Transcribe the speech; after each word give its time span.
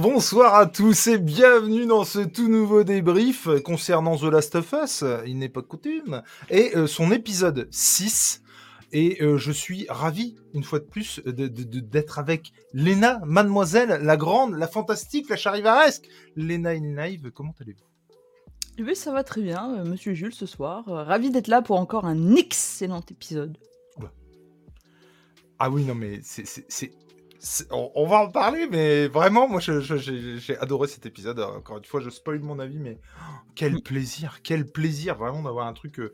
Bonsoir 0.00 0.54
à 0.54 0.66
tous 0.66 1.08
et 1.08 1.18
bienvenue 1.18 1.84
dans 1.84 2.04
ce 2.04 2.20
tout 2.20 2.46
nouveau 2.46 2.84
débrief 2.84 3.48
concernant 3.64 4.16
The 4.16 4.24
Last 4.24 4.54
of 4.54 4.72
Us, 4.72 5.04
il 5.26 5.38
n'est 5.38 5.48
pas 5.48 5.60
coutume, 5.60 6.22
et 6.50 6.76
euh, 6.76 6.86
son 6.86 7.10
épisode 7.10 7.66
6. 7.72 8.42
Et 8.92 9.20
euh, 9.20 9.38
je 9.38 9.50
suis 9.50 9.86
ravi, 9.88 10.36
une 10.54 10.62
fois 10.62 10.78
de 10.78 10.84
plus, 10.84 11.20
d'être 11.24 12.20
avec 12.20 12.52
Léna, 12.72 13.20
mademoiselle, 13.24 13.98
la 14.00 14.16
grande, 14.16 14.54
la 14.54 14.68
fantastique, 14.68 15.28
la 15.30 15.36
charivaresque. 15.36 16.08
Léna 16.36 16.70
in 16.70 16.94
live, 16.94 17.32
comment 17.32 17.54
allez-vous? 17.60 17.84
Oui, 18.78 18.90
eh 18.90 18.94
ça 18.94 19.10
va 19.10 19.24
très 19.24 19.42
bien, 19.42 19.80
euh, 19.80 19.84
monsieur 19.84 20.14
Jules, 20.14 20.34
ce 20.34 20.46
soir. 20.46 20.84
ravi 20.86 21.30
d'être 21.30 21.48
là 21.48 21.60
pour 21.60 21.80
encore 21.80 22.04
un 22.04 22.36
excellent 22.36 23.02
épisode. 23.10 23.58
Ah 25.58 25.70
oui, 25.70 25.84
non, 25.84 25.96
mais 25.96 26.20
c'est 26.22 26.92
on, 27.70 28.06
va 28.06 28.18
en 28.18 28.30
parler, 28.30 28.66
mais 28.70 29.06
vraiment, 29.06 29.48
moi, 29.48 29.60
j'ai 29.60 30.58
adoré 30.58 30.88
cet 30.88 31.06
épisode. 31.06 31.38
Encore 31.38 31.78
une 31.78 31.84
fois, 31.84 32.00
je 32.00 32.10
spoil 32.10 32.40
mon 32.40 32.58
avis, 32.58 32.78
mais 32.78 32.98
oh, 33.20 33.34
quel 33.54 33.80
plaisir, 33.80 34.40
quel 34.42 34.66
plaisir, 34.66 35.16
vraiment, 35.16 35.42
d'avoir 35.42 35.66
un 35.66 35.72
truc 35.72 36.00
euh, 36.00 36.12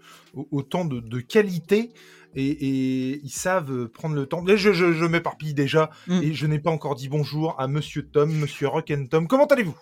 autant 0.51 0.85
de, 0.85 1.21
qualité. 1.21 1.93
Et, 2.37 3.21
ils 3.23 3.31
savent 3.31 3.89
prendre 3.89 4.15
le 4.15 4.27
temps. 4.27 4.45
Je, 4.47 4.73
je, 4.73 5.05
m'éparpille 5.07 5.55
déjà, 5.55 5.91
mm. 6.09 6.23
et 6.23 6.35
je 6.35 6.47
n'ai 6.47 6.59
pas 6.59 6.71
encore 6.71 6.95
dit 6.95 7.09
bonjour 7.09 7.59
à 7.59 7.69
Monsieur 7.69 8.03
Tom, 8.07 8.33
Monsieur 8.33 8.69
Rock 8.69 8.91
and 8.91 9.07
Tom. 9.07 9.27
Comment 9.27 9.47
allez-vous? 9.47 9.79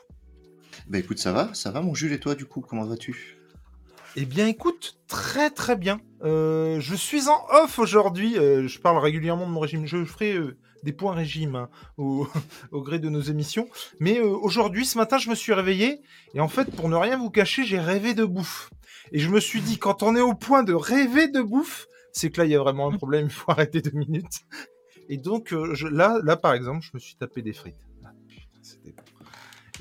Bah 0.89 0.99
écoute, 0.99 1.19
ça 1.19 1.33
va, 1.33 1.53
ça 1.55 1.71
va, 1.71 1.81
mon 1.81 1.95
Jules, 1.95 2.13
et 2.13 2.21
toi, 2.21 2.35
du 2.35 2.45
coup, 2.45 2.61
comment 2.61 2.85
vas-tu? 2.85 3.39
Eh 4.15 4.27
bien, 4.27 4.47
écoute, 4.47 4.99
très 5.09 5.51
très 5.51 5.75
bien. 5.75 6.01
Euh, 6.23 6.79
je 6.81 6.95
suis 6.95 7.29
en 7.29 7.47
off 7.51 7.79
aujourd'hui. 7.79 8.39
Euh, 8.39 8.69
je 8.69 8.79
parle 8.79 8.99
régulièrement 8.99 9.47
de 9.47 9.53
mon 9.53 9.61
régime. 9.61 9.87
Je 9.87 10.05
ferai 10.05 10.37
des 10.83 10.93
points 10.93 11.15
régime 11.15 11.57
hein, 11.57 11.69
au, 11.97 12.27
gré 12.73 12.99
de 12.99 13.09
nos 13.09 13.21
émissions. 13.21 13.69
Mais 14.01 14.19
euh, 14.19 14.27
aujourd'hui, 14.29 14.85
ce 14.85 14.99
matin, 14.99 15.19
je 15.19 15.31
me 15.31 15.35
suis 15.35 15.53
réveillé 15.53 16.01
et 16.35 16.41
en 16.41 16.49
fait, 16.49 16.75
pour 16.75 16.89
ne 16.89 16.97
rien 16.97 17.17
vous 17.17 17.31
cacher, 17.31 17.65
j'ai 17.65 17.81
rêvé 17.81 18.15
de 18.15 18.25
bouffe. 18.25 18.71
Et 19.13 19.19
je 19.19 19.29
me 19.29 19.41
suis 19.41 19.61
dit, 19.61 19.79
quand 19.79 20.03
on 20.03 20.17
est 20.17 20.21
au 20.21 20.35
point 20.35 20.63
de 20.63 20.73
rêver 20.73 21.29
de 21.29 21.43
bouffe, 21.43 21.87
c'est 22.13 22.31
que 22.31 22.41
là, 22.41 22.47
il 22.47 22.51
y 22.51 22.57
a 22.57 22.61
vraiment 22.61 22.89
un 22.91 22.97
problème, 22.97 23.27
il 23.27 23.33
faut 23.33 23.51
arrêter 23.51 23.81
deux 23.81 23.97
minutes. 23.97 24.41
Et 25.09 25.17
donc, 25.17 25.53
euh, 25.53 25.75
là, 25.91 26.21
là, 26.23 26.37
par 26.37 26.55
exemple, 26.55 26.85
je 26.85 26.91
me 26.95 26.99
suis 26.99 27.17
tapé 27.17 27.43
des 27.43 27.53
frites. 27.53 27.75
Ah, 28.05 28.13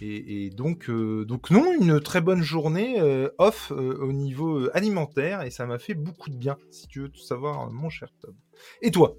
et, 0.01 0.49
donc, 0.49 0.89
euh, 0.89 1.25
donc 1.25 1.51
non, 1.51 1.71
une 1.79 1.99
très 1.99 2.21
bonne 2.21 2.41
journée 2.41 2.99
off 3.37 3.71
au 3.71 4.11
niveau 4.11 4.67
alimentaire 4.73 5.43
et 5.43 5.51
ça 5.51 5.67
m'a 5.67 5.77
fait 5.77 5.93
beaucoup 5.93 6.31
de 6.31 6.35
bien, 6.35 6.57
si 6.71 6.87
tu 6.87 7.01
veux 7.01 7.09
tout 7.09 7.21
savoir, 7.21 7.69
mon 7.69 7.89
cher 7.89 8.09
Tom. 8.19 8.33
Et 8.81 8.89
toi? 8.89 9.15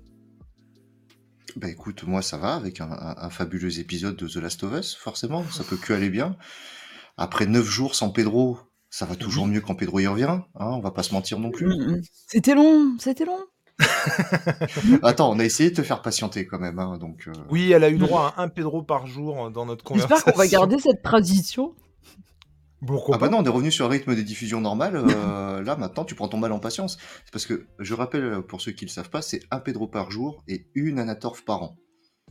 Bah 1.56 1.68
écoute, 1.68 2.04
moi 2.04 2.22
ça 2.22 2.36
va 2.38 2.54
avec 2.54 2.80
un, 2.80 3.30
fabuleux 3.30 3.78
épisode 3.78 4.16
de 4.16 4.28
The 4.28 4.36
Last 4.36 4.62
of 4.64 4.72
Us, 4.78 4.94
forcément, 4.94 5.44
ça 5.50 5.64
peut 5.64 5.76
que 5.76 5.92
aller 5.92 6.10
bien. 6.10 6.36
Après 7.16 7.46
neuf 7.46 7.66
jours 7.66 7.94
sans 7.94 8.10
Pedro, 8.10 8.58
ça 8.90 9.06
va 9.06 9.16
toujours 9.16 9.46
mieux 9.46 9.60
quand 9.60 9.74
Pedro 9.74 10.00
y 10.00 10.06
revient, 10.06 10.24
hein, 10.24 10.44
on 10.54 10.80
va 10.80 10.90
pas 10.90 11.02
se 11.02 11.14
mentir 11.14 11.38
non 11.38 11.50
plus. 11.50 11.66
Mm, 11.66 11.96
mm. 11.96 12.02
C'était 12.26 12.54
long, 12.54 12.96
c'était 12.98 13.24
long. 13.24 13.40
Attends, 15.02 15.30
on 15.30 15.38
a 15.38 15.44
essayé 15.44 15.70
de 15.70 15.76
te 15.76 15.82
faire 15.82 16.02
patienter 16.02 16.46
quand 16.46 16.58
même, 16.58 16.78
hein, 16.78 16.98
donc. 16.98 17.26
Euh. 17.26 17.32
Oui, 17.50 17.72
elle 17.72 17.84
a 17.84 17.90
eu 17.90 17.98
droit 17.98 18.34
à 18.36 18.42
un 18.42 18.48
Pedro 18.48 18.82
par 18.82 19.06
jour 19.06 19.50
dans 19.50 19.66
notre 19.66 19.82
conversation. 19.82 20.16
J'espère 20.16 20.34
qu'on 20.34 20.38
va 20.38 20.46
garder 20.46 20.78
cette 20.78 21.02
tradition 21.02 21.74
ah 22.88 23.18
bah 23.18 23.28
non, 23.28 23.38
on 23.38 23.44
est 23.44 23.48
revenu 23.48 23.70
sur 23.70 23.86
le 23.86 23.92
rythme 23.92 24.14
des 24.14 24.24
diffusions 24.24 24.60
normales. 24.60 24.96
Euh, 24.96 25.62
là, 25.64 25.76
maintenant, 25.76 26.04
tu 26.04 26.14
prends 26.14 26.28
ton 26.28 26.38
mal 26.38 26.52
en 26.52 26.58
patience. 26.58 26.98
Parce 27.30 27.46
que, 27.46 27.66
je 27.78 27.94
rappelle, 27.94 28.42
pour 28.42 28.60
ceux 28.60 28.72
qui 28.72 28.84
ne 28.84 28.90
le 28.90 28.92
savent 28.92 29.10
pas, 29.10 29.22
c'est 29.22 29.42
un 29.50 29.60
Pedro 29.60 29.86
par 29.86 30.10
jour 30.10 30.42
et 30.48 30.66
une 30.74 30.98
Anatorf 30.98 31.44
par 31.44 31.62
an. 31.62 31.76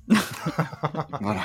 voilà. 1.22 1.44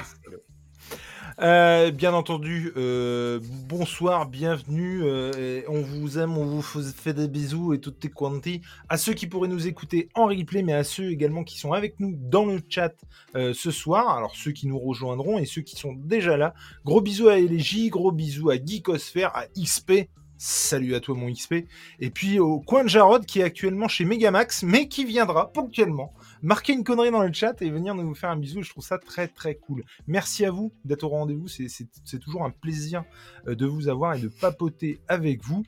Euh, 1.42 1.91
bien 1.91 2.14
entendu, 2.14 2.72
euh, 2.78 3.41
bonsoir, 3.69 4.26
bienvenue. 4.26 5.02
Euh, 5.04 5.60
on 5.69 5.82
vous 5.82 6.19
aime, 6.19 6.38
on 6.38 6.47
vous 6.47 6.62
fait 6.62 7.12
des 7.12 7.28
bisous 7.28 7.74
et 7.74 7.78
toutes 7.78 8.00
tes 8.00 8.08
quanti. 8.08 8.62
À 8.88 8.97
ceux 8.97 9.12
qui 9.12 9.26
pourraient 9.26 9.48
nous 9.48 9.66
écouter 9.66 10.08
en 10.14 10.26
replay, 10.26 10.62
mais 10.62 10.72
à 10.72 10.82
ceux 10.82 11.10
également 11.10 11.44
qui 11.44 11.58
sont 11.58 11.72
avec 11.72 12.00
nous 12.00 12.16
dans 12.16 12.46
le 12.46 12.60
chat 12.69 12.94
ce 13.34 13.70
soir. 13.70 14.16
Alors 14.16 14.34
ceux 14.34 14.52
qui 14.52 14.66
nous 14.66 14.78
rejoindront 14.78 15.38
et 15.38 15.44
ceux 15.44 15.60
qui 15.60 15.76
sont 15.76 15.92
déjà 15.92 16.38
là. 16.38 16.54
Gros 16.86 17.02
bisous 17.02 17.28
à 17.28 17.38
Elegy, 17.38 17.91
gros 17.91 18.12
bisous 18.12 18.48
à 18.48 18.56
Geekosphère, 18.56 19.36
à 19.36 19.46
XP. 19.58 20.08
Salut 20.38 20.94
à 20.94 21.00
toi 21.00 21.14
mon 21.14 21.30
XP. 21.30 21.66
Et 22.00 22.10
puis 22.10 22.38
au 22.38 22.60
coin 22.60 22.84
de 22.84 22.88
Jarod 22.88 23.26
qui 23.26 23.41
est 23.41 23.44
actuellement 23.44 23.88
chez 23.88 24.06
Megamax, 24.06 24.62
mais 24.62 24.88
qui 24.88 25.04
viendra 25.04 25.52
ponctuellement 25.52 26.14
marquer 26.42 26.72
une 26.72 26.84
connerie 26.84 27.10
dans 27.10 27.22
le 27.22 27.32
chat 27.32 27.60
et 27.62 27.70
venir 27.70 27.94
nous 27.94 28.14
faire 28.14 28.30
un 28.30 28.36
bisou. 28.36 28.62
Je 28.62 28.70
trouve 28.70 28.84
ça 28.84 28.98
très 28.98 29.28
très 29.28 29.54
cool. 29.56 29.84
Merci 30.06 30.44
à 30.44 30.50
vous 30.50 30.72
d'être 30.84 31.04
au 31.04 31.08
rendez-vous. 31.08 31.48
C'est 31.48 32.19
toujours 32.20 32.44
un 32.44 32.50
plaisir 32.50 33.04
euh, 33.47 33.54
de 33.54 33.66
vous 33.66 33.88
avoir 33.88 34.14
et 34.14 34.20
de 34.20 34.28
papoter 34.28 35.00
avec 35.08 35.42
vous. 35.42 35.64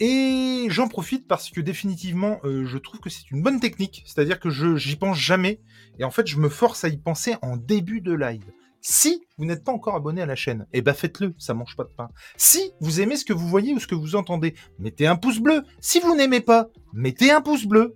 Et 0.00 0.66
j'en 0.68 0.88
profite 0.88 1.28
parce 1.28 1.50
que 1.50 1.60
définitivement, 1.60 2.40
euh, 2.44 2.64
je 2.64 2.78
trouve 2.78 3.00
que 3.00 3.10
c'est 3.10 3.30
une 3.30 3.42
bonne 3.42 3.60
technique. 3.60 4.02
C'est-à-dire 4.06 4.40
que 4.40 4.50
je 4.50 4.76
j'y 4.76 4.96
pense 4.96 5.18
jamais. 5.18 5.60
Et 5.98 6.04
en 6.04 6.10
fait, 6.10 6.26
je 6.26 6.38
me 6.38 6.48
force 6.48 6.84
à 6.84 6.88
y 6.88 6.96
penser 6.96 7.36
en 7.42 7.56
début 7.56 8.00
de 8.00 8.12
live. 8.12 8.50
Si 8.80 9.24
vous 9.38 9.44
n'êtes 9.44 9.62
pas 9.62 9.70
encore 9.70 9.94
abonné 9.94 10.20
à 10.20 10.26
la 10.26 10.34
chaîne, 10.34 10.66
eh 10.72 10.82
ben 10.82 10.92
faites-le, 10.92 11.34
ça 11.38 11.54
mange 11.54 11.76
pas 11.76 11.84
de 11.84 11.92
pain. 11.96 12.08
Si 12.36 12.72
vous 12.80 13.00
aimez 13.00 13.16
ce 13.16 13.24
que 13.24 13.32
vous 13.32 13.46
voyez 13.46 13.72
ou 13.74 13.78
ce 13.78 13.86
que 13.86 13.94
vous 13.94 14.16
entendez, 14.16 14.54
mettez 14.80 15.06
un 15.06 15.14
pouce 15.14 15.38
bleu. 15.38 15.62
Si 15.80 16.00
vous 16.00 16.16
n'aimez 16.16 16.40
pas, 16.40 16.68
mettez 16.92 17.30
un 17.30 17.40
pouce 17.40 17.64
bleu. 17.64 17.94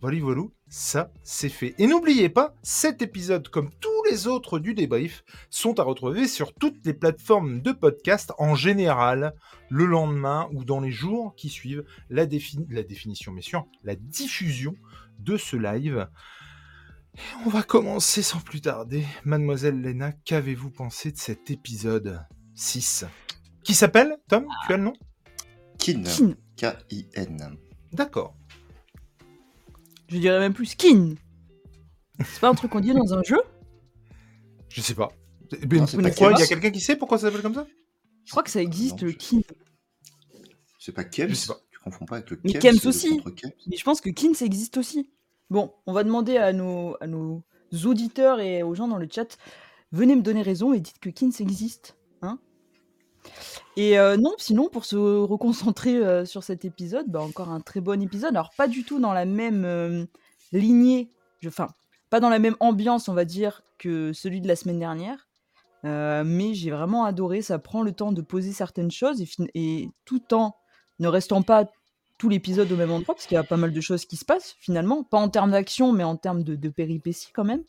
Voilà, 0.00 0.18
voilà 0.18 0.42
ça, 0.68 1.12
c'est 1.22 1.48
fait. 1.48 1.74
Et 1.78 1.86
n'oubliez 1.86 2.28
pas, 2.28 2.54
cet 2.62 3.00
épisode, 3.00 3.48
comme 3.48 3.70
tous 3.80 4.02
les 4.10 4.26
autres 4.26 4.58
du 4.58 4.74
débrief, 4.74 5.24
sont 5.48 5.78
à 5.78 5.84
retrouver 5.84 6.26
sur 6.26 6.52
toutes 6.54 6.84
les 6.84 6.94
plateformes 6.94 7.60
de 7.60 7.70
podcast 7.70 8.32
en 8.38 8.56
général, 8.56 9.34
le 9.68 9.86
lendemain 9.86 10.48
ou 10.52 10.64
dans 10.64 10.80
les 10.80 10.90
jours 10.90 11.34
qui 11.36 11.50
suivent 11.50 11.84
la, 12.10 12.26
la 12.68 12.82
définition, 12.82 13.32
mais 13.32 13.42
sûr, 13.42 13.64
la 13.84 13.94
diffusion 13.94 14.74
de 15.20 15.36
ce 15.36 15.56
live. 15.56 16.08
on 17.46 17.50
va 17.50 17.62
commencer 17.62 18.22
sans 18.22 18.40
plus 18.40 18.60
tarder. 18.60 19.04
Mademoiselle 19.24 19.80
Lena, 19.80 20.12
qu'avez-vous 20.12 20.70
pensé 20.70 21.12
de 21.12 21.18
cet 21.18 21.50
épisode 21.50 22.26
6 22.56 23.04
Qui 23.62 23.74
s'appelle, 23.74 24.16
Tom? 24.28 24.46
Tu 24.66 24.72
as 24.72 24.76
le 24.78 24.82
nom? 24.82 24.94
Kin. 25.78 26.02
K-I-N. 26.56 27.56
D'accord. 27.92 28.34
Je 30.08 30.18
dirais 30.18 30.38
même 30.38 30.54
plus 30.54 30.66
skin. 30.66 31.14
C'est 32.24 32.40
pas 32.40 32.48
un 32.48 32.54
truc 32.54 32.70
qu'on 32.70 32.80
dit 32.80 32.92
dans 32.92 33.14
un 33.14 33.22
jeu 33.22 33.40
Je 34.68 34.80
sais 34.80 34.94
pas. 34.94 35.12
pourquoi 35.50 36.32
Il 36.32 36.38
y 36.38 36.42
a 36.42 36.46
quelqu'un 36.46 36.70
qui 36.70 36.80
sait 36.80 36.96
pourquoi 36.96 37.18
ça 37.18 37.26
s'appelle 37.26 37.42
comme 37.42 37.54
ça 37.54 37.66
Je 38.24 38.30
crois 38.30 38.42
que 38.42 38.50
ça 38.50 38.62
existe, 38.62 39.02
le 39.02 39.12
kin. 39.12 39.40
C'est 40.78 40.92
pas 40.92 41.04
Kems 41.04 41.28
Je 41.28 41.34
sais 41.34 41.48
pas. 41.48 41.60
Tu 41.70 41.78
confonds 41.80 42.04
pas 42.04 42.16
avec 42.16 42.30
le 42.30 42.40
Mais 42.44 42.52
Kems, 42.54 42.78
aussi. 42.84 43.20
Mais 43.66 43.76
je 43.76 43.84
pense 43.84 44.00
que 44.00 44.10
kin, 44.10 44.34
ça 44.34 44.44
existe 44.44 44.76
aussi. 44.76 45.10
Bon, 45.50 45.72
on 45.86 45.92
va 45.92 46.04
demander 46.04 46.36
à 46.36 46.52
nos, 46.52 46.96
à 47.00 47.06
nos 47.06 47.42
auditeurs 47.84 48.40
et 48.40 48.62
aux 48.62 48.74
gens 48.74 48.88
dans 48.88 48.98
le 48.98 49.08
chat, 49.10 49.36
venez 49.92 50.16
me 50.16 50.22
donner 50.22 50.42
raison 50.42 50.72
et 50.72 50.80
dites 50.80 50.98
que 50.98 51.10
kin, 51.10 51.30
ça 51.30 51.42
existe. 51.42 51.96
Hein 52.22 52.38
et 53.76 53.98
euh, 53.98 54.16
non, 54.16 54.32
sinon, 54.38 54.68
pour 54.70 54.86
se 54.86 54.96
reconcentrer 54.96 55.96
euh, 55.96 56.24
sur 56.24 56.42
cet 56.42 56.64
épisode, 56.64 57.06
bah, 57.08 57.20
encore 57.20 57.50
un 57.50 57.60
très 57.60 57.80
bon 57.80 58.00
épisode. 58.00 58.30
Alors, 58.30 58.50
pas 58.56 58.68
du 58.68 58.84
tout 58.84 58.98
dans 58.98 59.12
la 59.12 59.26
même 59.26 59.64
euh, 59.66 60.06
lignée, 60.52 61.10
enfin, 61.46 61.68
pas 62.08 62.18
dans 62.18 62.30
la 62.30 62.38
même 62.38 62.56
ambiance, 62.60 63.08
on 63.08 63.14
va 63.14 63.26
dire, 63.26 63.62
que 63.78 64.14
celui 64.14 64.40
de 64.40 64.48
la 64.48 64.56
semaine 64.56 64.78
dernière. 64.78 65.28
mais 65.84 66.54
j'ai 66.54 66.70
vraiment 66.70 67.04
adoré. 67.04 67.42
Ça 67.42 67.58
prend 67.58 67.82
le 67.82 67.92
temps 67.92 68.12
de 68.12 68.22
poser 68.22 68.52
certaines 68.52 68.90
choses 68.90 69.22
et, 69.54 69.90
tout 70.06 70.34
en 70.34 70.56
ne 70.98 71.08
restant 71.08 71.42
pas 71.42 71.66
tout 72.18 72.30
l'épisode 72.30 72.72
au 72.72 72.76
même 72.76 72.90
endroit, 72.90 73.14
parce 73.14 73.26
qu'il 73.26 73.34
y 73.34 73.38
a 73.38 73.44
pas 73.44 73.58
mal 73.58 73.74
de 73.74 73.80
choses 73.82 74.06
qui 74.06 74.16
se 74.16 74.24
passent 74.24 74.56
finalement, 74.58 75.04
pas 75.04 75.18
en 75.18 75.28
termes 75.28 75.50
d'action, 75.50 75.92
mais 75.92 76.02
en 76.02 76.16
termes 76.16 76.42
de, 76.44 76.68
péripéties 76.70 77.28
quand 77.34 77.44
même. 77.44 77.62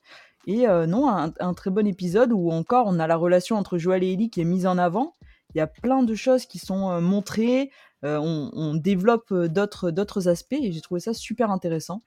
Et 0.45 0.65
non, 0.87 1.09
un, 1.09 1.33
un, 1.41 1.53
très 1.53 1.69
bon 1.69 1.85
épisode 1.85 2.31
où 2.31 2.49
encore 2.51 2.87
on 2.87 2.97
a 2.99 3.07
la 3.07 3.17
relation 3.17 3.57
entre 3.57 3.77
Joël 3.77 4.03
et 4.05 4.13
Ellie 4.13 4.29
qui 4.29 4.39
est 4.39 4.45
mise 4.45 4.65
en 4.65 4.77
avant 4.77 5.13
il 5.53 5.57
y 5.57 5.61
a 5.61 5.67
plein 5.67 6.03
de 6.03 6.15
choses 6.15 6.45
qui 6.45 6.59
sont 6.59 6.89
euh, 6.89 6.99
montrées. 6.99 7.71
Euh, 8.03 8.19
on, 8.19 8.75
développe 8.75 9.33
d'autres 9.33 9.89
d'autres 9.89 10.27
aspects 10.27 10.53
et 10.53 10.71
j'ai 10.71 10.81
trouvé 10.81 10.99
ça 10.99 11.15
super 11.15 11.49
intéressant. 11.49 12.03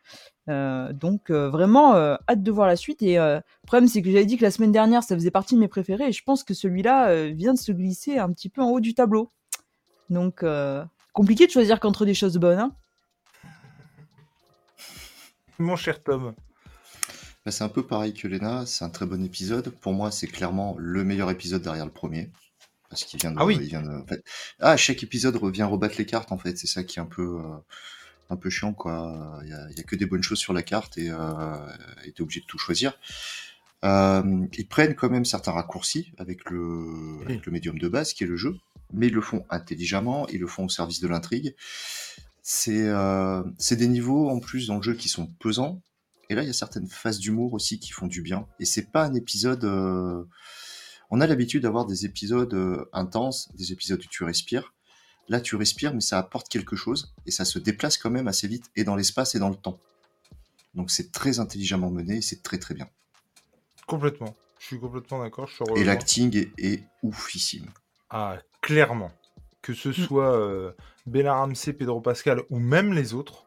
donc 0.47 1.33
vraiment 1.33 1.95
hâte 1.97 2.45
de 2.45 2.51
voir 2.53 2.69
la 2.69 2.77
suite. 2.77 3.03
Et 3.03 3.17
le 3.17 3.43
problème 3.67 3.89
c'est 3.89 4.01
que 4.01 4.09
j'avais 4.09 4.25
dit 4.25 4.37
que 4.37 4.45
la 4.45 4.53
semaine 4.53 4.71
dernière 4.71 5.03
ça 5.03 5.17
faisait 5.17 5.33
partie 5.33 5.57
de 5.57 5.61
mes 5.61 5.67
préférés 5.67 6.09
et 6.09 6.13
je 6.13 6.23
pense 6.23 6.45
que 6.45 6.55
celui-là 6.55 7.27
vient 7.33 7.55
de 7.55 7.59
se 7.59 7.73
glisser 7.73 8.19
un 8.19 8.33
petit 8.33 8.49
peu 8.49 8.63
en 8.63 8.71
haut 8.71 8.79
du 8.79 8.95
tableau. 8.95 9.33
Donc 10.11 10.45
compliqué 11.13 11.49
de 11.49 11.51
choisir 11.51 11.81
qu'entre 11.81 12.05
des 12.05 12.15
choses 12.15 12.37
bonnes. 12.37 12.61
Hein. 12.61 12.73
Mon 15.59 15.75
cher 15.75 16.01
Tom. 16.05 16.35
Bah, 17.45 17.51
c'est 17.51 17.65
un 17.65 17.69
peu 17.69 17.87
pareil 17.87 18.13
que 18.13 18.29
Lena, 18.29 18.67
c'est 18.67 18.85
un 18.85 18.91
très 18.91 19.07
bon 19.07 19.25
épisode. 19.25 19.71
Pour 19.71 19.93
moi, 19.95 20.11
c'est 20.11 20.27
clairement 20.27 20.77
le 20.79 21.05
meilleur 21.05 21.31
épisode 21.31 21.63
derrière 21.63 21.87
le 21.87 21.91
premier. 21.91 22.31
Parce 22.91 23.05
qu'il 23.05 23.19
vient 23.21 23.31
de, 23.31 23.37
ah 23.39 23.47
oui. 23.47 23.57
il 23.61 23.69
vient 23.69 23.83
de, 23.83 23.89
en 23.89 24.07
fait, 24.07 24.23
ah, 24.59 24.77
chaque 24.77 25.03
épisode 25.03 25.37
revient 25.37 25.63
rebattre 25.63 25.95
les 25.97 26.07
cartes 26.07 26.33
en 26.33 26.39
fait. 26.39 26.59
C'est 26.59 26.67
ça 26.67 26.85
qui 26.85 26.99
est 26.99 27.03
un 27.03 27.07
peu, 27.07 27.39
euh, 27.39 27.57
un 28.29 28.37
peu 28.37 28.51
chiant 28.51 28.73
quoi. 28.75 29.41
Il 29.45 29.49
y, 29.49 29.53
a, 29.53 29.71
il 29.71 29.77
y, 29.79 29.81
a, 29.81 29.85
que 29.85 29.97
des 29.97 30.07
bonnes 30.07 30.23
choses 30.23 30.39
sur 30.39 30.53
la 30.53 30.63
carte 30.63 30.99
et 30.99 31.09
euh, 31.09 31.57
t'es 32.15 32.21
obligé 32.21 32.41
de 32.41 32.47
tout 32.47 32.59
choisir. 32.59 32.99
Euh, 33.85 34.47
ils 34.59 34.67
prennent 34.67 34.95
quand 34.95 35.09
même 35.09 35.25
certains 35.25 35.53
raccourcis 35.53 36.13
avec 36.19 36.51
le, 36.51 37.21
avec 37.25 37.47
le 37.47 37.53
médium 37.53 37.79
de 37.79 37.89
base 37.89 38.13
qui 38.13 38.25
est 38.25 38.27
le 38.27 38.37
jeu, 38.37 38.59
mais 38.93 39.07
ils 39.07 39.15
le 39.15 39.23
font 39.23 39.45
intelligemment, 39.49 40.29
ils 40.29 40.41
le 40.41 40.47
font 40.47 40.67
au 40.67 40.69
service 40.69 41.01
de 41.01 41.09
l'intrigue. 41.09 41.55
C'est 42.43 42.89
euh, 42.89 43.43
c'est 43.59 43.77
des 43.77 43.89
niveaux 43.89 44.29
en 44.29 44.41
plus 44.41 44.67
dans 44.67 44.77
le 44.77 44.83
jeu 44.83 44.95
qui 44.95 45.09
sont 45.09 45.27
pesants, 45.27 45.81
et 46.29 46.35
là 46.35 46.43
il 46.43 46.47
y 46.47 46.51
a 46.51 46.55
certaines 46.55 46.89
phases 46.89 47.19
d'humour 47.21 47.55
aussi 47.55 47.79
qui 47.79 47.93
font 47.93 48.07
du 48.07 48.23
bien. 48.23 48.47
Et 48.59 48.65
c'est 48.65 48.91
pas 48.91 49.05
un 49.05 49.15
épisode. 49.15 49.65
Euh, 49.65 50.25
on 51.11 51.21
a 51.21 51.27
l'habitude 51.27 51.63
d'avoir 51.63 51.87
des 51.87 52.05
épisodes 52.05 52.53
euh, 52.55 52.89
intenses, 52.93 53.51
des 53.55 53.73
épisodes 53.73 54.01
où 54.01 54.09
tu 54.09 54.25
respires. 54.25 54.75
Là 55.29 55.41
tu 55.41 55.57
respires, 55.57 55.95
mais 55.95 56.01
ça 56.01 56.19
apporte 56.19 56.49
quelque 56.49 56.77
chose 56.77 57.15
et 57.27 57.31
ça 57.31 57.45
se 57.45 57.59
déplace 57.59 57.99
quand 57.99 58.11
même 58.11 58.29
assez 58.29 58.49
vite 58.49 58.71
et 58.77 58.85
dans 58.85 58.97
l'espace 58.97 59.35
et 59.35 59.39
dans 59.39 59.49
le 59.49 59.57
temps. 59.57 59.79
Donc 60.75 60.91
c'est 60.91 61.13
très 61.13 61.41
intelligemment 61.41 61.91
mené, 61.91 62.21
c'est 62.21 62.43
très 62.43 62.59
très 62.59 62.75
bien. 62.75 62.89
Complètement. 63.87 64.35
Je 64.61 64.67
suis 64.67 64.79
complètement 64.79 65.23
d'accord. 65.23 65.49
Et 65.75 65.85
l'acting 65.85 66.47
est, 66.59 66.85
oufissime. 67.03 67.67
Ah, 68.11 68.39
clairement. 68.61 69.11
Que 69.63 69.73
ce 69.73 69.89
mm. 69.89 69.93
soit 69.93 70.37
euh, 70.37 70.73
Bella 71.07 71.35
Ramsey, 71.35 71.73
Pedro 71.73 72.01
Pascal 72.01 72.43
ou 72.51 72.59
même 72.59 72.93
les 72.93 73.15
autres, 73.15 73.45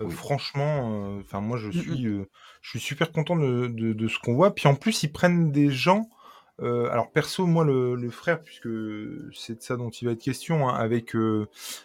euh, 0.00 0.08
franchement, 0.08 1.16
euh, 1.16 1.20
enfin 1.20 1.40
moi 1.40 1.58
je 1.58 1.68
mm, 1.68 1.70
mm. 1.70 1.72
suis, 1.72 2.04
je 2.60 2.70
suis 2.70 2.80
super 2.80 3.10
content 3.10 3.36
de, 3.36 4.08
ce 4.08 4.18
qu'on 4.18 4.34
voit. 4.34 4.54
Puis 4.54 4.68
en 4.68 4.74
plus, 4.74 5.02
ils 5.02 5.12
prennent 5.12 5.50
des 5.50 5.70
gens. 5.70 6.08
Alors 6.60 7.10
perso, 7.10 7.46
moi 7.46 7.64
le, 7.64 8.10
frère, 8.10 8.42
puisque 8.42 8.68
c'est 9.32 9.56
de 9.56 9.62
ça 9.62 9.76
dont 9.76 9.90
il 9.90 10.04
va 10.04 10.12
être 10.12 10.22
question, 10.22 10.68
hein, 10.68 10.74
avec 10.74 11.14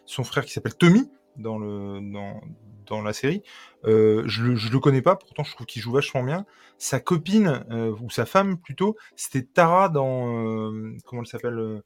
son 0.05 0.23
frère 0.23 0.45
qui 0.45 0.53
s'appelle 0.53 0.75
Tommy 0.75 1.09
dans 1.37 1.57
le 1.57 1.99
dans, 2.11 2.41
dans 2.85 3.01
la 3.01 3.13
série. 3.13 3.41
Euh, 3.85 4.23
je, 4.25 4.43
le, 4.43 4.53
le 4.53 4.79
connais 4.79 5.01
pas, 5.01 5.15
pourtant 5.15 5.43
je 5.43 5.51
trouve 5.51 5.67
qu'il 5.67 5.81
joue 5.81 5.91
vachement 5.91 6.23
bien. 6.23 6.45
Sa 6.77 6.99
copine, 6.99 7.65
euh, 7.71 7.95
ou 8.01 8.09
sa 8.09 8.25
femme 8.25 8.57
plutôt, 8.57 8.95
c'était 9.15 9.43
Tara 9.43 9.89
dans. 9.89 10.45
Euh, 10.45 10.95
comment 11.05 11.21
elle 11.21 11.27
s'appelle 11.27 11.81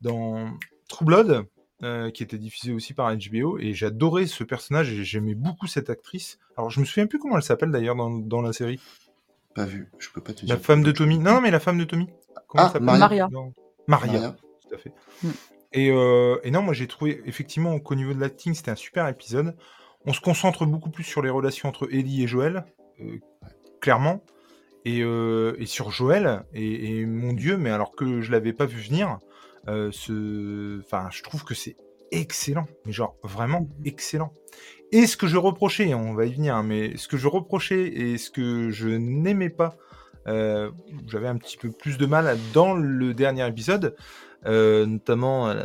Dans 0.00 0.50
True 0.88 1.04
Blood, 1.04 1.46
qui 2.12 2.22
était 2.22 2.38
diffusé 2.38 2.72
aussi 2.72 2.94
par 2.94 3.14
HBO. 3.14 3.58
Et 3.58 3.74
j'adorais 3.74 4.26
ce 4.26 4.44
personnage 4.44 4.92
et 4.92 5.04
j'aimais 5.04 5.34
beaucoup 5.34 5.66
cette 5.66 5.90
actrice. 5.90 6.38
Alors 6.56 6.70
je 6.70 6.80
me 6.80 6.84
souviens 6.84 7.06
plus 7.06 7.18
comment 7.18 7.36
elle 7.36 7.42
s'appelle 7.42 7.70
d'ailleurs 7.70 7.96
dans, 7.96 8.42
la 8.42 8.52
série. 8.52 8.80
Pas 9.54 9.64
vu, 9.64 9.90
je 9.98 10.08
peux 10.10 10.20
pas 10.20 10.32
te 10.32 10.44
dire. 10.44 10.54
La 10.54 10.60
femme 10.60 10.82
de 10.82 10.92
Tommy. 10.92 11.18
Non, 11.18 11.40
mais 11.40 11.50
la 11.50 11.60
femme 11.60 11.78
de 11.78 11.84
Tommy. 11.84 12.08
Comment 12.48 12.70
ah, 12.74 12.80
Maria. 12.80 13.28
Maria. 13.86 14.36
Tout 14.66 14.74
à 14.74 14.78
fait. 14.78 14.92
Mm. 15.22 15.28
Et, 15.72 15.86
et, 15.88 16.50
non, 16.50 16.62
moi 16.62 16.72
j'ai 16.72 16.86
trouvé 16.86 17.20
effectivement 17.26 17.78
qu'au 17.78 17.94
niveau 17.94 18.14
de 18.14 18.20
l'acting, 18.20 18.54
c'était 18.54 18.70
un 18.70 18.76
super 18.76 19.06
épisode. 19.08 19.54
On 20.06 20.12
se 20.12 20.20
concentre 20.20 20.64
beaucoup 20.64 20.90
plus 20.90 21.04
sur 21.04 21.22
les 21.22 21.30
relations 21.30 21.68
entre 21.68 21.88
Ellie 21.92 22.22
et 22.22 22.26
Joël, 22.26 22.64
euh, 23.00 23.18
clairement. 23.80 24.22
Euh, 24.86 25.54
et, 25.58 25.66
sur 25.66 25.90
Joël, 25.90 26.44
et, 26.54 27.04
mon 27.04 27.34
Dieu, 27.34 27.58
mais 27.58 27.68
alors 27.68 27.94
que 27.94 28.22
je 28.22 28.32
l'avais 28.32 28.54
pas 28.54 28.64
vu 28.64 28.80
venir, 28.80 29.18
euh, 29.68 29.90
ce... 29.92 30.80
enfin, 30.80 31.08
je 31.10 31.22
trouve 31.22 31.44
que 31.44 31.52
c'est 31.52 31.76
excellent, 32.10 32.66
mais 32.86 32.92
genre 32.92 33.16
vraiment 33.22 33.68
excellent. 33.84 34.32
Et 34.92 35.06
ce 35.06 35.16
que 35.16 35.26
je 35.26 35.36
reprochais, 35.36 35.92
on 35.94 36.14
va 36.14 36.24
y 36.24 36.32
venir, 36.32 36.56
hein, 36.56 36.62
mais 36.62 36.96
ce 36.96 37.08
que 37.08 37.16
je 37.16 37.28
reprochais 37.28 37.86
et 37.88 38.18
ce 38.18 38.30
que 38.30 38.70
je 38.70 38.88
n'aimais 38.88 39.50
pas, 39.50 39.76
j'avais 41.06 41.28
un 41.28 41.36
petit 41.36 41.56
peu 41.56 41.70
plus 41.70 41.96
de 41.96 42.06
mal 42.06 42.36
dans 42.52 42.74
le 42.74 43.14
dernier 43.14 43.46
épisode, 43.48 43.94
euh, 44.46 44.86
notamment 44.86 45.48
euh, 45.48 45.64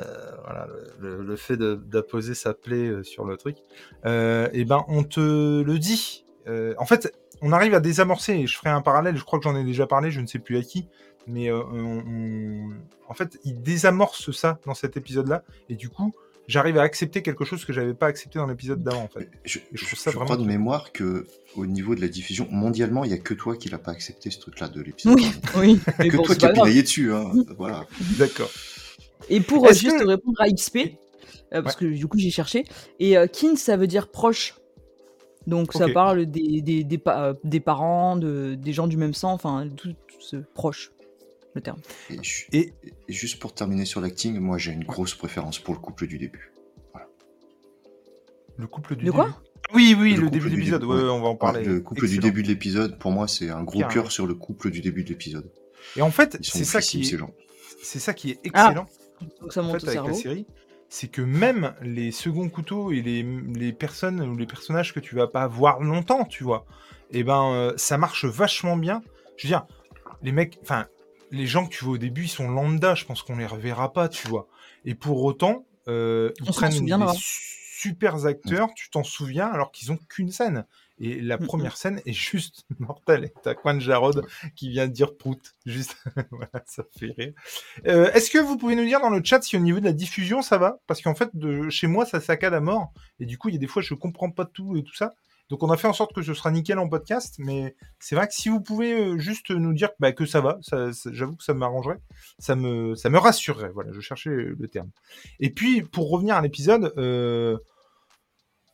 le, 1.00 1.36
fait 1.36 1.58
d'apposer 1.58 2.34
sa 2.34 2.56
plaie 2.56 2.88
euh, 2.88 3.04
sur 3.04 3.24
le 3.24 3.38
truc, 3.38 3.58
et 4.06 4.66
ben 4.66 4.84
on 4.88 5.04
te 5.04 5.62
le 5.62 5.80
dit. 5.80 6.26
en 6.78 6.86
fait, 6.86 7.14
on 7.42 7.52
arrive 7.52 7.74
à 7.76 7.80
désamorcer, 7.80 8.34
et 8.34 8.48
je 8.48 8.58
ferai 8.58 8.70
un 8.70 8.82
parallèle, 8.82 9.16
je 9.16 9.24
crois 9.24 9.40
que 9.40 9.44
j'en 9.44 9.56
ai 9.56 9.64
déjà 9.64 9.86
parlé, 9.86 10.12
je 10.12 10.22
ne 10.22 10.28
sais 10.28 10.40
plus 10.40 10.58
à 10.58 10.64
qui, 10.64 10.88
mais 11.28 11.52
en 11.52 13.14
fait, 13.14 13.38
il 13.44 13.62
désamorce 13.62 14.32
ça 14.32 14.60
dans 14.66 14.74
cet 14.74 14.98
épisode-là, 14.98 15.44
et 15.70 15.76
du 15.76 15.90
coup, 15.90 16.12
j'arrive 16.48 16.78
à 16.78 16.82
accepter 16.82 17.22
quelque 17.22 17.46
chose 17.46 17.66
que 17.66 17.74
j'avais 17.74 17.94
pas 17.94 18.08
accepté 18.08 18.40
dans 18.40 18.48
l'épisode 18.48 18.84
d'avant 18.84 19.04
en 19.04 19.08
fait. 19.08 19.30
Je, 19.46 19.60
crois 20.12 20.38
de 20.38 20.44
mémoire 20.44 20.92
que 20.92 21.28
au 21.56 21.66
niveau 21.66 21.96
de 21.96 22.02
la 22.02 22.08
diffusion 22.08 22.48
mondialement, 22.52 23.04
il 23.04 23.12
y 23.12 23.14
a 23.14 23.18
que 23.18 23.34
toi 23.34 23.56
qui 23.56 23.70
l'a 23.70 23.78
pas 23.78 23.92
accepté 23.92 24.30
ce 24.32 24.40
truc-là 24.40 24.68
de 24.70 24.82
l'épisode. 24.82 25.16
Oui, 25.16 25.32
oui. 25.58 26.10
que 26.10 26.18
toi 26.18 26.36
qui 26.36 26.46
as 26.46 26.54
pinaillé 26.54 26.84
dessus, 26.84 27.14
hein. 27.14 27.32
voilà. 27.58 27.86
D'accord. 28.18 28.52
Et 29.30 29.40
pour 29.40 29.66
euh, 29.66 29.74
juste 29.74 30.02
répondre 30.02 30.40
à 30.42 30.50
XP, 30.50 30.78
euh, 31.54 31.62
parce 31.62 31.76
que 31.76 31.86
du 31.86 32.08
coup 32.08 32.18
j'ai 32.18 32.32
cherché, 32.32 32.66
et 33.00 33.18
euh, 33.18 33.28
kin 33.28 33.56
ça 33.56 33.78
veut 33.78 33.88
dire 33.88 34.10
proche. 34.10 34.56
Donc 35.46 35.74
ça 35.74 35.90
parle 35.90 36.26
des, 36.26 36.62
des, 36.62 36.86
des, 36.86 37.02
des 37.44 37.60
parents, 37.60 38.16
de, 38.16 38.56
des 38.56 38.72
gens 38.72 38.88
du 38.88 38.96
même 38.96 39.14
sang, 39.14 39.34
enfin 39.34 39.68
tout, 39.76 39.94
ce 40.20 40.38
proche 40.38 40.92
le 41.54 41.62
terme. 41.62 41.80
Et, 42.52 42.74
juste 43.08 43.40
pour 43.40 43.54
terminer 43.54 43.86
sur 43.86 44.02
l'acting, 44.02 44.40
moi 44.40 44.58
j'ai 44.58 44.72
une 44.72 44.84
grosse 44.84 45.16
préférence 45.16 45.60
pour 45.60 45.74
le 45.74 45.80
couple 45.80 46.08
du 46.08 46.18
début. 46.18 46.52
Le 48.58 48.68
couple 48.68 48.96
du 48.96 49.06
de 49.06 49.12
quoi 49.12 49.42
Oui, 49.74 49.96
oui, 49.98 50.16
le, 50.16 50.30
début 50.30 50.50
de 50.50 50.56
l'épisode, 50.56 50.84
ouais, 50.84 51.02
on 51.04 51.22
va 51.22 51.28
en 51.30 51.36
parler. 51.36 51.64
le 51.64 51.80
couple 51.80 52.08
du 52.08 52.20
début 52.20 52.44
de 52.44 52.48
l'épisode, 52.48 53.00
pour 53.00 53.12
moi, 53.12 53.28
c'est 53.28 53.50
un 53.50 53.64
gros 53.64 53.84
cœur 53.88 54.12
sur 54.12 54.28
le 54.28 54.36
couple 54.36 54.70
du 54.70 54.82
début 54.82 55.04
de 55.04 55.10
l'épisode. 55.10 55.50
Et 55.96 56.02
en 56.02 56.12
fait, 56.12 56.38
c'est 56.42 56.64
ça 56.64 56.82
qui 56.82 57.02
est... 57.02 57.18
C'est 57.82 58.00
ça 58.00 58.14
qui 58.14 58.32
est 58.32 58.40
excellent. 58.44 58.86
Donc 59.42 59.54
ça 59.54 59.62
monte 59.62 59.84
avec 59.84 60.06
la 60.06 60.14
série, 60.14 60.46
c'est 60.90 61.08
que 61.08 61.22
même 61.22 61.74
les 61.82 62.12
seconds 62.12 62.50
couteaux 62.50 62.92
et 62.92 63.02
les, 63.02 63.24
les, 63.24 63.74
personnes 63.74 64.22
ou 64.22 64.38
les 64.38 64.46
personnages 64.46 64.94
que 64.94 65.00
tu 65.00 65.16
vas 65.16 65.28
pas 65.28 65.48
voir 65.48 65.82
longtemps, 65.82 66.26
tu 66.26 66.44
vois, 66.44 66.66
et 67.12 67.20
eh 67.20 67.24
ben 67.24 67.52
euh, 67.54 67.74
ça 67.78 67.98
marche 67.98 68.26
vachement 68.26 68.76
bien. 68.76 69.02
Je 69.38 69.48
veux 69.48 69.50
dire, 69.50 69.66
les 70.24 70.32
mecs, 70.32 70.60
enfin, 70.62 70.88
les 71.34 71.48
gens 71.48 71.66
que 71.66 71.74
tu 71.74 71.84
vois 71.84 71.96
au 71.96 71.98
début, 71.98 72.26
ils 72.26 72.30
sont 72.30 72.48
lambda, 72.48 72.94
je 72.96 73.06
pense 73.06 73.24
qu'on 73.24 73.38
les 73.38 73.48
reverra 73.48 73.92
pas, 73.92 74.08
tu 74.08 74.28
vois. 74.28 74.48
Et 74.86 74.94
pour 74.94 75.24
autant, 75.24 75.66
euh, 75.88 76.32
ils 76.40 76.52
prennent 76.52 76.86
des 76.86 76.96
super 77.18 78.26
acteurs, 78.26 78.70
tu 78.76 78.90
t'en 78.92 79.04
souviens, 79.04 79.48
alors 79.48 79.72
qu'ils 79.72 79.92
ont 79.92 79.98
qu'une 79.98 80.32
scène. 80.32 80.66
Et 81.00 81.20
la 81.20 81.38
mm, 81.38 81.48
première 81.48 81.76
scène 81.76 82.02
est 82.06 82.14
juste 82.14 82.66
mortelle. 82.80 83.32
T'as 83.42 83.56
Quan 83.56 83.80
Jarod 83.80 84.26
qui 84.56 84.70
vient 84.70 84.88
de 84.88 84.94
dire 84.94 85.18
prout. 85.18 85.56
Juste, 85.66 85.98
voilà, 86.32 86.64
ça 86.68 86.84
fait 86.98 87.12
rire. 87.18 87.34
Euh, 87.88 88.12
est-ce 88.14 88.30
que 88.30 88.38
vous 88.38 88.56
pouvez 88.56 88.76
nous 88.76 88.86
dire 88.86 89.02
dans 89.02 89.10
le 89.10 89.22
chat 89.24 89.42
si 89.42 89.58
au 89.58 89.60
niveau 89.60 89.80
de 89.80 89.86
la 89.86 89.94
diffusion 89.94 90.44
ça 90.44 90.60
va? 90.60 90.80
Parce 90.86 91.02
qu'en 91.02 91.16
fait, 91.16 91.30
de, 91.34 91.68
chez 91.70 91.88
moi, 91.88 92.06
ça 92.06 92.22
saccade 92.22 92.54
à 92.54 92.62
mort. 92.62 92.94
Et 93.20 93.26
du 93.26 93.40
coup, 93.40 93.50
il 93.50 93.56
y 93.56 93.58
a 93.58 93.60
des 93.60 93.68
fois, 93.68 93.82
je 93.82 93.96
comprends 93.96 94.30
pas 94.30 94.46
tout 94.46 94.78
et 94.78 94.84
tout 94.84 94.96
ça. 94.96 95.16
Donc 95.54 95.62
on 95.62 95.70
a 95.70 95.78
fait 95.78 95.88
en 95.88 95.94
sorte 95.94 96.14
que 96.14 96.24
ce 96.24 96.34
sera 96.34 96.50
nickel 96.50 96.80
en 96.80 96.90
podcast, 96.90 97.36
mais 97.38 97.76
c'est 98.00 98.16
vrai 98.16 98.28
que 98.28 98.34
si 98.34 98.50
vous 98.50 98.60
pouvez 98.60 98.92
euh, 98.92 99.20
juste 99.20 99.52
nous 99.52 99.72
dire 99.72 99.90
bah, 100.00 100.12
que 100.12 100.26
ça 100.26 100.42
va, 100.42 100.58
j'avoue 101.12 101.36
que 101.36 101.44
ça 101.44 101.54
m'arrangerait, 101.54 102.00
ça 102.40 102.56
me, 102.56 102.96
ça 102.96 103.08
rassurerait. 103.12 103.70
Voilà, 103.70 103.92
je 103.92 104.00
cherchais 104.00 104.32
le 104.32 104.68
terme. 104.68 104.90
Et 105.40 105.52
puis 105.52 105.84
pour 105.84 106.10
revenir 106.10 106.36
à 106.36 106.42
l'épisode, 106.42 106.92
euh, 106.98 107.60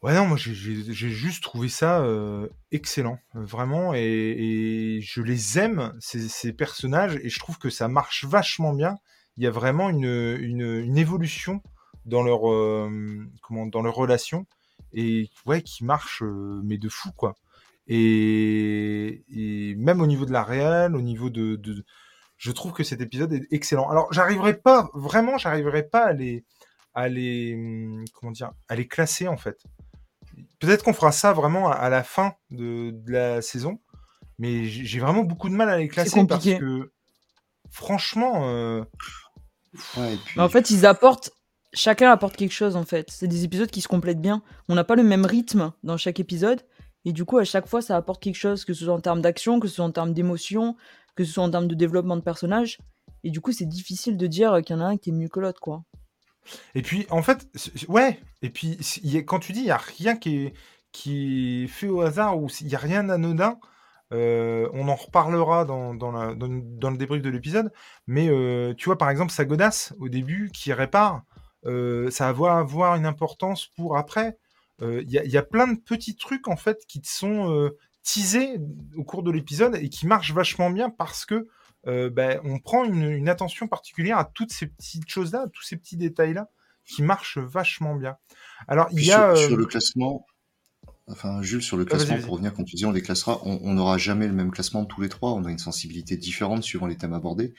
moi 0.01 0.37
j'ai 0.37 1.09
juste 1.09 1.43
trouvé 1.43 1.67
ça 1.67 1.99
euh, 1.99 2.47
excellent, 2.71 3.19
vraiment, 3.33 3.93
et, 3.93 5.01
je 5.01 5.21
les 5.21 5.59
aime 5.59 5.93
ces, 5.99 6.53
personnages 6.53 7.19
et 7.21 7.27
je 7.27 7.39
trouve 7.39 7.57
que 7.57 7.69
ça 7.69 7.89
marche 7.89 8.23
vachement 8.23 8.71
bien. 8.71 8.95
Il 9.35 9.43
y 9.43 9.47
a 9.47 9.51
vraiment 9.51 9.89
une, 9.89 10.05
une, 10.39 10.97
évolution 10.97 11.61
dans 12.05 12.23
leur 12.23 12.43
comment 13.41 13.65
dans 13.65 13.81
leur 13.81 13.95
relation 13.95 14.45
et 14.93 15.29
ouais, 15.45 15.61
qui 15.61 15.83
marche, 15.83 16.23
euh, 16.23 16.61
mais 16.63 16.77
de 16.77 16.89
fou, 16.89 17.11
quoi. 17.11 17.35
Et, 17.87 19.23
même 19.77 20.01
au 20.01 20.07
niveau 20.07 20.25
de 20.25 20.31
la 20.31 20.43
réelle, 20.43 20.95
au 20.95 21.01
niveau 21.01 21.29
de, 21.29 21.59
je 22.37 22.51
trouve 22.51 22.71
que 22.71 22.83
cet 22.83 23.01
épisode 23.01 23.33
est 23.33 23.47
excellent. 23.51 23.89
Alors, 23.89 24.11
j'arriverai 24.13 24.55
pas, 24.57 24.89
vraiment, 24.93 25.37
j'arriverai 25.37 25.83
pas 25.83 26.05
à 26.05 26.13
les, 26.13 26.45
à 26.93 27.09
les, 27.09 27.55
hum, 27.55 28.05
comment 28.13 28.31
dire, 28.31 28.51
à 28.67 28.75
les 28.75 28.87
classer, 28.87 29.27
en 29.27 29.37
fait. 29.37 29.57
Peut-être 30.59 30.83
qu'on 30.83 30.93
fera 30.93 31.11
ça 31.11 31.33
vraiment 31.33 31.69
à, 31.69 31.89
la 31.89 32.03
fin 32.03 32.33
de, 32.51 32.93
la 33.07 33.41
saison, 33.41 33.79
mais 34.37 34.65
j'ai 34.65 34.99
vraiment 34.99 35.23
beaucoup 35.23 35.49
de 35.49 35.55
mal 35.55 35.69
à 35.69 35.77
les 35.77 35.87
classer 35.87 36.25
parce 36.25 36.45
que, 36.45 36.91
franchement, 37.71 38.47
euh, 38.49 38.83
En 40.37 40.49
fait, 40.49 40.69
ils 40.69 40.85
apportent 40.85 41.31
chacun 41.73 42.11
apporte 42.11 42.35
quelque 42.35 42.53
chose 42.53 42.75
en 42.75 42.85
fait. 42.85 43.09
C'est 43.09 43.27
des 43.27 43.43
épisodes 43.43 43.69
qui 43.69 43.81
se 43.81 43.87
complètent 43.87 44.21
bien. 44.21 44.41
On 44.67 44.75
n'a 44.75 44.83
pas 44.83 44.95
le 44.95 45.03
même 45.03 45.25
rythme 45.25 45.71
dans 45.83 45.97
chaque 45.97 46.19
épisode. 46.19 46.61
Et 47.05 47.13
du 47.13 47.25
coup, 47.25 47.37
à 47.37 47.43
chaque 47.43 47.67
fois, 47.67 47.81
ça 47.81 47.95
apporte 47.95 48.21
quelque 48.21 48.35
chose, 48.35 48.65
que 48.65 48.73
ce 48.73 48.85
soit 48.85 48.93
en 48.93 48.99
termes 48.99 49.21
d'action, 49.21 49.59
que 49.59 49.67
ce 49.67 49.75
soit 49.75 49.85
en 49.85 49.91
termes 49.91 50.13
d'émotion, 50.13 50.75
que 51.15 51.23
ce 51.23 51.31
soit 51.31 51.43
en 51.43 51.49
termes 51.49 51.67
de 51.67 51.75
développement 51.75 52.17
de 52.17 52.21
personnages. 52.21 52.79
Et 53.23 53.31
du 53.31 53.41
coup, 53.41 53.51
c'est 53.51 53.65
difficile 53.65 54.17
de 54.17 54.27
dire 54.27 54.61
qu'il 54.65 54.75
y 54.75 54.79
en 54.79 54.81
a 54.81 54.85
un 54.85 54.97
qui 54.97 55.09
est 55.09 55.13
mieux 55.13 55.29
que 55.29 55.39
l'autre, 55.39 55.61
quoi. 55.61 55.83
Et 56.75 56.81
puis, 56.81 57.05
en 57.09 57.21
fait, 57.21 57.47
ouais. 57.87 58.19
Et 58.41 58.49
puis, 58.49 58.77
quand 59.25 59.39
tu 59.39 59.53
dis 59.53 59.59
il 59.59 59.65
n'y 59.65 59.71
a 59.71 59.77
rien 59.77 60.15
qui 60.15 60.45
est, 60.45 60.53
qui 60.91 61.67
fait 61.67 61.87
au 61.87 62.01
hasard 62.01 62.39
ou 62.39 62.47
il 62.61 62.67
n'y 62.67 62.75
a 62.75 62.79
rien 62.79 63.03
d'anodin, 63.03 63.59
euh, 64.11 64.67
on 64.73 64.87
en 64.87 64.95
reparlera 64.95 65.65
dans, 65.65 65.93
dans, 65.93 66.11
le 66.11 66.97
débrief 66.97 67.21
de 67.21 67.29
l'épisode. 67.29 67.71
Mais 68.07 68.27
euh, 68.29 68.73
tu 68.75 68.85
vois, 68.85 68.97
par 68.97 69.09
exemple, 69.09 69.31
sa 69.31 69.45
godasse 69.45 69.93
au 69.99 70.09
début 70.09 70.49
qui 70.53 70.73
répare, 70.73 71.23
ça 71.63 72.33
va 72.33 72.57
avoir 72.57 72.95
une 72.95 73.05
importance 73.05 73.67
pour 73.75 73.97
après. 73.97 74.37
Il 74.81 74.87
euh, 74.87 75.03
y, 75.03 75.37
a 75.37 75.43
plein 75.43 75.67
de 75.67 75.77
petits 75.77 76.15
trucs 76.15 76.47
en 76.47 76.55
fait 76.55 76.85
qui 76.87 77.01
te 77.01 77.07
sont 77.07 77.51
euh, 77.51 77.77
teasé 78.03 78.59
au 78.95 79.03
cours 79.03 79.23
de 79.23 79.31
l'épisode 79.31 79.75
et 79.75 79.89
qui 79.89 80.07
marche 80.07 80.33
vachement 80.33 80.69
bien 80.69 80.89
parce 80.89 81.25
que 81.25 81.47
ben, 81.85 82.39
on 82.43 82.59
prend 82.59 82.83
une, 82.83 83.27
attention 83.29 83.67
particulière 83.67 84.19
à 84.19 84.25
toutes 84.25 84.51
ces 84.51 84.67
petites 84.67 85.09
choses-là, 85.09 85.47
tous 85.51 85.63
ces 85.63 85.75
petits 85.75 85.97
détails-là 85.97 86.49
qui 86.85 87.01
marchent 87.01 87.39
vachement 87.39 87.95
bien. 87.95 88.17
Alors, 88.67 88.89
il 88.91 89.05
y 89.05 89.11
a. 89.11 89.35
Sur, 89.35 89.57
le 89.57 89.65
classement, 89.65 90.25
enfin, 91.07 91.41
Jules, 91.41 91.63
sur 91.63 91.77
le 91.77 91.85
ah, 91.87 91.89
classement, 91.89 92.19
pour 92.19 92.33
revenir, 92.33 92.53
quand 92.53 92.63
tu 92.63 92.75
disais 92.75 92.85
on 92.85 92.91
les 92.91 93.01
classera, 93.01 93.39
on 93.43 93.73
n'aura 93.73 93.97
jamais 93.97 94.27
le 94.27 94.33
même 94.33 94.51
classement 94.51 94.83
de 94.83 94.87
tous 94.87 95.01
les 95.01 95.09
trois. 95.09 95.31
On 95.31 95.45
a 95.45 95.51
une 95.51 95.57
sensibilité 95.57 96.15
différente 96.15 96.63
suivant 96.63 96.85
les 96.85 96.97
thèmes 96.97 97.13
abordés. 97.13 97.53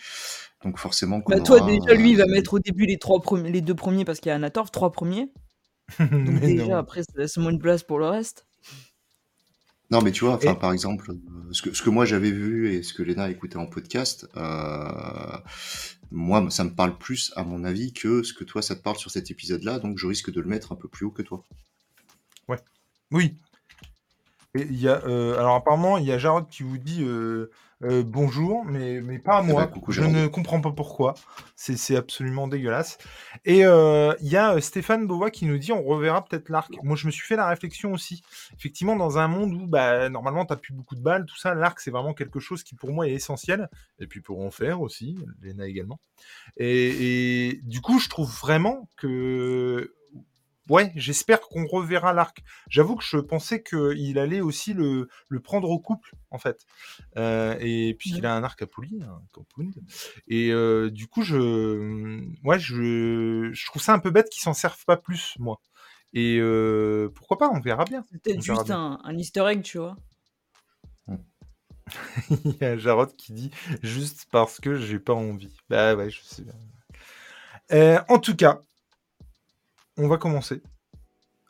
Donc, 0.64 0.78
forcément. 0.78 1.22
Bah, 1.26 1.40
toi, 1.40 1.60
déjà, 1.60 1.94
lui, 1.94 2.10
il 2.10 2.16
va 2.16 2.26
mettre 2.26 2.54
au 2.54 2.58
début 2.58 2.84
les, 2.86 2.98
trois 2.98 3.20
premiers, 3.20 3.50
les 3.50 3.60
deux 3.60 3.74
premiers 3.74 4.04
parce 4.04 4.20
qu'il 4.20 4.28
y 4.28 4.32
a 4.32 4.36
Anator, 4.36 4.70
trois 4.70 4.92
premiers. 4.92 5.32
Donc, 5.98 6.40
déjà, 6.40 6.78
après, 6.78 7.02
ça 7.02 7.12
laisse 7.16 7.36
moins 7.38 7.52
de 7.52 7.58
place 7.58 7.82
pour 7.82 7.98
le 7.98 8.06
reste. 8.06 8.46
Non, 9.90 10.02
mais 10.02 10.12
tu 10.12 10.24
vois, 10.24 10.38
par 10.38 10.72
exemple, 10.72 11.10
euh, 11.10 11.48
ce 11.50 11.62
que, 11.62 11.74
ce 11.74 11.82
que 11.82 11.90
moi 11.90 12.04
j'avais 12.04 12.30
vu 12.30 12.72
et 12.72 12.84
ce 12.84 12.94
que 12.94 13.02
Léna 13.02 13.28
écoutait 13.28 13.56
en 13.56 13.66
podcast, 13.66 14.28
euh, 14.36 15.36
moi, 16.12 16.48
ça 16.50 16.62
me 16.62 16.70
parle 16.70 16.96
plus, 16.96 17.32
à 17.34 17.42
mon 17.42 17.64
avis, 17.64 17.92
que 17.92 18.22
ce 18.22 18.32
que 18.32 18.44
toi, 18.44 18.62
ça 18.62 18.76
te 18.76 18.82
parle 18.82 18.96
sur 18.96 19.10
cet 19.10 19.32
épisode-là, 19.32 19.80
donc 19.80 19.98
je 19.98 20.06
risque 20.06 20.30
de 20.30 20.40
le 20.40 20.46
mettre 20.46 20.70
un 20.70 20.76
peu 20.76 20.86
plus 20.86 21.06
haut 21.06 21.10
que 21.10 21.22
toi. 21.22 21.44
Ouais. 22.46 22.58
Oui. 23.10 23.36
Et 24.54 24.62
il 24.62 24.80
y 24.80 24.88
a, 24.88 25.04
euh, 25.06 25.38
alors 25.38 25.56
apparemment, 25.56 25.98
il 25.98 26.06
y 26.06 26.12
a 26.12 26.18
Jarod 26.18 26.48
qui 26.48 26.62
vous 26.62 26.78
dit 26.78 27.02
euh, 27.02 27.50
bonjour, 27.80 28.64
mais, 28.64 29.00
mais 29.00 29.18
pas 29.18 29.38
à 29.38 29.42
moi. 29.42 29.70
Je 29.88 30.02
ne 30.02 30.26
comprends 30.26 30.60
pas 30.60 30.72
pourquoi. 30.72 31.14
C'est 31.56 31.96
absolument 31.96 32.48
dégueulasse. 32.48 32.98
Et 33.44 33.64
euh, 33.64 34.14
il 34.20 34.28
y 34.28 34.36
a 34.36 34.54
euh, 34.54 34.60
Stéphane 34.60 35.06
Beauvois 35.06 35.30
qui 35.30 35.46
nous 35.46 35.58
dit 35.58 35.72
on 35.72 35.82
reverra 35.82 36.24
peut-être 36.24 36.48
l'arc. 36.48 36.72
Moi, 36.82 36.96
je 36.96 37.06
me 37.06 37.10
suis 37.10 37.26
fait 37.26 37.36
la 37.36 37.48
réflexion 37.48 37.92
aussi. 37.92 38.22
Effectivement, 38.56 38.96
dans 38.96 39.18
un 39.18 39.28
monde 39.28 39.54
où 39.54 39.66
bah, 39.66 40.08
normalement, 40.08 40.44
tu 40.44 40.52
n'as 40.52 40.58
plus 40.58 40.74
beaucoup 40.74 40.94
de 40.94 41.02
balles, 41.02 41.26
tout 41.26 41.38
ça, 41.38 41.54
l'arc, 41.54 41.80
c'est 41.80 41.90
vraiment 41.90 42.14
quelque 42.14 42.40
chose 42.40 42.62
qui 42.62 42.74
pour 42.74 42.92
moi 42.92 43.08
est 43.08 43.12
essentiel. 43.12 43.68
Et 43.98 44.06
puis 44.06 44.20
pour 44.20 44.40
en 44.40 44.50
faire 44.50 44.80
aussi, 44.80 45.18
Lena 45.40 45.66
également. 45.66 46.00
Et, 46.56 47.48
et 47.48 47.60
du 47.64 47.80
coup, 47.80 47.98
je 47.98 48.08
trouve 48.08 48.30
vraiment 48.30 48.88
que 48.96 49.94
ouais, 50.70 50.92
j'espère 50.94 51.40
qu'on 51.40 51.66
reverra 51.66 52.14
l'arc. 52.14 52.42
J'avoue 52.68 52.96
que 52.96 53.04
je 53.04 53.18
pensais 53.18 53.62
qu'il 53.62 54.18
allait 54.18 54.40
aussi 54.40 54.72
le, 54.72 55.08
prendre 55.42 55.68
au 55.68 55.78
couple, 55.78 56.14
en 56.30 56.38
fait. 56.38 56.64
Euh, 57.16 57.56
et 57.60 57.94
puisqu'il 57.94 58.24
a 58.24 58.34
un 58.34 58.44
arc 58.44 58.62
à 58.62 58.66
poly, 58.66 59.02
un 59.02 59.20
Et 60.28 60.52
euh, 60.52 60.88
du 60.90 61.08
coup, 61.08 61.22
je, 61.22 62.22
ouais, 62.44 62.58
je, 62.58 63.50
je 63.52 63.66
trouve 63.66 63.82
ça 63.82 63.92
un 63.92 63.98
peu 63.98 64.10
bête 64.10 64.30
qu'ils 64.30 64.42
s'en 64.42 64.54
servent 64.54 64.84
pas 64.86 64.96
plus, 64.96 65.34
moi. 65.38 65.60
Et 66.12 66.38
euh, 66.40 67.10
pourquoi 67.14 67.36
pas, 67.36 67.50
on 67.50 67.60
verra 67.60 67.84
bien. 67.84 68.02
Peut-être 68.22 68.40
juste 68.40 68.70
un, 68.70 69.00
un, 69.02 69.16
easter 69.18 69.44
egg, 69.48 69.62
tu 69.62 69.78
vois. 69.78 69.96
Il 72.30 72.56
y 72.60 72.64
a 72.64 72.78
Jarod 72.78 73.14
qui 73.16 73.32
dit 73.32 73.50
juste 73.82 74.26
parce 74.30 74.60
que 74.60 74.76
j'ai 74.76 75.00
pas 75.00 75.14
envie. 75.14 75.56
Bah 75.68 75.96
ouais, 75.96 76.10
je 76.10 76.20
sais. 76.22 76.44
en 78.08 78.18
tout 78.20 78.36
cas, 78.36 78.60
on 79.96 80.08
va 80.08 80.16
commencer 80.16 80.62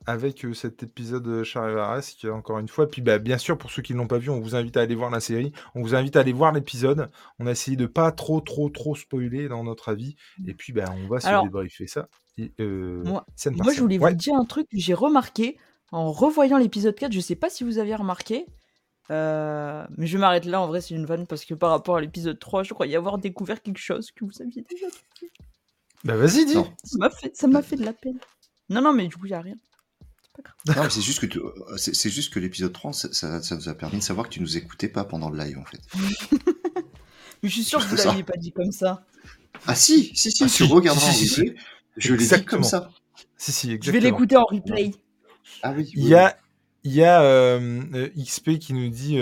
avec 0.06 0.44
euh, 0.44 0.54
cet 0.54 0.82
épisode 0.82 1.22
de 1.22 1.44
Charivares, 1.44 2.00
encore 2.32 2.58
une 2.58 2.68
fois. 2.68 2.88
Puis 2.88 3.02
bah, 3.02 3.18
bien 3.18 3.38
sûr, 3.38 3.58
pour 3.58 3.70
ceux 3.70 3.82
qui 3.82 3.92
ne 3.92 3.98
l'ont 3.98 4.06
pas 4.06 4.18
vu, 4.18 4.30
on 4.30 4.40
vous 4.40 4.54
invite 4.54 4.76
à 4.76 4.80
aller 4.80 4.94
voir 4.94 5.10
la 5.10 5.20
série. 5.20 5.52
On 5.74 5.82
vous 5.82 5.94
invite 5.94 6.16
à 6.16 6.20
aller 6.20 6.32
voir 6.32 6.52
l'épisode. 6.52 7.10
On 7.38 7.46
a 7.46 7.50
essayé 7.50 7.76
de 7.76 7.86
pas 7.86 8.10
trop, 8.12 8.40
trop, 8.40 8.70
trop 8.70 8.94
spoiler 8.94 9.48
dans 9.48 9.64
notre 9.64 9.90
avis. 9.90 10.16
Et 10.46 10.54
puis, 10.54 10.72
bah, 10.72 10.86
on 11.04 11.08
va 11.08 11.20
se 11.20 11.42
débriefer 11.42 11.86
ça. 11.86 12.08
Euh, 12.60 13.02
moi, 13.04 13.24
je 13.36 13.80
voulais 13.80 13.98
vous 13.98 14.10
dire 14.12 14.34
un 14.34 14.44
truc 14.44 14.66
que 14.68 14.78
j'ai 14.78 14.94
remarqué 14.94 15.58
en 15.92 16.10
revoyant 16.12 16.58
l'épisode 16.58 16.94
4. 16.94 17.12
Je 17.12 17.18
ne 17.18 17.22
sais 17.22 17.36
pas 17.36 17.50
si 17.50 17.64
vous 17.64 17.78
aviez 17.78 17.94
remarqué. 17.94 18.46
Euh, 19.10 19.84
mais 19.96 20.06
je 20.06 20.16
vais 20.16 20.20
m'arrêter 20.20 20.48
là, 20.50 20.60
en 20.60 20.68
vrai 20.68 20.80
c'est 20.80 20.94
une 20.94 21.04
vanne 21.04 21.26
parce 21.26 21.44
que 21.44 21.54
par 21.54 21.70
rapport 21.70 21.96
à 21.96 22.00
l'épisode 22.00 22.38
3, 22.38 22.62
je 22.62 22.74
crois 22.74 22.86
y 22.86 22.94
avoir 22.94 23.18
découvert 23.18 23.60
quelque 23.60 23.80
chose 23.80 24.12
que 24.12 24.24
vous 24.24 24.40
aviez 24.40 24.62
déjà 24.70 24.86
Bah 26.04 26.16
vas-y, 26.16 26.46
dis. 26.46 26.54
Ça 26.84 27.46
m'a 27.46 27.62
fait, 27.62 27.76
de 27.76 27.84
la 27.84 27.92
peine. 27.92 28.18
Non, 28.68 28.80
non, 28.80 28.92
mais 28.92 29.06
du 29.06 29.16
coup, 29.16 29.26
il 29.26 29.30
n'y 29.30 29.34
a 29.34 29.40
rien. 29.40 29.56
C'est 30.64 30.74
pas 30.74 30.88
c'est 30.88 31.02
juste 31.02 31.28
que, 31.28 31.38
euh, 31.38 31.76
c'est, 31.76 32.10
juste 32.10 32.32
que 32.32 32.38
l'épisode 32.38 32.72
3, 32.72 32.92
ça, 32.92 33.42
ça, 33.42 33.56
nous 33.56 33.68
a 33.68 33.74
permis 33.74 33.98
de 33.98 34.02
savoir 34.02 34.28
que 34.28 34.32
tu 34.32 34.40
nous 34.40 34.56
écoutais 34.56 34.88
pas 34.88 35.04
pendant 35.04 35.28
le 35.28 35.38
live, 35.38 35.58
en 35.58 35.64
fait. 35.64 35.80
mais 37.42 37.48
je 37.48 37.54
suis 37.54 37.64
sûr 37.64 37.80
que 37.80 37.84
vous 37.84 37.96
l'aviez 37.96 38.22
pas 38.22 38.36
dit 38.38 38.52
comme 38.52 38.72
ça. 38.72 39.04
Ah 39.66 39.74
si, 39.74 40.12
si, 40.14 40.30
si, 40.30 40.44
ah, 40.44 40.46
tu 40.48 40.64
regarderas 40.64 41.06
en 41.06 41.12
replay. 41.12 41.54
Je 41.96 42.14
l'ai 42.14 42.26
dit 42.26 42.44
comme 42.44 42.64
ça. 42.64 42.90
Si, 43.36 43.52
si, 43.52 43.72
exactement. 43.72 43.84
Je 43.84 43.90
vais 43.90 44.00
l'écouter 44.00 44.36
en 44.36 44.44
replay. 44.44 44.92
Ah 45.62 45.72
oui. 45.76 45.90
Il 45.94 46.06
y 46.06 46.14
a, 46.14 46.38
il 46.84 46.92
y 46.92 47.02
a 47.02 47.20
euh, 47.22 47.82
euh, 47.94 48.08
XP 48.16 48.58
qui 48.58 48.72
nous 48.72 48.88
dit 48.88 49.18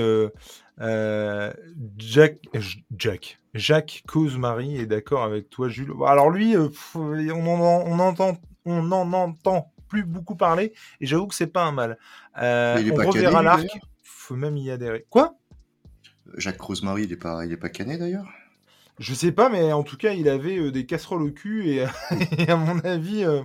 Jack, 1.96 2.38
Jack, 2.96 3.38
Jacques 3.58 4.02
Cause 4.06 4.38
Marie 4.38 4.76
est 4.76 4.86
d'accord 4.86 5.24
avec 5.24 5.50
toi, 5.50 5.68
Jules. 5.68 5.92
Alors 6.06 6.30
lui, 6.30 6.56
on 6.56 6.70
on 6.94 7.98
entend 7.98 8.38
on 8.68 8.82
n'en 8.82 9.12
entend 9.12 9.72
plus 9.88 10.04
beaucoup 10.04 10.36
parler, 10.36 10.72
et 11.00 11.06
j'avoue 11.06 11.26
que 11.26 11.34
c'est 11.34 11.46
pas 11.46 11.64
un 11.64 11.72
mal. 11.72 11.98
Euh, 12.40 12.82
on 12.92 13.10
reverra 13.10 13.42
l'arc, 13.42 13.66
faut 14.02 14.36
même 14.36 14.56
y 14.56 14.70
adhérer. 14.70 15.06
Quoi? 15.08 15.34
Jacques 16.36 16.60
Rosemary, 16.60 17.04
il 17.04 17.12
est 17.12 17.16
pas, 17.16 17.46
il 17.46 17.52
est 17.52 17.56
pas 17.56 17.70
cané 17.70 17.96
d'ailleurs? 17.96 18.28
Je 18.98 19.14
sais 19.14 19.32
pas, 19.32 19.48
mais 19.48 19.72
en 19.72 19.82
tout 19.82 19.96
cas, 19.96 20.12
il 20.12 20.28
avait 20.28 20.58
euh, 20.58 20.70
des 20.70 20.84
casseroles 20.84 21.22
au 21.22 21.30
cul, 21.30 21.70
et, 21.70 21.84
à 22.48 22.56
mon 22.56 22.78
avis, 22.80 23.24
euh, 23.24 23.42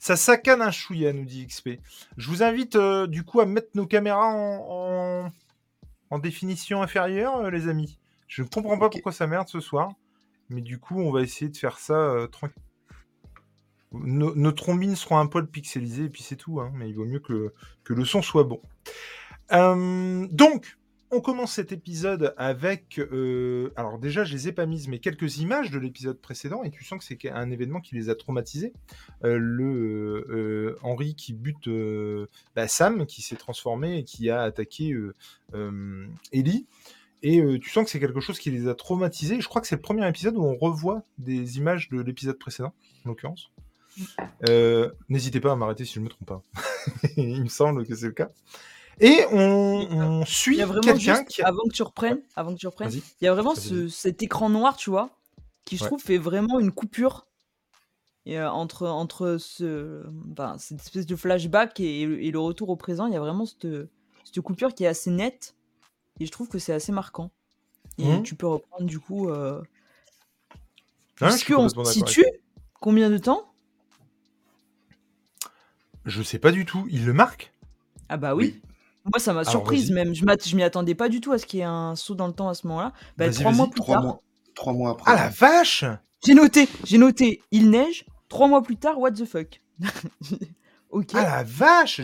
ça 0.00 0.16
sacane 0.16 0.62
un 0.62 0.72
chouïa, 0.72 1.12
nous 1.12 1.24
dit 1.24 1.46
XP. 1.46 1.78
Je 2.16 2.28
vous 2.28 2.42
invite 2.42 2.76
du 3.08 3.22
coup 3.22 3.40
à 3.40 3.46
mettre 3.46 3.68
nos 3.74 3.86
caméras 3.86 4.26
en, 4.26 5.30
en, 6.10 6.18
définition 6.18 6.82
inférieure, 6.82 7.48
les 7.50 7.68
amis? 7.68 7.99
Je 8.30 8.42
ne 8.42 8.48
comprends 8.48 8.78
pas 8.78 8.88
pourquoi 8.88 9.12
ça 9.12 9.26
merde 9.26 9.48
ce 9.48 9.60
soir, 9.60 9.92
mais 10.48 10.62
du 10.62 10.78
coup, 10.78 10.98
on 10.98 11.10
va 11.10 11.20
essayer 11.20 11.50
de 11.50 11.56
faire 11.56 11.78
ça 11.78 12.26
tranquille 12.32 12.62
nos, 13.92 14.52
trombines 14.52 14.96
seront 14.96 15.18
un 15.18 15.26
poil 15.26 15.46
pixelisées 15.46 16.04
et 16.04 16.08
puis 16.08 16.22
c'est 16.22 16.36
tout, 16.36 16.60
hein, 16.60 16.72
mais 16.74 16.88
il 16.88 16.94
vaut 16.94 17.04
mieux 17.04 17.20
que, 17.20 17.52
que 17.84 17.92
le 17.92 18.04
son 18.04 18.22
soit 18.22 18.44
bon. 18.44 18.60
Euh, 19.52 20.26
donc, 20.30 20.78
on 21.10 21.20
commence 21.20 21.54
cet 21.54 21.72
épisode 21.72 22.34
avec. 22.36 23.00
Euh, 23.00 23.72
alors, 23.74 23.98
déjà, 23.98 24.22
je 24.22 24.32
les 24.32 24.46
ai 24.46 24.52
pas 24.52 24.66
mises, 24.66 24.86
mais 24.86 25.00
quelques 25.00 25.38
images 25.38 25.72
de 25.72 25.78
l'épisode 25.80 26.20
précédent, 26.20 26.62
et 26.62 26.70
tu 26.70 26.84
sens 26.84 27.00
que 27.00 27.04
c'est 27.04 27.28
un 27.28 27.50
événement 27.50 27.80
qui 27.80 27.96
les 27.96 28.10
a 28.10 28.14
traumatisés. 28.14 28.72
Euh, 29.24 29.36
le 29.36 30.78
Henri 30.82 31.16
qui 31.16 31.32
bute 31.32 31.68
bah, 32.54 32.68
Sam, 32.68 33.06
qui 33.06 33.22
s'est 33.22 33.36
transformé 33.36 33.98
et 33.98 34.04
qui 34.04 34.30
a 34.30 34.42
attaqué 34.42 34.96
Ellie. 36.32 36.66
Et 37.22 37.42
tu 37.60 37.68
sens 37.70 37.84
que 37.84 37.90
c'est 37.90 38.00
quelque 38.00 38.20
chose 38.20 38.38
qui 38.38 38.50
les 38.50 38.68
a 38.68 38.74
traumatisés. 38.74 39.40
Je 39.40 39.48
crois 39.48 39.60
que 39.60 39.66
c'est 39.66 39.76
le 39.76 39.82
premier 39.82 40.08
épisode 40.08 40.36
où 40.36 40.44
on 40.44 40.56
revoit 40.56 41.02
des 41.18 41.58
images 41.58 41.88
de 41.90 42.00
l'épisode 42.00 42.38
précédent, 42.38 42.72
en 43.04 43.10
l'occurrence. 43.10 43.50
Euh, 44.48 44.90
n'hésitez 45.08 45.40
pas 45.40 45.52
à 45.52 45.56
m'arrêter 45.56 45.84
si 45.84 45.94
je 45.94 46.00
ne 46.00 46.04
me 46.04 46.10
trompe 46.10 46.28
pas. 46.28 46.42
Il 47.16 47.42
me 47.42 47.48
semble 47.48 47.86
que 47.86 47.94
c'est 47.94 48.06
le 48.06 48.12
cas. 48.12 48.28
Et 49.00 49.24
on, 49.32 50.24
suit 50.26 50.58
quelqu'un 50.82 51.24
qui. 51.24 51.42
Avant 51.42 51.62
que 51.64 51.74
tu 51.74 51.82
reprennes, 51.82 52.20
avant 52.36 52.54
que 52.54 52.58
tu 52.58 52.66
reprennes, 52.66 52.92
il 52.92 53.24
y 53.24 53.28
a 53.28 53.32
vraiment 53.32 53.54
cet 53.54 54.22
écran 54.22 54.50
noir, 54.50 54.76
tu 54.76 54.90
vois, 54.90 55.10
qui 55.64 55.78
je 55.78 55.84
trouve 55.84 56.02
fait 56.02 56.18
vraiment 56.18 56.58
une 56.58 56.70
coupure 56.70 57.26
et, 58.26 58.38
euh, 58.38 58.50
entre, 58.50 58.86
entre 58.86 59.38
ce, 59.38 60.04
cette 60.58 60.80
espèce 60.80 61.06
de 61.06 61.16
flashback 61.16 61.80
et, 61.80 62.30
le 62.30 62.38
retour 62.38 62.68
au 62.68 62.76
présent. 62.76 63.06
Il 63.06 63.14
y 63.14 63.16
a 63.16 63.20
vraiment 63.20 63.46
cette, 63.46 63.68
cette, 64.24 64.40
coupure 64.42 64.74
qui 64.74 64.84
est 64.84 64.88
assez 64.88 65.10
nette 65.10 65.54
et 66.20 66.26
je 66.26 66.30
trouve 66.30 66.48
que 66.48 66.58
c'est 66.58 66.72
assez 66.72 66.92
marquant. 66.92 67.30
Et 67.98 68.06
mmh. 68.06 68.22
tu 68.22 68.34
peux 68.34 68.46
reprendre 68.46 68.84
du 68.84 69.00
coup. 69.00 69.28
Euh... 69.28 69.60
Puisque 71.16 71.52
on 71.56 71.68
se 71.68 71.84
situe, 71.84 72.24
combien 72.80 73.10
de 73.10 73.18
temps? 73.18 73.50
Je 76.06 76.22
sais 76.22 76.38
pas 76.38 76.52
du 76.52 76.64
tout. 76.64 76.86
Il 76.90 77.04
le 77.04 77.12
marque? 77.12 77.52
Ah 78.08 78.16
bah 78.16 78.34
oui. 78.34 78.60
Moi, 79.04 79.18
ça 79.18 79.32
m'a 79.32 79.44
surprise 79.44 79.90
même. 79.90 80.14
Je 80.14 80.56
m'y 80.56 80.62
attendais 80.62 80.94
pas 80.94 81.08
du 81.08 81.20
tout 81.20 81.32
à 81.32 81.38
ce 81.38 81.46
qu'il 81.46 81.58
y 81.58 81.62
ait 81.62 81.66
un 81.66 81.96
saut 81.96 82.14
dans 82.14 82.26
le 82.26 82.32
temps 82.32 82.48
à 82.48 82.54
ce 82.54 82.66
moment-là. 82.68 82.92
Bah, 83.16 83.30
trois 83.30 83.52
mois 83.52 83.68
plus 83.68 83.82
tard. 83.82 84.02
Mois, 84.02 84.20
trois 84.54 84.72
mois 84.72 84.90
après. 84.90 85.10
Ah 85.10 85.16
la 85.16 85.28
vache 85.28 85.84
J'ai 86.24 86.34
noté, 86.34 86.68
j'ai 86.84 86.98
noté, 86.98 87.42
il 87.50 87.70
neige. 87.70 88.04
Trois 88.28 88.46
mois 88.46 88.62
plus 88.62 88.76
tard, 88.76 88.98
what 88.98 89.12
the 89.12 89.24
fuck? 89.24 89.60
Ah 91.14 91.22
la 91.22 91.42
vache 91.44 92.00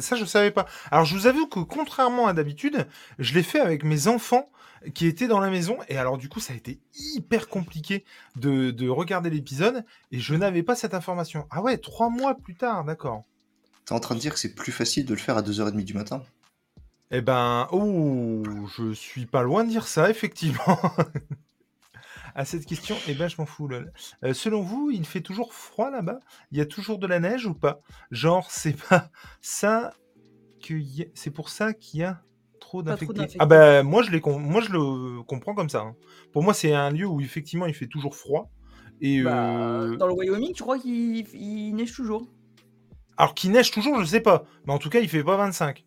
Ça, 0.00 0.16
je 0.16 0.24
savais 0.24 0.50
pas. 0.50 0.66
Alors, 0.90 1.04
je 1.04 1.16
vous 1.16 1.26
avoue 1.26 1.46
que 1.46 1.60
contrairement 1.60 2.26
à 2.26 2.32
d'habitude, 2.32 2.86
je 3.18 3.34
l'ai 3.34 3.42
fait 3.42 3.60
avec 3.60 3.84
mes 3.84 4.08
enfants 4.08 4.48
qui 4.94 5.06
étaient 5.06 5.26
dans 5.26 5.40
la 5.40 5.50
maison. 5.50 5.78
Et 5.88 5.96
alors, 5.96 6.18
du 6.18 6.28
coup, 6.28 6.40
ça 6.40 6.52
a 6.52 6.56
été 6.56 6.80
hyper 7.14 7.48
compliqué 7.48 8.04
de, 8.36 8.70
de 8.70 8.88
regarder 8.88 9.30
l'épisode. 9.30 9.84
Et 10.12 10.18
je 10.18 10.34
n'avais 10.34 10.62
pas 10.62 10.76
cette 10.76 10.94
information. 10.94 11.46
Ah 11.50 11.62
ouais, 11.62 11.78
trois 11.78 12.10
mois 12.10 12.34
plus 12.34 12.54
tard, 12.54 12.84
d'accord. 12.84 13.24
T'es 13.84 13.92
en 13.92 14.00
train 14.00 14.14
de 14.14 14.20
dire 14.20 14.34
que 14.34 14.40
c'est 14.40 14.54
plus 14.54 14.72
facile 14.72 15.06
de 15.06 15.14
le 15.14 15.20
faire 15.20 15.36
à 15.36 15.42
2h30 15.42 15.84
du 15.84 15.94
matin? 15.94 16.22
Eh 17.12 17.20
ben, 17.20 17.68
oh, 17.70 18.42
je 18.76 18.92
suis 18.92 19.26
pas 19.26 19.42
loin 19.42 19.64
de 19.64 19.70
dire 19.70 19.86
ça, 19.86 20.10
effectivement. 20.10 20.80
à 22.36 22.44
cette 22.44 22.66
question, 22.66 22.96
eh 23.08 23.14
ben, 23.14 23.28
je 23.28 23.36
m'en 23.38 23.46
fous. 23.46 23.68
Euh, 23.72 24.34
selon 24.34 24.60
vous, 24.60 24.90
il 24.92 25.06
fait 25.06 25.22
toujours 25.22 25.54
froid 25.54 25.90
là-bas? 25.90 26.20
Il 26.52 26.58
y 26.58 26.60
a 26.60 26.66
toujours 26.66 26.98
de 26.98 27.06
la 27.06 27.18
neige 27.18 27.46
ou 27.46 27.54
pas? 27.54 27.80
Genre, 28.10 28.50
c'est 28.50 28.76
pas 28.88 29.10
ça 29.40 29.94
que 30.62 30.74
c'est 31.14 31.30
pour 31.30 31.48
ça 31.48 31.72
qu'il 31.72 32.00
y 32.00 32.04
a 32.04 32.22
trop 32.60 32.82
d'infectés. 32.82 33.36
Ah 33.38 33.46
bah 33.46 33.82
moi 33.82 34.02
je, 34.02 34.10
les 34.10 34.20
moi 34.20 34.60
je 34.60 34.70
le 34.70 35.22
comprends 35.22 35.54
comme 35.54 35.70
ça. 35.70 35.80
Hein. 35.80 35.94
Pour 36.32 36.42
moi 36.42 36.52
c'est 36.52 36.74
un 36.74 36.90
lieu 36.90 37.06
où 37.06 37.20
effectivement 37.20 37.66
il 37.66 37.74
fait 37.74 37.86
toujours 37.86 38.14
froid. 38.16 38.50
Et 39.00 39.22
bah, 39.22 39.80
euh, 39.80 39.96
Dans 39.96 40.06
le 40.06 40.14
Wyoming 40.14 40.52
tu 40.52 40.62
crois 40.62 40.78
qu'il 40.78 41.74
neige 41.74 41.94
toujours? 41.94 42.26
Alors 43.16 43.34
qu'il 43.34 43.52
neige 43.52 43.70
toujours 43.70 44.00
je 44.00 44.06
sais 44.06 44.20
pas. 44.20 44.44
Mais 44.66 44.72
en 44.72 44.78
tout 44.78 44.90
cas 44.90 45.00
il 45.00 45.08
fait 45.08 45.22
pas 45.22 45.36
25. 45.36 45.84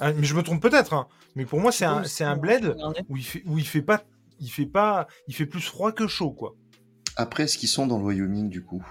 Ah, 0.00 0.12
mais 0.12 0.24
je 0.24 0.34
me 0.34 0.42
trompe 0.42 0.60
peut-être. 0.62 0.94
Hein. 0.94 1.06
Mais 1.36 1.44
pour 1.44 1.60
moi 1.60 1.70
c'est 1.70 1.84
un, 1.84 2.02
un 2.20 2.36
bled 2.36 2.76
où 3.08 3.16
il, 3.16 3.24
fait, 3.24 3.42
où 3.46 3.58
il 3.58 3.66
fait 3.66 3.82
pas... 3.82 4.02
Il 4.40 4.48
fait 4.48 4.66
pas... 4.66 5.06
Il 5.26 5.34
fait 5.34 5.46
plus 5.46 5.60
froid 5.60 5.92
que 5.92 6.06
chaud 6.06 6.32
quoi. 6.32 6.56
Après 7.16 7.44
est-ce 7.44 7.58
qu'ils 7.58 7.68
sont 7.68 7.86
dans 7.86 7.98
le 7.98 8.04
Wyoming 8.04 8.48
du 8.48 8.62
coup 8.62 8.84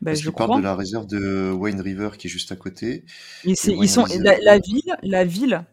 bah, 0.00 0.10
Parce 0.12 0.20
qu'ils 0.20 0.32
parlent 0.32 0.58
de 0.58 0.64
la 0.64 0.76
réserve 0.76 1.06
de 1.06 1.50
Wayne 1.50 1.80
River 1.80 2.10
qui 2.18 2.26
est 2.28 2.30
juste 2.30 2.52
à 2.52 2.56
côté. 2.56 3.04
ils 3.44 3.56
sont, 3.56 4.04
la, 4.20 4.58
ville, 4.58 4.96
la 5.02 5.24
ville 5.24 5.64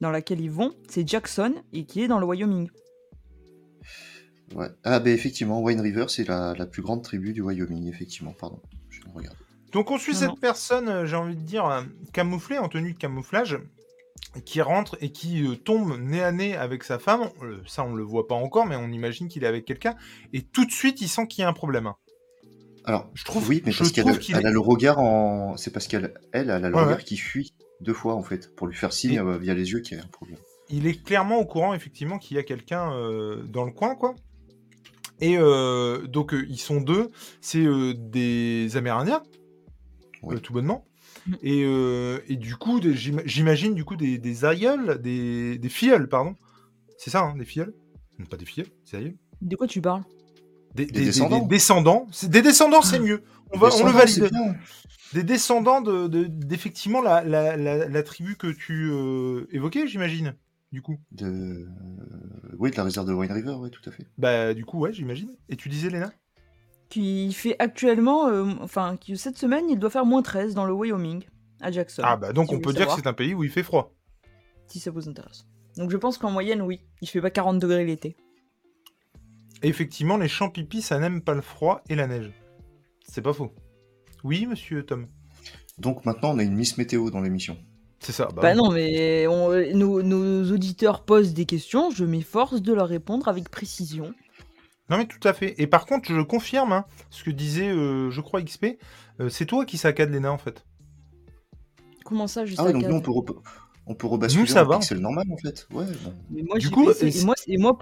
dans 0.00 0.10
laquelle 0.10 0.40
ils 0.40 0.50
vont, 0.50 0.74
c'est 0.88 1.06
Jackson 1.06 1.54
et 1.72 1.84
qui 1.84 2.02
est 2.02 2.08
dans 2.08 2.18
le 2.18 2.26
Wyoming. 2.26 2.68
Ouais. 4.54 4.68
Ah, 4.84 5.00
ben 5.00 5.12
effectivement, 5.12 5.60
Wayne 5.60 5.80
River, 5.80 6.06
c'est 6.08 6.28
la, 6.28 6.54
plus 6.66 6.82
grande 6.82 7.02
tribu 7.02 7.32
du 7.32 7.42
Wyoming, 7.42 7.88
effectivement. 7.88 8.32
Pardon, 8.38 8.60
je 8.88 9.00
regarde. 9.12 9.36
Donc 9.72 9.90
on 9.90 9.98
suit 9.98 10.14
cette 10.14 10.38
personne, 10.40 10.88
euh, 10.88 11.06
j'ai 11.06 11.16
envie 11.16 11.34
de 11.34 11.42
dire, 11.42 11.66
euh, 11.66 11.82
camouflée, 12.12 12.58
en 12.58 12.68
tenue 12.68 12.92
de 12.92 12.98
camouflage, 12.98 13.58
qui 14.44 14.60
rentre 14.60 14.96
et 15.00 15.10
qui 15.10 15.46
euh, 15.46 15.56
tombe 15.56 15.98
nez 15.98 16.22
à 16.22 16.32
nez 16.32 16.56
avec 16.56 16.84
sa 16.84 16.98
femme. 16.98 17.30
ça, 17.66 17.84
on 17.84 17.94
le 17.94 18.02
voit 18.02 18.26
pas 18.26 18.34
encore, 18.34 18.66
mais 18.66 18.76
on 18.76 18.88
imagine 18.88 19.28
qu'il 19.28 19.44
est 19.44 19.48
avec 19.48 19.64
quelqu'un. 19.64 19.94
Et 20.32 20.42
tout 20.42 20.64
de 20.64 20.72
suite, 20.72 21.00
il 21.00 21.08
sent 21.08 21.26
qu'il 21.26 21.42
y 21.42 21.44
a 21.44 21.48
un 21.48 21.52
problème. 21.52 21.92
Alors, 22.86 23.10
je 23.14 23.24
trouve, 23.24 23.48
oui, 23.48 23.62
mais 23.66 23.72
parce 23.76 23.90
qu'elle 23.90 24.08
a, 24.46 24.50
le 24.50 24.60
regard 24.60 25.00
en. 25.00 25.56
C'est 25.56 25.72
parce 25.72 25.88
qu'elle 25.88 26.14
elle, 26.32 26.50
a 26.50 26.60
le 26.60 26.76
regard 26.76 27.02
qui 27.02 27.16
fuit 27.16 27.52
deux 27.80 27.92
fois, 27.92 28.14
en 28.14 28.22
fait, 28.22 28.54
pour 28.54 28.68
lui 28.68 28.76
faire 28.76 28.92
signe 28.92 29.18
euh, 29.18 29.38
via 29.38 29.54
les 29.54 29.72
yeux 29.72 29.80
qu'il 29.80 29.98
y 29.98 30.00
a 30.00 30.04
un 30.04 30.08
problème. 30.08 30.38
Il 30.70 30.86
est 30.86 31.02
clairement 31.02 31.38
au 31.38 31.44
courant, 31.44 31.74
effectivement, 31.74 32.18
qu'il 32.18 32.36
y 32.36 32.40
a 32.40 32.44
quelqu'un 32.44 32.92
euh, 32.92 33.42
dans 33.42 33.64
le 33.64 33.72
coin, 33.72 33.96
quoi. 33.96 34.14
Et 35.20 35.36
euh, 35.36 36.06
donc, 36.06 36.32
ils 36.32 36.60
sont 36.60 36.80
deux. 36.80 37.10
C'est 37.40 37.66
des 37.94 38.76
Amérindiens, 38.76 39.22
tout 40.42 40.52
bonnement. 40.52 40.84
Mm. 41.26 41.34
Et, 41.42 42.36
du 42.36 42.56
coup, 42.56 42.80
j'imagine, 42.82 43.74
du 43.74 43.84
coup, 43.84 43.96
des, 43.96 44.18
des 44.18 44.44
aïeuls, 44.44 45.00
des, 45.00 45.58
des 45.58 45.68
filleuls, 45.68 46.08
pardon. 46.08 46.34
C'est 46.98 47.10
ça, 47.10 47.22
hein, 47.22 47.36
des 47.36 47.44
filleuls? 47.44 47.74
Pas 48.30 48.36
des 48.36 48.46
filleuls, 48.46 48.70
c'est 48.84 48.96
aïeuls. 48.96 49.16
De 49.42 49.56
quoi 49.56 49.66
tu 49.66 49.80
parles? 49.80 50.02
Des, 50.74 50.86
descendants. 50.86 51.40
Des, 51.40 51.46
descendants. 51.46 52.06
Des 52.22 52.42
descendants, 52.42 52.82
c'est 52.82 52.98
mieux. 52.98 53.22
On, 53.52 53.58
va, 53.58 53.68
on 53.74 53.86
le 53.86 53.92
valide. 53.92 54.30
Des 55.12 55.22
descendants 55.22 55.80
de, 55.80 56.24
d'effectivement 56.24 57.00
la, 57.00 57.22
la, 57.22 57.56
la, 57.56 58.02
tribu 58.02 58.36
que 58.36 58.48
tu 58.48 58.90
euh, 58.90 59.46
évoquais, 59.52 59.86
j'imagine, 59.86 60.34
du 60.72 60.82
coup. 60.82 60.98
De... 61.12 61.68
Oui, 62.58 62.70
de 62.70 62.76
la 62.76 62.84
réserve 62.84 63.06
de 63.06 63.12
Wine 63.12 63.32
River, 63.32 63.54
oui, 63.58 63.70
tout 63.70 63.88
à 63.88 63.92
fait. 63.92 64.06
Bah, 64.18 64.52
du 64.52 64.64
coup, 64.64 64.80
ouais, 64.80 64.92
j'imagine. 64.92 65.30
Et 65.48 65.56
tu 65.56 65.68
disais, 65.68 65.90
Léna? 65.90 66.12
Qui 66.88 67.32
fait 67.32 67.56
actuellement, 67.58 68.28
euh, 68.28 68.46
enfin, 68.60 68.96
cette 69.16 69.38
semaine, 69.38 69.64
il 69.68 69.78
doit 69.78 69.90
faire 69.90 70.06
moins 70.06 70.22
13 70.22 70.54
dans 70.54 70.64
le 70.64 70.72
Wyoming, 70.72 71.24
à 71.60 71.70
Jackson. 71.72 72.02
Ah, 72.04 72.16
bah, 72.16 72.32
donc 72.32 72.52
on 72.52 72.60
peut 72.60 72.72
dire 72.72 72.86
que 72.86 72.94
c'est 72.94 73.08
un 73.08 73.12
pays 73.12 73.34
où 73.34 73.42
il 73.42 73.50
fait 73.50 73.64
froid. 73.64 73.92
Si 74.68 74.78
ça 74.78 74.90
vous 74.90 75.08
intéresse. 75.08 75.46
Donc 75.76 75.90
je 75.90 75.96
pense 75.96 76.16
qu'en 76.16 76.30
moyenne, 76.30 76.62
oui, 76.62 76.80
il 77.00 77.08
fait 77.08 77.20
pas 77.20 77.30
40 77.30 77.58
degrés 77.58 77.84
l'été 77.84 78.16
effectivement, 79.62 80.16
les 80.16 80.28
champs 80.28 80.50
pipis, 80.50 80.82
ça 80.82 80.98
n'aime 80.98 81.20
pas 81.20 81.34
le 81.34 81.42
froid 81.42 81.82
et 81.88 81.94
la 81.94 82.06
neige. 82.06 82.32
C'est 83.06 83.22
pas 83.22 83.32
faux. 83.32 83.52
Oui, 84.24 84.46
monsieur 84.46 84.84
Tom. 84.84 85.06
Donc 85.78 86.04
maintenant, 86.04 86.34
on 86.34 86.38
a 86.38 86.42
une 86.42 86.54
Miss 86.54 86.78
Météo 86.78 87.10
dans 87.10 87.20
l'émission. 87.20 87.56
C'est 88.00 88.12
ça. 88.12 88.26
Bah, 88.26 88.42
bah 88.42 88.54
non, 88.54 88.70
mais 88.70 89.26
nos, 89.26 90.52
auditeurs 90.52 91.04
posent 91.04 91.34
des 91.34 91.46
questions, 91.46 91.90
je 91.90 92.04
m'efforce 92.04 92.62
de 92.62 92.72
leur 92.72 92.88
répondre 92.88 93.28
avec 93.28 93.48
précision. 93.50 94.14
Non, 94.88 94.98
mais 94.98 95.06
tout 95.06 95.26
à 95.26 95.32
fait. 95.32 95.54
Et 95.60 95.66
par 95.66 95.86
contre, 95.86 96.12
je 96.12 96.20
confirme 96.20 96.72
hein, 96.72 96.84
ce 97.10 97.24
que 97.24 97.30
disait, 97.30 97.68
euh, 97.68 98.10
je 98.10 98.20
crois, 98.20 98.40
XP. 98.42 98.78
Euh, 99.20 99.28
c'est 99.28 99.46
toi 99.46 99.64
qui 99.64 99.78
saccade 99.78 100.10
Léna, 100.10 100.32
en 100.32 100.38
fait. 100.38 100.64
Comment 102.04 102.28
ça, 102.28 102.46
je 102.46 102.54
ah 102.58 102.70
donc 102.70 102.84
nous, 102.84 102.94
on 102.94 103.00
peut, 103.00 103.34
on 103.86 103.94
peut 103.94 104.06
rebasculer 104.06 104.46
ça 104.46 104.62
va. 104.62 104.78
pixel 104.78 104.98
normal, 104.98 105.26
en 105.30 105.36
fait. 105.36 105.66
Ouais. 105.72 105.86
Mais 106.30 106.42
moi, 106.42 106.58
du 106.58 106.70
coup, 106.70 106.88
et 106.90 107.24
moi, 107.24 107.34
et 107.48 107.58
moi, 107.58 107.78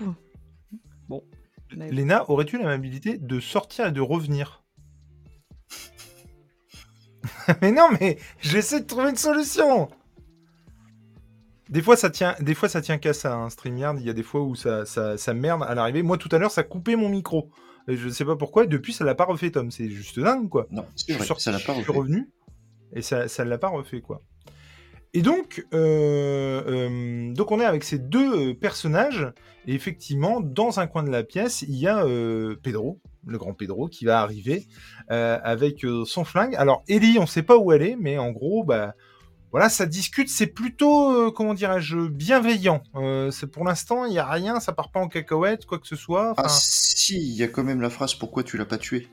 bon. 1.09 1.23
Léna, 1.71 2.31
aurais-tu 2.31 2.57
l'amabilité 2.57 3.19
de 3.19 3.41
sortir 3.41 3.87
et 3.87 3.93
de 3.93 4.01
revenir 4.01 4.65
Mais 7.61 7.73
non, 7.73 7.89
mais 8.01 8.19
j'essaie 8.41 8.81
de 8.81 8.87
trouver 8.87 9.11
une 9.11 9.17
solution 9.17 9.89
des 11.69 11.83
fois, 11.83 11.97
ça 11.97 12.11
tient, 12.11 12.35
des 12.41 12.55
fois, 12.55 12.69
ça 12.69 12.81
tient 12.81 12.99
qu'à 12.99 13.13
ça, 13.13 13.35
un 13.35 13.45
hein, 13.45 13.51
StreamYard. 13.51 13.99
Il 13.99 14.07
y 14.07 14.11
a 14.11 14.13
des 14.13 14.23
fois 14.23 14.43
où 14.43 14.55
ça, 14.55 14.85
ça, 14.85 15.35
merde 15.35 15.65
à 15.67 15.75
l'arrivée. 15.75 16.03
Moi, 16.03 16.19
tout 16.19 16.29
à 16.33 16.39
l'heure, 16.39 16.51
ça 16.51 16.63
coupait 16.63 16.97
mon 16.97 17.09
micro. 17.09 17.51
Et 17.89 17.97
je 17.97 18.07
ne 18.07 18.13
sais 18.13 18.25
pas 18.25 18.37
pourquoi. 18.37 18.65
Et 18.65 18.67
depuis, 18.67 18.93
ça 18.93 19.05
l'a 19.05 19.15
pas 19.15 19.25
refait, 19.25 19.51
Tom. 19.51 19.71
C'est 19.71 19.91
juste 19.91 20.19
dingue, 20.21 20.49
quoi. 20.49 20.67
Non, 20.71 20.87
c'est 20.97 21.13
vrai, 21.13 21.27
ça 21.39 21.51
l'a 21.53 21.59
pas 21.59 21.73
refait. 21.73 21.85
Je 21.87 21.91
suis 21.91 21.99
revenu 21.99 22.31
et 22.95 23.03
ça, 23.03 23.29
ça 23.29 23.45
l'a 23.45 23.59
pas 23.59 23.69
refait, 23.69 24.01
quoi. 24.01 24.23
Et 25.13 25.23
donc, 25.23 25.65
euh, 25.73 26.63
euh, 26.67 27.33
donc 27.33 27.53
on 27.53 27.61
est 27.61 27.65
avec 27.65 27.85
ces 27.85 28.01
deux 28.01 28.51
euh, 28.51 28.55
personnages, 28.55 29.29
et 29.69 29.75
effectivement, 29.75 30.41
dans 30.41 30.81
un 30.81 30.89
coin 30.89 31.05
de 31.05 31.11
la 31.11 31.23
pièce, 31.23 31.63
il 31.63 31.77
y 31.77 31.87
a 31.87 32.05
Pedro, 32.63 33.01
le 33.27 33.39
grand 33.39 33.55
Pedro, 33.55 33.89
qui 33.89 34.05
va 34.05 34.21
arriver 34.21 34.67
avec 35.09 35.87
son 36.05 36.25
flingue. 36.25 36.55
Alors, 36.57 36.83
Ellie, 36.89 37.17
on 37.19 37.23
ne 37.23 37.27
sait 37.27 37.43
pas 37.43 37.57
où 37.57 37.73
elle 37.73 37.83
est, 37.83 37.97
mais 37.99 38.19
en 38.19 38.33
gros, 38.33 38.65
bah, 38.65 38.95
voilà, 39.55 39.69
ça 39.69 39.87
discute, 39.87 40.29
c'est 40.29 40.49
plutôt, 40.49 41.31
comment 41.31 41.55
dirais-je, 41.55 42.09
bienveillant. 42.09 42.83
c'est 43.31 43.47
pour 43.47 43.65
l'instant, 43.65 44.05
il 44.05 44.11
n'y 44.11 44.19
a 44.19 44.27
rien, 44.27 44.59
ça 44.59 44.73
part 44.73 44.91
pas 44.91 44.99
en 44.99 45.07
cacahuète, 45.07 45.65
quoi 45.65 45.79
que 45.79 45.87
ce 45.87 45.95
soit. 45.95 46.35
Ah 46.37 46.49
si, 46.49 47.17
il 47.17 47.37
y 47.37 47.45
a 47.45 47.47
quand 47.47 47.63
même 47.63 47.81
la 47.81 47.91
phrase 47.91 48.15
«Pourquoi 48.17 48.43
tu 48.43 48.57
l'as 48.57 48.65
pas 48.65 48.79
tué?» 48.79 49.07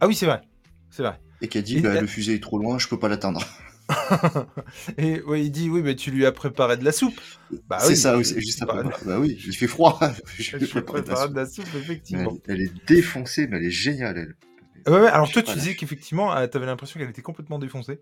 Ah 0.00 0.06
oui, 0.06 0.14
c'est 0.14 0.26
vrai, 0.26 0.42
c'est 0.90 1.02
vrai. 1.02 1.18
Et 1.40 1.48
qui 1.48 1.58
a 1.58 1.62
dit 1.62 1.80
bah, 1.80 2.00
Le 2.00 2.06
fusil 2.06 2.34
est 2.34 2.42
trop 2.42 2.58
loin, 2.58 2.78
je 2.78 2.86
peux 2.86 2.98
pas 2.98 3.08
l'atteindre». 3.08 3.40
et 4.98 5.20
ouais, 5.22 5.44
il 5.44 5.50
dit 5.50 5.70
oui, 5.70 5.82
mais 5.82 5.96
tu 5.96 6.10
lui 6.10 6.26
as 6.26 6.32
préparé 6.32 6.76
de 6.76 6.84
la 6.84 6.92
soupe. 6.92 7.20
Bah 7.68 7.78
c'est 7.80 7.96
ça, 7.96 8.22
c'est 8.22 8.40
juste 8.40 8.62
après. 8.62 8.82
Bah 9.04 9.18
oui, 9.18 9.38
il 9.46 9.56
fait 9.56 9.66
froid. 9.66 9.98
je 10.38 10.56
lui 10.56 10.64
ai 10.64 10.82
préparé 10.82 11.28
de 11.28 11.34
la 11.34 11.46
soupe, 11.46 11.68
effectivement. 11.74 12.36
Elle, 12.46 12.62
est 12.62 12.86
défoncée, 12.86 13.46
mais 13.46 13.56
elle 13.56 13.64
est 13.64 13.70
géniale, 13.70 14.18
elle. 14.18 14.92
Ouais, 14.92 15.00
ouais 15.00 15.08
alors 15.08 15.30
toi, 15.30 15.42
tu 15.42 15.54
disais 15.54 15.74
qu'effectivement, 15.74 16.34
euh, 16.34 16.46
tu 16.46 16.56
avais 16.56 16.66
l'impression 16.66 17.00
qu'elle 17.00 17.10
était 17.10 17.22
complètement 17.22 17.58
défoncée. 17.58 18.00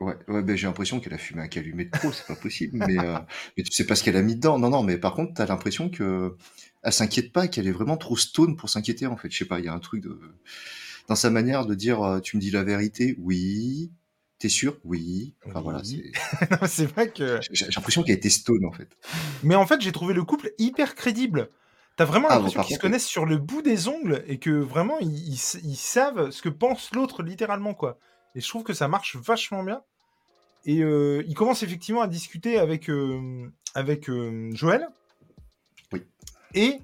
Ouais, 0.00 0.16
ouais 0.28 0.42
ben, 0.42 0.56
j'ai 0.56 0.66
l'impression 0.66 1.00
qu'elle 1.00 1.14
a 1.14 1.18
fumé 1.18 1.42
un 1.42 1.48
calumet 1.48 1.86
de 1.86 1.90
trop, 1.90 2.12
c'est 2.12 2.26
pas 2.26 2.36
possible. 2.36 2.78
mais, 2.86 2.98
euh, 2.98 3.18
mais 3.56 3.64
tu 3.64 3.72
sais 3.72 3.86
pas 3.86 3.96
ce 3.96 4.04
qu'elle 4.04 4.16
a 4.16 4.22
mis 4.22 4.36
dedans. 4.36 4.58
Non, 4.58 4.70
non, 4.70 4.82
mais 4.82 4.96
par 4.96 5.14
contre, 5.14 5.34
t'as 5.34 5.46
l'impression 5.46 5.90
que 5.90 6.36
elle 6.82 6.92
s'inquiète 6.92 7.32
pas, 7.32 7.48
qu'elle 7.48 7.66
est 7.66 7.72
vraiment 7.72 7.96
trop 7.96 8.16
stone 8.16 8.56
pour 8.56 8.70
s'inquiéter, 8.70 9.06
en 9.06 9.16
fait. 9.16 9.30
Je 9.30 9.38
sais 9.38 9.44
pas, 9.44 9.58
il 9.58 9.64
y 9.64 9.68
a 9.68 9.74
un 9.74 9.80
truc 9.80 10.02
de 10.02 10.18
dans 11.08 11.16
sa 11.16 11.30
manière 11.30 11.66
de 11.66 11.74
dire 11.74 12.02
euh, 12.02 12.20
tu 12.20 12.36
me 12.36 12.40
dis 12.40 12.50
la 12.50 12.62
vérité, 12.62 13.16
oui, 13.18 13.90
T'es 14.38 14.48
sûr? 14.48 14.76
Oui. 14.84 15.34
Enfin 15.46 15.60
voilà, 15.60 15.82
c'est. 16.68 16.86
vrai 16.86 17.10
que. 17.10 17.40
J'ai 17.50 17.66
l'impression 17.74 18.04
qu'elle 18.04 18.16
était 18.16 18.30
stone 18.30 18.64
en 18.64 18.72
fait. 18.72 18.88
Mais 19.42 19.56
en 19.56 19.66
fait, 19.66 19.80
j'ai 19.80 19.90
trouvé 19.90 20.14
le 20.14 20.22
couple 20.22 20.52
hyper 20.58 20.94
crédible. 20.94 21.48
T'as 21.96 22.04
vraiment 22.04 22.28
ah, 22.30 22.36
l'impression 22.36 22.62
qu'ils 22.62 22.76
se 22.76 22.80
connaissent 22.80 23.06
sur 23.06 23.26
le 23.26 23.38
bout 23.38 23.62
des 23.62 23.88
ongles 23.88 24.22
et 24.28 24.38
que 24.38 24.50
vraiment 24.50 24.98
ils, 25.00 25.36
savent 25.36 26.30
ce 26.30 26.42
que 26.42 26.48
pense 26.48 26.94
l'autre 26.94 27.24
littéralement 27.24 27.74
quoi. 27.74 27.98
Et 28.38 28.40
je 28.40 28.48
trouve 28.48 28.62
que 28.62 28.72
ça 28.72 28.86
marche 28.86 29.16
vachement 29.16 29.64
bien. 29.64 29.82
Et 30.64 30.80
euh, 30.82 31.24
ils 31.26 31.34
commencent 31.34 31.64
effectivement 31.64 32.02
à 32.02 32.06
discuter 32.06 32.56
avec 32.56 32.88
euh, 32.88 33.50
avec 33.74 34.08
euh, 34.08 34.50
Joël. 34.54 34.88
Oui. 35.92 36.04
Et 36.54 36.78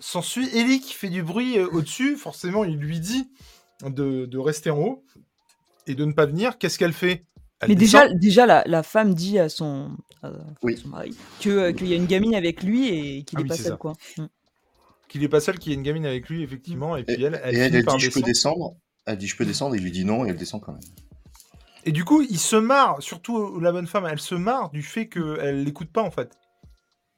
s'ensuit 0.00 0.48
Ellie 0.56 0.80
qui 0.80 0.92
fait 0.92 1.08
du 1.08 1.22
bruit 1.22 1.60
au-dessus. 1.60 2.16
Forcément, 2.16 2.64
il 2.64 2.78
lui 2.78 2.98
dit 2.98 3.30
de, 3.84 4.26
de 4.26 4.38
rester 4.38 4.70
en 4.70 4.78
haut 4.78 5.04
et 5.86 5.94
de 5.94 6.04
ne 6.04 6.12
pas 6.12 6.26
venir, 6.26 6.58
qu'est-ce 6.58 6.78
qu'elle 6.78 6.92
fait? 6.92 7.24
Mais 7.66 7.74
déjà, 7.74 8.08
déjà 8.08 8.64
la, 8.64 8.82
femme 8.82 9.14
dit 9.14 9.38
à 9.38 9.48
son, 9.48 9.90
mari 10.84 11.16
euh, 11.46 11.72
qu'il 11.72 11.88
y 11.88 11.92
a 11.92 11.96
une 11.96 12.06
gamine 12.06 12.34
avec 12.34 12.62
lui 12.62 12.88
et 12.88 13.22
qu'il 13.24 13.38
n'est 13.38 13.44
ah 13.46 13.48
pas 13.48 13.56
seul. 13.56 13.76
Quoi. 13.76 13.94
Mm. 14.16 14.26
Qu'il 15.08 15.20
n'est 15.22 15.28
pas 15.28 15.40
seul, 15.40 15.58
qu'il 15.58 15.72
y 15.72 15.74
a 15.74 15.78
une 15.78 15.84
gamine 15.84 16.06
avec 16.06 16.28
lui, 16.28 16.42
effectivement. 16.42 16.96
Et, 16.96 17.02
puis 17.02 17.22
elle, 17.22 17.40
elle, 17.42 17.54
et 17.54 17.58
elle, 17.58 17.84
dit 17.84 17.98
Je 17.98 18.10
peux 18.10 18.22
descendre? 18.22 18.76
Elle 19.08 19.18
dit 19.18 19.26
Je 19.26 19.36
peux 19.36 19.46
descendre. 19.46 19.74
Il 19.74 19.82
lui 19.82 19.90
dit 19.90 20.04
non 20.04 20.24
et 20.24 20.28
elle 20.30 20.36
descend 20.36 20.60
quand 20.60 20.72
même. 20.72 20.80
Et 21.84 21.92
du 21.92 22.04
coup, 22.04 22.20
il 22.22 22.38
se 22.38 22.56
marre, 22.56 23.02
surtout 23.02 23.58
la 23.60 23.72
bonne 23.72 23.86
femme, 23.86 24.06
elle 24.06 24.18
se 24.18 24.34
marre 24.34 24.70
du 24.70 24.82
fait 24.82 25.08
qu'elle 25.08 25.64
l'écoute 25.64 25.90
pas 25.90 26.02
en 26.02 26.10
fait. 26.10 26.36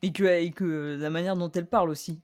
Et 0.02 0.12
que, 0.12 0.24
et 0.24 0.50
que 0.52 0.96
la 1.00 1.10
manière 1.10 1.36
dont 1.36 1.50
elle 1.50 1.66
parle 1.66 1.90
aussi, 1.90 2.20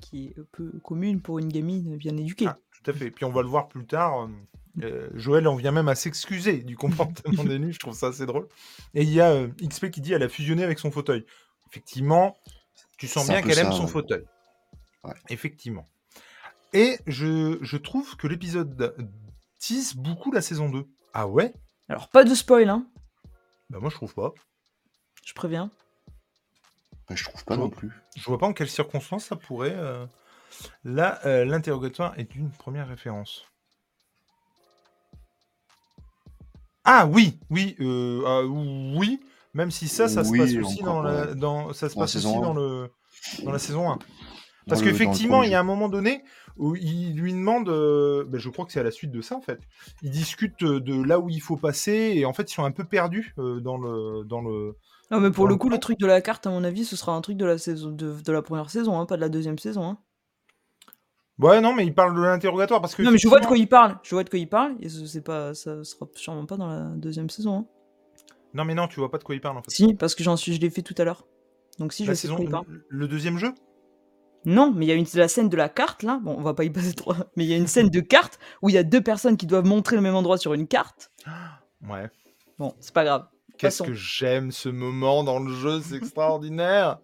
qui 0.00 0.26
est 0.26 0.34
peu 0.52 0.72
commune 0.82 1.20
pour 1.20 1.38
une 1.38 1.48
gamine 1.48 1.96
bien 1.96 2.16
éduquée. 2.16 2.46
Ah, 2.48 2.58
tout 2.82 2.90
à 2.90 2.94
fait. 2.94 3.06
Et 3.06 3.10
puis 3.10 3.24
on 3.24 3.30
va 3.30 3.42
le 3.42 3.48
voir 3.48 3.68
plus 3.68 3.84
tard. 3.84 4.22
Euh, 4.22 4.28
euh, 4.82 5.10
Joël 5.14 5.46
en 5.46 5.56
vient 5.56 5.72
même 5.72 5.88
à 5.88 5.94
s'excuser 5.94 6.62
du 6.62 6.76
comportement 6.76 7.44
des 7.44 7.72
je 7.72 7.78
trouve 7.78 7.94
ça 7.94 8.08
assez 8.08 8.26
drôle. 8.26 8.48
Et 8.94 9.02
il 9.02 9.12
y 9.12 9.20
a 9.20 9.30
euh, 9.30 9.48
XP 9.62 9.90
qui 9.90 10.00
dit 10.00 10.12
elle 10.12 10.22
a 10.22 10.28
fusionné 10.28 10.64
avec 10.64 10.78
son 10.78 10.90
fauteuil. 10.90 11.24
Effectivement, 11.70 12.38
tu 12.98 13.08
sens 13.08 13.28
bien 13.28 13.42
qu'elle 13.42 13.58
aime 13.58 13.72
son 13.72 13.86
fauteuil. 13.86 14.24
Effectivement. 15.28 15.84
Et 16.74 16.98
je, 17.06 17.56
je 17.62 17.76
trouve 17.76 18.16
que 18.16 18.26
l'épisode 18.26 18.96
tease 19.60 19.94
beaucoup 19.94 20.32
la 20.32 20.42
saison 20.42 20.68
2. 20.68 20.84
Ah 21.14 21.28
ouais? 21.28 21.54
Alors, 21.88 22.08
pas 22.08 22.24
de 22.24 22.34
spoil, 22.34 22.68
hein 22.68 22.84
Bah 23.70 23.78
moi 23.80 23.90
je 23.90 23.94
trouve 23.94 24.12
pas. 24.12 24.32
Je 25.24 25.32
préviens. 25.34 25.70
Bah, 27.08 27.14
je 27.14 27.22
trouve 27.22 27.44
pas 27.44 27.56
non 27.56 27.70
plus. 27.70 27.92
Je 28.16 28.24
vois 28.24 28.38
pas 28.38 28.46
en 28.46 28.52
quelles 28.52 28.68
circonstances 28.68 29.26
ça 29.26 29.36
pourrait. 29.36 29.76
Euh, 29.76 30.04
là, 30.82 31.20
euh, 31.26 31.44
l'interrogatoire 31.44 32.18
est 32.18 32.34
une 32.34 32.50
première 32.50 32.88
référence. 32.88 33.44
Ah 36.82 37.06
oui, 37.06 37.38
oui, 37.50 37.76
euh, 37.80 38.24
ah, 38.26 38.42
oui, 38.44 39.20
même 39.54 39.70
si 39.70 39.86
ça, 39.86 40.08
ça 40.08 40.24
se 40.24 40.36
passe 40.36 40.54
aussi 40.54 40.82
dans 40.82 41.02
la, 41.02 41.34
dans, 41.34 41.72
ça 41.72 41.88
se 41.88 41.94
passe 41.94 42.16
aussi 42.16 42.40
dans 42.40 42.52
le, 42.52 42.90
dans 43.44 43.52
la 43.52 43.60
saison 43.60 43.92
1. 43.92 43.98
Parce 44.68 44.82
qu'effectivement, 44.82 45.42
il 45.42 45.50
y 45.50 45.54
a 45.54 45.60
un 45.60 45.64
moment 45.64 45.88
donné 45.88 46.24
où 46.56 46.74
il 46.76 47.14
lui 47.16 47.32
demande, 47.32 47.66
ben, 47.66 48.38
je 48.38 48.48
crois 48.48 48.64
que 48.64 48.72
c'est 48.72 48.80
à 48.80 48.84
la 48.84 48.90
suite 48.90 49.10
de 49.10 49.20
ça 49.20 49.36
en 49.36 49.40
fait, 49.40 49.60
ils 50.02 50.10
discutent 50.10 50.64
de 50.64 51.02
là 51.02 51.18
où 51.18 51.28
il 51.28 51.40
faut 51.40 51.56
passer 51.56 52.12
et 52.14 52.24
en 52.24 52.32
fait 52.32 52.50
ils 52.50 52.54
sont 52.54 52.64
un 52.64 52.70
peu 52.70 52.84
perdus 52.84 53.34
dans 53.36 53.76
le, 53.76 54.24
dans 54.24 54.40
le, 54.40 54.76
non, 55.10 55.20
mais 55.20 55.30
pour 55.30 55.46
le 55.46 55.56
coup, 55.56 55.68
le 55.68 55.78
truc 55.78 55.98
de 55.98 56.06
la 56.06 56.20
carte, 56.20 56.46
à 56.46 56.50
mon 56.50 56.64
avis, 56.64 56.84
ce 56.84 56.96
sera 56.96 57.12
un 57.12 57.20
truc 57.20 57.36
de 57.36 57.44
la, 57.44 57.58
saison, 57.58 57.90
de, 57.90 58.32
la 58.32 58.42
première 58.42 58.70
saison, 58.70 58.98
hein, 58.98 59.06
pas 59.06 59.16
de 59.16 59.20
la 59.20 59.28
deuxième 59.28 59.58
saison. 59.58 59.84
Hein. 59.84 59.98
Ouais, 61.38 61.60
non, 61.60 61.74
mais 61.74 61.84
il 61.84 61.94
parle 61.94 62.16
de 62.16 62.22
l'interrogatoire 62.22 62.80
parce 62.80 62.94
que. 62.94 63.02
Non, 63.02 63.10
mais 63.10 63.18
je 63.18 63.28
vois 63.28 63.40
de 63.40 63.46
quoi 63.46 63.58
il 63.58 63.68
parle. 63.68 63.98
Je 64.02 64.14
vois 64.14 64.24
de 64.24 64.30
quoi 64.30 64.38
il 64.38 64.48
parle. 64.48 64.76
Et 64.80 64.88
c'est 64.88 65.20
pas, 65.20 65.52
ça 65.54 65.84
sera 65.84 66.06
sûrement 66.14 66.46
pas 66.46 66.56
dans 66.56 66.68
la 66.68 66.90
deuxième 66.96 67.28
saison. 67.28 67.58
Hein. 67.58 67.66
Non, 68.54 68.64
mais 68.64 68.74
non, 68.74 68.86
tu 68.86 69.00
vois 69.00 69.10
pas 69.10 69.18
de 69.18 69.24
quoi 69.24 69.34
il 69.34 69.40
parle 69.40 69.58
en 69.58 69.62
fait. 69.62 69.70
Si, 69.70 69.94
parce 69.94 70.14
que 70.14 70.22
j'en 70.22 70.36
suis, 70.36 70.54
je 70.54 70.60
l'ai 70.60 70.70
fait 70.70 70.82
tout 70.82 70.94
à 70.96 71.04
l'heure. 71.04 71.26
Donc 71.78 71.92
si, 71.92 72.04
je 72.04 72.12
sais 72.14 72.28
de 72.28 72.32
quoi 72.32 72.44
il 72.44 72.50
parle. 72.50 72.66
Le 72.88 73.08
deuxième 73.08 73.38
jeu? 73.38 73.52
Non, 74.44 74.72
mais 74.74 74.86
il 74.86 74.88
y 74.88 74.92
a 74.92 74.94
une, 74.94 75.06
la 75.14 75.28
scène 75.28 75.48
de 75.48 75.56
la 75.56 75.68
carte 75.68 76.02
là. 76.02 76.20
Bon, 76.22 76.36
on 76.38 76.42
va 76.42 76.54
pas 76.54 76.64
y 76.64 76.70
passer 76.70 76.92
trop. 76.92 77.14
Mais 77.36 77.44
il 77.44 77.50
y 77.50 77.54
a 77.54 77.56
une 77.56 77.66
scène 77.66 77.88
de 77.88 78.00
carte 78.00 78.38
où 78.62 78.68
il 78.68 78.74
y 78.74 78.78
a 78.78 78.82
deux 78.82 79.00
personnes 79.00 79.36
qui 79.36 79.46
doivent 79.46 79.66
montrer 79.66 79.96
le 79.96 80.02
même 80.02 80.14
endroit 80.14 80.38
sur 80.38 80.54
une 80.54 80.66
carte. 80.66 81.10
Ouais. 81.86 82.08
Bon, 82.58 82.74
c'est 82.80 82.94
pas 82.94 83.04
grave. 83.04 83.26
Qu'est-ce 83.58 83.82
que 83.82 83.92
j'aime 83.92 84.52
ce 84.52 84.70
moment 84.70 85.22
dans 85.22 85.38
le 85.38 85.52
jeu, 85.52 85.82
c'est 85.82 85.96
extraordinaire. 85.96 86.98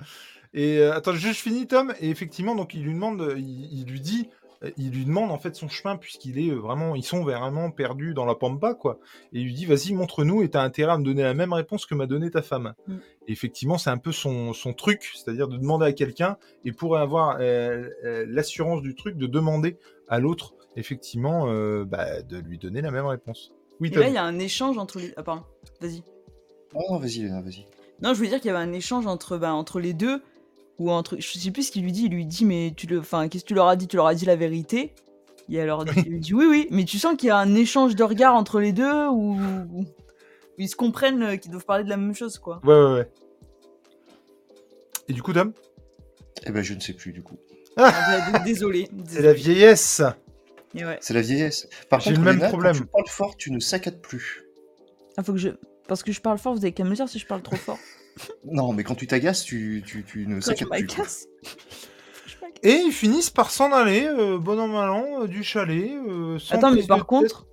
Et 0.54 0.78
euh, 0.78 0.94
attends, 0.94 1.12
je 1.12 1.28
finis 1.32 1.66
Tom. 1.66 1.92
Et 2.00 2.08
effectivement, 2.08 2.54
donc 2.54 2.72
il 2.72 2.82
lui 2.82 2.94
demande, 2.94 3.34
il, 3.36 3.84
lui 3.86 4.00
dit, 4.00 4.30
il 4.76 4.90
lui 4.90 5.04
demande 5.04 5.30
en 5.30 5.38
fait 5.38 5.54
son 5.54 5.68
chemin 5.68 5.96
puisqu'il 5.96 6.38
est 6.38 6.50
vraiment, 6.50 6.94
ils 6.94 7.04
sont 7.04 7.22
vraiment 7.22 7.70
perdus 7.70 8.14
dans 8.14 8.24
la 8.24 8.34
pampa 8.34 8.74
quoi. 8.74 8.98
Et 9.32 9.40
il 9.40 9.44
lui 9.44 9.54
dit, 9.54 9.66
vas-y, 9.66 9.92
montre-nous. 9.92 10.42
Et 10.42 10.50
t'as 10.50 10.62
intérêt 10.62 10.92
à 10.92 10.98
me 10.98 11.04
donner 11.04 11.22
la 11.22 11.34
même 11.34 11.52
réponse 11.52 11.86
que 11.86 11.94
m'a 11.94 12.06
donné 12.06 12.30
ta 12.30 12.42
femme. 12.42 12.74
Mm. 12.86 12.96
Et 13.28 13.32
effectivement, 13.32 13.78
c'est 13.78 13.90
un 13.90 13.98
peu 13.98 14.12
son, 14.12 14.52
son 14.52 14.72
truc, 14.72 15.10
c'est-à-dire 15.14 15.48
de 15.48 15.56
demander 15.56 15.86
à 15.86 15.92
quelqu'un 15.92 16.36
et 16.64 16.72
pour 16.72 16.98
avoir 16.98 17.38
l'assurance 17.38 18.82
du 18.82 18.94
truc, 18.94 19.16
de 19.16 19.26
demander 19.26 19.78
à 20.08 20.20
l'autre 20.20 20.54
effectivement 20.76 21.46
bah, 21.84 22.22
de 22.22 22.38
lui 22.38 22.58
donner 22.58 22.82
la 22.82 22.90
même 22.90 23.06
réponse. 23.06 23.52
Oui, 23.80 23.90
et 23.92 23.96
là, 23.96 24.08
il 24.08 24.14
y 24.14 24.18
a 24.18 24.24
un 24.24 24.38
échange 24.38 24.76
entre 24.76 24.98
les. 24.98 25.12
Ah, 25.16 25.22
pardon, 25.22 25.42
vas-y. 25.80 26.02
Oh, 26.74 26.98
vas-y, 26.98 27.26
vas-y. 27.26 27.66
Non, 28.02 28.10
je 28.10 28.18
voulais 28.18 28.28
dire 28.28 28.40
qu'il 28.40 28.50
y 28.50 28.54
avait 28.54 28.62
un 28.62 28.72
échange 28.72 29.06
entre, 29.06 29.36
bah, 29.38 29.52
entre 29.52 29.80
les 29.80 29.94
deux, 29.94 30.22
ou 30.80 30.90
entre, 30.90 31.16
je 31.20 31.38
sais 31.38 31.50
plus 31.50 31.64
ce 31.64 31.72
qu'il 31.72 31.84
lui 31.84 31.92
dit. 31.92 32.06
Il 32.06 32.12
lui 32.12 32.24
dit, 32.24 32.44
mais 32.44 32.72
tu 32.74 32.86
le, 32.86 32.98
enfin, 33.00 33.28
qu'est-ce 33.28 33.44
que 33.44 33.48
tu 33.48 33.54
leur 33.54 33.68
as 33.68 33.76
dit? 33.76 33.86
Tu 33.86 33.96
leur 33.96 34.06
as 34.06 34.14
dit 34.14 34.24
la 34.24 34.34
vérité? 34.34 34.94
Et 35.50 35.60
alors, 35.60 35.84
il 35.96 36.10
lui 36.10 36.20
dit, 36.20 36.34
oui, 36.34 36.46
oui. 36.48 36.66
Mais 36.70 36.84
tu 36.84 36.98
sens 36.98 37.16
qu'il 37.16 37.28
y 37.28 37.30
a 37.30 37.36
un 37.36 37.54
échange 37.54 37.94
de 37.94 38.02
regards 38.02 38.34
entre 38.34 38.60
les 38.60 38.72
deux, 38.72 39.08
ou 39.08 39.38
ils 40.56 40.68
se 40.68 40.76
comprennent 40.76 41.22
euh, 41.22 41.36
qu'ils 41.36 41.50
doivent 41.50 41.66
parler 41.66 41.84
de 41.84 41.90
la 41.90 41.98
même 41.98 42.14
chose, 42.14 42.38
quoi. 42.38 42.60
Ouais, 42.64 42.74
ouais, 42.74 42.92
ouais. 42.94 43.08
Et 45.08 45.12
du 45.12 45.22
coup, 45.22 45.34
Dom? 45.34 45.52
Eh 46.46 46.50
ben, 46.50 46.62
je 46.62 46.72
ne 46.72 46.80
sais 46.80 46.94
plus 46.94 47.12
du 47.12 47.22
coup. 47.22 47.36
Ah, 47.76 48.40
désolé. 48.44 48.88
C'est 49.06 49.22
la 49.22 49.34
vieillesse. 49.34 50.02
Ouais. 50.74 50.98
C'est 51.00 51.12
la 51.12 51.20
vieillesse. 51.20 51.68
Par 51.90 52.02
contre, 52.02 52.18
le 52.20 52.24
même 52.24 52.40
problème. 52.48 52.72
Quand 52.72 52.80
tu 52.80 52.86
parles 52.86 53.08
fort, 53.08 53.36
tu 53.36 53.52
ne 53.52 53.60
saccades 53.60 54.00
plus. 54.00 54.44
Ah, 55.18 55.22
faut 55.22 55.32
que 55.32 55.38
je. 55.38 55.50
Parce 55.88 56.02
que 56.02 56.12
je 56.12 56.20
parle 56.20 56.38
fort, 56.38 56.54
vous 56.54 56.64
avez 56.64 56.72
qu'à 56.72 56.84
me 56.84 56.94
dire 56.94 57.08
si 57.08 57.18
je 57.18 57.26
parle 57.26 57.42
trop 57.42 57.56
fort. 57.56 57.78
non, 58.44 58.72
mais 58.72 58.84
quand 58.84 58.94
tu 58.94 59.06
t'agaces, 59.06 59.42
tu, 59.42 59.82
tu, 59.86 60.04
tu, 60.04 60.26
ne 60.26 60.40
sais 60.40 60.54
pas. 60.64 60.78
Et 62.62 62.72
ils 62.72 62.92
finissent 62.92 63.30
par 63.30 63.50
s'en 63.50 63.72
aller, 63.72 64.04
euh, 64.06 64.38
bon 64.38 64.58
an 64.58 64.68
mal 64.68 64.90
an, 64.90 65.22
euh, 65.22 65.26
du 65.26 65.42
chalet. 65.42 65.90
Euh, 66.08 66.38
Attends, 66.50 66.72
mais 66.72 66.82
par 66.82 67.06
contre. 67.06 67.46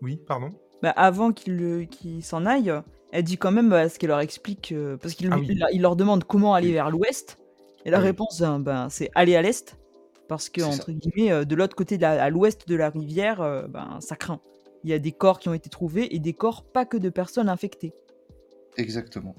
Oui, 0.00 0.16
pardon. 0.16 0.50
Bah, 0.82 0.90
avant 0.90 1.32
qu'ils 1.32 1.88
qu 1.88 2.22
s'en 2.22 2.46
aillent, 2.46 2.74
elle 3.12 3.24
dit 3.24 3.38
quand 3.38 3.50
même 3.52 3.70
bah, 3.70 3.88
ce 3.88 3.98
qu'elle 3.98 4.10
leur 4.10 4.20
explique. 4.20 4.74
parce 5.00 5.14
qu'il 5.14 5.32
ah 5.32 5.68
il 5.72 5.82
leur 5.82 5.96
demande 5.96 6.24
comment 6.24 6.54
aller 6.54 6.72
vers 6.72 6.90
l'ouest. 6.90 7.38
Et 7.84 7.90
la 7.90 7.98
ah 7.98 8.00
réponse, 8.00 8.40
hein, 8.42 8.60
ben, 8.60 8.88
c'est 8.88 9.10
aller 9.14 9.34
à 9.34 9.42
l'est. 9.42 9.76
Parce 10.28 10.48
que, 10.48 10.62
entre 10.62 10.92
guillemets, 10.92 11.44
de 11.44 11.54
l'autre 11.54 11.74
côté, 11.74 11.98
de 11.98 12.04
à 12.04 12.30
l'ouest 12.30 12.68
de 12.68 12.76
la 12.76 12.90
rivière, 12.90 13.66
ben, 13.68 13.98
ça 14.00 14.16
craint 14.16 14.40
il 14.84 14.90
y 14.90 14.92
a 14.92 14.98
des 14.98 15.12
corps 15.12 15.38
qui 15.38 15.48
ont 15.48 15.54
été 15.54 15.68
trouvés 15.68 16.14
et 16.14 16.18
des 16.18 16.32
corps 16.32 16.64
pas 16.64 16.84
que 16.84 16.96
de 16.96 17.08
personnes 17.08 17.48
infectées. 17.48 17.92
Exactement. 18.76 19.34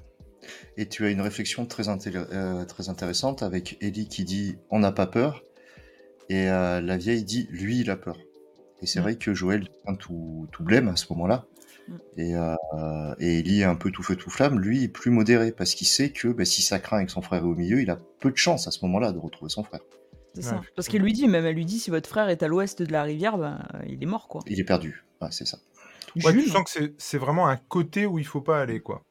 Et 0.76 0.86
tu 0.86 1.04
as 1.04 1.10
une 1.10 1.20
réflexion 1.20 1.66
très, 1.66 1.88
euh, 1.88 2.64
très 2.64 2.88
intéressante 2.88 3.42
avec 3.42 3.76
Ellie 3.80 4.08
qui 4.08 4.24
dit 4.24 4.56
on 4.70 4.78
n'a 4.78 4.92
pas 4.92 5.06
peur 5.06 5.42
et 6.28 6.48
euh, 6.48 6.80
la 6.80 6.96
vieille 6.96 7.24
dit 7.24 7.48
lui 7.50 7.80
il 7.80 7.90
a 7.90 7.96
peur. 7.96 8.18
Et 8.82 8.86
c'est 8.86 9.00
mm. 9.00 9.02
vrai 9.02 9.16
que 9.16 9.34
Joël 9.34 9.68
est 9.86 9.96
tout, 9.96 10.48
tout 10.52 10.62
blême 10.62 10.88
à 10.88 10.96
ce 10.96 11.06
moment-là. 11.10 11.46
Mm. 11.88 11.94
Et, 12.16 12.34
euh, 12.34 13.14
et 13.18 13.38
Ellie 13.40 13.60
est 13.60 13.64
un 13.64 13.76
peu 13.76 13.90
tout 13.90 14.02
feu 14.02 14.16
tout 14.16 14.30
flamme, 14.30 14.58
lui 14.58 14.84
est 14.84 14.88
plus 14.88 15.10
modéré 15.10 15.52
parce 15.52 15.74
qu'il 15.74 15.86
sait 15.86 16.10
que 16.10 16.28
bah, 16.28 16.44
si 16.44 16.62
ça 16.62 16.78
craint 16.78 17.00
et 17.00 17.06
que 17.06 17.12
son 17.12 17.22
frère 17.22 17.42
est 17.42 17.46
au 17.46 17.54
milieu, 17.54 17.80
il 17.80 17.90
a 17.90 17.98
peu 18.20 18.30
de 18.30 18.36
chance 18.36 18.66
à 18.66 18.70
ce 18.70 18.84
moment-là 18.84 19.12
de 19.12 19.18
retrouver 19.18 19.50
son 19.50 19.64
frère. 19.64 19.80
C'est 20.34 20.42
ça. 20.42 20.60
Parce 20.74 20.88
qu'elle 20.88 21.02
lui 21.02 21.12
dit, 21.12 21.28
même 21.28 21.46
elle 21.46 21.54
lui 21.54 21.64
dit, 21.64 21.78
si 21.78 21.90
votre 21.90 22.08
frère 22.08 22.28
est 22.28 22.42
à 22.42 22.48
l'ouest 22.48 22.82
de 22.82 22.90
la 22.90 23.04
rivière, 23.04 23.38
ben, 23.38 23.64
il 23.88 24.02
est 24.02 24.06
mort 24.06 24.26
quoi. 24.26 24.40
Il 24.48 24.58
est 24.58 24.64
perdu 24.64 25.04
c'est 25.30 25.46
ça. 25.46 25.58
Ouais, 26.16 26.32
tu 26.32 26.48
sens 26.48 26.72
que 26.72 26.92
c'est 26.96 27.18
vraiment 27.18 27.48
un 27.48 27.56
côté 27.56 28.06
où 28.06 28.18
il 28.18 28.26
faut 28.26 28.40
pas 28.40 28.60
aller, 28.60 28.80
quoi. 28.80 29.02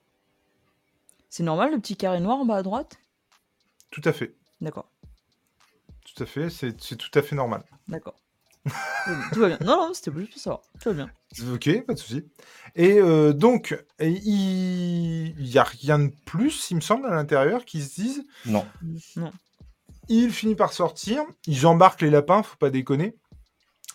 C'est 1.36 1.42
normal 1.42 1.72
le 1.72 1.80
petit 1.80 1.98
carré 1.98 2.20
noir 2.20 2.38
en 2.38 2.46
bas 2.46 2.58
à 2.58 2.62
droite? 2.62 3.00
Tout 3.90 4.04
à 4.06 4.14
fait. 4.14 4.36
D'accord. 4.62 4.92
Tout 6.06 6.22
à 6.22 6.28
fait, 6.28 6.52
c'est 6.52 6.78
tout 6.78 7.10
à 7.16 7.24
fait 7.24 7.36
normal. 7.36 7.64
D'accord. 7.88 8.14
tout 9.34 9.40
va 9.40 9.48
bien. 9.48 9.58
Non, 9.62 9.88
non, 9.88 9.94
c'était 9.96 10.12
juste 10.16 10.34
pour 10.34 10.40
ça. 10.40 10.62
Tout 10.80 10.90
va 10.90 10.94
bien. 10.94 11.10
Ok, 11.52 11.86
pas 11.88 11.96
de 11.96 11.98
souci. 11.98 12.24
Et 12.76 13.00
euh, 13.00 13.34
donc, 13.34 13.76
il 14.00 15.34
n'y 15.40 15.58
a 15.58 15.64
rien 15.64 15.98
de 15.98 16.12
plus, 16.24 16.70
il 16.70 16.76
me 16.76 16.82
semble, 16.82 17.08
à 17.08 17.16
l'intérieur 17.16 17.66
qui 17.66 17.82
se 17.82 17.96
disent? 18.00 18.24
Non. 18.46 18.64
Non. 19.16 19.32
Il 20.10 20.32
finit 20.32 20.54
par 20.54 20.72
sortir. 20.72 21.24
Ils 21.48 21.66
embarquent 21.66 22.04
les 22.04 22.12
lapins, 22.12 22.44
faut 22.44 22.58
pas 22.58 22.70
déconner. 22.70 23.16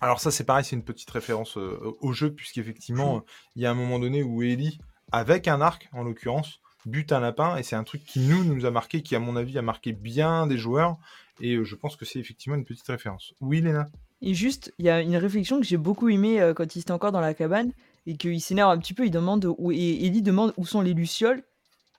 Alors 0.01 0.18
ça 0.18 0.33
c'est 0.33 0.42
pareil, 0.42 0.64
c'est 0.64 0.74
une 0.74 0.85
petite 0.85 1.11
référence 1.11 1.57
euh, 1.57 1.79
au 2.01 2.12
jeu, 2.12 2.35
puisqu'effectivement, 2.35 3.22
il 3.55 3.62
y 3.62 3.66
a 3.66 3.70
un 3.70 3.74
moment 3.74 4.01
donné 4.01 4.24
où 4.24 4.42
Ellie, 4.42 4.81
avec 5.12 5.46
un 5.46 5.61
arc 5.61 5.88
en 5.92 6.03
l'occurrence, 6.03 6.61
bute 6.90 7.12
un 7.12 7.20
lapin, 7.20 7.57
et 7.57 7.62
c'est 7.62 7.77
un 7.77 7.85
truc 7.85 8.05
qui 8.05 8.20
nous, 8.20 8.44
nous 8.44 8.66
a 8.66 8.70
marqué, 8.70 9.03
qui 9.03 9.14
à 9.16 9.18
mon 9.18 9.37
avis 9.37 9.59
a 9.59 9.62
marqué 9.62 9.92
bien 9.92 10.46
des 10.46 10.59
joueurs, 10.59 10.96
et 11.40 11.55
euh, 11.55 11.64
je 11.64 11.74
pense 11.74 11.96
que 11.96 12.05
c'est 12.05 12.18
effectivement 12.18 12.57
une 12.57 12.64
petite 12.64 12.87
référence. 12.87 13.35
Oui 13.40 13.61
Léna? 13.61 13.88
Et 14.20 14.35
juste, 14.35 14.72
il 14.79 14.87
y 14.87 14.90
a 14.90 15.01
une 15.01 15.16
réflexion 15.16 15.61
que 15.61 15.66
j'ai 15.66 15.77
beaucoup 15.77 16.09
aimée 16.09 16.40
euh, 16.40 16.53
quand 16.53 16.74
il 16.74 16.81
était 16.81 16.90
encore 16.90 17.12
dans 17.12 17.20
la 17.20 17.35
cabane, 17.35 17.72
et 18.07 18.16
qu'il 18.16 18.40
s'énerve 18.40 18.70
un 18.70 18.79
petit 18.79 18.94
peu, 18.94 19.07
il 19.07 19.11
demande, 19.11 19.44
où, 19.59 19.70
et 19.72 20.07
Ellie 20.07 20.22
demande 20.22 20.55
où 20.57 20.66
sont 20.66 20.81
les 20.81 20.94
lucioles, 20.94 21.42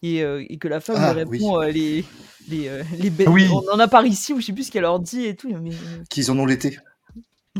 et, 0.01 0.57
que 0.59 0.67
la 0.67 0.79
femme 0.79 0.95
lui 0.95 1.03
ah, 1.03 1.13
répond 1.13 1.59
les, 1.61 2.05
les, 2.47 2.83
les 2.97 3.09
bêtes. 3.09 3.27
Oui. 3.27 3.49
On 3.51 3.69
en 3.69 3.79
a 3.79 3.87
par 3.87 4.05
ici, 4.05 4.33
ou 4.33 4.39
je 4.39 4.45
sais 4.45 4.53
plus 4.53 4.63
ce 4.63 4.71
qu'elle 4.71 4.83
leur 4.83 4.99
dit 4.99 5.25
et 5.25 5.35
tout. 5.35 5.53
Mais... 5.61 5.71
Qu'ils 6.09 6.31
en 6.31 6.39
ont 6.39 6.45
l'été. 6.45 6.77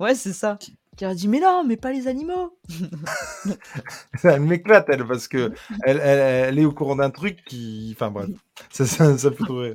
Ouais, 0.00 0.14
c'est 0.14 0.32
ça. 0.32 0.56
Qui 0.58 0.76
a 1.02 1.14
dit 1.14 1.28
mais 1.28 1.40
non, 1.40 1.64
mais 1.66 1.76
pas 1.76 1.92
les 1.92 2.06
animaux. 2.06 2.56
elle 4.24 4.40
m'éclate 4.40 4.86
elle 4.88 5.06
parce 5.06 5.28
que 5.28 5.52
elle, 5.84 6.00
elle, 6.00 6.58
est 6.58 6.64
au 6.64 6.72
courant 6.72 6.96
d'un 6.96 7.10
truc 7.10 7.44
qui, 7.44 7.92
enfin 7.94 8.10
bref, 8.10 8.28
ça, 8.70 8.86
ça, 8.86 9.18
ça 9.18 9.30
peut 9.30 9.44
trouver. 9.44 9.74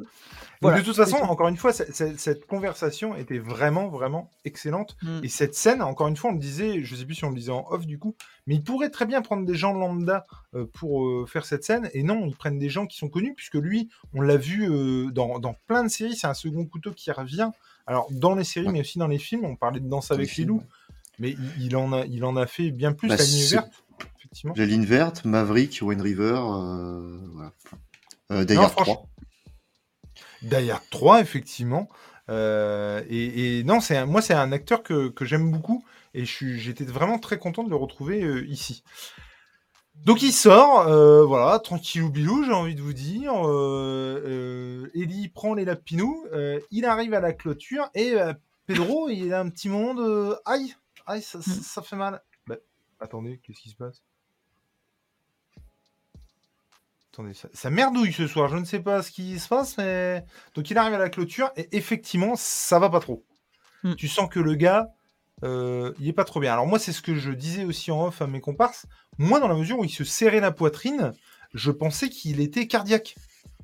de 0.61 0.81
toute 0.81 0.95
façon, 0.95 1.17
encore 1.17 1.47
une 1.47 1.57
fois, 1.57 1.73
cette 1.73 2.45
conversation 2.45 3.15
était 3.15 3.39
vraiment, 3.39 3.89
vraiment 3.89 4.31
excellente. 4.45 4.95
Mm. 5.01 5.19
Et 5.23 5.27
cette 5.27 5.55
scène, 5.55 5.81
encore 5.81 6.07
une 6.07 6.15
fois, 6.15 6.29
on 6.29 6.33
le 6.33 6.39
disait, 6.39 6.83
je 6.83 6.95
sais 6.95 7.05
plus 7.05 7.15
si 7.15 7.25
on 7.25 7.29
le 7.29 7.35
disait 7.35 7.51
en 7.51 7.65
off 7.69 7.85
du 7.85 7.99
coup, 7.99 8.15
mais 8.47 8.55
ils 8.55 8.63
pourraient 8.63 8.89
très 8.89 9.05
bien 9.05 9.21
prendre 9.21 9.45
des 9.45 9.55
gens 9.55 9.73
lambda 9.73 10.25
euh, 10.55 10.65
pour 10.73 11.05
euh, 11.05 11.25
faire 11.27 11.45
cette 11.45 11.63
scène. 11.63 11.89
Et 11.93 12.03
non, 12.03 12.25
ils 12.25 12.35
prennent 12.35 12.59
des 12.59 12.69
gens 12.69 12.87
qui 12.87 12.97
sont 12.97 13.09
connus, 13.09 13.33
puisque 13.35 13.55
lui, 13.55 13.89
on 14.13 14.21
l'a 14.21 14.37
vu 14.37 14.69
euh, 14.69 15.11
dans, 15.11 15.39
dans, 15.39 15.55
plein 15.67 15.83
de 15.83 15.89
séries, 15.89 16.15
c'est 16.15 16.27
un 16.27 16.33
second 16.33 16.65
couteau 16.65 16.91
qui 16.91 17.11
revient. 17.11 17.51
Alors, 17.85 18.07
dans 18.11 18.35
les 18.35 18.43
séries, 18.43 18.69
mais 18.69 18.81
aussi 18.81 18.99
dans 18.99 19.07
les 19.07 19.17
films, 19.17 19.45
on 19.45 19.55
parlait 19.55 19.79
de 19.79 19.89
Danse 19.89 20.11
avec 20.11 20.35
les, 20.37 20.45
loups, 20.45 20.63
mais 21.19 21.35
il, 21.59 21.75
en 21.75 21.93
a, 21.93 22.05
il 22.05 22.23
en 22.23 22.35
a 22.35 22.47
fait 22.47 22.71
bien 22.71 22.93
plus, 22.93 23.07
bah, 23.07 23.17
la 23.17 23.23
ligne 23.23 23.45
verte, 23.45 23.83
effectivement. 24.17 24.53
La 24.55 24.65
ligne 24.65 24.85
verte, 24.85 25.25
Maverick, 25.25 25.79
Wayne 25.81 26.01
River, 26.01 26.41
euh, 26.43 27.17
voilà. 27.33 27.51
Euh, 28.31 28.45
3. 28.45 29.07
Dayard 30.41 30.83
3, 30.89 31.21
effectivement. 31.21 31.89
Euh, 32.29 33.03
et, 33.09 33.63
non, 33.63 33.79
c'est 33.79 34.05
moi, 34.05 34.21
c'est 34.21 34.33
un 34.33 34.51
acteur 34.51 34.83
que, 34.83 35.09
que 35.09 35.25
j'aime 35.25 35.51
beaucoup, 35.51 35.83
et 36.13 36.25
j'étais 36.25 36.83
vraiment 36.83 37.19
très 37.19 37.39
content 37.39 37.63
de 37.63 37.69
le 37.69 37.75
retrouver 37.75 38.23
euh, 38.23 38.45
ici. 38.47 38.83
Donc 39.95 40.21
il 40.21 40.31
sort, 40.31 40.87
euh, 40.87 41.25
voilà, 41.25 41.59
tranquillou 41.59 42.09
bilou, 42.09 42.45
j'ai 42.45 42.53
envie 42.53 42.75
de 42.75 42.81
vous 42.81 42.93
dire. 42.93 43.33
Euh, 43.45 44.89
Ellie 44.95 45.27
prend 45.27 45.53
les 45.53 45.65
lapinous, 45.65 46.25
il 46.71 46.85
arrive 46.85 47.13
à 47.13 47.19
la 47.19 47.33
clôture 47.33 47.89
et 47.95 48.13
Pedro, 48.65 49.09
il 49.09 49.33
a 49.33 49.41
un 49.41 49.49
petit 49.49 49.67
monde. 49.67 50.39
aïe, 50.45 50.75
aïe, 51.09 51.21
ça, 51.21 51.41
ça, 51.41 51.81
fait 51.81 51.95
mal. 51.95 52.21
Bah, 52.47 52.55
attendez, 52.99 53.39
qu'est-ce 53.43 53.59
qui 53.59 53.69
se 53.69 53.75
passe? 53.75 54.03
Attendez, 57.11 57.33
ça, 57.33 57.69
merdouille 57.69 58.13
ce 58.13 58.27
soir. 58.27 58.49
Je 58.49 58.57
ne 58.57 58.65
sais 58.65 58.79
pas 58.79 59.01
ce 59.01 59.11
qui 59.11 59.39
se 59.39 59.47
passe, 59.47 59.77
mais 59.77 60.23
donc 60.53 60.69
il 60.69 60.77
arrive 60.77 60.93
à 60.93 60.99
la 60.99 61.09
clôture 61.09 61.51
et 61.57 61.75
effectivement, 61.75 62.35
ça 62.35 62.79
va 62.79 62.89
pas 62.89 62.99
trop. 62.99 63.25
Hmm. 63.83 63.95
Tu 63.95 64.07
sens 64.07 64.29
que 64.29 64.39
le 64.39 64.53
gars, 64.55 64.89
euh, 65.43 65.93
il 65.99 66.07
est 66.07 66.13
pas 66.13 66.25
trop 66.25 66.39
bien. 66.39 66.53
Alors 66.53 66.67
moi, 66.67 66.79
c'est 66.79 66.93
ce 66.93 67.01
que 67.01 67.15
je 67.15 67.31
disais 67.31 67.65
aussi 67.65 67.91
en 67.91 68.05
off 68.05 68.21
à 68.21 68.27
mes 68.27 68.41
comparses. 68.41 68.85
Moi, 69.17 69.39
dans 69.39 69.47
la 69.47 69.55
mesure 69.55 69.79
où 69.79 69.83
il 69.83 69.89
se 69.89 70.03
serrait 70.03 70.39
la 70.39 70.51
poitrine, 70.51 71.13
je 71.53 71.71
pensais 71.71 72.09
qu'il 72.09 72.39
était 72.39 72.67
cardiaque. 72.67 73.15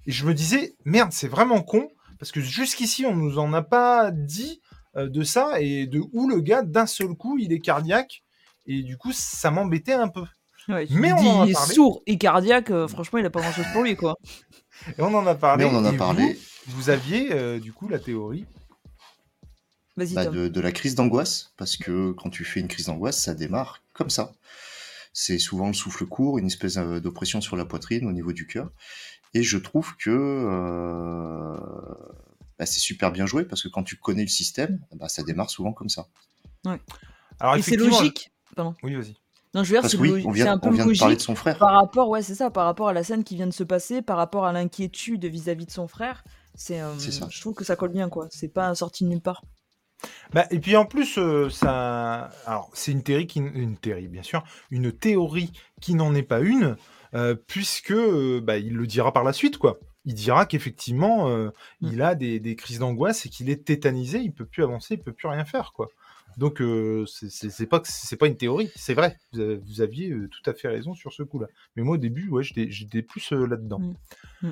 Et 0.08 0.12
je 0.12 0.26
me 0.26 0.34
disais, 0.34 0.76
merde, 0.84 1.12
c'est 1.12 1.28
vraiment 1.28 1.62
con, 1.62 1.88
parce 2.20 2.32
que 2.32 2.42
jusqu'ici, 2.42 3.06
on 3.06 3.16
nous 3.16 3.38
en 3.38 3.54
a 3.54 3.62
pas 3.62 4.12
dit 4.12 4.62
de 4.96 5.24
ça, 5.24 5.60
et 5.60 5.88
de 5.88 6.02
où 6.14 6.30
le 6.30 6.40
gars, 6.42 6.62
d'un 6.62 6.86
seul 6.86 7.16
coup, 7.16 7.38
il 7.38 7.52
est 7.54 7.60
cardiaque. 7.60 8.24
Et 8.68 8.82
du 8.82 8.98
coup, 8.98 9.12
ça 9.12 9.52
m'embêtait 9.52 9.94
un 9.94 10.08
peu. 10.08 10.24
mais 10.68 11.14
on 11.14 11.46
est 11.46 11.54
sourd 11.54 12.02
et 12.08 12.18
cardiaque, 12.18 12.72
euh, 12.72 12.88
franchement, 12.88 13.20
il 13.20 13.26
a 13.26 13.30
pas 13.30 13.42
grand 13.42 13.52
chose 13.52 13.66
pour 13.74 13.84
lui, 13.84 13.96
quoi. 13.96 14.16
et 14.98 15.02
on 15.02 15.14
en 15.14 15.26
a 15.28 15.36
parlé. 15.36 15.66
on 15.66 15.76
en 15.76 15.86
a 15.86 15.94
parlé. 15.94 16.40
Vous, 16.68 16.90
aviez, 16.90 17.60
du 17.60 17.74
coup, 17.74 17.88
la 17.88 18.00
théorie 18.00 18.46
bah, 19.98 20.26
de, 20.26 20.60
la 20.60 20.72
crise 20.74 20.96
d'angoisse, 20.96 21.54
parce 21.56 21.78
que 21.78 22.12
quand 22.12 22.30
tu 22.30 22.44
fais 22.44 22.60
une 22.60 22.68
crise 22.68 22.88
d'angoisse, 22.88 23.18
ça 23.18 23.34
démarre 23.34 23.82
comme 23.94 24.10
ça. 24.10 24.34
C'est 25.14 25.40
souvent 25.40 25.68
le 25.68 25.74
souffle 25.74 26.06
court, 26.06 26.38
une 26.38 26.48
espèce 26.48 26.76
euh, 26.76 27.00
d'oppression 27.00 27.40
sur 27.40 27.56
la 27.56 27.64
poitrine 27.64 28.06
au 28.06 28.12
niveau 28.12 28.34
du 28.34 28.46
cœur. 28.46 28.70
Et 29.34 29.42
je 29.42 29.58
trouve 29.58 29.96
que 29.96 30.10
euh, 30.12 31.58
bah, 32.60 32.66
c'est 32.66 32.80
super 32.80 33.12
bien 33.12 33.26
joué, 33.26 33.46
parce 33.46 33.62
que 33.62 33.68
quand 33.68 33.84
tu 33.84 33.98
connais 33.98 34.24
le 34.24 34.30
système, 34.30 34.80
bah, 34.94 35.10
ça 35.10 35.24
démarre 35.24 35.50
souvent 35.50 35.74
comme 35.74 35.90
ça. 35.90 36.08
Ouais. 36.66 36.80
Alors, 37.40 37.56
Et 37.56 37.62
c'est 37.62 37.76
logique. 37.76 38.32
Pardon. 38.56 38.74
Oui, 38.84 38.96
vas-y. 38.96 39.16
Non, 39.54 39.64
je 39.64 39.74
veux 39.74 39.82
dire, 39.82 39.90
c'est 39.90 39.98
on 39.98 40.32
vient, 40.32 40.52
un 40.52 40.58
peu 40.58 40.68
on 40.68 40.72
vient 40.72 40.86
de 40.86 40.98
parler 40.98 41.16
de 41.16 41.22
son 41.22 41.36
frère. 41.36 41.58
Par 41.58 41.74
rapport, 41.74 42.10
ouais, 42.10 42.22
c'est 42.22 42.36
ça, 42.36 42.52
par 42.52 42.66
rapport 42.66 42.90
à 42.90 42.94
la 42.94 43.04
scène 43.04 43.24
qui 43.24 43.36
vient 43.36 43.48
de 43.48 43.54
se 43.54 43.64
passer, 43.64 44.02
par 44.02 44.18
rapport 44.18 44.46
à 44.46 44.52
l'inquiétude 44.52 45.24
vis-à-vis 45.26 45.66
de 45.66 45.72
son 45.72 45.88
frère. 45.88 46.26
C'est, 46.56 46.82
euh, 46.82 46.94
je 46.98 47.42
trouve 47.42 47.54
que 47.54 47.64
ça 47.64 47.78
colle 47.78 47.92
bien, 47.92 48.10
quoi. 48.10 48.28
C'est 48.32 48.50
pas 48.50 48.76
sorti 48.76 49.06
de 49.06 49.10
nulle 49.10 49.22
part. 49.22 49.42
Bah, 50.34 50.46
et 50.52 50.60
puis 50.60 50.76
en 50.76 50.86
plus, 50.86 51.18
euh, 51.18 51.50
ça, 51.50 52.32
alors 52.46 52.70
c'est 52.74 52.92
une 52.92 53.04
théorie 53.04 53.28
qui, 53.28 53.40
une 53.40 53.78
théorie 53.78 54.08
bien 54.08 54.24
sûr, 54.24 54.44
une 54.72 54.92
théorie 54.92 55.52
qui 55.82 55.96
n'en 55.96 56.14
est 56.14 56.24
pas 56.24 56.40
une, 56.40 56.76
euh, 57.14 57.36
puisque 57.36 57.92
euh, 57.92 58.42
bah, 58.42 58.58
il 58.58 58.74
le 58.74 58.88
dira 58.88 59.14
par 59.14 59.24
la 59.24 59.34
suite 59.34 59.58
quoi. 59.58 59.80
Il 60.06 60.14
dira 60.14 60.46
qu'effectivement, 60.46 61.30
mmh. 61.30 61.52
il 61.82 62.02
a 62.02 62.16
des, 62.16 62.56
crises 62.56 62.80
d'angoisse 62.80 63.26
et 63.26 63.30
qu'il 63.30 63.50
est 63.50 63.66
tétanisé, 63.66 64.20
il 64.20 64.34
peut 64.34 64.46
plus 64.46 64.64
avancer, 64.64 64.96
il 64.96 65.00
peut 65.02 65.14
plus 65.14 65.28
rien 65.28 65.46
faire 65.46 65.74
quoi. 65.74 65.90
Donc 66.38 66.62
c'est 67.08 67.66
pas 67.66 67.82
pas 68.20 68.28
une 68.28 68.38
théorie, 68.38 68.70
c'est 68.76 68.94
vrai. 68.94 69.18
Vous, 69.34 69.82
aviez 69.82 70.10
tout 70.10 70.50
à 70.50 70.54
fait 70.54 70.68
raison 70.68 70.94
sur 70.94 71.14
ce 71.14 71.24
coup-là. 71.24 71.48
Mais 71.76 71.84
moi 71.84 71.96
au 71.96 71.98
début, 71.98 72.30
ouais, 72.30 72.44
j'étais 72.44 73.02
plus 73.02 73.32
là-dedans. 73.32 73.80
Mmh. 73.80 74.48
Mmh. 74.48 74.52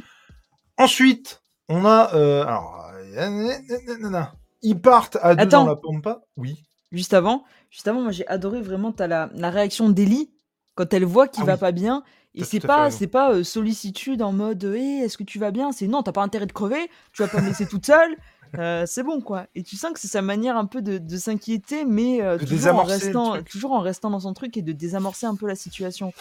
Ensuite, 0.78 1.42
on 1.70 1.86
a 1.86 2.02
alors 2.02 2.90
ils 4.64 4.80
partent 4.80 5.18
à 5.22 5.36
deux 5.36 5.46
dans 5.46 5.66
la 5.66 5.76
pampa. 5.76 6.22
Oui. 6.38 6.64
Juste 6.92 7.14
avant, 7.14 7.44
juste 7.70 7.88
avant, 7.88 8.02
moi 8.02 8.12
j'ai 8.12 8.26
adoré 8.28 8.62
vraiment 8.62 8.92
as 8.98 9.08
la, 9.08 9.30
la 9.34 9.50
réaction 9.50 9.90
d'Ellie 9.90 10.32
quand 10.76 10.94
elle 10.94 11.06
voit 11.06 11.28
qu'il 11.28 11.44
ah 11.44 11.48
va 11.48 11.58
pas 11.58 11.72
bien. 11.72 12.04
Et 12.36 12.44
c'est 12.44 12.60
pas, 12.60 12.90
c'est 12.90 13.08
pas 13.08 13.32
euh, 13.32 13.44
sollicitude 13.44 14.22
en 14.22 14.32
mode 14.32 14.64
hey, 14.64 15.02
est-ce 15.02 15.18
que 15.18 15.24
tu 15.24 15.38
vas 15.40 15.52
bien? 15.52 15.72
C'est 15.72 15.88
non, 15.88 16.02
t'as 16.02 16.12
pas 16.12 16.24
intérêt 16.24 16.48
de 16.48 16.52
crever, 16.52 16.90
tu 17.12 17.22
vas 17.22 17.28
pas 17.28 17.42
me 17.42 17.48
laisser 17.48 17.68
toute 17.68 17.86
seule. 17.86 18.16
Euh, 18.60 18.84
c'est 18.86 19.02
bon 19.02 19.20
quoi. 19.20 19.48
Et 19.56 19.64
tu 19.64 19.76
sens 19.78 19.94
que 19.94 20.00
c'est 20.00 20.08
sa 20.08 20.22
manière 20.22 20.58
un 20.58 20.68
peu 20.68 20.84
de, 20.84 21.00
de 21.00 21.18
s'inquiéter, 21.18 21.86
mais 21.86 22.22
euh, 22.22 22.38
toujours, 22.38 22.76
en 22.76 22.84
restant, 22.84 23.42
toujours 23.42 23.72
en 23.72 23.80
restant 23.80 24.12
dans 24.12 24.20
son 24.20 24.36
truc 24.36 24.56
et 24.58 24.62
de 24.62 24.72
désamorcer 24.74 25.26
un 25.26 25.34
peu 25.34 25.48
la 25.48 25.56
situation 25.56 26.14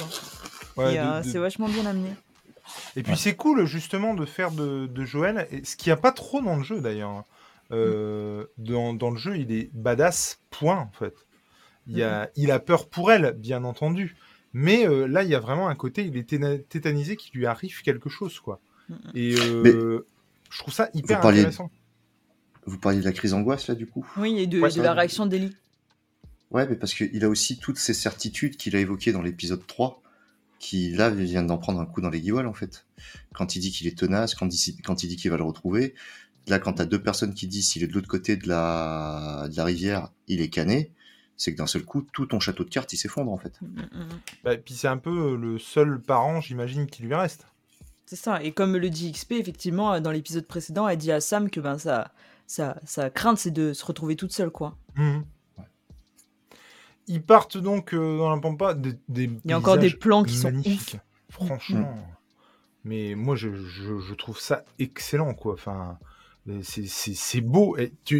quoi. 0.75 0.91
et 0.91 0.99
c'est 1.25 1.37
vachement 1.37 1.69
bien 1.69 1.85
amené. 1.85 2.09
Et 2.97 3.03
puis 3.03 3.19
c'est 3.19 3.37
cool 3.37 3.67
justement 3.67 4.15
de 4.15 4.25
faire 4.25 4.51
de, 4.51 4.87
de 4.87 5.05
Joël, 5.05 5.47
et 5.51 5.63
ce 5.63 5.77
qu'il 5.77 5.91
n'y 5.91 5.93
a 5.93 5.99
pas 5.99 6.11
trop 6.11 6.41
dans 6.41 6.57
le 6.57 6.63
jeu 6.63 6.81
d'ailleurs. 6.81 7.23
Euh, 7.73 8.47
dans, 8.59 8.93
dans, 8.93 9.11
le 9.11 9.17
jeu, 9.17 9.39
il 9.39 9.51
est 9.53 9.71
badass, 9.73 10.41
point, 10.51 10.79
en 10.79 10.91
fait. 10.93 11.15
Il, 11.87 12.03
a, 12.03 12.29
il 12.37 12.51
a 12.51 12.61
peur 12.61 12.89
pour 12.89 13.11
elle, 13.11 13.33
bien 13.33 13.65
entendu. 13.65 14.17
Mais 14.53 14.87
euh, 14.87 15.07
là, 15.07 15.23
il 15.23 15.31
y 15.31 15.35
a 15.35 15.41
vraiment 15.41 15.69
un 15.69 15.75
côté, 15.75 16.05
il 16.05 16.17
est 16.17 16.69
tétanisé 16.69 17.17
qu'il 17.17 17.39
lui 17.39 17.47
arrive 17.47 17.83
quelque 17.83 18.09
chose, 18.09 18.39
quoi. 18.41 18.61
Et 19.15 19.35
euh, 19.35 20.07
je 20.51 20.59
trouve 20.59 20.75
ça 20.75 20.91
hyper 20.95 21.25
intéressant. 21.25 21.71
Vous 22.67 22.79
parliez 22.79 23.01
de 23.01 23.05
la 23.05 23.13
crise 23.13 23.33
d'angoisse, 23.33 23.67
là, 23.69 23.75
du 23.75 23.87
coup? 23.87 24.07
Oui, 24.19 24.39
et 24.39 24.47
de, 24.47 24.61
de 24.61 24.83
la 24.83 24.93
réaction 24.93 25.27
d'Ellie. 25.27 25.57
Ouais, 26.51 26.67
mais 26.69 26.77
parce 26.77 26.95
qu'il 26.95 27.25
a 27.25 27.29
aussi 27.29 27.59
toutes 27.59 27.79
ces 27.79 27.95
certitudes 27.95 28.57
qu'il 28.57 28.77
a 28.77 28.79
évoquées 28.79 29.13
dans 29.13 29.23
l'épisode 29.23 29.67
3, 29.67 30.03
qui, 30.59 30.91
là, 30.91 31.11
vient 31.11 31.43
d'en 31.43 31.59
prendre 31.59 31.81
un 31.81 31.87
coup 31.87 32.03
dans 32.03 32.11
les 32.11 32.21
guiolles, 32.21 32.47
en 32.47 32.53
fait. 32.53 32.87
Quand 33.35 33.57
il 33.57 33.61
dit 33.61 33.73
qu'il 33.73 33.87
est 33.87 33.99
tenace, 33.99 34.35
quand 34.35 34.49
quand 34.85 35.03
il 35.03 35.09
dit 35.09 35.17
qu'il 35.17 35.31
va 35.31 35.39
le 35.39 35.45
retrouver, 35.45 35.95
Là, 36.49 36.59
quand 36.59 36.75
tu 36.75 36.83
as 36.83 36.87
deux 36.87 37.01
personnes 37.01 37.35
qui 37.35 37.47
disent 37.47 37.69
s'il 37.69 37.85
est 37.85 37.87
de 37.87 37.93
l'autre 37.93 38.09
côté 38.09 38.37
de 38.37 38.49
la, 38.49 39.47
de 39.51 39.57
la 39.57 39.65
rivière, 39.65 40.11
il 40.27 40.41
est 40.41 40.49
cané, 40.49 40.91
c'est 41.43 41.53
que 41.53 41.59
d'un 41.59 41.67
seul 41.67 41.85
coup, 41.85 42.03
tout 42.13 42.27
ton 42.27 42.39
château 42.39 42.63
de 42.63 42.71
cartes, 42.71 42.93
il 42.93 42.97
s'effondre 42.97 43.33
en 43.33 43.37
fait. 43.37 43.61
Mm, 43.61 43.67
mm, 43.67 43.81
mm. 43.81 44.09
Bah, 44.45 44.57
puis 44.57 44.75
c'est 44.75 44.87
un 44.87 44.97
peu 44.97 45.35
le 45.35 45.59
seul 45.59 46.01
parent, 46.01 46.41
j'imagine, 46.41 46.87
qui 46.87 47.03
lui 47.03 47.15
reste. 47.15 47.47
C'est 48.07 48.15
ça. 48.15 48.43
Et 48.45 48.53
comme 48.53 48.77
le 48.77 48.91
dit 48.91 49.11
XP, 49.11 49.33
effectivement, 49.33 50.01
dans 50.01 50.13
l'épisode 50.13 50.47
précédent, 50.47 50.87
elle 50.87 50.99
dit 50.99 51.11
à 51.11 51.21
Sam 51.21 51.51
que 51.51 51.59
ben, 51.59 51.79
ça, 51.79 52.13
ça, 52.47 52.79
sa 52.85 53.11
crainte, 53.11 53.39
c'est 53.39 53.51
de 53.51 53.73
se 53.73 53.85
retrouver 53.85 54.15
toute 54.15 54.33
seule, 54.33 54.51
quoi. 54.51 54.77
Ils 57.09 57.23
partent 57.23 57.59
donc 57.59 57.93
euh, 57.93 58.19
dans 58.19 58.33
la 58.33 58.41
pampa. 58.41 58.75
Des, 58.75 58.95
Il 59.09 59.41
y 59.51 59.53
a 59.53 59.59
encore 59.59 59.79
des 59.79 59.91
plans 59.91 60.23
qui 60.23 60.37
sont 60.37 60.55
ouf. 60.55 60.97
Franchement. 61.29 61.93
Mais 62.85 63.15
moi, 63.17 63.35
je, 63.35 63.53
je, 63.55 63.99
je, 63.99 64.15
trouve 64.15 64.39
ça 64.39 64.65
excellent, 64.79 65.35
quoi. 65.35 65.55
Enfin, 65.55 65.99
c'est 66.63 67.41
beau. 67.41 67.77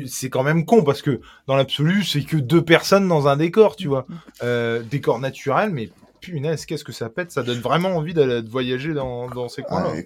C'est 0.07 0.31
quand 0.31 0.43
même 0.43 0.65
con 0.65 0.85
parce 0.85 1.03
que 1.03 1.21
dans 1.47 1.57
l'absolu, 1.57 2.05
c'est 2.05 2.23
que 2.23 2.37
deux 2.37 2.65
personnes 2.65 3.09
dans 3.09 3.29
un 3.29 3.37
décor, 3.37 3.77
tu 3.77 3.89
vois. 3.89 4.07
Euh, 4.43 4.83
décor 4.83 5.19
naturel, 5.19 5.71
mais 5.71 5.91
punaise, 6.21 6.67
qu'est-ce 6.67 6.85
que 6.85 6.93
ça 6.93 7.09
pète? 7.11 7.33
Ça 7.33 7.43
donne 7.43 7.59
vraiment 7.59 7.97
envie 7.97 8.15
de, 8.15 8.45
voyager 8.49 8.95
dans, 8.95 9.29
dans 9.29 9.49
ces 9.49 9.63
coins-là. 9.63 10.03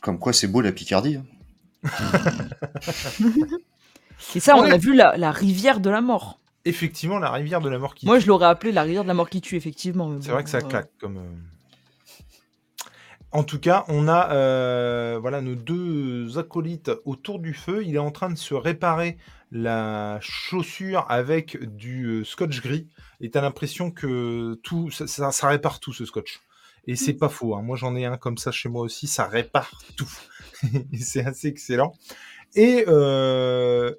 comme 0.00 0.18
quoi, 0.18 0.32
c'est 0.32 0.46
beau 0.46 0.60
la 0.60 0.72
Picardie. 0.72 1.16
Hein. 1.16 1.24
Et 4.34 4.40
ça, 4.40 4.56
on, 4.56 4.62
a 4.62 4.76
vu 4.76 4.94
la, 4.94 5.16
la, 5.16 5.30
rivière 5.30 5.78
de 5.80 5.90
la 5.90 6.00
mort. 6.00 6.40
Effectivement, 6.64 7.18
la 7.18 7.30
rivière 7.30 7.60
de 7.60 7.68
la 7.68 7.78
mort 7.78 7.94
qui 7.94 8.06
Moi, 8.06 8.18
je 8.18 8.26
l'aurais 8.26 8.46
appelé 8.46 8.72
la 8.72 8.82
rivière 8.82 9.02
de 9.02 9.08
la 9.08 9.14
mort 9.14 9.28
qui 9.28 9.40
tue, 9.40 9.56
effectivement. 9.56 10.16
C'est 10.20 10.30
vrai 10.30 10.42
que 10.42 10.50
ça 10.50 10.58
euh, 10.58 10.62
claque 10.62 10.90
comme. 10.98 11.20
En 13.32 13.42
tout 13.44 13.58
cas, 13.58 13.84
on 13.88 14.08
a 14.08 14.32
euh, 14.32 15.18
voilà 15.20 15.40
nos 15.40 15.54
deux 15.54 16.38
acolytes 16.38 16.90
autour 17.04 17.38
du 17.38 17.54
feu. 17.54 17.84
Il 17.84 17.94
est 17.94 17.98
en 17.98 18.10
train 18.10 18.30
de 18.30 18.38
se 18.38 18.54
réparer 18.54 19.18
la 19.50 20.18
chaussure 20.20 21.04
avec 21.08 21.62
du 21.76 22.06
euh, 22.06 22.24
scotch 22.24 22.62
gris. 22.62 22.88
Et 23.20 23.30
tu 23.30 23.38
as 23.38 23.40
l'impression 23.40 23.90
que 23.90 24.54
tout 24.62 24.90
ça, 24.90 25.48
répare 25.48 25.80
tout 25.80 25.92
ce 25.92 26.04
scotch. 26.04 26.40
Et 26.86 26.94
c'est 26.94 27.14
pas 27.14 27.28
faux. 27.28 27.56
Hein. 27.56 27.62
Moi, 27.62 27.76
j'en 27.76 27.96
ai 27.96 28.04
un 28.04 28.16
comme 28.16 28.38
ça 28.38 28.52
chez 28.52 28.68
moi 28.68 28.82
aussi. 28.82 29.08
Ça 29.08 29.26
répare 29.26 29.82
tout. 29.96 30.10
c'est 30.98 31.24
assez 31.24 31.48
excellent. 31.48 31.92
Et 32.54 32.84
euh, 32.86 33.92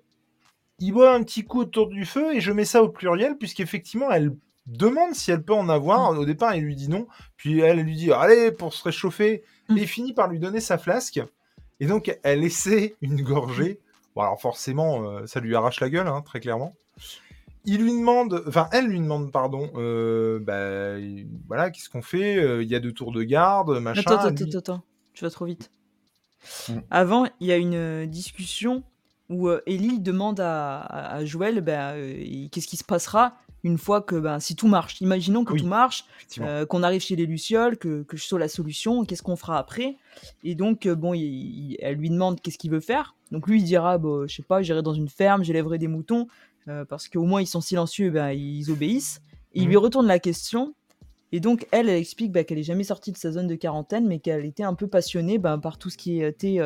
il 0.80 0.94
boit 0.94 1.14
un 1.14 1.24
petit 1.24 1.44
coup 1.44 1.62
autour 1.62 1.88
du 1.88 2.06
feu 2.06 2.36
et 2.36 2.42
je 2.42 2.52
mets 2.52 2.66
ça 2.66 2.82
au 2.82 2.90
pluriel 2.90 3.38
puisqu'effectivement, 3.38 4.10
elle 4.10 4.36
demande 4.68 5.16
si 5.16 5.32
elle 5.32 5.44
peut 5.44 5.54
en 5.54 5.70
avoir. 5.70 6.14
Mm. 6.14 6.18
Au 6.20 6.26
départ, 6.26 6.56
il 6.56 6.64
lui 6.64 6.76
dit 6.76 6.90
non. 6.90 7.08
Puis 7.38 7.60
elle 7.62 7.80
lui 7.80 7.96
dit 7.96 8.12
allez 8.12 8.52
pour 8.52 8.74
se 8.74 8.84
réchauffer. 8.84 9.44
Mm. 9.70 9.78
Et 9.78 9.82
il 9.82 9.88
finit 9.88 10.14
par 10.14 10.28
lui 10.28 10.40
donner 10.40 10.60
sa 10.60 10.78
flasque. 10.78 11.22
Et 11.80 11.86
donc 11.88 12.16
elle 12.24 12.44
essaie 12.44 12.96
une 13.02 13.22
gorgée. 13.22 13.80
Bon 14.16 14.22
alors 14.22 14.40
forcément, 14.42 15.04
euh, 15.04 15.26
ça 15.26 15.40
lui 15.40 15.56
arrache 15.56 15.80
la 15.80 15.90
gueule, 15.90 16.08
hein, 16.08 16.22
très 16.22 16.40
clairement. 16.40 16.74
Il 17.66 17.82
lui 17.82 17.92
demande, 17.92 18.44
enfin 18.48 18.70
elle 18.72 18.88
lui 18.88 19.00
demande, 19.00 19.32
pardon, 19.32 19.70
euh, 19.76 20.40
bah, 20.40 20.96
voilà, 21.48 21.70
qu'est-ce 21.70 21.90
qu'on 21.90 22.02
fait? 22.02 22.38
Euh, 22.38 22.64
Il 22.64 22.70
y 22.70 22.76
a 22.76 22.80
deux 22.80 22.94
tours 22.94 23.12
de 23.12 23.24
garde, 23.24 23.80
machin. 23.80 24.02
Attends, 24.02 24.20
attends, 24.20 24.46
attends, 24.46 24.58
attends, 24.58 24.84
tu 25.14 25.24
vas 25.26 25.30
trop 25.30 25.46
vite. 25.46 25.70
Mm. 26.70 26.80
Avant, 26.90 27.28
il 27.40 27.48
y 27.48 27.52
a 27.52 27.58
une 27.58 28.06
discussion 28.06 28.84
où 29.30 29.50
Ellie 29.66 30.00
demande 30.00 30.40
à, 30.40 30.80
à 30.80 31.26
Joël 31.26 31.60
bah, 31.62 31.94
qu'est-ce 32.52 32.68
qui 32.68 32.78
se 32.78 32.86
passera? 32.86 33.38
Une 33.64 33.78
fois 33.78 34.02
que 34.02 34.16
ben, 34.16 34.40
si 34.40 34.56
tout 34.56 34.68
marche, 34.68 35.02
imaginons 35.02 35.44
que 35.44 35.54
tout 35.54 35.66
marche, 35.66 36.06
euh, 36.40 36.66
qu'on 36.66 36.84
arrive 36.84 37.02
chez 37.02 37.16
les 37.16 37.26
Lucioles, 37.26 37.78
que, 37.78 38.04
que 38.04 38.18
je 38.18 38.24
sois 38.24 38.40
la 38.40 38.48
solution, 38.48 39.04
qu'est-ce 39.04 39.24
qu'on 39.24 39.36
fera 39.36 39.58
après? 39.58 39.98
Et 40.44 40.56
donc, 40.56 40.86
euh, 40.86 40.96
bon, 40.96 41.14
elle 41.14 41.96
lui 41.96 42.10
demande 42.10 42.40
qu'est-ce 42.42 42.58
qu'il 42.58 42.72
veut 42.72 42.80
faire. 42.80 43.16
Donc 43.32 43.48
lui, 43.48 43.60
il 43.60 43.64
dira, 43.64 43.98
bon, 43.98 44.28
je 44.28 44.36
sais 44.36 44.44
pas, 44.44 44.62
j'irai 44.62 44.82
dans 44.82 44.94
une 44.94 45.10
ferme, 45.10 45.44
j'élèverai 45.44 45.78
des 45.78 45.88
moutons, 45.88 46.28
euh, 46.68 46.86
parce 46.86 47.08
qu'au 47.08 47.24
moins 47.24 47.42
ils 47.42 47.48
sont 47.48 47.62
silencieux, 47.62 48.10
ben, 48.10 48.32
ils 48.32 48.72
obéissent. 48.72 49.22
Et 49.54 49.62
il 49.62 49.66
mmh 49.66 49.70
lui 49.70 49.78
retourne 49.78 50.08
la 50.08 50.20
question. 50.20 50.76
Et 51.32 51.40
donc, 51.40 51.68
elle, 51.72 51.90
elle 51.90 51.98
explique 51.98 52.32
ben, 52.32 52.46
qu'elle 52.46 52.60
est 52.60 52.64
jamais 52.64 52.84
sortie 52.84 53.12
de 53.12 53.18
sa 53.18 53.32
zone 53.32 53.48
de 53.48 53.56
quarantaine, 53.56 54.08
mais 54.08 54.20
qu'elle 54.20 54.46
était 54.46 54.64
un 54.64 54.76
peu 54.76 54.88
passionnée 54.88 55.40
ben, 55.40 55.58
par 55.58 55.78
tout 55.78 55.90
ce 55.90 55.98
qui 55.98 56.22
était 56.22 56.60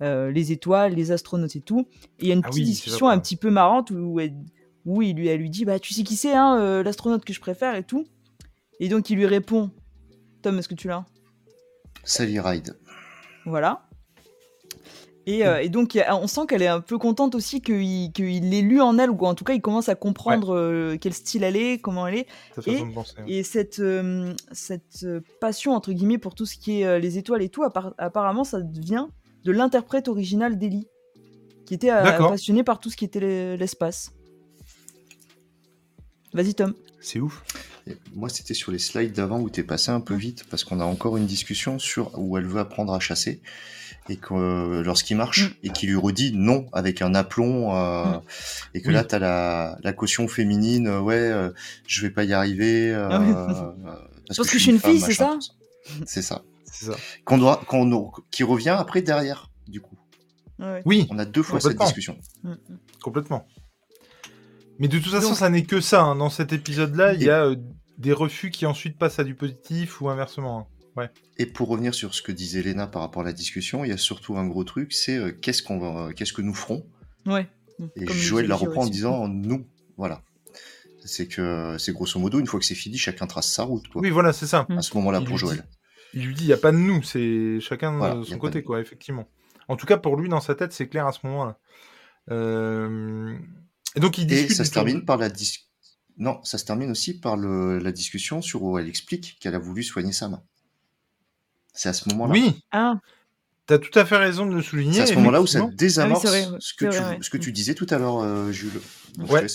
les 0.00 0.52
étoiles, 0.52 0.94
les 0.94 1.12
astronautes 1.12 1.54
et 1.54 1.60
tout. 1.60 1.86
Et 2.18 2.24
il 2.24 2.28
y 2.28 2.30
a 2.32 2.34
une 2.34 2.42
ah 2.44 2.48
petite 2.48 2.64
discussion 2.64 3.08
un 3.08 3.20
petit 3.20 3.36
peu 3.36 3.50
marrante 3.50 3.92
où 3.92 4.18
elle, 4.18 4.34
oui, 4.84 5.12
lui, 5.12 5.28
elle 5.28 5.40
lui 5.40 5.50
dit 5.50 5.64
bah 5.64 5.78
tu 5.78 5.94
sais 5.94 6.02
qui 6.02 6.16
c'est 6.16 6.34
hein, 6.34 6.58
euh, 6.58 6.82
l'astronaute 6.82 7.24
que 7.24 7.32
je 7.32 7.40
préfère 7.40 7.74
et 7.74 7.84
tout. 7.84 8.06
Et 8.80 8.88
donc 8.88 9.10
il 9.10 9.16
lui 9.16 9.26
répond 9.26 9.70
Tom, 10.42 10.58
est-ce 10.58 10.68
que 10.68 10.74
tu 10.74 10.88
l'as? 10.88 11.04
Sally 12.04 12.40
Ride. 12.40 12.76
Voilà. 13.46 13.88
Et, 15.26 15.46
euh, 15.46 15.68
donc, 15.68 15.96
on 16.10 16.26
sent 16.26 16.42
qu'elle 16.48 16.62
est 16.62 16.68
un 16.68 16.80
peu 16.80 16.98
contente 16.98 17.36
aussi 17.36 17.60
qu'il 17.60 18.10
l'ait 18.50 18.62
lu 18.62 18.80
en 18.80 18.98
elle, 18.98 19.10
ou 19.10 19.18
en 19.24 19.34
tout 19.34 19.44
cas, 19.44 19.52
il 19.52 19.60
commence 19.60 19.88
à 19.88 19.94
comprendre 19.94 20.56
euh, 20.56 20.96
quel 21.00 21.12
style 21.12 21.44
elle 21.44 21.56
est, 21.56 21.78
comment 21.80 22.08
elle 22.08 22.16
est. 22.16 22.26
et, 22.66 22.82
et 23.28 23.42
cette, 23.44 23.78
euh, 23.78 24.34
cette 24.50 25.06
passion, 25.40 25.74
entre 25.74 25.92
guillemets, 25.92 26.18
pour 26.18 26.34
tout 26.34 26.44
ce 26.44 26.56
qui 26.56 26.80
est 26.80 26.98
les 26.98 27.18
étoiles 27.18 27.42
et 27.42 27.48
tout, 27.48 27.62
apparemment, 27.62 28.42
ça 28.42 28.58
vient 28.60 29.10
de 29.44 29.52
l'interprète 29.52 30.08
original 30.08 30.58
d'Ellie, 30.58 30.88
qui 31.66 31.74
était 31.74 31.90
passionné 31.90 32.64
par 32.64 32.80
tout 32.80 32.90
ce 32.90 32.96
qui 32.96 33.04
était 33.04 33.56
l'espace. 33.56 34.12
Vas-y, 36.34 36.54
Tom. 36.54 36.74
C'est 37.00 37.20
ouf. 37.20 37.42
moi, 38.14 38.28
c'était 38.28 38.54
sur 38.54 38.72
les 38.72 38.78
slides 38.78 39.12
d'avant 39.12 39.40
où 39.40 39.50
tu 39.50 39.60
es 39.60 39.64
passé 39.64 39.90
un 39.90 40.00
peu 40.00 40.14
vite 40.14 40.44
parce 40.50 40.64
qu'on 40.64 40.80
a 40.80 40.84
encore 40.84 41.16
une 41.16 41.26
discussion 41.26 41.78
sur 41.78 42.16
où 42.18 42.38
elle 42.38 42.46
veut 42.46 42.60
apprendre 42.60 42.92
à 42.92 43.00
chasser 43.00 43.42
et 44.08 44.16
que 44.16 44.34
euh, 44.34 44.82
lorsqu'il 44.82 45.16
marche 45.16 45.50
mm. 45.50 45.54
et 45.64 45.70
qu'il 45.70 45.88
lui 45.90 45.96
redit 45.96 46.32
non 46.34 46.66
avec 46.72 47.02
un 47.02 47.14
aplomb 47.14 47.76
euh, 47.76 48.04
mm. 48.04 48.22
et 48.74 48.82
que 48.82 48.90
là 48.90 49.04
tu 49.04 49.14
as 49.14 49.18
la, 49.18 49.78
la, 49.82 49.92
caution 49.92 50.26
féminine 50.26 50.88
euh, 50.88 51.00
ouais 51.00 51.30
je 51.86 52.02
vais 52.02 52.10
pas 52.10 52.24
y 52.24 52.32
arriver 52.32 52.92
ah 52.94 53.20
parce, 54.26 54.38
que, 54.38 54.58
je 54.58 54.58
suis 54.58 54.70
une, 54.70 54.80
fille 54.80 55.00
c'est 55.00 55.14
ça 55.14 55.38
c'est 56.06 56.22
ça. 56.22 56.42
C'est 56.64 56.86
ça. 56.86 56.96
Qu'on 57.24 57.38
doit 57.38 57.62
qu'on 57.66 58.10
qui 58.30 58.44
revient 58.44 58.70
après 58.76 59.02
derrière 59.02 59.50
du 59.68 59.80
coup. 59.80 59.96
Oui 60.84 61.06
on 61.10 61.18
a 61.18 61.24
deux 61.24 61.42
fois 61.42 61.60
cette 61.60 61.78
discussion. 61.78 62.18
Mm, 62.42 62.54
complètement 63.02 63.46
mais 64.82 64.88
de 64.88 64.98
toute 64.98 65.12
façon, 65.12 65.34
ça 65.34 65.48
n'est 65.48 65.62
que 65.62 65.80
ça. 65.80 66.02
Hein. 66.02 66.16
Dans 66.16 66.28
cet 66.28 66.52
épisode-là, 66.52 67.14
il 67.14 67.22
y 67.22 67.30
a 67.30 67.54
des 67.98 68.12
refus 68.12 68.50
qui 68.50 68.66
ensuite 68.66 68.98
passent 68.98 69.20
à 69.20 69.24
du 69.24 69.36
positif 69.36 70.00
ou 70.00 70.08
inversement. 70.08 70.68
Hein. 70.96 71.08
Et 71.38 71.46
pour 71.46 71.68
revenir 71.68 71.94
sur 71.94 72.14
ce 72.14 72.20
que 72.20 72.32
disait 72.32 72.62
Léna 72.62 72.88
par 72.88 73.02
rapport 73.02 73.22
à 73.22 73.24
la 73.24 73.32
discussion, 73.32 73.84
il 73.84 73.90
y 73.90 73.92
a 73.92 73.96
surtout 73.96 74.36
un 74.36 74.44
gros 74.44 74.64
truc, 74.64 74.92
c'est 74.92 75.16
euh, 75.16 75.30
qu'est-ce 75.30 75.62
qu'on 75.62 75.78
va, 75.78 76.12
qu'est-ce 76.12 76.32
que 76.32 76.42
nous 76.42 76.52
ferons? 76.52 76.84
Ouais. 77.26 77.48
Et 77.94 78.08
Joël 78.08 78.48
la 78.48 78.56
reprend 78.56 78.82
en 78.82 78.86
disant 78.88 79.28
nous, 79.28 79.64
voilà. 79.96 80.20
C'est 81.04 81.28
que 81.28 81.76
c'est 81.78 81.92
grosso 81.92 82.18
modo 82.18 82.40
une 82.40 82.48
fois 82.48 82.58
que 82.58 82.66
c'est 82.66 82.74
fini, 82.74 82.98
chacun 82.98 83.28
trace 83.28 83.52
sa 83.52 83.62
route. 83.62 83.84
Oui, 83.94 84.10
voilà, 84.10 84.32
c'est 84.32 84.48
ça. 84.48 84.66
À 84.68 84.82
ce 84.82 84.96
moment-là 84.96 85.20
pour 85.20 85.38
Joël. 85.38 85.64
il 86.12 86.26
lui 86.26 86.34
dit 86.34 86.42
il 86.42 86.48
n'y 86.48 86.52
a 86.52 86.58
pas 86.58 86.72
de 86.72 86.76
nous, 86.76 87.04
c'est 87.04 87.60
chacun 87.60 88.18
de 88.18 88.24
son 88.24 88.38
côté, 88.38 88.64
quoi, 88.64 88.80
effectivement. 88.80 89.28
En 89.68 89.76
tout 89.76 89.86
cas, 89.86 89.96
pour 89.96 90.16
lui, 90.16 90.28
dans 90.28 90.40
sa 90.40 90.56
tête, 90.56 90.72
c'est 90.72 90.88
clair 90.88 91.06
à 91.06 91.12
ce 91.12 91.20
moment-là. 91.24 91.56
Euh, 92.30 93.38
et 93.96 94.00
donc 94.00 94.18
il 94.18 94.32
Et 94.32 94.48
ça 94.48 94.64
se 94.64 94.70
termine 94.70 95.04
par 95.04 95.16
la 95.16 95.28
discussion. 95.28 95.66
Non, 96.18 96.40
ça 96.44 96.58
se 96.58 96.64
termine 96.64 96.90
aussi 96.90 97.18
par 97.18 97.36
le, 97.36 97.78
la 97.78 97.90
discussion 97.90 98.42
sur 98.42 98.62
où 98.62 98.78
elle 98.78 98.88
explique 98.88 99.38
qu'elle 99.40 99.54
a 99.54 99.58
voulu 99.58 99.82
soigner 99.82 100.12
sa 100.12 100.28
main. 100.28 100.42
C'est 101.72 101.88
à 101.88 101.92
ce 101.94 102.08
moment-là. 102.10 102.32
Oui. 102.32 102.62
Ah. 102.70 103.00
Tu 103.66 103.74
as 103.74 103.78
tout 103.78 103.98
à 103.98 104.04
fait 104.04 104.16
raison 104.16 104.44
de 104.46 104.54
le 104.54 104.62
souligner. 104.62 104.94
C'est 104.94 105.00
à 105.00 105.06
ce 105.06 105.14
moment-là 105.14 105.40
où 105.40 105.46
ça 105.46 105.66
désamorce 105.72 106.26
ah 106.26 106.56
ce, 106.58 106.74
que 106.74 106.86
tu, 106.86 107.24
ce 107.24 107.30
que 107.30 107.38
tu 107.38 107.52
disais 107.52 107.74
tout 107.74 107.86
à 107.90 107.98
l'heure, 107.98 108.18
euh, 108.18 108.52
Jules. 108.52 108.80
ouais, 109.18 109.46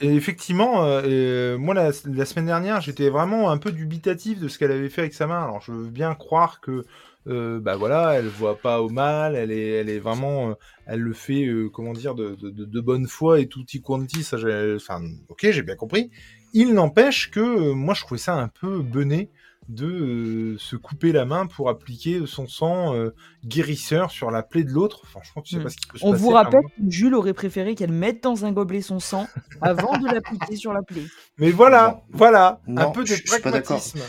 et 0.00 0.14
effectivement, 0.14 0.84
euh, 0.84 1.02
euh, 1.04 1.58
moi 1.58 1.74
la, 1.74 1.92
semaine 1.92 2.46
dernière, 2.46 2.80
j'étais 2.80 3.08
vraiment 3.10 3.50
un 3.50 3.58
peu 3.58 3.72
dubitatif 3.72 4.38
de 4.38 4.46
ce 4.46 4.58
qu'elle 4.58 4.70
avait 4.70 4.88
fait 4.88 5.02
avec 5.02 5.14
sa 5.14 5.26
main. 5.26 5.42
Alors 5.42 5.60
je 5.60 5.72
veux 5.72 5.88
bien 5.88 6.14
croire 6.14 6.60
que, 6.60 6.84
bah 7.28 7.76
voilà, 7.76 8.14
elle 8.14 8.28
voit 8.28 8.58
pas 8.58 8.80
au 8.80 8.88
mal, 8.88 9.36
elle 9.36 9.50
est, 9.50 9.68
elle 9.68 9.88
est 9.88 9.98
vraiment, 9.98 10.54
elle 10.86 11.00
le 11.00 11.12
fait, 11.12 11.46
comment 11.72 11.92
dire, 11.92 12.14
de, 12.14 12.36
de, 12.40 12.80
bonne 12.80 13.06
foi 13.06 13.40
et 13.40 13.48
tutti 13.48 13.82
quanti. 13.82 14.22
Ça, 14.22 14.36
enfin, 14.74 15.02
ok, 15.28 15.48
j'ai 15.50 15.62
bien 15.62 15.76
compris. 15.76 16.10
Il 16.54 16.74
n'empêche 16.74 17.30
que 17.30 17.72
moi 17.72 17.94
je 17.94 18.02
trouvais 18.02 18.18
ça 18.18 18.34
un 18.34 18.48
peu 18.48 18.80
bené 18.80 19.30
de 19.68 19.86
euh, 19.86 20.58
se 20.58 20.76
couper 20.76 21.12
la 21.12 21.24
main 21.24 21.46
pour 21.46 21.68
appliquer 21.68 22.22
son 22.26 22.46
sang 22.46 22.94
euh, 22.94 23.14
guérisseur 23.44 24.10
sur 24.10 24.30
la 24.30 24.42
plaie 24.42 24.64
de 24.64 24.70
l'autre. 24.70 25.06
Franchement, 25.06 25.42
tu 25.42 25.54
sais 25.54 25.60
hmm. 25.60 25.64
pas 25.64 25.68
ce 25.68 25.76
qui 25.76 25.86
peut 25.88 25.98
se 25.98 26.04
On 26.04 26.12
vous 26.12 26.30
rappelle 26.30 26.62
que 26.62 26.90
Jules 26.90 27.14
aurait 27.14 27.34
préféré 27.34 27.74
qu'elle 27.74 27.92
mette 27.92 28.22
dans 28.22 28.44
un 28.44 28.52
gobelet 28.52 28.80
son 28.80 28.98
sang 28.98 29.26
avant 29.60 29.98
de 29.98 30.06
l'appliquer 30.06 30.56
sur 30.56 30.72
la 30.72 30.82
plaie. 30.82 31.04
Mais 31.36 31.50
voilà, 31.50 32.02
voilà, 32.10 32.60
un 32.66 32.90
peu 32.90 33.04
de 33.04 33.14
pragmatisme. 33.26 34.00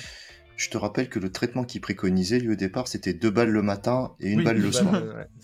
Je 0.59 0.69
te 0.69 0.77
rappelle 0.77 1.07
que 1.07 1.19
le 1.19 1.31
traitement 1.31 1.63
qu'il 1.63 1.79
préconisait, 1.79 2.37
lui, 2.37 2.51
au 2.51 2.55
départ, 2.55 2.89
c'était 2.89 3.13
deux 3.13 3.29
balles 3.29 3.49
le 3.49 3.61
matin 3.61 4.11
et 4.19 4.29
une 4.29 4.43
balle 4.43 4.57
le 4.57 4.73
soir. 4.73 5.01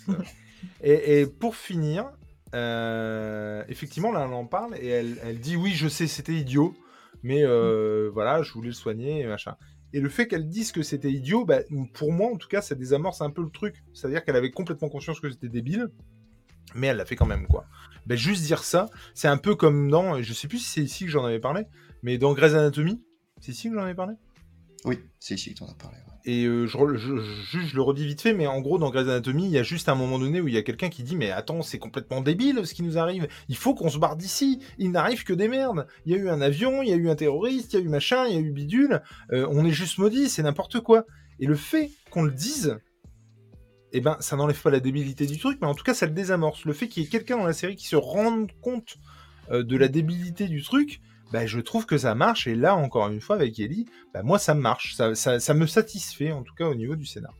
et, 0.84 1.26
pour 1.26 1.56
finir, 1.56 2.12
euh, 2.54 3.64
effectivement, 3.70 4.12
là, 4.12 4.26
elle 4.28 4.34
en 4.34 4.46
parle 4.46 4.76
et 4.78 4.88
elle, 4.90 5.16
elle 5.24 5.40
dit 5.40 5.56
oui, 5.56 5.72
je 5.72 5.88
sais, 5.88 6.08
c'était 6.08 6.34
idiot, 6.34 6.76
mais 7.24 7.46
hmm. 7.46 8.10
voilà, 8.10 8.44
je 8.44 8.52
voulais 8.52 8.68
le 8.68 8.74
soigner, 8.74 9.26
machin. 9.26 9.56
Et 9.94 10.02
le 10.02 10.10
fait 10.10 10.28
qu'elle 10.28 10.50
dise 10.50 10.74
que 10.74 10.84
c'était 10.84 11.14
idiot, 11.14 11.46
bah, 11.46 11.60
pour 11.94 12.12
moi, 12.12 12.30
en 12.30 12.36
tout 12.36 12.50
cas, 12.50 12.62
ça 12.62 12.76
désamorce 12.76 13.22
un 13.22 13.30
peu 13.30 13.42
le 13.42 13.50
truc. 13.50 13.86
C'est-à-dire 13.94 14.22
qu'elle 14.26 14.36
avait 14.36 14.52
complètement 14.52 14.90
conscience 14.90 15.22
que 15.22 15.30
c'était 15.30 15.48
débile, 15.48 15.88
mais 16.74 16.88
elle 16.88 16.98
l'a 16.98 17.06
fait 17.06 17.16
quand 17.16 17.26
même, 17.26 17.48
quoi. 17.48 17.64
Bah, 18.06 18.18
juste 18.18 18.44
dire 18.44 18.66
ça, 18.66 18.90
c'est 19.14 19.30
un 19.30 19.38
peu 19.38 19.56
comme 19.56 19.90
dans, 19.90 20.22
je 20.22 20.34
sais 20.34 20.50
plus 20.50 20.60
si 20.60 20.70
c'est 20.70 20.84
ici 20.84 21.06
que 21.06 21.12
j'en 21.12 21.24
avais 21.24 21.40
parlé, 21.40 21.64
mais 22.04 22.18
dans 22.18 22.34
Grey's 22.34 22.54
Anatomy, 22.54 23.02
c'est 23.40 23.54
ici 23.54 23.70
que 23.70 23.76
j'en 23.76 23.84
avais 23.84 23.96
parlé? 23.96 24.16
Oui, 24.86 25.00
c'est 25.20 25.36
ici 25.36 25.54
que 25.54 25.60
t'en 25.60 25.68
as 25.68 25.74
parlé. 25.74 25.98
Et 26.28 26.46
euh, 26.46 26.66
je, 26.66 26.78
je, 26.98 27.76
le 27.76 27.82
redis 27.82 28.06
vite 28.06 28.22
fait, 28.22 28.34
mais 28.34 28.48
en 28.48 28.60
gros, 28.60 28.80
dans 28.80 28.90
Grey's 28.90 29.08
Anatomy, 29.08 29.46
il 29.46 29.52
y 29.52 29.60
a 29.60 29.64
juste 29.64 29.90
un 29.90 29.96
moment 29.96 30.18
donné 30.18 30.42
où 30.42 30.48
il 30.48 30.54
y 30.54 30.58
a 30.58 30.64
quelqu'un 30.64 30.90
qui 30.90 31.04
dit 31.04 31.16
Mais 31.16 31.30
attends, 31.30 31.62
c'est 31.62 31.78
complètement 31.78 32.22
débile 32.22 32.66
ce 32.66 32.74
qui 32.74 32.82
nous 32.82 32.98
arrive. 32.98 33.28
Il 33.48 33.58
faut 33.58 33.76
qu'on 33.76 33.90
se 33.90 34.00
barre 34.00 34.16
d'ici. 34.16 34.60
Il 34.80 34.92
n'arrive 34.92 35.24
que 35.24 35.34
des 35.34 35.48
merdes. 35.48 35.86
Il 36.06 36.14
y 36.14 36.16
a 36.16 36.18
eu 36.18 36.30
un 36.30 36.42
avion, 36.42 36.82
il 36.82 36.90
y 36.90 36.94
a 36.94 36.96
eu 36.96 37.10
un 37.10 37.16
terroriste, 37.16 37.74
il 37.74 37.80
y 37.80 37.82
a 37.82 37.86
eu 37.86 37.90
machin, 37.90 38.26
il 38.28 38.34
y 38.34 38.38
a 38.38 38.40
eu 38.40 38.52
bidule. 38.52 39.04
Euh, 39.32 39.48
on 39.52 39.66
est 39.66 39.72
juste 39.72 40.00
maudit, 40.00 40.30
c'est 40.30 40.44
n'importe 40.44 40.80
quoi. 40.80 41.06
Et 41.40 41.46
le 41.46 41.56
fait 41.56 41.92
qu'on 42.10 42.24
le 42.24 42.32
dise, 42.32 42.78
eh 43.92 44.02
ben, 44.02 44.18
ça 44.20 44.36
n'enlève 44.36 44.60
pas 44.60 44.72
la 44.72 44.80
débilité 44.80 45.28
du 45.28 45.38
truc, 45.38 45.60
mais 45.62 45.68
en 45.68 45.76
tout 45.76 45.84
cas, 45.84 45.94
ça 45.94 46.08
le 46.08 46.14
désamorce. 46.14 46.66
Le 46.66 46.74
fait 46.74 46.88
qu'il 46.88 47.04
y 47.04 47.06
ait 47.06 47.10
quelqu'un 47.10 47.38
dans 47.38 47.46
la 47.46 47.54
série 47.54 47.76
qui 47.76 47.88
se 47.88 47.96
rende 47.96 48.52
compte 48.62 48.98
euh, 49.52 49.64
de 49.64 49.78
la 49.78 49.88
débilité 49.88 50.48
du 50.48 50.64
truc, 50.64 51.02
bah, 51.32 51.46
je 51.46 51.60
trouve 51.60 51.86
que 51.86 51.98
ça 51.98 52.16
marche. 52.16 52.48
Et 52.48 52.56
là, 52.56 52.76
encore 52.76 53.10
une 53.10 53.22
fois, 53.22 53.36
avec 53.36 53.60
Ellie, 53.60 53.86
bah, 54.14 54.24
moi, 54.24 54.40
ça 54.40 54.54
marche. 54.54 54.96
Ça, 54.96 55.16
ça, 55.16 55.54
me 55.54 55.68
satisfait, 55.68 56.32
en 56.32 56.44
tout 56.44 56.54
cas, 56.56 56.66
au 56.66 56.76
niveau 56.76 56.96
du 56.96 57.06
scénar. 57.06 57.34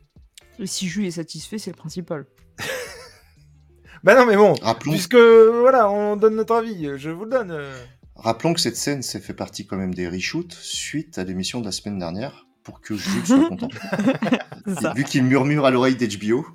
Et 0.58 0.66
si 0.66 0.88
Jules 0.88 1.06
est 1.06 1.12
satisfait, 1.12 1.58
c'est 1.58 1.70
le 1.70 1.76
principal. 1.76 2.26
bah 4.04 4.14
non, 4.14 4.26
mais 4.26 4.36
bon, 4.36 4.54
puisque 4.80 5.16
voilà, 5.16 5.90
on 5.90 6.16
donne 6.16 6.36
notre 6.36 6.54
avis, 6.54 6.96
je 6.96 7.10
vous 7.10 7.24
le 7.24 7.30
donne. 7.30 7.50
Euh. 7.50 7.76
Rappelons 8.14 8.54
que 8.54 8.60
cette 8.60 8.76
scène 8.76 9.02
s'est 9.02 9.20
fait 9.20 9.34
partie 9.34 9.66
quand 9.66 9.76
même 9.76 9.94
des 9.94 10.08
reshoots 10.08 10.54
suite 10.54 11.18
à 11.18 11.24
l'émission 11.24 11.60
de 11.60 11.66
la 11.66 11.72
semaine 11.72 11.98
dernière 11.98 12.46
pour 12.62 12.80
que 12.80 12.96
Jules 12.96 13.26
soit 13.26 13.48
content. 13.48 13.68
Vu 14.96 15.04
qu'il 15.04 15.22
murmure 15.24 15.66
à 15.66 15.70
l'oreille 15.70 15.96
d'HBO. 15.96 16.46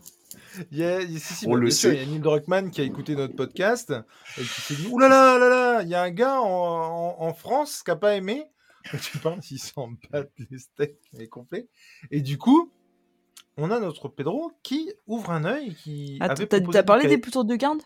Il 0.72 0.78
y 0.78 0.84
a, 0.84 1.00
on 1.46 1.56
le 1.56 1.70
sait. 1.70 1.96
Il 1.96 2.00
y 2.00 2.04
a 2.04 2.06
Neil 2.06 2.20
Druckmann 2.20 2.72
qui 2.72 2.82
a 2.82 2.84
écouté 2.84 3.16
notre 3.16 3.36
podcast 3.36 3.94
et 4.38 4.42
qui 4.42 4.62
s'est 4.62 4.76
dit 4.76 4.88
Ouh 4.88 5.00
là 5.00 5.08
là 5.08 5.38
là 5.38 5.50
là, 5.50 5.82
il 5.84 5.90
y 5.90 5.96
a 5.96 6.02
un 6.02 6.12
gars 6.12 6.40
en, 6.40 7.16
en, 7.20 7.34
France 7.34 7.84
qui 7.84 7.92
n'a 7.92 7.96
pas 7.96 8.16
aimé. 8.16 8.46
tu 9.02 9.18
parles, 9.20 9.40
il 9.50 9.60
s'en 9.60 9.92
bat 10.12 10.26
les 10.50 10.58
steaks, 10.58 11.00
mais 11.14 11.28
complet. 11.28 11.68
Et 12.10 12.22
du 12.22 12.38
coup, 12.38 12.72
on 13.58 13.72
a 13.72 13.80
notre 13.80 14.10
Pedro 14.10 14.52
qui 14.64 14.92
ouvre 15.08 15.32
un 15.32 15.46
œil. 15.46 15.76
Qui 15.76 16.18
Attends, 16.20 16.46
t'as 16.48 16.84
parlé 16.84 17.08
des 17.08 17.22
tours 17.22 17.46
de 17.46 17.56
garde 17.56 17.82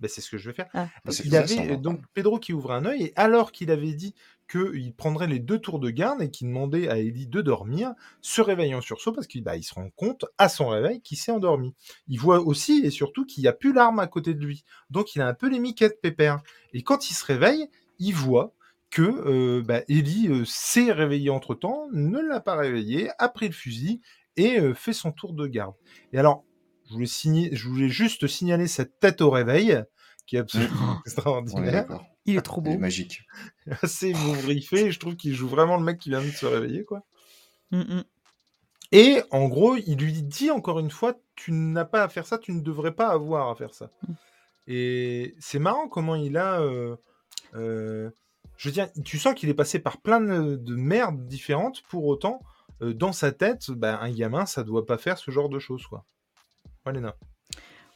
ben, 0.00 0.08
c'est 0.08 0.20
ce 0.20 0.30
que 0.30 0.38
je 0.38 0.48
vais 0.48 0.54
faire. 0.54 0.68
Ah. 0.74 0.88
Il 1.24 1.34
avait 1.34 1.76
donc 1.76 2.02
Pedro 2.14 2.38
qui 2.38 2.52
ouvre 2.52 2.70
un 2.70 2.84
œil 2.84 3.02
et 3.02 3.12
alors 3.16 3.50
qu'il 3.50 3.70
avait 3.70 3.94
dit 3.94 4.14
qu'il 4.48 4.94
prendrait 4.94 5.26
les 5.26 5.38
deux 5.38 5.58
tours 5.58 5.78
de 5.78 5.90
garde 5.90 6.22
et 6.22 6.30
qu'il 6.30 6.48
demandait 6.48 6.88
à 6.88 6.98
Ellie 6.98 7.26
de 7.26 7.40
dormir, 7.40 7.92
se 8.22 8.40
réveillant 8.40 8.80
sur 8.80 8.96
sursaut 8.96 9.12
parce 9.12 9.26
qu'il 9.26 9.44
bah, 9.44 9.56
il 9.56 9.62
se 9.62 9.74
rend 9.74 9.90
compte 9.90 10.24
à 10.38 10.48
son 10.48 10.68
réveil 10.68 11.00
qu'il 11.02 11.18
s'est 11.18 11.32
endormi. 11.32 11.74
Il 12.08 12.18
voit 12.18 12.40
aussi 12.40 12.80
et 12.84 12.90
surtout 12.90 13.24
qu'il 13.26 13.42
n'y 13.42 13.48
a 13.48 13.52
plus 13.52 13.72
l'arme 13.72 13.98
à 13.98 14.06
côté 14.06 14.34
de 14.34 14.44
lui. 14.44 14.64
Donc 14.90 15.14
il 15.14 15.20
a 15.20 15.28
un 15.28 15.34
peu 15.34 15.48
les 15.48 15.58
miquettes 15.58 16.00
pépère. 16.00 16.40
Et 16.72 16.82
quand 16.82 17.10
il 17.10 17.14
se 17.14 17.24
réveille, 17.24 17.68
il 17.98 18.14
voit 18.14 18.54
que 18.90 19.02
euh, 19.02 19.62
bah, 19.62 19.82
Ellie 19.88 20.28
euh, 20.28 20.44
s'est 20.46 20.92
réveillée 20.92 21.30
entre 21.30 21.54
temps, 21.54 21.88
ne 21.92 22.18
l'a 22.20 22.40
pas 22.40 22.56
réveillé, 22.56 23.10
a 23.18 23.28
pris 23.28 23.48
le 23.48 23.54
fusil 23.54 24.00
et 24.36 24.58
euh, 24.58 24.72
fait 24.72 24.94
son 24.94 25.12
tour 25.12 25.34
de 25.34 25.46
garde. 25.46 25.74
Et 26.12 26.18
alors, 26.18 26.44
je 26.88 26.94
voulais, 26.94 27.50
je 27.52 27.68
voulais 27.68 27.88
juste 27.90 28.26
signaler 28.26 28.66
cette 28.66 28.98
tête 28.98 29.20
au 29.20 29.30
réveil 29.30 29.82
qui 30.26 30.36
est 30.36 30.40
absolument 30.40 31.00
extraordinaire. 31.06 31.86
Il 32.28 32.36
est 32.36 32.42
trop 32.42 32.60
beau. 32.60 32.70
Il 32.70 32.74
est 32.74 32.78
magique. 32.78 33.22
Assez 33.82 34.12
mourriffé. 34.12 34.90
Je 34.90 34.98
trouve 34.98 35.16
qu'il 35.16 35.34
joue 35.34 35.48
vraiment 35.48 35.76
le 35.76 35.84
mec 35.84 35.98
qui 35.98 36.10
vient 36.10 36.22
de 36.22 36.30
se 36.30 36.46
réveiller, 36.46 36.84
quoi. 36.84 37.02
Mm, 37.70 37.80
mm. 37.80 38.04
Et 38.92 39.22
en 39.30 39.48
gros, 39.48 39.76
il 39.76 39.96
lui 39.96 40.22
dit 40.22 40.50
encore 40.50 40.78
une 40.78 40.90
fois, 40.90 41.14
tu 41.36 41.52
n'as 41.52 41.84
pas 41.84 42.02
à 42.02 42.08
faire 42.08 42.26
ça, 42.26 42.38
tu 42.38 42.52
ne 42.52 42.60
devrais 42.60 42.92
pas 42.92 43.08
avoir 43.08 43.50
à 43.50 43.54
faire 43.54 43.74
ça. 43.74 43.90
Mm. 44.06 44.12
Et 44.68 45.34
c'est 45.38 45.58
marrant 45.58 45.88
comment 45.88 46.14
il 46.14 46.36
a. 46.36 46.60
Euh, 46.60 46.96
euh, 47.54 48.10
je 48.56 48.68
veux 48.68 48.72
dire, 48.72 48.88
tu 49.04 49.18
sens 49.18 49.34
qu'il 49.34 49.48
est 49.48 49.54
passé 49.54 49.78
par 49.78 49.98
plein 49.98 50.20
de, 50.20 50.74
merdes 50.74 51.26
différentes. 51.26 51.82
Pour 51.88 52.06
autant, 52.06 52.42
euh, 52.82 52.92
dans 52.92 53.12
sa 53.12 53.32
tête, 53.32 53.70
bah, 53.70 53.98
un 54.00 54.10
gamin, 54.10 54.46
ça 54.46 54.64
doit 54.64 54.84
pas 54.84 54.98
faire 54.98 55.16
ce 55.16 55.30
genre 55.30 55.48
de 55.48 55.58
choses, 55.58 55.86
quoi. 55.86 56.04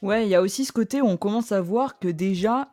Ouais, 0.03 0.27
il 0.27 0.29
y 0.29 0.35
a 0.35 0.43
aussi 0.43 0.67
ce 0.67 0.73
côté 0.73 1.01
où 1.01 1.07
on 1.07 1.17
commence 1.17 1.53
à 1.53 1.63
voir 1.63 1.99
que 1.99 2.09
déjà, 2.09 2.71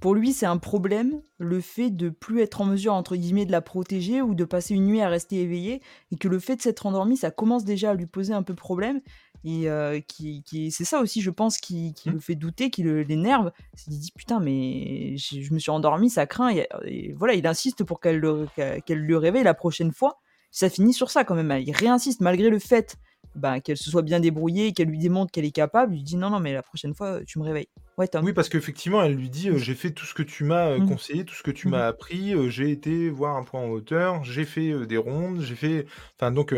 pour 0.00 0.14
lui, 0.14 0.32
c'est 0.32 0.46
un 0.46 0.58
problème, 0.58 1.22
le 1.38 1.60
fait 1.60 1.90
de 1.90 2.08
plus 2.08 2.40
être 2.40 2.60
en 2.60 2.66
mesure, 2.66 2.94
entre 2.94 3.16
guillemets, 3.16 3.46
de 3.46 3.52
la 3.52 3.60
protéger 3.60 4.20
ou 4.22 4.34
de 4.34 4.44
passer 4.44 4.74
une 4.74 4.86
nuit 4.86 5.00
à 5.00 5.08
rester 5.08 5.40
éveillé, 5.40 5.80
et 6.12 6.16
que 6.16 6.28
le 6.28 6.38
fait 6.38 6.56
de 6.56 6.62
s'être 6.62 6.86
endormi, 6.86 7.16
ça 7.16 7.30
commence 7.30 7.64
déjà 7.64 7.90
à 7.90 7.94
lui 7.94 8.06
poser 8.06 8.34
un 8.34 8.42
peu 8.42 8.54
problème. 8.54 9.00
et 9.44 9.66
qui, 10.06 10.42
qui 10.42 10.70
c'est 10.70 10.84
ça 10.84 11.00
aussi, 11.00 11.22
je 11.22 11.30
pense, 11.30 11.56
qui, 11.56 11.94
qui 11.94 12.10
Mmh. 12.10 12.14
le 12.14 12.20
fait 12.20 12.34
douter, 12.34 12.70
qui 12.70 12.82
l'énerve. 12.82 13.52
Il 13.88 13.98
dit 13.98 14.12
putain, 14.12 14.40
mais 14.40 15.16
je 15.16 15.52
me 15.52 15.58
suis 15.58 15.70
endormi, 15.70 16.10
ça 16.10 16.26
craint. 16.26 16.50
Et, 16.84 17.12
voilà, 17.14 17.34
il 17.34 17.46
insiste 17.46 17.84
pour 17.84 18.00
qu'elle 18.00 18.18
le, 18.18 18.46
qu'elle 18.54 19.04
le 19.06 19.16
réveille 19.16 19.44
la 19.44 19.54
prochaine 19.54 19.92
fois. 19.92 20.18
Ça 20.50 20.68
finit 20.68 20.92
sur 20.92 21.10
ça 21.10 21.24
quand 21.24 21.34
même. 21.34 21.62
Il 21.62 21.72
réinsiste 21.72 22.20
malgré 22.20 22.50
le 22.50 22.58
fait 22.58 22.96
bah, 23.34 23.60
qu'elle 23.60 23.76
se 23.76 23.90
soit 23.90 24.02
bien 24.02 24.20
débrouillée, 24.20 24.72
qu'elle 24.72 24.88
lui 24.88 24.98
démontre 24.98 25.30
qu'elle 25.32 25.44
est 25.44 25.50
capable. 25.50 25.94
Il 25.94 25.98
lui 25.98 26.04
dit 26.04 26.16
non, 26.16 26.30
non, 26.30 26.40
mais 26.40 26.52
la 26.52 26.62
prochaine 26.62 26.94
fois, 26.94 27.20
tu 27.26 27.38
me 27.38 27.44
réveilles. 27.44 27.68
Ouais, 27.98 28.08
Tom. 28.08 28.24
Oui, 28.24 28.32
parce 28.32 28.48
qu'effectivement, 28.48 29.02
elle 29.02 29.14
lui 29.14 29.30
dit 29.30 29.50
j'ai 29.56 29.74
fait 29.74 29.90
tout 29.92 30.06
ce 30.06 30.14
que 30.14 30.22
tu 30.22 30.44
m'as 30.44 30.78
Mmh. 30.78 30.88
conseillé, 30.88 31.24
tout 31.24 31.34
ce 31.34 31.42
que 31.42 31.50
tu 31.50 31.68
Mmh. 31.68 31.70
m'as 31.70 31.86
appris. 31.86 32.50
j'ai 32.50 32.70
été 32.70 33.10
voir 33.10 33.36
un 33.36 33.44
point 33.44 33.60
en 33.60 33.68
hauteur, 33.68 34.24
j'ai 34.24 34.44
fait 34.44 34.86
des 34.86 34.96
rondes, 34.96 35.40
j'ai 35.40 35.54
fait. 35.56 35.86
Enfin, 36.18 36.30
donc 36.32 36.54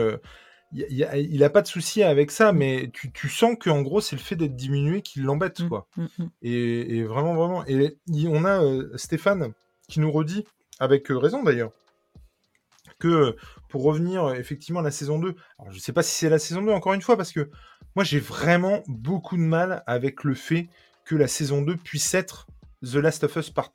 il 0.75 1.39
n'a 1.39 1.51
pas 1.51 1.61
de 1.63 1.67
souci 1.67 2.03
avec 2.03 2.31
ça, 2.31 2.53
mais 2.53 2.91
tu, 2.95 3.13
tu 3.13 3.29
sens 3.29 3.57
qu'en 3.61 3.83
gros, 3.83 4.01
c'est 4.01 4.17
le 4.17 4.23
fait 4.23 4.37
d'être 4.37 4.57
diminué 4.57 5.03
qui 5.03 5.21
l'embête, 5.21 5.61
Mmh, 5.61 5.69
quoi. 5.69 5.87
mmh, 5.97 6.05
mmh. 6.19 6.25
Et, 6.43 6.97
et 6.99 7.05
vraiment, 7.05 7.35
vraiment. 7.35 7.65
Et 7.67 7.99
on 8.27 8.45
a 8.47 8.63
euh, 8.63 8.91
Stéphane 8.97 9.53
qui 9.89 10.01
nous 10.01 10.11
redit, 10.11 10.45
avec 10.79 11.11
euh, 11.11 11.19
raison 11.19 11.43
d'ailleurs, 11.43 11.73
que 12.99 13.09
euh, 13.09 13.33
pour 13.73 13.83
revenir 13.83 14.25
euh, 14.25 14.35
effectivement 14.35 14.81
à 14.81 14.83
la 14.83 14.91
saison 14.91 15.19
2, 15.19 15.35
alors 15.59 15.73
je 15.73 15.79
sais 15.79 15.93
pas 15.93 16.03
si 16.03 16.15
c'est 16.15 16.29
la 16.29 16.39
saison 16.39 16.63
2 16.63 16.71
encore 16.71 16.93
une 16.93 17.03
fois, 17.03 17.17
parce 17.17 17.33
que 17.33 17.51
moi 17.97 18.05
j'ai 18.05 18.21
vraiment 18.21 18.83
beaucoup 18.87 19.37
de 19.37 19.43
mal 19.43 19.83
avec 19.87 20.23
le 20.25 20.35
fait 20.35 20.69
que 21.05 21.17
la 21.17 21.27
saison 21.27 21.63
2 21.63 21.77
puisse 21.77 22.15
être 22.15 22.47
The 22.85 22.97
Last 22.97 23.25
of 23.25 23.35
Us 23.37 23.51
Part 23.51 23.73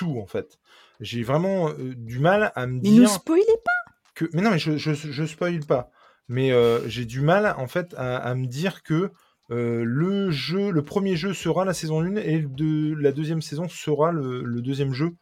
2 0.00 0.06
en 0.06 0.26
fait. 0.26 0.58
J'ai 1.00 1.22
vraiment 1.22 1.68
euh, 1.70 1.94
du 1.96 2.20
mal 2.20 2.52
à 2.54 2.66
me 2.66 2.74
Mais 2.74 2.90
dire. 2.90 3.02
ne 3.02 3.06
spoilez 3.08 3.44
pas 3.64 3.92
que... 4.14 4.24
Mais 4.32 4.42
non, 4.42 4.50
mais 4.50 4.58
je, 4.58 4.76
je, 4.76 4.92
je 4.94 5.24
spoil 5.26 5.60
pas. 5.60 5.90
Mais 6.28 6.52
euh, 6.52 6.88
j'ai 6.88 7.04
du 7.04 7.20
mal 7.20 7.54
en 7.58 7.66
fait 7.66 7.94
à, 7.96 8.16
à 8.16 8.34
me 8.34 8.46
dire 8.46 8.82
que 8.82 9.10
euh, 9.50 9.82
le 9.84 10.30
jeu, 10.30 10.70
le 10.70 10.82
premier 10.84 11.16
jeu 11.16 11.32
sera 11.32 11.64
la 11.64 11.72
saison 11.72 12.02
1 12.02 12.16
et 12.16 12.40
de, 12.40 12.94
la 12.94 13.12
deuxième 13.12 13.40
saison 13.40 13.68
sera 13.68 14.12
le, 14.12 14.42
le, 14.42 14.60
deuxième 14.60 14.92
jeu. 14.92 15.12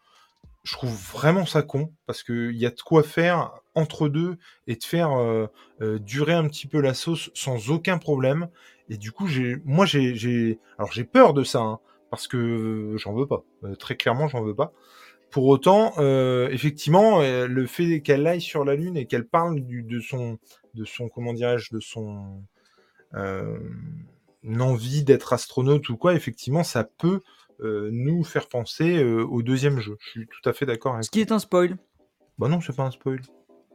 Je 0.66 0.72
trouve 0.72 0.92
vraiment 1.12 1.46
ça 1.46 1.62
con 1.62 1.92
parce 2.06 2.24
qu'il 2.24 2.56
y 2.56 2.66
a 2.66 2.70
de 2.70 2.80
quoi 2.80 3.04
faire 3.04 3.52
entre 3.76 4.08
deux 4.08 4.36
et 4.66 4.74
de 4.74 4.82
faire 4.82 5.12
euh, 5.12 5.46
euh, 5.80 6.00
durer 6.00 6.32
un 6.32 6.48
petit 6.48 6.66
peu 6.66 6.80
la 6.80 6.92
sauce 6.92 7.30
sans 7.34 7.70
aucun 7.70 7.98
problème. 7.98 8.48
Et 8.88 8.96
du 8.96 9.12
coup, 9.12 9.28
j'ai, 9.28 9.58
moi, 9.64 9.86
j'ai, 9.86 10.58
alors 10.76 10.90
j'ai 10.90 11.04
peur 11.04 11.34
de 11.34 11.44
ça 11.44 11.60
hein, 11.60 11.78
parce 12.10 12.26
que 12.26 12.96
j'en 12.96 13.14
veux 13.14 13.28
pas. 13.28 13.44
Euh, 13.62 13.76
très 13.76 13.94
clairement, 13.94 14.26
j'en 14.26 14.42
veux 14.42 14.56
pas. 14.56 14.72
Pour 15.30 15.46
autant, 15.46 15.92
euh, 15.98 16.48
effectivement, 16.48 17.20
euh, 17.20 17.46
le 17.46 17.66
fait 17.68 18.00
qu'elle 18.00 18.26
aille 18.26 18.40
sur 18.40 18.64
la 18.64 18.74
Lune 18.74 18.96
et 18.96 19.06
qu'elle 19.06 19.28
parle 19.28 19.64
de 19.64 20.00
son, 20.00 20.38
de 20.74 20.84
son, 20.84 21.08
comment 21.08 21.32
dirais-je, 21.32 21.72
de 21.72 21.78
son 21.78 22.42
euh, 23.14 23.56
envie 24.58 25.04
d'être 25.04 25.32
astronaute 25.32 25.88
ou 25.90 25.96
quoi, 25.96 26.14
effectivement, 26.14 26.64
ça 26.64 26.82
peut 26.82 27.20
euh, 27.20 27.20
nous 27.60 28.24
faire 28.24 28.48
penser 28.48 29.02
euh, 29.02 29.24
au 29.24 29.42
deuxième 29.42 29.80
jeu. 29.80 29.96
Je 30.00 30.10
suis 30.10 30.26
tout 30.26 30.48
à 30.48 30.52
fait 30.52 30.66
d'accord 30.66 30.94
avec 30.94 31.04
Ce 31.04 31.10
qui 31.10 31.20
est 31.20 31.32
un 31.32 31.38
spoil. 31.38 31.76
Bah 32.38 32.48
non, 32.48 32.60
c'est 32.60 32.76
pas 32.76 32.84
un 32.84 32.90
spoil. 32.90 33.20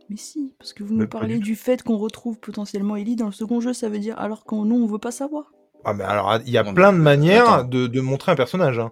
Mais 0.10 0.18
si, 0.18 0.54
parce 0.60 0.74
que 0.74 0.84
vous 0.84 0.94
nous 0.94 1.08
parlez 1.08 1.36
du, 1.36 1.52
du 1.52 1.56
fait 1.56 1.84
qu'on 1.84 1.98
retrouve 1.98 2.38
potentiellement 2.40 2.96
Ellie 2.98 3.16
dans 3.16 3.28
le 3.28 3.32
second 3.32 3.62
jeu, 3.62 3.74
ça 3.74 3.88
veut 3.90 4.00
dire 4.00 4.20
alors 4.20 4.44
qu'on 4.44 4.66
nous 4.66 4.76
on 4.76 4.86
veut 4.86 5.00
pas 5.00 5.12
savoir. 5.12 5.54
Ah 5.84 5.94
mais 5.94 6.04
alors 6.04 6.40
il 6.46 6.52
y 6.52 6.58
a 6.58 6.64
non, 6.64 6.74
plein 6.74 6.92
de 6.94 6.98
manières 6.98 7.66
de, 7.66 7.88
de, 7.88 8.02
montrer 8.02 8.32
un 8.34 8.36
personnage. 8.36 8.78
Hein. 8.78 8.92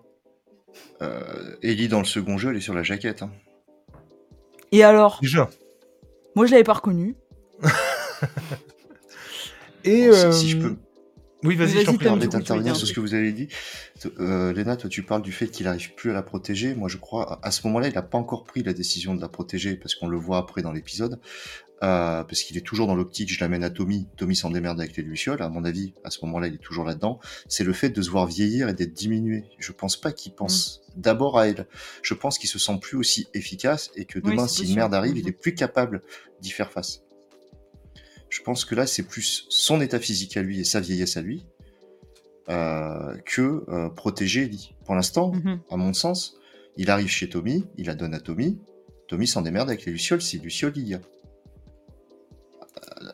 Euh, 1.01 1.55
Ellie 1.61 1.87
dans 1.87 1.99
le 1.99 2.05
second 2.05 2.37
jeu, 2.37 2.51
elle 2.51 2.57
est 2.57 2.61
sur 2.61 2.73
la 2.73 2.83
jaquette. 2.83 3.21
Hein. 3.21 3.31
Et 4.71 4.83
alors 4.83 5.19
Déjà. 5.21 5.49
Moi 6.35 6.45
je 6.45 6.51
l'avais 6.51 6.63
pas 6.63 6.73
reconnu. 6.73 7.15
Et 9.83 10.07
bon, 10.07 10.13
euh... 10.13 10.31
si, 10.31 10.39
si, 10.39 10.49
je 10.49 10.57
peux. 10.57 10.75
Oui, 11.43 11.55
vas-y, 11.55 11.85
je 11.85 11.91
permettre 11.91 12.31
d'intervenir 12.31 12.75
sur 12.75 12.87
ce 12.87 12.93
que 12.93 12.99
vous 12.99 13.13
avez 13.13 13.31
dit. 13.31 13.47
Euh, 14.19 14.51
Léna, 14.51 14.75
toi, 14.75 14.89
tu 14.89 15.03
parles 15.03 15.21
du 15.21 15.31
fait 15.31 15.47
qu'il 15.47 15.65
n'arrive 15.65 15.93
plus 15.93 16.11
à 16.11 16.13
la 16.13 16.21
protéger. 16.21 16.75
Moi, 16.75 16.89
je 16.89 16.97
crois, 16.97 17.39
à 17.43 17.51
ce 17.51 17.65
moment-là, 17.67 17.87
il 17.87 17.93
n'a 17.93 18.01
pas 18.01 18.17
encore 18.17 18.43
pris 18.43 18.61
la 18.61 18.73
décision 18.73 19.15
de 19.15 19.21
la 19.21 19.29
protéger, 19.29 19.75
parce 19.75 19.95
qu'on 19.95 20.07
le 20.07 20.17
voit 20.17 20.37
après 20.37 20.61
dans 20.61 20.73
l'épisode. 20.73 21.19
Euh, 21.81 22.25
parce 22.25 22.41
qu'il 22.41 22.57
est 22.57 22.61
toujours 22.61 22.87
dans 22.87 22.95
l'optique, 22.95 23.31
je 23.31 23.39
l'amène 23.39 23.63
à 23.63 23.69
Tommy, 23.69 24.05
Tommy 24.17 24.35
s'en 24.35 24.49
démerde 24.49 24.81
avec 24.81 24.97
les 24.97 25.03
Lucioles, 25.03 25.41
à 25.41 25.47
mon 25.47 25.63
avis, 25.63 25.93
à 26.03 26.09
ce 26.09 26.25
moment-là, 26.25 26.47
il 26.47 26.55
est 26.55 26.61
toujours 26.61 26.83
là-dedans. 26.83 27.21
C'est 27.47 27.63
le 27.63 27.71
fait 27.71 27.89
de 27.89 28.01
se 28.01 28.09
voir 28.09 28.25
vieillir 28.25 28.67
et 28.67 28.73
d'être 28.73 28.93
diminué. 28.93 29.45
Je 29.59 29.71
pense 29.71 29.95
pas 29.95 30.11
qu'il 30.11 30.33
pense 30.33 30.81
mmh. 30.97 31.01
d'abord 31.01 31.39
à 31.39 31.47
elle. 31.47 31.67
Je 32.01 32.13
pense 32.15 32.37
qu'il 32.37 32.49
se 32.49 32.59
sent 32.59 32.79
plus 32.81 32.97
aussi 32.97 33.27
efficace 33.33 33.91
et 33.95 34.03
que 34.03 34.19
demain, 34.19 34.43
oui, 34.43 34.49
si 34.49 34.67
une 34.67 34.75
merde 34.75 34.93
arrive, 34.93 35.15
mmh. 35.15 35.19
il 35.19 35.27
est 35.29 35.39
plus 35.39 35.55
capable 35.55 36.01
d'y 36.41 36.51
faire 36.51 36.69
face. 36.69 37.01
Je 38.29 38.41
pense 38.43 38.63
que 38.63 38.75
là, 38.75 38.85
c'est 38.85 39.03
plus 39.03 39.45
son 39.49 39.81
état 39.81 39.99
physique 39.99 40.37
à 40.37 40.41
lui 40.41 40.59
et 40.59 40.63
sa 40.63 40.79
vieillesse 40.79 41.17
à 41.17 41.21
lui 41.21 41.45
euh, 42.49 43.15
que 43.25 43.63
euh, 43.69 43.89
protéger 43.89 44.43
Ellie. 44.43 44.75
Pour 44.85 44.95
l'instant, 44.95 45.31
mmh. 45.31 45.59
à 45.69 45.77
mon 45.77 45.93
sens, 45.93 46.37
il 46.77 46.89
arrive 46.91 47.09
chez 47.09 47.27
Tommy, 47.27 47.65
il 47.77 47.87
la 47.87 47.95
donne 47.95 48.13
à 48.13 48.19
Tommy, 48.19 48.59
Tommy 49.07 49.27
s'en 49.27 49.41
démerde 49.41 49.69
avec 49.69 49.85
les 49.85 49.91
Lucioles 49.91 50.21
si 50.21 50.39
Lucioles 50.39 50.73
il 50.75 50.87
y 50.87 50.93
a. 50.93 50.99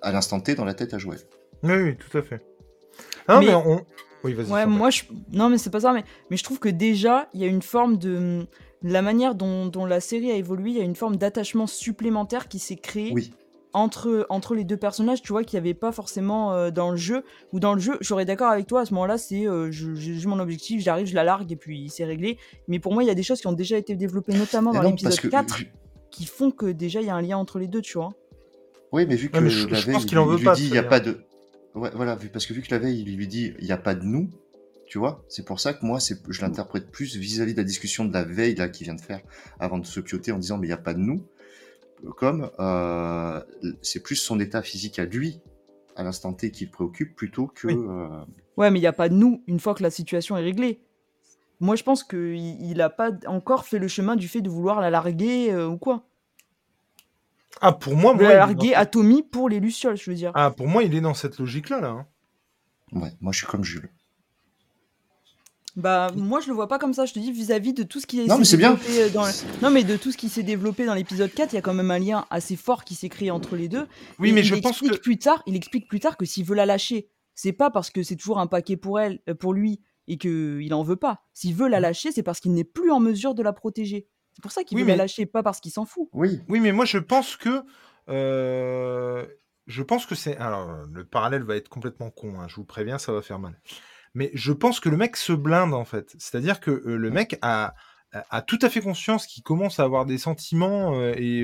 À 0.02 0.12
l'instant 0.12 0.40
T, 0.40 0.56
dans 0.56 0.66
la 0.66 0.74
tête 0.74 0.94
à 0.94 0.98
jouer. 0.98 1.18
Oui, 1.64 1.74
oui, 1.74 1.96
tout 1.96 2.18
à 2.18 2.22
fait. 2.22 2.42
Non, 3.28 3.40
mais, 3.40 3.48
mais 3.48 3.56
on... 3.56 3.86
Oui, 4.24 4.34
vas-y. 4.34 4.52
Ouais, 4.52 4.66
moi, 4.66 4.90
je... 4.90 5.04
Non, 5.32 5.50
mais 5.50 5.58
c'est 5.58 5.70
pas 5.70 5.80
ça, 5.80 5.94
mais... 5.94 6.04
mais 6.30 6.38
je 6.38 6.44
trouve 6.44 6.60
que 6.60 6.70
déjà, 6.70 7.30
il 7.34 7.42
y 7.42 7.44
a 7.46 7.48
une 7.48 7.62
forme 7.62 7.98
de... 7.98 8.46
La 8.84 9.02
manière 9.02 9.36
dont, 9.36 9.66
dont 9.66 9.86
la 9.86 10.00
série 10.00 10.32
a 10.32 10.36
évolué, 10.36 10.72
il 10.72 10.78
y 10.78 10.82
a 10.82 10.84
une 10.84 10.96
forme 10.96 11.16
d'attachement 11.16 11.66
supplémentaire 11.66 12.48
qui 12.48 12.60
s'est 12.60 12.76
créée. 12.76 13.12
Oui 13.14 13.32
entre, 13.76 14.26
entre 14.30 14.56
les 14.56 14.64
deux 14.64 14.78
personnages, 14.78 15.22
tu 15.22 15.34
vois, 15.34 15.44
qu'il 15.44 15.60
n'y 15.60 15.68
avait 15.68 15.74
pas 15.74 15.92
forcément 15.92 16.54
euh, 16.54 16.72
dans 16.72 16.92
le 16.92 16.98
jeu. 16.98 17.24
Ou 17.52 17.60
dans 17.60 17.74
le 17.74 17.82
jeu, 17.82 17.98
j'aurais 18.00 18.24
d'accord 18.24 18.50
avec 18.50 18.68
toi, 18.68 18.82
à 18.82 18.86
ce 18.86 18.94
moment-là, 18.94 19.18
c'est 19.18 19.48
euh, 19.48 19.70
j'ai 19.70 20.26
mon 20.28 20.40
objectif, 20.40 20.82
j'arrive, 20.82 21.08
je 21.08 21.14
la 21.14 21.26
largue 21.26 21.52
et 21.52 21.58
puis 21.58 21.90
c'est 21.90 22.06
réglé. 22.06 22.38
Mais 22.70 22.80
pour 22.80 22.94
moi, 22.94 23.04
il 23.04 23.08
y 23.08 23.10
a 23.10 23.16
des 23.16 23.24
choses 23.24 23.42
qui 23.42 23.48
ont 23.48 23.54
déjà 23.54 23.78
été 23.78 23.96
développées, 23.96 24.34
notamment 24.34 24.72
dans 24.72 24.82
l'épisode 24.82 25.30
4, 25.30 25.58
que... 25.58 25.64
qui 26.10 26.26
font 26.26 26.52
que 26.52 26.68
déjà 26.68 27.02
il 27.02 27.08
y 27.08 27.10
a 27.10 27.16
un 27.16 27.22
lien 27.22 27.38
entre 27.38 27.60
les 27.60 27.68
deux, 27.68 27.82
tu 27.82 27.98
vois. 27.98 28.14
Oui, 28.94 29.06
mais 29.08 29.18
vu 29.18 29.30
que 29.30 29.36
ouais, 29.36 29.44
mais 29.44 29.50
je, 29.50 29.68
la 29.68 29.76
je 29.76 29.86
veille, 29.86 29.96
pense 29.96 30.06
qu'il 30.06 30.14
il, 30.14 30.20
en 30.20 30.26
veut 30.26 30.38
lui 30.38 30.46
pas, 30.46 30.56
dit, 30.56 30.68
il 30.68 30.72
n'y 30.72 30.78
a 30.78 30.84
pas 30.84 31.02
de... 31.02 31.18
Ouais, 31.74 31.92
voilà, 31.94 32.18
parce 32.32 32.46
que 32.46 32.54
vu 32.54 32.62
que 32.62 32.72
la 32.72 32.80
veille, 32.80 33.02
il 33.02 33.18
lui 33.18 33.28
dit, 33.28 33.54
il 33.60 33.66
n'y 33.66 33.74
a 33.74 33.78
pas 33.78 33.94
de 33.94 34.06
nous, 34.06 34.30
tu 34.88 35.00
vois, 35.00 35.26
c'est 35.28 35.44
pour 35.44 35.60
ça 35.60 35.74
que 35.74 35.86
moi, 35.86 36.00
je 36.00 36.42
l'interprète 36.42 36.90
plus 36.90 37.18
vis-à-vis 37.18 37.52
-vis 37.52 37.56
de 37.56 37.58
la 37.58 37.66
discussion 37.66 38.06
de 38.06 38.14
la 38.14 38.24
veille, 38.24 38.56
là, 38.56 38.70
qu'il 38.70 38.86
vient 38.86 38.96
de 38.96 39.02
faire, 39.02 39.20
avant 39.60 39.80
de 39.80 39.86
se 39.86 40.00
pioter 40.00 40.32
en 40.32 40.40
disant, 40.40 40.58
mais 40.58 40.68
il 40.68 40.70
n'y 40.70 40.74
a 40.74 40.78
pas 40.78 40.94
de 40.94 41.00
nous 41.00 41.26
comme 42.12 42.50
euh, 42.60 43.42
c'est 43.82 44.02
plus 44.02 44.16
son 44.16 44.40
état 44.40 44.62
physique 44.62 45.00
à 45.00 45.06
lui 45.06 45.42
à 45.96 46.04
l'instant 46.04 46.34
T 46.34 46.52
qui 46.52 46.66
le 46.66 46.72
préoccupe 46.72 47.16
plutôt 47.16 47.48
que. 47.48 47.68
Oui. 47.68 47.76
Euh... 47.76 48.26
Ouais, 48.58 48.72
mais 48.72 48.80
il 48.80 48.82
n'y 48.82 48.88
a 48.88 48.94
pas 48.94 49.10
de 49.10 49.16
nous 49.16 49.44
une 49.48 49.60
fois 49.60 49.74
que 49.74 49.84
la 49.84 49.90
situation 49.90 50.38
est 50.38 50.44
réglée. 50.44 50.82
Moi, 51.60 51.76
je 51.76 51.84
pense 51.84 52.04
qu'il 52.04 52.78
n'a 52.78 52.90
pas 52.90 53.12
encore 53.28 53.66
fait 53.66 53.80
le 53.80 53.88
chemin 53.88 54.16
du 54.16 54.28
fait 54.28 54.42
de 54.42 54.50
vouloir 54.50 54.82
la 54.82 54.90
larguer 54.90 55.52
euh, 55.52 55.68
ou 55.68 55.78
quoi. 55.78 56.04
Ah, 57.62 57.72
pour 57.72 57.96
moi, 57.96 58.14
de 58.14 58.20
moi 58.20 58.30
la 58.30 58.36
larguer 58.36 58.76
à 58.76 58.86
Tommy 58.86 59.24
pour 59.24 59.48
les 59.48 59.62
Lucioles, 59.62 59.96
je 59.96 60.10
veux 60.10 60.16
dire. 60.16 60.32
Ah, 60.36 60.52
pour 60.52 60.68
moi, 60.68 60.84
il 60.84 60.94
est 60.94 61.02
dans 61.02 61.14
cette 61.14 61.40
logique-là, 61.40 61.80
là. 61.80 61.88
Hein. 61.88 62.08
Ouais, 62.92 63.14
moi, 63.22 63.32
je 63.32 63.40
suis 63.40 63.48
comme 63.48 63.64
Jules. 63.64 63.90
Bah 65.76 66.08
moi 66.16 66.40
je 66.40 66.48
le 66.48 66.54
vois 66.54 66.68
pas 66.70 66.80
comme 66.80 66.94
ça, 66.94 67.06
je 67.06 67.14
te 67.14 67.20
dis 67.20 67.32
vis-à-vis 67.34 67.72
-vis 67.72 67.76
de 67.78 67.84
tout 67.84 68.00
ce 68.00 68.08
qui 68.08 68.26
non, 68.26 68.38
mais 68.38 68.46
c'est 68.46 68.56
bien. 68.58 68.78
dans 69.14 69.26
le... 69.26 69.32
Non 69.62 69.70
mais 69.70 69.84
de 69.84 69.98
tout 69.98 70.12
ce 70.12 70.18
qui 70.18 70.30
s'est 70.30 70.44
développé 70.44 70.86
dans 70.86 70.94
l'épisode 70.94 71.34
4, 71.34 71.52
il 71.52 71.56
y 71.56 71.60
a 71.60 71.62
quand 71.62 71.74
même 71.74 71.92
un 71.92 72.00
lien 72.00 72.26
assez 72.30 72.56
fort 72.56 72.86
qui 72.86 72.96
s'est 72.96 73.10
créé 73.10 73.30
entre 73.32 73.56
les 73.58 73.68
deux. 73.68 73.86
Oui, 74.20 74.30
Et 74.30 74.32
mais 74.32 74.40
il 74.42 74.46
je 74.46 74.56
explique 74.56 74.80
pense 74.82 74.90
que 74.90 74.98
plus 75.02 75.18
tard, 75.18 75.44
il 75.48 75.56
explique 75.56 75.88
plus 75.90 76.00
tard 76.00 76.16
que 76.16 76.26
s'il 76.26 76.46
veut 76.46 76.56
la 76.56 76.66
lâcher, 76.66 77.10
c'est 77.34 77.52
pas 77.52 77.70
parce 77.72 77.90
que 77.90 78.04
c'est 78.04 78.16
toujours 78.16 78.40
un 78.40 78.48
paquet 78.48 78.78
pour 78.78 79.00
elle 79.02 79.20
euh, 79.28 79.36
pour 79.36 79.54
lui 79.54 79.82
et 80.08 80.18
que 80.18 80.60
il 80.62 80.74
en 80.74 80.84
veut 80.84 80.96
pas. 80.96 81.24
S'il 81.34 81.54
veut 81.56 81.68
la 81.68 81.80
lâcher, 81.82 82.12
c'est 82.14 82.24
parce 82.24 82.40
qu'il 82.40 82.54
n'est 82.54 82.64
plus 82.64 82.92
en 82.92 83.00
mesure 83.02 83.36
de 83.36 83.44
la 83.44 83.52
protéger. 83.52 84.08
C'est 84.34 84.42
pour 84.42 84.52
ça 84.54 84.64
qu'il 84.64 84.78
Oui, 84.78 84.84
veut 84.84 84.88
mais- 84.88 84.94
la 84.96 85.04
lâcher, 85.04 85.26
pas 85.26 85.44
parce 85.44 85.60
qu'il 85.60 85.72
s'en 85.72 85.86
fout. 85.86 86.08
Oui. 86.14 86.40
Oui, 86.48 86.60
mais 86.62 86.72
moi 86.72 86.86
je 86.86 87.00
pense 87.00 87.36
que. 87.36 87.64
euh, 88.10 89.26
je 89.68 89.82
pense 89.82 90.06
que 90.06 90.14
c'est. 90.16 90.38
Alors, 90.38 90.70
le 90.94 91.04
parallèle 91.06 91.44
va 91.44 91.56
être 91.56 91.70
complètement 91.70 92.12
con, 92.12 92.40
hein, 92.40 92.48
je 92.48 92.56
vous 92.56 92.64
préviens, 92.66 92.98
ça 93.00 93.12
va 93.12 93.22
faire 93.22 93.40
mal. 93.40 93.60
Mais 94.16 94.32
je 94.34 94.52
pense 94.54 94.80
que 94.80 94.90
le 94.90 94.98
mec 94.98 95.16
se 95.18 95.34
blinde 95.34 95.74
en 95.74 95.86
fait. 95.86 96.16
C'est-à-dire 96.18 96.60
que 96.60 96.72
euh, 96.72 96.96
le 96.98 97.12
mec 97.12 97.38
a, 97.44 97.74
a, 98.14 98.38
a 98.38 98.42
tout 98.42 98.58
à 98.62 98.70
fait 98.70 98.82
conscience 98.82 99.28
qu'il 99.28 99.44
commence 99.44 99.80
à 99.80 99.84
avoir 99.84 100.06
des 100.06 100.18
sentiments 100.18 100.96
euh, 101.00 101.14
et 101.18 101.42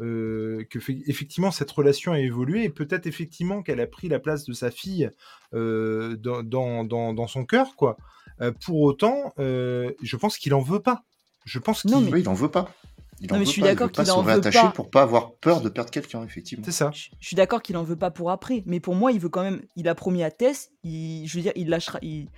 euh, 0.00 0.64
que 0.70 0.80
fait- 0.80 1.02
effectivement 1.06 1.50
cette 1.50 1.70
relation 1.70 2.12
a 2.12 2.18
évolué 2.20 2.64
et 2.64 2.68
peut-être 2.70 3.06
effectivement 3.06 3.62
qu'elle 3.62 3.80
a 3.80 3.86
pris 3.86 4.08
la 4.08 4.18
place 4.18 4.44
de 4.44 4.52
sa 4.52 4.70
fille 4.70 5.10
euh, 5.54 6.16
dans, 6.16 6.42
dans, 6.42 6.84
dans, 6.84 7.14
dans 7.14 7.26
son 7.26 7.44
cœur, 7.44 7.76
quoi. 7.76 7.96
Euh, 8.40 8.52
pour 8.64 8.80
autant, 8.82 9.32
euh, 9.38 9.92
je 10.02 10.16
pense 10.16 10.38
qu'il 10.38 10.54
en 10.54 10.60
veut 10.60 10.80
pas. 10.80 11.02
Je 11.44 11.58
pense 11.58 11.82
qu'il. 11.82 11.90
Non, 11.92 12.00
mais- 12.00 12.12
Oui, 12.12 12.20
il 12.20 12.28
en 12.28 12.34
veut 12.34 12.50
pas. 12.50 12.72
Il 13.20 13.30
Non, 13.32 13.38
mais 13.38 13.44
je 13.44 13.50
suis 13.50 13.60
pas, 13.60 13.68
il 13.68 13.70
d'accord 13.70 13.86
veut 13.88 13.92
pas 13.92 14.02
qu'il 14.02 14.06
se 14.12 14.12
en 14.16 14.22
veut 14.22 14.32
réattacher 14.32 14.58
pas. 14.60 14.70
pour 14.70 14.90
pas 14.90 15.02
avoir 15.02 15.32
peur 15.34 15.60
de 15.60 15.68
perdre 15.68 15.90
quelqu'un, 15.90 16.22
effectivement. 16.24 16.64
C'est 16.64 16.72
ça. 16.72 16.90
Je 16.94 17.08
je 17.18 17.26
suis 17.26 17.36
d'accord 17.36 17.62
qu'il 17.62 17.76
en 17.76 17.82
veut 17.82 17.96
pas 17.96 18.10
pour 18.10 18.30
après, 18.30 18.62
mais 18.66 18.80
pour 18.80 18.94
moi, 18.94 19.12
il 19.12 19.18
veut 19.20 19.28
quand 19.28 19.42
même. 19.42 19.62
Il 19.76 19.88
a 19.88 19.94
promis 19.94 20.22
à 20.22 20.30
Tess, 20.30 20.70
il, 20.84 21.26
je 21.26 21.36
veux 21.36 21.42
dire, 21.42 21.52
il 21.56 21.68
lâchera. 21.68 21.98
il- 22.02 22.28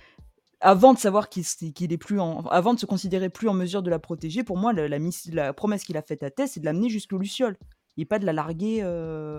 avant 0.63 0.93
de 0.93 0.99
savoir 0.99 1.27
qu'il 1.29 1.43
est 1.91 1.97
plus 1.97 2.19
en, 2.19 2.41
avant 2.47 2.75
de 2.75 2.79
se 2.79 2.85
considérer 2.85 3.29
plus 3.29 3.47
en 3.49 3.53
mesure 3.55 3.81
de 3.81 3.89
la 3.89 3.97
protéger, 3.97 4.43
pour 4.43 4.57
moi, 4.57 4.73
la, 4.73 4.87
la 5.31 5.53
promesse 5.53 5.83
qu'il 5.83 5.97
a 5.97 6.03
faite 6.03 6.21
à 6.23 6.29
Tess, 6.29 6.51
c'est 6.53 6.59
de 6.59 6.65
l'amener 6.65 6.89
jusqu'au 6.89 7.17
Luciole. 7.17 7.57
Il 7.97 8.07
pas 8.07 8.19
de 8.19 8.25
la 8.25 8.33
larguer 8.33 8.81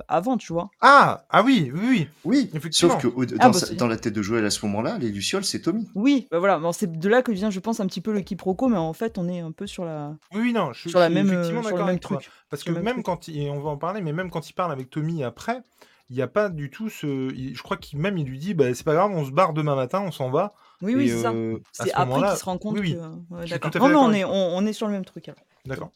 avant, 0.08 0.36
tu 0.36 0.52
vois. 0.52 0.70
Ah, 0.80 1.24
ah 1.30 1.42
oui, 1.42 1.72
oui, 1.74 2.08
oui. 2.24 2.50
Sauf 2.70 2.98
que 2.98 3.08
ah, 3.38 3.50
bah, 3.50 3.58
dans, 3.76 3.86
la 3.86 3.96
tête 3.96 4.12
de 4.12 4.22
Joël 4.22 4.44
à 4.44 4.50
ce 4.50 4.64
moment-là, 4.66 4.98
les 4.98 5.10
Lucioles, 5.10 5.44
c'est 5.44 5.60
Tommy. 5.60 5.88
Oui, 5.94 6.28
bah 6.30 6.38
voilà, 6.38 6.60
c'est 6.72 6.90
de 6.90 7.08
là 7.08 7.22
que 7.22 7.32
vient, 7.32 7.50
je 7.50 7.60
pense, 7.60 7.80
un 7.80 7.86
petit 7.86 8.00
peu 8.00 8.12
le 8.12 8.20
quiproquo, 8.20 8.68
mais 8.68 8.76
en 8.76 8.92
fait, 8.92 9.18
on 9.18 9.28
est 9.28 9.40
un 9.40 9.52
peu 9.52 9.66
sur 9.66 9.84
la. 9.84 10.16
Oui, 10.34 10.52
non, 10.52 10.72
je, 10.72 10.88
sur 10.88 10.98
la 10.98 11.08
même, 11.08 11.26
effectivement 11.28 11.62
sur 11.62 11.76
le 11.76 11.84
même 11.84 11.98
truc. 11.98 12.30
Parce 12.50 12.62
que 12.62 12.70
même 12.70 13.02
quand 13.02 13.28
il, 13.28 13.48
on 13.50 13.60
va 13.60 13.70
en 13.70 13.78
parler, 13.78 14.00
mais 14.00 14.12
même 14.12 14.30
quand 14.30 14.48
il 14.48 14.52
parle 14.52 14.72
avec 14.72 14.90
Tommy 14.90 15.24
après, 15.24 15.62
il 16.10 16.16
n'y 16.16 16.22
a 16.22 16.28
pas 16.28 16.48
du 16.50 16.70
tout 16.70 16.90
ce. 16.90 17.30
je 17.34 17.62
crois 17.62 17.76
qu'il 17.76 17.98
même 17.98 18.18
il 18.18 18.26
lui 18.26 18.38
dit, 18.38 18.54
bah, 18.54 18.74
c'est 18.74 18.84
pas 18.84 18.94
grave, 18.94 19.10
on 19.12 19.24
se 19.24 19.30
barre 19.30 19.54
demain 19.54 19.74
matin, 19.74 20.02
on 20.06 20.12
s'en 20.12 20.30
va. 20.30 20.52
Oui, 20.82 20.94
oui, 20.94 21.08
c'est 21.08 21.22
ça. 21.22 21.32
C'est 21.72 21.92
après 21.92 22.28
qu'il 22.28 22.36
se 22.36 22.44
rend 22.44 22.58
compte 22.58 22.78
oui, 22.78 22.96
que. 22.96 23.48
d'accord. 23.48 23.88
Non, 23.88 24.00
on 24.00 24.12
est, 24.12 24.24
on, 24.24 24.66
est 24.66 24.72
sur 24.72 24.86
le 24.86 24.92
même 24.92 25.04
truc. 25.04 25.30
D'accord. 25.64 25.90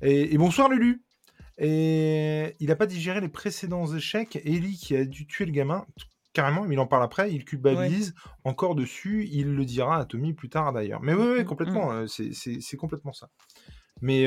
et 0.00 0.38
bonsoir 0.38 0.68
Lulu. 0.68 1.02
Et 1.58 2.54
il 2.60 2.68
n'a 2.68 2.76
pas 2.76 2.86
digéré 2.86 3.20
les 3.20 3.28
précédents 3.28 3.86
échecs. 3.92 4.36
Ellie 4.44 4.76
qui 4.76 4.94
a 4.96 5.04
dû 5.04 5.26
tuer 5.26 5.44
le 5.44 5.52
gamin, 5.52 5.84
carrément, 6.32 6.64
il 6.70 6.78
en 6.78 6.86
parle 6.86 7.02
après, 7.02 7.32
il 7.32 7.44
culpabilise 7.44 8.14
encore 8.44 8.76
dessus, 8.76 9.26
il 9.30 9.54
le 9.54 9.64
dira 9.64 9.98
à 9.98 10.04
Tommy 10.04 10.34
plus 10.34 10.48
tard 10.48 10.72
d'ailleurs. 10.72 11.02
Mais 11.02 11.12
oui, 11.12 11.20
oui, 11.20 11.38
mmh, 11.38 11.40
mmh, 11.40 11.44
complètement, 11.44 11.92
mmh. 11.92 12.06
Euh, 12.06 12.06
c'est 12.06 12.76
complètement 12.76 13.12
ça. 13.12 13.28
Mais, 14.00 14.26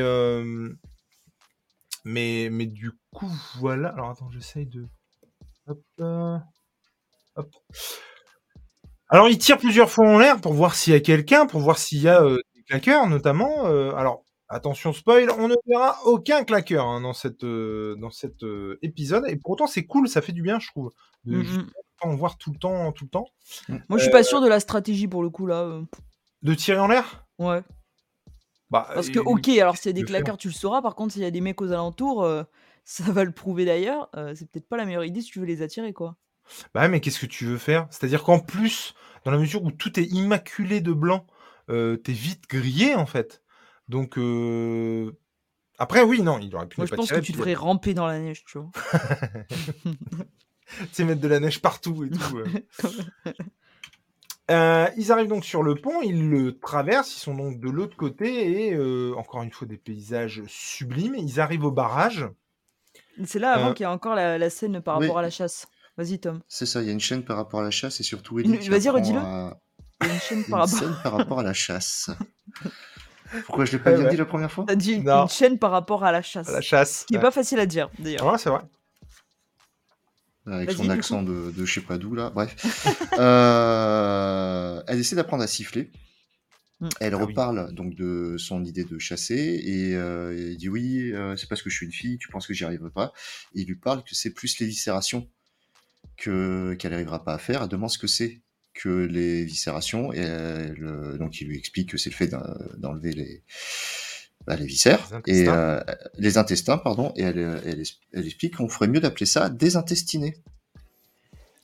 mais, 2.03 2.49
mais 2.51 2.65
du 2.65 2.91
coup, 3.13 3.31
voilà. 3.59 3.89
Alors 3.89 4.09
attends, 4.09 4.29
j'essaye 4.29 4.65
de. 4.65 4.85
Hop, 5.67 5.81
euh, 6.01 6.37
hop. 7.35 7.55
Alors 9.07 9.29
il 9.29 9.37
tire 9.37 9.57
plusieurs 9.57 9.89
fois 9.89 10.07
en 10.07 10.19
l'air 10.19 10.41
pour 10.41 10.53
voir 10.53 10.75
s'il 10.75 10.91
y 10.93 10.95
a 10.95 10.99
quelqu'un, 10.99 11.45
pour 11.45 11.61
voir 11.61 11.77
s'il 11.77 12.01
y 12.01 12.09
a 12.09 12.21
euh, 12.21 12.41
des 12.55 12.63
claqueurs 12.63 13.07
notamment. 13.07 13.65
alors 13.95 14.25
Attention 14.53 14.91
spoil, 14.91 15.29
on 15.39 15.47
ne 15.47 15.55
verra 15.65 15.97
aucun 16.03 16.43
claqueur 16.43 16.85
hein, 16.85 16.99
dans 16.99 17.13
cette 17.13 17.45
euh, 17.45 17.95
dans 17.95 18.09
cet 18.09 18.43
euh, 18.43 18.77
épisode 18.81 19.23
et 19.29 19.37
pourtant 19.37 19.65
c'est 19.65 19.85
cool, 19.85 20.09
ça 20.09 20.21
fait 20.21 20.33
du 20.33 20.41
bien 20.41 20.59
je 20.59 20.67
trouve 20.67 20.91
de 21.23 21.37
mmh 21.37 21.67
en 22.01 22.15
voir 22.15 22.37
tout 22.37 22.51
le 22.51 22.57
temps 22.57 22.91
tout 22.91 23.05
le 23.05 23.11
temps. 23.11 23.27
Mmh. 23.69 23.77
Moi 23.87 23.97
je 23.97 24.03
suis 24.03 24.11
pas 24.11 24.21
euh, 24.21 24.23
sûr 24.23 24.41
de 24.41 24.49
la 24.49 24.59
stratégie 24.59 25.07
pour 25.07 25.23
le 25.23 25.29
coup 25.29 25.45
là. 25.45 25.79
De 26.41 26.53
tirer 26.53 26.79
en 26.79 26.87
l'air? 26.87 27.25
Ouais. 27.39 27.61
Bah, 28.69 28.89
Parce 28.93 29.09
que 29.09 29.19
ok, 29.19 29.47
alors 29.49 29.77
s'il 29.77 29.85
y 29.85 29.89
a 29.91 29.93
des 29.93 30.03
claqueurs 30.03 30.37
tu 30.37 30.49
le 30.49 30.53
sauras, 30.53 30.81
par 30.81 30.95
contre 30.95 31.13
s'il 31.13 31.21
y 31.21 31.25
a 31.25 31.31
des 31.31 31.39
mecs 31.39 31.61
aux 31.61 31.71
alentours, 31.71 32.27
ça 32.83 33.03
va 33.03 33.23
le 33.23 33.31
prouver 33.31 33.63
d'ailleurs, 33.63 34.09
c'est 34.35 34.51
peut-être 34.51 34.67
pas 34.67 34.75
la 34.75 34.83
meilleure 34.83 35.05
idée 35.05 35.21
si 35.21 35.31
tu 35.31 35.39
veux 35.39 35.45
les 35.45 35.61
attirer 35.61 35.93
quoi. 35.93 36.17
Bah 36.73 36.89
mais 36.89 36.99
qu'est-ce 36.99 37.21
que 37.21 37.25
tu 37.25 37.45
veux 37.45 37.57
faire? 37.57 37.87
C'est-à-dire 37.89 38.23
qu'en 38.23 38.39
plus, 38.39 38.95
dans 39.23 39.31
la 39.31 39.37
mesure 39.37 39.63
où 39.63 39.71
tout 39.71 39.97
est 39.97 40.07
immaculé 40.07 40.81
de 40.81 40.91
blanc, 40.91 41.25
t'es 41.67 42.01
vite 42.07 42.49
grillé 42.49 42.95
en 42.95 43.05
fait. 43.05 43.41
Donc, 43.91 44.17
après, 45.77 46.01
oui, 46.03 46.21
non, 46.21 46.39
il 46.39 46.55
aurait 46.55 46.67
pu 46.67 46.79
Moi, 46.79 46.87
je 46.87 46.95
pense 46.95 47.11
que 47.11 47.19
tu 47.19 47.33
devrais 47.33 47.53
ramper 47.53 47.93
dans 47.93 48.07
la 48.07 48.19
neige, 48.19 48.43
tu 48.45 48.57
vois. 48.57 48.69
tu 49.83 50.87
sais, 50.91 51.03
mettre 51.03 51.21
de 51.21 51.27
la 51.27 51.39
neige 51.39 51.61
partout 51.61 52.03
et 52.05 52.09
tout. 52.09 52.41
Euh, 54.49 54.87
ils 54.97 55.11
arrivent 55.11 55.29
donc 55.29 55.45
sur 55.45 55.63
le 55.63 55.75
pont, 55.75 56.01
ils 56.01 56.29
le 56.29 56.59
traversent, 56.59 57.15
ils 57.15 57.19
sont 57.19 57.35
donc 57.35 57.59
de 57.59 57.69
l'autre 57.69 57.95
côté 57.95 58.67
et 58.67 58.77
encore 59.15 59.43
une 59.43 59.51
fois 59.51 59.67
des 59.67 59.77
paysages 59.77 60.43
sublimes. 60.47 61.15
Ils 61.15 61.39
arrivent 61.39 61.63
au 61.63 61.71
barrage. 61.71 62.27
C'est 63.25 63.39
là 63.39 63.53
avant 63.53 63.69
euh, 63.69 63.73
qu'il 63.73 63.83
y 63.83 63.87
a 63.87 63.91
encore 63.91 64.15
la, 64.15 64.49
scène 64.49 64.81
par 64.81 64.99
rapport 64.99 65.19
à 65.19 65.21
la 65.21 65.29
chasse. 65.29 65.67
Vas-y 65.97 66.19
Tom. 66.19 66.41
C'est 66.47 66.65
ça, 66.65 66.81
il 66.81 66.87
y 66.87 66.89
a 66.89 66.93
une 66.93 66.99
chaîne 66.99 67.23
par 67.23 67.37
rapport 67.37 67.59
à 67.59 67.63
la 67.63 67.71
chasse 67.71 67.99
et 67.99 68.03
surtout 68.03 68.35
Vas-y, 68.35 68.89
redis-le. 68.89 69.19
Il 70.01 70.07
y 70.07 70.09
a 70.09 70.13
une 70.13 70.19
chaîne 70.19 70.43
par 71.03 71.13
rapport 71.13 71.39
à 71.39 71.43
la 71.43 71.53
chasse. 71.53 72.09
Pourquoi 73.45 73.65
je 73.65 73.73
l'ai 73.73 73.79
pas 73.79 73.93
bien 73.93 74.09
dit 74.09 74.17
la 74.17 74.25
première 74.25 74.51
fois 74.51 74.65
T'as 74.67 74.75
dit 74.75 74.93
une, 74.93 75.27
chaîne 75.29 75.57
par 75.57 75.71
rapport 75.71 76.03
à 76.03 76.11
la 76.11 76.21
chasse. 76.21 76.49
la 76.49 76.61
chasse. 76.61 77.01
Ce 77.01 77.05
qui 77.05 77.15
est 77.15 77.19
pas 77.19 77.31
facile 77.31 77.59
à 77.59 77.65
dire, 77.65 77.89
d'ailleurs. 77.99 78.25
Ouais, 78.25 78.37
c'est 78.37 78.49
vrai. 78.49 78.61
Avec 80.47 80.71
son 80.71 80.89
accent 80.89 81.21
de, 81.21 81.51
de 81.51 81.65
je 81.65 81.73
sais 81.73 81.81
pas 81.81 81.97
d'où, 81.97 82.15
là. 82.15 82.29
Bref. 82.29 82.55
Euh, 83.19 84.81
elle 84.87 84.99
essaie 84.99 85.15
d'apprendre 85.15 85.43
à 85.43 85.47
siffler. 85.47 85.91
Mm. 86.79 86.89
Elle 86.99 87.13
ah 87.13 87.17
reparle 87.17 87.73
donc 87.73 87.93
de 87.93 88.35
son 88.39 88.63
idée 88.63 88.83
de 88.83 88.97
chasser 88.97 89.61
et 89.63 89.95
euh, 89.95 90.35
elle 90.35 90.57
dit 90.57 90.69
oui, 90.69 91.11
euh, 91.13 91.35
c'est 91.35 91.47
parce 91.47 91.61
que 91.61 91.69
je 91.69 91.75
suis 91.75 91.85
une 91.85 91.91
fille, 91.91 92.17
tu 92.17 92.29
penses 92.29 92.47
que 92.47 92.53
j'y 92.53 92.63
arriverai 92.63 92.89
pas? 92.89 93.13
il 93.53 93.67
lui 93.67 93.75
parle 93.75 94.03
que 94.03 94.15
c'est 94.15 94.31
plus 94.31 94.59
l'éviscération 94.59 95.29
que 96.17 96.75
qu'elle 96.79 96.91
n'arrivera 96.91 97.23
pas 97.23 97.33
à 97.33 97.37
faire. 97.37 97.61
Elle 97.61 97.69
demande 97.69 97.91
ce 97.91 97.99
que 97.99 98.07
c'est 98.07 98.41
que 98.73 98.89
les 98.89 99.43
viscérations. 99.43 100.13
Et 100.13 100.25
donc, 101.17 101.41
il 101.41 101.47
lui 101.47 101.57
explique 101.57 101.89
que 101.89 101.97
c'est 101.97 102.09
le 102.09 102.15
fait 102.15 102.31
d'enlever 102.77 103.13
les, 103.13 103.43
bah, 104.45 104.55
les 104.55 104.65
viscères 104.65 105.07
et 105.27 105.45
euh, 105.47 105.79
les 106.17 106.37
intestins, 106.37 106.77
pardon. 106.77 107.13
Et 107.15 107.21
elle, 107.21 107.61
elle, 108.13 108.25
explique 108.25 108.57
qu'on 108.57 108.69
ferait 108.69 108.87
mieux 108.87 108.99
d'appeler 108.99 109.25
ça 109.25 109.49
désintestiné. 109.49 110.35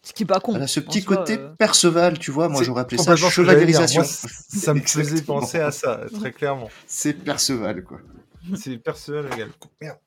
Ce 0.04 0.14
qui 0.14 0.24
est 0.24 0.28
pas 0.28 0.40
con. 0.40 0.56
Elle 0.56 0.62
a 0.62 0.68
ce 0.68 0.80
petit 0.80 1.04
côté 1.04 1.38
euh, 1.38 1.50
Perceval, 1.56 2.20
tu 2.20 2.32
vois. 2.32 2.50
Moi, 2.50 2.64
j'aurais 2.64 2.82
appelé 2.82 3.02
ça 3.02 3.16
chevalerisation. 3.16 4.04
ça 4.04 4.74
me 4.74 4.82
faisait 4.82 5.22
penser 5.22 5.60
à 5.60 5.72
ça, 5.72 6.06
très 6.20 6.32
clairement. 6.32 6.70
C'est 6.86 7.14
Perceval, 7.14 7.84
quoi. 7.84 8.00
C'est 8.56 8.78
Perceval 8.78 9.26
égal. 9.34 9.50
Merde. 9.82 9.98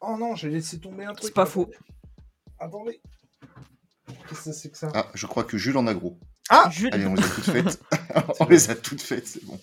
Oh 0.00 0.16
non, 0.18 0.36
j'ai 0.36 0.50
laissé 0.50 0.78
tomber 0.78 1.04
un 1.04 1.12
truc. 1.12 1.24
C'est 1.24 1.34
pas 1.34 1.46
faux. 1.46 1.68
Attendez. 2.60 3.00
Qu'est-ce 4.28 4.44
que 4.44 4.52
c'est 4.52 4.70
que 4.70 4.78
ça? 4.78 4.88
Ah, 4.94 5.10
je 5.14 5.26
crois 5.26 5.44
que 5.44 5.58
Jules 5.58 5.76
en 5.76 5.86
a 5.86 5.94
gros. 5.94 6.18
Ah 6.50 6.70
Allez, 6.92 7.06
on 7.06 7.14
les 7.14 7.22
a 7.22 7.28
toutes 7.28 7.44
faites. 7.44 7.80
on 8.40 8.46
les 8.46 8.70
a 8.70 8.74
toutes 8.74 9.02
faites, 9.02 9.26
c'est 9.26 9.44
bon. 9.44 9.60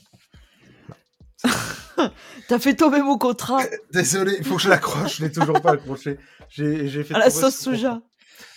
T'as 2.47 2.59
fait 2.59 2.75
tomber 2.75 3.01
mon 3.01 3.17
contrat. 3.17 3.63
Euh, 3.63 3.77
désolé, 3.91 4.35
il 4.37 4.45
faut 4.45 4.55
que 4.55 4.61
je 4.61 4.69
l'accroche, 4.69 5.17
je 5.17 5.25
l'ai 5.25 5.31
toujours 5.31 5.61
pas 5.61 5.73
accroché. 5.73 6.17
J'ai 6.49 7.03
fait 7.03 7.13
à 7.13 7.19
la 7.19 7.29
sauce 7.29 7.55
soja. 7.55 8.01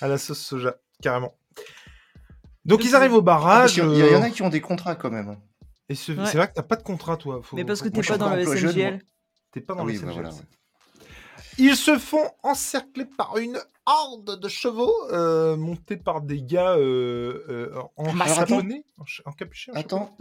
À 0.01 0.09
la 0.09 0.19
sauce 0.19 0.41
soja, 0.41 0.77
carrément. 1.03 1.35
Donc 2.65 2.85
ils 2.85 2.95
arrivent 2.95 3.15
au 3.15 3.23
barrage. 3.23 3.77
Il 3.77 3.85
y, 3.85 4.15
en 4.15 4.23
a 4.23 4.27
euh, 4.27 4.31
qui 4.31 4.43
ont 4.43 4.51
des 4.51 4.61
contrats 4.61 4.95
quand 4.95 5.11
même. 5.11 5.37
Et 5.89 5.95
c'est 5.95 6.13
vrai 6.13 6.49
que 6.49 6.55
t'as 6.55 6.63
pas 6.63 6.77
de 6.77 6.83
contrat, 6.83 7.17
toi. 7.17 7.41
Mais 7.55 7.65
parce 7.65 7.81
que 7.81 7.89
t'es 7.89 8.03
pas, 8.03 8.19
dans 8.19 8.35
le 8.35 8.45
SNGL. 8.45 9.03
T'es 9.53 9.61
pas 9.61 9.75
dans 9.75 9.85
le 9.85 9.95
SNGL. 9.95 10.29
Ils 11.57 11.77
se 11.77 11.99
font 11.99 12.31
encercler 12.43 13.05
par 13.05 13.39
une 13.39 13.59
horde 13.89 14.39
de 14.39 14.49
chevaux 14.49 14.95
euh, 15.11 15.57
montés 15.57 15.97
par 15.97 16.21
des 16.21 16.43
gars 16.43 16.77
euh, 16.77 17.45
euh, 17.49 17.83
en 17.97 18.15
chaponné, 18.27 18.85
en, 19.25 19.33
capuchon. 19.33 19.73
Attends, 19.75 20.17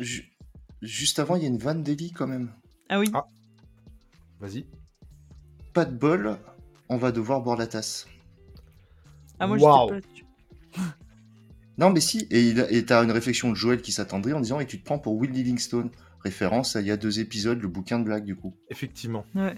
juste 0.81 1.19
avant, 1.19 1.35
il 1.35 1.43
y 1.43 1.45
a 1.45 1.49
une 1.49 1.57
vanne 1.57 1.83
d'Eli 1.83 2.11
quand 2.11 2.27
même. 2.27 2.51
Ah 2.89 2.99
oui. 2.99 3.11
Ah. 3.13 3.25
Vas-y. 4.39 4.65
Pas 5.73 5.85
de 5.85 5.95
bol, 5.95 6.37
on 6.89 6.97
va 6.97 7.11
devoir 7.11 7.41
boire 7.41 7.57
la 7.57 7.67
tasse. 7.67 8.07
Ah 9.39 9.47
moi 9.47 9.57
wow. 9.57 9.91
Non 11.77 11.91
mais 11.91 11.99
si, 11.99 12.27
et 12.31 12.85
t'as 12.85 13.03
une 13.03 13.11
réflexion 13.11 13.51
de 13.51 13.55
Joël 13.55 13.83
qui 13.83 13.91
s'attendrait 13.91 14.33
en 14.33 14.39
disant 14.39 14.59
et 14.59 14.65
tu 14.65 14.79
te 14.79 14.85
prends 14.85 14.97
pour 14.97 15.13
Will 15.15 15.31
Livingstone. 15.31 15.91
Référence 16.23 16.75
à 16.75 16.81
il 16.81 16.87
y 16.87 16.91
a 16.91 16.97
deux 16.97 17.19
épisodes, 17.19 17.61
le 17.61 17.67
bouquin 17.67 17.99
de 17.99 18.05
blague 18.05 18.25
du 18.25 18.35
coup. 18.35 18.55
Effectivement. 18.71 19.25
Ouais. 19.35 19.55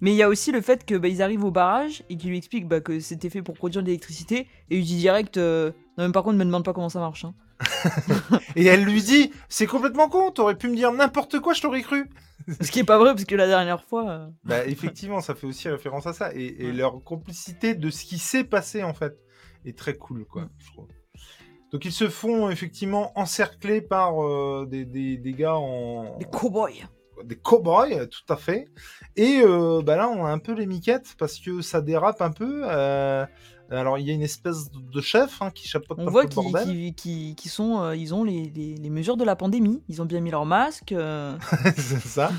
Mais 0.00 0.12
il 0.12 0.16
y 0.16 0.22
a 0.22 0.28
aussi 0.28 0.52
le 0.52 0.60
fait 0.60 0.84
que 0.84 0.94
bah, 0.94 1.08
ils 1.08 1.22
arrivent 1.22 1.44
au 1.44 1.50
barrage 1.50 2.04
et 2.10 2.16
qu'ils 2.16 2.30
lui 2.30 2.38
expliquent 2.38 2.68
bah, 2.68 2.80
que 2.80 3.00
c'était 3.00 3.30
fait 3.30 3.42
pour 3.42 3.54
produire 3.54 3.82
de 3.82 3.86
l'électricité 3.86 4.46
et 4.70 4.78
il 4.78 4.84
dit 4.84 4.96
direct 4.96 5.36
euh, 5.38 5.72
non 5.96 6.06
mais 6.06 6.12
par 6.12 6.22
contre 6.22 6.34
ne 6.34 6.40
me 6.40 6.44
demande 6.44 6.64
pas 6.64 6.72
comment 6.72 6.88
ça 6.88 7.00
marche. 7.00 7.24
Hein. 7.24 7.34
et 8.56 8.66
elle 8.66 8.84
lui 8.84 9.02
dit 9.02 9.32
c'est 9.48 9.66
complètement 9.66 10.08
con, 10.08 10.30
t'aurais 10.30 10.56
pu 10.56 10.68
me 10.68 10.76
dire 10.76 10.92
n'importe 10.92 11.40
quoi, 11.40 11.54
je 11.54 11.62
t'aurais 11.62 11.82
cru. 11.82 12.10
Ce 12.60 12.70
qui 12.70 12.80
est 12.80 12.84
pas 12.84 12.98
vrai 12.98 13.12
parce 13.12 13.24
que 13.24 13.34
la 13.34 13.46
dernière 13.46 13.82
fois. 13.82 14.10
Euh, 14.10 14.28
bah 14.44 14.66
effectivement, 14.66 15.20
ça 15.20 15.34
fait 15.34 15.46
aussi 15.46 15.68
référence 15.68 16.06
à 16.06 16.12
ça 16.12 16.32
et, 16.34 16.72
leur 16.72 17.02
complicité 17.02 17.74
de 17.74 17.90
ce 17.90 18.04
qui 18.04 18.18
s'est 18.18 18.44
passé 18.44 18.82
en 18.82 18.94
fait 18.94 19.18
est 19.64 19.76
très 19.76 19.94
cool 19.94 20.26
quoi. 20.26 20.48
Je 20.58 20.72
trouve. 20.72 20.88
Donc 21.72 21.84
ils 21.84 21.92
se 21.92 22.08
font 22.08 22.50
effectivement 22.50 23.18
encercler 23.18 23.80
par 23.80 24.22
euh, 24.22 24.66
des, 24.70 24.84
des, 24.84 25.16
des, 25.16 25.32
gars 25.32 25.56
en. 25.56 26.18
Des 26.18 26.26
cowboys 26.26 26.86
des 27.24 27.36
cow-boys, 27.36 28.06
tout 28.06 28.32
à 28.32 28.36
fait. 28.36 28.68
Et 29.16 29.40
euh, 29.42 29.82
bah 29.82 29.96
là, 29.96 30.08
on 30.08 30.24
a 30.24 30.28
un 30.28 30.38
peu 30.38 30.52
les 30.52 30.66
miquettes 30.66 31.14
parce 31.18 31.38
que 31.38 31.62
ça 31.62 31.80
dérape 31.80 32.20
un 32.20 32.30
peu. 32.30 32.62
Euh, 32.64 33.24
alors, 33.70 33.98
il 33.98 34.06
y 34.06 34.10
a 34.10 34.14
une 34.14 34.22
espèce 34.22 34.70
de 34.70 35.00
chef 35.00 35.42
hein, 35.42 35.50
qui 35.50 35.66
chapeaute 35.66 35.98
on 35.98 36.08
voit 36.10 36.22
le 36.22 36.28
bordel. 36.28 36.94
Qui, 36.94 37.34
qui, 37.34 37.48
sont, 37.48 37.80
euh, 37.80 37.96
ils 37.96 38.14
ont 38.14 38.22
les, 38.22 38.52
les, 38.54 38.90
mesures 38.90 39.16
de 39.16 39.24
la 39.24 39.34
pandémie. 39.34 39.82
Ils 39.88 40.00
ont 40.02 40.04
bien 40.04 40.20
mis 40.20 40.30
leur 40.30 40.46
masque. 40.46 40.94
C'est 41.76 42.00
ça. 42.00 42.30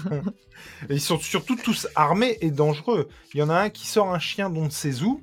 ils 0.90 1.02
sont 1.02 1.20
surtout 1.20 1.58
tous 1.58 1.88
armés 1.96 2.38
et 2.42 2.52
dangereux. 2.52 3.10
Il 3.34 3.40
y 3.40 3.44
en 3.44 3.50
a 3.50 3.56
un 3.56 3.70
qui 3.70 3.88
sort 3.88 4.14
un 4.14 4.20
chien 4.20 4.50
dont 4.50 4.66
ne 4.66 4.70
sait 4.70 5.02
où. 5.02 5.22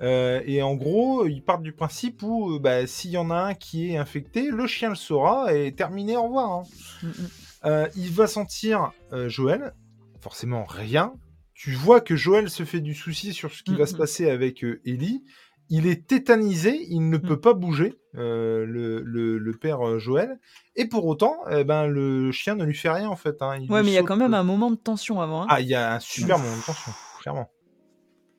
et 0.00 0.62
en 0.62 0.74
gros, 0.74 1.26
ils 1.26 1.42
partent 1.42 1.62
du 1.62 1.72
principe 1.72 2.22
où 2.22 2.58
bah, 2.58 2.86
s'il 2.86 3.12
y 3.12 3.18
en 3.18 3.30
a 3.30 3.36
un 3.36 3.54
qui 3.54 3.92
est 3.92 3.96
infecté, 3.96 4.48
le 4.50 4.66
chien 4.66 4.88
le 4.88 4.96
saura 4.96 5.54
et 5.54 5.72
terminé, 5.72 6.16
au 6.16 6.24
revoir. 6.24 6.50
Hein. 6.50 6.62
Mm, 7.02 7.08
mm. 7.08 7.28
Euh, 7.64 7.88
il 7.96 8.10
va 8.10 8.26
sentir 8.26 8.92
euh, 9.12 9.28
Joël, 9.28 9.74
forcément 10.20 10.64
rien. 10.64 11.14
Tu 11.54 11.72
vois 11.72 12.00
que 12.00 12.16
Joël 12.16 12.50
se 12.50 12.64
fait 12.64 12.80
du 12.80 12.94
souci 12.94 13.32
sur 13.32 13.52
ce 13.52 13.62
qui 13.62 13.76
va 13.76 13.86
se 13.86 13.96
passer 13.96 14.28
avec 14.28 14.64
euh, 14.64 14.80
Ellie. 14.84 15.24
Il 15.70 15.86
est 15.86 16.06
tétanisé, 16.06 16.84
il 16.90 17.08
ne 17.08 17.16
mm. 17.16 17.22
peut 17.22 17.40
pas 17.40 17.54
bouger, 17.54 17.94
le, 18.12 19.52
père 19.52 19.98
Joël. 19.98 20.38
Et 20.76 20.86
pour 20.86 21.06
autant, 21.06 21.38
eh 21.50 21.64
ben, 21.64 21.86
le 21.86 22.32
chien 22.32 22.54
ne 22.54 22.64
lui 22.64 22.74
fait 22.74 22.90
rien 22.90 23.08
en 23.08 23.16
fait. 23.16 23.40
Hein. 23.40 23.60
ouais, 23.68 23.82
mais 23.82 23.90
il 23.90 23.94
y 23.94 23.98
a 23.98 24.02
quand 24.02 24.16
même 24.16 24.34
un 24.34 24.42
moment 24.42 24.70
de 24.70 24.76
tension 24.76 25.22
avant. 25.22 25.44
Hein. 25.44 25.46
Ah, 25.48 25.60
il 25.62 25.68
y 25.68 25.74
a 25.74 25.94
un 25.94 26.00
super 26.00 26.38
moment 26.38 26.56
de 26.56 26.62
tension, 26.62 26.92
clairement. 27.20 27.50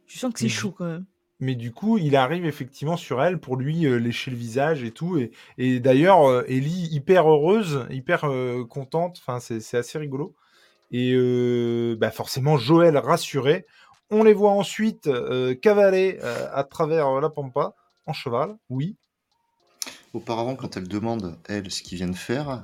Tu 0.05 0.19
sens 0.19 0.31
que 0.31 0.39
c'est 0.39 0.49
chaud 0.49 0.71
quand 0.71 0.85
même. 0.85 1.05
Mais 1.39 1.55
du 1.55 1.71
coup, 1.71 1.97
il 1.97 2.15
arrive 2.15 2.45
effectivement 2.45 2.95
sur 2.95 3.21
elle 3.21 3.39
pour 3.39 3.57
lui 3.57 3.85
euh, 3.85 3.97
lécher 3.97 4.31
le 4.31 4.37
visage 4.37 4.83
et 4.83 4.91
tout. 4.91 5.19
Et, 5.57 5.79
d'ailleurs, 5.79 6.29
euh, 6.29 6.45
Ellie, 6.47 6.87
hyper 6.91 7.29
heureuse, 7.29 7.85
hyper 7.89 8.23
euh, 8.25 8.63
contente. 8.63 9.17
Enfin, 9.19 9.39
c'est 9.39 9.77
assez 9.77 9.97
rigolo. 9.97 10.33
Et 10.91 11.13
bah 11.97 12.11
forcément, 12.11 12.57
Joël 12.57 12.97
rassuré. 12.97 13.65
On 14.11 14.23
les 14.23 14.33
voit 14.33 14.51
ensuite 14.51 15.09
cavaler 15.61 16.19
à 16.21 16.63
travers 16.63 17.19
la 17.19 17.29
pampa 17.29 17.73
en 18.05 18.13
cheval, 18.13 18.55
oui. 18.69 18.95
Auparavant, 20.13 20.55
quand 20.55 20.77
elle 20.77 20.87
demande, 20.87 21.37
elle, 21.49 21.69
ce 21.69 21.81
qu'il 21.81 21.97
vient 21.97 22.07
de 22.07 22.15
faire, 22.15 22.61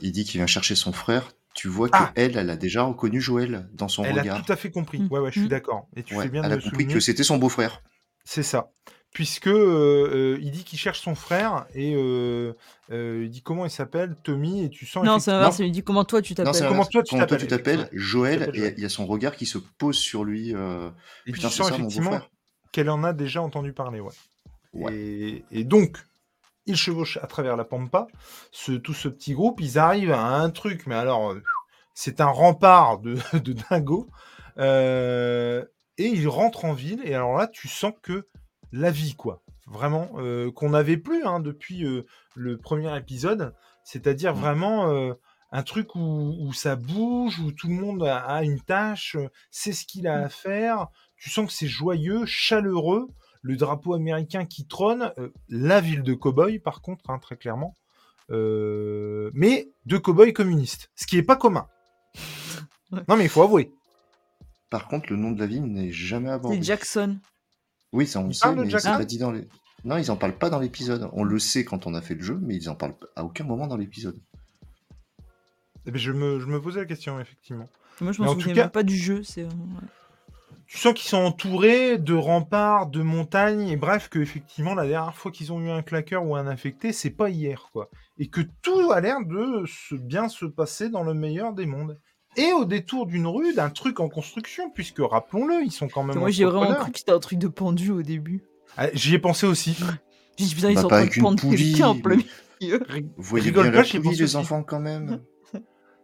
il 0.00 0.12
dit 0.12 0.24
qu'il 0.24 0.38
vient 0.38 0.46
chercher 0.46 0.76
son 0.76 0.92
frère 0.92 1.32
tu 1.54 1.68
vois 1.68 1.88
ah! 1.92 2.12
qu'elle, 2.14 2.36
elle 2.36 2.50
a 2.50 2.56
déjà 2.56 2.82
reconnu 2.82 3.20
Joël 3.20 3.68
dans 3.74 3.88
son 3.88 4.04
Elle 4.04 4.18
a 4.18 4.40
tout 4.40 4.52
à 4.52 4.56
fait 4.56 4.70
compris. 4.70 5.00
Mmh. 5.00 5.08
Ouais, 5.10 5.20
ouais, 5.20 5.30
je 5.30 5.38
suis 5.38 5.46
mmh. 5.46 5.48
d'accord. 5.48 5.88
Et 5.96 6.02
tu 6.02 6.14
fais 6.14 6.28
bien 6.28 6.42
elle 6.44 6.52
a 6.52 6.58
compris 6.58 6.86
que 6.86 7.00
c'était 7.00 7.24
son 7.24 7.38
beau-frère. 7.38 7.82
C'est 8.24 8.42
ça. 8.42 8.70
Puisque 9.12 9.48
euh, 9.48 10.38
il 10.40 10.52
dit 10.52 10.62
qu'il 10.62 10.78
cherche 10.78 11.00
son 11.00 11.16
frère 11.16 11.66
et 11.74 11.94
euh, 11.96 12.52
euh, 12.92 13.22
il 13.24 13.30
dit 13.30 13.42
comment 13.42 13.64
il 13.64 13.70
s'appelle, 13.70 14.14
Tommy, 14.22 14.62
et 14.62 14.70
tu 14.70 14.86
sens. 14.86 15.04
Non, 15.04 15.18
c'est 15.18 15.32
l'inverse. 15.32 15.58
Il 15.58 15.72
dit 15.72 15.82
comment 15.82 16.04
toi 16.04 16.22
tu 16.22 16.36
t'appelles? 16.36 16.68
Comment 16.68 16.84
toi 16.84 17.02
tu 17.02 17.46
t'appelles? 17.48 17.88
Joël, 17.92 18.50
et 18.54 18.74
il 18.76 18.82
y 18.82 18.86
a 18.86 18.88
son 18.88 19.06
regard 19.06 19.34
qui 19.34 19.46
se 19.46 19.58
pose 19.58 19.98
sur 19.98 20.22
lui. 20.24 20.50
et 20.50 21.32
Putain, 21.32 21.48
tu 21.48 21.54
sens 21.54 21.70
effectivement 21.70 22.20
qu'elle 22.72 22.88
en 22.88 23.02
a 23.02 23.12
déjà 23.12 23.42
entendu 23.42 23.72
parler, 23.72 23.98
ouais. 24.00 24.12
Et, 24.92 25.44
et, 25.50 25.64
donc, 25.64 25.98
ils 26.70 26.76
chevauchent 26.76 27.18
à 27.18 27.26
travers 27.26 27.56
la 27.56 27.64
pampa, 27.64 28.06
ce, 28.52 28.72
tout 28.72 28.94
ce 28.94 29.08
petit 29.08 29.34
groupe, 29.34 29.60
ils 29.60 29.78
arrivent 29.78 30.12
à 30.12 30.24
un 30.24 30.50
truc, 30.50 30.86
mais 30.86 30.94
alors, 30.94 31.32
euh, 31.32 31.42
c'est 31.94 32.20
un 32.20 32.28
rempart 32.28 32.98
de, 32.98 33.18
de 33.38 33.52
dingo, 33.52 34.08
euh, 34.58 35.64
et 35.98 36.06
ils 36.06 36.28
rentrent 36.28 36.64
en 36.64 36.72
ville, 36.72 37.02
et 37.04 37.14
alors 37.14 37.36
là, 37.36 37.46
tu 37.48 37.68
sens 37.68 37.92
que 38.02 38.28
la 38.72 38.90
vie, 38.90 39.14
quoi, 39.14 39.42
vraiment, 39.66 40.10
euh, 40.18 40.50
qu'on 40.52 40.70
n'avait 40.70 40.96
plus 40.96 41.24
hein, 41.24 41.40
depuis 41.40 41.84
le 42.34 42.58
premier 42.58 42.96
épisode, 42.96 43.54
c'est-à-dire 43.84 44.34
mmh. 44.34 44.40
vraiment 44.40 45.14
un 45.52 45.62
truc 45.64 45.96
où, 45.96 46.52
ça 46.54 46.76
bouge, 46.76 47.40
où 47.40 47.50
tout 47.52 47.68
le 47.68 47.74
monde 47.74 48.04
a, 48.04 48.42
une 48.44 48.60
tâche, 48.60 49.16
sait 49.50 49.72
ce 49.72 49.84
qu'il 49.84 50.06
a 50.06 50.20
mmh. 50.20 50.24
à 50.24 50.28
faire, 50.28 50.86
tu 51.16 51.30
sens 51.30 51.46
que 51.46 51.52
c'est 51.52 51.66
joyeux, 51.66 52.24
chaleureux, 52.26 53.08
le 53.42 53.56
drapeau 53.56 53.94
américain 53.94 54.44
qui 54.44 54.66
trône, 54.66 55.12
euh, 55.18 55.30
la 55.48 55.80
ville 55.80 56.02
de 56.02 56.14
Cowboy, 56.14 56.58
par 56.58 56.82
contre, 56.82 57.10
hein, 57.10 57.18
très 57.18 57.36
clairement, 57.36 57.74
euh, 58.30 59.30
mais 59.34 59.70
de 59.86 59.98
Cowboy 59.98 60.32
communistes, 60.32 60.90
ce 60.94 61.06
qui 61.06 61.16
n'est 61.16 61.22
pas 61.22 61.36
commun. 61.36 61.66
Non, 62.92 63.16
mais 63.16 63.24
il 63.24 63.28
faut 63.28 63.42
avouer. 63.42 63.72
Par 64.68 64.88
contre, 64.88 65.10
le 65.10 65.16
nom 65.16 65.30
de 65.32 65.40
la 65.40 65.46
ville 65.46 65.64
n'est 65.64 65.92
jamais 65.92 66.30
abordé. 66.30 66.58
C'est 66.58 66.62
Jackson. 66.64 67.18
Oui, 67.92 68.06
ça 68.06 68.20
on 68.20 68.26
le 68.28 68.32
sait, 68.32 68.54
mais 68.54 68.70
pas 68.70 69.04
dit 69.04 69.18
dans 69.18 69.32
les... 69.32 69.48
Non, 69.84 69.96
ils 69.96 70.10
en 70.10 70.16
parlent 70.16 70.36
pas 70.36 70.50
dans 70.50 70.58
l'épisode. 70.58 71.08
On 71.12 71.24
le 71.24 71.38
sait 71.38 71.64
quand 71.64 71.86
on 71.86 71.94
a 71.94 72.02
fait 72.02 72.14
le 72.14 72.22
jeu, 72.22 72.38
mais 72.42 72.54
ils 72.54 72.68
en 72.68 72.74
parlent 72.74 72.94
à 73.16 73.24
aucun 73.24 73.44
moment 73.44 73.66
dans 73.66 73.76
l'épisode. 73.76 74.20
Eh 75.86 75.90
ben, 75.90 75.98
je, 75.98 76.12
me, 76.12 76.38
je 76.38 76.46
me 76.46 76.60
posais 76.60 76.80
la 76.80 76.86
question, 76.86 77.18
effectivement. 77.18 77.68
Moi, 78.00 78.12
je 78.12 78.22
me 78.22 78.28
souviens 78.28 78.68
pas 78.68 78.82
du 78.82 78.96
jeu. 78.96 79.22
C'est 79.22 79.46
tu 80.70 80.78
sens 80.78 80.94
qu'ils 80.94 81.08
sont 81.08 81.16
entourés 81.16 81.98
de 81.98 82.14
remparts, 82.14 82.86
de 82.86 83.02
montagnes, 83.02 83.66
et 83.66 83.76
bref, 83.76 84.08
que 84.08 84.20
effectivement 84.20 84.72
la 84.72 84.86
dernière 84.86 85.16
fois 85.16 85.32
qu'ils 85.32 85.52
ont 85.52 85.60
eu 85.60 85.68
un 85.68 85.82
claqueur 85.82 86.24
ou 86.24 86.36
un 86.36 86.46
infecté, 86.46 86.92
c'est 86.92 87.10
pas 87.10 87.28
hier, 87.28 87.70
quoi. 87.72 87.90
Et 88.20 88.28
que 88.28 88.40
tout 88.62 88.92
a 88.92 89.00
l'air 89.00 89.16
de 89.26 89.64
se 89.66 89.96
bien 89.96 90.28
se 90.28 90.46
passer 90.46 90.88
dans 90.88 91.02
le 91.02 91.12
meilleur 91.12 91.54
des 91.54 91.66
mondes. 91.66 91.98
Et 92.36 92.52
au 92.52 92.64
détour 92.64 93.06
d'une 93.06 93.26
rue, 93.26 93.52
d'un 93.52 93.68
truc 93.68 93.98
en 93.98 94.08
construction, 94.08 94.70
puisque 94.70 95.00
rappelons-le, 95.00 95.64
ils 95.64 95.72
sont 95.72 95.88
quand 95.88 96.04
même. 96.04 96.16
Moi 96.16 96.30
j'ai 96.30 96.44
vraiment 96.44 96.76
cru 96.76 96.92
que 96.92 97.00
c'était 97.00 97.10
un 97.10 97.18
truc 97.18 97.40
de 97.40 97.48
pendu 97.48 97.90
au 97.90 98.02
début. 98.02 98.44
Ah, 98.76 98.86
j'y 98.92 99.16
ai 99.16 99.18
pensé 99.18 99.48
aussi. 99.48 99.76
J'ai 100.38 100.44
dit 100.44 100.54
putain, 100.54 100.70
ils 100.70 100.76
bah, 100.76 100.82
sont 100.82 100.86
en 100.86 100.90
train 100.90 101.06
de 101.06 101.20
pendre 101.20 101.50
quelqu'un 101.50 101.88
en 101.88 101.98
plein 101.98 102.18
milieu. 102.60 102.80
Vous 103.16 103.24
voyez 103.24 103.50
bien 103.50 103.68
la 103.68 103.82
poulie, 103.82 104.14
les 104.14 104.36
enfants, 104.36 104.62
quand 104.62 104.78
même. 104.78 105.20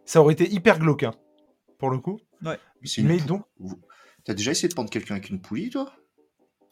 Ça 0.03 0.19
aurait 0.19 0.33
été 0.33 0.51
hyper 0.51 0.77
glauque, 0.77 1.03
hein, 1.03 1.13
pour 1.77 1.89
le 1.89 1.99
coup. 1.99 2.19
Ouais. 2.43 2.57
Mais 2.97 3.17
donc. 3.21 3.45
T'as 4.27 4.33
déjà 4.33 4.51
essayé 4.51 4.67
de 4.67 4.73
prendre 4.73 4.89
quelqu'un 4.89 5.15
avec 5.15 5.29
une 5.29 5.39
poulie, 5.39 5.69
toi? 5.69 5.89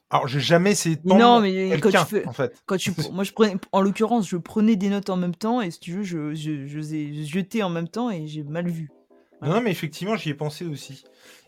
Alors, 0.10 0.28
j'ai 0.28 0.41
jamais 0.41 0.72
essayé 0.72 0.97
de 0.97 1.01
prendre 1.01 1.22
non, 1.22 1.39
mais 1.39 1.80
quand 1.80 1.89
tu 1.89 1.97
fais, 2.10 2.28
en 2.28 2.34
fait. 2.34 2.62
Quand 2.66 2.76
tu, 2.76 2.91
moi, 3.14 3.24
je 3.24 3.32
prenais, 3.32 3.56
en 3.72 3.80
l'occurrence, 3.80 4.28
je 4.28 4.36
prenais 4.36 4.76
des 4.76 4.89
notes 4.89 5.10
en 5.10 5.16
même 5.16 5.34
temps 5.34 5.62
et 5.62 5.72
si 5.72 5.80
tu 5.80 5.93
veux, 5.93 6.03
je, 6.03 6.34
je, 6.36 6.68
je, 6.68 6.82
je 6.82 7.24
jetais 7.24 7.64
en 7.64 7.70
même 7.70 7.88
temps 7.88 8.12
et 8.12 8.28
j'ai 8.28 8.43
mal 8.43 8.68
vu. 8.68 8.91
Non, 9.41 9.62
mais 9.62 9.72
effectivement, 9.72 10.18
j'y 10.18 10.32
ai 10.32 10.34
pensé 10.34 10.66
aussi. 10.66 11.06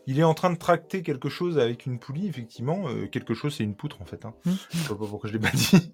Il 0.09 0.17
est 0.19 0.23
en 0.23 0.33
train 0.33 0.49
de 0.49 0.57
tracter 0.57 1.03
quelque 1.03 1.27
chose 1.27 1.59
avec 1.59 1.85
une 1.85 1.99
poulie, 1.99 2.27
effectivement. 2.27 2.87
Euh, 2.87 3.07
quelque 3.07 3.33
chose, 3.33 3.55
c'est 3.57 3.65
une 3.65 3.75
poutre, 3.75 4.01
en 4.01 4.05
fait. 4.05 4.23
Hein. 4.23 4.33
Mmh. 4.45 4.51
Je 4.71 4.77
sais 4.77 4.87
pas 4.87 4.95
pourquoi 4.95 5.29
je 5.29 5.33
l'ai 5.33 5.39
pas 5.39 5.51
dit. 5.51 5.91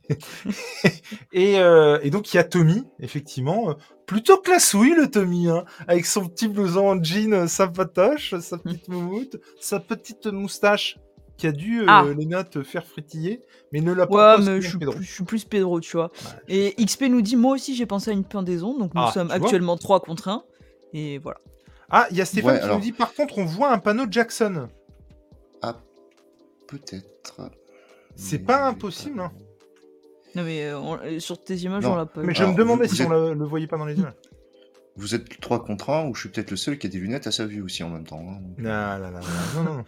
et, 1.33 1.57
euh, 1.57 1.97
et, 2.03 2.11
donc, 2.11 2.31
il 2.31 2.37
y 2.37 2.39
a 2.39 2.43
Tommy, 2.43 2.83
effectivement. 2.99 3.71
Euh, 3.71 3.73
plutôt 4.05 4.37
classouille, 4.37 4.93
le 4.93 5.09
Tommy, 5.09 5.49
hein, 5.49 5.65
avec 5.87 6.05
son 6.05 6.27
petit 6.27 6.47
blouson 6.47 6.89
en 6.89 7.03
jean, 7.03 7.47
sa 7.47 7.67
patoche, 7.67 8.35
sa 8.39 8.59
petite 8.59 8.87
moumoute, 8.87 9.37
sa 9.59 9.79
petite 9.79 10.27
moustache 10.27 10.99
qui 11.37 11.47
a 11.47 11.51
dû 11.51 11.83
ah. 11.87 12.05
les 12.15 12.27
notes 12.27 12.61
faire 12.61 12.85
fritiller, 12.85 13.41
mais 13.71 13.81
ne 13.81 13.91
l'a 13.91 14.05
pas 14.05 14.37
ouais, 14.37 14.45
mais 14.45 14.61
je, 14.61 14.69
suis 14.69 14.77
plus, 14.77 15.03
je 15.03 15.11
suis 15.11 15.23
plus 15.23 15.43
Pedro, 15.45 15.79
tu 15.81 15.97
vois. 15.97 16.11
et 16.47 16.75
XP 16.85 17.05
nous 17.09 17.23
dit, 17.23 17.35
moi 17.35 17.53
aussi 17.53 17.75
j'ai 17.75 17.87
pensé 17.87 18.11
à 18.11 18.13
une 18.13 18.23
pendaison, 18.23 18.77
donc 18.77 18.93
nous 18.93 19.01
ah, 19.01 19.11
sommes 19.11 19.31
actuellement 19.31 19.75
3 19.75 20.01
contre 20.01 20.27
1, 20.27 20.43
et 20.93 21.17
voilà. 21.17 21.39
Ah, 21.95 22.07
il 22.09 22.17
y 22.17 22.21
a 22.21 22.25
Stéphane 22.25 22.59
qui 22.59 22.67
nous 22.67 22.79
dit 22.79 22.91
par 22.91 23.13
contre, 23.13 23.37
on 23.37 23.45
voit 23.45 23.71
un 23.71 23.77
panneau 23.77 24.05
Jackson. 24.09 24.67
Ah, 25.61 25.79
peut-être. 26.67 27.51
C'est 28.15 28.39
pas 28.39 28.65
impossible, 28.65 29.19
hein. 29.19 29.31
Non, 30.35 30.43
mais 30.43 30.63
euh, 30.63 30.79
euh, 30.79 31.19
sur 31.19 31.41
tes 31.43 31.55
images, 31.57 31.85
on 31.85 31.95
l'a 31.95 32.07
pas 32.07 32.23
Mais 32.23 32.33
je 32.33 32.43
me 32.45 32.55
demandais 32.55 32.87
si 32.87 33.03
on 33.03 33.09
le, 33.09 33.35
le 33.35 33.45
voyait 33.45 33.67
pas 33.67 33.77
dans 33.77 33.85
les 33.85 33.93
images. 33.93 34.15
Vous 34.95 35.13
êtes 35.13 35.39
3 35.39 35.63
contre 35.63 35.91
1 35.91 36.07
ou 36.07 36.15
je 36.15 36.21
suis 36.21 36.29
peut-être 36.29 36.49
le 36.49 36.57
seul 36.57 36.79
qui 36.79 36.87
a 36.87 36.89
des 36.89 36.97
lunettes 36.97 37.27
à 37.27 37.31
sa 37.31 37.45
vue 37.45 37.61
aussi 37.61 37.83
en 37.83 37.89
même 37.89 38.05
temps. 38.05 38.25
Hein, 38.27 38.41
non, 38.57 38.99
non, 38.99 39.11
non, 39.11 39.63
non, 39.63 39.77
non. 39.77 39.85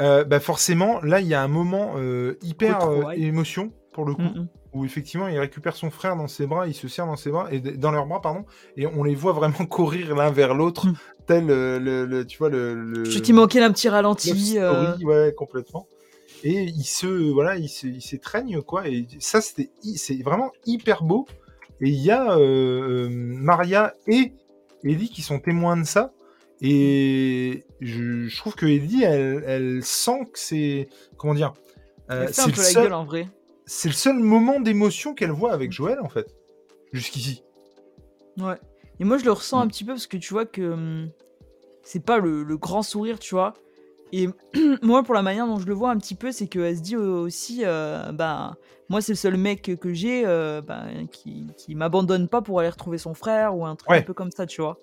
Euh, 0.00 0.22
bah 0.22 0.38
forcément, 0.38 1.00
là, 1.00 1.20
il 1.20 1.26
y 1.26 1.34
a 1.34 1.42
un 1.42 1.48
moment 1.48 1.96
hyper 2.42 3.10
émotion 3.16 3.72
pour 3.92 4.04
le 4.04 4.14
coup. 4.14 4.22
Mm, 4.22 4.48
où 4.72 4.84
effectivement 4.84 5.28
il 5.28 5.38
récupère 5.38 5.76
son 5.76 5.90
frère 5.90 6.16
dans 6.16 6.28
ses 6.28 6.46
bras, 6.46 6.66
il 6.66 6.74
se 6.74 6.88
serre 6.88 7.06
dans 7.06 7.16
ses 7.16 7.30
bras 7.30 7.52
et 7.52 7.60
dans 7.60 7.90
leurs 7.90 8.06
bras 8.06 8.20
pardon, 8.20 8.44
et 8.76 8.86
on 8.86 9.04
les 9.04 9.14
voit 9.14 9.32
vraiment 9.32 9.66
courir 9.68 10.14
l'un 10.14 10.30
vers 10.30 10.54
l'autre, 10.54 10.88
hmm. 10.88 10.94
tel 11.26 11.50
euh, 11.50 11.78
le, 12.06 12.26
tu 12.26 12.38
vois 12.38 12.48
le. 12.48 13.04
Je 13.04 13.18
t'y 13.18 13.32
manquais 13.32 13.60
un 13.60 13.72
petit 13.72 13.88
ralenti. 13.88 14.58
Euh... 14.58 14.96
ouais, 14.98 15.34
complètement. 15.36 15.86
Et 16.44 16.64
il 16.64 16.84
se 16.84 17.06
voilà, 17.32 17.56
il 17.56 17.68
se, 17.68 17.86
il 17.86 18.02
s'étreigne 18.02 18.62
quoi. 18.62 18.88
Et 18.88 19.06
ça 19.20 19.40
c'était, 19.40 19.70
c'est 19.96 20.22
vraiment 20.22 20.50
hyper 20.66 21.02
beau. 21.02 21.26
Et 21.80 21.88
il 21.88 22.00
y 22.00 22.10
a 22.10 22.36
euh, 22.36 23.06
euh, 23.06 23.08
Maria 23.10 23.94
et 24.06 24.32
Ellie 24.84 25.10
qui 25.10 25.22
sont 25.22 25.38
témoins 25.38 25.76
de 25.76 25.84
ça. 25.84 26.12
Et 26.64 27.64
je, 27.80 28.34
trouve 28.36 28.54
que 28.54 28.66
Ellie, 28.66 29.02
elle, 29.02 29.42
elle 29.46 29.80
sent 29.82 30.28
que 30.32 30.38
c'est 30.38 30.88
comment 31.16 31.34
dire. 31.34 31.54
c'est 32.08 32.40
un 32.40 32.50
peu 32.50 32.62
la 32.62 32.72
gueule 32.72 32.92
en 32.92 33.04
vrai 33.04 33.28
c'est 33.74 33.88
le 33.88 33.94
seul 33.94 34.18
moment 34.18 34.60
d'émotion 34.60 35.14
qu'elle 35.14 35.30
voit 35.30 35.52
avec 35.52 35.72
Joël, 35.72 35.98
en 36.00 36.08
fait. 36.08 36.34
Jusqu'ici. 36.92 37.42
Ouais. 38.38 38.58
Et 39.00 39.04
moi, 39.04 39.16
je 39.16 39.24
le 39.24 39.32
ressens 39.32 39.60
un 39.60 39.64
mm. 39.64 39.68
petit 39.68 39.84
peu 39.84 39.92
parce 39.92 40.06
que 40.06 40.18
tu 40.18 40.34
vois 40.34 40.44
que 40.44 40.72
hum, 40.72 41.10
c'est 41.82 42.04
pas 42.04 42.18
le, 42.18 42.44
grand 42.58 42.82
sourire, 42.82 43.18
tu 43.18 43.34
vois. 43.34 43.54
Et 44.12 44.28
moi, 44.82 45.02
pour 45.02 45.14
la 45.14 45.22
manière 45.22 45.46
dont 45.46 45.58
je 45.58 45.66
le 45.66 45.72
vois 45.72 45.90
un 45.90 45.96
petit 45.96 46.14
peu, 46.14 46.32
c'est 46.32 46.48
qu'elle 46.48 46.76
se 46.76 46.82
dit 46.82 46.96
aussi, 46.96 47.62
euh, 47.64 48.12
bah, 48.12 48.56
moi, 48.90 49.00
c'est 49.00 49.12
le 49.12 49.16
seul 49.16 49.38
mec 49.38 49.62
que 49.80 49.94
j'ai 49.94 50.24
euh, 50.26 50.60
bah, 50.60 50.84
qui, 51.10 51.46
qui 51.56 51.74
m'abandonne 51.74 52.28
pas 52.28 52.42
pour 52.42 52.60
aller 52.60 52.68
retrouver 52.68 52.98
son 52.98 53.14
frère 53.14 53.56
ou 53.56 53.64
un 53.64 53.74
truc 53.74 53.90
un 53.90 54.02
peu 54.02 54.14
comme 54.14 54.32
ça, 54.32 54.44
tu 54.44 54.60
vois. 54.60 54.78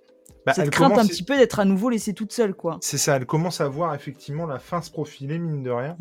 Bah, 0.48 0.54
Cette 0.54 0.72
crainte 0.72 0.98
un 0.98 1.06
petit 1.06 1.24
peu 1.24 1.38
d'être 1.38 1.60
à 1.60 1.66
nouveau 1.66 1.92
laissée 1.92 2.14
toute 2.14 2.34
seule, 2.34 2.56
quoi. 2.56 2.80
C'est 2.82 2.98
ça, 2.98 3.18
elle 3.18 3.28
commence 3.28 3.62
à 3.62 3.68
voir 3.68 3.94
effectivement 3.94 4.48
la 4.48 4.58
fin 4.58 4.82
se 4.82 4.90
profiler, 4.90 5.38
mine 5.38 5.62
de 5.62 5.70
rien. 5.70 5.96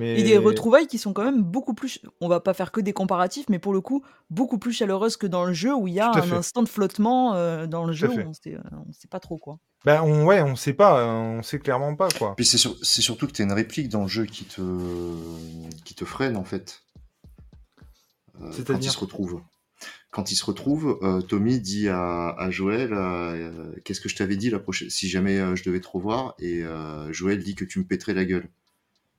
Et 0.00 0.22
des 0.22 0.38
retrouvailles 0.38 0.86
qui 0.86 0.98
sont 0.98 1.12
quand 1.12 1.24
même 1.24 1.42
beaucoup 1.42 1.74
plus. 1.74 2.00
On 2.20 2.28
va 2.28 2.40
pas 2.40 2.54
faire 2.54 2.72
que 2.72 2.80
des 2.80 2.92
comparatifs, 2.92 3.46
mais 3.48 3.58
pour 3.58 3.72
le 3.72 3.80
coup, 3.80 4.02
beaucoup 4.30 4.58
plus 4.58 4.72
chaleureuses 4.72 5.16
que 5.16 5.26
dans 5.26 5.44
le 5.44 5.52
jeu 5.52 5.74
où 5.74 5.88
il 5.88 5.94
y 5.94 6.00
a 6.00 6.10
un 6.10 6.32
instant 6.32 6.62
de 6.62 6.68
flottement 6.68 7.34
euh, 7.34 7.66
dans 7.66 7.84
le 7.84 7.92
jeu 7.92 8.08
où 8.08 8.18
on 8.18 8.32
sait, 8.32 8.54
euh, 8.54 8.60
on 8.88 8.92
sait 8.92 9.08
pas 9.08 9.20
trop 9.20 9.38
quoi. 9.38 9.58
Ben 9.84 10.02
on, 10.02 10.24
ouais, 10.24 10.40
on 10.42 10.56
sait 10.56 10.72
pas, 10.72 11.06
on 11.06 11.42
sait 11.42 11.58
clairement 11.58 11.94
pas 11.96 12.08
quoi. 12.08 12.34
Puis 12.36 12.46
c'est, 12.46 12.58
surtout 12.58 13.26
que 13.26 13.32
tu 13.32 13.42
as 13.42 13.44
une 13.44 13.52
réplique 13.52 13.88
dans 13.88 14.02
le 14.02 14.08
jeu 14.08 14.24
qui 14.24 14.44
te, 14.44 14.62
qui 15.84 15.94
te 15.94 16.04
freine 16.04 16.36
en 16.36 16.44
fait. 16.44 16.82
Euh, 18.40 18.50
quand 18.66 18.78
il 18.78 18.90
se 18.90 18.98
retrouve. 18.98 19.40
Quand 20.10 20.30
il 20.30 20.36
se 20.36 20.44
retrouve, 20.44 21.00
Tommy 21.26 21.58
dit 21.58 21.88
à, 21.88 22.28
à 22.38 22.50
Joël 22.50 22.90
Qu'est-ce 23.84 24.00
que 24.00 24.10
je 24.10 24.16
t'avais 24.16 24.36
dit 24.36 24.50
la 24.50 24.58
prochaine 24.58 24.90
si 24.90 25.08
jamais 25.08 25.56
je 25.56 25.64
devais 25.64 25.80
te 25.80 25.88
revoir 25.88 26.34
Et 26.38 26.62
Joël 27.10 27.42
dit 27.42 27.54
que 27.54 27.64
tu 27.64 27.78
me 27.78 27.84
pèterais 27.84 28.14
la 28.14 28.24
gueule 28.26 28.48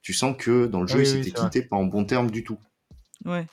tu 0.03 0.13
sens 0.13 0.35
que 0.37 0.67
dans 0.67 0.81
le 0.81 0.87
jeu, 0.87 0.99
il 0.99 1.07
s'était 1.07 1.31
quitté 1.31 1.63
pas 1.63 1.77
en 1.77 1.85
bon 1.85 2.05
terme 2.05 2.29
du 2.29 2.43
tout. 2.43 2.59
Ouais. 3.25 3.47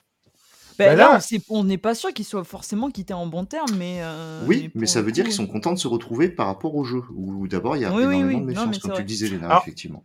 Bah, 0.78 0.86
bah 0.86 0.94
là, 0.94 1.18
on 1.50 1.62
n'est 1.62 1.78
pas 1.78 1.94
sûr 1.94 2.12
qu'ils 2.12 2.24
soient 2.24 2.42
forcément 2.42 2.90
quittés 2.90 3.14
en 3.14 3.26
bon 3.26 3.44
terme, 3.44 3.70
mais. 3.76 4.00
Euh, 4.02 4.42
oui, 4.46 4.70
mais, 4.74 4.86
ça 4.86 5.02
veut 5.02 5.12
dire 5.12 5.24
qu'ils 5.24 5.34
sont 5.34 5.46
contents 5.46 5.72
de 5.72 5.78
se 5.78 5.86
retrouver 5.86 6.28
par 6.28 6.46
rapport 6.46 6.74
au 6.74 6.84
jeu. 6.84 7.02
Où 7.14 7.46
d'abord, 7.46 7.76
il 7.76 7.82
y 7.82 7.84
a 7.84 7.88
énormément 7.88 8.40
de 8.40 8.46
méfiance, 8.46 8.78
comme 8.78 8.92
tu 8.92 9.00
le 9.00 9.06
disais, 9.06 9.28
Léna, 9.28 9.60
effectivement. 9.62 10.04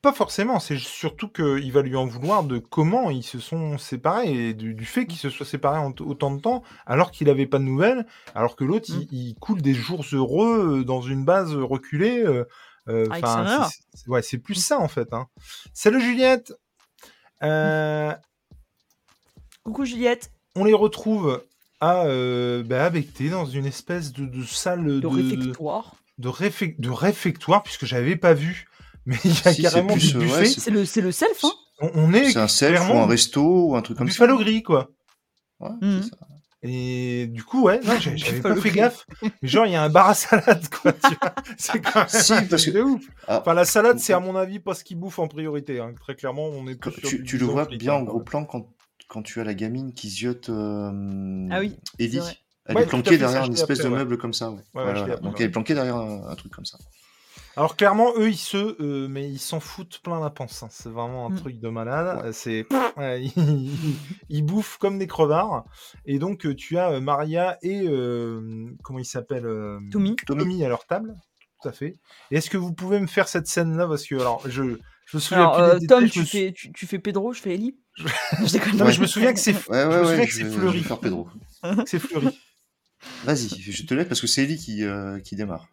pas 0.00 0.12
forcément, 0.12 0.60
c'est 0.60 0.78
surtout 0.78 1.28
qu'il 1.28 1.70
va 1.72 1.82
lui 1.82 1.96
en 1.96 2.06
vouloir 2.06 2.44
de 2.44 2.58
comment 2.58 3.10
ils 3.10 3.24
se 3.24 3.40
sont 3.40 3.76
séparés 3.78 4.50
et 4.50 4.54
du, 4.54 4.84
fait 4.84 5.06
qu'ils 5.06 5.18
se 5.18 5.28
soient 5.28 5.44
séparés 5.44 5.80
en 5.80 5.92
autant 6.00 6.30
de 6.30 6.40
temps 6.40 6.62
alors 6.86 7.10
qu'il 7.10 7.26
n'avait 7.26 7.46
pas 7.46 7.58
de 7.58 7.64
nouvelles, 7.64 8.06
alors 8.34 8.56
que 8.56 8.64
l'autre 8.64 8.92
mmh. 8.92 9.06
il, 9.10 9.34
coule 9.40 9.60
des 9.60 9.74
jours 9.74 10.04
heureux 10.12 10.78
euh, 10.78 10.84
dans 10.84 11.02
une 11.02 11.24
base 11.24 11.54
reculée. 11.54 12.22
Euh, 12.24 12.44
euh, 12.88 13.06
ouais, 14.06 14.22
c'est 14.22 14.38
plus 14.38 14.54
ça 14.54 14.78
en 14.78 14.88
fait. 14.88 15.12
Hein. 15.12 15.26
Salut 15.72 16.00
Juliette. 16.00 16.52
Coucou 19.62 19.84
Juliette. 19.84 20.32
On 20.56 20.64
les 20.64 20.74
retrouve 20.74 21.44
à 21.80 22.04
bah, 22.64 22.84
avec 22.84 23.14
T 23.14 23.30
dans 23.30 23.46
une 23.46 23.66
espèce 23.66 24.12
de, 24.12 24.44
salle 24.44 25.00
de, 25.00 25.06
réfectoire. 25.06 25.96
De, 26.18 26.30
de 26.78 26.90
réfectoire 26.90 27.62
puisque 27.62 27.86
j'avais 27.86 28.16
pas 28.16 28.34
vu 28.34 28.66
mais 29.06 29.16
il 29.24 29.32
y 29.32 29.48
a 29.48 29.70
carrément 29.70 29.96
du 29.96 30.14
buffet. 30.14 30.46
c'est 30.46 30.70
le, 30.70 30.82
le 30.82 31.12
self, 31.12 31.44
hein 31.44 31.52
on, 31.82 32.12
est. 32.14 32.30
C'est 32.30 32.38
un 32.38 32.48
self 32.48 32.88
ou 32.88 32.92
un 32.92 33.06
resto 33.06 33.68
ou 33.68 33.76
un 33.76 33.82
truc 33.82 33.98
comme 33.98 34.06
Buffalo 34.06 34.38
ça. 34.38 34.44
gris, 34.44 34.62
quoi. 34.62 34.90
Ouais, 35.60 35.70
mmh. 35.80 36.02
ça. 36.02 36.16
Et 36.62 37.26
du 37.26 37.42
coup, 37.42 37.64
ouais, 37.64 37.80
j'avais 38.16 38.40
pas 38.40 38.54
fait 38.56 38.70
gaffe. 38.70 39.06
Mais 39.22 39.48
genre, 39.48 39.66
il 39.66 39.72
y 39.72 39.76
a 39.76 39.82
un 39.82 39.88
bar 39.88 40.10
à 40.10 40.14
salade, 40.14 40.68
quoi. 40.68 40.92
c'est 41.58 41.80
quand 41.80 42.00
même 42.00 42.08
si, 42.08 42.32
parce 42.48 42.66
que... 42.66 42.78
ouf. 42.78 43.02
Ah. 43.26 43.40
Enfin, 43.40 43.54
la 43.54 43.64
salade, 43.64 43.98
c'est 43.98 44.12
à 44.12 44.20
mon 44.20 44.36
avis 44.36 44.60
pas 44.60 44.74
ce 44.74 44.84
qu'ils 44.84 44.98
bouffent 44.98 45.18
en 45.18 45.28
priorité. 45.28 45.80
Hein. 45.80 45.92
Très 46.00 46.14
clairement, 46.14 46.46
on 46.46 46.68
est 46.68 46.76
plus 46.76 46.92
Tu, 47.02 47.24
tu 47.24 47.38
le 47.38 47.46
vois 47.46 47.66
bien 47.66 47.94
en 47.94 48.02
gros 48.02 48.20
plan 48.20 48.44
quand, 48.44 48.68
quand 49.08 49.22
tu 49.22 49.40
as 49.40 49.44
la 49.44 49.54
gamine 49.54 49.92
qui 49.92 50.08
ziote 50.08 50.50
euh, 50.50 51.48
ah 51.50 51.60
oui, 51.60 51.76
Ellie. 51.98 52.20
Elle 52.66 52.78
est 52.78 52.86
planquée 52.86 53.18
derrière 53.18 53.44
une 53.44 53.54
espèce 53.54 53.80
de 53.80 53.88
meuble 53.88 54.16
comme 54.18 54.32
ça. 54.32 54.50
Ouais. 54.50 55.16
Donc 55.20 55.40
elle 55.40 55.46
est 55.46 55.50
planquée 55.50 55.74
derrière 55.74 55.96
un 55.96 56.34
truc 56.36 56.52
comme 56.52 56.64
ça. 56.64 56.78
Alors 57.56 57.76
clairement, 57.76 58.12
eux, 58.16 58.30
ils 58.30 58.36
se, 58.36 58.56
euh, 58.56 59.08
mais 59.08 59.28
ils 59.28 59.38
s'en 59.38 59.60
foutent 59.60 60.00
plein 60.02 60.20
la 60.20 60.30
panse. 60.30 60.62
Hein. 60.62 60.68
C'est 60.70 60.88
vraiment 60.88 61.26
un 61.26 61.30
mmh. 61.30 61.36
truc 61.36 61.60
de 61.60 61.68
malade. 61.68 62.32
C'est, 62.32 62.66
ils, 64.28 64.42
bouffent 64.42 64.78
comme 64.78 64.98
des 64.98 65.06
crevards. 65.06 65.64
Et 66.06 66.18
donc 66.18 66.46
euh, 66.46 66.54
tu 66.54 66.78
as 66.78 66.92
euh, 66.92 67.00
Maria 67.00 67.58
et 67.62 67.84
comment 68.82 68.98
il 68.98 69.04
s'appelle 69.04 69.46
Tommy. 69.90 70.16
Tommy 70.26 70.64
à 70.64 70.68
leur 70.68 70.86
table. 70.86 71.14
Tout 71.60 71.68
à 71.68 71.72
fait. 71.72 71.94
Et 72.30 72.36
est-ce 72.36 72.50
que 72.50 72.56
vous 72.56 72.72
pouvez 72.72 72.98
me 73.00 73.06
faire 73.06 73.28
cette 73.28 73.46
scène-là? 73.46 73.86
Parce 73.86 74.06
que 74.06 74.14
alors 74.14 74.42
je, 74.48 74.78
je 75.06 75.16
me 75.16 75.20
souviens. 75.20 75.48
Alors, 75.48 75.78
Tom, 75.86 76.08
tu, 76.08 76.24
fais, 76.24 76.52
tu, 76.52 76.86
fais 76.86 76.98
Pedro, 76.98 77.32
je 77.32 77.40
fais 77.40 77.54
Ellie. 77.54 77.76
je, 77.96 78.46
je 78.46 79.00
me 79.00 79.06
souviens 79.06 79.32
que 79.32 79.38
c'est, 79.38 79.52
ouais, 79.68 79.84
ouais, 79.84 80.00
ouais, 80.00 80.26
je, 80.26 80.46
fleuri. 80.46 80.80
faire 80.80 80.98
Pedro. 80.98 81.28
c'est 81.86 81.98
fleuri. 81.98 82.36
Vas-y, 83.24 83.48
je 83.48 83.84
te 83.84 83.94
laisse 83.94 84.08
parce 84.08 84.20
que 84.20 84.26
c'est 84.26 84.44
Ellie 84.44 84.56
qui, 84.56 84.84
qui 85.22 85.36
démarre. 85.36 85.68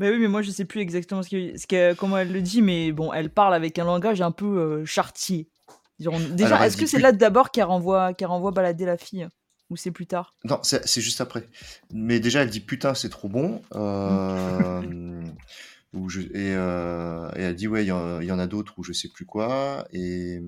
Mais 0.00 0.10
oui, 0.10 0.18
mais 0.18 0.28
moi 0.28 0.40
je 0.40 0.50
sais 0.50 0.64
plus 0.64 0.80
exactement 0.80 1.22
ce 1.22 1.28
que, 1.28 1.58
ce 1.58 1.94
comment 1.94 2.16
elle 2.16 2.32
le 2.32 2.40
dit, 2.40 2.62
mais 2.62 2.90
bon, 2.90 3.12
elle 3.12 3.28
parle 3.28 3.52
avec 3.52 3.78
un 3.78 3.84
langage 3.84 4.22
un 4.22 4.30
peu 4.30 4.46
euh, 4.46 4.84
chartier. 4.86 5.46
déjà, 6.30 6.66
est-ce 6.66 6.78
que 6.78 6.86
c'est 6.86 6.98
là 6.98 7.12
d'abord 7.12 7.50
qu'elle 7.50 7.64
renvoie, 7.64 8.14
qu'elle 8.14 8.28
renvoie 8.28 8.50
balader 8.50 8.86
la 8.86 8.96
fille 8.96 9.28
ou 9.68 9.76
c'est 9.76 9.90
plus 9.90 10.06
tard? 10.06 10.32
Non, 10.44 10.58
c'est 10.62 11.00
juste 11.02 11.20
après. 11.20 11.46
Mais 11.92 12.18
déjà, 12.18 12.42
elle 12.42 12.48
dit 12.48 12.60
putain, 12.60 12.94
c'est 12.94 13.10
trop 13.10 13.28
bon. 13.28 13.60
Euh, 13.74 15.22
je, 16.08 16.20
euh, 16.34 17.30
et, 17.36 17.42
elle 17.42 17.54
dit 17.54 17.68
ouais, 17.68 17.84
il 17.84 17.88
y, 17.88 17.92
en 18.32 18.38
a 18.38 18.46
d'autres 18.46 18.78
ou 18.78 18.82
je 18.82 18.94
sais 18.94 19.08
plus 19.08 19.26
quoi. 19.26 19.86
Et 19.92 20.40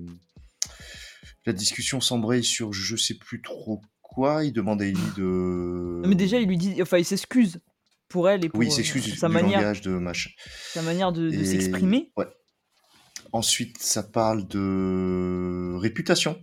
la 1.44 1.52
discussion 1.52 2.00
s'embraye 2.00 2.42
sur 2.42 2.72
je 2.72 2.96
sais 2.96 3.18
plus 3.18 3.42
trop 3.42 3.82
quoi. 4.00 4.46
Il 4.46 4.54
demande 4.54 4.80
à 4.80 4.86
Ellie 4.86 4.98
de. 5.18 6.00
Mais 6.06 6.14
déjà, 6.14 6.38
il 6.38 6.48
lui 6.48 6.56
dit, 6.56 6.80
enfin, 6.80 6.96
il 6.96 7.04
s'excuse 7.04 7.60
pour 8.12 8.28
elle 8.28 8.44
et 8.44 8.48
pour 8.50 8.60
oui, 8.60 8.68
euh, 8.68 9.16
sa 9.16 9.28
manière, 9.28 9.72
de 9.80 10.12
Sa 10.72 10.82
manière 10.82 11.12
de, 11.12 11.30
s'exprimer. 11.44 12.12
Ouais. 12.16 12.26
Ensuite, 13.32 13.78
ça 13.78 14.02
parle 14.02 14.46
de 14.46 15.74
réputation, 15.78 16.38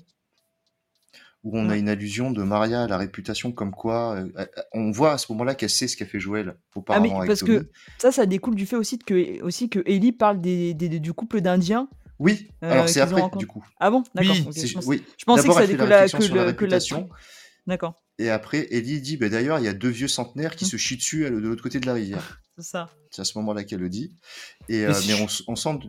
où 1.44 1.58
on 1.58 1.70
a 1.70 1.78
une 1.78 1.88
allusion 1.88 2.32
de 2.32 2.42
Maria 2.42 2.84
à 2.84 2.88
la 2.88 2.98
réputation, 2.98 3.52
comme 3.52 3.72
quoi 3.72 4.16
euh, 4.16 4.28
euh, 4.38 4.46
on 4.74 4.90
voit 4.90 5.14
à 5.14 5.18
ce 5.20 5.32
moment-là 5.32 5.54
qu'elle 5.54 5.70
sait 5.70 5.88
ce 5.88 5.96
qu'a 5.96 6.08
fait 6.08 6.20
Joël 6.20 6.58
auparavant. 6.76 7.06
Ah, 7.06 7.20
mais 7.22 7.28
parce 7.28 7.44
que 7.44 7.70
ça, 8.00 8.12
ça 8.12 8.26
découle 8.26 8.56
du 8.56 8.66
fait 8.66 8.76
aussi 8.76 8.98
que, 8.98 9.42
aussi 9.44 9.70
que 9.70 9.80
Ellie 9.86 10.12
parle 10.12 10.42
des, 10.42 10.74
du 10.74 11.14
couple 11.14 11.42
d'Indiens. 11.42 11.88
Oui, 12.18 12.50
alors 12.62 12.90
c'est 12.90 13.00
après, 13.00 13.22
du 13.38 13.46
coup. 13.46 13.64
Ah 13.80 13.92
bon? 13.92 14.04
D'accord. 14.16 14.36
Oui, 14.88 15.04
je, 15.18 15.26
pensais 15.26 15.48
que 15.48 15.54
ça 15.54 15.68
découle 15.68 15.88
la, 15.88 16.10
que, 16.10 16.34
la 16.34 16.44
réputation. 16.46 17.08
D'accord. 17.68 17.94
Et 18.20 18.30
après, 18.30 18.68
Ellie 18.70 19.02
dit 19.02 19.16
bah, 19.18 19.30
d'ailleurs, 19.30 19.60
il 19.60 19.66
y 19.66 19.70
a 19.70 19.74
deux 19.74 19.90
vieux 19.90 20.10
centenaires 20.10 20.56
qui 20.58 20.66
mmh. 20.66 20.68
se 20.68 20.78
chient 20.78 20.98
dessus 20.98 21.24
de 21.24 21.38
l'autre 21.38 21.64
côté 21.64 21.80
de 21.80 21.86
la 21.86 21.94
rivière. 21.94 22.42
C'est 22.58 22.64
ça. 22.64 22.90
C'est 23.10 23.22
à 23.22 23.26
ce 23.26 23.38
moment-là 23.40 23.64
qu'elle 23.64 23.80
le 23.80 23.90
dit. 23.90 24.14
Et, 24.68 24.86
mais, 24.86 25.14
euh, 25.14 25.26
on, 25.48 25.56
sent, 25.56 25.80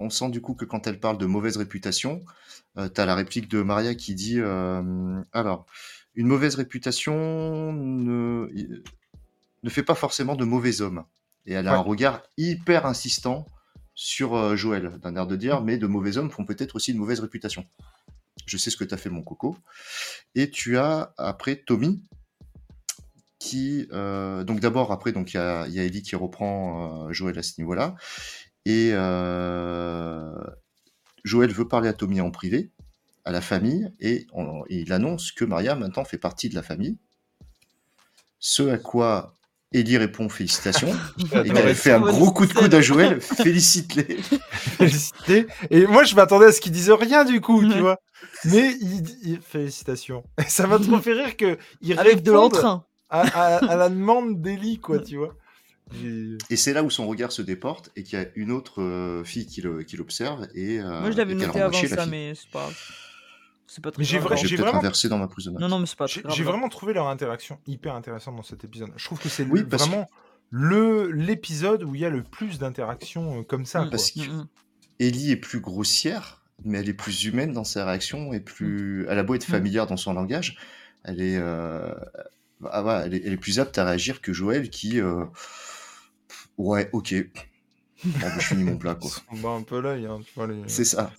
on 0.00 0.08
sent 0.08 0.30
du 0.30 0.40
coup 0.40 0.54
que 0.54 0.64
quand 0.64 0.86
elle 0.86 0.98
parle 0.98 1.18
de 1.18 1.26
mauvaise 1.26 1.58
réputation, 1.58 2.24
euh, 2.78 2.88
tu 2.92 2.98
as 2.98 3.04
la 3.04 3.14
réplique 3.14 3.48
de 3.50 3.60
Maria 3.60 3.94
qui 3.94 4.14
dit 4.14 4.40
euh, 4.40 5.20
Alors, 5.32 5.66
une 6.14 6.26
mauvaise 6.26 6.54
réputation 6.54 7.74
ne, 7.74 8.48
ne 9.62 9.70
fait 9.70 9.82
pas 9.82 9.94
forcément 9.94 10.34
de 10.34 10.46
mauvais 10.46 10.80
hommes. 10.80 11.04
Et 11.44 11.52
elle 11.52 11.68
a 11.68 11.74
un 11.74 11.82
regard 11.82 12.22
hyper 12.38 12.86
insistant 12.86 13.46
sur 13.94 14.56
Joël, 14.56 14.98
d'un 15.02 15.14
air 15.14 15.26
de 15.26 15.36
dire, 15.36 15.60
mmh. 15.60 15.64
mais 15.64 15.76
de 15.76 15.86
mauvais 15.86 16.16
hommes 16.16 16.30
font 16.30 16.46
peut-être 16.46 16.76
aussi 16.76 16.92
une 16.92 16.98
mauvaise 16.98 17.20
réputation 17.20 17.66
je 18.46 18.56
sais 18.56 18.70
ce 18.70 18.76
que 18.76 18.84
tu 18.84 18.94
as 18.94 18.96
fait, 18.96 19.10
mon 19.10 19.22
coco. 19.22 19.56
Et 20.34 20.50
tu 20.50 20.78
as 20.78 21.12
après 21.18 21.56
Tommy, 21.56 22.02
qui. 23.38 23.88
Euh, 23.92 24.44
donc 24.44 24.60
d'abord, 24.60 24.92
après, 24.92 25.10
il 25.10 25.32
y 25.32 25.36
a, 25.36 25.66
y 25.68 25.78
a, 25.78 25.84
Ellie 25.84 26.02
qui 26.02 26.16
reprend 26.16 27.08
euh, 27.08 27.12
Joël 27.12 27.38
à 27.38 27.42
ce 27.42 27.60
niveau-là. 27.60 27.94
Et 28.64 28.90
euh, 28.92 30.34
Joël 31.24 31.52
veut 31.52 31.68
parler 31.68 31.88
à 31.88 31.92
Tommy 31.92 32.20
en 32.20 32.30
privé, 32.30 32.70
à 33.24 33.30
la 33.30 33.40
famille, 33.40 33.92
et, 34.00 34.26
il 34.68 34.92
annonce 34.92 35.32
que 35.32 35.44
Maria 35.44 35.76
maintenant 35.76 36.04
fait 36.04 36.18
partie 36.18 36.48
de 36.48 36.54
la 36.54 36.62
famille. 36.62 36.98
Ce 38.38 38.62
à 38.68 38.78
quoi 38.78 39.35
Ellie 39.76 39.98
répond 39.98 40.28
félicitations. 40.28 40.92
et 41.32 41.48
elle 41.54 41.74
fait 41.74 41.92
un 41.92 42.00
gros 42.00 42.32
coup 42.32 42.46
de 42.46 42.52
coude 42.52 42.74
à 42.74 42.80
Joël. 42.80 43.20
Félicite-les. 43.20 44.16
Félicite-les. 44.50 45.46
Et 45.70 45.86
moi, 45.86 46.04
je 46.04 46.14
m'attendais 46.14 46.46
à 46.46 46.52
ce 46.52 46.60
qu'il 46.60 46.72
dise 46.72 46.90
rien 46.90 47.24
du 47.24 47.40
coup, 47.40 47.62
tu 47.66 47.78
vois. 47.80 47.98
Mais 48.44 48.76
il 48.80 49.02
dit 49.02 49.38
félicitations. 49.46 50.24
ça 50.48 50.66
va 50.66 50.78
trop 50.78 50.98
faire 50.98 51.16
rire 51.16 51.36
que 51.36 51.58
il 51.82 51.98
Avec 51.98 52.22
de 52.22 52.32
l'entrain. 52.32 52.84
À, 53.08 53.20
à, 53.20 53.76
la 53.76 53.88
demande 53.88 54.42
d'Ellie, 54.42 54.80
quoi, 54.80 54.98
tu 54.98 55.16
vois. 55.16 55.36
Et 56.50 56.56
c'est 56.56 56.72
là 56.72 56.82
où 56.82 56.90
son 56.90 57.06
regard 57.06 57.30
se 57.30 57.42
déporte 57.42 57.92
et 57.94 58.02
qu'il 58.02 58.18
y 58.18 58.22
a 58.22 58.26
une 58.34 58.50
autre 58.50 58.82
euh, 58.82 59.22
fille 59.22 59.46
qui 59.46 59.60
l'observe. 59.96 60.48
Et, 60.54 60.80
euh, 60.80 61.00
Moi, 61.00 61.12
je 61.12 61.16
l'avais 61.16 61.34
noté 61.34 61.60
avant 61.60 61.86
ça, 61.86 62.06
mais 62.06 62.32
c'est 62.34 62.50
pas 62.50 62.68
c'est 63.66 63.82
pas 63.82 63.90
très 63.90 64.04
j'ai 64.04 64.18
vraiment 64.18 64.78
inversé 64.78 65.08
dans 65.08 65.18
ma 65.18 65.26
prise 65.26 65.46
de 65.46 65.50
Non, 65.50 65.68
non, 65.68 65.78
mais 65.78 65.86
c'est 65.86 65.98
pas 65.98 66.06
J'ai 66.06 66.44
vraiment 66.44 66.68
trouvé 66.68 66.92
leur 66.92 67.08
interaction 67.08 67.58
hyper 67.66 67.94
intéressante 67.94 68.36
dans 68.36 68.42
cet 68.42 68.64
épisode. 68.64 68.90
Je 68.96 69.04
trouve 69.04 69.18
que 69.18 69.28
c'est 69.28 69.44
vraiment 69.44 70.08
le 70.50 71.10
l'épisode 71.10 71.82
où 71.82 71.94
il 71.94 72.00
y 72.00 72.04
a 72.04 72.10
le 72.10 72.22
plus 72.22 72.58
d'interactions 72.58 73.40
euh, 73.40 73.42
comme 73.42 73.66
ça. 73.66 73.84
Mm. 73.84 73.90
Parce 73.90 74.10
que 74.12 74.20
mm, 74.20 74.32
mm. 74.32 74.48
Ellie 75.00 75.30
est 75.32 75.36
plus 75.36 75.60
grossière, 75.60 76.42
mais 76.64 76.78
elle 76.78 76.88
est 76.88 76.94
plus 76.94 77.24
humaine 77.24 77.52
dans 77.52 77.64
ses 77.64 77.82
réactions 77.82 78.32
et 78.32 78.40
plus. 78.40 79.06
Elle 79.08 79.18
a 79.18 79.22
beau 79.22 79.34
être 79.34 79.44
familière 79.44 79.86
dans 79.86 79.96
son 79.96 80.12
langage, 80.12 80.56
elle 81.04 81.20
est, 81.20 81.36
euh, 81.36 81.92
ah 82.70 83.02
elle 83.04 83.14
est, 83.14 83.36
plus 83.36 83.58
apte 83.58 83.76
à 83.78 83.84
réagir 83.84 84.20
que 84.20 84.32
Joël 84.32 84.70
qui. 84.70 85.00
Euh, 85.00 85.24
ouais, 86.58 86.88
ok. 86.92 87.14
je 88.04 88.40
finis 88.40 88.64
mon 88.64 88.76
plat, 88.76 88.94
quoi. 88.94 89.10
un 89.56 89.62
peu 89.62 89.80
l'œil, 89.80 90.06
hein, 90.06 90.20
C'est 90.66 90.84
ça. 90.84 91.12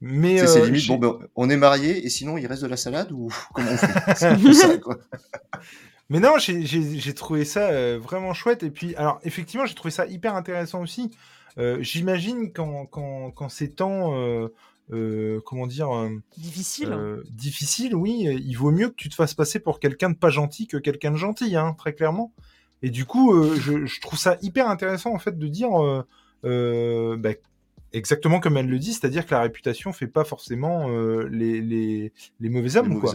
Mais 0.00 0.46
c'est 0.46 0.62
euh, 0.62 0.66
limite, 0.66 0.86
bon, 0.88 0.96
ben, 0.96 1.18
on 1.36 1.50
est 1.50 1.56
mariés 1.56 2.04
et 2.04 2.08
sinon 2.08 2.38
il 2.38 2.46
reste 2.46 2.62
de 2.62 2.68
la 2.68 2.78
salade 2.78 3.12
ou 3.12 3.28
comment 3.54 3.70
on 3.70 3.76
fait? 3.76 4.14
Ça, 4.14 4.36
quoi. 4.78 4.96
Mais 6.08 6.18
non, 6.18 6.38
j'ai 6.38 7.14
trouvé 7.14 7.44
ça 7.44 7.68
euh, 7.68 7.98
vraiment 8.02 8.34
chouette. 8.34 8.64
Et 8.64 8.70
puis, 8.70 8.96
alors, 8.96 9.20
effectivement, 9.22 9.64
j'ai 9.64 9.76
trouvé 9.76 9.92
ça 9.92 10.06
hyper 10.06 10.34
intéressant 10.34 10.82
aussi. 10.82 11.12
Euh, 11.56 11.78
j'imagine 11.82 12.52
quand, 12.52 12.86
quand, 12.86 13.30
quand 13.30 13.48
ces 13.48 13.70
temps, 13.70 14.12
comment 14.88 15.66
dire, 15.68 15.90
difficile. 16.36 16.96
difficile, 17.30 17.94
oui, 17.94 18.22
il 18.44 18.54
vaut 18.54 18.72
mieux 18.72 18.88
que 18.88 18.96
tu 18.96 19.08
te 19.08 19.14
fasses 19.14 19.34
passer 19.34 19.60
pour 19.60 19.78
quelqu'un 19.78 20.10
de 20.10 20.16
pas 20.16 20.30
gentil 20.30 20.66
que 20.66 20.78
quelqu'un 20.78 21.12
de 21.12 21.16
gentil, 21.16 21.54
hein, 21.54 21.76
très 21.78 21.92
clairement. 21.92 22.32
Et 22.82 22.90
du 22.90 23.04
coup, 23.04 23.54
je, 23.54 23.86
je, 23.86 24.00
trouve 24.00 24.18
ça 24.18 24.36
hyper 24.42 24.68
intéressant 24.68 25.14
en 25.14 25.20
fait 25.20 25.38
de 25.38 25.46
dire. 25.46 25.70
Bah, 26.42 27.34
exactement 27.92 28.40
comme 28.40 28.56
elle 28.56 28.68
le 28.68 28.78
dit, 28.78 28.92
c'est-à-dire 28.92 29.26
que 29.26 29.34
la 29.34 29.42
réputation 29.42 29.92
fait 29.92 30.06
pas 30.06 30.24
forcément 30.24 30.90
euh, 30.90 31.28
les, 31.30 31.60
les, 31.60 32.12
les, 32.40 32.48
mauvais 32.48 32.76
hommes. 32.76 33.00
quoi. 33.00 33.12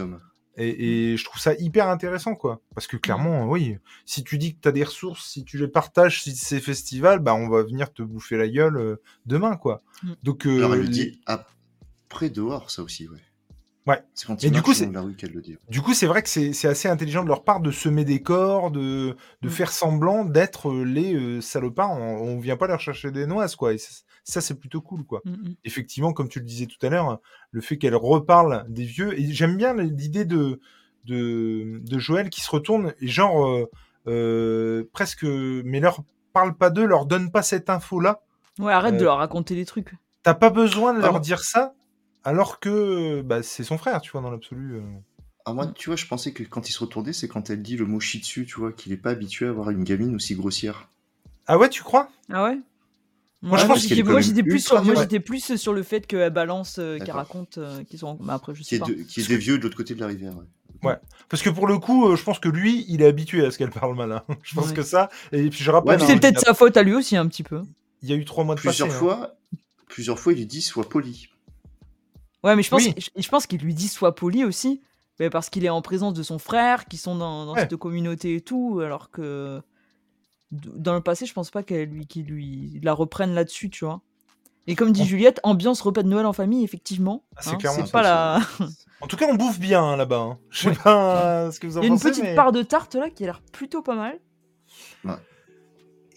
Et, 0.57 1.11
et, 1.11 1.17
je 1.17 1.25
trouve 1.25 1.41
ça 1.41 1.53
hyper 1.55 1.89
intéressant, 1.89 2.35
quoi. 2.35 2.61
Parce 2.73 2.87
que 2.87 2.95
clairement, 2.95 3.49
oui, 3.49 3.77
si 4.05 4.23
tu 4.23 4.37
dis 4.37 4.55
que 4.55 4.61
tu 4.61 4.67
as 4.69 4.71
des 4.71 4.85
ressources, 4.85 5.25
si 5.29 5.43
tu 5.43 5.57
les 5.57 5.67
partages, 5.67 6.23
si 6.23 6.35
c'est 6.35 6.61
festival, 6.61 7.19
bah 7.19 7.35
on 7.35 7.49
va 7.49 7.63
venir 7.63 7.91
te 7.91 8.01
bouffer 8.01 8.37
la 8.37 8.47
gueule 8.47 8.77
euh, 8.77 8.95
demain, 9.25 9.57
quoi. 9.57 9.83
Mm. 10.03 10.13
Donc, 10.23 10.47
euh, 10.47 10.57
Alors, 10.57 10.75
elle 10.75 10.81
lui 10.81 10.89
dit 10.89 11.21
après 11.25 12.29
dehors, 12.29 12.71
ça 12.71 12.83
aussi, 12.83 13.09
ouais. 13.09 13.19
Ouais. 13.87 14.01
C'est 14.15 14.25
quand 14.25 14.41
Mais 14.41 14.49
du 14.49 14.61
coup, 14.63 14.73
c'est 14.73 14.91
la 14.91 15.01
rue 15.01 15.15
qu'elle 15.15 15.31
le 15.31 15.41
dit. 15.41 15.57
du 15.69 15.81
coup, 15.81 15.93
c'est 15.93 16.07
vrai 16.07 16.23
que 16.23 16.29
c'est 16.29 16.53
c'est 16.53 16.67
assez 16.67 16.87
intelligent 16.87 17.23
de 17.23 17.27
leur 17.27 17.43
part 17.43 17.59
de 17.59 17.69
semer 17.71 18.03
des 18.03 18.21
corps, 18.21 18.71
de 18.71 19.15
de 19.43 19.47
Mm. 19.47 19.51
faire 19.51 19.71
semblant 19.71 20.25
d'être, 20.25 20.69
heu, 20.71 20.83
les, 20.83 21.13
heu, 21.13 21.39
salopards. 21.41 21.91
On 21.91 22.17
on 22.35 22.39
vient 22.39 22.57
pas 22.57 22.67
leur 22.67 22.79
chercher 22.79 23.11
des 23.11 23.27
noises, 23.27 23.55
quoi 23.55 23.73
et 23.73 23.77
ça, 24.27 24.41
c'est 24.41 24.59
plutôt 24.59 24.81
cool, 24.81 25.03
quoi. 25.05 25.21
Mmh 25.23 25.31
mh. 25.33 25.55
Effectivement, 25.65 26.13
comme 26.13 26.29
tu 26.29 26.39
le 26.39 26.45
disais 26.45 26.65
tout 26.65 26.83
à 26.83 26.89
l'heure, 26.89 27.19
le 27.51 27.61
fait 27.61 27.77
qu'elle 27.77 27.95
reparle 27.95 28.65
des 28.69 28.85
vieux 28.85 29.19
et 29.19 29.31
j'aime 29.31 29.55
bien 29.55 29.75
l'idée 29.75 30.25
de 30.25 30.59
de 31.05 31.79
de 31.83 31.99
Joël 31.99 32.29
qui 32.31 32.41
se 32.41 32.49
retourne 32.49 32.93
et 32.99 33.07
genre, 33.07 33.47
heu 33.47 33.67
heu, 34.07 34.89
presque, 34.93 35.23
mais 35.25 35.79
leur 35.79 35.99
parle 36.33 36.55
pas 36.57 36.71
d'eux, 36.71 36.85
leur 36.85 37.05
donne 37.05 37.31
pas 37.31 37.43
cette 37.43 37.69
info-là. 37.69 38.21
Ouais, 38.59 38.71
arrête 38.71 38.95
de 38.97 39.03
leur 39.03 39.17
raconter 39.17 39.53
des 39.55 39.65
trucs. 39.65 39.91
Tu 40.23 40.33
pas 40.33 40.49
besoin 40.49 40.93
de 40.93 41.01
Ah 41.03 41.07
leur 41.07 41.19
dire 41.19 41.43
ça, 41.43 41.73
alors 42.25 42.59
que, 42.59 43.21
bah, 43.21 43.41
c'est 43.43 43.63
son 43.63 43.77
frère, 43.77 44.01
tu 44.01 44.11
vois, 44.11 44.21
dans 44.21 44.31
l'absolu, 44.31 44.75
heu. 44.75 44.83
ah 45.45 45.53
moi, 45.53 45.67
tu 45.67 45.89
vois, 45.89 45.95
je 45.95 46.07
pensais 46.07 46.33
que 46.33 46.43
quand 46.43 46.67
il 46.69 46.71
se 46.71 46.79
retournait, 46.79 47.13
c'est 47.13 47.27
quand 47.27 47.49
elle 47.49 47.61
dit 47.61 47.77
le 47.77 47.85
mot 47.85 47.99
shih 47.99 48.19
tzu, 48.19 48.45
tu 48.45 48.55
vois, 48.59 48.71
qu'il 48.73 48.91
est 48.91 48.97
pas 48.97 49.11
habitué 49.11 49.45
à 49.45 49.49
avoir 49.49 49.69
une 49.69 49.83
gamine 49.83 50.15
aussi 50.15 50.35
grossière. 50.35 50.89
Ah 51.47 51.57
ouais, 51.57 51.69
tu 51.69 51.83
crois? 51.83 52.09
Ah 52.31 52.43
ouais? 52.45 52.57
Moi, 53.41 53.57
je 53.57 53.63
Ouais, 53.63 53.67
pense 53.67 53.81
j'étais 53.81 54.03
plus 54.43 54.59
sur 54.59 54.83
moi, 54.83 54.95
ouais. 54.95 55.01
j'étais 55.03 55.19
plus 55.19 55.55
sur 55.57 55.73
le 55.73 55.83
fait 55.83 56.07
qu'elle 56.07 56.31
balance, 56.31 56.79
heu, 56.79 56.97
qu'elle 56.99 57.11
raconte, 57.11 57.59
heu, 57.59 57.83
qu'ils 57.87 57.99
sont 57.99 58.17
mais 58.21 58.33
après 58.33 58.55
je 58.55 58.63
Qui 58.63 58.75
sais 58.75 58.77
est, 58.77 58.79
pas. 58.79 58.85
de- 58.87 58.93
qui 58.93 59.21
est 59.21 59.27
des 59.27 59.37
vieux 59.37 59.57
de 59.59 59.63
l'autre 59.63 59.77
côté 59.77 59.93
de 59.93 59.99
la 59.99 60.07
rivière. 60.07 60.33
ouais. 60.35 60.89
ouais, 60.89 60.97
parce 61.29 61.43
que 61.43 61.49
pour 61.51 61.67
le 61.67 61.77
coup, 61.77 62.07
heu, 62.09 62.15
je 62.15 62.23
pense 62.23 62.39
que 62.39 62.49
lui, 62.49 62.85
il 62.87 63.01
est 63.01 63.07
habitué 63.07 63.45
à 63.45 63.51
ce 63.51 63.57
qu'elle 63.59 63.69
parle 63.69 63.95
mal, 63.95 64.11
hein. 64.11 64.23
Je 64.43 64.55
pense 64.55 64.69
Ouais. 64.69 64.75
que 64.75 64.81
ça 64.83 65.09
et 65.31 65.49
puis 65.49 65.63
je 65.63 65.69
rappelle, 65.71 65.99
c'est 66.01 66.19
peut-être 66.19 66.39
sa 66.39 66.53
faute 66.53 66.77
à 66.77 66.83
lui 66.83 66.93
aussi 66.95 67.17
un 67.17 67.27
petit 67.27 67.43
peu. 67.43 67.61
il 68.01 68.09
y 68.09 68.13
a 68.13 68.15
eu 68.15 68.25
3 68.25 68.43
mois 68.43 68.55
de 68.55 68.61
passé, 68.61 68.83
Plusieurs 68.83 68.91
hein. 68.91 68.99
fois, 68.99 69.35
plusieurs 69.87 70.19
fois, 70.19 70.33
il 70.33 70.39
lui 70.39 70.45
dit 70.45 70.61
sois 70.61 70.87
poli. 70.89 71.29
Ouais, 72.45 72.55
mais 72.55 72.63
je 72.63 72.69
pense 72.71 72.83
Oui. 72.85 72.93
je 72.97 73.09
je 73.21 73.29
pense 73.29 73.47
qu'il 73.47 73.61
lui 73.61 73.73
dit: 73.73 73.87
«Sois 73.89 74.15
poli» 74.15 74.45
aussi, 74.45 74.81
mais 75.19 75.29
parce 75.31 75.49
qu'il 75.49 75.65
est 75.65 75.69
en 75.69 75.81
présence 75.81 76.13
de 76.13 76.23
son 76.23 76.39
frère, 76.39 76.85
qui 76.85 76.97
sont 76.97 77.15
dans 77.17 77.45
dans 77.45 77.55
Ouais. 77.55 77.61
cette 77.61 77.75
communauté 77.77 78.35
et 78.37 78.41
tout, 78.41 78.81
alors 78.83 79.11
que 79.11 79.61
d 80.51 80.69
dans 80.75 80.95
le 80.95 81.01
passé, 81.01 81.25
je 81.27 81.33
pense 81.33 81.51
pas 81.51 81.63
qu'elle 81.63 81.89
lui 81.89 82.07
qu'il 82.07 82.25
lui 82.27 82.79
la 82.83 82.93
reprenne 82.93 83.33
là-dessus, 83.35 83.69
tu 83.71 83.85
vois? 83.85 84.01
Et 84.67 84.75
comme 84.75 84.91
dit 84.93 85.03
En 85.03 85.05
Juliette, 85.05 85.39
ambiance 85.43 85.81
repas 85.81 86.03
de 86.03 86.09
Noël 86.09 86.25
en 86.27 86.33
famille, 86.33 86.63
effectivement, 86.65 87.25
Ah, 87.37 87.41
c'est 87.43 87.51
hein, 87.51 87.57
clairement 87.57 87.85
ça. 87.85 87.91
pas 87.93 88.03
la 88.03 88.39
En 89.01 89.07
tout 89.07 89.17
cas, 89.17 89.27
on 89.29 89.35
bouffe 89.35 89.59
bien, 89.59 89.83
hein, 89.83 89.97
là-bas, 89.97 90.17
hein. 90.19 90.39
Je 90.51 90.59
sais 90.61 90.71
Ouais. 90.71 90.77
pas 90.83 91.51
ce 91.51 91.59
que 91.59 91.67
vous 91.67 91.77
en 91.77 91.81
il 91.81 91.83
y 91.83 91.87
a 91.87 91.89
une 91.89 91.99
pensez, 91.99 92.09
petite 92.11 92.23
mais 92.23 92.35
part 92.35 92.51
de 92.51 92.61
tarte 92.63 92.95
là 92.95 93.09
qui 93.09 93.23
a 93.23 93.27
l'air 93.27 93.41
plutôt 93.51 93.81
pas 93.81 93.95
mal. 93.95 94.19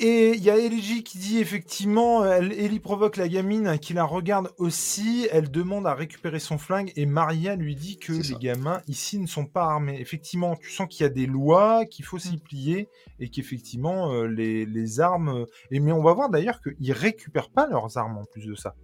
Et 0.00 0.30
il 0.36 0.44
y 0.44 0.48
a 0.50 0.56
Ellie 0.56 1.02
qui 1.02 1.18
dit 1.18 1.38
effectivement, 1.38 2.24
elle, 2.24 2.52
Ellie 2.52 2.78
provoque 2.78 3.16
la 3.16 3.26
gamine 3.26 3.78
qui 3.80 3.94
la 3.94 4.04
regarde 4.04 4.52
aussi. 4.58 5.26
Elle 5.32 5.50
demande 5.50 5.88
à 5.88 5.94
récupérer 5.94 6.38
son 6.38 6.56
flingue 6.56 6.92
et 6.94 7.04
Maria 7.04 7.56
lui 7.56 7.74
dit 7.74 7.98
que 7.98 8.12
les 8.12 8.22
ça. 8.22 8.34
gamins 8.38 8.80
ici 8.86 9.18
ne 9.18 9.26
sont 9.26 9.46
pas 9.46 9.64
armés. 9.64 9.98
Effectivement, 10.00 10.54
tu 10.54 10.70
sens 10.70 10.86
qu'il 10.88 11.02
y 11.02 11.06
a 11.06 11.08
des 11.08 11.26
lois, 11.26 11.84
qu'il 11.84 12.04
faut 12.04 12.18
Mm. 12.18 12.20
s'y 12.20 12.38
plier 12.38 12.88
et 13.18 13.28
qu'effectivement 13.28 14.12
euh, 14.12 14.26
les, 14.28 14.66
les 14.66 15.00
armes. 15.00 15.30
euh, 15.30 15.46
Et 15.72 15.80
mais 15.80 15.90
on 15.90 16.02
va 16.02 16.12
voir 16.12 16.28
d'ailleurs 16.30 16.60
qu'ils 16.62 16.92
récupèrent 16.92 17.50
pas 17.50 17.66
leurs 17.66 17.98
armes 17.98 18.18
en 18.18 18.24
plus 18.24 18.46
de 18.46 18.54
ça. 18.54 18.76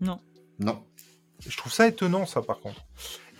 Non. 0.00 0.18
Non. 0.58 0.82
Je 1.46 1.54
trouve 1.56 1.72
ça 1.72 1.86
étonnant, 1.88 2.24
ça, 2.24 2.40
par 2.40 2.60
contre. 2.60 2.80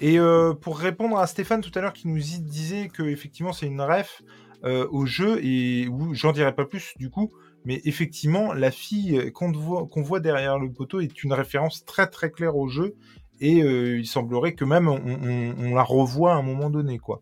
Et 0.01 0.18
euh, 0.18 0.53
pour 0.55 0.78
répondre 0.78 1.16
à 1.18 1.26
Stéphane 1.26 1.61
tout 1.62 1.70
à 1.76 1.80
l'heure 1.80 1.93
qui 1.95 2.09
nous 2.09 2.18
disait 2.18 2.89
que 2.89 3.05
effectivement 3.05 3.53
c'est 3.53 3.66
une 3.66 3.80
ref 3.80 4.20
euh, 4.64 4.86
au 4.90 5.06
jeu 5.06 5.38
et 5.44 5.88
où 5.88 6.14
j'en 6.14 6.32
dirai 6.32 6.54
pas 6.54 6.64
plus 6.64 6.94
du 6.96 7.10
coup, 7.10 7.30
mais 7.64 7.80
effectivement 7.84 8.52
la 8.52 8.70
fille 8.70 9.30
qu'on 9.32 9.50
voit, 9.52 9.86
qu'on 9.86 10.02
voit 10.02 10.20
derrière 10.20 10.58
le 10.58 10.70
poteau 10.72 11.00
est 11.00 11.22
une 11.24 11.32
référence 11.32 11.84
très 11.84 12.06
très 12.06 12.30
claire 12.30 12.56
au 12.56 12.68
jeu 12.68 12.94
et 13.40 13.62
euh, 13.62 13.98
il 13.98 14.06
semblerait 14.06 14.54
que 14.54 14.64
même 14.64 14.88
on, 14.88 15.00
on- 15.04 15.54
on 15.58 15.74
la 15.74 15.82
revoit 15.82 16.32
à 16.34 16.36
un 16.36 16.42
moment 16.42 16.70
donné 16.70 16.98
quoi. 16.98 17.20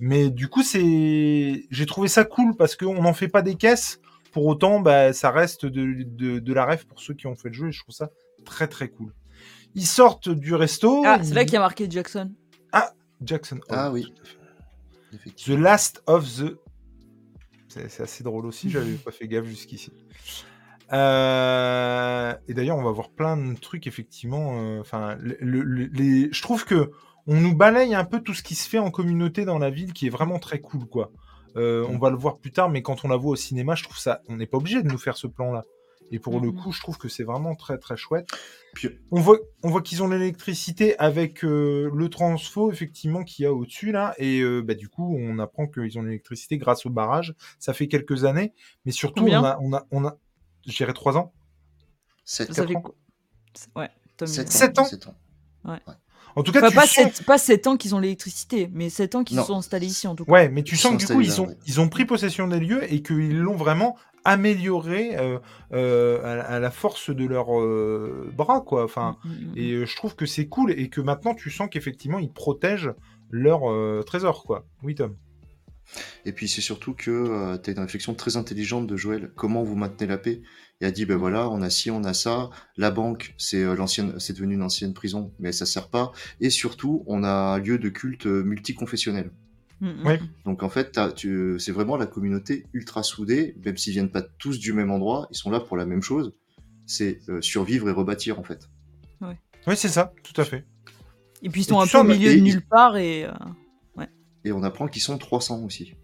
Mais 0.00 0.30
du 0.30 0.48
coup 0.48 0.62
c'est, 0.62 1.64
j'ai 1.70 1.86
trouvé 1.86 2.08
ça 2.08 2.24
cool 2.24 2.56
parce 2.56 2.74
qu'on 2.76 3.02
n'en 3.02 3.14
fait 3.14 3.28
pas 3.28 3.42
des 3.42 3.54
caisses. 3.54 4.00
Pour 4.32 4.46
autant, 4.46 4.80
bah, 4.80 5.12
ça 5.12 5.30
reste 5.30 5.64
de, 5.64 6.02
de, 6.04 6.40
de 6.40 6.52
la 6.52 6.66
ref 6.66 6.86
pour 6.86 6.98
ceux 7.00 7.14
qui 7.14 7.28
ont 7.28 7.36
fait 7.36 7.50
le 7.50 7.54
jeu 7.54 7.68
et 7.68 7.72
je 7.72 7.80
trouve 7.80 7.94
ça 7.94 8.10
très 8.44 8.66
très 8.66 8.88
cool. 8.88 9.14
Ils 9.76 9.86
sortent 9.86 10.28
du 10.28 10.56
resto. 10.56 11.04
Ah, 11.06 11.20
c'est 11.22 11.34
là 11.34 11.42
ils- 11.42 11.44
qu'il 11.44 11.54
y 11.54 11.56
a 11.56 11.60
marqué 11.60 11.86
Jackson. 11.88 12.32
Jackson. 13.22 13.56
Hole, 13.68 13.78
Ah 13.78 13.92
oui. 13.92 14.12
The 15.46 15.50
Last 15.50 16.02
of 16.08 16.26
the. 16.36 16.56
C'est 17.88 18.02
assez 18.02 18.24
drôle 18.24 18.46
aussi, 18.46 18.70
j'avais 18.70 18.92
pas 19.04 19.10
fait 19.10 19.28
gaffe 19.28 19.46
jusqu'ici. 19.46 19.92
Euh, 20.92 22.34
Et 22.48 22.54
d'ailleurs, 22.54 22.76
on 22.76 22.82
va 22.82 22.90
voir 22.90 23.10
plein 23.10 23.36
de 23.36 23.58
trucs, 23.58 23.86
effectivement. 23.86 24.54
euh, 24.58 24.80
Enfin, 24.80 25.16
le- 25.20 25.36
le- 25.40 25.62
le- 25.62 25.86
les... 25.92 26.28
je 26.32 26.42
trouve 26.42 26.64
que 26.64 26.90
on 27.26 27.40
nous 27.40 27.54
balaye 27.56 27.94
un 27.94 28.04
peu 28.04 28.20
tout 28.20 28.34
ce 28.34 28.42
qui 28.42 28.54
se 28.54 28.68
fait 28.68 28.78
en 28.78 28.90
communauté 28.90 29.44
dans 29.46 29.58
la 29.58 29.70
ville, 29.70 29.92
qui 29.94 30.06
est 30.06 30.10
vraiment 30.10 30.38
très 30.38 30.60
cool, 30.60 30.86
quoi. 30.86 31.10
Euh, 31.56 31.86
on 31.88 31.98
va 31.98 32.10
le 32.10 32.16
voir 32.16 32.38
plus 32.38 32.50
tard, 32.52 32.68
mais 32.68 32.82
quand 32.82 33.04
on 33.04 33.08
la 33.08 33.16
voit 33.16 33.30
au 33.32 33.36
cinéma, 33.36 33.74
je 33.76 33.84
trouve 33.84 33.96
ça. 33.98 34.20
On 34.28 34.36
n'est 34.36 34.46
pas 34.46 34.58
obligé 34.58 34.82
de 34.82 34.88
nous 34.88 34.98
faire 34.98 35.16
ce 35.16 35.26
plan-là. 35.26 35.62
Et 36.10 36.18
pour 36.18 36.40
le 36.40 36.50
Mhm. 36.50 36.60
coup, 36.60 36.72
je 36.72 36.80
trouve 36.80 36.96
que 36.98 37.08
c'est 37.08 37.24
vraiment 37.24 37.54
très 37.54 37.78
très 37.78 37.96
chouette. 37.96 38.28
Puis, 38.74 38.88
On 39.10 39.20
voit, 39.20 39.38
on 39.62 39.70
voit 39.70 39.82
qu'ils 39.82 40.02
ont 40.02 40.08
l'électricité 40.08 40.98
avec 40.98 41.44
euh, 41.44 41.90
le 41.94 42.08
transfo, 42.08 42.70
effectivement, 42.72 43.22
qu'il 43.24 43.44
y 43.44 43.46
a 43.46 43.52
au-dessus, 43.52 43.90
là. 43.92 44.14
Et 44.18 44.40
euh, 44.40 44.62
bah, 44.62 44.74
du 44.74 44.88
coup, 44.88 45.16
on 45.18 45.38
apprend 45.38 45.66
qu'ils 45.66 45.98
ont 45.98 46.02
l'électricité 46.02 46.58
grâce 46.58 46.84
au 46.86 46.90
barrage. 46.90 47.34
Ça 47.58 47.72
fait 47.72 47.88
quelques 47.88 48.24
années. 48.24 48.52
Mais 48.84 48.92
surtout, 48.92 49.22
Combien 49.22 49.40
on 49.42 49.44
a, 49.44 49.58
on 49.60 49.72
a, 49.74 49.86
on 49.90 50.04
a, 50.04 50.16
je 50.66 50.76
dirais 50.76 50.92
3 50.92 51.16
ans. 51.16 51.32
sept- 52.24 52.48
Ça 52.48 52.62
Quatre 52.62 52.68
fait 52.68 52.76
ans. 52.76 52.82
quoi? 52.82 52.94
C'est- 53.54 53.68
Ouais, 53.76 53.90
Tom, 54.16 54.28
il 54.28 54.34
sept 54.34 54.48
a- 54.48 54.50
Sept 54.50 54.78
ans. 54.78 54.84
sept 54.84 55.06
ans. 55.06 55.14
En 56.36 56.42
tout 56.42 56.50
cas, 56.50 56.58
Enfin, 56.58 56.70
tu 56.70 56.74
pas, 56.74 56.86
sens... 56.86 57.14
7, 57.14 57.24
pas 57.24 57.38
7 57.38 57.66
ans 57.68 57.76
qu'ils 57.76 57.94
ont 57.94 58.00
l'électricité, 58.00 58.68
mais 58.72 58.90
7 58.90 59.14
ans 59.14 59.22
qu'ils 59.22 59.38
se 59.38 59.44
sont 59.44 59.56
installés 59.56 59.86
ici 59.86 60.08
en 60.08 60.16
tout 60.16 60.24
cas. 60.24 60.32
Ouais, 60.32 60.48
mais 60.48 60.64
tu 60.64 60.74
Ils 60.74 60.78
sens 60.78 60.92
que 60.94 60.98
du 60.98 61.06
coup, 61.06 61.20
ils 61.20 61.40
ont, 61.40 61.46
ouais. 61.46 61.56
ils 61.66 61.80
ont 61.80 61.88
pris 61.88 62.04
possession 62.06 62.48
des 62.48 62.58
lieux 62.58 62.92
et 62.92 63.02
qu'ils 63.02 63.38
l'ont 63.38 63.54
vraiment 63.54 63.96
amélioré 64.24 65.16
euh, 65.16 65.38
euh, 65.72 66.22
à, 66.24 66.36
la- 66.36 66.44
à 66.44 66.58
la 66.60 66.70
force 66.70 67.10
de 67.10 67.24
leurs 67.26 67.58
euh, 67.60 68.30
bras, 68.36 68.60
quoi. 68.62 68.84
Enfin, 68.84 69.16
Mm, 69.24 69.28
mm, 69.28 69.32
mm. 69.32 69.58
et 69.58 69.72
euh, 69.72 69.86
je 69.86 69.96
trouve 69.96 70.16
que 70.16 70.26
c'est 70.26 70.48
cool 70.48 70.72
et 70.72 70.88
que 70.88 71.00
maintenant, 71.00 71.34
tu 71.34 71.50
sens 71.50 71.68
qu'effectivement, 71.70 72.18
ils 72.18 72.32
protègent 72.32 72.94
leur 73.30 73.70
euh, 73.70 74.02
trésor, 74.04 74.44
quoi. 74.44 74.66
Oui, 74.82 74.94
Tom. 74.94 75.16
Et 76.24 76.32
puis 76.32 76.48
c'est 76.48 76.62
surtout 76.62 76.94
que 76.94 77.56
tu 77.58 77.70
as 77.70 77.72
une 77.74 77.78
réflexion 77.80 78.14
très 78.14 78.36
intelligente 78.36 78.86
de 78.86 78.96
Joël. 78.96 79.30
Comment 79.36 79.62
vous 79.62 79.76
maintenez 79.76 80.06
la 80.06 80.16
paix? 80.18 80.40
Il 80.80 80.86
a 80.86 80.90
dit 80.90 81.04
ben 81.04 81.16
voilà, 81.16 81.48
on 81.50 81.60
a 81.62 81.70
ci, 81.70 81.90
on 81.90 82.02
a 82.04 82.14
ça. 82.14 82.50
La 82.76 82.90
banque, 82.90 83.34
c'est 83.38 83.62
euh, 83.62 83.74
l'ancienne, 83.76 84.18
c'est 84.18 84.32
devenu 84.32 84.54
une 84.54 84.62
ancienne 84.62 84.94
prison, 84.94 85.32
mais 85.38 85.52
ça 85.52 85.66
sert 85.66 85.88
pas. 85.90 86.12
Et 86.40 86.50
surtout, 86.50 87.04
on 87.06 87.22
a 87.22 87.30
un 87.30 87.58
lieu 87.58 87.78
de 87.78 87.88
culte 87.90 88.26
multiconfessionnel. 88.26 89.30
Mm, 89.84 89.88
mm, 90.02 90.06
Ouais. 90.06 90.18
mm. 90.18 90.28
Donc 90.46 90.62
en 90.62 90.68
fait, 90.70 90.98
tu- 91.14 91.56
c'est 91.58 91.72
vraiment 91.72 91.96
la 91.96 92.06
communauté 92.06 92.66
ultra 92.72 93.02
soudée, 93.02 93.54
même 93.64 93.76
s'ils 93.76 93.92
viennent 93.92 94.10
pas 94.10 94.22
tous 94.22 94.58
du 94.58 94.72
même 94.72 94.90
endroit, 94.90 95.26
ils 95.30 95.36
sont 95.36 95.50
là 95.50 95.60
pour 95.60 95.76
la 95.76 95.84
même 95.84 96.02
chose. 96.02 96.32
C'est 96.86 97.20
euh, 97.28 97.40
survivre 97.42 97.88
et 97.88 97.92
rebâtir 97.92 98.38
en 98.38 98.44
fait. 98.44 98.68
Oui, 99.66 99.76
c'est 99.76 99.88
ça, 99.88 100.12
tout 100.22 100.38
à 100.40 100.44
fait. 100.44 100.64
Et 101.42 101.48
puis 101.48 101.62
ils 101.62 101.64
sont 101.64 101.80
un 101.80 101.86
peu 101.86 101.98
au 101.98 102.04
milieu 102.04 102.30
et- 102.32 102.36
de 102.36 102.40
nulle 102.42 102.66
part 102.66 102.96
et. 102.96 103.24
euh, 103.24 103.30
Et 104.46 104.52
on 104.52 104.62
apprend 104.62 104.88
qu'ils 104.88 105.00
sont 105.02 105.16
300 105.16 105.62
aussi. 105.64 105.94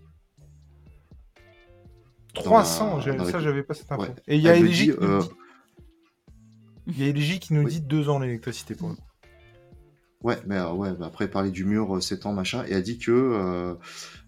300, 2.35 2.97
la- 2.97 3.03
j'ai- 3.03 3.15
dans 3.15 3.25
la- 3.25 3.31
ça, 3.31 3.41
j'avais 3.41 3.63
pas 3.63 3.75
cette 3.75 3.91
info. 3.93 4.03
Ouais. 4.03 4.15
Et 4.29 4.37
il 4.37 4.43
y 4.43 4.49
a 4.49 4.57
Elle 4.57 4.63
me 4.63 4.69
LG 4.69 4.73
dit, 4.73 4.85
qui 4.85 4.91
nous 5.01 5.07
euh, 5.07 5.21
dit... 5.21 5.29
Il 6.87 6.99
y 7.01 7.05
a 7.05 7.09
LG 7.13 7.39
qui 7.39 7.53
nous 7.55 7.65
Oui. 7.65 7.71
dit 7.73 7.81
deux 7.83 8.09
ans 8.09 8.19
l'électricité 8.19 8.75
pour 8.75 8.89
le 8.89 8.95
coup. 8.95 9.03
Ouais, 10.23 10.39
mais 10.47 10.57
euh, 10.59 10.73
ouais, 10.73 10.93
bah, 10.93 11.07
après 11.07 11.29
parler 11.29 11.51
du 11.51 11.65
mur, 11.65 11.97
euh, 11.97 12.01
7 12.01 12.27
ans, 12.27 12.33
machin, 12.33 12.65
et 12.69 12.75
a 12.75 12.81
dit 12.83 12.99
que 12.99 13.11
euh, 13.11 13.75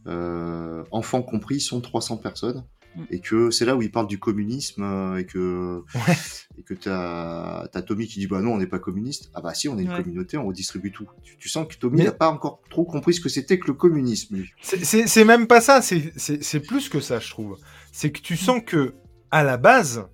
euh, 0.06 0.84
enfants 0.90 1.22
compris 1.22 1.60
sont 1.60 1.80
300 1.80 2.16
personnes. 2.18 2.64
Mm. 2.96 3.02
Et 3.10 3.20
que 3.20 3.50
c'est 3.50 3.64
là 3.64 3.74
où 3.74 3.80
il 3.80 3.90
parle 3.90 4.06
du 4.06 4.18
communisme 4.18 4.82
euh, 4.82 5.16
et 5.16 5.24
que 5.24 5.82
Ouais. 5.94 6.14
et 6.58 6.62
que 6.62 6.74
t'as 6.74 7.62
as 7.72 7.82
Tommy 7.82 8.06
qui 8.06 8.18
dit 8.20 8.26
bah 8.26 8.42
non 8.42 8.52
on 8.52 8.58
n'est 8.58 8.66
pas 8.66 8.78
communiste 8.78 9.30
ah 9.32 9.40
bah 9.40 9.54
si 9.54 9.66
on 9.66 9.78
est 9.78 9.82
une 9.84 9.88
Ouais. 9.90 10.02
communauté 10.02 10.36
on 10.36 10.44
redistribue 10.46 10.92
tout 10.92 11.06
tu, 11.22 11.38
tu 11.38 11.48
sens 11.48 11.66
que 11.66 11.74
Tommy 11.78 11.96
Mais- 12.00 12.04
n'a 12.04 12.12
pas 12.12 12.28
encore 12.28 12.60
trop 12.68 12.84
compris 12.84 13.14
ce 13.14 13.22
que 13.22 13.30
c'était 13.30 13.58
que 13.58 13.68
le 13.68 13.72
communisme 13.72 14.36
lui 14.36 14.50
C'est- 14.60 14.84
C'est 14.84 15.06
c'est 15.06 15.24
même 15.24 15.46
pas 15.46 15.62
ça, 15.62 15.80
c'est- 15.80 16.12
c'est 16.18 16.42
c'est 16.42 16.60
plus 16.60 16.90
que 16.90 17.00
ça, 17.00 17.18
je 17.18 17.30
trouve. 17.30 17.56
C'est 17.92 18.10
que 18.12 18.20
tu 18.20 18.36
sens 18.36 18.60
que, 18.66 18.92
à 19.30 19.42
la 19.42 19.56
base, 19.56 20.06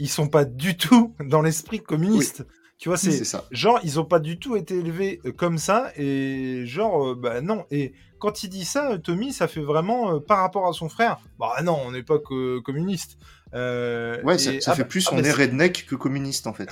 ils 0.00 0.08
sont 0.08 0.26
pas 0.26 0.44
du 0.44 0.76
tout 0.76 1.14
dans 1.24 1.40
l'esprit 1.40 1.78
communiste. 1.80 2.44
Tu 2.78 2.88
vois, 2.88 2.98
c'est 2.98 3.24
ça 3.24 3.44
genre, 3.50 3.78
ils 3.84 3.98
ont 4.00 4.04
pas 4.04 4.18
du 4.18 4.38
tout 4.38 4.56
été 4.56 4.76
élevés 4.78 5.20
euh, 5.24 5.32
comme 5.32 5.58
ça, 5.58 5.92
et 5.96 6.64
genre, 6.66 7.10
euh, 7.10 7.14
bah 7.14 7.40
non. 7.40 7.64
Et 7.70 7.92
quand 8.18 8.42
il 8.42 8.48
dit 8.50 8.64
ça, 8.64 8.92
euh, 8.92 8.98
Tommy, 8.98 9.32
ça 9.32 9.48
fait 9.48 9.62
vraiment, 9.62 10.14
euh, 10.16 10.20
par 10.20 10.38
rapport 10.40 10.66
à 10.68 10.72
son 10.72 10.88
frère, 10.88 11.18
bah 11.38 11.54
non, 11.62 11.78
on 11.86 11.92
n'est 11.92 12.02
pas 12.02 12.18
co- 12.18 12.60
communiste. 12.62 13.16
Euh, 13.54 14.20
ouais 14.22 14.34
et- 14.34 14.38
ça, 14.38 14.60
ça 14.60 14.72
ah 14.72 14.74
fait 14.74 14.82
bah- 14.82 14.88
plus 14.88 15.06
ah 15.08 15.14
on 15.14 15.20
bah 15.22 15.28
est 15.28 15.32
redneck 15.32 15.86
que 15.86 15.94
communiste 15.94 16.48
en 16.48 16.52
fait 16.54 16.68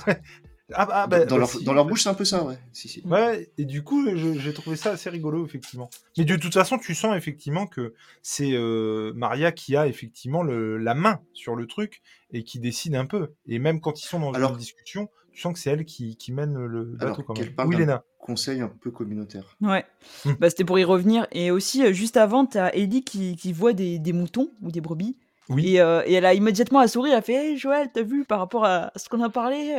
ah 0.73 0.85
bah- 0.85 0.87
ah 0.91 1.07
dans, 1.07 1.17
bah- 1.17 1.25
dans 1.25 1.37
leur, 1.37 1.49
si. 1.49 1.63
dans 1.63 1.71
leur 1.73 1.85
bouche 1.85 2.03
c'est 2.03 2.09
un 2.09 2.13
peu 2.13 2.25
ça 2.25 2.43
ouais 2.43 2.57
si 2.73 2.89
si 2.89 3.01
Ouais, 3.05 3.49
et 3.57 3.63
du 3.63 3.83
coup, 3.83 4.05
j'ai 4.15 4.53
trouvé 4.53 4.75
ça 4.75 4.91
assez 4.91 5.09
rigolo, 5.09 5.45
effectivement. 5.45 5.89
Mais 6.17 6.25
de 6.25 6.35
toute 6.35 6.53
façon, 6.53 6.77
tu 6.77 6.93
sens 6.95 7.15
effectivement 7.15 7.67
que 7.67 7.93
c'est 8.21 8.51
euh, 8.53 9.13
Maria 9.15 9.51
qui 9.53 9.75
a 9.77 9.87
effectivement 9.87 10.43
le, 10.43 10.77
la 10.77 10.93
main 10.93 11.21
sur 11.33 11.55
le 11.55 11.67
truc 11.67 12.01
et 12.31 12.43
qui 12.43 12.59
décide 12.59 12.95
un 12.95 13.05
peu. 13.05 13.33
Et 13.47 13.59
même 13.59 13.79
quand 13.79 14.01
ils 14.01 14.07
sont 14.07 14.19
dans 14.19 14.31
Alors- 14.33 14.51
une 14.51 14.57
discussion, 14.57 15.09
tu 15.33 15.41
sens 15.41 15.53
que 15.53 15.59
c'est 15.59 15.71
elle 15.71 15.85
qui, 15.85 16.15
qui 16.15 16.31
mène 16.31 16.57
le 16.65 16.83
bateau 16.83 17.05
Alors, 17.05 17.25
quand 17.25 17.33
qu'elle 17.33 17.47
même. 17.47 17.55
parle 17.55 17.69
Oui, 17.69 17.75
d'un 17.75 17.81
Léna. 17.81 18.03
conseil 18.19 18.61
un 18.61 18.67
peu 18.67 18.91
communautaire. 18.91 19.57
Ouais, 19.61 19.85
mmh. 20.25 20.31
bah, 20.39 20.49
c'était 20.49 20.63
pour 20.63 20.77
y 20.79 20.83
revenir. 20.83 21.27
Et 21.31 21.51
aussi, 21.51 21.93
juste 21.93 22.17
avant, 22.17 22.45
tu 22.45 22.57
as 22.57 22.73
Ellie 22.75 23.03
qui, 23.03 23.35
qui 23.35 23.51
voit 23.51 23.73
des, 23.73 23.99
des, 23.99 24.13
moutons 24.13 24.51
ou 24.61 24.71
des 24.71 24.81
brebis. 24.81 25.17
Oui. 25.49 25.67
Et, 25.67 25.73
et, 25.75 26.13
elle 26.13 26.25
a 26.25 26.33
immédiatement 26.33 26.79
à 26.79 26.87
sourire, 26.87 27.13
elle 27.13 27.19
a 27.19 27.21
fait 27.21 27.33
hey, 27.33 27.57
Joël, 27.57 27.89
t'as 27.93 28.03
vu 28.03 28.23
par 28.23 28.39
rapport 28.39 28.63
à 28.63 28.91
ce 28.95 29.09
qu'on 29.09 29.21
a 29.21 29.29
parlé 29.29 29.75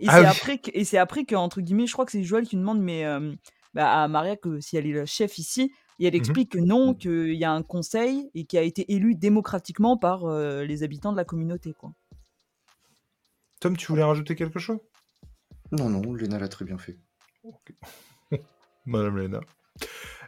Et 0.00 0.06
ah 0.08 0.20
c'est 0.20 0.26
après, 0.26 0.58
que, 0.58 0.70
et 0.74 0.84
c'est 0.84 0.98
après 0.98 1.24
que, 1.24 1.36
entre 1.36 1.60
guillemets, 1.60 1.86
je 1.86 1.92
crois 1.92 2.06
que 2.06 2.12
c'est 2.12 2.24
Joël 2.24 2.46
qui 2.46 2.56
demande 2.56 2.80
mais, 2.80 3.04
bah, 3.74 4.02
à 4.02 4.08
Maria 4.08 4.36
que 4.36 4.60
si 4.60 4.76
elle 4.76 4.86
est 4.86 4.92
le 4.92 5.06
chef 5.06 5.38
ici. 5.38 5.72
Et 6.00 6.06
elle 6.06 6.12
mmh 6.12 6.16
explique 6.16 6.52
que 6.52 6.58
non, 6.58 6.94
qu'il 6.94 7.34
y 7.34 7.44
a 7.44 7.50
un 7.52 7.62
conseil 7.62 8.30
et 8.34 8.44
qui 8.44 8.56
a 8.56 8.62
été 8.62 8.92
élu 8.92 9.14
démocratiquement 9.16 9.96
par 9.96 10.28
les 10.28 10.82
habitants 10.82 11.12
de 11.12 11.16
la 11.16 11.24
communauté. 11.24 11.72
Quoi. 11.72 11.92
Tom, 13.60 13.76
tu 13.76 13.86
voulais 13.86 14.04
rajouter 14.04 14.34
quelque 14.34 14.58
chose? 14.58 14.78
Non, 15.72 15.88
non, 15.88 16.14
Léna 16.14 16.38
l'a 16.38 16.48
très 16.48 16.64
bien 16.64 16.78
fait. 16.78 16.98
Madame 18.86 19.18
Léna. 19.18 19.40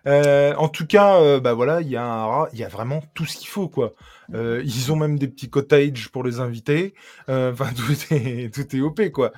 Euh, 0.07 0.55
en 0.55 0.69
tout 0.69 0.87
cas, 0.87 1.21
euh, 1.21 1.41
bah 1.41 1.53
voilà, 1.53 1.81
il 1.81 1.89
y 1.89 1.97
a 1.97 2.49
il 2.53 2.59
y 2.59 2.65
a 2.65 2.69
vraiment 2.69 3.03
tout 3.15 3.27
ce 3.27 3.37
qu'il 3.37 3.49
faut 3.49 3.69
quoi. 3.69 3.95
Euh, 4.33 4.63
ils 4.65 4.93
ont 4.93 4.97
même 4.97 5.19
des 5.19 5.29
petits 5.29 5.51
cottages 5.51 6.09
pour 6.11 6.25
les 6.25 6.41
invités. 6.41 6.95
Enfin, 7.29 7.71
tout 7.77 8.15
est 8.15 8.53
tout 8.55 8.77
est 8.77 8.81
op 8.81 9.01
quoi. 9.11 9.33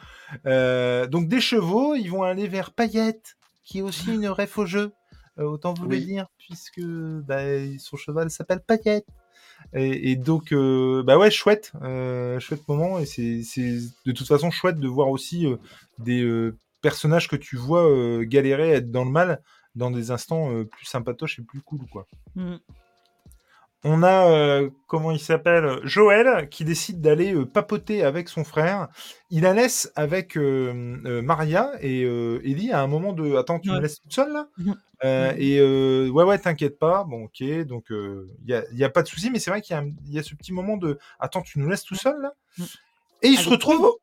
donc 0.45 1.29
des 1.29 1.41
chevaux, 1.41 1.95
ils 1.95 2.09
vont 2.09 2.23
aller 2.23 2.47
vers 2.49 2.73
Paillette, 2.73 3.37
qui 3.65 3.79
est 3.79 3.83
aussi 3.83 4.15
une 4.15 4.29
ref 4.29 4.59
au 4.59 4.67
jeu. 4.67 4.93
autant 5.39 5.75
vous 5.75 5.89
le 5.89 5.99
dire, 5.99 6.27
puisque 6.39 6.83
bah, 6.83 7.43
son 7.79 7.97
cheval 7.97 8.31
s'appelle 8.31 8.61
Paillette. 8.61 9.07
Et, 9.75 10.17
donc, 10.17 10.53
bah 10.53 11.19
ouais, 11.19 11.31
chouette, 11.31 11.73
chouette 12.39 12.67
moment. 12.69 12.99
Et 12.99 13.07
c'est 13.07 13.43
de 14.07 14.13
toute 14.13 14.27
façon 14.27 14.51
chouette 14.51 14.79
de 14.79 14.89
voir 14.89 15.09
aussi 15.09 15.47
des 15.99 16.51
personnages 16.83 17.29
que 17.29 17.37
tu 17.37 17.57
vois 17.57 18.25
galérer, 18.25 18.71
être 18.71 18.91
dans 18.91 19.05
le 19.05 19.11
mal 19.11 19.43
dans 19.75 19.91
des 19.91 20.11
instants 20.11 20.51
plus 20.65 20.85
sympatoches 20.85 21.39
et 21.39 21.43
plus 21.43 21.61
cool, 21.61 21.81
quoi. 21.91 22.07
Mmh. 22.35 22.57
On 23.85 24.03
a, 24.05 24.63
comment 24.87 25.11
il 25.11 25.19
s'appelle 25.19 25.81
Joël, 25.83 26.49
qui 26.49 26.65
décide 26.65 27.01
d'aller 27.01 27.35
papoter 27.47 28.05
avec 28.05 28.29
son 28.29 28.45
frère. 28.45 28.89
Il 29.31 29.43
la 29.43 29.53
laisse 29.55 29.91
avec 29.97 30.37
Maria 30.37 31.73
et 31.81 32.03
Ellie 32.03 32.71
à 32.71 32.81
un 32.81 32.87
moment 32.87 33.13
de 33.13 33.35
Attends, 33.37 33.59
tu 33.59 33.71
me 33.71 33.81
laisses 33.81 34.01
toute 34.01 34.13
seule 34.13 34.33
là? 34.33 34.47
Mmh. 34.59 34.71
Mmh. 34.71 35.35
Et 35.39 35.61
ouais, 36.11 36.25
ouais, 36.25 36.39
t'inquiète 36.39 36.79
pas. 36.79 37.03
Bon, 37.03 37.25
ok, 37.25 37.43
donc 37.65 37.87
il 37.91 38.27
n'y 38.47 38.55
a, 38.55 38.63
y 38.73 38.85
a, 38.85 38.91
pas 38.91 39.03
de 39.03 39.09
souci, 39.09 39.31
mais 39.31 39.41
c'est 39.41 39.51
vrai 39.51 39.61
qu'il 39.61 39.77
y, 40.05 40.15
y, 40.15 40.19
a 40.19 40.23
ce 40.23 40.37
petit 40.37 40.53
moment 40.53 40.77
de 40.77 40.99
Attends, 41.19 41.43
tu 41.43 41.59
nous 41.59 41.69
laisses 41.69 41.85
tout 41.85 41.97
seul 41.97 42.21
là? 42.21 42.35
Et 43.23 43.29
il 43.29 43.39
se 43.39 43.49
retrouve 43.49 43.97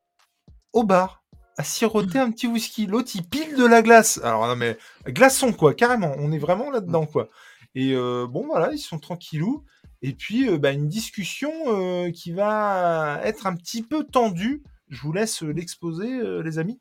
au 0.73 0.83
bar 0.83 1.23
à 1.57 1.63
siroter 1.63 2.19
un 2.19 2.31
petit 2.31 2.47
whisky. 2.47 2.87
L'autre, 2.87 3.11
il 3.15 3.23
pile 3.23 3.57
de 3.57 3.65
la 3.65 3.81
glace. 3.81 4.19
Alors, 4.23 4.47
non, 4.47 4.55
mais 4.55 4.77
glaçon, 5.05 5.51
quoi, 5.51 5.73
carrément. 5.73 6.15
On 6.17 6.31
est 6.31 6.37
vraiment 6.37 6.71
là-dedans, 6.71 7.05
quoi. 7.05 7.27
Et 7.75 7.93
euh, 7.93 8.27
bon, 8.27 8.45
voilà, 8.45 8.71
ils 8.73 8.79
sont 8.79 8.99
tranquillous. 8.99 9.63
Et 10.01 10.13
puis, 10.13 10.49
euh, 10.49 10.57
bah, 10.57 10.71
une 10.71 10.87
discussion 10.87 11.51
euh, 11.67 12.11
qui 12.11 12.31
va 12.31 13.19
être 13.23 13.47
un 13.47 13.55
petit 13.55 13.83
peu 13.83 14.03
tendue. 14.03 14.63
Je 14.89 15.01
vous 15.01 15.13
laisse 15.13 15.41
l'exposer, 15.43 16.19
les 16.43 16.57
amis. 16.57 16.79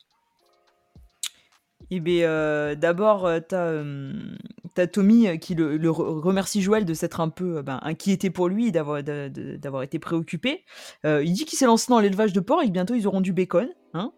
Eh 1.91 2.01
bien, 2.01 2.75
d'abord, 2.75 3.29
tu 3.47 3.55
as, 3.55 4.87
Tommy 4.87 5.39
qui 5.39 5.55
le, 5.55 5.91
remercie 5.91 6.63
Joël 6.63 6.87
de 6.87 6.95
s'être 6.95 7.21
un 7.21 7.29
peu 7.29 7.61
ben, 7.61 7.79
inquiété 7.83 8.31
pour 8.31 8.49
lui, 8.49 8.73
d'avoir, 8.73 9.03
d'avoir 9.03 9.83
été 9.83 9.99
préoccupé. 9.99 10.65
il 11.05 11.33
dit 11.35 11.45
qu'il 11.45 11.59
s'est 11.59 11.67
lancé 11.67 11.89
dans 11.91 12.01
l'élevage 12.01 12.33
de 12.33 12.41
porc 12.41 12.63
et 12.63 12.67
que 12.67 12.73
bientôt 12.73 12.95
ils 12.95 13.07
auront 13.07 13.21
du 13.21 13.35
bacon. 13.35 13.69
Hein 13.93 14.13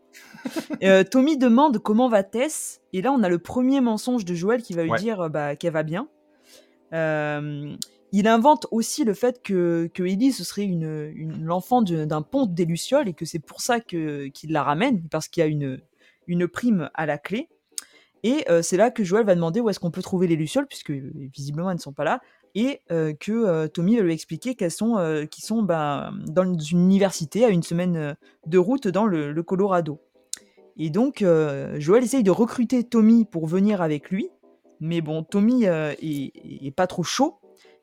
Tommy 1.11 1.37
demande 1.37 1.79
comment 1.81 2.09
va 2.09 2.23
Tess. 2.23 2.83
Et 2.93 3.03
là, 3.03 3.11
on 3.11 3.25
a 3.25 3.29
le 3.29 3.41
premier 3.41 3.81
mensonge 3.81 4.25
de 4.25 4.35
Joël 4.35 4.63
qui 4.63 4.75
va 4.75 4.85
lui 4.85 4.93
dire 5.01 5.29
bah, 5.31 5.57
qu'elle 5.57 5.73
va 5.73 5.83
bien. 5.83 6.09
Il 6.93 8.27
invente 8.27 8.67
aussi 8.71 9.05
le 9.05 9.15
fait 9.15 9.43
que, 9.43 9.89
que 9.95 10.03
Ellie, 10.03 10.33
ce 10.33 10.45
serait 10.45 10.65
une, 10.65 11.45
l'enfant 11.45 11.83
d'un 11.83 12.23
pont 12.23 12.47
des 12.47 12.65
Lucioles 12.65 13.09
et 13.09 13.15
que 13.15 13.25
c'est 13.25 13.39
pour 13.39 13.61
ça 13.61 13.81
qu'il 13.81 14.33
la 14.49 14.63
ramène, 14.63 15.03
parce 15.09 15.29
qu'il 15.29 15.43
y 15.43 15.45
a 15.45 15.49
une, 15.49 15.81
une 16.27 16.49
prime 16.49 16.91
à 16.95 17.07
la 17.07 17.19
clé. 17.19 17.49
Et 18.23 18.45
c'est 18.63 18.77
là 18.77 18.91
que 18.91 19.05
Joël 19.05 19.25
va 19.25 19.35
demander 19.35 19.61
où 19.61 19.71
est-ce 19.71 19.81
qu'on 19.81 19.91
peut 19.91 20.03
trouver 20.03 20.27
les 20.27 20.37
Lucioles, 20.37 20.67
puisque 20.67 20.91
visiblement 20.91 21.71
elles 21.71 21.77
ne 21.77 21.83
sont 21.83 21.93
pas 21.93 22.05
là, 22.05 22.21
et 22.55 22.81
que 22.89 23.67
Tommy 23.69 23.97
va 23.97 24.03
lui 24.03 24.13
expliquer 24.13 24.55
qu'elles 24.55 24.71
sont, 24.71 25.27
qui 25.31 25.43
sont 25.43 25.63
bah, 25.63 26.13
dans 26.27 26.59
une 26.59 26.81
université 26.81 27.45
à 27.45 27.49
une 27.49 27.63
semaine 27.63 28.17
de 28.47 28.59
route 28.59 28.89
dans 28.89 29.07
le, 29.07 29.43
Colorado. 29.43 30.01
Et 30.77 30.91
donc 30.91 31.25
Joël 31.79 32.05
essaye 32.05 32.23
de 32.23 32.31
recruter 32.31 32.85
Tommy 32.85 33.25
pour 33.25 33.47
venir 33.47 33.83
avec 33.83 34.11
lui, 34.11 34.31
mais 34.81 35.01
bon, 35.01 35.23
Tommy 35.23 35.65
est, 35.65 36.75
pas 36.77 36.87
trop 36.87 37.03
chaud. 37.03 37.37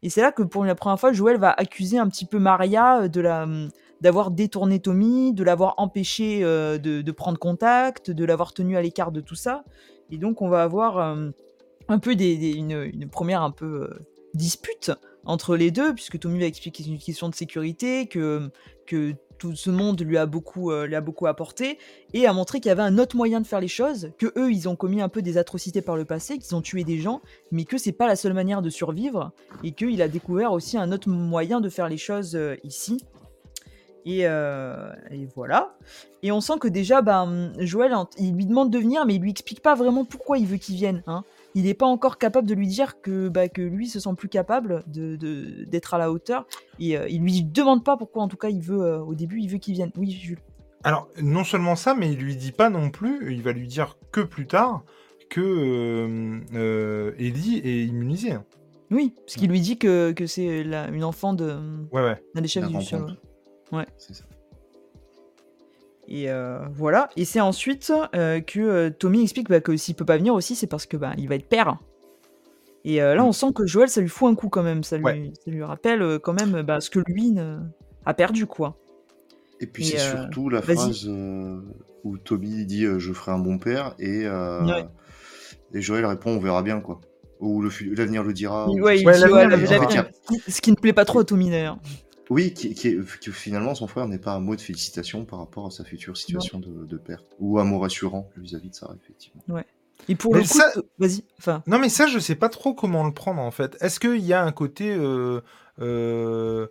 Et 0.04 0.10
c'est 0.10 0.22
là 0.22 0.32
que 0.32 0.44
pour 0.44 0.64
la 0.64 0.76
première 0.76 1.00
fois, 1.00 1.12
Joël 1.12 1.38
va 1.38 1.52
accuser 1.52 1.98
un 1.98 2.08
petit 2.08 2.26
peu 2.26 2.40
Maria 2.40 3.08
de 3.08 3.22
la 3.22 3.46
mmh, 3.46 3.70
d'avoir 4.02 4.30
détourné 4.30 4.80
Tommy, 4.80 5.34
de 5.34 5.44
l'avoir 5.44 5.74
empêché 5.78 6.42
de, 6.42 7.12
prendre 7.12 7.40
contact, 7.40 8.12
de 8.12 8.26
l'avoir 8.26 8.54
tenu 8.54 8.78
à 8.78 8.82
l'écart 8.82 9.12
de 9.12 9.22
tout 9.22 9.36
ça. 9.36 9.64
Et 10.12 10.18
donc 10.18 10.42
on 10.42 10.50
va 10.50 10.62
avoir 10.62 11.00
un 11.88 12.00
peu 12.00 12.12
une, 12.12 13.10
première 13.10 13.42
un 13.42 13.52
peu 13.52 13.90
dispute 14.34 14.92
entre 15.26 15.58
les 15.58 15.72
deux, 15.72 15.94
puisque 15.94 16.20
Tommy 16.20 16.40
va 16.40 16.46
expliquer 16.46 16.84
que 16.84 16.88
c'est 16.88 16.94
une 16.94 17.00
question 17.00 17.30
de 17.30 17.36
sécurité, 17.36 18.08
que, 18.08 18.50
que 18.86 19.14
tout 19.38 19.56
ce 19.56 19.70
monde 19.70 20.02
lui 20.02 20.18
a 20.18 20.26
beaucoup, 20.26 20.72
lui 20.72 20.96
a 20.96 21.02
beaucoup 21.02 21.28
apporté, 21.28 21.78
et 22.14 22.28
a 22.28 22.34
montré 22.34 22.60
qu'il 22.60 22.70
y 22.70 22.72
avait 22.72 22.82
un 22.82 22.98
autre 22.98 23.16
moyen 23.16 23.42
de 23.42 23.48
faire 23.48 23.60
les 23.60 23.68
choses, 23.68 24.12
que 24.18 24.28
eux, 24.38 24.52
ils 24.52 24.68
ont 24.68 24.76
commis 24.76 25.02
un 25.02 25.10
peu 25.10 25.22
des 25.22 25.38
atrocités 25.38 25.82
par 25.82 25.96
le 25.96 26.06
passé, 26.06 26.38
qu'ils 26.38 26.56
ont 26.56 26.62
tué 26.62 26.84
des 26.84 27.00
gens, 27.00 27.22
mais 27.52 27.64
que 27.64 27.78
c'est 27.78 27.92
pas 27.92 28.08
la 28.08 28.16
seule 28.16 28.34
manière 28.34 28.62
de 28.62 28.70
survivre, 28.70 29.32
et 29.64 29.72
qu'il 29.72 30.02
a 30.02 30.08
découvert 30.08 30.52
aussi 30.52 30.78
un 30.78 30.92
autre 30.92 31.10
moyen 31.10 31.62
de 31.62 31.70
faire 31.70 31.90
les 31.90 31.98
choses 31.98 32.38
ici. 32.64 33.04
Et, 34.06 34.22
et, 34.22 35.28
voilà. 35.36 35.76
Et 36.24 36.32
on 36.32 36.42
sent 36.42 36.60
que 36.60 36.68
déjà, 36.68 37.02
ben, 37.02 37.52
Joël, 37.60 37.94
il 38.18 38.36
lui 38.36 38.46
demande 38.46 38.72
de 38.72 38.80
venir, 38.80 39.06
mais 39.06 39.16
il 39.16 39.22
lui 39.22 39.32
explique 39.32 39.62
pas 39.62 39.76
vraiment 39.76 40.06
pourquoi 40.06 40.38
il 40.38 40.46
veut 40.46 40.58
qu'il 40.58 40.76
vienne. 40.76 41.04
Hein. 41.08 41.24
Il 41.56 41.64
n'est 41.64 41.74
pas 41.74 41.86
encore 41.86 42.18
capable 42.18 42.48
de 42.48 42.54
lui 42.54 42.68
dire 42.68 43.02
que, 43.02 43.30
bah, 43.30 43.50
que 43.50 43.62
lui 43.62 43.88
se 43.88 44.00
sent 44.00 44.14
plus 44.16 44.30
capable 44.30 44.84
d'être 44.88 45.18
de, 45.18 45.66
d'être 45.66 45.94
à 45.94 45.98
la 45.98 46.12
hauteur. 46.12 46.46
Et 46.80 46.98
il 47.10 47.22
lui 47.22 47.44
demande 47.44 47.84
pas 47.84 47.98
pourquoi, 47.98 48.24
en 48.24 48.28
tout 48.28 48.38
cas, 48.38 48.50
il 48.50 48.62
veut, 48.62 49.00
au 49.02 49.16
début, 49.16 49.40
il 49.40 49.50
veut 49.50 49.58
qu'il 49.58 49.74
vienne. 49.74 49.92
Oui, 49.98 50.12
Jules. 50.12 50.40
Alors, 50.84 51.10
non 51.22 51.44
seulement 51.44 51.76
ça, 51.76 51.96
mais 51.96 52.12
il 52.12 52.20
lui 52.20 52.36
dit 52.36 52.52
pas 52.52 52.70
non 52.70 52.92
plus, 52.92 53.34
il 53.34 53.42
va 53.42 53.52
lui 53.52 53.68
dire 53.68 53.98
que 54.12 54.22
plus 54.22 54.46
tard, 54.46 54.84
que 55.30 56.42
Ellie 57.18 57.62
est 57.64 57.86
immunisée. 57.86 58.34
Hein. 58.34 58.46
Oui, 58.92 59.14
parce 59.18 59.36
qu'il 59.36 59.50
lui 59.50 59.60
dit 59.60 59.78
que, 59.78 60.12
que 60.12 60.28
c'est 60.28 60.62
une 60.62 61.04
enfant 61.04 61.34
de 61.34 61.60
ouais, 61.92 62.04
ouais. 62.04 62.22
d'un 62.34 62.42
des 62.42 62.48
chefs 62.48 62.68
du 62.68 62.78
Ouais. 63.72 63.86
C'est 63.98 64.14
ça. 64.14 64.24
Et 66.08 66.30
euh, 66.30 66.60
voilà. 66.74 67.10
Et 67.18 67.26
c'est 67.26 67.42
ensuite 67.42 67.92
euh, 68.16 68.40
que 68.40 68.60
euh, 68.60 68.90
Tommy 68.90 69.24
explique 69.24 69.50
bah, 69.50 69.60
que 69.60 69.76
s'il 69.76 69.96
peut 69.96 70.06
pas 70.06 70.18
venir 70.18 70.34
aussi, 70.34 70.56
c'est 70.56 70.68
parce 70.68 70.86
que 70.86 70.96
bah, 70.96 71.14
il 71.18 71.28
va 71.28 71.36
être 71.36 71.48
père. 71.48 71.78
Et 72.86 73.00
là, 73.00 73.26
on 73.26 73.30
mm. 73.30 73.34
sent 73.34 73.48
que 73.54 73.66
Joël, 73.66 73.90
ça 73.90 74.00
lui 74.00 74.08
fout 74.08 74.32
un 74.32 74.36
coup 74.36 74.48
quand 74.48 74.64
même. 74.64 74.84
Ça 74.84 74.98
lui, 74.98 75.34
ça 75.44 75.52
lui 75.52 75.64
rappelle 75.64 76.20
quand 76.20 76.32
même 76.32 76.62
bah, 76.62 76.80
ce 76.80 76.90
que 76.90 77.00
lui 77.00 77.36
a 78.06 78.14
perdu, 78.14 78.46
quoi. 78.46 78.78
Et 79.60 79.68
puis 79.68 79.84
c'est 79.84 79.98
surtout 79.98 80.50
la 80.50 80.62
phrase 80.62 81.10
où 82.04 82.18
Tommy 82.18 82.66
dit 82.66 82.86
je 82.98 83.12
ferai 83.12 83.34
un 83.34 83.40
bon 83.40 83.58
père 83.58 83.94
et, 84.00 84.24
et 85.74 85.82
Joël 85.82 86.06
répond 86.06 86.32
on 86.32 86.40
verra 86.40 86.64
bien, 86.64 86.80
quoi. 86.80 87.02
Ou 87.42 87.62
l'avenir 87.62 88.24
le 88.24 88.32
dira. 88.32 88.70
Ouais, 88.70 89.00
il 89.00 89.06
dit, 89.06 90.42
Ce 90.48 90.62
qui 90.62 90.72
ne 90.72 90.76
plaît 90.78 90.94
pas 90.94 91.06
trop 91.06 91.20
à 91.20 91.24
Tommy 91.26 91.50
d'ailleurs. 91.50 91.78
Oui, 92.30 92.54
qui, 92.54 92.74
que 92.76 93.32
finalement 93.32 93.76
son 93.76 93.88
frère 93.88 94.08
n'est 94.08 94.18
pas 94.18 94.34
un 94.34 94.40
mot 94.40 94.56
de 94.56 94.62
félicitation 94.62 95.26
par 95.26 95.40
rapport 95.40 95.68
à 95.68 95.72
sa 95.72 95.84
future 95.84 96.18
situation 96.18 96.60
de, 96.60 96.98
père. 96.98 97.24
Ou 97.40 97.60
un 97.60 97.64
mot 97.64 97.80
rassurant 97.80 98.30
vis-à-vis 98.38 98.70
de 98.70 98.76
ça, 98.76 98.94
effectivement. 99.02 99.44
Ouais. 99.48 99.66
Et 100.10 100.16
pour 100.16 100.36
le 100.36 100.42
coup, 100.42 100.60
vas-y. 101.00 101.24
Enfin... 101.40 101.64
Non, 101.68 101.80
mais 101.80 101.90
ça, 101.90 102.08
je 102.08 102.20
sais 102.20 102.36
pas 102.36 102.50
trop 102.50 102.74
comment 102.74 103.06
le 103.06 103.14
prendre 103.14 103.42
en 103.42 103.52
fait. 103.52 103.78
Est-ce 103.82 104.00
qu'il 104.00 104.24
y 104.24 104.34
a 104.34 104.44
un 104.44 104.52
côté. 104.52 104.94
Euh, 104.94 105.42
euh, 105.80 106.68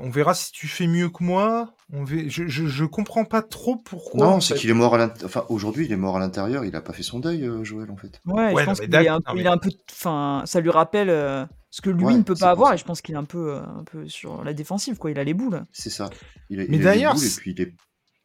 on 0.00 0.10
verra 0.10 0.34
si 0.34 0.52
tu 0.52 0.66
fais 0.66 0.86
mieux 0.86 1.08
que 1.08 1.22
moi. 1.22 1.74
On 1.92 2.06
je, 2.06 2.46
je, 2.48 2.84
comprends 2.84 3.24
pas 3.24 3.42
trop 3.42 3.76
pourquoi. 3.76 4.26
Non, 4.26 4.40
c'est 4.40 4.54
qu'il 4.54 4.70
est 4.70 4.74
mort 4.74 4.94
à 4.94 4.98
l'intérieur. 4.98 5.26
Enfin, 5.26 5.44
aujourd'hui, 5.48 5.84
il 5.84 5.92
est 5.92 5.96
mort 5.96 6.16
à 6.16 6.20
l'intérieur. 6.20 6.64
Il 6.64 6.74
a 6.74 6.80
pas 6.80 6.92
fait 6.92 7.02
son 7.02 7.20
deuil, 7.20 7.44
euh, 7.44 7.62
Joël, 7.64 7.90
en 7.90 7.96
fait. 7.96 8.20
Ouais, 8.24 8.54
je 8.56 8.64
pense 8.64 8.80
qu'il 8.80 8.94
est 8.94 9.08
un, 9.08 9.20
peu, 9.20 9.46
un 9.46 9.58
peu. 9.58 9.70
Enfin, 9.92 10.42
ça 10.46 10.60
lui 10.60 10.70
rappelle 10.70 11.10
ce 11.74 11.80
que 11.80 11.90
lui 11.90 12.14
ne 12.14 12.22
peut 12.22 12.36
pas 12.36 12.50
avoir, 12.50 12.72
et 12.72 12.78
je 12.78 12.84
pense 12.84 13.02
qu'il 13.02 13.16
est 13.16 13.18
un 13.18 13.24
peu, 13.24 13.54
euh, 13.54 13.60
un 13.60 13.82
peu 13.82 14.08
sur 14.08 14.44
la 14.44 14.52
défensive, 14.52 14.96
quoi. 14.96 15.10
Il 15.10 15.18
a 15.18 15.24
les 15.24 15.34
boules. 15.34 15.64
C'est 15.72 15.90
ça. 15.90 16.08
Il 16.48 16.60
a, 16.60 16.64
Mais 16.68 16.78
d'ailleurs, 16.78 17.16
et 17.16 17.28
puis 17.36 17.50
il 17.50 17.60
est 17.60 17.74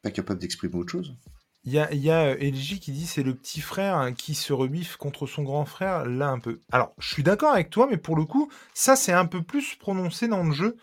pas 0.04 0.12
capable 0.12 0.38
d'exprimer 0.38 0.76
autre 0.76 0.92
chose. 0.92 1.16
Il 1.64 1.72
y 1.72 1.80
a, 1.80 1.92
y 1.92 2.10
a 2.10 2.26
euh, 2.26 2.36
qui 2.52 2.92
dit 2.92 3.06
c'est 3.08 3.24
le 3.24 3.34
petit 3.34 3.60
frère 3.60 3.96
hein, 3.96 4.12
qui 4.12 4.36
se 4.36 4.52
rebiffe 4.52 4.96
contre 4.96 5.26
son 5.26 5.42
grand 5.42 5.64
frère, 5.64 6.04
là 6.06 6.28
un 6.28 6.38
peu. 6.38 6.60
Alors, 6.70 6.94
je 7.00 7.12
suis 7.12 7.24
d'accord 7.24 7.52
avec 7.52 7.70
toi, 7.70 7.88
mais 7.90 7.96
pour 7.96 8.14
le 8.14 8.24
coup, 8.24 8.52
ça 8.72 8.94
c'est 8.94 9.12
un 9.12 9.26
peu 9.26 9.42
plus 9.42 9.74
prononcé 9.74 10.28
dans 10.28 10.44
le 10.44 10.52
jeu. 10.52 10.76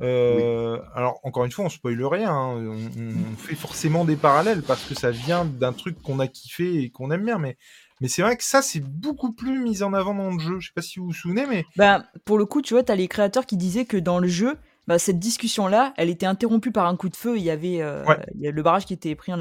Alors, 0.00 1.20
encore 1.22 1.44
une 1.44 1.50
fois, 1.50 1.64
on 1.64 1.68
spoile 1.68 2.04
rien. 2.04 2.32
Hein. 2.32 2.74
On, 2.96 3.36
fait 3.36 3.54
forcément 3.54 4.04
des 4.04 4.16
parallèles 4.16 4.62
parce 4.62 4.84
que 4.84 4.94
ça 4.94 5.10
vient 5.10 5.44
d'un 5.44 5.72
truc 5.72 6.00
qu'on 6.02 6.18
a 6.20 6.26
kiffé 6.26 6.82
et 6.82 6.90
qu'on 6.90 7.10
aime 7.10 7.24
bien. 7.24 7.38
Mais, 7.38 7.56
mais 8.00 8.08
c'est 8.08 8.22
vrai 8.22 8.36
que 8.36 8.44
ça, 8.44 8.62
c'est 8.62 8.82
beaucoup 8.82 9.32
plus 9.32 9.60
mis 9.60 9.82
en 9.82 9.92
avant 9.92 10.14
dans 10.14 10.30
le 10.30 10.38
jeu. 10.38 10.60
Je 10.60 10.68
sais 10.68 10.74
pas 10.74 10.82
si 10.82 10.98
vous 10.98 11.06
vous 11.06 11.12
souvenez, 11.12 11.46
mais. 11.46 11.64
Bah, 11.76 12.04
pour 12.24 12.38
le 12.38 12.46
coup, 12.46 12.62
tu 12.62 12.74
vois, 12.74 12.82
tu 12.82 12.92
as 12.92 12.96
les 12.96 13.08
créateurs 13.08 13.46
qui 13.46 13.56
disaient 13.56 13.84
que 13.84 13.96
dans 13.96 14.18
le 14.18 14.28
jeu, 14.28 14.56
bah, 14.90 14.98
cette 14.98 15.20
discussion-là, 15.20 15.94
elle 15.96 16.10
était 16.10 16.26
interrompue 16.26 16.72
par 16.72 16.86
un 16.86 16.96
coup 16.96 17.08
de 17.08 17.14
feu. 17.14 17.36
Il 17.36 17.44
y 17.44 17.50
avait 17.50 17.80
euh, 17.80 18.04
le 18.34 18.62
barrage 18.62 18.86
qui 18.86 18.92
était 18.92 19.14
pris 19.14 19.32
en, 19.32 19.40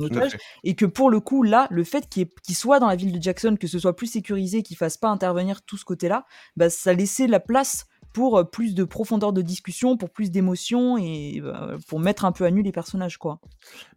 otage. 0.00 0.38
Et 0.64 0.74
que 0.74 0.86
pour 0.86 1.10
le 1.10 1.20
coup, 1.20 1.42
là, 1.42 1.66
le 1.70 1.84
fait 1.84 2.08
qu'il 2.08 2.56
soit 2.56 2.78
dans 2.78 2.86
la 2.88 2.96
ville 2.96 3.12
de 3.12 3.22
Jackson, 3.22 3.56
que 3.60 3.66
ce 3.66 3.78
soit 3.78 3.94
plus 3.94 4.06
sécurisé, 4.06 4.62
qu'il 4.62 4.76
fasse 4.76 4.96
pas 4.96 5.08
intervenir 5.08 5.62
tout 5.62 5.76
ce 5.76 5.84
côté-là, 5.84 6.24
bah, 6.56 6.70
ça 6.70 6.94
laissait 6.94 7.26
la 7.26 7.40
place 7.40 7.86
pour 8.16 8.38
euh, 8.38 8.44
plus 8.44 8.74
de 8.74 8.82
profondeur 8.82 9.34
de 9.34 9.42
discussion, 9.42 9.98
pour 9.98 10.08
plus 10.08 10.30
d'émotion 10.30 10.96
et 10.96 11.42
bah, 11.42 11.76
pour 11.86 12.00
mettre 12.00 12.24
un 12.24 12.32
peu 12.32 12.46
à 12.46 12.50
nu 12.50 12.62
les 12.62 12.72
personnages, 12.72 13.18
quoi. 13.18 13.40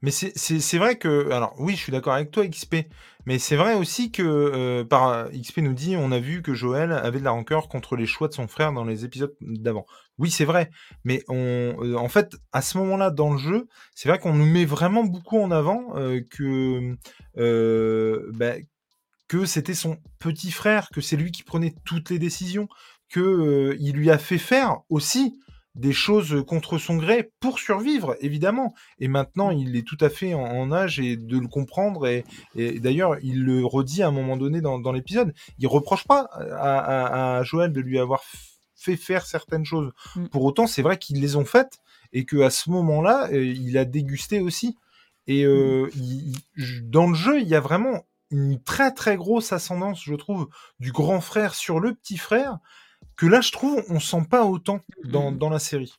Mais 0.01 0.11
c'est 0.11 0.77
vrai 0.77 0.97
que, 0.97 1.31
alors 1.31 1.55
oui, 1.57 1.77
je 1.77 1.83
suis 1.83 1.93
d'accord 1.93 2.15
avec 2.15 2.29
toi, 2.29 2.45
XP, 2.45 2.89
mais 3.25 3.39
c'est 3.39 3.55
vrai 3.55 3.75
aussi 3.75 4.11
que, 4.11 4.21
euh, 4.21 4.83
par 4.83 5.29
XP 5.31 5.59
nous 5.59 5.71
dit, 5.71 5.95
on 5.97 6.11
a 6.11 6.19
vu 6.19 6.41
que 6.41 6.53
Joël 6.53 6.91
avait 6.91 7.19
de 7.19 7.23
la 7.23 7.31
rancœur 7.31 7.69
contre 7.69 7.95
les 7.95 8.05
choix 8.05 8.27
de 8.27 8.33
son 8.33 8.49
frère 8.49 8.73
dans 8.73 8.83
les 8.83 9.05
épisodes 9.05 9.33
d'avant. 9.39 9.85
Oui, 10.17 10.29
c'est 10.29 10.43
vrai, 10.43 10.69
mais 11.05 11.23
on, 11.29 11.77
euh, 11.81 11.95
en 11.95 12.09
fait, 12.09 12.35
à 12.51 12.61
ce 12.61 12.77
moment-là 12.79 13.11
dans 13.11 13.31
le 13.31 13.37
jeu, 13.37 13.67
c'est 13.95 14.09
vrai 14.09 14.19
qu'on 14.19 14.33
nous 14.33 14.45
met 14.45 14.65
vraiment 14.65 15.05
beaucoup 15.05 15.39
en 15.39 15.49
avant 15.49 15.93
que, 16.29 16.97
bah, 18.33 18.55
que 19.29 19.45
c'était 19.45 19.75
son 19.75 19.97
petit 20.17 20.51
frère, 20.51 20.89
que 20.89 20.99
c'est 20.99 21.15
lui 21.15 21.31
qui 21.31 21.43
prenait 21.43 21.73
toutes 21.85 22.09
les 22.09 22.19
décisions, 22.19 22.67
qu'il 23.11 23.21
euh, 23.21 23.75
lui 23.93 24.11
a 24.11 24.17
fait 24.17 24.37
faire 24.37 24.81
aussi 24.89 25.39
des 25.75 25.93
choses 25.93 26.43
contre 26.45 26.77
son 26.77 26.97
gré 26.97 27.31
pour 27.39 27.59
survivre, 27.59 28.15
évidemment. 28.19 28.73
Et 28.99 29.07
maintenant, 29.07 29.51
il 29.51 29.75
est 29.75 29.87
tout 29.87 29.97
à 30.01 30.09
fait 30.09 30.33
en, 30.33 30.71
âge 30.71 30.99
et 30.99 31.15
de 31.15 31.37
le 31.37 31.47
comprendre. 31.47 32.07
Et, 32.07 32.25
d'ailleurs, 32.79 33.17
il 33.21 33.43
le 33.43 33.65
redit 33.65 34.03
à 34.03 34.07
un 34.07 34.11
moment 34.11 34.35
donné 34.35 34.61
dans, 34.61 34.91
l'épisode. 34.91 35.33
Il 35.57 35.67
reproche 35.67 36.05
pas 36.05 36.29
à, 36.33 37.41
Joël 37.43 37.71
de 37.71 37.81
lui 37.81 37.99
avoir 37.99 38.21
fait 38.75 38.97
faire 38.97 39.25
certaines 39.25 39.65
choses. 39.65 39.91
Mm. 40.15 40.27
Pour 40.27 40.43
autant, 40.43 40.67
c'est 40.67 40.81
vrai 40.81 40.97
qu'ils 40.97 41.21
les 41.21 41.35
ont 41.35 41.45
faites 41.45 41.79
et 42.13 42.25
qu'à 42.25 42.49
ce 42.49 42.69
moment-là, 42.71 43.29
euh, 43.31 43.45
il 43.45 43.77
a 43.77 43.85
dégusté 43.85 44.41
aussi. 44.41 44.75
Et 45.27 45.45
euh, 45.45 45.89
mm. 45.95 46.89
dans 46.89 47.07
le 47.07 47.15
jeu, 47.15 47.39
il 47.39 47.47
y 47.47 47.55
a 47.55 47.59
vraiment 47.59 48.05
une 48.31 48.61
très 48.61 48.93
très 48.93 49.15
grosse 49.15 49.53
ascendance, 49.53 50.03
je 50.03 50.13
trouve, 50.15 50.49
du 50.79 50.91
grand 50.91 51.21
frère 51.21 51.55
sur 51.55 51.79
le 51.79 51.93
petit 51.93 52.17
frère 52.17 52.59
que 53.19 53.25
là, 53.25 53.41
je 53.41 53.51
trouve, 53.51 53.83
on 53.89 53.99
sent 53.99 54.23
pas 54.29 54.45
autant 54.45 54.79
dans, 55.03 55.31
mmh. 55.31 55.51
la 55.51 55.59
série. 55.59 55.93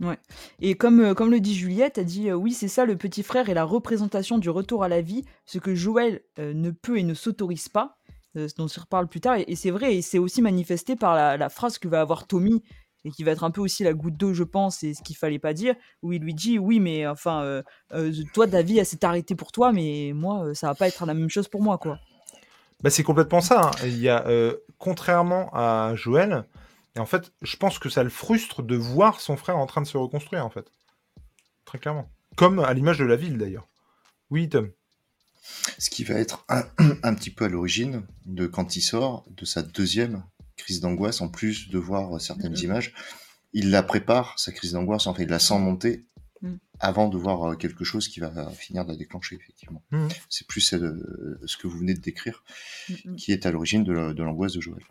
Ouais. 0.00 0.18
Et 0.58 0.74
comme, 0.74 1.00
euh, 1.00 1.14
comme 1.14 1.30
le 1.30 1.38
dit 1.38 1.54
Juliette, 1.54 1.98
elle 1.98 2.06
dit 2.06 2.30
euh, 2.30 2.34
oui, 2.34 2.54
c'est 2.54 2.66
ça, 2.66 2.86
le 2.86 2.96
petit 2.96 3.22
frère 3.22 3.50
est 3.50 3.54
la 3.54 3.64
représentation 3.64 4.38
du 4.38 4.48
retour 4.48 4.82
à 4.82 4.88
la 4.88 5.02
vie, 5.02 5.22
ce 5.44 5.58
que 5.58 5.74
Joël 5.74 6.22
euh, 6.38 6.54
ne 6.54 6.70
peut 6.70 6.98
et 6.98 7.02
ne 7.02 7.12
s'autorise 7.12 7.68
pas, 7.68 7.98
dont 8.34 8.66
on 8.66 8.80
reparle 8.80 9.06
plus 9.06 9.20
tard. 9.20 9.36
Et, 9.46 9.54
c'est 9.54 9.70
vrai, 9.70 9.96
et 9.96 10.02
c'est 10.02 10.18
aussi 10.18 10.40
manifesté 10.40 10.96
par 10.96 11.14
la, 11.14 11.48
phrase 11.50 11.76
que 11.76 11.88
va 11.88 12.00
avoir 12.00 12.26
Tommy, 12.26 12.62
et 13.04 13.10
qui 13.10 13.22
va 13.22 13.32
être 13.32 13.44
un 13.44 13.50
peu 13.50 13.60
aussi 13.60 13.84
la 13.84 13.92
goutte 13.92 14.16
d'eau, 14.16 14.32
je 14.32 14.44
pense, 14.44 14.82
et 14.82 14.94
ce 14.94 15.02
qu'il 15.02 15.16
fallait 15.16 15.38
pas 15.38 15.52
dire, 15.52 15.74
où 16.00 16.14
il 16.14 16.22
lui 16.22 16.32
dit 16.32 16.58
oui, 16.58 16.80
mais 16.80 17.06
enfin, 17.06 17.62
toi, 18.32 18.48
ta 18.48 18.62
vie, 18.62 18.78
elle 18.78 18.86
s'est 18.86 19.04
arrêtée 19.04 19.34
pour 19.34 19.52
toi, 19.52 19.72
mais 19.72 20.12
moi, 20.14 20.54
ça 20.54 20.68
va 20.68 20.74
pas 20.74 20.88
être 20.88 21.04
la 21.04 21.12
même 21.12 21.28
chose 21.28 21.48
pour 21.48 21.60
moi, 21.60 21.76
quoi. 21.76 21.98
Bah, 22.82 22.88
c'est 22.88 23.02
complètement 23.02 23.42
ça. 23.42 23.66
Hein. 23.66 23.70
Il 23.84 23.98
y 23.98 24.08
a, 24.08 24.24
contrairement 24.78 25.50
à 25.52 25.92
Joël, 25.94 26.46
et 26.96 27.00
en 27.00 27.06
fait, 27.06 27.32
je 27.40 27.56
pense 27.56 27.78
que 27.78 27.88
ça 27.88 28.02
le 28.02 28.10
frustre 28.10 28.62
de 28.62 28.76
voir 28.76 29.20
son 29.20 29.36
frère 29.36 29.56
en 29.56 29.66
train 29.66 29.80
de 29.80 29.86
se 29.86 29.96
reconstruire, 29.96 30.44
en 30.44 30.50
fait. 30.50 30.70
Très 31.64 31.78
clairement. 31.78 32.10
Comme 32.36 32.58
à 32.58 32.72
l'image 32.74 32.98
de 32.98 33.04
la 33.04 33.16
ville, 33.16 33.38
d'ailleurs. 33.38 33.68
Oui, 34.30 34.48
Tom. 34.48 34.70
Ce 35.78 35.90
qui 35.90 36.04
va 36.04 36.14
être 36.14 36.44
un, 36.48 36.62
petit 37.14 37.30
peu 37.30 37.46
à 37.46 37.48
l'origine 37.48 38.06
de 38.26 38.46
quand 38.46 38.76
il 38.76 38.82
sort 38.82 39.24
de 39.30 39.44
sa 39.44 39.62
deuxième 39.62 40.22
crise 40.56 40.80
d'angoisse, 40.80 41.20
en 41.20 41.28
plus 41.28 41.70
de 41.70 41.78
voir 41.78 42.20
certaines 42.20 42.54
mm-hmm. 42.54 42.64
images, 42.64 42.94
il 43.52 43.70
la 43.70 43.82
prépare, 43.82 44.38
sa 44.38 44.52
crise 44.52 44.72
d'angoisse, 44.72 45.06
en 45.06 45.14
fait, 45.14 45.24
il 45.24 45.28
la 45.28 45.38
sent 45.38 45.58
monter 45.58 46.04
mm. 46.42 46.54
avant 46.78 47.08
de 47.08 47.16
voir 47.16 47.52
euh, 47.52 47.56
quelque 47.56 47.84
chose 47.84 48.08
qui 48.08 48.20
va 48.20 48.50
finir 48.50 48.84
de 48.84 48.92
la 48.92 48.96
déclencher, 48.96 49.36
effectivement. 49.36 49.82
Mm. 49.90 50.08
C'est 50.28 50.46
plus 50.46 50.74
euh, 50.74 51.40
ce 51.46 51.56
que 51.56 51.66
vous 51.66 51.78
venez 51.78 51.94
de 51.94 52.00
décrire 52.00 52.44
qui 53.16 53.32
est 53.32 53.46
à 53.46 53.50
l'origine 53.50 53.82
de 53.82 54.22
l'angoisse 54.22 54.52
de 54.52 54.60
Joël. 54.60 54.84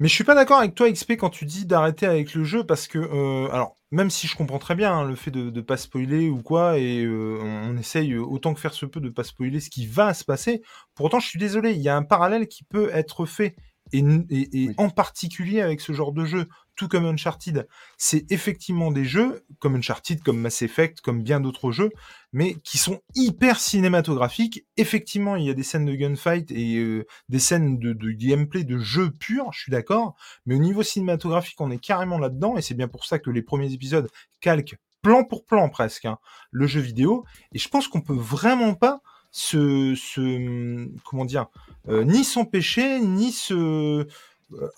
Mais 0.00 0.08
je 0.08 0.14
suis 0.14 0.24
pas 0.24 0.34
d'accord 0.34 0.58
avec 0.58 0.74
toi, 0.74 0.90
XP, 0.90 1.12
quand 1.12 1.30
tu 1.30 1.44
dis 1.44 1.66
d'arrêter 1.66 2.06
avec 2.06 2.34
le 2.34 2.42
jeu, 2.42 2.64
parce 2.64 2.88
que, 2.88 2.98
euh, 2.98 3.48
alors, 3.52 3.76
même 3.92 4.10
si 4.10 4.26
je 4.26 4.36
comprends 4.36 4.58
très 4.58 4.74
bien 4.74 4.92
hein, 4.92 5.04
le 5.04 5.14
fait 5.14 5.30
de 5.30 5.50
ne 5.50 5.60
pas 5.60 5.76
spoiler 5.76 6.28
ou 6.28 6.42
quoi, 6.42 6.78
et 6.78 7.04
euh, 7.04 7.38
on, 7.40 7.76
essaye 7.76 8.16
autant 8.16 8.54
que 8.54 8.60
faire 8.60 8.74
se 8.74 8.86
peut 8.86 9.00
de 9.00 9.08
pas 9.08 9.22
spoiler 9.22 9.60
ce 9.60 9.70
qui 9.70 9.86
va 9.86 10.12
se 10.12 10.24
passer, 10.24 10.62
pour 10.96 11.06
autant, 11.06 11.20
je 11.20 11.28
suis 11.28 11.38
désolé, 11.38 11.72
il 11.72 11.80
y 11.80 11.88
a 11.88 11.96
un 11.96 12.02
parallèle 12.02 12.48
qui 12.48 12.64
peut 12.64 12.90
être 12.92 13.24
fait, 13.24 13.54
et, 13.92 14.02
et, 14.30 14.70
en 14.78 14.90
particulier 14.90 15.60
avec 15.60 15.80
ce 15.80 15.92
genre 15.92 16.12
de 16.12 16.24
jeu 16.24 16.48
tout 16.76 16.88
comme 16.88 17.06
Uncharted, 17.06 17.68
c'est 17.96 18.30
effectivement 18.30 18.90
des 18.90 19.04
jeux, 19.04 19.44
comme 19.58 19.76
Uncharted, 19.76 20.22
comme 20.22 20.38
Mass 20.38 20.62
Effect, 20.62 21.00
comme 21.00 21.22
bien 21.22 21.40
d'autres 21.40 21.70
jeux, 21.70 21.90
mais 22.32 22.54
qui 22.64 22.78
sont 22.78 23.00
hyper 23.14 23.60
cinématographiques. 23.60 24.66
Effectivement, 24.76 25.36
il 25.36 25.44
y 25.44 25.50
a 25.50 25.54
des 25.54 25.62
scènes 25.62 25.84
de 25.84 25.94
gunfight 25.94 26.50
et 26.50 26.76
euh, 26.78 27.06
des 27.28 27.38
scènes 27.38 27.78
de, 27.78 28.10
gameplay, 28.10 28.64
de 28.64 28.78
jeu 28.78 29.10
pur, 29.10 29.52
je 29.52 29.60
suis 29.60 29.72
d'accord, 29.72 30.16
mais 30.46 30.54
au 30.54 30.58
niveau 30.58 30.82
cinématographique, 30.82 31.60
on 31.60 31.70
est 31.70 31.78
carrément 31.78 32.18
là-dedans, 32.18 32.56
et 32.56 32.62
c'est 32.62 32.74
bien 32.74 32.88
pour 32.88 33.04
ça 33.04 33.18
que 33.18 33.30
les 33.30 33.42
premiers 33.42 33.72
épisodes 33.72 34.08
calquent 34.40 34.76
plan 35.02 35.22
pour 35.22 35.44
plan 35.44 35.68
presque 35.68 36.06
hein, 36.06 36.18
le 36.50 36.66
jeu 36.66 36.80
vidéo, 36.80 37.24
et 37.52 37.58
je 37.58 37.68
pense 37.68 37.88
qu'on 37.88 38.00
peut 38.00 38.16
vraiment 38.16 38.74
pas 38.74 39.00
se, 39.30 39.94
se 39.96 40.88
comment 41.04 41.24
dire, 41.24 41.46
euh, 41.88 42.04
ni 42.04 42.24
s'empêcher, 42.24 43.00
ni 43.00 43.32
se 43.32 44.06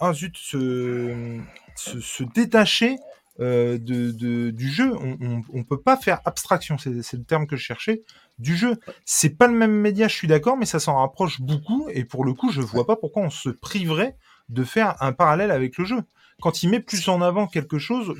ah 0.00 0.12
se, 0.14 2.22
détacher 2.34 2.96
euh, 3.40 3.78
du 3.78 4.70
jeu. 4.70 4.94
On, 4.96 5.42
on, 5.52 5.64
peut 5.64 5.80
pas 5.80 5.96
faire 5.96 6.20
abstraction, 6.24 6.78
c'est 6.78 7.12
le 7.12 7.24
terme 7.24 7.46
que 7.46 7.56
je 7.56 7.62
cherchais, 7.62 8.02
du 8.38 8.56
jeu. 8.56 8.76
C'est 9.04 9.36
pas 9.36 9.46
le 9.46 9.54
même 9.54 9.72
média, 9.72 10.08
je 10.08 10.14
suis 10.14 10.28
d'accord, 10.28 10.56
mais 10.56 10.66
ça 10.66 10.80
s'en 10.80 10.96
rapproche 10.96 11.40
beaucoup. 11.40 11.88
Et 11.90 12.04
pour 12.04 12.24
le 12.24 12.32
coup, 12.32 12.50
je 12.50 12.60
vois 12.60 12.86
pas 12.86 12.96
pourquoi 12.96 13.22
on 13.22 13.30
se 13.30 13.50
priverait 13.50 14.16
de 14.48 14.64
faire 14.64 15.00
un 15.02 15.12
parallèle 15.12 15.50
avec 15.50 15.76
le 15.76 15.84
jeu. 15.84 16.02
Quand 16.40 16.62
il 16.62 16.70
met 16.70 16.80
plus 16.80 17.08
en 17.08 17.22
avant 17.22 17.46
quelque 17.46 17.78
chose 17.78 18.14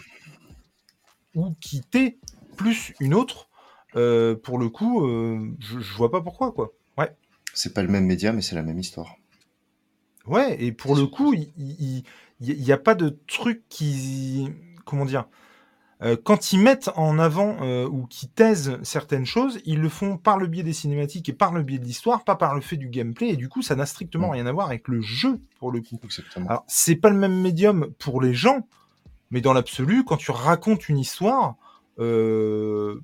ou 1.34 1.54
quitter 1.60 2.18
plus 2.56 2.94
une 3.00 3.14
autre, 3.14 3.48
euh, 3.94 4.34
pour 4.34 4.58
le 4.58 4.68
coup, 4.68 5.06
je, 5.60 5.80
je 5.80 5.94
vois 5.94 6.10
pas 6.10 6.20
pourquoi, 6.20 6.52
quoi. 6.52 6.72
Ouais. 6.98 7.14
C'est 7.54 7.72
pas 7.72 7.82
le 7.82 7.88
même 7.88 8.06
média, 8.06 8.32
mais 8.32 8.42
c'est 8.42 8.54
la 8.54 8.62
même 8.62 8.78
histoire. 8.78 9.16
Ouais, 10.26 10.62
et 10.62 10.72
pour 10.72 10.96
le 10.96 11.06
coup, 11.06 11.34
il 11.34 12.02
n'y 12.40 12.72
a 12.72 12.78
pas 12.78 12.94
de 12.94 13.18
truc 13.26 13.62
qui. 13.68 14.48
Comment 14.84 15.04
dire 15.04 15.26
euh, 16.02 16.16
Quand 16.22 16.52
ils 16.52 16.60
mettent 16.60 16.90
en 16.96 17.18
avant 17.18 17.56
euh, 17.62 17.86
ou 17.86 18.06
qui 18.06 18.28
taisent 18.28 18.78
certaines 18.82 19.26
choses, 19.26 19.60
ils 19.64 19.80
le 19.80 19.88
font 19.88 20.16
par 20.16 20.38
le 20.38 20.46
biais 20.46 20.62
des 20.62 20.72
cinématiques 20.72 21.28
et 21.28 21.32
par 21.32 21.52
le 21.52 21.62
biais 21.62 21.78
de 21.78 21.84
l'histoire, 21.84 22.24
pas 22.24 22.36
par 22.36 22.54
le 22.54 22.60
fait 22.60 22.76
du 22.76 22.88
gameplay, 22.88 23.30
et 23.30 23.36
du 23.36 23.48
coup, 23.48 23.62
ça 23.62 23.76
n'a 23.76 23.86
strictement 23.86 24.28
mm. 24.28 24.32
rien 24.32 24.46
à 24.46 24.52
voir 24.52 24.66
avec 24.68 24.88
le 24.88 25.00
jeu, 25.00 25.40
pour 25.58 25.70
le 25.72 25.80
coup. 25.80 26.00
Exactement. 26.04 26.48
Alors, 26.48 26.64
c'est 26.66 26.96
pas 26.96 27.10
le 27.10 27.16
même 27.16 27.40
médium 27.40 27.92
pour 27.98 28.20
les 28.20 28.34
gens, 28.34 28.66
mais 29.30 29.40
dans 29.40 29.52
l'absolu, 29.52 30.04
quand 30.04 30.16
tu 30.16 30.30
racontes 30.30 30.88
une 30.88 30.98
histoire, 30.98 31.56
euh, 31.98 33.00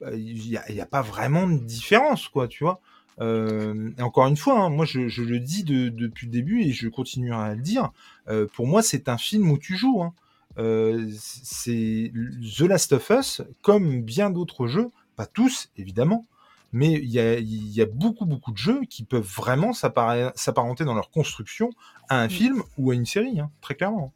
bah, 0.00 0.14
il 0.14 0.36
n'y 0.36 0.56
a, 0.56 0.82
a, 0.82 0.86
pas 0.86 1.02
vraiment 1.02 1.48
de 1.48 1.58
différence, 1.58 2.28
quoi, 2.28 2.48
tu 2.48 2.64
vois. 2.64 2.80
Euh, 3.20 3.90
et 3.98 4.02
encore 4.02 4.26
une 4.26 4.36
fois, 4.36 4.60
hein, 4.60 4.70
moi 4.70 4.84
je, 4.84 5.22
le 5.22 5.40
dis 5.40 5.64
depuis 5.64 6.26
le 6.26 6.32
début 6.32 6.62
et 6.62 6.72
je 6.72 6.88
continuerai 6.88 7.42
à 7.42 7.54
le 7.54 7.62
dire. 7.62 7.90
Euh, 8.28 8.46
pour 8.52 8.66
moi, 8.66 8.82
c'est 8.82 9.08
un 9.08 9.18
film 9.18 9.50
où 9.50 9.58
tu 9.58 9.76
joues. 9.76 10.02
Hein. 10.02 10.12
Euh, 10.58 11.08
c'est 11.18 12.12
The 12.56 12.60
Last 12.60 12.92
of 12.92 13.10
Us, 13.10 13.42
comme 13.62 14.02
bien 14.02 14.30
d'autres 14.30 14.66
jeux, 14.66 14.90
pas 15.16 15.26
tous 15.26 15.70
évidemment, 15.76 16.24
mais 16.72 16.92
il 16.92 17.08
y 17.08 17.80
a, 17.80 17.86
beaucoup 17.86 18.24
beaucoup 18.24 18.52
de 18.52 18.56
jeux 18.56 18.82
qui 18.88 19.04
peuvent 19.04 19.22
vraiment 19.22 19.72
s'apparenter 19.72 20.84
dans 20.84 20.94
leur 20.94 21.10
construction 21.10 21.70
à 22.08 22.20
un 22.20 22.26
mmh. 22.26 22.30
film 22.30 22.62
ou 22.78 22.90
à 22.90 22.94
une 22.94 23.06
série, 23.06 23.40
hein, 23.40 23.50
très 23.60 23.74
clairement 23.74 24.12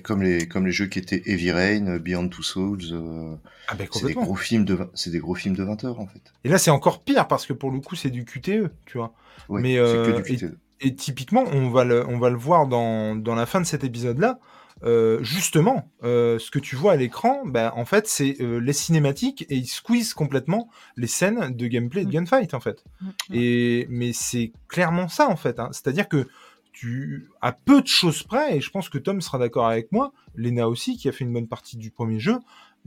comme 0.00 0.22
les, 0.22 0.48
comme 0.48 0.66
les 0.66 0.72
jeux 0.72 0.86
qui 0.86 0.98
étaient 0.98 1.22
Heavy 1.26 1.52
Rain, 1.52 1.98
Beyond 1.98 2.28
Two 2.28 2.42
Souls, 2.42 2.80
euh, 2.92 3.34
ah 3.68 3.74
ben, 3.74 3.86
c'est 3.92 4.06
des 4.06 4.14
gros 4.14 4.34
films 4.34 4.64
de, 4.64 4.78
c'est 4.94 5.10
des 5.10 5.18
gros 5.18 5.34
films 5.34 5.54
de 5.54 5.62
20 5.62 5.84
heures 5.84 6.00
en 6.00 6.06
fait. 6.06 6.32
Et 6.42 6.48
là 6.48 6.58
c'est 6.58 6.70
encore 6.70 7.02
pire 7.02 7.28
parce 7.28 7.46
que 7.46 7.52
pour 7.52 7.70
le 7.70 7.80
coup 7.80 7.94
c'est 7.94 8.10
du 8.10 8.24
QTE, 8.24 8.70
tu 8.86 8.98
vois. 8.98 9.14
Mais 9.48 9.78
euh, 9.78 10.20
e. 10.20 10.58
Et, 10.80 10.94
typiquement 10.94 11.44
on 11.52 11.70
va 11.70 11.84
le, 11.84 12.06
on 12.08 12.18
va 12.18 12.30
le 12.30 12.36
voir 12.36 12.66
dans, 12.66 13.14
dans 13.14 13.34
la 13.34 13.46
fin 13.46 13.60
de 13.60 13.66
cet 13.66 13.84
épisode 13.84 14.18
là. 14.18 14.38
Euh, 14.82 15.22
justement, 15.22 15.88
ce 16.02 16.50
que 16.50 16.58
tu 16.58 16.76
vois 16.76 16.92
à 16.92 16.96
l'écran, 16.96 17.46
ben, 17.46 17.72
en 17.74 17.86
fait, 17.86 18.06
c'est 18.06 18.36
les 18.40 18.72
cinématiques 18.74 19.46
et 19.48 19.56
ils 19.56 19.66
squeeze 19.66 20.12
complètement 20.12 20.68
les 20.96 21.06
scènes 21.06 21.56
de 21.56 21.66
gameplay 21.68 22.02
et 22.02 22.04
de 22.04 22.10
mm. 22.10 22.12
gunfight, 22.12 22.54
en 22.54 22.60
fait. 22.60 22.84
Mm. 23.00 23.08
Et 23.32 23.86
mais 23.88 24.12
c'est 24.12 24.52
clairement 24.68 25.08
ça, 25.08 25.28
en 25.28 25.36
fait. 25.36 25.58
Hein. 25.58 25.70
C'est-à-dire 25.72 26.08
que 26.08 26.26
tu, 26.74 27.30
à 27.40 27.52
peu 27.52 27.80
de 27.80 27.86
choses 27.86 28.22
près, 28.22 28.56
et 28.56 28.60
je 28.60 28.70
pense 28.70 28.88
que 28.88 28.98
Tom 28.98 29.20
sera 29.20 29.38
d'accord 29.38 29.66
avec 29.66 29.90
moi, 29.92 30.12
Lena 30.34 30.68
aussi, 30.68 30.96
qui 30.98 31.08
a 31.08 31.12
fait 31.12 31.24
une 31.24 31.32
bonne 31.32 31.48
partie 31.48 31.76
du 31.76 31.90
premier 31.90 32.20
jeu, 32.20 32.38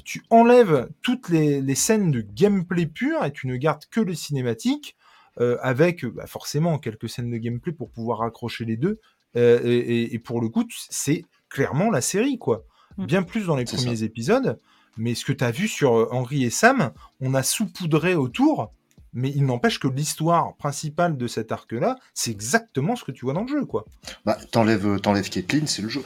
tu 0.04 0.24
enlèves 0.30 0.90
toutes 1.02 1.30
les, 1.30 1.76
scènes 1.76 2.12
de 2.12 2.22
gameplay 2.22 2.86
pur 2.86 3.24
et 3.26 3.32
tu 3.32 3.48
ne 3.48 3.56
gardes 3.56 3.86
que 3.90 4.02
les 4.02 4.16
cinématiques, 4.16 4.96
euh, 5.40 5.58
avec 5.62 6.06
bah, 6.06 6.28
forcément 6.28 6.78
quelques 6.78 7.10
scènes 7.10 7.32
de 7.32 7.38
gameplay 7.38 7.72
pour 7.72 7.90
pouvoir 7.90 8.22
accrocher 8.22 8.66
les 8.66 8.78
deux. 8.78 9.00
Euh, 9.36 9.60
et, 9.64 10.20
pour 10.20 10.42
le 10.42 10.50
coup, 10.50 10.66
c'est 10.90 11.26
clairement 11.50 11.90
la 11.90 12.02
série, 12.02 12.38
quoi. 12.38 12.66
Mm. 12.98 13.06
Bien 13.06 13.24
plus 13.24 13.46
dans 13.46 13.56
les 13.56 13.66
premiers 13.66 14.04
épisodes. 14.04 14.60
Mais 14.98 15.14
ce 15.14 15.26
que 15.26 15.34
tu 15.34 15.44
as 15.44 15.52
vu 15.52 15.68
sur 15.68 15.96
euh, 15.96 16.08
Henri 16.12 16.44
et 16.44 16.50
Sam, 16.50 16.92
on 17.22 17.34
a 17.34 17.44
saupoudré 17.44 18.16
autour 18.16 18.74
mais 19.14 19.30
il 19.30 19.46
n'empêche 19.46 19.80
que 19.80 19.88
l'histoire 19.88 20.56
principale 20.58 21.18
de 21.18 21.28
cet 21.28 21.52
arc-là, 21.52 21.98
c'est 22.14 22.32
exactement 22.32 22.96
ce 22.96 23.04
que 23.04 23.12
tu 23.12 23.26
vois 23.26 23.34
dans 23.34 23.42
le 23.44 23.48
jeu, 23.48 23.66
quoi. 23.66 23.86
Bah, 24.26 24.38
t'enlèves, 24.52 25.00
t'enlèves 25.00 25.30
Caitlyn, 25.30 25.66
c'est 25.66 25.82
le 25.82 25.90
jeu. 25.90 26.04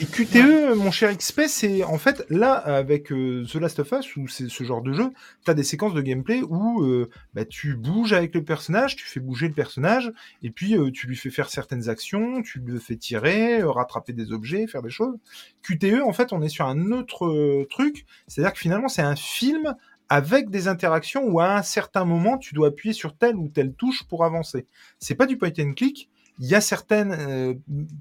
Et 0.00 0.06
QTE, 0.06 0.76
mon 0.76 0.92
cher 0.92 1.16
XP, 1.16 1.42
c'est 1.48 1.82
en 1.82 1.98
fait 1.98 2.24
là 2.30 2.52
avec 2.52 3.10
euh, 3.10 3.44
The 3.50 3.56
Last 3.56 3.80
of 3.80 3.92
Us 3.92 4.16
ou 4.16 4.28
c'est 4.28 4.48
ce 4.48 4.62
genre 4.62 4.80
de 4.80 4.92
jeu, 4.92 5.10
t'as 5.44 5.54
des 5.54 5.64
séquences 5.64 5.94
de 5.94 6.00
gameplay 6.00 6.40
où 6.42 6.82
euh, 6.84 7.10
bah, 7.34 7.44
tu 7.44 7.74
bouges 7.74 8.12
avec 8.12 8.32
le 8.34 8.44
personnage, 8.44 8.94
tu 8.94 9.04
fais 9.04 9.18
bouger 9.18 9.48
le 9.48 9.54
personnage, 9.54 10.12
et 10.44 10.50
puis 10.50 10.76
euh, 10.76 10.92
tu 10.92 11.08
lui 11.08 11.16
fais 11.16 11.30
faire 11.30 11.50
certaines 11.50 11.88
actions, 11.88 12.42
tu 12.42 12.60
le 12.60 12.78
fais 12.78 12.96
tirer, 12.96 13.60
rattraper 13.62 14.12
des 14.12 14.30
objets, 14.30 14.68
faire 14.68 14.82
des 14.82 14.90
choses. 14.90 15.16
QTE, 15.62 16.02
en 16.04 16.12
fait, 16.12 16.32
on 16.32 16.42
est 16.42 16.48
sur 16.48 16.66
un 16.66 16.92
autre 16.92 17.66
truc, 17.68 18.06
c'est-à-dire 18.28 18.52
que 18.52 18.60
finalement 18.60 18.88
c'est 18.88 19.02
un 19.02 19.16
film 19.16 19.74
avec 20.08 20.50
des 20.50 20.68
interactions 20.68 21.24
où 21.24 21.40
à 21.40 21.56
un 21.56 21.62
certain 21.62 22.04
moment 22.04 22.38
tu 22.38 22.54
dois 22.54 22.68
appuyer 22.68 22.92
sur 22.92 23.16
telle 23.16 23.36
ou 23.36 23.48
telle 23.48 23.72
touche 23.74 24.04
pour 24.04 24.24
avancer. 24.24 24.66
C'est 24.98 25.14
pas 25.14 25.26
du 25.26 25.36
point 25.36 25.52
and 25.58 25.72
click. 25.74 26.08
Il 26.40 26.46
y 26.46 26.54
a 26.54 26.60
certaines 26.60 27.12
euh, 27.12 27.54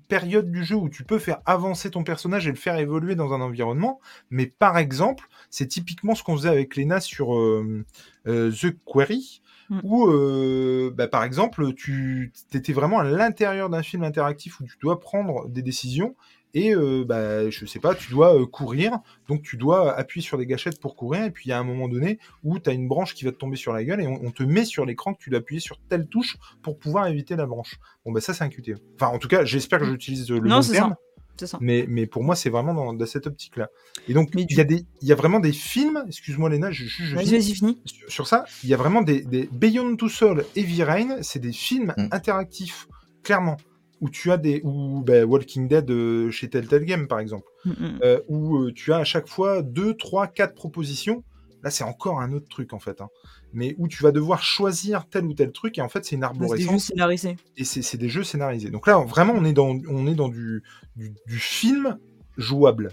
périodes 0.10 0.52
du 0.52 0.64
jeu 0.64 0.76
où 0.76 0.90
tu 0.90 1.04
peux 1.04 1.18
faire 1.18 1.42
avancer 1.46 1.90
ton 1.90 2.04
personnage 2.04 2.48
et 2.48 2.52
le 2.52 2.56
faire 2.56 2.78
évoluer 2.78 3.16
dans 3.16 3.34
un 3.34 3.42
environnement, 3.42 4.00
mais 4.30 4.46
par 4.46 4.78
exemple, 4.78 5.28
c'est 5.50 5.66
typiquement 5.66 6.14
ce 6.14 6.22
qu'on 6.22 6.36
faisait 6.38 6.50
avec 6.50 6.76
Lena 6.76 7.00
sur 7.00 7.36
euh, 7.36 7.84
euh, 8.28 8.52
The 8.52 8.78
Query, 8.86 9.42
mm. 9.70 9.80
où, 9.84 10.92
bah, 10.92 11.08
par 11.08 11.24
exemple, 11.24 11.74
tu 11.74 12.32
étais 12.54 12.74
vraiment 12.74 13.00
à 13.00 13.06
l'intérieur 13.06 13.72
d'un 13.72 13.82
film 13.82 14.04
interactif 14.04 14.60
où 14.60 14.66
tu 14.66 14.78
dois 14.80 15.00
prendre 15.00 15.50
des 15.50 15.64
décisions 15.64 16.16
et 16.58 16.74
euh, 16.74 17.06
bah, 17.06 17.52
je 17.52 17.66
sais 17.68 17.80
pas, 17.80 17.94
tu 17.94 18.10
dois 18.10 18.36
euh, 18.36 18.48
courir, 18.48 18.98
donc 19.30 19.44
tu 19.44 19.58
dois 19.58 19.94
appuyer 19.96 20.26
sur 20.26 20.40
des 20.40 20.48
gâchettes 20.48 20.80
pour 20.80 20.96
courir, 20.96 21.24
et 21.24 21.30
puis 21.30 21.46
il 21.46 21.50
y 21.50 21.52
a 21.52 21.60
un 21.60 21.64
moment 21.64 21.88
donné 21.88 22.18
où 22.44 22.58
tu 22.58 22.68
as 22.68 22.74
une 22.74 22.88
branche 22.88 23.14
qui 23.14 23.26
va 23.26 23.32
te 23.32 23.38
tomber 23.38 23.58
sur 23.58 23.74
la 23.74 23.84
gueule, 23.84 24.02
et 24.02 24.08
on, 24.08 24.32
te 24.32 24.42
met 24.42 24.66
sur 24.66 24.84
l'écran 24.84 25.14
que 25.14 25.20
tu 25.20 25.30
dois 25.30 25.38
appuyer 25.40 25.60
sur 25.60 25.78
telle 25.88 26.08
touche 26.08 26.36
pour 26.64 26.80
pouvoir 26.80 27.06
éviter 27.08 27.36
la 27.36 27.46
branche. 27.46 27.76
Bon, 28.04 28.12
bah 28.12 28.22
ça, 28.22 28.34
c'est 28.34 28.44
un 28.44 28.50
QTE. 28.50 28.80
Enfin, 28.96 29.14
en 29.14 29.20
tout 29.20 29.28
cas, 29.28 29.46
j'espère 29.46 29.80
que 29.80 29.86
j'utilise 29.86 30.32
le 30.32 30.40
bon 30.40 30.62
terme. 30.62 30.96
Ça. 31.40 31.60
Mais, 31.62 31.86
mais 31.88 32.08
pour 32.08 32.24
moi, 32.24 32.36
c'est 32.36 32.50
vraiment 32.50 32.92
dans, 32.92 33.06
cette 33.06 33.28
optique-là. 33.28 33.70
Et 34.08 34.16
donc, 34.16 34.30
il 34.34 34.52
y, 34.52 34.60
a 34.60 34.64
des, 34.64 34.88
y 35.04 35.12
a 35.12 35.16
vraiment 35.16 35.40
des 35.40 35.52
films, 35.52 36.04
excuse-moi 36.08 36.50
Léna, 36.50 36.72
je, 36.72 36.86
je, 36.86 37.16
finis. 37.16 37.80
Sur, 37.86 38.12
sur, 38.12 38.28
ça, 38.28 38.46
il 38.64 38.70
y 38.70 38.74
a 38.74 38.78
vraiment 38.78 39.04
des, 39.04 39.22
des 39.22 39.48
Beyond 39.52 39.96
Two 39.98 40.10
Soul 40.10 40.46
et 40.56 40.64
V-Rain, 40.64 41.22
c'est 41.22 41.38
des 41.38 41.52
films 41.52 41.94
mm. 41.96 42.08
interactifs, 42.12 42.88
clairement 43.22 43.58
où 44.02 44.10
tu 44.10 44.32
as 44.32 44.38
des 44.38 44.62
ou 44.64 45.02
ben, 45.02 45.24
Walking 45.26 45.68
Dead 45.68 45.90
euh, 45.90 46.32
chez 46.32 46.50
Telltale 46.50 46.86
Game 46.86 47.08
par 47.08 47.20
exemple, 47.20 47.48
mm, 47.66 47.72
mm. 47.72 48.00
Euh, 48.04 48.20
où 48.28 48.58
euh, 48.58 48.72
tu 48.74 48.94
as 48.94 48.98
à 48.98 49.04
chaque 49.04 49.28
fois 49.28 49.62
deux, 49.62 49.96
trois, 49.96 50.28
quatre 50.28 50.54
propositions. 50.54 51.24
Là, 51.64 51.72
c'est 51.72 51.84
encore 51.84 52.22
un 52.22 52.34
autre 52.34 52.48
truc 52.48 52.72
en 52.74 52.80
fait, 52.80 53.02
hein. 53.02 53.10
mais 53.52 53.74
où 53.80 53.88
tu 53.88 54.04
vas 54.04 54.12
devoir 54.12 54.44
choisir 54.44 55.08
tel 55.10 55.26
ou 55.26 55.34
tel 55.34 55.52
truc 55.52 55.78
et 55.80 55.82
en 55.82 55.90
fait, 55.90 56.06
c'est 56.06 56.16
une 56.16 56.24
arborescence. 56.24 56.60
C'est 56.60 56.66
des 56.66 56.72
jeux 56.72 56.80
scénarisés. 56.80 57.36
Et 57.58 57.64
c'est 57.64 57.98
des 57.98 58.10
jeux 58.10 58.24
scénarisés. 58.24 58.70
Donc 58.70 58.86
là, 58.86 59.00
vraiment, 59.00 59.34
on 59.36 59.44
est 59.44 59.54
dans 59.54 59.76
on 59.90 60.06
est 60.06 60.16
dans 60.16 60.30
du, 60.30 60.64
du, 60.96 61.14
du 61.26 61.40
film 61.40 61.98
jouable. 62.38 62.92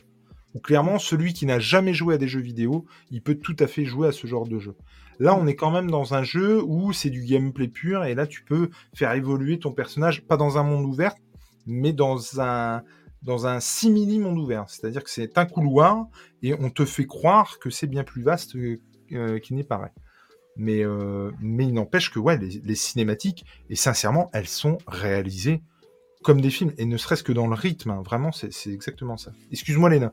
Où 0.54 0.60
clairement, 0.60 0.98
celui 0.98 1.34
qui 1.34 1.46
n'a 1.46 1.58
jamais 1.58 1.92
joué 1.92 2.14
à 2.14 2.18
des 2.18 2.28
jeux 2.28 2.40
vidéo, 2.40 2.86
il 3.10 3.20
peut 3.20 3.34
tout 3.34 3.56
à 3.58 3.66
fait 3.66 3.84
jouer 3.84 4.08
à 4.08 4.12
ce 4.12 4.26
genre 4.26 4.46
de 4.46 4.58
jeu. 4.58 4.74
Là, 5.18 5.36
on 5.36 5.46
est 5.46 5.56
quand 5.56 5.70
même 5.70 5.90
dans 5.90 6.14
un 6.14 6.22
jeu 6.22 6.62
où 6.62 6.92
c'est 6.92 7.10
du 7.10 7.22
gameplay 7.24 7.68
pur 7.68 8.04
et 8.04 8.14
là, 8.14 8.26
tu 8.26 8.44
peux 8.44 8.70
faire 8.94 9.12
évoluer 9.12 9.58
ton 9.58 9.72
personnage, 9.72 10.26
pas 10.26 10.36
dans 10.36 10.58
un 10.58 10.62
monde 10.62 10.84
ouvert, 10.84 11.14
mais 11.66 11.92
dans 11.92 12.40
un 12.40 12.82
dans 13.24 13.46
un 13.46 13.58
simili 13.58 14.18
monde 14.18 14.38
ouvert. 14.38 14.66
C'est-à-dire 14.68 15.02
que 15.02 15.10
c'est 15.10 15.38
un 15.38 15.46
couloir 15.46 16.06
et 16.42 16.54
on 16.54 16.70
te 16.70 16.84
fait 16.84 17.06
croire 17.06 17.58
que 17.58 17.70
c'est 17.70 17.86
bien 17.86 18.04
plus 18.04 18.22
vaste 18.22 18.54
euh, 18.54 19.38
qu'il 19.38 19.56
n'est 19.56 19.64
paraît. 19.64 19.92
Mais, 20.56 20.84
euh, 20.84 21.32
mais 21.40 21.64
il 21.64 21.74
n'empêche 21.74 22.12
que 22.12 22.18
ouais, 22.18 22.38
les, 22.38 22.74
cinématiques, 22.74 23.44
et 23.70 23.74
sincèrement, 23.74 24.30
elles 24.32 24.46
sont 24.46 24.78
réalisées 24.86 25.62
comme 26.22 26.40
des 26.40 26.50
films, 26.50 26.72
et 26.78 26.84
ne 26.84 26.96
serait-ce 26.96 27.24
que 27.24 27.32
dans 27.32 27.48
le 27.48 27.54
rythme, 27.54 27.90
hein. 27.90 28.02
vraiment, 28.04 28.30
c'est 28.30 28.70
exactement 28.70 29.16
ça. 29.16 29.32
Excuse-moi, 29.50 29.90
Léna. 29.90 30.12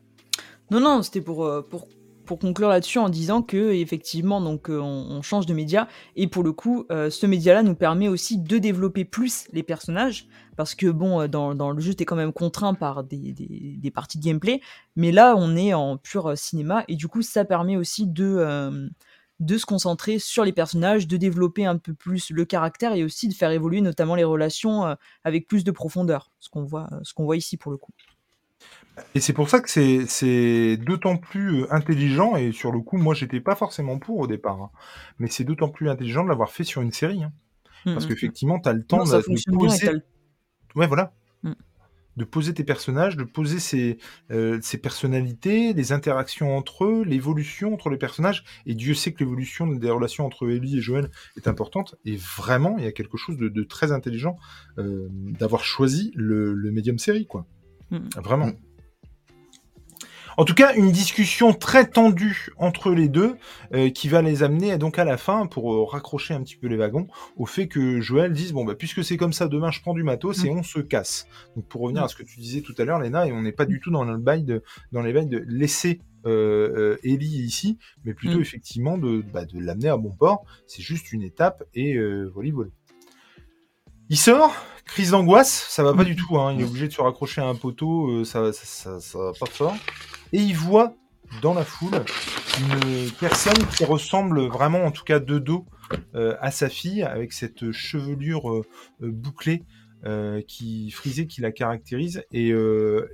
Non, 0.71 0.79
non, 0.79 1.03
c'était 1.03 1.21
pour, 1.21 1.45
euh, 1.45 1.61
pour 1.61 1.87
pour 2.31 2.39
conclure 2.39 2.69
là-dessus 2.69 2.97
en 2.97 3.09
disant 3.09 3.41
que 3.41 3.73
effectivement 3.73 4.39
donc 4.39 4.69
euh, 4.69 4.79
on, 4.79 5.21
change 5.21 5.45
de 5.45 5.53
média. 5.53 5.89
Et 6.15 6.27
pour 6.29 6.43
le 6.43 6.53
coup 6.53 6.85
euh, 6.89 7.09
ce 7.09 7.25
média-là 7.25 7.61
nous 7.61 7.75
permet 7.75 8.07
aussi 8.07 8.37
de 8.37 8.57
développer 8.57 9.03
plus 9.03 9.49
les 9.51 9.63
personnages. 9.63 10.29
Parce 10.55 10.73
que 10.73 10.87
bon 10.87 11.19
euh, 11.19 11.27
dans, 11.27 11.71
le 11.71 11.81
jeu 11.81 11.93
t'es 11.93 12.05
quand 12.05 12.15
même 12.15 12.31
contraint 12.31 12.73
par 12.73 13.03
des, 13.03 13.33
des, 13.33 13.91
parties 13.91 14.17
de 14.17 14.23
gameplay. 14.23 14.61
Mais 14.95 15.11
là 15.11 15.35
on 15.37 15.57
est 15.57 15.73
en 15.73 15.97
pur 15.97 16.37
cinéma. 16.37 16.85
Et 16.87 16.95
du 16.95 17.09
coup 17.09 17.21
ça 17.21 17.43
permet 17.43 17.75
aussi 17.75 18.07
de 18.07 18.89
de 19.41 19.57
se 19.57 19.65
concentrer 19.65 20.17
sur 20.17 20.45
les 20.45 20.53
personnages, 20.53 21.07
de 21.07 21.17
développer 21.17 21.65
un 21.65 21.75
peu 21.75 21.93
plus 21.93 22.29
le 22.29 22.45
caractère 22.45 22.93
et 22.93 23.03
aussi 23.03 23.27
de 23.27 23.33
faire 23.33 23.51
évoluer 23.51 23.81
notamment 23.81 24.15
les 24.15 24.23
relations 24.23 24.95
avec 25.25 25.49
plus 25.49 25.65
de 25.65 25.71
profondeur, 25.71 26.31
ce 26.39 26.47
qu'on 26.47 26.63
voit, 26.63 26.87
ce 27.03 27.13
qu'on 27.13 27.25
voit 27.25 27.35
ici 27.35 27.57
pour 27.57 27.73
le 27.73 27.77
coup. 27.77 27.91
Et 29.15 29.19
c'est 29.19 29.33
pour 29.33 29.49
ça 29.49 29.59
que 29.59 29.69
c'est 29.69 30.77
d'autant 30.77 31.17
plus 31.17 31.61
euh, 31.61 31.73
intelligent, 31.73 32.35
et 32.35 32.51
sur 32.51 32.71
le 32.71 32.79
coup, 32.79 32.97
moi, 32.97 33.13
j'étais 33.13 33.39
pas 33.39 33.55
forcément 33.55 33.99
pour 33.99 34.19
au 34.19 34.27
départ, 34.27 34.61
hein. 34.61 34.71
mais 35.19 35.27
c'est 35.27 35.43
d'autant 35.43 35.69
plus 35.69 35.89
intelligent 35.89 36.23
de 36.23 36.29
l'avoir 36.29 36.51
fait 36.51 36.63
sur 36.63 36.81
une 36.81 36.91
série. 36.91 37.23
Hein. 37.23 37.31
Mmh, 37.85 37.93
Parce 37.93 38.05
mmh, 38.05 38.09
qu'effectivement, 38.09 38.59
tu 38.59 38.69
as 38.69 38.73
le 38.73 38.83
temps 38.83 39.03
de, 39.03 39.53
poser. 39.53 39.91
Ouais, 40.75 40.87
voilà. 40.87 41.13
Mmh. 41.43 41.53
De 42.17 42.25
poser 42.25 42.53
tes 42.53 42.63
personnages, 42.63 43.15
de 43.15 43.23
poser 43.23 43.59
ces, 43.59 43.97
euh, 44.31 44.59
personnalités, 44.81 45.73
les 45.73 45.91
interactions 45.91 46.55
entre 46.55 46.85
eux, 46.85 47.03
l'évolution 47.03 47.73
entre 47.73 47.89
les 47.89 47.97
personnages. 47.97 48.43
Et 48.65 48.75
Dieu 48.75 48.93
sait 48.93 49.13
que 49.13 49.19
l'évolution 49.19 49.67
des 49.67 49.89
relations 49.89 50.25
entre 50.25 50.49
Ellie 50.49 50.77
et 50.77 50.81
Joël 50.81 51.09
est 51.37 51.47
importante. 51.47 51.95
Et 52.05 52.17
vraiment, 52.17 52.75
il 52.77 52.83
y 52.83 52.87
a 52.87 52.91
quelque 52.91 53.17
chose 53.17 53.37
de, 53.37 53.63
très 53.63 53.91
intelligent 53.91 54.35
euh, 54.77 55.07
d'avoir 55.09 55.63
choisi 55.63 56.11
le, 56.15 56.53
le 56.53 56.71
médium 56.71 56.99
série, 56.99 57.25
quoi. 57.25 57.45
Vraiment. 58.15 58.51
En 60.41 60.43
tout 60.43 60.55
cas, 60.55 60.73
une 60.73 60.91
discussion 60.91 61.53
très 61.53 61.85
tendue 61.85 62.49
entre 62.57 62.89
les 62.89 63.09
deux 63.09 63.35
euh, 63.75 63.91
qui 63.91 64.07
va 64.07 64.23
les 64.23 64.41
amener 64.41 64.75
donc 64.79 64.97
à 64.97 65.05
la 65.05 65.15
fin 65.15 65.45
pour 65.45 65.71
euh, 65.71 65.83
raccrocher 65.83 66.33
un 66.33 66.41
petit 66.41 66.55
peu 66.55 66.65
les 66.65 66.77
wagons 66.77 67.05
au 67.37 67.45
fait 67.45 67.67
que 67.67 68.01
Joël 68.01 68.33
dise 68.33 68.51
bon 68.51 68.65
bah 68.65 68.73
puisque 68.73 69.03
c'est 69.03 69.17
comme 69.17 69.33
ça 69.33 69.47
demain 69.47 69.69
je 69.69 69.81
prends 69.81 69.93
du 69.93 70.01
matos 70.01 70.43
et 70.43 70.49
mm. 70.49 70.57
on 70.57 70.63
se 70.63 70.79
casse. 70.79 71.27
Donc 71.55 71.67
pour 71.67 71.81
revenir 71.81 72.01
mm. 72.01 72.05
à 72.05 72.07
ce 72.07 72.15
que 72.15 72.23
tu 72.23 72.39
disais 72.39 72.61
tout 72.61 72.73
à 72.79 72.85
l'heure 72.85 72.97
Léna 72.97 73.27
et 73.27 73.31
on 73.31 73.43
n'est 73.43 73.51
pas 73.51 73.65
du 73.65 73.79
tout 73.79 73.91
dans 73.91 74.03
le 74.03 74.17
bail 74.17 74.43
de 74.43 74.63
dans 74.91 75.03
les 75.03 75.13
bails 75.13 75.27
de 75.27 75.45
laisser 75.47 76.01
euh, 76.25 76.97
Ellie 77.03 77.43
ici, 77.43 77.77
mais 78.03 78.15
plutôt 78.15 78.39
mm. 78.39 78.41
effectivement 78.41 78.97
de, 78.97 79.23
bah, 79.31 79.45
de 79.45 79.59
l'amener 79.59 79.89
à 79.89 79.97
bon 79.97 80.09
port. 80.09 80.43
C'est 80.65 80.81
juste 80.81 81.11
une 81.11 81.21
étape 81.21 81.63
et 81.75 81.99
voilà, 82.33 82.49
voilà. 82.51 82.71
Il 84.09 84.17
sort, 84.17 84.55
crise 84.85 85.11
d'angoisse, 85.11 85.67
ça 85.69 85.83
va 85.83 85.93
pas 85.93 86.03
du 86.03 86.15
tout, 86.15 86.39
hein. 86.39 86.51
il 86.53 86.61
est 86.61 86.65
obligé 86.65 86.87
de 86.87 86.93
se 86.93 86.99
raccrocher 86.99 87.41
à 87.41 87.45
un 87.45 87.55
poteau, 87.55 88.25
ça, 88.25 88.51
ça, 88.51 88.99
ça, 88.99 89.17
va 89.19 89.31
pas 89.39 89.45
fort 89.45 89.75
et 90.33 90.39
il 90.39 90.55
voit 90.55 90.95
dans 91.41 91.53
la 91.53 91.63
foule 91.63 92.03
une 92.59 93.11
personne 93.19 93.65
qui 93.75 93.85
ressemble 93.85 94.41
vraiment, 94.47 94.83
en 94.83 94.91
tout 94.91 95.03
cas 95.03 95.19
de 95.19 95.39
dos, 95.39 95.65
euh, 96.15 96.35
à 96.41 96.51
sa 96.51 96.69
fille, 96.69 97.03
avec 97.03 97.33
cette 97.33 97.71
chevelure 97.71 98.49
euh, 98.49 98.65
euh, 99.01 99.11
bouclée 99.11 99.63
qui 100.47 100.89
frisée 100.89 101.27
qui 101.27 101.41
la 101.41 101.51
caractérise. 101.51 102.23
Et, 102.31 102.49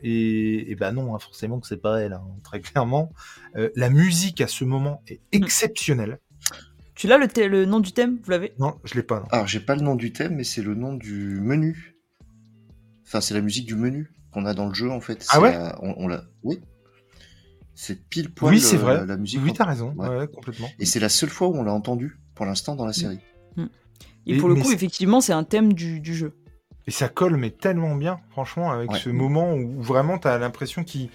et, 0.03 0.76
ben 0.76 0.94
non, 0.94 1.14
hein, 1.14 1.19
forcément 1.19 1.60
que 1.60 1.68
c'est 1.68 1.81
pas 1.81 1.99
elle, 1.99 2.14
hein, 2.14 2.23
très 2.45 2.61
clairement. 2.61 3.11
la 3.53 3.89
musique 3.89 4.39
à 4.39 4.48
ce 4.48 4.64
moment 4.64 5.03
est 5.10 5.19
exceptionnelle. 5.34 6.19
Tu 6.95 7.07
l'as 7.07 7.18
le, 7.18 7.48
le, 7.48 7.65
nom 7.65 7.81
du 7.81 7.91
thème? 7.91 8.19
Vous 8.23 8.31
l'avez? 8.31 8.53
Non, 8.57 8.80
je 8.85 8.94
l'ai 8.94 9.03
pas. 9.03 9.26
Alors 9.31 9.48
j'ai 9.48 9.60
pas 9.60 9.76
le 9.76 9.81
nom 9.81 9.95
du 9.95 10.14
thème, 10.14 10.35
mais 10.35 10.45
c'est 10.45 10.61
le 10.61 10.76
nom 10.76 10.94
du 10.94 11.41
menu. 11.41 11.98
Enfin, 13.06 13.19
c'est 13.19 13.34
la 13.34 13.41
musique 13.41 13.65
du 13.65 13.76
menu 13.76 14.14
qu'on 14.31 14.45
a 14.45 14.53
dans 14.53 14.69
le 14.69 14.73
jeu 14.73 14.89
en 14.89 15.02
fait. 15.02 15.27
Ah 15.31 15.41
ouais? 15.41 15.57
on 15.81 16.07
l'a. 16.07 16.23
Oui. 16.44 16.61
C'est 17.80 18.10
pile 18.10 18.34
poil 18.34 18.56
oui, 18.56 18.60
c'est 18.60 18.76
vrai. 18.76 19.06
la 19.06 19.18
musique. 19.18 19.40
Oui, 19.44 19.54
t'as 19.54 19.66
raison, 19.66 19.94
complètement. 20.34 20.68
Et 20.80 20.86
c'est 20.86 20.99
la 20.99 21.10
seule 21.10 21.30
fois 21.30 21.48
où 21.48 21.56
on 21.56 21.64
l'a 21.64 21.72
entendu 21.72 22.18
pour 22.34 22.48
l'instant 22.48 22.76
dans 22.76 22.86
la 22.86 22.90
mm. 22.90 22.94
série. 22.94 23.20
Mm. 23.56 23.66
Et, 24.26 24.38
pour 24.38 24.49
le 24.49 24.56
coup, 24.56 24.72
effectivement, 24.72 25.22
c'est 25.22 25.32
un 25.32 25.44
thème 25.44 25.74
du, 25.74 26.02
jeu. 26.04 26.34
Et 26.88 26.91
ça 26.91 27.08
colle, 27.08 27.38
mais 27.38 27.52
tellement 27.52 27.94
bien, 27.94 28.20
franchement, 28.32 28.72
avec 28.72 28.95
ce 28.95 29.12
moment 29.12 29.54
où 29.54 29.80
vraiment 29.80 30.18
t'as 30.18 30.40
l'impression 30.40 30.84
qu'il 30.84 31.12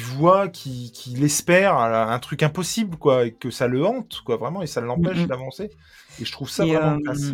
voit, 0.00 0.48
qu'il 0.48 1.22
espère 1.22 1.76
un 1.76 2.18
truc 2.20 2.42
impossible, 2.42 2.96
quoi, 2.96 3.26
et 3.26 3.32
que 3.32 3.50
ça 3.50 3.66
le 3.66 3.84
hante, 3.84 4.22
quoi, 4.24 4.38
vraiment, 4.38 4.62
et 4.62 4.66
ça 4.66 4.80
l'empêche 4.80 5.24
mm, 5.24 5.26
d'avancer. 5.26 5.70
Et 6.20 6.24
je 6.24 6.32
trouve 6.32 6.48
ça 6.48 6.64
vraiment 6.64 7.00
euh, 7.06 7.32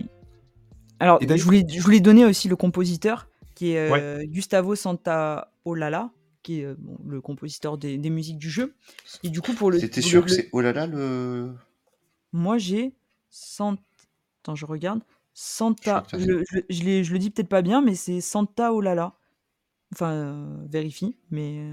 Alors, 0.99 1.21
je 1.23 1.45
voulais, 1.45 1.65
je 1.69 1.81
voulais 1.81 2.01
donner 2.01 2.25
aussi 2.25 2.49
le 2.49 2.57
compositeur 2.57 3.29
qui 3.55 3.75
est 3.75 4.27
Gustavo 4.27 4.75
Santaolalla, 4.75 6.11
qui 6.45 6.61
est 6.61 6.69
le 7.07 7.21
compositeur 7.21 7.77
des, 7.77 7.99
musiques 8.11 8.39
du 8.39 8.51
jeu. 8.51 8.75
Et 9.25 9.31
du 9.31 9.41
coup, 9.41 9.55
pour 9.55 9.73
le. 9.73 9.81
C'était 9.81 10.03
sûr 10.03 10.25
que 10.25 10.31
c'est 10.31 10.49
Olala 10.53 10.87
le. 10.87 11.53
Moi, 12.33 12.59
j'ai. 12.59 12.93
Sant... 13.31 13.77
Attends, 14.43 14.55
je 14.55 14.66
regarde. 14.66 15.01
Santa. 15.33 16.05
Je, 16.12 16.45
je, 16.69 17.12
le 17.12 17.19
dis 17.19 17.31
peut-être 17.31 17.49
pas 17.49 17.62
bien, 17.62 17.81
mais 17.81 17.97
c'est 17.97 18.21
Santa 18.21 18.73
Olala. 18.73 19.15
Enfin, 19.93 20.59
vérifie, 20.69 21.16
mais. 21.31 21.73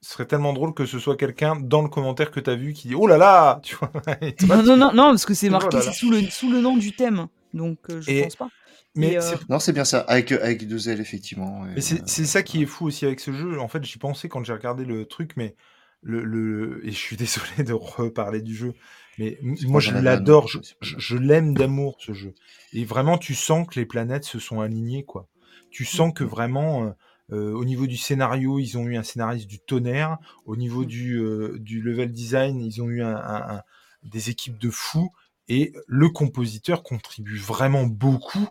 Ce 0.00 0.12
serait 0.12 0.26
tellement 0.26 0.52
drôle 0.52 0.74
que 0.74 0.86
ce 0.86 0.98
soit 0.98 1.16
quelqu'un 1.16 1.56
dans 1.56 1.82
le 1.82 1.88
commentaire 1.88 2.30
que 2.30 2.40
tu 2.40 2.50
as 2.50 2.54
vu 2.54 2.72
qui 2.72 2.88
dit 2.88 2.94
Oh 2.94 3.06
là 3.06 3.16
là 3.16 3.60
tu 3.64 3.74
vois, 3.76 3.90
non, 4.46 4.62
non, 4.62 4.76
non, 4.76 4.92
non, 4.92 5.08
parce 5.10 5.26
que 5.26 5.34
c'est 5.34 5.50
marqué 5.50 5.80
sous, 5.80 6.10
le, 6.10 6.22
sous 6.22 6.50
le 6.50 6.60
nom 6.60 6.76
du 6.76 6.92
thème. 6.92 7.26
Donc, 7.54 7.78
je 7.88 8.10
ne 8.10 8.22
pense 8.24 8.36
pas. 8.36 8.48
Mais 8.94 9.16
euh, 9.16 9.36
Non, 9.48 9.58
c'est 9.58 9.72
bien 9.72 9.84
ça, 9.84 10.00
avec, 10.00 10.32
avec 10.32 10.66
deux 10.66 10.88
L, 10.88 11.00
effectivement. 11.00 11.64
Mais 11.74 11.80
c'est 11.80 12.06
ça 12.06 12.42
qui 12.42 12.62
est 12.62 12.66
fou 12.66 12.86
aussi 12.86 13.06
avec 13.06 13.20
ce 13.20 13.32
jeu. 13.32 13.60
En 13.60 13.68
fait, 13.68 13.84
j'y 13.84 13.98
pensais 13.98 14.28
quand 14.28 14.44
j'ai 14.44 14.52
regardé 14.52 14.84
le 14.84 15.04
truc, 15.04 15.32
mais 15.36 15.54
le, 16.02 16.24
le... 16.24 16.86
Et 16.86 16.90
je 16.90 16.96
suis 16.98 17.16
désolé 17.18 17.64
de 17.64 17.72
reparler 17.72 18.42
du 18.42 18.54
jeu, 18.54 18.74
mais 19.18 19.38
moi 19.42 19.80
je 19.80 19.92
l'adore, 19.92 20.48
je, 20.48 20.58
je, 20.80 21.16
l'aime 21.16 21.54
d'amour 21.54 21.96
ce 22.00 22.12
jeu. 22.12 22.34
Et 22.72 22.84
vraiment, 22.84 23.18
tu 23.18 23.34
sens 23.34 23.66
que 23.66 23.78
les 23.78 23.86
planètes 23.86 24.24
se 24.24 24.38
sont 24.38 24.60
alignées, 24.60 25.04
quoi. 25.04 25.28
Tu 25.70 25.84
sens 25.84 26.12
que 26.14 26.24
mmh. 26.24 26.28
vraiment, 26.28 26.84
euh, 26.84 26.90
euh, 27.32 27.52
au 27.52 27.64
niveau 27.64 27.86
du 27.86 27.96
scénario, 27.96 28.58
ils 28.58 28.78
ont 28.78 28.86
eu 28.86 28.96
un 28.96 29.02
scénariste 29.02 29.46
du 29.46 29.58
tonnerre. 29.58 30.18
Au 30.46 30.56
niveau 30.56 30.82
mmh. 30.82 30.86
du, 30.86 31.22
du 31.58 31.82
level 31.82 32.10
design, 32.10 32.60
ils 32.60 32.80
ont 32.80 32.88
eu 32.88 33.02
un, 33.02 33.62
des 34.02 34.30
équipes 34.30 34.58
de 34.58 34.70
fous. 34.70 35.10
Et 35.48 35.72
le 35.86 36.08
compositeur 36.10 36.82
contribue 36.82 37.38
vraiment 37.38 37.84
beaucoup 37.84 38.48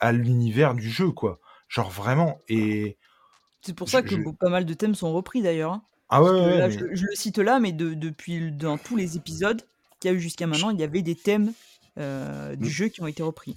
à 0.00 0.12
l'univers 0.12 0.74
du 0.74 0.90
jeu, 0.90 1.10
quoi. 1.10 1.40
Genre 1.68 1.90
vraiment. 1.90 2.40
Et 2.48 2.96
c'est 3.62 3.74
pour 3.74 3.88
ça 3.88 4.02
que 4.02 4.14
pas 4.32 4.48
mal 4.48 4.64
de 4.64 4.74
thèmes 4.74 4.94
sont 4.94 5.12
repris 5.12 5.42
d'ailleurs. 5.42 5.72
Hein. 5.72 5.82
Ah 6.10 6.22
ouais, 6.22 6.70
je, 6.70 7.04
le 7.04 7.14
cite 7.14 7.38
là, 7.38 7.60
mais 7.60 7.72
depuis 7.72 8.50
dans 8.50 8.78
tous 8.78 8.96
les 8.96 9.16
épisodes 9.16 9.60
qu'il 10.00 10.10
y 10.10 10.14
a 10.14 10.16
eu 10.16 10.20
jusqu'à 10.20 10.46
maintenant, 10.46 10.70
il 10.70 10.80
y 10.80 10.82
avait 10.82 11.02
des 11.02 11.14
thèmes 11.14 11.52
euh, 11.98 12.56
du 12.56 12.68
mmh. 12.68 12.70
jeu 12.70 12.88
qui 12.88 13.02
ont 13.02 13.06
été 13.06 13.22
repris. 13.22 13.56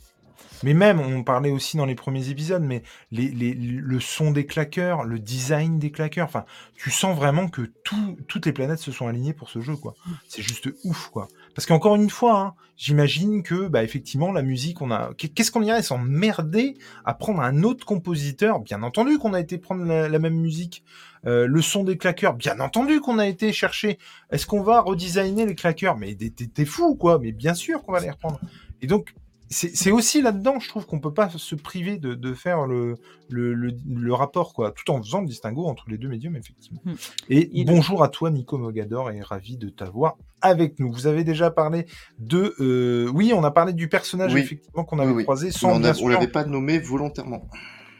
Mais 0.63 0.73
même, 0.73 0.99
on 0.99 1.23
parlait 1.23 1.49
aussi 1.49 1.77
dans 1.77 1.85
les 1.85 1.95
premiers 1.95 2.29
épisodes, 2.29 2.61
mais 2.61 2.83
les, 3.11 3.29
les, 3.29 3.53
le 3.53 3.99
son 3.99 4.31
des 4.31 4.45
claqueurs, 4.45 5.03
le 5.03 5.17
design 5.17 5.79
des 5.79 5.91
claqueurs, 5.91 6.27
enfin, 6.27 6.45
tu 6.75 6.91
sens 6.91 7.15
vraiment 7.15 7.47
que 7.47 7.61
tout, 7.83 8.17
toutes 8.27 8.45
les 8.45 8.53
planètes 8.53 8.79
se 8.79 8.91
sont 8.91 9.07
alignées 9.07 9.33
pour 9.33 9.49
ce 9.49 9.61
jeu, 9.61 9.75
quoi. 9.75 9.95
C'est 10.27 10.41
juste 10.41 10.69
ouf, 10.83 11.09
quoi. 11.09 11.27
Parce 11.55 11.65
qu'encore 11.65 11.95
une 11.95 12.09
fois, 12.09 12.39
hein, 12.39 12.53
j'imagine 12.77 13.43
que, 13.43 13.67
bah, 13.67 13.83
effectivement, 13.83 14.31
la 14.31 14.41
musique, 14.41 14.81
on 14.81 14.91
a, 14.91 15.11
qu'est-ce 15.15 15.51
qu'on 15.51 15.61
irait 15.61 15.83
s'emmerder 15.83 16.77
à 17.05 17.13
prendre 17.13 17.41
un 17.41 17.63
autre 17.63 17.85
compositeur? 17.85 18.59
Bien 18.59 18.83
entendu 18.83 19.17
qu'on 19.17 19.33
a 19.33 19.39
été 19.39 19.57
prendre 19.57 19.85
la, 19.85 20.19
même 20.19 20.35
musique. 20.35 20.83
Euh, 21.27 21.45
le 21.45 21.61
son 21.61 21.83
des 21.83 21.97
claqueurs, 21.97 22.33
bien 22.33 22.59
entendu 22.59 22.99
qu'on 22.99 23.19
a 23.19 23.27
été 23.27 23.53
chercher. 23.53 23.99
Est-ce 24.31 24.47
qu'on 24.47 24.63
va 24.63 24.81
redesigner 24.81 25.45
les 25.45 25.55
claqueurs? 25.55 25.97
Mais 25.97 26.15
t'es 26.15 26.65
fou, 26.65 26.95
quoi. 26.95 27.19
Mais 27.19 27.31
bien 27.31 27.53
sûr 27.53 27.83
qu'on 27.83 27.91
va 27.91 27.99
les 27.99 28.09
reprendre. 28.09 28.39
Et 28.81 28.87
donc, 28.87 29.13
c'est 29.51 29.91
aussi 29.91 30.21
là-dedans, 30.21 30.59
je 30.59 30.69
trouve 30.69 30.85
qu'on 30.85 30.99
peut 30.99 31.13
pas 31.13 31.29
se 31.29 31.55
priver 31.55 31.97
de, 31.97 32.33
faire 32.33 32.65
le, 32.65 32.95
le, 33.29 34.13
rapport, 34.13 34.53
quoi, 34.53 34.71
tout 34.71 34.89
en 34.91 35.01
faisant 35.01 35.21
le 35.21 35.27
distinguo 35.27 35.65
entre 35.65 35.85
les 35.89 35.97
deux 35.97 36.07
médiums, 36.07 36.35
effectivement. 36.35 36.81
Hmm. 36.85 36.93
Et 37.29 37.65
bonjour 37.65 38.03
à 38.03 38.09
toi, 38.09 38.31
Nico 38.31 38.57
Mogador, 38.57 39.11
et 39.11 39.21
ravi 39.21 39.57
de 39.57 39.69
t'avoir 39.69 40.17
avec 40.41 40.79
nous. 40.79 40.91
Vous 40.91 41.05
avez 41.05 41.23
déjà 41.23 41.51
parlé 41.51 41.85
de... 42.17 42.55
Euh, 42.59 43.11
oui, 43.13 43.33
on 43.35 43.43
a 43.43 43.51
parlé 43.51 43.73
du 43.73 43.89
personnage, 43.89 44.35
effectivement, 44.35 44.83
qu'on 44.83 44.99
avait 44.99 45.23
croisé 45.23 45.51
sans... 45.51 45.75
on 45.75 45.79
ne 45.79 46.13
l'avait 46.13 46.27
pas 46.27 46.45
nommé 46.45 46.79
volontairement. 46.79 47.47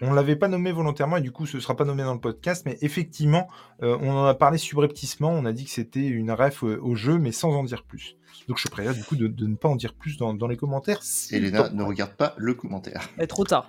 On 0.03 0.13
l'avait 0.13 0.35
pas 0.35 0.47
nommé 0.47 0.71
volontairement 0.71 1.17
et 1.17 1.21
du 1.21 1.31
coup 1.31 1.45
ce 1.45 1.59
sera 1.59 1.75
pas 1.75 1.85
nommé 1.85 2.01
dans 2.01 2.15
le 2.15 2.19
podcast, 2.19 2.63
mais 2.65 2.75
effectivement, 2.81 3.47
euh, 3.83 3.95
on 4.01 4.09
en 4.09 4.25
a 4.25 4.33
parlé 4.33 4.57
subrepticement. 4.57 5.29
On 5.29 5.45
a 5.45 5.53
dit 5.53 5.65
que 5.65 5.69
c'était 5.69 6.07
une 6.07 6.31
ref 6.31 6.63
euh, 6.63 6.79
au 6.81 6.95
jeu, 6.95 7.19
mais 7.19 7.31
sans 7.31 7.51
en 7.51 7.63
dire 7.63 7.83
plus. 7.83 8.17
Donc 8.47 8.57
je 8.57 8.67
préfère 8.67 8.93
du 8.93 9.03
coup 9.03 9.15
de, 9.15 9.27
ne 9.45 9.55
pas 9.55 9.69
en 9.69 9.75
dire 9.75 9.93
plus 9.93 10.17
dans, 10.17 10.47
les 10.47 10.57
commentaires. 10.57 11.01
Elena 11.31 11.69
ne 11.69 11.83
regarde 11.83 12.13
pas 12.13 12.33
le 12.37 12.53
commentaire. 12.53 13.09
est 13.19 13.27
trop 13.27 13.45
tard. 13.45 13.67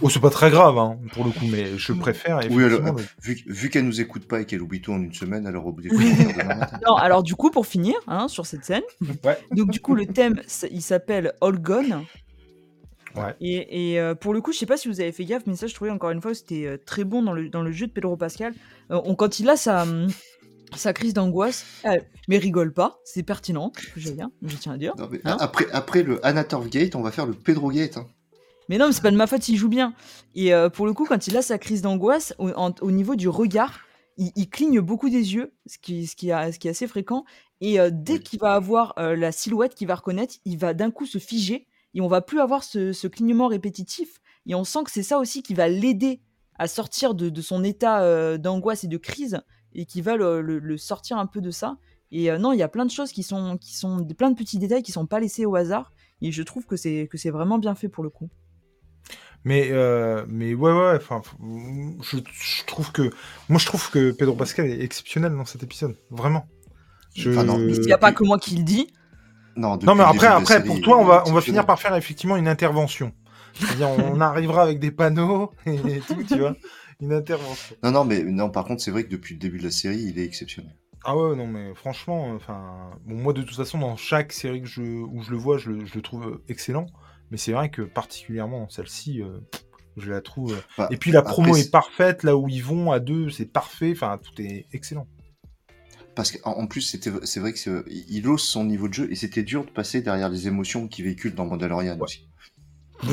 Oh, 0.00 0.08
c'est 0.08 0.20
pas 0.20 0.30
très 0.30 0.50
grave 0.50 0.78
hein, 0.78 0.98
pour 1.12 1.24
le 1.24 1.30
coup, 1.30 1.46
mais 1.50 1.76
je 1.76 1.92
préfère. 1.92 2.40
Oui, 2.50 2.64
vu, 3.22 3.42
vu 3.46 3.70
qu'elle 3.70 3.86
nous 3.86 4.00
écoute 4.00 4.26
pas 4.26 4.40
et 4.40 4.46
qu'elle 4.46 4.62
oublie 4.62 4.80
tout 4.80 4.92
en 4.92 5.02
une 5.02 5.14
semaine, 5.14 5.46
alors 5.46 5.66
au 5.66 5.72
bout 5.72 5.82
des 5.82 5.90
Non, 6.86 6.94
alors 6.96 7.22
du 7.22 7.34
coup, 7.34 7.50
pour 7.50 7.66
finir 7.66 7.94
hein, 8.06 8.28
sur 8.28 8.46
cette 8.46 8.64
scène, 8.64 8.82
donc 9.50 9.70
du 9.70 9.80
coup, 9.80 9.94
le 9.94 10.06
thème 10.06 10.40
il 10.70 10.82
s'appelle 10.82 11.34
All 11.40 11.58
Gone. 11.58 12.04
Ouais. 13.14 13.34
Et, 13.40 14.00
euh, 14.00 14.14
pour 14.14 14.32
le 14.32 14.40
coup, 14.40 14.52
je 14.52 14.58
sais 14.58 14.66
pas 14.66 14.76
si 14.76 14.88
vous 14.88 15.00
avez 15.00 15.12
fait 15.12 15.24
gaffe, 15.24 15.42
mais 15.46 15.56
ça, 15.56 15.66
je 15.66 15.74
trouvais 15.74 15.90
encore 15.90 16.10
une 16.10 16.22
fois, 16.22 16.34
c'était 16.34 16.66
euh, 16.66 16.78
très 16.84 17.04
bon 17.04 17.22
dans 17.22 17.32
le, 17.32 17.48
dans 17.48 17.62
le 17.62 17.70
jeu 17.70 17.86
de 17.86 17.92
Pedro 17.92 18.16
Pascal. 18.16 18.54
Euh, 18.90 19.00
on, 19.04 19.14
quand 19.14 19.38
il 19.38 19.48
a 19.50 19.56
sa, 19.56 19.84
sa 20.76 20.92
crise 20.92 21.14
d'angoisse, 21.14 21.64
mais 22.28 22.38
rigole 22.38 22.72
pas, 22.72 23.00
c'est 23.04 23.22
pertinent, 23.22 23.72
je 23.96 24.56
tiens 24.56 24.72
à 24.72 24.76
dire. 24.76 24.94
Hein. 25.24 25.36
après, 25.40 25.66
après 25.72 26.02
le 26.02 26.24
Anator 26.24 26.66
Gate, 26.68 26.94
on 26.94 27.02
va 27.02 27.10
faire 27.10 27.26
le 27.26 27.34
Pedro 27.34 27.70
Gate. 27.70 27.96
Hein. 27.96 28.06
Mais 28.68 28.78
non, 28.78 28.90
c'est 28.92 29.02
pas 29.02 29.10
de 29.10 29.16
ma 29.16 29.26
faute 29.26 29.42
s'il 29.42 29.56
joue 29.56 29.68
bien. 29.68 29.94
Et 30.34 30.54
euh, 30.54 30.68
pour 30.68 30.86
le 30.86 30.92
coup, 30.92 31.04
quand 31.04 31.26
il 31.26 31.36
a 31.36 31.42
sa 31.42 31.58
crise 31.58 31.82
d'angoisse, 31.82 32.34
au, 32.38 32.90
niveau 32.90 33.16
du 33.16 33.28
regard, 33.28 33.80
il, 34.16 34.48
cligne 34.48 34.80
beaucoup 34.80 35.10
des 35.10 35.34
yeux, 35.34 35.52
ce 35.66 35.78
qui, 35.78 36.06
ce 36.06 36.16
qui, 36.16 36.28
ce 36.28 36.58
qui 36.58 36.68
est 36.68 36.70
assez 36.70 36.86
fréquent. 36.86 37.24
Et 37.60 37.80
euh, 37.80 37.90
dès 37.92 38.18
qu'il 38.20 38.38
va 38.38 38.54
avoir 38.54 38.94
euh, 38.98 39.16
la 39.16 39.32
silhouette 39.32 39.74
qu'il 39.74 39.88
va 39.88 39.96
reconnaître, 39.96 40.36
il 40.44 40.58
va 40.58 40.74
d'un 40.74 40.90
coup 40.90 41.06
se 41.06 41.18
figer 41.18 41.66
et 41.94 42.00
on 42.00 42.08
va 42.08 42.20
plus 42.20 42.40
avoir 42.40 42.64
ce, 42.64 43.06
clignement 43.06 43.48
répétitif. 43.48 44.20
Et 44.46 44.54
on 44.54 44.64
sent 44.64 44.84
que 44.84 44.90
c'est 44.90 45.02
ça 45.02 45.18
aussi 45.18 45.42
qui 45.42 45.54
va 45.54 45.68
l'aider 45.68 46.20
à 46.58 46.66
sortir 46.66 47.14
de, 47.14 47.28
de 47.28 47.42
son 47.42 47.64
état 47.64 48.38
d'angoisse 48.38 48.84
et 48.84 48.88
de 48.88 48.96
crise 48.96 49.40
et 49.74 49.86
qui 49.86 50.00
va 50.02 50.16
le, 50.16 50.76
sortir 50.76 51.18
un 51.18 51.26
peu 51.26 51.40
de 51.40 51.50
ça. 51.50 51.76
Et 52.10 52.30
euh, 52.30 52.38
non, 52.38 52.52
il 52.52 52.58
y 52.58 52.62
a 52.62 52.68
plein 52.68 52.84
de 52.84 52.90
choses 52.90 53.12
qui 53.12 53.22
sont, 53.22 53.56
qui 53.56 53.74
sont 53.74 54.04
plein 54.04 54.30
de 54.30 54.36
petits 54.36 54.58
détails 54.58 54.82
qui 54.82 54.92
sont 54.92 55.06
pas 55.06 55.20
laissés 55.20 55.46
au 55.46 55.56
hasard. 55.56 55.92
Et 56.20 56.30
je 56.30 56.42
trouve 56.42 56.66
que 56.66 56.76
c'est 56.76 57.08
que 57.10 57.18
c'est 57.18 57.30
vraiment 57.30 57.58
bien 57.58 57.74
fait 57.74 57.88
pour 57.88 58.04
le 58.04 58.10
coup. 58.10 58.28
Mais 59.44 59.70
euh, 59.72 60.24
mais 60.28 60.54
ouais 60.54 60.72
ouais. 60.72 60.96
Enfin, 60.96 61.20
je, 61.40 62.64
trouve 62.66 62.92
que 62.92 63.10
moi 63.48 63.58
je 63.58 63.66
trouve 63.66 63.90
que 63.90 64.12
Pedro 64.12 64.36
Pascal 64.36 64.66
est 64.66 64.80
exceptionnel 64.82 65.32
dans 65.32 65.44
cet 65.44 65.62
épisode, 65.62 65.96
vraiment. 66.10 66.46
Je... 67.14 67.30
il 67.30 67.80
n'y 67.80 67.92
a 67.92 67.98
pas 67.98 68.12
que 68.12 68.24
moi 68.24 68.38
qui 68.38 68.56
le 68.56 68.62
dis. 68.62 68.86
Non, 69.56 69.78
non 69.82 69.94
mais 69.94 70.04
après 70.04 70.28
après 70.28 70.62
pour 70.62 70.80
toi 70.80 70.98
on 70.98 71.04
va 71.04 71.24
on 71.26 71.32
va 71.32 71.40
finir 71.40 71.66
par 71.66 71.78
faire 71.80 71.94
effectivement 71.96 72.36
une 72.36 72.48
intervention. 72.48 73.12
C'est-à-dire 73.54 73.90
on 73.90 74.20
arrivera 74.20 74.62
avec 74.62 74.78
des 74.78 74.90
panneaux 74.90 75.52
et 75.66 76.00
tout, 76.00 76.22
tu 76.26 76.38
vois 76.38 76.56
une 77.02 77.12
intervention. 77.12 77.76
Non, 77.82 77.90
non, 77.90 78.04
mais 78.04 78.22
non, 78.22 78.48
par 78.48 78.64
contre, 78.64 78.80
c'est 78.80 78.92
vrai 78.92 79.04
que 79.04 79.10
depuis 79.10 79.34
le 79.34 79.40
début 79.40 79.58
de 79.58 79.64
la 79.64 79.70
série, 79.70 80.02
il 80.02 80.18
est 80.18 80.24
exceptionnel. 80.24 80.74
Ah 81.04 81.16
ouais, 81.16 81.34
non, 81.34 81.48
mais 81.48 81.74
franchement, 81.74 82.30
enfin, 82.30 82.90
bon, 83.04 83.16
moi 83.16 83.32
de 83.32 83.42
toute 83.42 83.56
façon, 83.56 83.78
dans 83.78 83.96
chaque 83.96 84.32
série 84.32 84.62
que 84.62 84.68
je, 84.68 84.82
où 84.82 85.20
je 85.22 85.32
le 85.32 85.36
vois, 85.36 85.58
je 85.58 85.70
le, 85.70 85.84
je 85.84 85.94
le 85.96 86.02
trouve 86.02 86.26
euh, 86.26 86.44
excellent. 86.48 86.86
Mais 87.32 87.38
c'est 87.38 87.52
vrai 87.52 87.70
que 87.70 87.82
particulièrement 87.82 88.68
celle-ci, 88.68 89.20
euh, 89.20 89.40
je 89.96 90.10
la 90.10 90.20
trouve. 90.20 90.52
Euh, 90.52 90.60
bah, 90.78 90.88
et 90.92 90.96
puis 90.96 91.10
la 91.10 91.22
promo 91.22 91.56
est 91.56 91.72
parfaite, 91.72 92.22
là 92.22 92.36
où 92.36 92.48
ils 92.48 92.62
vont 92.62 92.92
à 92.92 93.00
deux, 93.00 93.30
c'est 93.30 93.46
parfait. 93.46 93.92
Enfin, 93.92 94.20
tout 94.22 94.40
est 94.40 94.66
excellent. 94.72 95.08
Parce 96.14 96.30
qu'en 96.30 96.66
plus, 96.66 96.96
c'est 97.24 97.40
vrai 97.40 97.52
qu'il 97.54 98.28
ose 98.28 98.42
son 98.42 98.64
niveau 98.64 98.86
de 98.86 98.94
jeu 98.94 99.10
et 99.10 99.14
c'était 99.14 99.42
dur 99.42 99.64
de 99.64 99.70
passer 99.70 100.02
derrière 100.02 100.28
les 100.28 100.46
émotions 100.46 100.86
qu'il 100.86 101.06
véhicule 101.06 101.34
dans 101.34 101.46
Mandalorian 101.46 101.98
aussi. 101.98 102.28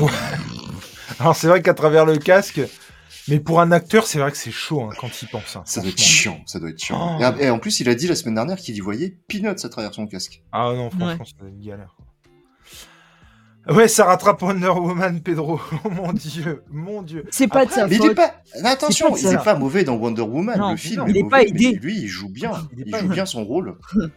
Alors 1.18 1.34
c'est 1.34 1.48
vrai 1.48 1.62
qu'à 1.62 1.74
travers 1.74 2.04
le 2.04 2.18
casque, 2.18 2.60
mais 3.28 3.40
pour 3.40 3.60
un 3.60 3.72
acteur, 3.72 4.06
c'est 4.06 4.18
vrai 4.18 4.30
que 4.30 4.36
c'est 4.36 4.50
chaud 4.50 4.82
hein, 4.82 4.90
quand 4.98 5.22
il 5.22 5.28
pense. 5.28 5.56
Hein, 5.56 5.62
ça 5.64 5.80
doit 5.80 5.90
être 5.90 6.00
chiant, 6.00 6.40
ça 6.46 6.58
doit 6.60 6.70
être 6.70 6.82
chiant. 6.82 7.18
Oh. 7.20 7.40
Et, 7.40 7.50
en 7.50 7.58
plus, 7.58 7.80
il 7.80 7.88
a 7.88 7.94
dit 7.94 8.06
la 8.06 8.14
semaine 8.14 8.34
dernière 8.34 8.56
qu'il 8.56 8.74
y 8.76 8.80
voyait 8.80 9.16
Peanuts 9.28 9.48
à 9.48 9.68
travers 9.68 9.94
son 9.94 10.06
casque. 10.06 10.42
Ah 10.52 10.72
non, 10.74 10.90
franchement, 10.90 11.24
c'est 11.24 11.48
une 11.48 11.60
galère. 11.60 11.96
Ouais, 13.68 13.88
ça 13.88 14.06
rattrape 14.06 14.42
Wonder 14.42 14.68
Woman, 14.68 15.20
Pedro. 15.20 15.60
Oh 15.84 15.90
mon 15.90 16.12
dieu, 16.12 16.62
mon 16.70 17.02
dieu. 17.02 17.24
C'est 17.30 17.46
pas 17.46 17.66
de 17.66 17.70
sa 17.70 17.86
mais 17.86 17.96
Il 17.96 18.06
est 18.06 18.14
pas... 18.14 18.34
Attention, 18.64 19.14
il 19.16 19.28
n'est 19.28 19.36
pas 19.36 19.54
mauvais 19.54 19.84
dans 19.84 19.96
Wonder 19.96 20.22
Woman. 20.22 20.70
le 20.70 20.76
film 20.76 21.04
il 21.08 21.16
est, 21.18 21.28
pas 21.28 21.42
aidé. 21.42 21.72
lui, 21.72 21.98
il 21.98 22.08
joue 22.08 22.30
bien. 22.30 22.52
Il, 22.76 22.96
joue 22.96 23.08
bien 23.08 23.26
son 23.26 23.44
rôle. 23.44 23.76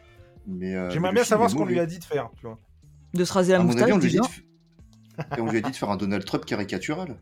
Euh, 0.62 0.90
J'aimerais 0.90 1.14
bien 1.14 1.24
savoir 1.24 1.50
ce 1.50 1.56
qu'on 1.56 1.64
lui 1.64 1.80
a 1.80 1.86
dit 1.86 2.00
de 2.00 2.04
faire. 2.04 2.30
Tu 2.38 2.46
vois. 2.46 2.60
De 3.14 3.24
se 3.24 3.32
raser 3.32 3.54
la 3.54 3.60
moustache. 3.60 3.90
On 5.38 5.46
lui 5.46 5.58
a 5.58 5.62
dit 5.62 5.72
de 5.72 5.76
faire 5.76 5.90
un 5.90 5.98
Donald 5.98 6.26
Trump 6.26 6.46
caricatural. 6.46 7.18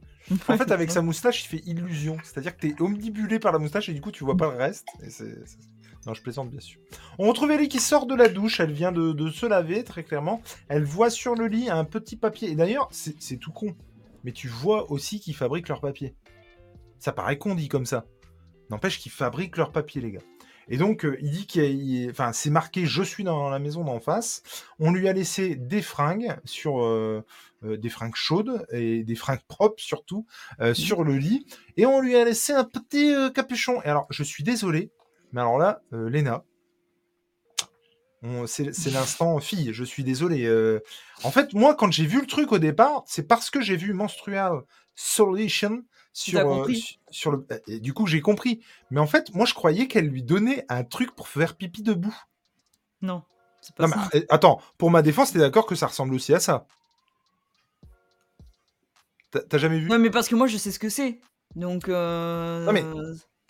En 0.47 0.57
fait, 0.57 0.71
avec 0.71 0.91
sa 0.91 1.01
moustache, 1.01 1.43
il 1.43 1.47
fait 1.47 1.61
illusion. 1.65 2.17
C'est-à-dire 2.23 2.55
que 2.55 2.61
t'es 2.61 2.81
omnibulé 2.81 3.39
par 3.39 3.51
la 3.51 3.59
moustache 3.59 3.89
et 3.89 3.93
du 3.93 4.01
coup, 4.01 4.11
tu 4.11 4.23
vois 4.23 4.37
pas 4.37 4.49
le 4.51 4.57
reste. 4.57 4.87
Non, 6.05 6.13
je 6.13 6.21
plaisante, 6.21 6.49
bien 6.49 6.59
sûr. 6.59 6.79
On 7.19 7.27
retrouve 7.27 7.51
Ellie 7.51 7.67
qui 7.67 7.79
sort 7.79 8.07
de 8.07 8.15
la 8.15 8.27
douche. 8.27 8.59
Elle 8.59 8.71
vient 8.71 8.91
de, 8.91 9.29
se 9.29 9.45
laver, 9.45 9.83
très 9.83 10.03
clairement. 10.03 10.41
Elle 10.67 10.83
voit 10.83 11.09
sur 11.09 11.35
le 11.35 11.47
lit 11.47 11.69
un 11.69 11.83
petit 11.83 12.15
papier. 12.15 12.49
Et 12.49 12.55
d'ailleurs, 12.55 12.89
c'est 12.91 13.37
tout 13.37 13.51
con. 13.51 13.75
Mais 14.23 14.31
tu 14.31 14.47
vois 14.47 14.91
aussi 14.91 15.19
qu'ils 15.19 15.35
fabriquent 15.35 15.67
leur 15.67 15.81
papier. 15.81 16.15
Ça 16.99 17.11
paraît 17.11 17.37
con 17.37 17.55
dit 17.55 17.67
comme 17.67 17.85
ça. 17.85 18.05
N'empêche 18.69 18.99
qu'ils 18.99 19.11
fabriquent 19.11 19.57
leur 19.57 19.71
papier, 19.71 20.01
les 20.01 20.11
gars. 20.11 20.21
Et 20.71 20.77
donc, 20.77 21.03
euh, 21.03 21.17
il 21.19 21.31
dit 21.31 21.45
qu'il 21.45 22.09
enfin, 22.09 22.31
c'est 22.31 22.49
marqué 22.49 22.85
je 22.85 23.03
suis 23.03 23.25
dans 23.25 23.49
la 23.49 23.59
maison 23.59 23.83
d'en 23.83 23.99
face. 23.99 24.41
On 24.79 24.93
lui 24.93 25.09
a 25.09 25.13
laissé 25.13 25.55
des 25.55 25.81
fringues 25.81 26.33
sur 26.45 26.81
euh, 26.81 27.25
euh, 27.65 27.75
des 27.75 27.89
fringues 27.89 28.15
chaudes 28.15 28.65
et 28.71 29.03
des 29.03 29.15
fringues 29.15 29.43
propres 29.49 29.83
surtout 29.83 30.25
mmh. 30.59 30.73
sur 30.73 31.03
le 31.03 31.17
lit. 31.17 31.45
Et 31.75 31.85
on 31.85 31.99
lui 31.99 32.15
a 32.15 32.23
laissé 32.23 32.53
un 32.53 32.63
petit 32.63 33.13
capuchon. 33.35 33.81
Et 33.83 33.87
alors, 33.87 34.07
je 34.11 34.23
suis 34.23 34.45
désolé, 34.45 34.91
mais 35.33 35.41
alors 35.41 35.57
là, 35.57 35.81
Léna, 35.91 36.45
c'est 38.45 38.91
l'instant 38.91 39.39
fille, 39.41 39.73
je 39.73 39.83
suis 39.83 40.05
désolé. 40.05 40.49
En 41.23 41.31
fait, 41.31 41.53
moi, 41.53 41.75
quand 41.75 41.91
j'ai 41.91 42.05
vu 42.05 42.21
le 42.21 42.27
truc 42.27 42.53
au 42.53 42.59
départ, 42.59 43.03
c'est 43.07 43.27
parce 43.27 43.49
que 43.49 43.59
j'ai 43.61 43.75
vu 43.75 43.91
Menstrual 43.91 44.61
Solution 44.95 45.83
sur, 46.13 46.67
sur 47.09 47.31
le. 47.31 47.45
Et 47.67 47.79
du 47.79 47.93
coup, 47.93 48.07
j'ai 48.07 48.21
compris. 48.21 48.61
Mais 48.89 48.99
en 48.99 49.07
fait, 49.07 49.33
moi, 49.33 49.45
je 49.45 49.53
croyais 49.53 49.87
qu'elle 49.87 50.07
lui 50.07 50.23
donnait 50.23 50.65
un 50.69 50.83
truc 50.83 51.15
pour 51.15 51.27
faire 51.27 51.55
pipi 51.55 51.83
debout. 51.83 52.15
Non, 53.01 53.23
c'est 53.61 53.75
pas 53.75 53.87
ça. 53.87 54.09
Attends, 54.29 54.61
pour 54.77 54.91
ma 54.91 55.01
défense, 55.01 55.31
t'es 55.31 55.39
d'accord 55.39 55.65
que 55.65 55.75
ça 55.75 55.87
ressemble 55.87 56.13
aussi 56.13 56.33
à 56.33 56.39
ça? 56.39 56.65
T'as 59.31 59.57
jamais 59.57 59.79
vu? 59.79 59.87
Non, 59.87 59.99
mais 59.99 60.09
parce 60.09 60.27
que 60.27 60.35
moi, 60.35 60.47
je 60.47 60.57
sais 60.57 60.71
ce 60.71 60.79
que 60.79 60.89
c'est. 60.89 61.19
Donc. 61.55 61.87
Non, 61.87 62.71
mais 62.71 62.83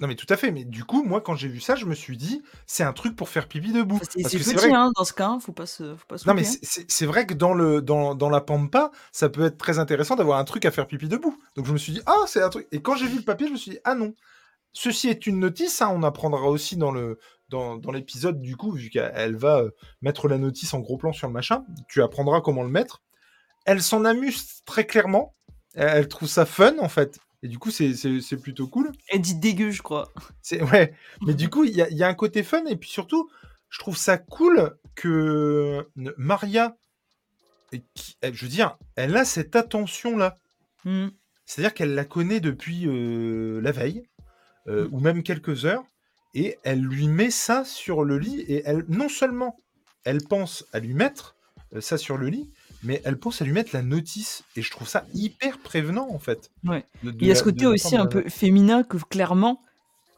non, 0.01 0.07
mais 0.07 0.15
tout 0.15 0.25
à 0.29 0.35
fait. 0.35 0.51
Mais 0.51 0.65
du 0.65 0.83
coup, 0.83 1.03
moi, 1.03 1.21
quand 1.21 1.35
j'ai 1.35 1.47
vu 1.47 1.59
ça, 1.59 1.75
je 1.75 1.85
me 1.85 1.93
suis 1.93 2.17
dit, 2.17 2.41
c'est 2.65 2.83
un 2.83 2.91
truc 2.91 3.15
pour 3.15 3.29
faire 3.29 3.47
pipi 3.47 3.71
debout. 3.71 3.99
C'est 4.01 4.23
petit, 4.23 4.53
vrai... 4.55 4.73
hein, 4.73 4.91
dans 4.97 5.05
ce 5.05 5.13
cas, 5.13 5.37
faut 5.39 5.51
pas 5.51 5.67
se, 5.67 5.95
faut 5.95 6.07
pas 6.07 6.17
se 6.17 6.27
Non, 6.27 6.33
mais 6.33 6.43
c'est 6.43 7.05
vrai 7.05 7.27
que 7.27 7.35
dans, 7.35 7.53
le, 7.53 7.83
dans, 7.83 8.15
dans, 8.15 8.29
la 8.29 8.41
pampa, 8.41 8.91
ça 9.11 9.29
peut 9.29 9.45
être 9.45 9.57
très 9.57 9.77
intéressant 9.77 10.15
d'avoir 10.15 10.39
un 10.39 10.43
truc 10.43 10.65
à 10.65 10.71
faire 10.71 10.87
pipi 10.87 11.07
debout. 11.07 11.37
Donc 11.55 11.67
je 11.67 11.71
me 11.71 11.77
suis 11.77 11.93
dit, 11.93 12.01
ah, 12.07 12.23
c'est 12.25 12.41
un 12.41 12.49
truc. 12.49 12.67
Et 12.71 12.81
quand 12.81 12.95
j'ai 12.95 13.07
vu 13.07 13.17
le 13.17 13.23
papier, 13.23 13.47
je 13.47 13.53
me 13.53 13.57
suis 13.57 13.71
dit, 13.71 13.79
ah 13.83 13.93
non. 13.93 14.15
Ceci 14.73 15.09
est 15.09 15.27
une 15.27 15.39
notice, 15.39 15.81
hein, 15.81 15.91
on 15.93 16.01
apprendra 16.01 16.49
aussi 16.49 16.77
dans 16.77 16.91
le 16.91 17.19
dans, 17.49 17.75
dans 17.75 17.91
l'épisode, 17.91 18.41
du 18.41 18.55
coup, 18.55 18.71
vu 18.71 18.89
qu'elle 18.89 19.35
va 19.35 19.59
euh, 19.59 19.71
mettre 20.01 20.29
la 20.29 20.37
notice 20.37 20.73
en 20.73 20.79
gros 20.79 20.97
plan 20.97 21.11
sur 21.11 21.27
le 21.27 21.33
machin, 21.33 21.65
tu 21.89 22.01
apprendras 22.01 22.39
comment 22.39 22.63
le 22.63 22.69
mettre. 22.69 23.03
Elle 23.65 23.81
s'en 23.83 24.05
amuse 24.05 24.63
très 24.65 24.85
clairement. 24.87 25.35
Elle 25.75 26.07
trouve 26.07 26.29
ça 26.29 26.45
fun, 26.45 26.77
en 26.79 26.89
fait. 26.89 27.19
Et 27.43 27.47
du 27.47 27.57
coup, 27.57 27.71
c'est 27.71 28.41
plutôt 28.41 28.67
cool. 28.67 28.91
Elle 29.09 29.21
dit 29.21 29.35
dégueu, 29.35 29.71
je 29.71 29.81
crois. 29.81 30.11
Ouais, 30.51 30.93
mais 31.25 31.33
du 31.33 31.49
coup, 31.49 31.63
il 31.63 31.75
y 31.75 31.81
a, 31.81 31.89
y 31.89 32.03
a, 32.03 32.07
un 32.07 32.13
côté 32.13 32.43
fun. 32.43 32.65
Et 32.65 32.75
puis 32.75 32.89
surtout, 32.89 33.29
je 33.69 33.79
trouve 33.79 33.97
ça 33.97 34.17
cool 34.17 34.77
que 34.95 35.87
Maria, 35.95 36.77
je 37.71 38.45
veux 38.45 38.51
dire, 38.51 38.77
elle 38.95 39.15
a 39.17 39.25
cette 39.25 39.55
attention-là. 39.55 40.35
Mmh. 40.85 41.07
C'est-à-dire 41.45 41.73
qu'elle 41.73 41.95
la 41.95 42.05
connaît 42.05 42.39
depuis 42.39 42.85
euh, 42.85 43.59
la 43.61 43.71
veille, 43.71 44.03
euh, 44.67 44.87
mmh. 44.87 44.93
ou 44.93 44.99
même 44.99 45.23
quelques 45.23 45.65
heures, 45.65 45.83
et 46.33 46.57
elle 46.63 46.81
lui 46.81 47.07
met 47.07 47.31
ça 47.31 47.65
sur 47.65 48.03
le 48.03 48.17
lit. 48.17 48.41
Et 48.41 48.63
elle, 48.65 48.85
non 48.87 49.09
seulement 49.09 49.57
elle 50.03 50.23
pense 50.23 50.65
à 50.73 50.79
lui 50.79 50.93
mettre 50.93 51.35
euh, 51.73 51.81
ça 51.81 51.97
sur 51.97 52.17
le 52.17 52.27
lit, 52.27 52.49
mais 52.83 53.01
elle 53.05 53.17
pense 53.17 53.41
à 53.41 53.45
lui 53.45 53.53
mettre 53.53 53.71
la 53.73 53.81
notice. 53.81 54.43
Et 54.55 54.61
je 54.61 54.71
trouve 54.71 54.87
ça 54.87 55.05
hyper 55.13 55.59
prévenant, 55.59 56.09
en 56.11 56.19
fait. 56.19 56.51
Ouais. 56.63 56.83
Il 57.03 57.25
y 57.25 57.31
a 57.31 57.35
ce 57.35 57.43
côté 57.43 57.65
aussi 57.65 57.95
un 57.95 58.05
peu 58.05 58.23
féminin 58.27 58.83
que 58.83 58.97
clairement, 58.97 59.61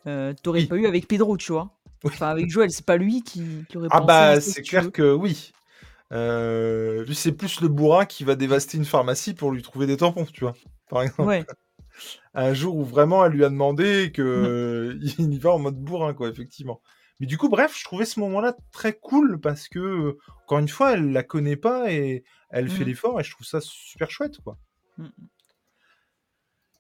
euh, 0.08 0.34
t'aurais 0.42 0.66
pas 0.66 0.76
eu 0.76 0.86
avec 0.86 1.08
Pedro, 1.08 1.38
tu 1.38 1.52
vois. 1.52 1.72
Enfin, 2.04 2.28
avec 2.28 2.50
Joël, 2.50 2.70
c'est 2.72 2.86
pas 2.86 2.98
lui 2.98 3.22
qui, 3.24 3.66
aurait 3.76 3.88
Ah 3.92 4.02
bah, 4.02 4.42
c'est 4.42 4.62
clair 4.62 4.92
que 4.92 5.14
oui. 5.14 5.54
Euh, 6.12 7.06
lui, 7.06 7.16
c'est 7.16 7.32
plus 7.32 7.62
le 7.62 7.70
bourrin 7.70 8.06
qui 8.06 8.24
va 8.24 8.36
dévaster 8.36 8.78
une 8.78 8.86
pharmacie 8.86 9.34
pour 9.34 9.52
lui 9.52 9.62
trouver 9.62 9.88
des 9.88 9.98
tampons, 9.98 10.26
tu 10.26 10.42
vois, 10.42 10.54
par 10.90 11.02
exemple. 11.02 11.24
Ouais. 11.24 11.46
un 12.34 12.54
jour 12.54 12.76
où 12.76 12.84
vraiment 12.84 13.26
elle 13.26 13.34
lui 13.34 13.46
a 13.46 13.50
demandé 13.50 14.12
que 14.14 14.98
il 15.18 15.34
y 15.34 15.40
va 15.40 15.52
en 15.52 15.60
mode 15.60 15.78
bourrin, 15.78 16.14
quoi, 16.14 16.30
effectivement. 16.30 16.82
Mais 17.24 17.28
du 17.28 17.38
coup, 17.38 17.48
bref, 17.48 17.74
je 17.80 17.86
trouvais 17.86 18.04
ce 18.04 18.20
moment-là 18.20 18.54
très 18.74 18.92
cool 18.92 19.40
parce 19.40 19.70
que, 19.70 20.18
encore 20.44 20.60
une 20.60 20.68
fois, 20.68 20.92
elle 20.92 21.14
la 21.14 21.24
connaît 21.24 21.56
pas 21.56 21.90
et 21.90 22.26
elle 22.50 22.68
fait 22.68 22.84
mmh. 22.84 22.88
l'effort 22.88 23.22
et 23.22 23.24
je 23.24 23.32
trouve 23.32 23.48
ça 23.48 23.62
super 23.62 24.12
chouette, 24.12 24.42
quoi. 24.44 24.58
Mmh. 24.98 25.08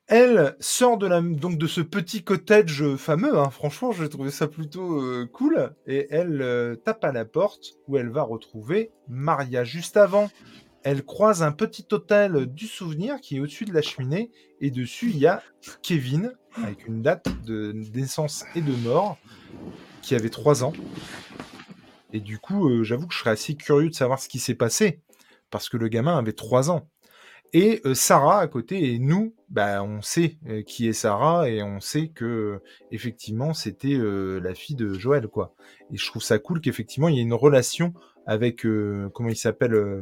Elle 0.07 0.57
sort 0.59 0.97
de, 0.97 1.07
la, 1.07 1.21
donc 1.21 1.57
de 1.57 1.65
ce 1.65 1.79
petit 1.79 2.25
cottage 2.25 2.83
fameux, 2.97 3.39
hein. 3.39 3.51
franchement, 3.51 3.93
j'ai 3.93 4.09
trouvé 4.09 4.31
ça 4.31 4.49
plutôt 4.49 5.01
euh, 5.01 5.29
cool. 5.31 5.73
Et 5.87 6.07
elle 6.09 6.41
euh, 6.41 6.75
tape 6.75 7.05
à 7.05 7.13
la 7.13 7.23
porte 7.23 7.75
où 7.87 7.97
elle 7.97 8.09
va 8.09 8.23
retrouver 8.23 8.91
Maria. 9.07 9.63
Juste 9.63 9.95
avant, 9.95 10.29
elle 10.83 11.05
croise 11.05 11.41
un 11.41 11.53
petit 11.53 11.87
hôtel 11.93 12.47
du 12.47 12.67
souvenir 12.67 13.21
qui 13.21 13.37
est 13.37 13.39
au-dessus 13.39 13.63
de 13.63 13.71
la 13.71 13.81
cheminée. 13.81 14.29
Et 14.59 14.71
dessus, 14.71 15.09
il 15.09 15.19
y 15.19 15.25
a 15.25 15.41
Kevin, 15.81 16.33
avec 16.61 16.85
une 16.85 17.01
date 17.01 17.29
de 17.45 17.71
naissance 17.71 18.43
et 18.55 18.61
de 18.61 18.75
mort, 18.83 19.17
qui 20.03 20.13
avait 20.13 20.29
3 20.29 20.63
ans. 20.63 20.73
Et 22.11 22.19
du 22.19 22.37
coup, 22.37 22.69
euh, 22.69 22.83
j'avoue 22.83 23.07
que 23.07 23.13
je 23.13 23.19
serais 23.19 23.31
assez 23.31 23.55
curieux 23.55 23.89
de 23.89 23.95
savoir 23.95 24.19
ce 24.19 24.29
qui 24.29 24.37
s'est 24.37 24.53
passé 24.53 25.01
parce 25.49 25.69
que 25.69 25.77
le 25.77 25.87
gamin 25.87 26.17
avait 26.17 26.33
3 26.33 26.69
ans. 26.69 26.87
Et 27.53 27.81
euh, 27.85 27.93
Sarah 27.93 28.39
à 28.39 28.47
côté, 28.47 28.93
et 28.93 28.99
nous, 28.99 29.35
bah, 29.49 29.83
on 29.83 30.01
sait 30.01 30.37
euh, 30.47 30.63
qui 30.63 30.87
est 30.87 30.93
Sarah, 30.93 31.49
et 31.49 31.61
on 31.61 31.79
sait 31.79 32.07
que 32.09 32.59
effectivement 32.91 33.53
c'était 33.53 33.97
la 33.97 34.53
fille 34.55 34.75
de 34.75 34.93
Joël, 34.93 35.27
quoi. 35.27 35.55
Et 35.91 35.97
je 35.97 36.05
trouve 36.05 36.23
ça 36.23 36.39
cool 36.39 36.61
qu'effectivement 36.61 37.09
il 37.09 37.15
y 37.15 37.19
ait 37.19 37.23
une 37.23 37.33
relation 37.33 37.93
avec 38.25 38.65
comment 39.13 39.29
il 39.29 39.35
s'appelle 39.35 40.01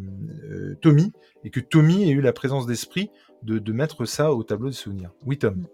Tommy, 0.81 1.11
et 1.43 1.49
que 1.49 1.59
Tommy 1.59 2.09
ait 2.09 2.13
eu 2.13 2.21
la 2.21 2.33
présence 2.33 2.67
d'esprit 2.67 3.09
de, 3.43 3.57
de, 3.57 3.73
mettre 3.73 4.05
ça 4.05 4.31
au 4.31 4.43
tableau 4.43 4.69
de 4.69 4.75
souvenirs. 4.75 5.11
Oui, 5.25 5.37
Tom. 5.37 5.65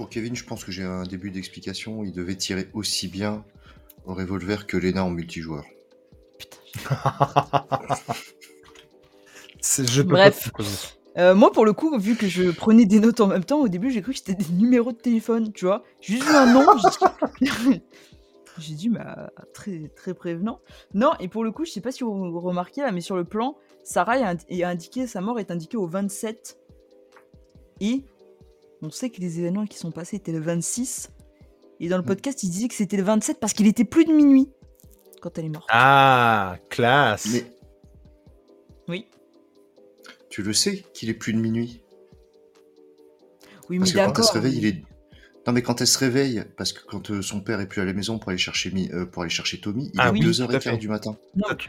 Pour 0.00 0.08
Kevin, 0.08 0.34
je 0.34 0.44
pense 0.44 0.64
que 0.64 0.72
j'ai 0.72 0.82
un 0.82 1.02
début 1.02 1.30
d'explication. 1.30 2.04
Il 2.04 2.12
devait 2.12 2.34
tirer 2.34 2.68
aussi 2.72 3.06
bien 3.06 3.44
au 4.06 4.14
revolver 4.14 4.66
que 4.66 4.78
Lena 4.78 5.04
en 5.04 5.10
multijoueur. 5.10 5.66
Putain. 6.38 6.56
Bref. 10.04 10.50
Euh, 11.18 11.34
moi, 11.34 11.52
pour 11.52 11.66
le 11.66 11.74
coup, 11.74 11.98
vu 11.98 12.16
que 12.16 12.28
je 12.28 12.50
prenais 12.50 12.86
des 12.86 12.98
notes 12.98 13.20
en 13.20 13.26
même 13.26 13.44
temps, 13.44 13.60
au 13.60 13.68
début, 13.68 13.90
j'ai 13.90 14.00
cru 14.00 14.12
que 14.12 14.18
c'était 14.20 14.32
des 14.32 14.50
numéros 14.54 14.92
de 14.92 14.96
téléphone, 14.96 15.52
tu 15.52 15.66
vois. 15.66 15.84
J'ai 16.00 16.14
juste 16.14 16.30
un 16.30 16.50
nom. 16.50 16.64
j'ai 18.56 18.74
dit, 18.74 18.88
bah, 18.88 19.30
très, 19.52 19.90
très 19.94 20.14
prévenant. 20.14 20.60
Non, 20.94 21.12
et 21.20 21.28
pour 21.28 21.44
le 21.44 21.52
coup, 21.52 21.66
je 21.66 21.72
sais 21.72 21.82
pas 21.82 21.92
si 21.92 22.04
vous 22.04 22.40
remarquez 22.40 22.80
là, 22.80 22.90
mais 22.90 23.02
sur 23.02 23.18
le 23.18 23.24
plan, 23.24 23.58
Sarah 23.84 24.16
est 24.48 24.64
indiqué, 24.64 25.06
sa 25.06 25.20
mort 25.20 25.38
est 25.38 25.50
indiquée 25.50 25.76
au 25.76 25.86
27. 25.86 26.56
Et 27.82 28.02
on 28.82 28.90
sait 28.90 29.10
que 29.10 29.20
les 29.20 29.38
événements 29.38 29.66
qui 29.66 29.78
sont 29.78 29.90
passés 29.90 30.16
étaient 30.16 30.32
le 30.32 30.40
26. 30.40 31.10
Et 31.80 31.88
dans 31.88 31.96
le 31.96 32.02
mm. 32.02 32.06
podcast, 32.06 32.42
il 32.42 32.50
disait 32.50 32.68
que 32.68 32.74
c'était 32.74 32.96
le 32.96 33.02
27 33.02 33.40
parce 33.40 33.52
qu'il 33.52 33.66
était 33.66 33.84
plus 33.84 34.04
de 34.04 34.12
minuit 34.12 34.48
quand 35.20 35.36
elle 35.38 35.46
est 35.46 35.50
morte. 35.50 35.68
Ah, 35.70 36.56
classe. 36.68 37.28
Oui. 38.88 39.06
Tu 40.30 40.42
le 40.42 40.52
sais 40.52 40.84
qu'il 40.94 41.08
est 41.10 41.14
plus 41.14 41.32
de 41.32 41.38
minuit. 41.38 41.82
Oui, 43.68 43.78
mais 43.78 43.90
d'accord. 43.90 44.12
Quand 44.14 44.22
elle 44.22 44.28
se 44.28 44.32
réveille, 44.32 44.56
il 44.58 44.66
est. 44.66 44.82
Non, 45.46 45.54
mais 45.54 45.62
quand 45.62 45.80
elle 45.80 45.86
se 45.86 45.98
réveille, 45.98 46.44
parce 46.58 46.72
que 46.74 46.84
quand 46.84 47.10
euh, 47.10 47.22
son 47.22 47.40
père 47.40 47.60
est 47.60 47.66
plus 47.66 47.80
à 47.80 47.86
la 47.86 47.94
maison 47.94 48.18
pour 48.18 48.28
aller 48.28 48.36
chercher, 48.38 48.72
euh, 48.92 49.06
pour 49.06 49.22
aller 49.22 49.30
chercher 49.30 49.58
Tommy, 49.58 49.90
il 49.94 50.00
ah 50.00 50.10
est 50.14 50.20
2h15 50.20 50.78
du 50.78 50.88
matin. 50.88 51.16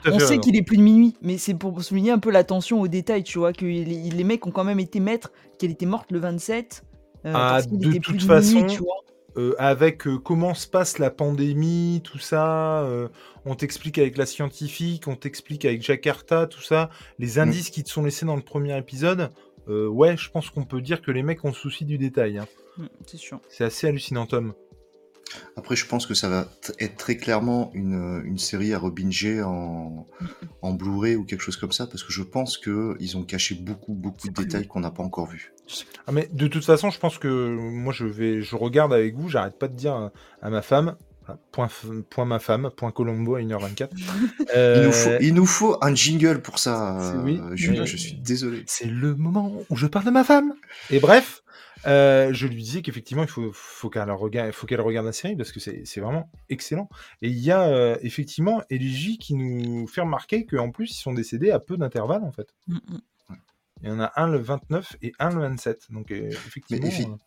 on 0.05 0.19
sait 0.19 0.39
qu'il 0.39 0.57
est 0.57 0.61
plus 0.61 0.75
de 0.75 0.81
minuit, 0.81 1.15
mais 1.21 1.37
c'est 1.37 1.53
pour 1.53 1.81
souligner 1.81 2.11
un 2.11 2.19
peu 2.19 2.31
l'attention 2.31 2.81
aux 2.81 2.89
détails, 2.89 3.23
tu 3.23 3.39
vois, 3.39 3.53
que 3.53 3.63
les, 3.63 3.85
les, 3.85 4.23
mecs 4.25 4.45
ont 4.45 4.51
quand 4.51 4.65
même 4.65 4.81
été 4.81 4.99
maîtres 4.99 5.31
qu'elle 5.57 5.71
était 5.71 5.85
morte 5.85 6.11
le 6.11 6.19
27. 6.19 6.83
Euh, 7.25 7.31
ah, 7.33 7.61
de 7.69 7.97
toute 7.99 8.23
façon, 8.23 8.65
tu 8.65 8.79
vois. 8.79 9.01
Euh, 9.37 9.55
avec 9.59 10.07
euh, 10.07 10.17
comment 10.17 10.53
se 10.53 10.67
passe 10.67 10.99
la 10.99 11.09
pandémie, 11.09 12.01
tout 12.03 12.19
ça. 12.19 12.81
Euh, 12.83 13.07
on 13.45 13.55
t'explique 13.55 13.97
avec 13.97 14.17
la 14.17 14.25
scientifique, 14.25 15.07
on 15.07 15.15
t'explique 15.15 15.63
avec 15.63 15.81
Jakarta, 15.81 16.47
tout 16.47 16.61
ça. 16.61 16.89
Les 17.17 17.37
mm. 17.37 17.39
indices 17.39 17.69
qui 17.69 17.83
te 17.83 17.89
sont 17.89 18.03
laissés 18.03 18.25
dans 18.25 18.35
le 18.35 18.41
premier 18.41 18.77
épisode. 18.77 19.29
ouais, 19.67 20.17
je 20.17 20.29
pense 20.29 20.49
qu'on 20.49 20.65
peut 20.65 20.81
dire 20.81 21.01
que 21.01 21.11
les 21.11 21.23
mecs 21.23 21.45
ont 21.45 21.53
souci 21.53 21.85
du 21.85 21.97
détail. 21.97 22.39
Hein. 22.39 22.47
Mm, 22.77 22.85
c'est 23.07 23.17
sûr. 23.17 23.39
C'est 23.47 23.63
assez 23.63 23.87
hallucinant, 23.87 24.25
Tom. 24.25 24.53
Après, 25.55 25.75
je 25.75 25.85
pense 25.85 26.05
que 26.05 26.13
ça 26.13 26.29
va 26.29 26.47
être 26.79 26.97
très 26.97 27.17
clairement 27.17 27.71
une, 27.73 28.21
une 28.25 28.37
série 28.37 28.73
à 28.73 28.79
rebinger 28.79 29.41
en, 29.43 30.05
en 30.61 30.73
Blu-ray 30.73 31.15
ou 31.15 31.23
quelque 31.23 31.41
chose 31.41 31.57
comme 31.57 31.71
ça, 31.71 31.87
parce 31.87 32.03
que 32.03 32.11
je 32.11 32.23
pense 32.23 32.57
qu'ils 32.57 33.17
ont 33.17 33.23
caché 33.23 33.55
beaucoup, 33.55 33.93
beaucoup 33.93 34.27
de 34.27 34.33
détails 34.33 34.67
qu'on 34.67 34.79
n'a 34.79 34.91
pas 34.91 35.03
encore 35.03 35.27
vus. 35.27 35.53
Ah, 36.07 36.11
mais 36.11 36.29
de 36.31 36.47
toute 36.47 36.65
façon, 36.65 36.89
je 36.89 36.99
pense 36.99 37.17
que 37.17 37.55
moi, 37.55 37.93
je 37.93 38.05
vais, 38.05 38.41
je 38.41 38.55
regarde 38.55 38.93
avec 38.93 39.15
vous, 39.15 39.29
j'arrête 39.29 39.57
pas 39.57 39.67
de 39.67 39.75
dire 39.75 40.11
à, 40.41 40.49
ma 40.49 40.61
femme, 40.61 40.95
Point, 41.53 41.69
point, 42.09 42.25
ma 42.25 42.39
femme, 42.39 42.71
point 42.75 42.91
Colombo 42.91 43.35
à 43.35 43.39
1h24. 43.39 43.89
il, 44.55 44.83
nous 44.83 44.91
faut, 44.91 45.09
il, 45.21 45.33
nous 45.33 45.45
faut, 45.45 45.77
un 45.81 45.95
jingle 45.95 46.41
pour 46.41 46.59
ça, 46.59 47.13
oui, 47.23 47.39
Julien, 47.53 47.85
je 47.85 47.95
suis 47.95 48.15
désolé. 48.15 48.63
C'est 48.65 48.87
le 48.87 49.15
moment 49.15 49.53
où 49.69 49.77
je 49.77 49.87
parle 49.87 50.03
de 50.03 50.11
ma 50.11 50.25
femme. 50.25 50.53
Et 50.89 50.99
bref, 50.99 51.43
euh, 51.87 52.33
je 52.33 52.47
lui 52.47 52.61
disais 52.61 52.81
qu'effectivement, 52.81 53.23
il 53.23 53.29
faut, 53.29 53.51
faut 53.53 53.89
qu'elle 53.89 54.09
regarde, 54.11 54.51
faut 54.51 54.67
qu'elle 54.67 54.81
regarde 54.81 55.05
la 55.05 55.13
série 55.13 55.35
parce 55.35 55.51
que 55.51 55.59
c'est 55.59 55.99
vraiment 55.99 56.29
excellent. 56.49 56.89
Et 57.21 57.29
il 57.29 57.39
y 57.39 57.51
a 57.51 57.63
euh, 57.63 57.97
effectivement 58.01 58.61
Eligi 58.69 59.17
qui 59.17 59.33
nous 59.35 59.87
fait 59.87 60.01
remarquer 60.01 60.45
qu'en 60.45 60.71
plus, 60.71 60.91
ils 60.91 61.01
sont 61.01 61.13
décédés 61.13 61.51
à 61.51 61.59
peu 61.59 61.77
d'intervalle 61.77 62.23
en 62.23 62.31
fait. 62.31 62.53
Mm, 62.67 62.75
mm. 62.75 63.01
Il 63.83 63.89
y 63.89 63.91
en 63.91 63.99
a 63.99 64.11
un 64.15 64.27
le 64.27 64.37
29 64.37 64.97
et 65.01 65.13
un 65.19 65.29
le 65.29 65.41
27. 65.41 65.87
Donc 65.89 66.11
euh, 66.11 66.29
effectivement. 66.29 67.17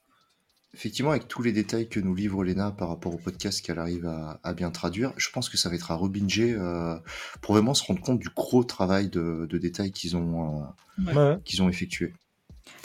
effectivement, 0.73 1.11
avec 1.11 1.27
tous 1.27 1.43
les 1.43 1.53
détails 1.53 1.89
que 1.89 1.99
nous 1.99 2.15
livre 2.15 2.45
Lena 2.45 2.71
par 2.71 2.89
rapport 2.89 3.15
au 3.15 3.19
podcast 3.19 3.65
qu'elle 3.65 3.79
arrive 3.79 4.07
à, 4.07 4.55
bien 4.55 4.71
traduire, 4.71 5.13
je 5.17 5.31
pense 5.31 5.49
que 5.49 5.57
ça 5.57 5.69
va 5.69 5.75
être 5.75 5.91
à 5.91 5.97
rebinger 5.97 6.55
euh, 6.55 6.97
pour 7.41 7.55
vraiment 7.55 7.75
se 7.75 7.83
rendre 7.85 8.01
compte 8.01 8.21
du 8.21 8.29
gros 8.29 8.63
travail 8.63 9.09
de, 9.09 9.49
détails 9.51 9.91
qu'ils 9.91 10.17
ont, 10.17 10.65
euh, 11.09 11.37
qu'ils 11.45 11.63
ont 11.63 11.69
effectué. 11.69 12.13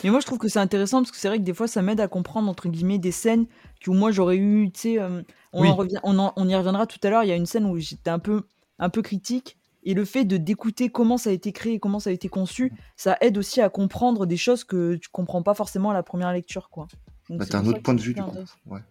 Mais 0.04 0.10
moi, 0.10 0.20
je 0.20 0.26
trouve 0.26 0.38
que 0.38 0.48
c'est 0.48 0.60
intéressant 0.60 1.00
parce 1.00 1.12
que 1.12 1.18
c'est 1.18 1.28
vrai 1.28 1.38
que 1.40 1.44
des 1.44 1.54
fois, 1.54 1.68
ça 1.68 1.82
m'aide 1.82 2.00
à 2.00 2.08
comprendre, 2.08 2.50
entre 2.50 2.70
guillemets, 2.70 3.00
des 3.00 3.12
scènes 3.12 3.46
où 3.88 3.94
moi 3.94 4.12
j'aurais 4.12 4.38
eu, 4.38 4.70
tu 4.72 4.80
sais, 4.80 5.00
euh, 5.00 5.22
on, 5.54 5.66
en 5.66 5.76
revient, 5.76 6.00
on, 6.04 6.32
on, 6.36 6.50
y 6.50 6.56
reviendra 6.56 6.86
tout 6.86 7.00
à 7.04 7.10
l'heure. 7.10 7.24
Il 7.24 7.30
y 7.30 7.32
a 7.32 7.36
une 7.36 7.46
scène 7.46 7.66
où 7.66 7.78
j'étais 7.78 8.10
un 8.10 8.20
peu, 8.20 8.44
un 8.78 8.90
peu 8.90 9.02
critique. 9.02 9.58
Et 9.84 9.94
le 9.94 10.04
fait 10.04 10.26
de 10.26 10.38
d'écouter 10.38 10.90
comment 10.90 11.18
ça 11.18 11.30
a 11.30 11.34
été 11.34 11.54
créé, 11.54 11.80
comment 11.80 12.00
ça 12.00 12.10
a 12.10 12.14
été 12.14 12.28
conçu, 12.28 12.74
ça 12.98 13.18
aide 13.22 13.38
aussi 13.38 13.62
à 13.62 13.70
comprendre 13.70 14.26
des 14.26 14.36
choses 14.38 14.66
que 14.66 14.96
tu 14.96 15.10
comprends 15.10 15.42
pas 15.42 15.54
forcément 15.54 15.92
à 15.92 15.94
la 15.94 16.04
première 16.04 16.34
lecture, 16.34 16.70
quoi. 16.70 16.88
Bah, 17.30 17.46
t'as 17.46 17.60
un 17.60 17.66
autre 17.66 17.82
point 17.82 17.94
de 17.94 18.02
vue, 18.02 18.14
du 18.14 18.22
coup. 18.22 18.38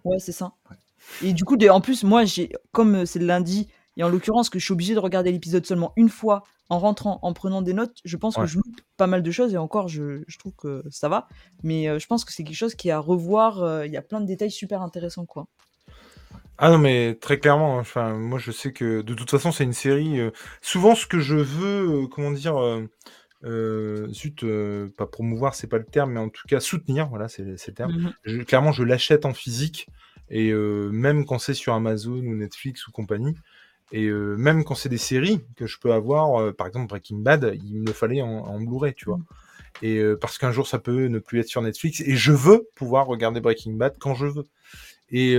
Ouais, 0.05 0.19
c'est 0.19 0.33
ça. 0.33 0.53
Et 1.23 1.33
du 1.33 1.45
coup, 1.45 1.57
en 1.71 1.81
plus, 1.81 2.05
moi, 2.05 2.25
j'ai, 2.25 2.53
comme 2.73 2.97
euh, 2.97 3.07
c'est 3.07 3.19
le 3.19 3.27
lundi, 3.27 3.69
et 3.99 4.05
en 4.05 4.09
l'occurrence 4.09 4.49
que 4.49 4.59
je 4.59 4.65
suis 4.65 4.73
obligé 4.73 4.95
de 4.95 4.99
regarder 4.99 5.31
l'épisode 5.31 5.67
seulement 5.67 5.93
une 5.97 6.09
fois 6.09 6.45
en 6.71 6.79
rentrant, 6.79 7.19
en 7.23 7.33
prenant 7.33 7.63
des 7.63 7.73
notes, 7.73 7.99
je 8.05 8.17
pense 8.17 8.37
que 8.37 8.47
je 8.47 8.57
loupe 8.57 8.81
pas 8.97 9.07
mal 9.07 9.23
de 9.23 9.31
choses 9.31 9.53
et 9.55 9.59
encore, 9.59 9.89
je, 9.89 10.23
je 10.27 10.39
trouve 10.39 10.55
que 10.55 10.83
ça 10.91 11.09
va. 11.09 11.29
Mais 11.63 11.89
euh, 11.89 11.99
je 11.99 12.07
pense 12.07 12.25
que 12.25 12.33
c'est 12.33 12.45
quelque 12.45 12.57
chose 12.57 12.75
qui 12.75 12.89
est 12.89 12.93
à 12.93 12.99
revoir. 12.99 13.63
Euh, 13.63 13.87
il 13.87 13.93
y 13.93 13.97
a 13.97 14.03
plein 14.03 14.21
de 14.21 14.27
détails 14.27 14.51
super 14.51 14.83
intéressants, 14.83 15.27
quoi. 15.27 15.47
Ah 16.59 16.71
non, 16.71 16.79
mais 16.79 17.17
très 17.21 17.39
clairement, 17.39 17.79
hein, 17.79 17.81
enfin, 17.81 18.15
moi 18.15 18.41
je 18.41 18.51
sais 18.51 18.73
que 18.73 19.01
de 19.03 19.15
toute 19.15 19.31
façon, 19.31 19.53
c'est 19.53 19.65
une 19.65 19.73
série. 19.73 20.19
souvent, 20.61 20.97
ce 20.97 21.07
que 21.07 21.21
je 21.21 21.37
veux, 21.37 22.09
comment 22.09 22.33
dire, 22.33 22.57
euh, 23.45 24.09
zut, 24.13 24.43
euh, 24.43 24.89
pas 24.97 25.07
promouvoir, 25.07 25.55
c'est 25.55 25.69
pas 25.69 25.79
le 25.79 25.85
terme, 25.85 26.13
mais 26.13 26.21
en 26.21 26.29
tout 26.29 26.47
cas 26.49 26.61
soutenir, 26.61 27.09
voilà, 27.09 27.29
c'est 27.29 27.45
le 27.45 27.57
terme. 27.57 28.13
Mmh 28.25 28.45
clairement, 28.45 28.73
je 28.73 28.83
l'achète 28.83 29.25
en 29.25 29.33
physique, 29.33 29.89
et 30.29 30.51
euh, 30.51 30.91
même 30.91 31.25
quand 31.25 31.39
c'est 31.39 31.55
sur 31.55 31.73
Amazon 31.73 32.19
ou 32.19 32.35
Netflix 32.35 32.87
ou 32.89 32.93
compagnie, 32.93 33.35
et 33.93 34.11
même 34.11 34.65
quand 34.65 34.75
c'est 34.75 34.89
des 34.89 34.99
séries 34.99 35.41
que 35.57 35.67
je 35.67 35.79
peux 35.79 35.93
avoir, 35.93 36.55
par 36.55 36.67
exemple 36.67 36.89
Breaking 36.89 37.19
Bad, 37.19 37.59
il 37.65 37.81
me 37.81 37.87
le 37.87 37.93
fallait 37.93 38.23
en, 38.23 38.61
Blu-ray, 38.61 38.95
tu 38.95 39.07
vois. 39.07 39.19
Mmh. 39.19 39.25
Et 39.83 40.03
parce 40.21 40.39
qu'un 40.39 40.53
jour 40.53 40.67
ça 40.67 40.79
peut 40.79 41.07
ne 41.07 41.19
plus 41.19 41.41
être 41.41 41.49
sur 41.49 41.63
Netflix, 41.63 42.01
et 42.01 42.17
je 42.17 42.33
veux 42.33 42.69
pouvoir 42.75 43.07
regarder 43.07 43.41
Breaking 43.41 43.75
Bad 43.75 43.97
quand 43.99 44.15
je 44.15 44.27
veux. 44.27 44.45
Et, 45.11 45.37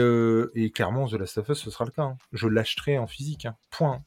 et 0.55 0.71
clairement, 0.71 1.07
The 1.07 1.13
Last 1.13 1.37
of 1.37 1.49
Us, 1.49 1.57
ce 1.59 1.69
sera 1.69 1.85
le 1.85 1.91
cas. 1.91 2.03
Hein. 2.03 2.17
Je 2.33 2.47
l'achèterai 2.47 2.97
en 2.97 3.07
physique, 3.07 3.45
hein. 3.45 3.55
point. 3.69 4.01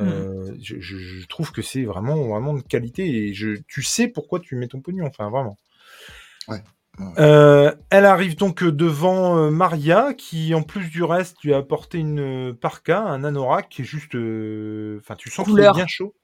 Mmh. 0.00 0.02
Euh, 0.02 0.56
je, 0.60 1.26
trouve 1.26 1.52
que 1.52 1.62
c'est 1.62 1.84
vraiment, 1.84 2.16
vraiment 2.28 2.54
de 2.54 2.62
qualité 2.62 3.06
et 3.06 3.34
je, 3.34 3.60
tu 3.68 3.82
sais 3.82 4.08
pourquoi 4.08 4.40
tu 4.40 4.56
mets 4.56 4.68
ton 4.68 4.80
pognon, 4.80 5.06
enfin 5.06 5.28
vraiment. 5.30 5.58
Euh, 7.18 7.74
elle 7.90 8.04
arrive 8.04 8.36
donc 8.36 8.62
devant 8.62 9.38
euh, 9.38 9.50
Maria, 9.50 10.14
qui 10.14 10.54
en 10.54 10.62
plus 10.62 10.88
du 10.88 11.02
reste 11.02 11.42
lui 11.42 11.54
a 11.54 11.58
apporté 11.58 11.98
une 11.98 12.54
parka, 12.54 13.00
un 13.02 13.24
anorak 13.24 13.68
qui 13.68 13.82
est 13.82 13.84
juste, 13.84 14.14
enfin 14.14 15.16
tu 15.16 15.30
sens 15.30 15.46
qu'il 15.46 15.58
est 15.58 15.72
bien 15.72 15.86
chaud. 15.86 16.14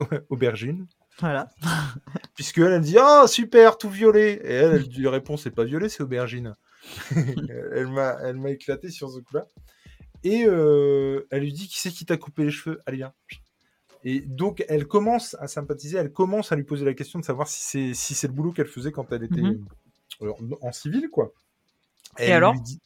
aubergine. 0.30 0.86
Voilà. 1.18 1.48
Puisque 2.34 2.58
elle, 2.58 2.72
elle 2.72 2.80
dit 2.80 2.96
oh 3.00 3.26
super 3.26 3.78
tout 3.78 3.90
violet 3.90 4.34
et 4.44 4.52
elle, 4.52 4.74
elle 4.74 4.88
lui 4.96 5.08
répond 5.08 5.36
c'est 5.36 5.50
pas 5.50 5.64
violet 5.64 5.88
c'est 5.88 6.02
aubergine. 6.02 6.54
elle 7.10 7.88
m'a 7.88 8.16
elle 8.22 8.36
m'a 8.36 8.50
éclaté 8.50 8.90
sur 8.90 9.10
ce 9.10 9.18
coup-là. 9.18 9.46
Et 10.24 10.44
euh, 10.46 11.26
elle 11.30 11.42
lui 11.42 11.52
dit 11.52 11.68
Qui 11.68 11.80
c'est 11.80 11.90
qui 11.90 12.04
t'a 12.04 12.16
coupé 12.16 12.44
les 12.44 12.50
cheveux 12.50 12.80
Allez, 12.86 12.98
viens. 12.98 13.12
Et 14.04 14.20
donc, 14.20 14.64
elle 14.68 14.86
commence 14.86 15.36
à 15.40 15.48
sympathiser, 15.48 15.98
elle 15.98 16.12
commence 16.12 16.52
à 16.52 16.56
lui 16.56 16.64
poser 16.64 16.84
la 16.84 16.94
question 16.94 17.18
de 17.18 17.24
savoir 17.24 17.48
si 17.48 17.62
c'est 17.62 17.94
si 17.94 18.14
c'est 18.14 18.28
le 18.28 18.32
boulot 18.32 18.52
qu'elle 18.52 18.66
faisait 18.68 18.92
quand 18.92 19.12
elle 19.12 19.24
était 19.24 19.40
mhm. 19.40 19.46
euh, 19.46 19.64
en 20.20 20.72
civil, 20.72 21.08
quoi. 21.10 21.32
Et, 22.18 22.32
alors 22.32 22.54
lui 22.54 22.60
dit, 22.60 22.80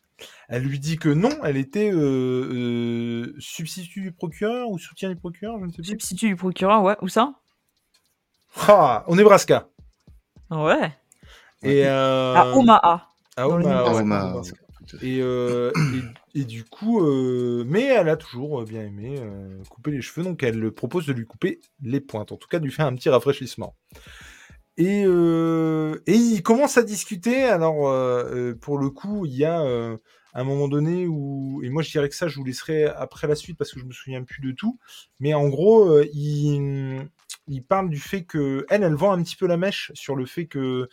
Elle 0.49 0.63
lui 0.63 0.79
dit 0.79 0.97
que 0.97 1.09
non, 1.09 1.31
elle 1.45 1.57
était 1.57 1.91
euh, 1.93 3.35
substitut 3.39 4.03
du 4.03 4.13
procureur 4.13 4.71
ou 4.71 4.79
soutien 4.79 5.09
du 5.09 5.17
procureur, 5.17 5.59
je 5.61 5.67
ne 5.67 5.71
sais 5.71 5.77
plus. 5.77 5.85
Substitut 5.87 6.29
du 6.29 6.37
procureur, 6.37 6.83
ouais. 6.83 6.97
Où 7.03 7.09
ça? 7.09 7.35
Ah, 8.69 9.05
au 9.07 9.17
Nebraska. 9.17 9.69
Ouais. 10.51 10.93
Et 11.63 11.87
À 11.87 12.53
Omaha. 12.55 13.09
À 13.37 13.49
Omaha. 13.49 14.43
Euh, 15.05 15.73
et, 16.35 16.41
et, 16.41 16.45
du 16.45 16.65
coup, 16.65 17.05
euh, 17.05 17.65
mais 17.67 17.85
elle 17.85 18.09
a 18.09 18.17
toujours 18.17 18.61
euh, 18.61 18.65
bien 18.65 18.83
aimé 18.83 19.21
couper 19.69 19.91
les 19.91 20.03
cheveux, 20.03 20.25
donc 20.25 20.43
elle 20.43 20.71
propose 20.73 21.07
de 21.07 21.13
lui 21.13 21.27
couper 21.27 21.61
les 21.83 22.01
pointes, 22.01 22.33
en 22.33 22.37
tout 22.37 22.49
cas 22.49 22.59
de 22.59 22.65
lui 22.65 22.73
faire 22.73 22.87
un 22.87 22.95
petit 22.95 23.09
rafraîchissement. 23.09 23.75
Et, 24.79 25.03
et 25.03 26.15
il 26.15 26.43
commence 26.43 26.79
à 26.79 26.83
discuter. 26.83 27.45
Alors, 27.45 27.83
pour 28.61 28.79
le 28.79 28.91
coup, 28.91 29.27
il 29.27 29.35
y 29.35 29.45
a 29.45 29.61
un 30.35 30.45
moment 30.45 30.69
donné 30.69 31.07
où, 31.07 31.61
et 31.63 31.69
moi 31.69 31.83
je 31.83 31.91
dirais 31.91 32.09
que 32.09 32.15
ça, 32.15 32.27
je 32.27 32.37
vous 32.37 32.45
laisserai 32.45 32.87
après 32.87 33.27
la 33.27 33.35
suite 33.35 33.59
parce 33.59 33.71
que 33.71 33.79
je 33.79 33.85
me 33.85 33.93
souviens 33.93 34.23
plus 34.23 34.41
de 34.41 34.53
tout. 34.53 34.79
Mais 35.21 35.35
en 35.35 35.49
gros, 35.49 36.01
il, 36.01 37.07
il 37.49 37.63
parle 37.63 37.91
du 37.91 38.01
fait 38.01 38.25
que 38.25 38.65
elle, 38.71 38.83
elle 38.83 38.95
vend 38.95 39.13
un 39.13 39.23
petit 39.23 39.37
peu 39.37 39.47
la 39.47 39.59
mèche 39.59 39.93
sur 39.95 40.17
le 40.17 40.25
fait 40.25 40.47
que 40.47 40.89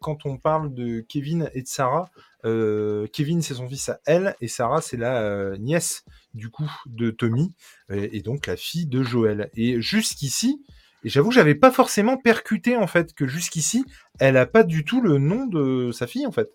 quand 0.00 0.24
on 0.24 0.38
parle 0.38 0.72
de 0.72 1.00
Kevin 1.00 1.50
et 1.52 1.62
de 1.62 1.68
Sarah, 1.68 2.10
euh, 2.44 3.06
Kevin, 3.12 3.42
c'est 3.42 3.54
son 3.54 3.68
fils 3.68 3.88
à 3.88 4.00
elle, 4.06 4.36
et 4.40 4.48
Sarah, 4.48 4.82
c'est 4.82 4.96
la 4.96 5.22
euh, 5.22 5.56
nièce 5.56 6.04
du 6.34 6.50
coup 6.50 6.70
de 6.86 7.10
Tommy, 7.10 7.54
et, 7.90 8.20
donc 8.20 8.46
la 8.46 8.56
fille 8.56 8.86
de 8.86 9.02
Joël. 9.02 9.50
Et 9.54 9.80
jusqu'ici, 9.80 10.64
et 11.04 11.10
j'avoue 11.10 11.28
que 11.28 11.34
j'avais 11.34 11.54
pas 11.54 11.70
forcément 11.70 12.16
percuté 12.16 12.76
en 12.76 12.86
fait 12.86 13.12
que 13.14 13.26
jusqu'ici, 13.26 13.84
elle 14.18 14.36
a 14.36 14.46
pas 14.46 14.62
du 14.62 14.84
tout 14.84 15.00
le 15.00 15.18
nom 15.18 15.46
de 15.46 15.92
sa 15.92 16.06
fille 16.06 16.26
en 16.26 16.32
fait. 16.32 16.48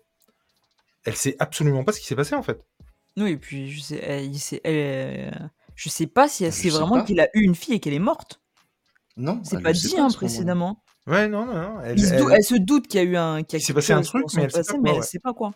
Elle 1.04 1.16
sait 1.16 1.36
absolument 1.38 1.84
pas 1.84 1.92
ce 1.92 2.00
qui 2.00 2.06
s'est 2.06 2.16
passé 2.16 2.34
en 2.34 2.42
fait. 2.42 2.66
Oui, 3.16 3.32
et 3.32 3.36
puis 3.36 3.70
je 3.70 3.80
sais, 3.80 4.60
elle, 4.64 5.50
je 5.76 5.88
sais 5.88 6.06
pas 6.06 6.28
si 6.28 6.44
elle 6.44 6.52
sait 6.52 6.68
vraiment 6.68 7.04
qu'il 7.04 7.20
a 7.20 7.28
eu 7.34 7.42
une 7.42 7.54
fille 7.54 7.74
et 7.74 7.80
qu'elle 7.80 7.94
est 7.94 7.98
morte. 7.98 8.40
Non, 9.16 9.40
c'est 9.44 9.62
pas 9.62 9.72
dit 9.72 9.94
hein, 9.98 10.08
précédemment. 10.12 10.82
Ouais, 11.06 11.28
non, 11.28 11.46
non. 11.46 11.80
Elle, 11.82 11.98
se, 11.98 12.58
doute 12.58 12.86
qu'il 12.86 13.00
y 13.00 13.02
a 13.02 13.06
eu 13.06 13.16
un. 13.16 13.42
Qu 13.42 13.58
s'est 13.58 13.72
passé 13.72 13.92
un 13.92 14.02
truc, 14.02 14.26
mais 14.34 14.44
elle, 14.44 14.52
sait 14.52 14.62
pas, 14.62 14.78
mais 14.78 14.90
elle 14.96 15.02
sait 15.02 15.18
pas 15.18 15.32
quoi. 15.32 15.52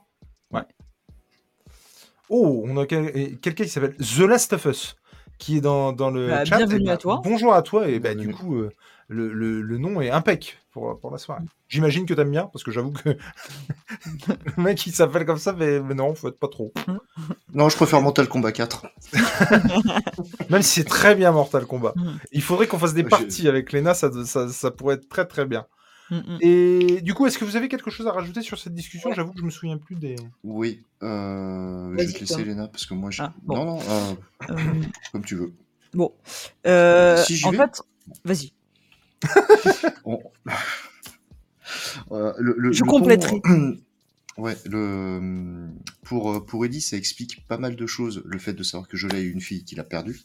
Oh, 2.31 2.65
on 2.67 2.77
a 2.79 2.87
quelqu'un 2.87 3.53
qui 3.53 3.69
s'appelle 3.69 3.97
The 3.97 4.21
Last 4.21 4.53
of 4.55 4.65
Us 4.65 4.97
qui 5.39 5.59
est 5.59 5.61
dans, 5.61 5.93
dans 5.93 6.11
le 6.11 6.29
bah, 6.29 6.45
chat. 6.45 6.57
Bienvenue 6.59 6.91
à 6.91 6.97
toi. 6.97 7.21
Bonjour 7.25 7.55
à 7.55 7.63
toi 7.63 7.89
et 7.89 7.99
bah, 7.99 8.15
du 8.15 8.33
coup 8.33 8.57
euh, 8.57 8.71
le, 9.09 9.33
le, 9.33 9.61
le, 9.61 9.79
nom 9.79 10.01
est 10.01 10.11
impec 10.11 10.59
pour, 10.71 10.99
pour 10.99 11.11
la 11.11 11.19
soirée. 11.19 11.43
J'imagine 11.69 12.07
que 12.07 12.15
t'aimes 12.15 12.31
bien 12.31 12.49
parce 12.53 12.63
que 12.63 12.71
j'avoue 12.71 12.93
que 12.93 13.11
le 14.57 14.63
mec 14.63 14.87
il 14.87 14.95
s'appelle 14.95 15.27
comme 15.27 15.39
ça 15.39 15.53
mais, 15.53 15.81
mais, 15.81 15.95
non 15.95 16.15
faut 16.15 16.29
être 16.29 16.39
pas 16.39 16.49
trop. 16.49 16.73
Non 17.53 17.69
je 17.69 17.77
préfère 17.77 18.01
Mortal 18.01 18.29
Kombat 18.29 18.53
4. 18.53 18.87
Même 20.51 20.63
si 20.63 20.81
c'est 20.81 20.89
très 20.89 21.15
bien 21.15 21.33
Mortal 21.33 21.67
Kombat. 21.67 21.95
Il 22.33 22.43
faudrait 22.43 22.67
qu'on 22.67 22.79
fasse 22.79 22.95
des 22.95 23.05
parties 23.05 23.49
avec 23.49 23.73
Lena 23.73 23.95
ça, 23.95 24.11
ça, 24.25 24.49
ça 24.49 24.71
pourrait 24.71 24.97
être 24.97 25.09
très 25.09 25.27
très 25.27 25.47
bien. 25.47 25.67
Mm, 26.11 26.17
mm. 26.17 26.39
Et 26.41 27.01
du 27.01 27.15
coup, 27.15 27.27
est-ce 27.27 27.39
que 27.39 27.45
vous 27.45 27.57
avez 27.57 27.69
quelque 27.69 27.91
chose 27.91 28.07
à 28.07 28.13
rajouter 28.13 28.43
sur 28.43 28.59
cette 28.59 28.75
discussion? 28.75 29.13
J'avoue 29.13 29.33
que 29.33 29.41
je 29.41 29.45
me 29.45 29.51
souviens 29.51 29.79
plus 29.79 29.97
des. 29.97 30.17
Oui, 30.43 30.83
euh, 31.03 31.91
je 31.93 31.97
vais 31.97 32.13
te 32.13 32.21
laisser, 32.21 32.43
Elena, 32.43 32.69
parce 32.69 32.87
que 32.87 32.95
moi, 32.95 33.11
je... 33.11 33.23
Ah, 33.23 33.33
non, 33.47 33.65
non, 33.65 33.81
euh, 33.81 34.15
euh, 34.51 34.83
comme 35.13 35.25
tu 35.25 35.37
veux. 35.37 35.55
Bon, 35.95 36.13
si 36.65 37.45
en 37.45 37.53
fait, 37.53 37.83
vas-y. 38.25 38.53
le, 42.11 42.73
je 42.73 42.85
compléterai. 42.85 43.41
Ouais, 44.37 44.57
le... 44.67 45.69
pour, 46.03 46.45
pour 46.45 46.65
Ellie, 46.65 46.81
ça 46.81 46.97
explique 46.97 47.47
pas 47.47 47.57
mal 47.57 47.77
de 47.77 47.87
choses, 47.87 48.21
le 48.27 48.39
fait 48.39 48.53
de 48.53 48.65
savoir 48.65 48.89
que 48.89 48.97
Jolie 48.97 49.17
a 49.17 49.21
eu 49.21 49.31
une 49.31 49.41
fille 49.41 49.65
qu'il 49.65 49.79
a 49.81 49.85
perdue. 49.85 50.21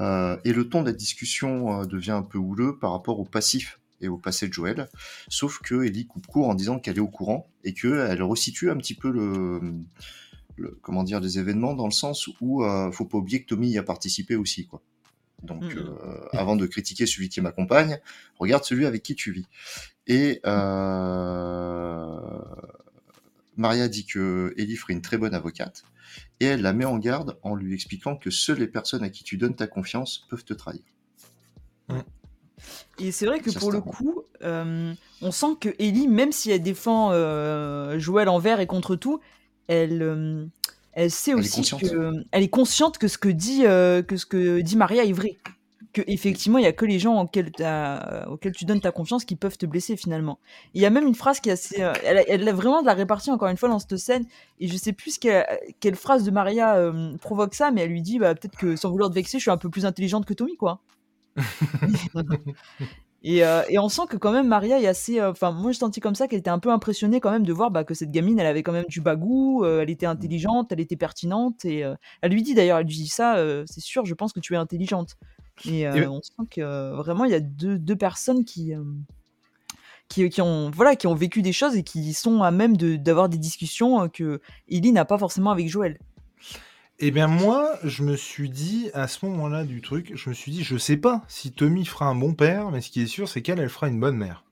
et 0.00 0.52
le 0.52 0.68
ton 0.70 0.82
de 0.82 0.86
la 0.86 0.92
discussion 0.92 1.84
devient 1.84 2.12
un 2.12 2.22
peu 2.22 2.38
houleux 2.38 2.78
par 2.78 2.92
rapport 2.92 3.18
au 3.18 3.24
passif 3.24 3.80
et 4.00 4.08
au 4.08 4.18
passé 4.18 4.48
de 4.48 4.52
Joël, 4.52 4.88
sauf 5.28 5.60
que 5.60 5.84
Ellie 5.84 6.06
coupe 6.06 6.26
court 6.26 6.48
en 6.48 6.54
disant 6.54 6.78
qu'elle 6.78 6.96
est 6.96 7.00
au 7.00 7.08
courant 7.08 7.48
et 7.64 7.74
qu'elle 7.74 8.22
resitue 8.22 8.70
un 8.70 8.76
petit 8.76 8.94
peu 8.94 9.10
le, 9.10 9.60
comment 10.82 11.04
dire 11.04 11.20
les 11.20 11.38
événements 11.38 11.74
dans 11.74 11.86
le 11.86 11.92
sens 11.92 12.28
où 12.40 12.64
euh, 12.64 12.90
faut 12.92 13.04
pas 13.04 13.18
oublier 13.18 13.42
que 13.42 13.46
Tommy 13.46 13.70
y 13.70 13.78
a 13.78 13.82
participé 13.82 14.36
aussi 14.36 14.66
quoi. 14.66 14.82
Donc 15.42 15.62
mm. 15.62 15.78
Euh, 15.78 16.28
avant 16.32 16.56
de 16.56 16.66
critiquer 16.66 17.06
celui 17.06 17.28
qui 17.28 17.40
m'accompagne, 17.40 17.98
regarde 18.38 18.64
celui 18.64 18.86
avec 18.86 19.02
qui 19.02 19.14
tu 19.14 19.32
vis. 19.32 19.46
Et 20.06 20.40
euh, 20.46 22.18
Maria 23.56 23.88
dit 23.88 24.06
que 24.06 24.54
Ellie 24.56 24.76
ferait 24.76 24.94
une 24.94 25.02
très 25.02 25.18
bonne 25.18 25.34
avocate 25.34 25.84
et 26.40 26.46
elle 26.46 26.62
la 26.62 26.72
met 26.72 26.84
en 26.84 26.98
garde 26.98 27.38
en 27.42 27.54
lui 27.54 27.74
expliquant 27.74 28.16
que 28.16 28.30
seules 28.30 28.58
les 28.58 28.66
personnes 28.66 29.02
à 29.02 29.10
qui 29.10 29.24
tu 29.24 29.36
donnes 29.36 29.54
ta 29.54 29.66
confiance 29.66 30.26
peuvent 30.30 30.44
te 30.44 30.54
trahir. 30.54 30.82
Mm. 31.88 32.00
Et 32.98 33.12
c'est 33.12 33.26
vrai 33.26 33.40
que 33.40 33.50
pour 33.58 33.72
le 33.72 33.80
coup, 33.80 34.22
euh, 34.42 34.94
on 35.20 35.30
sent 35.30 35.56
que 35.60 35.68
Ellie, 35.78 36.08
même 36.08 36.32
si 36.32 36.50
elle 36.50 36.62
défend 36.62 37.10
euh, 37.12 37.98
Joël 37.98 38.28
envers 38.28 38.60
et 38.60 38.66
contre 38.66 38.96
tout, 38.96 39.20
elle, 39.68 40.02
euh, 40.02 40.46
elle 40.92 41.10
sait 41.10 41.34
aussi 41.34 41.62
que 41.62 42.12
elle 42.30 42.42
est 42.42 42.48
consciente 42.48 42.98
que 42.98 43.08
ce 43.08 43.18
que 43.18 43.28
dit 43.28 43.62
que 43.62 44.16
ce 44.16 44.26
que 44.26 44.60
dit 44.60 44.76
Maria 44.76 45.04
est 45.04 45.12
vrai. 45.12 45.36
que 45.92 46.02
effectivement 46.06 46.58
il 46.58 46.64
y 46.64 46.68
a 46.68 46.72
que 46.72 46.86
les 46.86 46.98
gens 46.98 47.20
auxquels, 47.22 47.50
auxquels, 48.28 48.52
tu 48.52 48.64
donnes 48.64 48.80
ta 48.80 48.92
confiance 48.92 49.26
qui 49.26 49.36
peuvent 49.36 49.58
te 49.58 49.66
blesser 49.66 49.96
finalement. 49.96 50.38
Il 50.72 50.80
y 50.80 50.86
a 50.86 50.90
même 50.90 51.06
une 51.06 51.14
phrase 51.14 51.40
qui 51.40 51.50
est 51.50 51.52
assez, 51.52 51.80
elle, 51.80 52.24
elle, 52.26 52.48
a 52.48 52.52
vraiment 52.52 52.80
de 52.80 52.86
la 52.86 52.94
répartie 52.94 53.30
encore 53.30 53.48
une 53.48 53.58
fois 53.58 53.68
dans 53.68 53.78
cette 53.78 53.98
scène 53.98 54.24
et 54.58 54.68
je 54.68 54.76
sais 54.76 54.92
plus 54.92 55.18
quelle, 55.18 55.46
quelle 55.80 55.96
phrase 55.96 56.24
de 56.24 56.30
Maria 56.30 56.90
provoque 57.20 57.54
ça, 57.54 57.70
mais 57.70 57.82
elle 57.82 57.90
lui 57.90 58.02
dit 58.02 58.18
bah, 58.18 58.34
peut-être 58.34 58.56
que 58.56 58.76
sans 58.76 58.90
vouloir 58.90 59.10
te 59.10 59.14
vexer, 59.14 59.38
je 59.38 59.42
suis 59.42 59.50
un 59.50 59.58
peu 59.58 59.68
plus 59.68 59.84
intelligente 59.84 60.24
que 60.24 60.34
Tommy 60.34 60.56
quoi. 60.56 60.80
Euh, 63.24 63.62
et, 63.68 63.78
on 63.78 63.88
sent 63.88 64.02
que 64.08 64.16
quand 64.16 64.30
même 64.30 64.46
Maria 64.46 64.80
est 64.80 64.86
assez. 64.86 65.20
Euh, 65.20 65.30
enfin, 65.30 65.50
moi 65.50 65.72
je 65.72 65.78
sentis 65.78 66.00
comme 66.00 66.14
ça 66.14 66.28
qu'elle 66.28 66.38
était 66.38 66.50
un 66.50 66.58
peu 66.58 66.70
impressionnée 66.70 67.18
quand 67.20 67.30
même 67.30 67.44
de 67.44 67.52
voir 67.52 67.70
bah, 67.70 67.82
que 67.82 67.94
cette 67.94 68.10
gamine, 68.10 68.38
elle 68.38 68.46
avait 68.46 68.62
quand 68.62 68.72
même 68.72 68.84
du 68.88 69.00
bagou, 69.00 69.64
euh, 69.64 69.80
elle 69.82 69.90
était 69.90 70.06
intelligente, 70.06 70.70
elle 70.70 70.80
était 70.80 70.96
pertinente. 70.96 71.64
Et 71.64 71.82
elle 72.22 72.32
lui 72.32 72.42
dit 72.42 72.54
d'ailleurs, 72.54 72.78
elle 72.78 72.86
lui 72.86 72.94
dit 72.94 73.08
ça, 73.08 73.36
c'est 73.66 73.80
sûr, 73.80 74.04
je 74.04 74.14
pense 74.14 74.32
que 74.32 74.40
tu 74.40 74.54
es 74.54 74.56
intelligente. 74.56 75.16
Et, 75.64 75.88
on 75.88 76.20
sent 76.22 76.48
que 76.50 76.94
vraiment 76.94 77.24
il 77.24 77.32
y 77.32 77.34
a 77.34 77.40
deux, 77.40 77.78
deux 77.78 77.96
personnes 77.96 78.44
qui, 78.44 78.74
qui, 80.08 80.28
qui, 80.28 80.40
ont, 80.40 80.70
voilà, 80.70 80.94
qui 80.94 81.06
ont 81.06 81.14
vécu 81.14 81.42
des 81.42 81.52
choses 81.52 81.76
et 81.76 81.82
qui 81.82 82.12
sont 82.12 82.42
à 82.42 82.50
même 82.50 82.76
d'avoir 82.76 83.28
des 83.28 83.38
discussions 83.38 84.08
que 84.08 84.40
Ellie 84.68 84.92
n'a 84.92 85.04
pas 85.04 85.18
forcément 85.18 85.50
avec 85.50 85.68
Joël. 85.68 85.98
Eh 86.98 87.10
bien 87.10 87.26
moi, 87.26 87.78
je 87.84 88.02
me 88.02 88.16
suis 88.16 88.48
dit, 88.48 88.90
à 88.94 89.06
ce 89.06 89.26
moment-là 89.26 89.64
du 89.64 89.82
truc, 89.82 90.12
je 90.14 90.30
me 90.30 90.34
suis 90.34 90.50
dit, 90.50 90.64
je 90.64 90.78
sais 90.78 90.96
pas 90.96 91.22
si 91.28 91.52
Tommy 91.52 91.84
fera 91.84 92.06
un 92.06 92.14
bon 92.14 92.32
père, 92.32 92.70
mais 92.70 92.80
ce 92.80 92.90
qui 92.90 93.02
est 93.02 93.06
sûr, 93.06 93.28
c'est 93.28 93.42
qu'elle, 93.42 93.60
elle 93.60 93.68
fera 93.68 93.88
une 93.88 94.00
bonne 94.00 94.16
mère. 94.16 94.44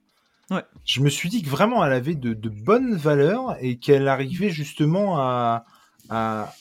Ouais. 0.51 0.61
Je 0.83 1.01
me 1.01 1.09
suis 1.09 1.29
dit 1.29 1.41
que 1.41 1.49
vraiment, 1.49 1.83
elle 1.83 1.93
avait 1.93 2.13
de, 2.13 2.49
bonnes 2.49 2.95
valeurs 2.95 3.57
et 3.61 3.77
qu'elle 3.77 4.07
arrivait 4.07 4.51
justement 4.51 5.17
à, 5.19 5.65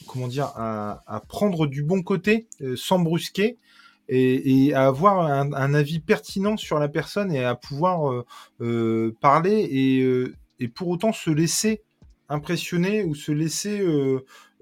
comment 0.07 0.27
dire, 0.27 0.47
à, 0.57 1.23
prendre 1.29 1.67
du 1.67 1.83
bon 1.83 2.03
côté 2.03 2.47
euh, 2.63 2.77
sans 2.77 2.99
brusquer 2.99 3.59
et, 4.09 4.73
à 4.73 4.87
avoir 4.87 5.27
un, 5.27 5.75
avis 5.75 6.01
pertinent 6.01 6.57
sur 6.57 6.79
la 6.79 6.89
personne 6.89 7.31
et 7.31 7.45
à 7.45 7.55
pouvoir 7.55 8.11
euh, 8.11 8.25
euh, 8.63 9.15
parler 9.21 9.61
et, 9.61 10.65
et, 10.65 10.69
pour 10.69 10.89
autant 10.89 11.13
se 11.13 11.31
laisser 11.31 11.83
impressionner 12.29 13.05
ou 13.05 13.15
se 13.15 13.33
laisser 13.33 13.81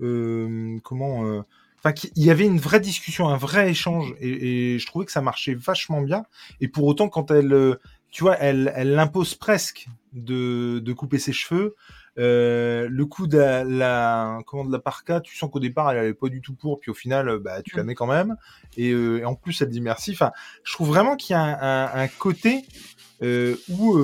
euh, 0.03 0.79
comment 0.83 1.27
euh, 1.27 1.43
Enfin, 1.85 1.95
il 2.15 2.25
y 2.25 2.31
avait 2.31 2.45
une 2.45 2.61
vraie 2.61 2.79
discussion, 2.79 3.29
un 3.29 3.37
vrai 3.37 3.69
échange, 3.69 4.15
et, 4.21 4.79
je 4.79 4.87
trouvais 4.87 5.05
que 5.05 5.11
ça 5.11 5.21
marchait 5.21 5.55
vachement 5.55 6.01
bien. 6.01 6.25
Et 6.61 6.69
pour 6.69 6.85
autant, 6.85 7.09
quand 7.09 7.33
elle, 7.33 7.53
euh, 7.53 7.75
tu 8.13 8.23
vois, 8.23 8.37
elle, 8.39 8.73
elle 8.77 8.93
l'impose 8.93 9.35
presque 9.35 9.89
de, 10.13 10.79
de, 10.79 10.93
couper 10.93 11.19
ses 11.19 11.33
cheveux. 11.33 11.75
le 12.17 13.03
coup 13.03 13.27
de 13.27 13.37
la, 13.37 14.39
comment 14.47 14.65
de 14.65 14.71
la 14.71 14.79
parka, 14.79 15.21
tu 15.21 15.37
sens 15.37 15.51
qu'au 15.51 15.59
départ 15.59 15.91
elle 15.91 15.99
avait 15.99 16.15
pas 16.15 16.29
du 16.29 16.41
tout 16.41 16.55
pour, 16.55 16.79
puis 16.79 16.93
au 16.93 16.95
final, 16.95 17.39
bah 17.39 17.63
tu 17.63 17.75
la 17.75 17.83
mm. 17.83 17.87
mets 17.87 17.95
quand 17.97 18.07
même. 18.07 18.37
Et, 18.77 18.95
en 19.25 19.35
plus, 19.35 19.61
elle 19.61 19.71
dit 19.71 19.81
merci. 19.81 20.13
Enfin, 20.13 20.31
je 20.63 20.73
trouve 20.75 20.87
vraiment 20.87 21.17
qu'il 21.17 21.35
y 21.35 21.37
a 21.37 21.43
un, 21.43 22.01
un, 22.01 22.07
côté 22.07 22.65
où 23.21 23.99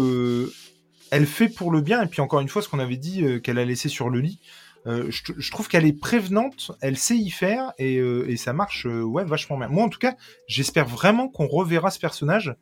elle 1.11 1.27
fait 1.27 1.49
pour 1.49 1.71
le 1.71 1.81
bien. 1.81 2.03
Et 2.03 2.07
puis 2.07 2.21
encore 2.21 2.41
une 2.41 2.49
fois, 2.49 2.63
ce 2.63 2.69
qu'on 2.69 2.79
avait 2.79 2.97
dit 2.97 3.25
qu'elle 3.43 3.59
a 3.59 3.65
laissé 3.65 3.89
sur 3.89 4.11
le 4.11 4.21
lit. 4.21 4.41
Euh, 4.87 5.11
je, 5.11 5.51
trouve 5.51 5.69
qu'elle 5.69 5.85
est 5.85 5.93
prévenante, 5.93 6.73
elle 6.81 6.97
sait 6.97 7.17
y 7.17 7.31
faire 7.31 7.73
et, 7.79 7.99
euh, 7.99 8.35
ça 8.37 8.55
marche 8.55 8.87
euh, 8.87 9.03
ouais 9.03 9.25
vachement 9.25 9.59
bien. 9.59 9.69
Moi 9.69 9.85
en 9.85 9.89
tout 9.89 9.99
cas, 9.99 10.17
j'espère 10.47 10.87
vraiment 10.87 11.29
qu'on 11.29 11.47
reverra 11.47 11.91
ce 11.91 11.99
personnage 11.99 12.55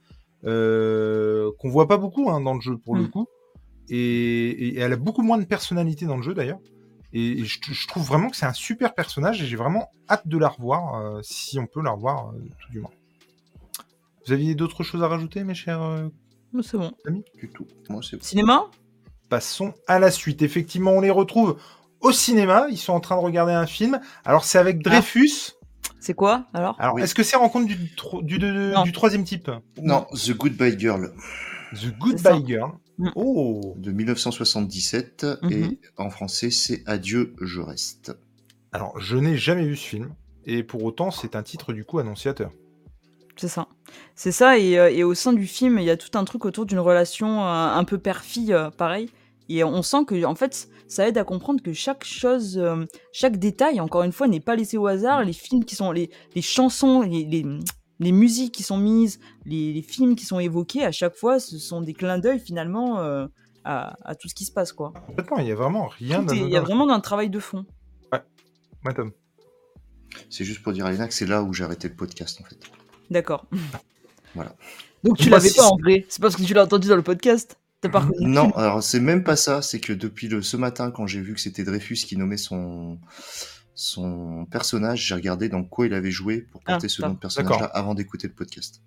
qu'on 0.42 1.68
voit 1.68 1.88
pas 1.88 1.96
beaucoup 1.96 2.30
hein, 2.30 2.40
dans 2.40 2.54
le 2.54 2.60
jeu 2.60 2.76
pour 2.78 2.94
le 2.94 3.04
mm. 3.04 3.10
coup. 3.10 3.26
Et, 3.88 4.76
elle 4.78 4.92
a 4.92 4.96
beaucoup 4.96 5.22
moins 5.22 5.38
de 5.38 5.44
personnalité 5.44 6.06
dans 6.06 6.16
le 6.16 6.22
jeu 6.22 6.34
d'ailleurs. 6.34 6.60
Et, 7.12 7.44
je, 7.44 7.86
trouve 7.86 8.04
vraiment 8.04 8.28
que 8.28 8.36
c'est 8.36 8.46
un 8.46 8.52
super 8.52 8.94
personnage 8.94 9.42
et 9.42 9.46
j'ai 9.46 9.56
vraiment 9.56 9.90
hâte 10.08 10.26
de 10.26 10.38
la 10.38 10.48
revoir 10.48 11.20
si 11.22 11.58
on 11.58 11.66
peut 11.66 11.82
la 11.82 11.92
revoir 11.92 12.32
tout 12.60 12.72
du 12.72 12.80
moins. 12.80 12.90
Vous 14.26 14.32
aviez 14.32 14.54
d'autres 14.54 14.82
choses 14.82 15.02
à 15.02 15.08
rajouter, 15.08 15.44
mes 15.44 15.54
chers 15.54 16.10
C'est 16.62 16.78
bon. 16.78 16.92
Du 17.34 17.50
tout. 17.50 17.66
Moi, 17.88 18.00
c'est 18.08 18.22
Cinéma? 18.22 18.70
Passons 19.28 19.74
à 19.86 19.98
la 19.98 20.10
suite. 20.10 20.42
Effectivement, 20.42 20.92
on 20.92 21.00
les 21.00 21.10
retrouve 21.10 21.58
au 22.00 22.12
cinéma. 22.12 22.66
Ils 22.70 22.78
sont 22.78 22.92
en 22.92 23.00
train 23.00 23.16
de 23.16 23.20
regarder 23.20 23.52
un 23.52 23.66
film. 23.66 24.00
Alors, 24.24 24.44
c'est 24.44 24.58
avec 24.58 24.78
ah. 24.84 24.90
Dreyfus. 24.90 25.52
C'est 26.00 26.14
quoi 26.14 26.46
alors? 26.54 26.76
Alors, 26.78 27.00
est-ce 27.00 27.14
que 27.14 27.22
c'est 27.22 27.36
Rencontre 27.36 27.66
du, 27.66 27.76
du, 28.22 28.38
du, 28.38 28.92
troisième 28.92 29.24
type? 29.24 29.50
Non, 29.82 30.06
The 30.12 30.32
Goodbye 30.32 30.78
Girl. 30.78 31.12
The 31.74 31.96
Goodbye 31.98 32.44
Girl. 32.46 32.72
Mm. 32.98 33.10
Oh 33.14 33.74
De 33.76 33.92
1977. 33.92 35.26
Et 35.50 35.56
mhm. 35.56 35.76
en 35.96 36.10
français, 36.10 36.50
c'est 36.50 36.82
Adieu, 36.86 37.34
je 37.40 37.60
reste. 37.60 38.16
Alors, 38.72 38.98
je 39.00 39.16
n'ai 39.16 39.36
jamais 39.36 39.64
vu 39.64 39.76
ce 39.76 39.86
film. 39.86 40.14
Et 40.44 40.62
pour 40.62 40.84
autant, 40.84 41.10
c'est 41.10 41.34
un 41.34 41.42
titre 41.42 41.72
du 41.72 41.84
coup 41.84 41.98
annonciateur. 41.98 42.52
C'est 43.36 43.48
ça. 43.48 43.68
C'est 44.14 44.32
ça. 44.32 44.58
Et, 44.58 44.78
euh, 44.78 44.90
et, 44.90 45.04
au 45.04 45.14
sein 45.14 45.32
du 45.32 45.46
film, 45.46 45.78
il 45.78 45.84
y 45.84 45.90
a 45.90 45.96
tout 45.96 46.16
un 46.18 46.24
truc 46.24 46.44
autour 46.44 46.66
d'une 46.66 46.78
relation 46.78 47.42
euh, 47.42 47.44
un 47.44 47.84
peu 47.84 47.98
père-fille, 47.98 48.52
euh, 48.52 48.70
pareil. 48.70 49.10
Et 49.48 49.62
on 49.62 49.82
sent 49.82 50.04
que, 50.06 50.24
en 50.24 50.34
fait, 50.34 50.68
ça 50.88 51.08
aide 51.08 51.18
à 51.18 51.24
comprendre 51.24 51.62
que 51.62 51.72
chaque 51.72 52.04
chose, 52.04 52.58
euh, 52.58 52.84
chaque 53.12 53.38
détail, 53.38 53.80
encore 53.80 54.02
une 54.02 54.12
fois, 54.12 54.28
n'est 54.28 54.40
pas 54.40 54.56
laissé 54.56 54.76
au 54.76 54.86
hasard. 54.86 55.24
Les 55.24 55.32
films 55.32 55.64
qui 55.64 55.74
sont, 55.74 55.92
les, 55.92 56.10
les 56.34 56.42
chansons, 56.42 57.02
les, 57.02 57.44
les, 57.98 58.12
musiques 58.12 58.54
qui 58.54 58.62
sont 58.62 58.76
mises, 58.76 59.20
les, 59.44 59.82
films 59.82 60.16
qui 60.16 60.24
sont 60.24 60.38
évoqués, 60.38 60.84
à 60.84 60.92
chaque 60.92 61.16
fois, 61.16 61.38
ce 61.38 61.58
sont 61.58 61.80
des 61.80 61.92
clins 61.92 62.18
d'œil 62.18 62.40
finalement 62.40 63.00
euh, 63.00 63.26
à, 63.64 63.96
à, 64.08 64.14
tout 64.14 64.28
ce 64.28 64.34
qui 64.34 64.44
se 64.44 64.52
passe, 64.52 64.72
quoi. 64.72 64.92
il 65.38 65.46
y 65.46 65.52
a 65.52 65.56
vraiment 65.56 65.86
rien. 65.86 66.24
Il 66.30 66.48
y 66.48 66.56
a 66.56 66.60
vraiment 66.60 66.88
un 66.92 67.00
travail 67.00 67.30
de 67.30 67.40
fond. 67.40 67.64
Ouais, 68.12 68.22
madame. 68.84 69.12
C'est 70.30 70.44
juste 70.44 70.62
pour 70.62 70.72
dire 70.72 70.86
à 70.86 70.92
Léna 70.92 71.08
que 71.08 71.14
c'est 71.14 71.26
là 71.26 71.42
où 71.42 71.52
j'ai 71.52 71.64
arrêté 71.64 71.88
le 71.88 71.94
podcast, 71.94 72.40
en 72.40 72.44
fait. 72.44 72.58
D'accord. 73.10 73.46
Voilà. 74.34 74.54
Donc 75.04 75.18
tu 75.18 75.30
l'avais 75.30 75.50
pas 75.50 75.66
en 75.66 75.76
vrai, 75.76 76.04
c'est 76.08 76.20
parce 76.20 76.36
que 76.36 76.42
tu 76.42 76.52
l'as 76.52 76.64
entendu 76.64 76.88
dans 76.88 76.96
le 76.96 77.02
podcast. 77.02 77.58
Non, 78.20 78.50
alors 78.56 78.82
c'est 78.82 79.00
même 79.00 79.24
pas 79.24 79.36
ça. 79.36 79.62
C'est 79.62 79.80
que 79.80 79.92
depuis 79.92 80.28
le, 80.28 80.42
ce 80.42 80.56
matin, 80.56 80.90
quand 80.90 81.06
j'ai 81.06 81.20
vu 81.20 81.34
que 81.34 81.40
c'était 81.40 81.64
Dreyfus 81.64 81.96
qui 81.96 82.16
nommait 82.16 82.36
son, 82.36 82.98
son 83.74 84.46
personnage, 84.50 85.06
j'ai 85.06 85.14
regardé 85.14 85.48
dans 85.48 85.62
quoi 85.62 85.86
il 85.86 85.94
avait 85.94 86.10
joué 86.10 86.40
pour 86.40 86.60
ah, 86.66 86.72
porter 86.72 86.88
ce 86.88 87.02
nom 87.02 87.10
de 87.10 87.18
personnage-là 87.18 87.66
avant 87.66 87.94
d'écouter 87.94 88.26
le 88.26 88.32
podcast. 88.32 88.82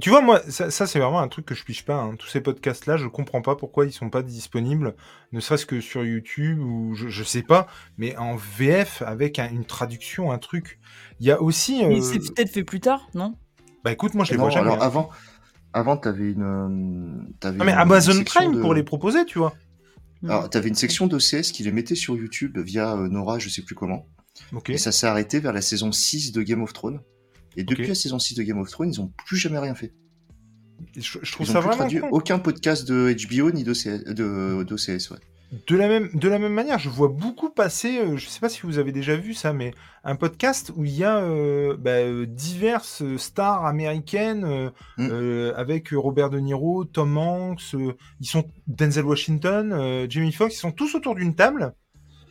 tu 0.00 0.10
vois, 0.10 0.22
moi, 0.22 0.40
ça, 0.48 0.70
c'est 0.70 0.98
vraiment 0.98 1.20
un 1.20 1.28
truc 1.28 1.46
que 1.46 1.54
je 1.54 1.64
piche 1.64 1.84
pas. 1.84 1.96
Hein. 1.96 2.16
Tous 2.16 2.26
ces 2.26 2.40
podcasts-là, 2.40 2.96
je 2.96 3.06
comprends 3.06 3.42
pas 3.42 3.56
pourquoi 3.56 3.86
ils 3.86 3.92
sont 3.92 4.10
pas 4.10 4.22
disponibles, 4.22 4.94
ne 5.32 5.40
serait-ce 5.40 5.66
que 5.66 5.80
sur 5.80 6.04
YouTube 6.04 6.58
ou 6.60 6.94
je, 6.94 7.22
sais 7.22 7.42
pas, 7.42 7.68
mais 7.98 8.16
en 8.16 8.36
VF 8.36 9.02
avec 9.02 9.38
une 9.38 9.64
traduction, 9.64 10.32
un 10.32 10.38
truc. 10.38 10.80
Il 11.20 11.26
y 11.26 11.30
a 11.30 11.40
aussi. 11.40 11.84
Mais 11.86 12.00
c'est 12.00 12.16
euh, 12.16 12.32
peut-être 12.34 12.50
fait 12.50 12.64
plus 12.64 12.80
tard, 12.80 13.08
non? 13.14 13.36
Bah 13.84 13.92
écoute, 13.92 14.14
moi 14.14 14.24
je 14.24 14.32
les 14.32 14.36
vois 14.36 14.50
jamais. 14.50 14.70
Alors, 14.70 14.82
hein. 14.82 14.86
avant, 14.86 15.10
avant, 15.72 15.96
tu 15.96 16.08
avais 16.08 16.32
une. 16.32 16.42
Euh, 16.42 17.46
avais 17.48 17.58
ah, 17.60 17.64
mais 17.64 17.72
Amazon 17.72 18.22
Prime 18.24 18.60
pour 18.60 18.74
les 18.74 18.82
proposer, 18.82 19.24
tu 19.24 19.38
vois. 19.38 19.54
Alors, 20.24 20.48
tu 20.48 20.56
avais 20.56 20.68
une 20.68 20.76
section 20.76 21.08
d'OCS 21.08 21.50
qui 21.52 21.64
les 21.64 21.72
mettait 21.72 21.96
sur 21.96 22.16
YouTube 22.16 22.56
via 22.58 22.94
euh, 22.94 23.08
Nora, 23.08 23.40
je 23.40 23.48
sais 23.48 23.62
plus 23.62 23.74
comment. 23.74 24.06
Et 24.68 24.78
ça 24.78 24.92
s'est 24.92 25.06
arrêté 25.06 25.40
vers 25.40 25.52
la 25.52 25.60
saison 25.60 25.90
6 25.90 26.32
de 26.32 26.42
Game 26.42 26.62
of 26.62 26.72
Thrones. 26.72 27.00
Et 27.56 27.64
depuis 27.64 27.88
la 27.88 27.94
saison 27.94 28.18
6 28.18 28.36
de 28.36 28.42
Game 28.42 28.58
of 28.58 28.70
Thrones, 28.70 28.90
ils 28.90 29.00
ont 29.00 29.12
plus 29.26 29.36
jamais 29.36 29.58
rien 29.58 29.74
fait. 29.74 29.92
Je, 30.96 31.32
trouve 31.32 31.46
ça 31.46 31.60
vraiment. 31.60 31.76
traduit 31.76 32.00
aucun 32.10 32.38
podcast 32.38 32.86
de 32.88 33.14
HBO 33.28 33.50
ni 33.52 33.62
d'OCS, 33.64 35.10
ouais. 35.10 35.18
De 35.52 35.76
la, 35.76 35.86
même, 35.86 36.08
de 36.14 36.28
la 36.30 36.38
même 36.38 36.54
manière, 36.54 36.78
je 36.78 36.88
vois 36.88 37.08
beaucoup 37.08 37.50
passer, 37.50 37.98
euh, 37.98 38.16
je 38.16 38.24
ne 38.24 38.30
sais 38.30 38.40
pas 38.40 38.48
si 38.48 38.62
vous 38.62 38.78
avez 38.78 38.90
déjà 38.90 39.16
vu 39.16 39.34
ça, 39.34 39.52
mais 39.52 39.74
un 40.02 40.16
podcast 40.16 40.72
où 40.76 40.86
il 40.86 40.92
y 40.96 41.04
a 41.04 41.18
euh, 41.18 41.76
bah, 41.76 41.90
euh, 41.90 42.24
diverses 42.24 43.02
stars 43.18 43.66
américaines 43.66 44.72
mm. 44.96 45.52
avec 45.54 45.90
Robert 45.90 46.30
De 46.30 46.38
Niro, 46.38 46.86
Tom 46.86 47.18
Hanks, 47.18 47.74
ils 48.20 48.26
sont 48.26 48.46
Denzel 48.66 49.04
Washington, 49.04 50.06
Jamie 50.08 50.32
Foxx, 50.32 50.54
ils 50.54 50.58
sont 50.58 50.72
tous 50.72 50.94
autour 50.94 51.14
d'une 51.14 51.34
table. 51.34 51.74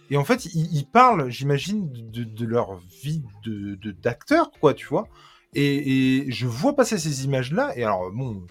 Et 0.09 0.17
en 0.17 0.23
fait, 0.23 0.45
ils, 0.55 0.85
parlent, 0.91 1.29
j'imagine, 1.29 1.91
de, 1.91 2.45
leur 2.45 2.75
vie 3.03 3.21
de 3.45 3.91
d'acteur, 3.91 4.49
quoi, 4.59 4.73
tu 4.73 4.87
vois. 4.87 5.07
Et, 5.53 6.23
et, 6.25 6.31
je 6.31 6.47
vois 6.47 6.75
passer 6.75 6.97
ces 6.97 7.23
images-là. 7.25 7.71
Et 7.77 7.83
alors, 7.83 8.11
bon, 8.11 8.41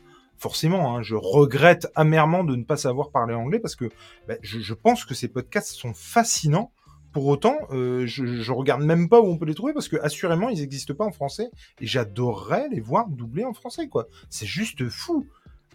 forcément, 0.41 0.97
hein, 0.97 1.03
je 1.03 1.15
regrette 1.15 1.87
amèrement 1.95 2.45
de 2.45 2.57
ne 2.57 2.65
pas 2.65 2.79
savoir 2.79 3.11
parler 3.11 3.35
anglais 3.35 3.61
parce 3.61 3.77
que 3.77 3.91
bah, 4.27 4.35
je, 4.41 4.75
pense 4.75 5.05
que 5.05 5.15
ces 5.15 5.29
podcasts 5.29 5.73
sont 5.73 5.93
fascinants. 5.95 6.73
Pour 7.13 7.27
autant, 7.27 7.59
euh, 7.73 8.07
je, 8.07 8.25
je, 8.25 8.53
regarde 8.53 8.83
même 8.83 9.09
pas 9.09 9.21
où 9.21 9.27
on 9.27 9.37
peut 9.37 9.45
les 9.45 9.55
trouver 9.55 9.73
parce 9.73 9.89
que 9.89 9.97
assurément 9.97 10.49
ils 10.49 10.61
n'existent 10.61 10.95
pas 10.95 11.05
en 11.05 11.11
français 11.11 11.51
et 11.81 11.87
j'adorerais 11.87 12.69
les 12.71 12.81
voir 12.81 13.09
doublés 13.09 13.45
en 13.45 13.53
français 13.53 13.89
quoi. 13.89 14.07
C'est 14.31 14.47
juste 14.47 14.89
fou. 14.89 15.27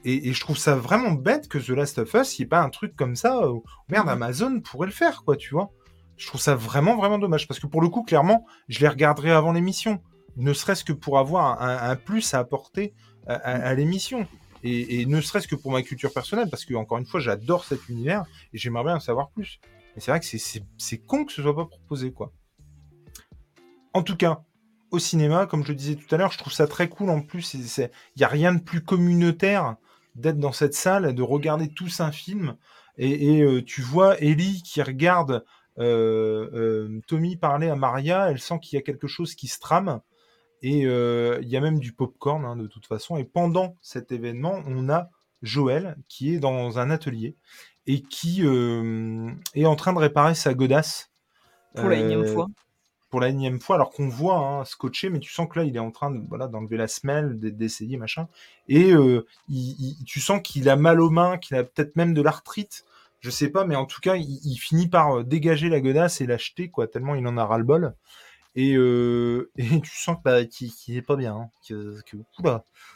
Et, 0.06 0.34
je 0.34 0.40
trouve 0.40 0.58
ça 0.58 0.76
vraiment 0.76 1.12
bête 1.12 1.48
que 1.48 1.58
The 1.58 1.70
Last 1.70 1.98
of 1.98 2.14
Us, 2.14 2.38
il 2.38 2.42
n'y 2.42 2.46
ait 2.46 2.50
pas 2.50 2.62
un 2.62 2.70
truc 2.70 2.96
comme 2.96 3.16
ça. 3.16 3.42
merde, 3.90 4.08
Amazon 4.08 4.62
pourrait 4.62 4.88
le 4.88 4.94
faire 4.94 5.24
quoi, 5.26 5.36
tu 5.36 5.54
vois. 5.54 5.72
Je 6.16 6.28
trouve 6.28 6.40
ça 6.40 6.56
vraiment 6.56 6.96
vraiment 6.96 7.20
dommage 7.20 7.48
parce 7.48 7.60
que 7.60 7.68
pour 7.68 7.82
le 7.82 7.90
coup, 7.90 8.04
clairement, 8.04 8.46
je 8.70 8.80
les 8.80 8.88
regarderai 8.88 9.32
avant 9.32 9.52
l'émission, 9.52 10.02
ne 10.38 10.54
serait-ce 10.54 10.84
que 10.84 10.94
pour 10.94 11.20
avoir 11.20 11.62
un, 11.62 11.96
plus 11.96 12.34
à 12.34 12.40
apporter 12.40 12.94
à 13.28 13.74
l'émission 13.74 14.28
et, 14.66 15.06
ne 15.06 15.22
serait-ce 15.22 15.48
que 15.48 15.56
pour 15.56 15.72
ma 15.72 15.84
culture 15.84 16.12
personnelle, 16.12 16.50
parce 16.50 16.66
que 16.66 16.74
encore 16.74 16.98
une 16.98 17.06
fois, 17.06 17.20
j'adore 17.20 17.66
cet 17.66 17.88
univers 17.88 18.26
et 18.52 18.58
j'aimerais 18.58 18.84
bien 18.84 18.96
en 18.96 19.00
savoir 19.00 19.30
plus. 19.30 19.60
Mais 19.96 20.02
c'est 20.02 20.12
vrai 20.12 20.20
que 20.20 20.26
c'est 20.26 20.98
con 20.98 21.26
que 21.26 21.32
ce 21.32 21.42
soit 21.42 21.56
pas 21.56 21.66
proposé, 21.66 22.12
quoi. 22.12 22.34
En 23.94 24.02
tout 24.04 24.18
cas, 24.18 24.44
au 24.92 25.00
cinéma, 25.00 25.46
comme 25.46 25.64
je 25.64 25.70
le 25.70 25.76
disais 25.76 25.96
tout 25.96 26.14
à 26.14 26.18
l'heure, 26.18 26.32
je 26.32 26.38
trouve 26.38 26.52
ça 26.52 26.68
très 26.68 26.90
cool 26.90 27.10
en 27.10 27.22
plus. 27.22 27.54
Il 27.54 27.90
n'y 28.18 28.24
a 28.24 28.28
rien 28.28 28.54
de 28.54 28.62
plus 28.62 28.84
communautaire 28.84 29.76
d'être 30.16 30.40
dans 30.40 30.52
cette 30.52 30.74
salle, 30.74 31.14
de 31.14 31.22
regarder 31.22 31.70
tous 31.70 32.00
un 32.00 32.12
film. 32.12 32.58
Et, 32.98 33.42
euh, 33.42 33.62
tu 33.64 33.82
vois 33.82 34.20
Ellie 34.22 34.62
qui 34.64 34.82
regarde 34.82 35.44
euh, 35.80 36.50
euh, 36.54 37.02
Tommy 37.08 37.36
parler 37.36 37.68
à 37.68 37.76
Maria, 37.76 38.30
elle 38.30 38.40
sent 38.40 38.60
qu'il 38.62 38.78
y 38.78 38.80
a 38.80 38.82
quelque 38.82 39.08
chose 39.08 39.36
qui 39.36 39.48
se 39.48 39.60
trame. 39.60 40.02
Et 40.68 40.80
il 40.82 41.48
y 41.48 41.58
a 41.58 41.62
même 41.62 41.80
du 41.80 41.94
popcorn 41.94 42.44
hein, 42.44 42.56
de 42.56 42.66
toute 42.66 42.88
façon. 42.88 43.18
Et 43.18 43.24
pendant 43.24 43.76
cet 43.82 44.12
événement, 44.12 44.64
on 44.66 44.90
a 44.90 45.10
Joël 45.44 45.96
qui 46.08 46.34
est 46.34 46.40
dans 46.40 46.80
un 46.80 46.90
atelier 46.90 47.36
et 47.86 48.02
qui 48.02 48.42
est 48.42 49.66
en 49.66 49.76
train 49.76 49.94
de 49.94 50.00
réparer 50.00 50.34
sa 50.34 50.54
godasse. 50.56 51.12
Pour 51.76 51.90
la 51.90 51.98
énième 51.98 52.26
fois 52.26 52.48
pour 53.16 53.22
la 53.22 53.30
énième 53.30 53.62
fois, 53.62 53.78
alors 53.78 53.92
qu'on 53.92 54.10
voit 54.10 54.38
hein, 54.40 54.66
scotché, 54.66 55.10
mais 55.10 55.20
tu 55.20 55.32
sens 55.32 55.48
que 55.50 55.60
là, 55.60 55.66
il 55.66 55.74
est 55.74 55.80
en 55.80 55.92
train 55.92 56.12
de, 56.12 56.22
voilà, 56.28 56.50
d'enlever 56.50 56.76
la 56.76 56.90
semelle, 56.90 57.40
d'essayer, 57.40 57.96
machin. 57.96 58.28
Et 58.68 58.92
euh, 58.92 59.26
tu 60.06 60.20
sens 60.20 60.42
qu'il 60.44 60.68
a 60.68 60.76
mal 60.76 61.00
aux 61.00 61.10
mains, 61.10 61.38
qu'il 61.38 61.56
a 61.56 61.64
peut-être 61.64 61.96
même 61.96 62.14
de 62.14 62.22
l'arthrite. 62.22 62.84
Je 63.22 63.30
sais 63.30 63.48
pas, 63.48 63.64
mais 63.64 63.78
en 63.78 63.86
tout 63.86 64.02
cas, 64.02 64.18
il, 64.18 64.58
finit 64.58 64.90
par 64.90 65.20
euh, 65.20 65.24
dégager 65.24 65.70
la 65.70 65.80
godasse 65.80 66.20
et 66.20 66.26
l'acheter, 66.26 66.68
quoi, 66.68 66.88
tellement 66.88 67.16
il 67.16 67.26
en 67.26 67.38
a 67.38 67.46
ras-le-bol. 67.46 67.96
Et, 68.56 68.76
euh, 68.76 69.52
et, 69.58 69.82
tu 69.82 69.96
sens 69.96 70.18
bah, 70.24 70.46
qu'il 70.46 70.72
est 70.96 71.02
pas 71.02 71.16
bien, 71.16 71.36
hein, 71.36 71.50
que, 71.68 72.02
que 72.02 72.18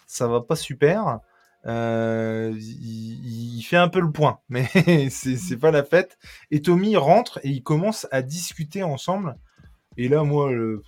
ça 0.07 0.27
va 0.27 0.41
pas 0.41 0.56
super. 0.56 1.19
il, 1.65 2.57
il, 2.57 3.61
fait 3.64 3.77
un 3.77 3.90
peu 3.90 3.99
le 3.99 4.11
point, 4.11 4.40
mais 4.49 4.68
c'est 5.10 5.57
pas 5.57 5.72
la 5.72 5.84
fête. 5.84 6.18
Et 6.52 6.61
Tommy 6.61 6.95
rentre 6.95 7.40
et 7.44 7.49
ils 7.49 7.64
commencent 7.64 8.07
à 8.11 8.22
discuter 8.22 8.84
ensemble 8.84 9.36
et 9.99 10.07
là, 10.07 10.23
moi, 10.23 10.49
le, 10.49 10.81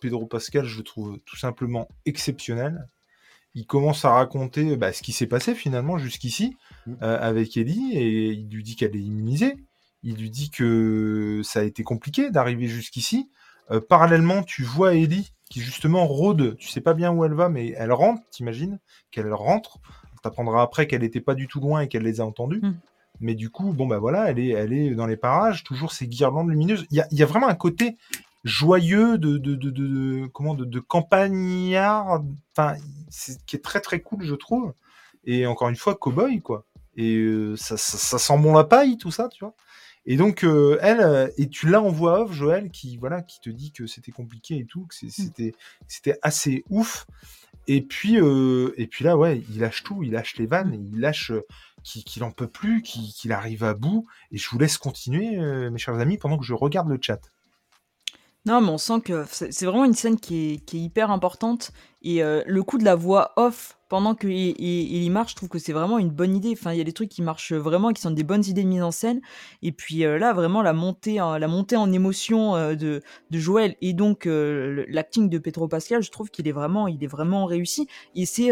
Pedro 0.00 0.24
Pascal, 0.24 0.64
je 0.64 0.78
le 0.78 0.82
trouve 0.82 1.18
tout 1.26 1.36
simplement 1.36 1.88
exceptionnel. 2.06 2.88
Il 3.54 3.66
commence 3.66 4.06
à 4.06 4.14
raconter 4.14 4.78
bah, 4.78 4.94
ce 4.94 5.02
qui 5.02 5.12
s'est 5.12 5.26
passé 5.26 5.54
finalement 5.54 5.98
jusqu'ici 5.98 6.56
mmh. 6.86 6.92
euh, 7.02 7.18
avec 7.20 7.58
Ellie 7.58 7.92
et 7.92 8.32
il 8.32 8.48
lui 8.48 8.62
dit 8.62 8.76
qu'elle 8.76 8.96
est 8.96 9.00
immunisée. 9.00 9.56
Il 10.04 10.16
lui 10.16 10.30
dit 10.30 10.50
que 10.50 11.40
ça 11.42 11.60
a 11.60 11.62
été 11.62 11.82
compliqué 11.82 12.30
d'arriver 12.30 12.68
jusqu'ici. 12.68 13.30
Euh, 13.70 13.80
parallèlement, 13.80 14.42
tu 14.42 14.62
vois 14.62 14.94
Ellie 14.94 15.32
qui 15.50 15.60
justement 15.60 16.06
rôde, 16.06 16.56
tu 16.56 16.68
sais 16.68 16.80
pas 16.80 16.94
bien 16.94 17.12
où 17.12 17.24
elle 17.24 17.34
va, 17.34 17.48
mais 17.48 17.74
elle 17.76 17.92
rentre, 17.92 18.22
t'imagines 18.30 18.78
qu'elle 19.10 19.32
rentre. 19.32 19.78
T'apprendras 20.22 20.62
après 20.62 20.86
qu'elle 20.86 21.02
n'était 21.02 21.20
pas 21.20 21.34
du 21.34 21.48
tout 21.48 21.60
loin 21.60 21.82
et 21.82 21.88
qu'elle 21.88 22.02
les 22.02 22.20
a 22.20 22.24
entendus. 22.24 22.60
Mmh. 22.62 22.74
Mais 23.20 23.34
du 23.34 23.50
coup, 23.50 23.72
bon, 23.72 23.86
bah 23.86 23.98
voilà, 23.98 24.30
elle 24.30 24.38
est, 24.38 24.48
elle 24.48 24.72
est 24.72 24.94
dans 24.94 25.06
les 25.06 25.16
parages, 25.16 25.64
toujours 25.64 25.92
ces 25.92 26.06
guirlandes 26.06 26.50
lumineuses. 26.50 26.86
Il 26.90 27.04
y 27.10 27.22
a, 27.22 27.26
vraiment 27.26 27.48
un 27.48 27.54
côté 27.54 27.96
joyeux 28.42 29.18
de, 29.18 29.38
de, 29.38 29.54
de, 29.54 29.70
de 29.70 30.26
comment, 30.32 30.54
de, 30.54 30.80
campagnard, 30.80 32.22
enfin, 32.56 32.76
qui 33.46 33.56
est 33.56 33.62
très 33.62 33.80
très 33.80 34.00
cool, 34.00 34.24
je 34.24 34.34
trouve. 34.34 34.72
Et 35.24 35.46
encore 35.46 35.68
une 35.68 35.76
fois, 35.76 35.94
cowboy, 35.94 36.40
quoi. 36.40 36.64
Et 36.96 37.16
euh, 37.16 37.56
ça, 37.56 37.76
ça, 37.76 38.18
sent 38.18 38.38
bon 38.38 38.54
la 38.54 38.64
paille, 38.64 38.98
tout 38.98 39.10
ça, 39.10 39.28
tu 39.28 39.44
vois. 39.44 39.54
Et 40.06 40.16
donc, 40.16 40.44
euh, 40.44 40.78
elle, 40.82 41.00
euh, 41.00 41.28
et 41.38 41.48
tu 41.48 41.68
l'as 41.68 41.80
en 41.80 41.88
voix 41.88 42.20
off, 42.22 42.32
Joël, 42.32 42.70
qui, 42.70 42.96
voilà, 42.98 43.22
qui 43.22 43.40
te 43.40 43.50
dit 43.50 43.72
que 43.72 43.86
c'était 43.86 44.12
compliqué 44.12 44.56
et 44.58 44.66
tout, 44.66 44.86
que 44.86 45.06
mmh. 45.06 45.10
c'était, 45.10 45.54
c'était 45.88 46.18
assez 46.22 46.64
ouf. 46.68 47.06
Et 47.66 47.80
puis, 47.80 48.16
et 48.16 48.86
puis 48.86 49.04
là, 49.04 49.16
ouais, 49.16 49.42
il 49.48 49.60
lâche 49.60 49.84
tout, 49.84 50.02
il 50.02 50.12
lâche 50.12 50.36
les 50.36 50.46
vannes, 50.46 50.74
il 50.92 51.00
lâche 51.00 51.32
qu'il 51.84 52.22
n'en 52.22 52.30
peut 52.30 52.46
plus, 52.46 52.82
qu'il 52.82 53.32
arrive 53.32 53.62
à 53.64 53.74
bout. 53.74 54.06
Et 54.32 54.38
je 54.38 54.48
vous 54.48 54.58
laisse 54.58 54.78
continuer, 54.78 55.38
euh, 55.38 55.70
mes 55.70 55.78
chers 55.78 55.98
amis, 55.98 56.18
pendant 56.18 56.38
que 56.38 56.44
je 56.44 56.54
regarde 56.54 56.88
le 56.88 56.98
chat. 57.00 57.20
Non, 58.46 58.60
mais 58.60 58.68
on 58.68 58.78
sent 58.78 59.00
que 59.02 59.24
c'est 59.30 59.64
vraiment 59.64 59.86
une 59.86 59.94
scène 59.94 60.18
qui 60.18 60.52
est, 60.54 60.74
hyper 60.74 61.10
importante. 61.10 61.72
Et 62.02 62.22
euh, 62.22 62.42
le 62.46 62.62
coup 62.62 62.78
de 62.78 62.84
la 62.84 62.94
voix 62.94 63.32
off 63.36 63.78
pendant 63.94 64.16
qu'il 64.16 64.32
il, 64.32 65.10
marche, 65.12 65.30
je 65.30 65.36
trouve 65.36 65.48
que 65.48 65.60
c'est 65.60 65.72
vraiment 65.72 66.00
une 66.00 66.10
bonne 66.10 66.34
idée. 66.34 66.50
Enfin, 66.52 66.72
il 66.72 66.78
y 66.78 66.80
a 66.80 66.84
des 66.84 66.92
trucs 66.92 67.10
qui 67.10 67.22
marchent 67.22 67.52
vraiment, 67.52 67.92
qui 67.92 68.02
sont 68.02 68.10
des 68.10 68.24
bonnes 68.24 68.44
idées 68.44 68.64
de 68.64 68.68
mise 68.68 68.82
en 68.82 68.90
scène. 68.90 69.20
Et 69.62 69.70
puis 69.70 70.04
euh, 70.04 70.18
là, 70.18 70.32
vraiment, 70.32 70.62
la 70.62 70.72
montée, 70.72 71.20
en 71.20 71.92
émotion 71.92 72.74
de, 72.74 72.74
de 73.30 73.38
Joël 73.38 73.76
et 73.82 73.92
donc 73.92 74.24
l'acting 74.26 75.28
de 75.28 75.38
Pedro 75.38 75.68
Pascal, 75.68 76.02
je 76.02 76.10
trouve 76.10 76.28
qu'il 76.28 76.48
est 76.48 76.52
vraiment, 76.52 76.88
il 76.88 77.04
est 77.04 77.06
vraiment 77.06 77.44
réussi. 77.44 77.86
Et 78.16 78.26
c'est 78.26 78.50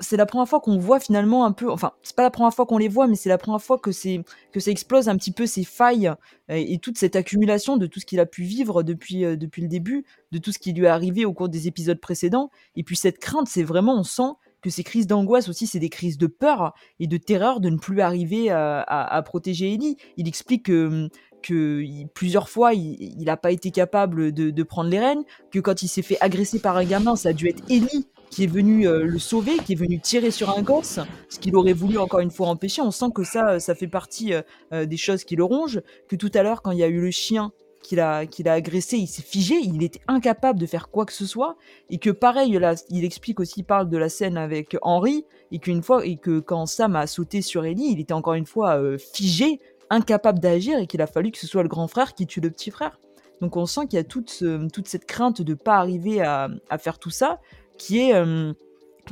c'est 0.00 0.16
la 0.16 0.26
première 0.26 0.48
fois 0.48 0.60
qu'on 0.60 0.78
voit 0.78 1.00
finalement 1.00 1.44
un 1.44 1.52
peu, 1.52 1.70
enfin, 1.70 1.92
c'est 2.02 2.14
pas 2.14 2.22
la 2.22 2.30
première 2.30 2.52
fois 2.52 2.66
qu'on 2.66 2.78
les 2.78 2.88
voit, 2.88 3.06
mais 3.06 3.16
c'est 3.16 3.28
la 3.28 3.38
première 3.38 3.62
fois 3.62 3.78
que 3.78 3.92
c'est 3.92 4.22
que 4.52 4.60
ça 4.60 4.70
explose 4.70 5.08
un 5.08 5.16
petit 5.16 5.32
peu 5.32 5.46
ces 5.46 5.64
failles 5.64 6.12
et, 6.48 6.78
toute 6.78 6.98
cette 6.98 7.16
accumulation 7.16 7.76
de 7.76 7.86
tout 7.86 8.00
ce 8.00 8.06
qu'il 8.06 8.20
a 8.20 8.26
pu 8.26 8.42
vivre 8.42 8.82
depuis 8.82 9.24
euh, 9.24 9.36
depuis 9.36 9.62
le 9.62 9.68
début, 9.68 10.04
de 10.32 10.38
tout 10.38 10.52
ce 10.52 10.58
qui 10.58 10.72
lui 10.72 10.84
est 10.84 10.88
arrivé 10.88 11.24
au 11.24 11.32
cours 11.32 11.48
des 11.48 11.66
épisodes 11.66 12.00
précédents. 12.00 12.50
Et 12.76 12.84
puis 12.84 12.96
cette 12.96 13.18
crainte, 13.18 13.48
c'est 13.48 13.62
vraiment, 13.62 13.98
on 13.98 14.04
sent 14.04 14.32
que 14.60 14.70
ces 14.70 14.84
crises 14.84 15.06
d'angoisse 15.06 15.48
aussi, 15.48 15.66
c'est 15.66 15.78
des 15.78 15.88
crises 15.88 16.18
de 16.18 16.26
peur 16.26 16.74
et 17.00 17.06
de 17.06 17.16
terreur 17.16 17.60
de 17.60 17.70
ne 17.70 17.78
plus 17.78 18.00
arriver 18.00 18.50
à, 18.50 19.22
protéger 19.24 19.74
Ellie. 19.74 19.96
Il 20.16 20.28
explique 20.28 20.66
que 20.66 21.08
que 21.40 21.84
plusieurs 22.14 22.48
fois 22.48 22.74
il 22.74 23.22
n'a 23.22 23.36
pas 23.36 23.52
été 23.52 23.70
capable 23.70 24.32
de, 24.32 24.50
de, 24.50 24.62
prendre 24.64 24.90
les 24.90 24.98
rênes, 24.98 25.22
que 25.52 25.60
quand 25.60 25.82
il 25.82 25.88
s'est 25.88 26.02
fait 26.02 26.18
agresser 26.20 26.58
par 26.58 26.76
un 26.76 26.84
gamin, 26.84 27.14
ça 27.14 27.28
a 27.28 27.32
dû 27.32 27.46
être 27.46 27.62
Ellie 27.70 28.08
qui 28.30 28.44
est 28.44 28.48
venu 28.48 28.86
euh, 28.86 29.04
le 29.04 29.18
sauver, 29.18 29.56
qui 29.58 29.72
est 29.72 29.76
venu 29.76 30.00
tirer 30.00 30.30
sur 30.30 30.56
un 30.56 30.62
gosse, 30.62 31.00
ce 31.28 31.38
qu'il 31.38 31.56
aurait 31.56 31.72
voulu 31.72 31.98
encore 31.98 32.20
une 32.20 32.30
fois 32.30 32.48
empêcher. 32.48 32.82
On 32.82 32.90
sent 32.90 33.06
que 33.14 33.24
ça, 33.24 33.60
ça 33.60 33.74
fait 33.74 33.88
partie 33.88 34.34
euh, 34.34 34.42
euh, 34.72 34.86
des 34.86 34.96
choses 34.96 35.24
qui 35.24 35.36
le 35.36 35.44
rongent. 35.44 35.80
Que 36.08 36.16
tout 36.16 36.30
à 36.34 36.42
l'heure, 36.42 36.62
quand 36.62 36.70
il 36.70 36.78
y 36.78 36.82
a 36.82 36.88
eu 36.88 37.00
le 37.00 37.10
chien 37.10 37.52
qu'il 37.82 38.00
a, 38.00 38.26
qu'il 38.26 38.48
a 38.48 38.52
agressé, 38.52 38.98
il 38.98 39.06
s'est 39.06 39.22
figé, 39.22 39.54
il 39.62 39.82
était 39.82 40.00
incapable 40.08 40.58
de 40.58 40.66
faire 40.66 40.88
quoi 40.88 41.06
que 41.06 41.12
ce 41.12 41.26
soit. 41.26 41.56
Et 41.90 41.98
que 41.98 42.10
pareil, 42.10 42.52
là, 42.52 42.74
il 42.90 43.04
explique 43.04 43.40
aussi, 43.40 43.60
il 43.60 43.64
parle 43.64 43.88
de 43.88 43.96
la 43.96 44.08
scène 44.08 44.36
avec 44.36 44.76
Henri, 44.82 45.24
et 45.50 45.58
qu'une 45.58 45.82
fois, 45.82 46.04
et 46.04 46.16
que 46.16 46.40
quand 46.40 46.66
Sam 46.66 46.96
a 46.96 47.06
sauté 47.06 47.40
sur 47.40 47.64
Ellie, 47.64 47.92
il 47.92 48.00
était 48.00 48.12
encore 48.12 48.34
une 48.34 48.46
fois 48.46 48.78
figé, 48.98 49.60
incapable 49.88 50.40
d'agir, 50.40 50.78
et 50.78 50.86
qu'il 50.86 51.00
a 51.00 51.06
fallu 51.06 51.30
que 51.30 51.38
ce 51.38 51.46
soit 51.46 51.62
le 51.62 51.68
grand 51.68 51.88
frère 51.88 52.14
qui 52.14 52.26
tue 52.26 52.40
le 52.40 52.50
petit 52.50 52.70
frère. 52.70 52.98
Donc 53.40 53.56
on 53.56 53.66
sent 53.66 53.86
qu'il 53.86 53.96
y 53.96 54.00
a 54.00 54.04
toute, 54.04 54.42
toute 54.72 54.88
cette 54.88 55.06
crainte 55.06 55.42
de 55.42 55.52
ne 55.52 55.56
pas 55.56 55.76
arriver 55.76 56.20
à, 56.20 56.48
faire 56.78 56.98
tout 56.98 57.10
ça, 57.10 57.40
qui 57.78 58.00
est 58.00 58.14
euh, 58.14 58.52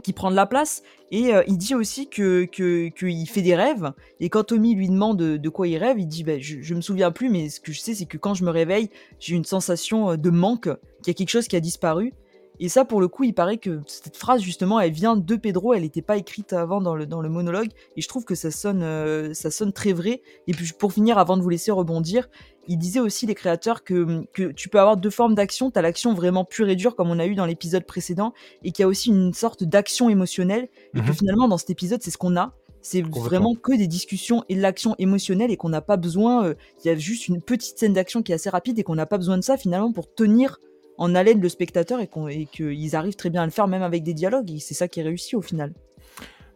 qui 0.02 0.12
prend 0.12 0.30
de 0.30 0.36
la 0.36 0.47
place 0.47 0.82
et 1.10 1.34
euh, 1.34 1.43
il 1.47 1.56
dit 1.56 1.74
aussi 1.74 2.09
que 2.09 2.44
qu'il 2.44 3.28
fait 3.28 3.43
des 3.43 3.55
rêves. 3.55 3.93
Et 4.20 4.28
quand 4.28 4.44
Tommy 4.44 4.74
lui 4.74 4.88
demande 4.88 5.16
de, 5.16 5.48
quoi 5.48 5.68
il 5.68 5.78
rêve 5.78 5.98
il 5.98 6.06
dit 6.06 6.24
bah, 6.24 6.38
je, 6.38 6.60
je 6.60 6.74
me 6.74 6.80
souviens 6.80 7.10
plus 7.10 7.30
mais 7.30 7.48
ce 7.48 7.60
que 7.60 7.72
je 7.72 7.80
sais 7.80 7.94
c'est 7.94 8.06
que 8.06 8.18
quand 8.18 8.34
je 8.34 8.44
me 8.44 8.51
réveille 8.51 8.90
j'ai 9.18 9.34
une 9.34 9.44
sensation 9.44 10.10
euh, 10.10 10.16
de 10.16 10.30
manque 10.30 10.68
qu'il 11.02 11.09
y 11.09 11.10
a 11.10 11.14
quelque 11.14 11.30
chose 11.30 11.48
qui 11.48 11.56
a 11.56 11.60
disparu. 11.60 12.12
Et 12.59 12.70
ça, 12.70 12.86
pour 12.86 13.02
le 13.02 13.09
coup, 13.09 13.24
il 13.24 13.34
paraît 13.34 13.59
que 13.59 13.82
cette 13.86 14.16
phrase, 14.16 14.40
justement, 14.40 14.80
elle 14.80 14.90
vient 14.90 15.14
de 15.14 15.36
Pedro, 15.36 15.74
elle 15.74 15.82
n'était 15.82 16.01
pas 16.01 16.16
écrite 16.16 16.55
avant 16.55 16.80
dans 16.80 16.94
le, 16.94 17.05
dans 17.05 17.20
le 17.20 17.28
monologue, 17.28 17.68
et 17.98 18.01
je 18.01 18.09
trouve 18.09 18.24
que 18.24 18.34
ça 18.34 18.51
sonne, 18.51 19.34
ça 19.34 19.51
sonne 19.51 19.74
très 19.74 19.93
vrai. 19.93 20.22
Et 20.47 20.52
puis, 20.52 20.72
pour 20.72 20.94
finir, 20.94 21.18
avant 21.18 21.36
de 21.36 21.43
vous 21.43 21.51
laisser 21.51 21.70
rebondir, 21.70 22.30
il 22.68 22.78
disait 22.78 23.01
aussi, 23.01 23.26
les 23.26 23.34
créateurs, 23.34 23.84
que, 23.84 24.24
que 24.32 24.52
tu 24.52 24.68
peux 24.68 24.78
avoir 24.78 24.97
deux 24.97 25.10
formes 25.10 25.34
d'action. 25.34 25.70
Tu 25.70 25.78
as 25.78 25.82
l'action 25.82 26.14
vraiment 26.14 26.44
pure 26.44 26.68
et 26.68 26.76
dure, 26.76 26.97
comme 26.97 27.10
on 27.10 27.18
a 27.18 27.26
eu 27.26 27.34
dans 27.34 27.47
l'épisode 27.47 27.84
précédent, 27.84 28.32
et 28.62 28.72
qu'il 28.72 28.82
y 28.82 28.84
a 28.84 28.88
aussi 28.88 29.10
une 29.10 29.32
sorte 29.32 29.64
d'action 29.64 30.09
émotionnelle, 30.09 30.68
et 30.94 31.01
que 31.01 31.06
mhm. 31.06 31.14
finalement, 31.14 31.48
dans 31.48 31.59
cet 31.59 31.70
épisode, 31.70 32.02
c'est 32.02 32.10
ce 32.10 32.18
qu'on 32.18 32.36
a. 32.36 32.52
C'est 32.82 33.02
vraiment 33.02 33.56
que 33.56 33.76
des 33.76 33.88
discussions 33.88 34.44
et 34.48 34.55
de 34.55 34.60
l'action 34.60 34.94
émotionnelle 34.98 35.51
et 35.51 35.56
qu'on 35.56 35.70
n'a 35.70 35.80
pas 35.80 35.97
besoin. 35.97 36.47
Euh, 36.47 36.55
il 36.84 36.86
y 36.86 36.90
a 36.90 36.97
juste 36.97 37.26
une 37.26 37.43
petite 37.43 37.76
scène 37.76 37.94
d'action 37.94 38.22
qui 38.22 38.30
est 38.30 38.36
assez 38.36 38.48
rapide 38.48 38.78
et 38.78 38.84
qu'on 38.84 38.94
n'a 38.94 39.06
pas 39.06 39.18
besoin 39.18 39.36
de 39.38 39.43
ça 39.43 39.56
finalement 39.56 39.90
pour 39.90 40.14
tenir 40.14 40.60
en 40.97 41.16
haleine 41.16 41.40
le 41.40 41.48
spectateur 41.48 41.98
et 42.01 42.09
qu'ils 42.47 42.94
arrivent 42.94 43.16
très 43.16 43.28
bien 43.28 43.43
à 43.43 43.44
le 43.44 43.51
faire 43.51 43.66
même 43.66 43.82
avec 43.82 44.05
des 44.05 44.14
dialogues. 44.14 44.52
Et 44.52 44.60
c'est 44.60 44.74
ça 44.74 44.86
qui 44.86 45.01
est 45.01 45.02
réussi 45.02 45.34
au 45.34 45.43
final. 45.43 45.74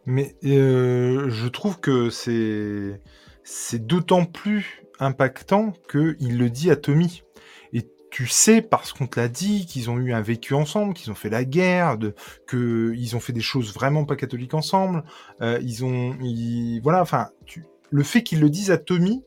Mais 0.06 0.36
euh, 0.44 1.28
je 1.30 1.48
trouve 1.48 1.80
que 1.80 2.10
c'est 2.10 3.00
c'est 3.42 3.84
d'autant 3.84 4.24
plus 4.24 4.84
impactant 5.00 5.72
qu'il 5.90 6.38
le 6.38 6.50
dit 6.50 6.70
à 6.70 6.76
Tommy. 6.76 7.22
Et 7.72 7.88
tu 8.10 8.26
sais, 8.26 8.62
parce 8.62 8.92
qu'on 8.92 9.06
te 9.06 9.18
l'a 9.18 9.28
dit, 9.28 9.66
qu'ils 9.66 9.90
ont 9.90 9.98
eu 9.98 10.12
un 10.12 10.20
vécu 10.20 10.54
ensemble, 10.54 10.94
qu'ils 10.94 11.10
ont 11.10 11.14
fait 11.14 11.30
la 11.30 11.44
guerre, 11.44 11.96
qu'ils 12.48 13.16
ont 13.16 13.20
fait 13.20 13.32
des 13.32 13.40
choses 13.40 13.72
vraiment 13.74 14.04
pas 14.04 14.16
catholiques 14.16 14.54
ensemble. 14.54 15.04
Euh, 15.40 15.58
ils 15.62 15.84
ont, 15.84 16.16
voilà, 16.82 17.02
enfin, 17.02 17.30
le 17.90 18.02
fait 18.02 18.22
qu'ils 18.22 18.40
le 18.40 18.50
disent 18.50 18.70
à 18.70 18.78
Tommy, 18.78 19.24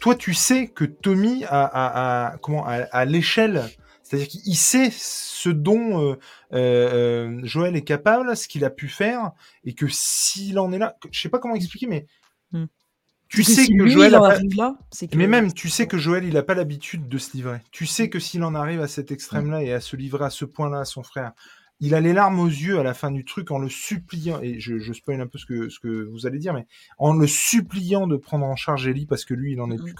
toi, 0.00 0.14
tu 0.14 0.34
sais 0.34 0.68
que 0.68 0.84
Tommy 0.84 1.44
a, 1.48 2.36
comment, 2.42 2.64
à 2.66 3.04
l'échelle 3.04 3.64
c'est-à-dire 4.06 4.28
qu'il 4.28 4.56
sait 4.56 4.90
ce 4.92 5.48
dont 5.48 6.00
euh, 6.00 6.16
euh, 6.52 7.40
Joël 7.42 7.74
est 7.74 7.82
capable, 7.82 8.36
ce 8.36 8.46
qu'il 8.46 8.64
a 8.64 8.70
pu 8.70 8.86
faire, 8.86 9.32
et 9.64 9.74
que 9.74 9.88
s'il 9.88 10.60
en 10.60 10.70
est 10.70 10.78
là, 10.78 10.96
je 11.10 11.20
sais 11.20 11.28
pas 11.28 11.40
comment 11.40 11.56
expliquer, 11.56 11.88
mais. 11.88 12.06
Tu 13.36 13.44
sais 13.44 13.66
que, 13.66 13.86
Joël 13.86 14.14
a 14.14 14.20
pas... 14.20 14.38
là, 14.56 14.76
mais 15.14 15.26
même 15.26 15.52
tu 15.52 15.68
sais 15.68 15.86
que 15.86 15.98
Joël 15.98 16.24
il 16.24 16.36
a 16.36 16.42
pas 16.42 16.54
l'habitude 16.54 17.08
de 17.08 17.18
se 17.18 17.36
livrer. 17.36 17.60
Tu 17.70 17.86
sais 17.86 18.08
que 18.08 18.18
s'il 18.18 18.42
en 18.44 18.54
arrive 18.54 18.80
à 18.80 18.88
cet 18.88 19.12
extrême-là 19.12 19.62
et 19.62 19.72
à 19.72 19.80
se 19.80 19.96
livrer 19.96 20.24
à 20.24 20.30
ce 20.30 20.44
point-là 20.44 20.80
à 20.80 20.84
son 20.84 21.02
frère, 21.02 21.32
il 21.80 21.94
a 21.94 22.00
les 22.00 22.12
larmes 22.12 22.40
aux 22.40 22.48
yeux 22.48 22.78
à 22.78 22.82
la 22.82 22.94
fin 22.94 23.10
du 23.10 23.24
truc 23.24 23.50
en 23.50 23.58
le 23.58 23.68
suppliant, 23.68 24.40
et 24.40 24.58
je, 24.60 24.78
je 24.78 24.92
spoil 24.92 25.20
un 25.20 25.26
peu 25.26 25.38
ce 25.38 25.44
que, 25.44 25.68
ce 25.68 25.78
que 25.78 26.08
vous 26.10 26.26
allez 26.26 26.38
dire, 26.38 26.54
mais 26.54 26.66
en 26.98 27.12
le 27.12 27.26
suppliant 27.26 28.06
de 28.06 28.16
prendre 28.16 28.46
en 28.46 28.56
charge 28.56 28.86
Ellie 28.88 29.06
parce 29.06 29.24
que 29.24 29.34
lui, 29.34 29.52
il 29.52 29.60
en 29.60 29.70
est, 29.70 29.76
plus, 29.76 29.94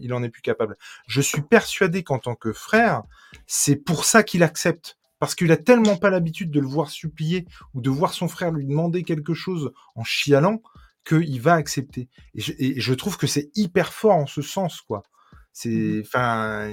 il 0.00 0.12
en 0.12 0.22
est 0.22 0.28
plus 0.28 0.42
capable. 0.42 0.76
Je 1.06 1.20
suis 1.20 1.42
persuadé 1.42 2.02
qu'en 2.02 2.18
tant 2.18 2.34
que 2.34 2.52
frère, 2.52 3.04
c'est 3.46 3.76
pour 3.76 4.04
ça 4.04 4.22
qu'il 4.22 4.42
accepte. 4.42 4.98
Parce 5.20 5.36
qu'il 5.36 5.52
a 5.52 5.56
tellement 5.56 5.96
pas 5.96 6.10
l'habitude 6.10 6.50
de 6.50 6.60
le 6.60 6.66
voir 6.66 6.90
supplier 6.90 7.46
ou 7.72 7.80
de 7.80 7.88
voir 7.88 8.12
son 8.12 8.28
frère 8.28 8.50
lui 8.50 8.66
demander 8.66 9.04
quelque 9.04 9.32
chose 9.32 9.72
en 9.94 10.04
chialant 10.04 10.60
qu'il 11.04 11.40
va 11.40 11.54
accepter. 11.54 12.08
Et 12.34 12.40
je, 12.40 12.52
et 12.58 12.80
je 12.80 12.94
trouve 12.94 13.16
que 13.16 13.26
c'est 13.26 13.50
hyper 13.54 13.92
fort 13.92 14.16
en 14.16 14.26
ce 14.26 14.42
sens, 14.42 14.80
quoi. 14.80 15.02
C'est, 15.52 15.68
mmh 15.68 16.00
enfin, 16.00 16.72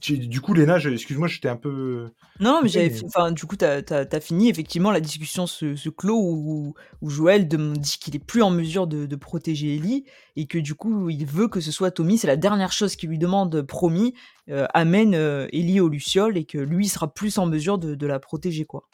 du 0.00 0.40
coup, 0.40 0.54
Léna, 0.54 0.78
excuse-moi, 0.78 1.28
j'étais 1.28 1.48
un 1.48 1.56
peu. 1.56 2.08
Non, 2.40 2.54
non 2.54 2.60
mais 2.62 2.68
j'avais. 2.68 2.92
Enfin, 3.04 3.32
du 3.32 3.44
coup, 3.44 3.56
t'as 3.56 3.82
as, 3.90 4.20
fini. 4.20 4.48
Effectivement, 4.48 4.90
la 4.90 5.00
discussion 5.00 5.46
se, 5.46 5.76
se 5.76 5.88
clôt 5.90 6.18
où, 6.18 6.74
où 7.02 7.10
Joël 7.10 7.46
dit 7.46 7.98
qu'il 8.00 8.16
est 8.16 8.24
plus 8.24 8.42
en 8.42 8.50
mesure 8.50 8.86
de, 8.86 9.04
de, 9.04 9.16
protéger 9.16 9.74
Ellie 9.74 10.04
et 10.36 10.46
que 10.46 10.58
du 10.58 10.74
coup, 10.74 11.10
il 11.10 11.26
veut 11.26 11.48
que 11.48 11.60
ce 11.60 11.70
soit 11.70 11.90
Tommy. 11.90 12.16
C'est 12.16 12.26
la 12.26 12.36
dernière 12.36 12.72
chose 12.72 12.96
qu'il 12.96 13.10
lui 13.10 13.18
demande, 13.18 13.60
promis. 13.62 14.14
Euh, 14.48 14.66
amène 14.72 15.14
euh, 15.14 15.48
Ellie 15.52 15.80
au 15.80 15.88
Luciole 15.88 16.38
et 16.38 16.44
que 16.44 16.58
lui 16.58 16.88
sera 16.88 17.12
plus 17.12 17.36
en 17.38 17.46
mesure 17.46 17.78
de, 17.78 17.94
de 17.94 18.06
la 18.06 18.18
protéger, 18.18 18.64
quoi. 18.64 18.88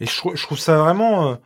Et 0.00 0.06
je, 0.06 0.12
je 0.34 0.42
trouve 0.42 0.58
ça 0.58 0.78
vraiment. 0.78 1.30
Euh, 1.30 1.36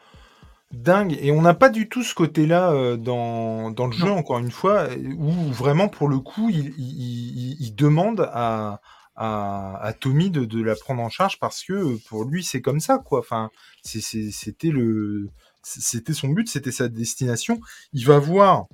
dingue. 0.75 1.17
Et 1.21 1.31
on 1.31 1.43
n'a 1.43 1.55
pas 1.55 1.69
du 1.69 1.89
tout 1.89 2.03
ce 2.03 2.15
côté-là 2.15 2.73
euh, 2.73 2.97
dans, 2.97 3.71
dans, 3.71 3.87
le 3.87 3.93
jeu, 3.93 4.11
encore 4.11 4.39
une 4.39 4.51
fois, 4.51 4.89
où 5.19 5.33
vraiment, 5.53 5.89
pour 5.89 6.09
le 6.09 6.19
coup, 6.19 6.51
il, 6.51 6.75
il, 6.79 7.57
il 7.61 7.75
demande 7.75 8.29
à, 8.33 8.81
à, 9.17 9.79
à 9.83 9.93
Tommy 9.93 10.31
de, 10.31 10.45
de, 10.45 10.63
la 10.63 10.75
prendre 10.75 11.03
en 11.03 11.09
charge 11.09 11.39
parce 11.39 11.63
que 11.63 11.97
pour 12.09 12.25
lui, 12.25 12.43
c'est 12.45 12.61
comme 12.61 12.81
ça, 12.81 12.99
quoi. 12.99 13.21
Enfin, 13.21 13.51
c'était 13.83 14.71
le, 14.71 15.29
c'était 15.63 16.13
son 16.13 16.29
but, 16.29 16.49
c'était 16.49 16.73
sa 16.73 16.89
destination. 16.89 17.61
Il 17.93 18.05
va 18.07 18.19
voir 18.19 18.67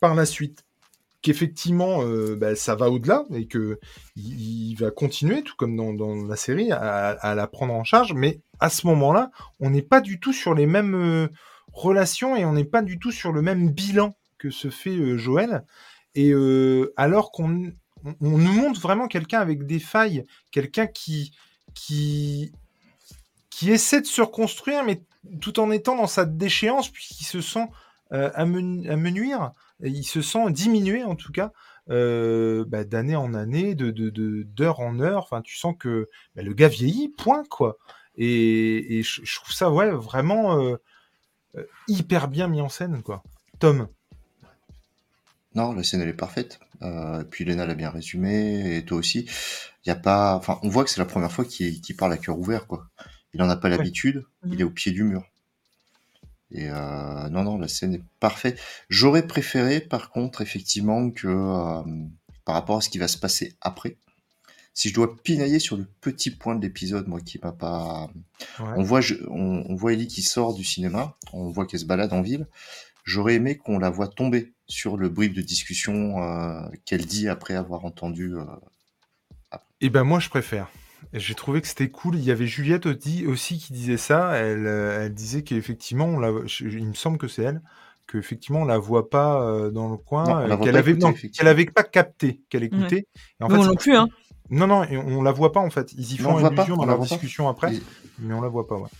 par 0.00 0.14
la 0.14 0.26
suite 0.26 0.64
qu'effectivement 1.24 2.02
euh, 2.02 2.36
bah, 2.36 2.54
ça 2.54 2.74
va 2.74 2.90
au-delà 2.90 3.24
et 3.32 3.46
que 3.46 3.80
il, 4.14 4.74
va 4.74 4.90
continuer, 4.90 5.42
tout 5.42 5.54
comme 5.56 5.74
dans, 5.74 6.14
la 6.14 6.36
série, 6.36 6.70
à, 6.70 6.78
à, 6.78 7.34
la 7.34 7.46
prendre 7.46 7.72
en 7.72 7.82
charge. 7.82 8.12
Mais 8.12 8.40
à 8.60 8.68
ce 8.68 8.86
moment-là, 8.88 9.30
on 9.58 9.70
n'est 9.70 9.82
pas 9.82 10.02
du 10.02 10.20
tout 10.20 10.34
sur 10.34 10.54
les 10.54 10.66
mêmes 10.66 10.94
euh, 10.94 11.28
relations 11.72 12.36
et 12.36 12.44
on 12.44 12.52
n'est 12.52 12.66
pas 12.66 12.82
du 12.82 12.98
tout 12.98 13.10
sur 13.10 13.32
le 13.32 13.40
même 13.40 13.70
bilan 13.70 14.14
que 14.38 14.50
se 14.50 14.68
fait 14.68 14.94
euh, 14.96 15.16
Joël. 15.16 15.64
Et 16.14 16.32
alors 16.96 17.32
qu'on 17.32 17.72
on, 18.04 18.14
nous 18.20 18.52
montre 18.52 18.80
vraiment 18.80 19.08
quelqu'un 19.08 19.40
avec 19.40 19.66
des 19.66 19.80
failles, 19.80 20.24
quelqu'un 20.52 20.86
qui 20.86 21.32
qui 21.74 22.52
qui 23.50 23.72
essaie 23.72 24.00
de 24.00 24.06
se 24.06 24.22
reconstruire, 24.22 24.84
mais 24.84 25.02
tout 25.40 25.58
en 25.58 25.72
étant 25.72 25.96
dans 25.96 26.06
sa 26.06 26.24
déchéance, 26.24 26.88
puisqu'il 26.88 27.24
se 27.24 27.40
sent 27.40 27.66
amenuire, 28.12 29.50
il 29.80 30.04
se 30.04 30.22
sent 30.22 30.50
diminué 30.50 31.04
en 31.04 31.16
tout 31.16 31.32
cas. 31.32 31.52
Bah, 31.88 32.84
d'année 32.84 33.16
en 33.16 33.34
année, 33.34 33.74
de 33.74 33.90
d'heure 34.42 34.80
en 34.80 35.00
heure. 35.00 35.24
Enfin, 35.24 35.42
tu 35.42 35.56
sens 35.56 35.74
que 35.78 36.08
bah, 36.34 36.42
le 36.42 36.54
gars 36.54 36.68
vieillit, 36.68 37.08
point 37.10 37.44
quoi. 37.50 37.78
Et, 38.16 39.02
je, 39.02 39.34
trouve 39.34 39.52
ça 39.52 39.70
ouais 39.70 39.90
vraiment 39.90 40.60
euh, 40.60 40.76
euh, 41.56 41.64
hyper 41.88 42.28
bien 42.28 42.48
mis 42.48 42.60
en 42.60 42.68
scène 42.68 43.02
quoi. 43.02 43.22
Tom. 43.58 43.88
Non, 45.54 45.72
la 45.72 45.82
scène 45.82 46.00
elle 46.00 46.08
est 46.08 46.12
parfaite. 46.12 46.60
Euh, 46.82 47.24
puis 47.24 47.44
Lena 47.44 47.66
l'a 47.66 47.74
bien 47.74 47.90
résumé 47.90 48.76
et 48.76 48.84
toi 48.84 48.98
aussi. 48.98 49.28
Il 49.84 49.88
y 49.88 49.92
a 49.92 49.96
pas, 49.96 50.36
enfin, 50.36 50.58
on 50.62 50.68
voit 50.68 50.84
que 50.84 50.90
c'est 50.90 51.00
la 51.00 51.06
première 51.06 51.32
fois 51.32 51.44
qu'il 51.44 51.96
parle 51.96 52.12
à 52.12 52.18
cœur 52.18 52.38
ouvert 52.38 52.66
quoi. 52.66 52.86
Il 53.32 53.42
en 53.42 53.48
a 53.48 53.56
pas 53.56 53.68
l'habitude. 53.68 54.24
Il 54.46 54.60
est 54.60 54.64
au 54.64 54.70
pied 54.70 54.92
du 54.92 55.02
mur. 55.02 55.24
Et 56.54 56.70
euh, 56.70 57.28
non, 57.30 57.42
non, 57.42 57.58
la 57.58 57.68
scène 57.68 57.94
est 57.94 58.02
parfaite. 58.20 58.60
J'aurais 58.88 59.26
préféré, 59.26 59.80
par 59.80 60.10
contre, 60.10 60.40
effectivement, 60.40 61.10
que 61.10 61.82
par 62.44 62.54
rapport 62.54 62.78
à 62.78 62.80
ce 62.80 62.88
qui 62.88 62.98
va 62.98 63.08
se 63.08 63.18
passer 63.18 63.56
après, 63.60 63.96
si 64.74 64.88
je 64.88 64.94
dois 64.94 65.16
pinailler 65.16 65.60
sur 65.60 65.76
le 65.76 65.86
petit 66.00 66.32
point 66.32 66.56
de 66.56 66.62
l'épisode, 66.62 67.06
moi 67.06 67.20
qui 67.20 67.38
m'a 67.42 67.52
pas, 67.52 68.10
on 68.58 68.82
voit, 68.82 69.00
on, 69.28 69.74
voit 69.76 69.92
Ellie 69.92 70.08
qui 70.08 70.22
sort 70.22 70.52
du 70.52 70.64
cinéma, 70.64 71.16
on 71.32 71.48
voit 71.50 71.64
qu'elle 71.64 71.80
se 71.80 71.84
balade 71.84 72.12
en 72.12 72.22
ville. 72.22 72.46
J'aurais 73.04 73.34
aimé 73.34 73.56
qu'on 73.56 73.78
la 73.78 73.90
voit 73.90 74.08
tomber 74.08 74.52
sur 74.66 74.96
le 74.96 75.08
brief 75.08 75.32
de 75.32 75.42
discussion 75.42 76.22
euh, 76.22 76.60
qu'elle 76.84 77.06
dit 77.06 77.28
après 77.28 77.54
avoir 77.54 77.84
entendu. 77.84 78.34
Euh, 78.34 78.44
Eh 79.80 79.90
ben 79.90 80.02
moi 80.02 80.18
je 80.18 80.28
préfère. 80.28 80.70
J'ai 81.12 81.34
trouvé 81.34 81.60
que 81.60 81.68
c'était 81.68 81.90
cool. 81.90 82.16
Il 82.16 82.24
y 82.24 82.30
avait 82.30 82.46
Juliette 82.46 82.86
aussi 82.86 83.58
qui 83.58 83.72
disait 83.72 83.96
ça. 83.96 84.32
Elle, 84.36 84.66
euh, 84.66 85.04
elle 85.04 85.14
disait 85.14 85.42
qu'effectivement, 85.42 86.20
il 86.60 86.86
me 86.86 86.94
semble 86.94 87.18
que 87.18 87.28
c'est 87.28 87.42
elle, 87.42 87.62
qu'effectivement 88.08 88.62
on 88.62 88.64
la 88.64 88.78
voit 88.78 89.10
pas 89.10 89.70
dans 89.70 89.90
le 89.90 89.96
coin, 89.96 90.24
qu'elle 90.58 90.76
avait, 90.76 90.96
qu'elle 90.96 91.48
avait 91.48 91.66
pas 91.66 91.82
capté, 91.84 92.42
qu'elle 92.48 92.64
écoutait. 92.64 93.06
Et 93.40 93.44
en 93.44 93.48
fait, 93.48 93.56
non 93.56 93.74
plus, 93.74 93.96
hein. 93.96 94.08
Non, 94.50 94.66
non, 94.66 94.84
on 94.90 95.22
la 95.22 95.32
voit 95.32 95.52
pas 95.52 95.60
en 95.60 95.70
fait. 95.70 95.92
Ils 95.92 96.12
y 96.12 96.18
font 96.18 96.44
allusion 96.44 96.76
dans 96.76 96.86
leur 96.86 96.98
discussion 96.98 97.48
après, 97.48 97.72
mais 98.18 98.34
on 98.34 98.40
la 98.40 98.48
voit 98.48 98.66
pas, 98.66 98.76
ouais. 98.76 98.90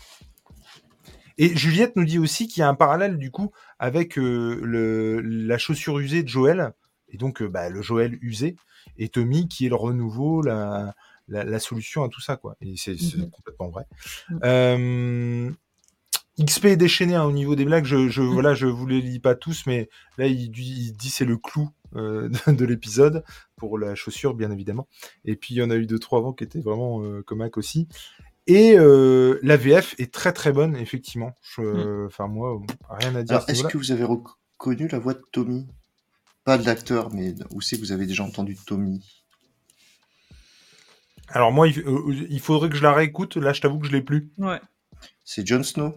Et 1.37 1.57
Juliette 1.57 1.97
nous 1.97 2.05
dit 2.05 2.19
aussi 2.19 2.47
qu'il 2.47 2.61
y 2.61 2.63
a 2.63 2.69
un 2.69 2.75
parallèle 2.75 3.19
du 3.19 3.31
coup 3.31 3.51
avec 3.79 4.19
euh, 4.19 4.61
le, 4.63 5.21
la 5.21 5.59
chaussure 5.59 5.99
usée 5.99 6.23
de 6.23 6.29
Joël, 6.29 6.73
et 7.09 7.17
donc 7.17 7.43
euh, 7.43 7.49
bah, 7.49 7.69
le 7.69 7.83
Joël 7.83 8.19
usé, 8.23 8.57
et 8.99 9.09
Tommy 9.09 9.49
qui 9.49 9.67
est 9.67 9.69
le 9.69 9.75
renouveau, 9.75 10.43
la, 10.43 10.95
la, 11.29 11.59
solution 11.59 12.05
à 12.05 12.09
tout 12.09 12.21
ça, 12.21 12.37
quoi. 12.37 12.57
Et 12.61 12.75
c'est 12.77 12.93
mhm. 12.93 13.31
complètement 13.31 13.69
vrai. 13.69 13.85
Euh, 14.45 15.51
XP 16.43 16.65
est 16.67 16.77
déchaîné 16.77 17.15
hein, 17.15 17.25
au 17.25 17.33
niveau 17.33 17.55
des 17.55 17.65
blagues. 17.65 17.85
Je, 17.85 18.09
je, 18.09 18.23
mhm. 18.23 18.33
voilà, 18.33 18.55
je 18.55 18.67
vous 18.67 18.87
les 18.87 19.01
lis 19.01 19.21
pas 19.21 19.35
tous, 19.35 19.65
mais 19.67 19.89
là 20.19 20.27
il, 20.27 20.57
il 20.59 20.93
dit 20.93 21.11
c'est 21.11 21.25
le 21.25 21.37
clou 21.37 21.71
euh, 21.97 22.29
de, 22.49 22.65
l'épisode 22.65 23.25
pour 23.57 23.79
la 23.79 23.95
chaussure, 23.95 24.35
bien 24.35 24.51
évidemment. 24.51 24.89
Et 25.25 25.37
puis 25.37 25.55
il 25.55 25.59
y 25.59 25.63
en 25.63 25.71
a 25.71 25.77
eu 25.77 25.87
deux 25.87 25.99
trois 25.99 26.19
avant 26.19 26.33
qui 26.33 26.45
étaient 26.45 26.61
vraiment 26.61 27.03
euh, 27.03 27.23
comiques 27.23 27.57
aussi. 27.57 27.89
Et 28.47 28.75
euh, 28.77 29.39
la 29.43 29.57
VF 29.57 29.95
est 29.99 30.13
très 30.13 30.33
très 30.33 30.53
bonne, 30.53 30.77
effectivement. 30.77 31.35
Enfin 31.59 32.27
moi, 32.27 32.61
rien 32.91 33.15
à 33.15 33.23
dire. 33.23 33.43
Est-ce 33.49 33.65
que 33.65 33.79
vous 33.79 33.93
avez 33.93 34.05
reconnu 34.05 34.89
la 34.89 34.99
voix 34.99 35.15
de 35.15 35.23
Tommy? 35.33 35.67
Pas 36.45 36.59
de 36.59 36.67
l'acteur, 36.67 37.11
mais 37.15 37.35
où 37.53 37.63
c'est 37.63 37.77
que 37.77 37.81
vous 37.81 37.93
avez 37.93 38.07
déjà 38.07 38.23
entendu 38.23 38.57
Tommy? 38.67 39.24
Alors 41.29 41.53
moi, 41.53 41.69
il, 41.69 42.41
faudrait 42.41 42.69
que 42.69 42.77
je 42.77 42.83
la 42.83 42.93
réécoute. 42.93 43.37
Là, 43.37 43.53
je 43.53 43.61
t'avoue 43.61 43.79
que 43.79 43.87
je 43.87 43.93
l'ai 43.93 44.03
plus. 44.03 44.31
Ouais. 44.39 44.61
C'est 45.25 45.47
Jon 45.47 45.63
Snow. 45.63 45.95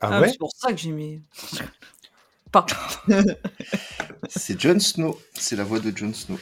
Ah, 0.00 0.10
ah 0.12 0.20
ouais 0.20 0.30
C'est 0.30 0.38
pour 0.38 0.52
ça 0.56 0.72
que 0.72 0.78
j'ai 0.78 0.90
mis. 0.90 1.22
c'est 4.28 4.60
Jon 4.60 4.80
Snow. 4.80 5.18
C'est 5.34 5.56
la 5.56 5.64
voix 5.64 5.78
de 5.78 5.96
Jon 5.96 6.12
Snow. 6.12 6.38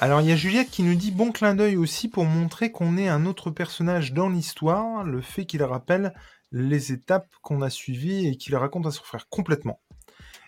Alors 0.00 0.20
il 0.20 0.26
y 0.26 0.32
a 0.32 0.36
Juliette 0.36 0.70
qui 0.70 0.82
nous 0.82 0.96
dit 0.96 1.12
bon 1.12 1.30
clin 1.30 1.54
d'œil 1.54 1.76
aussi 1.76 2.08
pour 2.08 2.24
montrer 2.24 2.72
qu'on 2.72 2.96
est 2.96 3.08
un 3.08 3.24
autre 3.24 3.52
personnage 3.52 4.12
dans 4.12 4.28
l'histoire, 4.28 5.04
le 5.04 5.20
fait 5.20 5.46
qu'il 5.46 5.62
rappelle 5.62 6.12
les 6.50 6.90
étapes 6.90 7.28
qu'on 7.40 7.62
a 7.62 7.70
suivies 7.70 8.26
et 8.26 8.36
qu'il 8.36 8.56
raconte 8.56 8.86
à 8.86 8.90
son 8.90 9.04
frère 9.04 9.28
complètement. 9.28 9.80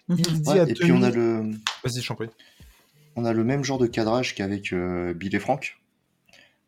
Mhm. 0.09 0.19
Il 0.19 0.43
dit 0.43 0.59
à 0.59 0.69
et 0.69 0.75
puis 0.75 0.91
on 0.91 1.03
a 1.03 1.11
le. 1.11 1.53
Vas-y, 1.85 2.01
je 2.01 2.13
On 3.17 3.25
a 3.25 3.33
le 3.33 3.45
même 3.45 3.65
genre 3.65 3.79
de 3.79 3.87
cadrage 3.87 4.35
qu'avec 4.35 4.73
euh, 4.73 5.15
Bill 5.15 5.35
et 5.35 5.39
Frank. 5.39 5.79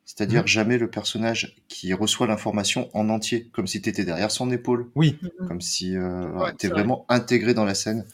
C'est-à-dire 0.04 0.42
mhm. 0.42 0.46
jamais 0.46 0.78
le 0.78 0.88
personnage 0.88 1.56
qui 1.66 1.92
reçoit 1.92 2.28
l'information 2.28 2.88
en 2.94 3.08
entier, 3.08 3.48
comme 3.52 3.66
si 3.66 3.82
tu 3.82 3.88
étais 3.88 4.04
derrière 4.04 4.30
son 4.30 4.50
épaule. 4.52 4.88
Oui. 4.94 5.18
Mhm. 5.20 5.48
Comme 5.48 5.60
si 5.60 5.96
euh, 5.96 6.52
tu 6.58 6.66
es 6.66 6.68
vraiment 6.68 7.04
intégré 7.08 7.54
dans 7.54 7.64
la 7.64 7.74
scène. 7.74 8.04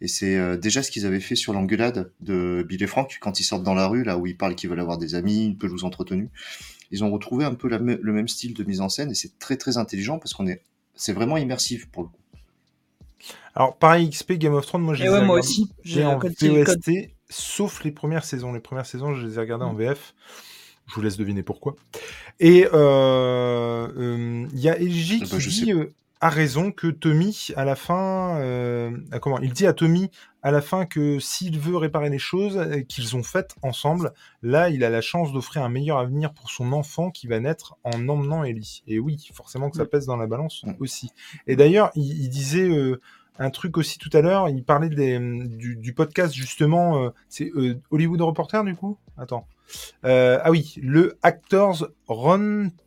Et 0.00 0.08
c'est 0.08 0.36
euh, 0.36 0.56
déjà 0.56 0.82
ce 0.82 0.90
qu'ils 0.90 1.06
avaient 1.06 1.20
fait 1.20 1.36
sur 1.36 1.52
l'engueulade 1.52 2.10
de 2.20 2.64
Bill 2.68 2.82
et 2.82 2.86
Frank 2.86 3.18
quand 3.20 3.38
ils 3.38 3.44
sortent 3.44 3.62
dans 3.62 3.74
la 3.74 3.86
rue, 3.86 4.02
là 4.02 4.18
où 4.18 4.26
ils 4.26 4.36
parlent 4.36 4.56
qu'ils 4.56 4.68
veulent 4.68 4.80
avoir 4.80 4.98
des 4.98 5.14
amis, 5.14 5.46
une 5.46 5.58
pelouse 5.58 5.84
entretenue. 5.84 6.30
Ils 6.90 7.04
ont 7.04 7.10
retrouvé 7.10 7.44
un 7.44 7.54
peu 7.54 7.68
le 7.68 8.12
même 8.12 8.28
style 8.28 8.52
de 8.54 8.64
mise 8.64 8.80
en 8.80 8.88
scène 8.88 9.10
et 9.10 9.14
c'est 9.14 9.38
très 9.38 9.56
très 9.56 9.76
intelligent 9.78 10.18
parce 10.18 10.34
qu'on 10.34 10.46
est, 10.48 10.62
c'est 10.94 11.12
vraiment 11.12 11.36
immersif 11.36 11.86
pour 11.86 12.02
le 12.02 12.08
coup. 12.08 12.16
Alors 13.54 13.76
pareil 13.76 14.10
XP 14.10 14.32
Game 14.32 14.54
of 14.54 14.66
Thrones, 14.66 14.82
moi 14.82 14.94
j'ai 14.94 15.08
ouais, 15.08 15.24
moi 15.24 15.38
aussi. 15.38 15.70
J'ai 15.84 16.04
en 16.04 16.18
VOST, 16.18 16.90
sauf 17.32 17.82
les 17.84 17.90
premières 17.90 18.24
saisons. 18.24 18.52
Les 18.52 18.60
premières 18.60 18.86
saisons, 18.86 19.14
je 19.14 19.26
les 19.26 19.36
ai 19.36 19.40
regardées 19.40 19.64
en 19.64 19.72
mm. 19.72 19.78
VF. 19.78 20.14
Je 20.86 20.94
vous 20.94 21.02
laisse 21.02 21.16
deviner 21.16 21.42
pourquoi. 21.42 21.76
Et 22.40 22.66
euh, 22.72 23.88
euh, 23.96 24.46
il 24.52 24.60
y 24.60 24.68
a 24.68 24.78
Elji 24.78 25.20
ah 25.22 25.26
bah, 25.30 25.38
qui 25.38 25.48
dit, 25.48 25.72
euh, 25.72 25.92
a 26.20 26.28
raison 26.28 26.72
que 26.72 26.88
Tommy, 26.88 27.48
à 27.56 27.64
la 27.64 27.76
fin, 27.76 28.38
comment 29.20 29.38
Il 29.40 29.52
dit 29.52 29.66
à 29.66 29.72
Tommy 29.72 30.10
à 30.44 30.50
la 30.50 30.60
fin 30.60 30.86
que 30.86 31.20
s'il 31.20 31.58
veut 31.58 31.76
réparer 31.76 32.10
les 32.10 32.18
choses 32.18 32.60
qu'ils 32.88 33.16
ont 33.16 33.22
faites 33.22 33.54
ensemble, 33.62 34.12
là, 34.42 34.70
il 34.70 34.82
a 34.82 34.90
la 34.90 35.00
chance 35.00 35.32
d'offrir 35.32 35.62
un 35.62 35.68
meilleur 35.68 35.98
avenir 35.98 36.32
pour 36.32 36.50
son 36.50 36.72
enfant 36.72 37.10
qui 37.10 37.28
va 37.28 37.38
naître 37.38 37.76
en 37.84 38.08
emmenant 38.08 38.42
Ellie. 38.42 38.82
Et 38.88 38.98
oui, 38.98 39.30
forcément 39.32 39.70
que 39.70 39.76
ça 39.76 39.86
pèse 39.86 40.06
dans 40.06 40.16
la 40.16 40.26
balance 40.26 40.64
aussi. 40.80 41.10
Et 41.46 41.54
d'ailleurs, 41.54 41.90
il, 41.94 42.28
disait 42.28 42.68
un 43.38 43.50
truc 43.50 43.76
aussi 43.76 43.98
tout 43.98 44.10
à 44.12 44.20
l'heure. 44.20 44.48
Il 44.48 44.64
parlait 44.64 44.88
du, 44.88 45.94
podcast 45.94 46.34
justement. 46.34 47.12
c'est 47.28 47.50
Hollywood 47.90 48.20
Reporter 48.20 48.64
du 48.64 48.74
coup? 48.74 48.98
Attends. 49.16 49.46
ah 50.04 50.50
oui, 50.50 50.74
le 50.82 51.18
Actors 51.22 51.88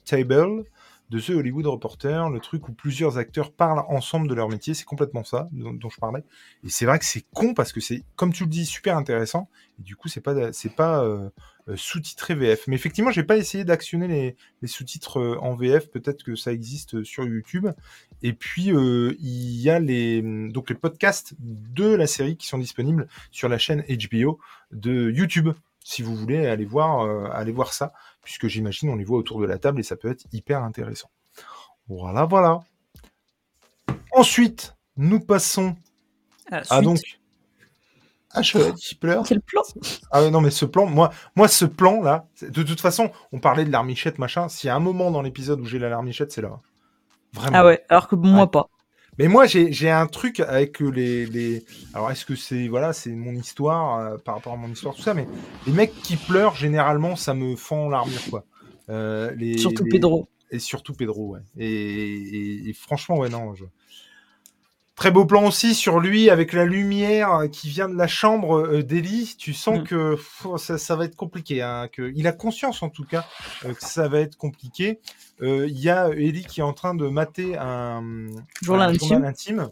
Table 0.05 0.65
de 1.09 1.19
ce 1.19 1.33
Hollywood 1.33 1.67
Reporter, 1.67 2.29
le 2.29 2.39
truc 2.39 2.67
où 2.67 2.73
plusieurs 2.73 3.17
acteurs 3.17 3.51
parlent 3.51 3.83
ensemble 3.89 4.27
de 4.27 4.33
leur 4.33 4.49
métier, 4.49 4.73
c'est 4.73 4.85
complètement 4.85 5.23
ça 5.23 5.47
dont, 5.51 5.89
je 5.89 5.97
parlais. 5.97 6.23
Et 6.63 6.69
c'est 6.69 6.85
vrai 6.85 6.97
que 6.97 7.05
c'est 7.05 7.25
con 7.33 7.53
parce 7.53 7.71
que 7.71 7.79
c'est, 7.79 8.03
comme 8.15 8.33
tu 8.33 8.43
le 8.43 8.49
dis, 8.49 8.65
super 8.65 8.97
intéressant. 8.97 9.47
Et 9.79 9.83
du 9.83 9.95
coup, 9.95 10.07
c'est 10.07 10.21
pas, 10.21 10.51
c'est 10.51 10.75
pas 10.75 11.03
euh, 11.03 11.29
euh, 11.67 11.75
sous-titré 11.75 12.33
VF. 12.33 12.67
Mais 12.67 12.75
effectivement, 12.75 13.11
j'ai 13.11 13.23
pas 13.23 13.37
essayé 13.37 13.63
d'actionner 13.63 14.35
les, 14.61 14.67
sous-titres 14.67 15.19
euh, 15.19 15.37
en 15.41 15.55
VF. 15.55 15.91
Peut-être 15.91 16.23
que 16.23 16.35
ça 16.35 16.51
existe 16.51 17.03
sur 17.03 17.23
YouTube. 17.25 17.67
Et 18.23 18.33
puis 18.33 18.69
il 18.69 19.61
y 19.61 19.69
a 19.69 19.77
les 19.79 20.21
donc 20.49 20.69
les 20.69 20.75
podcasts 20.75 21.35
de 21.39 21.93
la 21.93 22.07
série 22.07 22.37
qui 22.37 22.47
sont 22.47 22.57
disponibles 22.57 23.07
sur 23.29 23.49
la 23.49 23.59
chaîne 23.59 23.83
HBO 23.87 24.39
de 24.71 25.11
YouTube 25.11 25.49
si 25.87 26.01
vous 26.01 26.15
voulez 26.15 26.47
aller 26.47 26.65
voir, 26.65 27.31
aller 27.31 27.51
voir 27.51 27.71
ça 27.71 27.93
puisque 28.23 28.47
j'imagine 28.47 28.89
on 28.89 28.95
les 28.95 29.03
voit 29.03 29.19
autour 29.19 29.39
de 29.39 29.45
la 29.45 29.59
table 29.59 29.79
et 29.79 29.83
ça 29.83 29.95
peut 29.95 30.09
être 30.09 30.25
hyper 30.33 30.63
intéressant. 30.63 31.09
Voilà, 31.87 32.25
voilà. 32.25 32.59
Ensuite, 34.11 34.75
nous 34.97 35.19
passons 35.19 35.75
à, 36.51 36.81
donc 36.81 36.99
ah, 38.31 38.41
je, 38.41 38.95
pleure? 38.95 39.23
Quel 39.25 39.41
plan? 39.41 39.61
Ah 40.11 40.29
non, 40.29 40.41
mais 40.41 40.49
ce 40.49 40.65
plan, 40.65 40.87
moi, 40.87 41.11
moi 41.35 41.47
ce 41.47 41.65
plan 41.65 42.01
là, 42.01 42.27
de 42.41 42.63
toute 42.63 42.81
façon, 42.81 43.11
on 43.31 43.39
parlait 43.39 43.63
de 43.63 43.71
l'armichette 43.71 44.17
machin. 44.17 44.49
S'il 44.49 44.67
y 44.67 44.71
a 44.71 44.75
un 44.75 44.79
moment 44.79 45.11
dans 45.11 45.21
l'épisode 45.21 45.61
où 45.61 45.65
j'ai 45.65 45.79
la 45.79 45.89
larmichette, 45.89 46.31
c'est 46.31 46.41
là. 46.41 46.59
Vraiment. 47.33 47.57
Ah 47.57 47.65
ouais, 47.65 47.85
alors 47.89 48.07
que 48.07 48.15
moi 48.15 48.49
pas. 48.49 48.67
Mais 49.17 49.27
moi, 49.27 49.45
j'ai 49.45 49.89
un 49.89 50.07
truc 50.07 50.41
avec 50.41 50.79
les. 50.79 51.25
les... 51.25 51.63
Alors, 51.93 52.11
est-ce 52.11 52.25
que 52.25 52.35
c'est 52.35 52.67
voilà, 52.67 52.91
c'est 52.91 53.11
mon 53.11 53.33
histoire 53.33 53.99
euh, 53.99 54.17
par 54.17 54.35
rapport 54.35 54.53
à 54.53 54.57
mon 54.57 54.67
histoire, 54.67 54.93
tout 54.93 55.01
ça, 55.01 55.13
mais 55.13 55.27
les 55.65 55.73
mecs 55.73 55.93
qui 56.03 56.17
pleurent, 56.17 56.55
généralement, 56.55 57.15
ça 57.15 57.33
me 57.33 57.55
fend 57.55 57.89
l'armure, 57.89 58.21
quoi. 58.29 58.45
Euh, 58.89 59.31
les, 59.35 59.57
surtout 59.57 59.85
Pedro. 59.85 60.27
Et 60.51 60.59
surtout 60.59 60.93
Pedro, 60.93 61.29
ouais. 61.29 61.39
Et, 61.57 62.69
et, 62.69 62.73
franchement, 62.73 63.17
ouais, 63.17 63.29
non. 63.29 63.55
Je... 63.55 63.63
Très 64.95 65.11
beau 65.11 65.25
plan 65.25 65.45
aussi 65.45 65.75
sur 65.75 65.99
lui 65.99 66.29
avec 66.29 66.53
la 66.53 66.63
lumière 66.63 67.43
qui 67.51 67.67
vient 67.67 67.89
de 67.89 67.97
la 67.97 68.07
chambre 68.07 68.59
euh, 68.59 68.81
d'Elie. 68.81 69.35
Tu 69.37 69.53
sens 69.53 69.79
mm. 69.79 69.83
que 69.83 70.17
ça, 70.57 70.95
va 70.95 71.03
être 71.03 71.17
compliqué. 71.17 71.61
Hein, 71.61 71.89
que, 71.91 72.13
il 72.15 72.27
a 72.27 72.31
conscience 72.31 72.81
en 72.81 72.89
tout 72.89 73.03
cas 73.03 73.25
euh, 73.65 73.73
que 73.73 73.83
ça 73.83 74.07
va 74.07 74.21
être 74.21 74.37
compliqué. 74.37 75.01
Euh, 75.41 75.67
il 75.67 75.77
y 75.77 75.89
a 75.89 76.07
Ellie 76.09 76.45
qui 76.45 76.61
est 76.61 76.63
en 76.63 76.71
train 76.71 76.95
de 76.95 77.09
mater 77.09 77.57
un, 77.57 78.27
journal 78.61 78.95
intime 79.25 79.71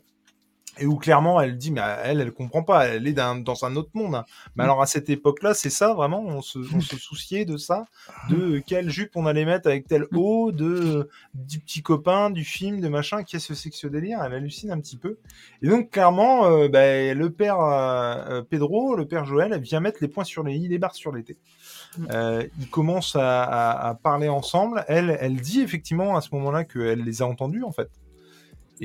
et 0.79 0.85
où 0.85 0.97
clairement 0.97 1.39
elle 1.39 1.57
dit 1.57 1.71
mais 1.71 1.81
elle 2.03 2.21
elle 2.21 2.31
comprend 2.31 2.63
pas 2.63 2.87
elle 2.87 3.07
est 3.07 3.13
dans, 3.13 3.65
un 3.65 3.75
autre 3.75 3.91
monde 3.93 4.15
hein. 4.15 4.25
mais 4.55 4.63
mm. 4.63 4.65
alors 4.65 4.81
à 4.81 4.85
cette 4.85 5.09
époque 5.09 5.43
là 5.43 5.53
c'est 5.53 5.69
ça 5.69 5.93
vraiment 5.93 6.21
on 6.21 6.41
se, 6.41 6.63
souciait 6.63 7.45
de 7.45 7.57
ça? 7.57 7.85
De 8.29 8.59
quelle 8.65 8.89
jupe 8.89 9.11
on 9.15 9.25
allait 9.25 9.45
mettre 9.45 9.67
avec 9.67 9.87
tel 9.87 10.03
mm. 10.03 10.17
haut 10.17 10.51
de 10.51 11.09
du 11.33 11.59
petit 11.59 11.81
copain 11.81 12.29
du 12.29 12.43
film 12.43 12.81
de 12.81 12.87
machin 12.87 13.23
qu'est-ce 13.23 13.49
que 13.49 13.53
c'est 13.53 13.69
que 13.69 13.75
ce 13.75 13.87
délire? 13.87 14.21
Elle 14.23 14.33
hallucine 14.33 14.71
un 14.71 14.79
petit 14.79 14.97
peu 14.97 15.17
et 15.61 15.67
donc 15.67 15.91
clairement 15.91 16.45
euh, 16.47 16.67
ben, 16.67 17.17
le 17.17 17.29
père 17.29 17.59
euh, 17.59 18.41
Pedro 18.41 18.95
le 18.95 19.05
père 19.05 19.25
Joël 19.25 19.59
vient 19.59 19.79
mettre 19.79 19.99
les 20.01 20.07
points 20.07 20.23
sur 20.23 20.43
les 20.43 20.55
i 20.55 20.67
les 20.67 20.79
barres 20.79 20.95
sur 20.95 21.11
les 21.11 21.23
t 21.23 21.37
mm. 21.97 22.07
euh, 22.11 22.47
ils 22.59 22.69
commencent 22.69 23.15
à, 23.15 23.43
à, 23.43 23.93
parler 23.95 24.29
ensemble 24.29 24.83
elle 24.87 25.17
elle 25.19 25.35
dit 25.35 25.61
effectivement 25.61 26.17
à 26.17 26.21
ce 26.21 26.29
moment 26.33 26.51
là 26.51 26.63
qu'elle 26.63 27.03
les 27.03 27.21
a 27.21 27.27
entendus 27.27 27.63
en 27.63 27.71
fait 27.71 27.89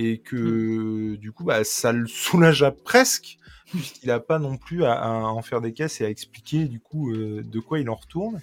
et 0.01 0.19
que 0.19 0.37
mmh. 0.37 1.17
du 1.17 1.33
coup 1.33 1.43
bah, 1.43 1.65
ça 1.65 1.91
le 1.91 2.07
soulage 2.07 2.65
presque 2.85 3.37
puisqu'il 3.67 4.07
n'a 4.07 4.21
pas 4.21 4.39
non 4.39 4.57
plus 4.57 4.85
à, 4.85 5.11
en 5.11 5.43
faire 5.43 5.61
des 5.61 5.73
caisses 5.73 6.01
et 6.01 6.05
à 6.05 6.09
expliquer 6.09 6.67
du 6.67 6.79
coup 6.79 7.11
euh, 7.11 7.43
de 7.45 7.61
quoi 7.61 7.81
il 7.81 7.91
en 7.91 7.97
retourne. 7.97 8.41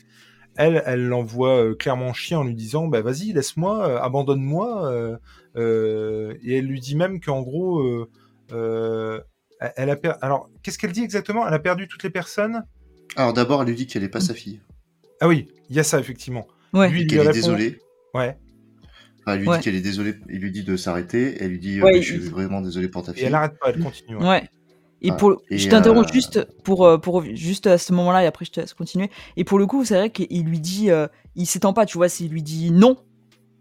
Elle, 0.58 0.84
elle 0.86 1.08
l'envoie 1.08 1.64
euh, 1.64 1.76
clairement 1.76 2.14
chier 2.14 2.36
en 2.36 2.44
lui 2.44 2.56
disant 2.56 2.88
bah 2.88 3.02
vas-y 3.02 3.32
laisse-moi, 3.32 3.88
euh, 3.88 4.00
abandonne-moi 4.00 5.18
et 5.56 6.58
elle 6.58 6.66
lui 6.66 6.82
dit 6.82 6.96
même 6.96 7.22
qu'en 7.22 7.42
gros 7.42 8.08
elle 8.50 9.90
a 9.90 9.96
per... 9.96 10.14
alors 10.22 10.50
qu'est-ce 10.62 10.78
qu'elle 10.78 10.92
dit 10.92 11.04
exactement? 11.04 11.48
Elle 11.48 11.54
a 11.54 11.60
perdu 11.60 11.88
toutes 11.88 12.04
les 12.04 12.10
personnes? 12.10 12.64
Alors 13.16 13.32
d'abord 13.32 13.62
elle 13.62 13.70
lui 13.70 13.76
dit 13.76 13.88
qu'elle 13.88 14.04
n'est 14.04 14.10
pas 14.10 14.20
sa 14.20 14.34
fille. 14.34 14.60
Ah 15.22 15.30
oui, 15.30 15.48
il 15.70 15.76
y 15.78 15.80
a 15.80 15.84
ça 15.84 16.00
effectivement. 16.00 16.46
Ouais. 16.74 16.90
Lui, 16.90 17.04
il 17.04 17.18
est 17.18 17.32
désolé. 17.32 17.80
Ouais. 18.14 18.38
Elle 19.28 19.40
lui 19.40 19.48
dit 19.50 19.60
qu'elle 19.60 19.76
est 19.76 19.82
désolée, 19.82 20.16
il 20.30 20.40
lui 20.40 20.52
dit 20.52 20.64
de 20.64 20.78
s'arrêter, 20.78 21.38
elle 21.40 21.52
lui 21.52 21.60
dit 21.60 21.80
je 21.80 22.02
suis 22.02 22.18
vraiment 22.20 22.62
désolé 22.62 22.88
pour 22.88 23.04
ta 23.04 23.14
fille. 23.14 23.24
Et 23.24 23.26
elle 23.28 23.36
arrête 23.36 23.58
pas, 23.60 23.70
elle 23.70 23.80
continue. 23.80 24.18
Ouais. 24.18 24.50
Et 25.02 25.12
pour, 25.12 25.42
je 25.52 25.70
t'interromps 25.70 26.10
euh, 26.10 26.14
juste 26.14 26.48
pour, 26.64 26.86
euh, 26.86 26.98
pour 26.98 27.24
juste 27.24 27.68
à 27.68 27.78
ce 27.78 27.94
moment-là 27.94 28.24
et 28.24 28.26
après 28.26 28.46
je 28.46 28.52
te 28.52 28.60
laisse 28.60 28.74
continuer. 28.74 29.12
Et 29.38 29.44
pour 29.44 29.60
le 29.60 29.68
coup, 29.68 29.86
c'est 29.86 29.96
vrai 29.96 30.10
qu'il 30.10 30.44
lui 30.46 30.60
dit, 30.60 30.90
euh, 30.90 31.08
il 31.36 31.46
s'étend 31.46 31.74
pas, 31.74 31.86
tu 31.86 31.98
vois, 31.98 32.10
s'il 32.10 32.32
lui 32.32 32.42
dit 32.42 32.72
non. 32.72 32.98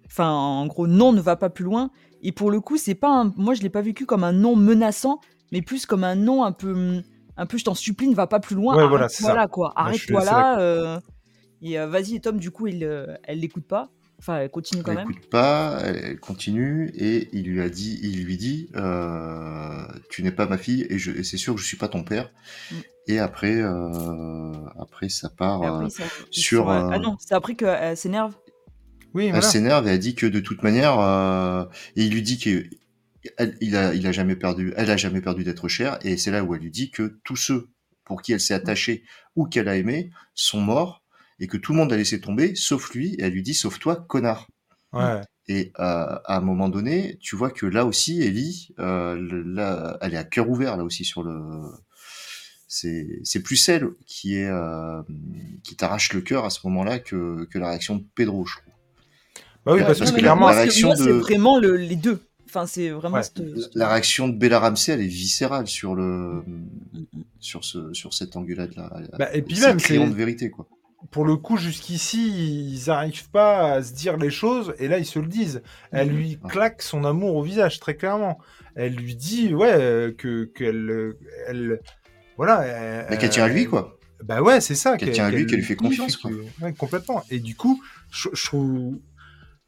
Enfin, 0.06 0.30
en 0.30 0.66
gros, 0.66 0.86
non 0.86 1.12
ne 1.12 1.20
va 1.20 1.36
pas 1.36 1.50
plus 1.50 1.64
loin. 1.64 1.90
Et 2.22 2.32
pour 2.32 2.50
le 2.50 2.60
coup, 2.60 2.78
c'est 2.78 2.94
pas, 2.94 3.10
un, 3.10 3.32
moi 3.36 3.54
je 3.54 3.62
l'ai 3.62 3.68
pas 3.68 3.82
vécu 3.82 4.06
comme 4.06 4.24
un 4.24 4.32
non 4.32 4.56
menaçant, 4.56 5.20
mais 5.52 5.60
plus 5.60 5.84
comme 5.86 6.04
un 6.04 6.14
non 6.14 6.44
un 6.44 6.52
peu, 6.52 7.02
un 7.36 7.46
peu, 7.46 7.58
je 7.58 7.64
t'en 7.64 7.74
supplie, 7.74 8.08
ne 8.08 8.14
va 8.14 8.26
pas 8.26 8.40
plus 8.40 8.56
loin. 8.56 8.76
Ouais, 8.76 8.88
voilà, 8.88 9.08
c'est 9.08 9.24
ça. 9.24 9.46
quoi. 9.48 9.72
Arrête-toi 9.76 10.24
là. 10.24 11.00
et 11.60 11.76
vas-y, 11.76 12.20
Tom, 12.20 12.38
du 12.38 12.50
coup, 12.50 12.68
il, 12.68 12.84
elle 13.24 13.40
l'écoute 13.40 13.66
pas. 13.66 13.90
Enfin, 14.26 14.38
elle 14.38 14.50
continue 14.50 14.82
quand 14.82 14.94
même. 14.94 15.04
Elle 15.06 15.16
écoute 15.16 15.28
pas, 15.28 15.82
elle 15.84 16.18
continue 16.18 16.90
et 16.96 17.28
il 17.34 17.44
lui 17.44 17.60
a 17.60 17.68
dit, 17.68 18.00
il 18.02 18.24
lui 18.24 18.38
dit, 18.38 18.70
euh, 18.74 19.86
tu 20.08 20.22
n'es 20.22 20.32
pas 20.32 20.46
ma 20.46 20.56
fille 20.56 20.86
et, 20.88 20.98
c'est 20.98 21.36
sûr 21.36 21.54
que 21.54 21.60
je 21.60 21.66
suis 21.66 21.76
pas 21.76 21.88
ton 21.88 22.04
père. 22.04 22.30
Mm. 22.70 22.74
Et 23.08 23.18
après, 23.18 23.56
euh, 23.60 24.50
après 24.80 25.10
ça 25.10 25.28
part 25.28 25.62
euh, 25.62 25.88
sur. 26.30 26.70
ah 26.70 26.98
non, 26.98 27.16
c'est 27.18 27.34
après 27.34 27.54
qu'elle 27.54 27.98
s'énerve. 27.98 28.34
Oui, 29.12 29.30
elle 29.32 29.42
s'énerve 29.42 29.86
et 29.88 29.90
elle 29.90 29.98
dit 29.98 30.14
que 30.14 30.24
de 30.24 30.40
toute 30.40 30.62
manière, 30.62 30.94
et 31.94 32.02
il 32.02 32.10
lui 32.10 32.22
dit 32.22 32.38
que 32.38 32.64
il 33.60 33.76
a, 33.76 33.92
il 33.92 34.06
a 34.06 34.12
jamais 34.12 34.36
perdu, 34.36 34.72
elle 34.78 34.90
a 34.90 34.96
jamais 34.96 35.20
perdu 35.20 35.44
d'être 35.44 35.68
chère 35.68 35.98
et 36.00 36.16
c'est 36.16 36.30
là 36.30 36.42
où 36.44 36.54
elle 36.54 36.62
lui 36.62 36.70
dit 36.70 36.90
que 36.90 37.18
tous 37.24 37.36
ceux 37.36 37.68
pour 38.04 38.22
qui 38.22 38.32
elle 38.32 38.40
s'est 38.40 38.54
attachée 38.54 39.04
ou 39.36 39.44
qu'elle 39.44 39.68
a 39.68 39.76
aimé 39.76 40.10
sont 40.34 40.62
morts 40.62 41.03
et 41.40 41.46
que 41.46 41.56
tout 41.56 41.72
le 41.72 41.78
monde 41.78 41.92
a 41.92 41.96
laissé 41.96 42.20
tomber, 42.20 42.54
sauf 42.54 42.92
lui, 42.94 43.14
et 43.14 43.22
elle 43.22 43.32
lui 43.32 43.42
dit 43.42 43.54
sauf 43.54 43.78
toi, 43.78 43.96
connard. 44.08 44.48
Et 45.46 45.72
euh, 45.78 46.18
à 46.24 46.36
un 46.36 46.40
moment 46.40 46.68
donné, 46.68 47.18
tu 47.20 47.36
vois 47.36 47.50
que 47.50 47.66
là 47.66 47.84
aussi, 47.84 48.22
Ellie, 48.22 48.68
euh, 48.78 49.16
là, 49.44 49.98
elle 50.00 50.14
est 50.14 50.18
à 50.18 50.24
cœur 50.24 50.48
ouvert 50.48 50.76
là 50.76 50.84
aussi 50.84 51.04
sur 51.04 51.22
le. 51.22 51.40
C'est 52.66 53.42
plus 53.42 53.56
celle 53.56 53.90
qui 54.06 54.36
est 54.36 54.48
euh, 54.48 55.02
qui 55.62 55.76
t'arrache 55.76 56.12
le 56.12 56.22
cœur 56.22 56.44
à 56.44 56.50
ce 56.50 56.60
moment-là 56.64 56.98
que, 56.98 57.44
que 57.50 57.58
la 57.58 57.68
réaction 57.68 57.96
de 57.96 58.04
Pedro, 58.14 58.46
je 58.46 58.56
trouve. 58.56 58.72
Bah 59.64 59.74
oui, 59.74 59.82
parce, 59.82 59.98
que 59.98 60.18
clairement, 60.18 60.48
la 60.48 60.56
réaction 60.56 60.90
de... 60.90 60.96
c'est 60.96 61.12
vraiment 61.12 61.58
le, 61.58 61.76
les 61.76 61.96
deux. 61.96 62.20
Enfin, 62.46 62.66
c'est 62.66 62.90
vraiment 62.90 63.20
la 63.74 63.88
réaction 63.88 64.28
de 64.28 64.36
Bella 64.36 64.60
Ramsey, 64.60 64.92
elle 64.92 65.00
est 65.00 65.06
viscérale 65.06 65.66
sur 65.66 65.94
le 65.94 66.42
sur 67.40 67.64
ce 67.64 67.92
sur 67.92 68.14
cette 68.14 68.36
engueulade 68.36 68.74
là. 68.76 68.92
Bah, 69.18 69.34
et 69.34 69.42
puis 69.42 69.60
même, 69.60 69.78
c'est 69.78 69.98
de 69.98 70.14
vérité 70.14 70.50
quoi 70.50 70.68
pour 71.10 71.24
le 71.24 71.36
coup, 71.36 71.56
jusqu'ici, 71.56 72.74
ils 72.74 72.88
n'arrivent 72.88 73.30
pas 73.30 73.72
à 73.72 73.82
se 73.82 73.92
dire 73.92 74.16
les 74.16 74.30
choses, 74.30 74.74
et 74.78 74.88
là, 74.88 74.98
ils 74.98 75.06
se 75.06 75.18
le 75.18 75.26
disent. 75.26 75.62
Elle 75.92 76.10
mhm. 76.10 76.16
lui 76.16 76.38
claque 76.48 76.82
son 76.82 77.04
amour 77.04 77.36
au 77.36 77.42
visage, 77.42 77.80
très 77.80 77.96
clairement. 77.96 78.38
Elle 78.74 78.94
lui 78.94 79.14
dit, 79.14 79.54
ouais, 79.54 80.14
que 80.18 80.44
qu'elle, 80.44 81.14
elle, 81.46 81.80
voilà. 82.36 83.06
Mais 83.10 83.18
qu'elle 83.18 83.30
tient 83.30 83.44
à 83.44 83.48
lui, 83.48 83.66
quoi. 83.66 83.98
Bah 84.22 84.40
ouais, 84.40 84.60
c'est 84.60 84.74
ça. 84.74 84.96
Qu'elle 84.96 85.12
tient 85.12 85.26
à 85.26 85.30
lui, 85.30 85.46
qu'elle 85.46 85.58
lui 85.58 85.64
fait 85.64 85.76
confiance, 85.76 86.16
quoi. 86.16 86.30
Ouais, 86.62 86.72
complètement. 86.72 87.22
Et 87.30 87.40
du 87.40 87.54
coup, 87.54 87.82
je, 88.10 88.28
trouve, 88.46 88.98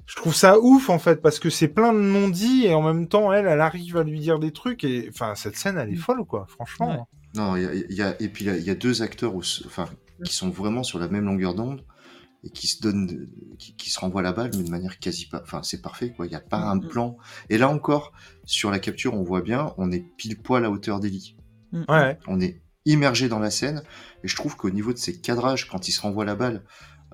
je 0.07 0.17
trouve 0.17 0.35
ça 0.35 0.59
ouf, 0.59 0.89
en 0.89 0.99
fait, 0.99 1.21
parce 1.21 1.39
que 1.39 1.51
c'est 1.51 1.69
plein 1.69 1.93
de 1.93 1.99
non-dits, 1.99 2.67
et 2.67 2.75
en 2.75 2.83
même 2.83 3.09
temps, 3.09 3.33
elle, 3.33 3.47
elle 3.47 3.61
arrive 3.61 3.97
à 3.97 4.03
lui 4.03 4.21
dire 4.21 4.39
des 4.39 4.53
trucs, 4.53 4.85
et 4.85 5.09
enfin, 5.11 5.35
cette 5.35 5.57
scène, 5.57 5.79
elle 5.79 5.91
est 5.91 5.97
mm. 5.97 5.99
folle, 5.99 6.25
quoi, 6.25 6.47
franchement. 6.49 7.09
Non, 7.35 7.57
il 7.57 7.85
y, 7.91 8.03
a, 8.03 8.17
et 8.19 8.29
puis 8.29 8.47
il 8.47 8.63
y, 8.63 8.71
a 8.71 8.75
deux 8.75 9.03
acteurs, 9.03 9.35
enfin, 9.35 9.91
qui 10.25 10.35
sont 10.35 10.51
vraiment 10.51 10.83
sur 10.83 10.99
la 10.99 11.09
même 11.09 11.25
longueur 11.25 11.55
d'onde 11.55 11.85
et 12.45 12.51
qui 12.51 12.67
se 12.67 12.81
donnent, 12.81 13.29
qui, 13.59 13.91
se 13.91 13.99
renvoient 13.99 14.23
la 14.23 14.33
balle, 14.33 14.51
mais 14.57 14.63
de 14.63 14.71
manière 14.71 14.99
quasi 14.99 15.27
pas. 15.27 15.43
Enfin, 15.43 15.63
c'est 15.63 15.83
parfait, 15.83 16.13
quoi. 16.13 16.27
Il 16.27 16.31
n'y 16.31 16.37
a 16.37 16.41
pas 16.41 16.59
un 16.59 16.77
mm-hmm. 16.77 16.89
plan. 16.89 17.17
Et 17.51 17.59
là 17.59 17.69
encore, 17.69 18.13
sur 18.45 18.71
la 18.71 18.79
capture, 18.79 19.15
on 19.15 19.23
voit 19.23 19.43
bien, 19.43 19.75
on 19.79 19.91
est 19.91 20.05
pile 20.17 20.41
poil 20.41 20.65
à 20.65 20.71
hauteur 20.71 21.01
d'Eli. 21.01 21.37
Mm-hmm. 21.73 21.91
Ouais. 21.91 22.19
On 22.27 22.41
est 22.41 22.63
immergé 22.85 23.29
dans 23.29 23.41
la 23.41 23.51
scène. 23.51 23.83
Et 24.23 24.29
je 24.29 24.37
trouve 24.37 24.57
qu'au 24.57 24.71
niveau 24.71 24.93
de 24.93 24.99
ces 24.99 25.21
cadrages, 25.21 25.69
quand 25.69 25.89
ils 25.89 25.93
se 25.93 26.01
renvoient 26.01 26.25
la 26.25 26.37
balle, 26.37 26.65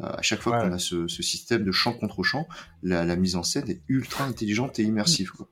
euh, 0.01 0.07
à 0.07 0.23
chaque 0.23 0.41
fois 0.41 0.61
qu'on 0.61 0.73
a 0.73 0.79
ce, 0.79 1.07
système 1.09 1.65
de 1.65 1.73
champ 1.73 1.93
contre 1.93 2.23
champ, 2.23 2.47
la, 2.83 3.17
mise 3.17 3.37
en 3.37 3.43
scène 3.43 3.69
est 3.71 3.83
ultra 3.89 4.25
intelligente 4.25 4.79
et 4.79 4.83
immersive. 4.83 5.31
Quoi. 5.31 5.49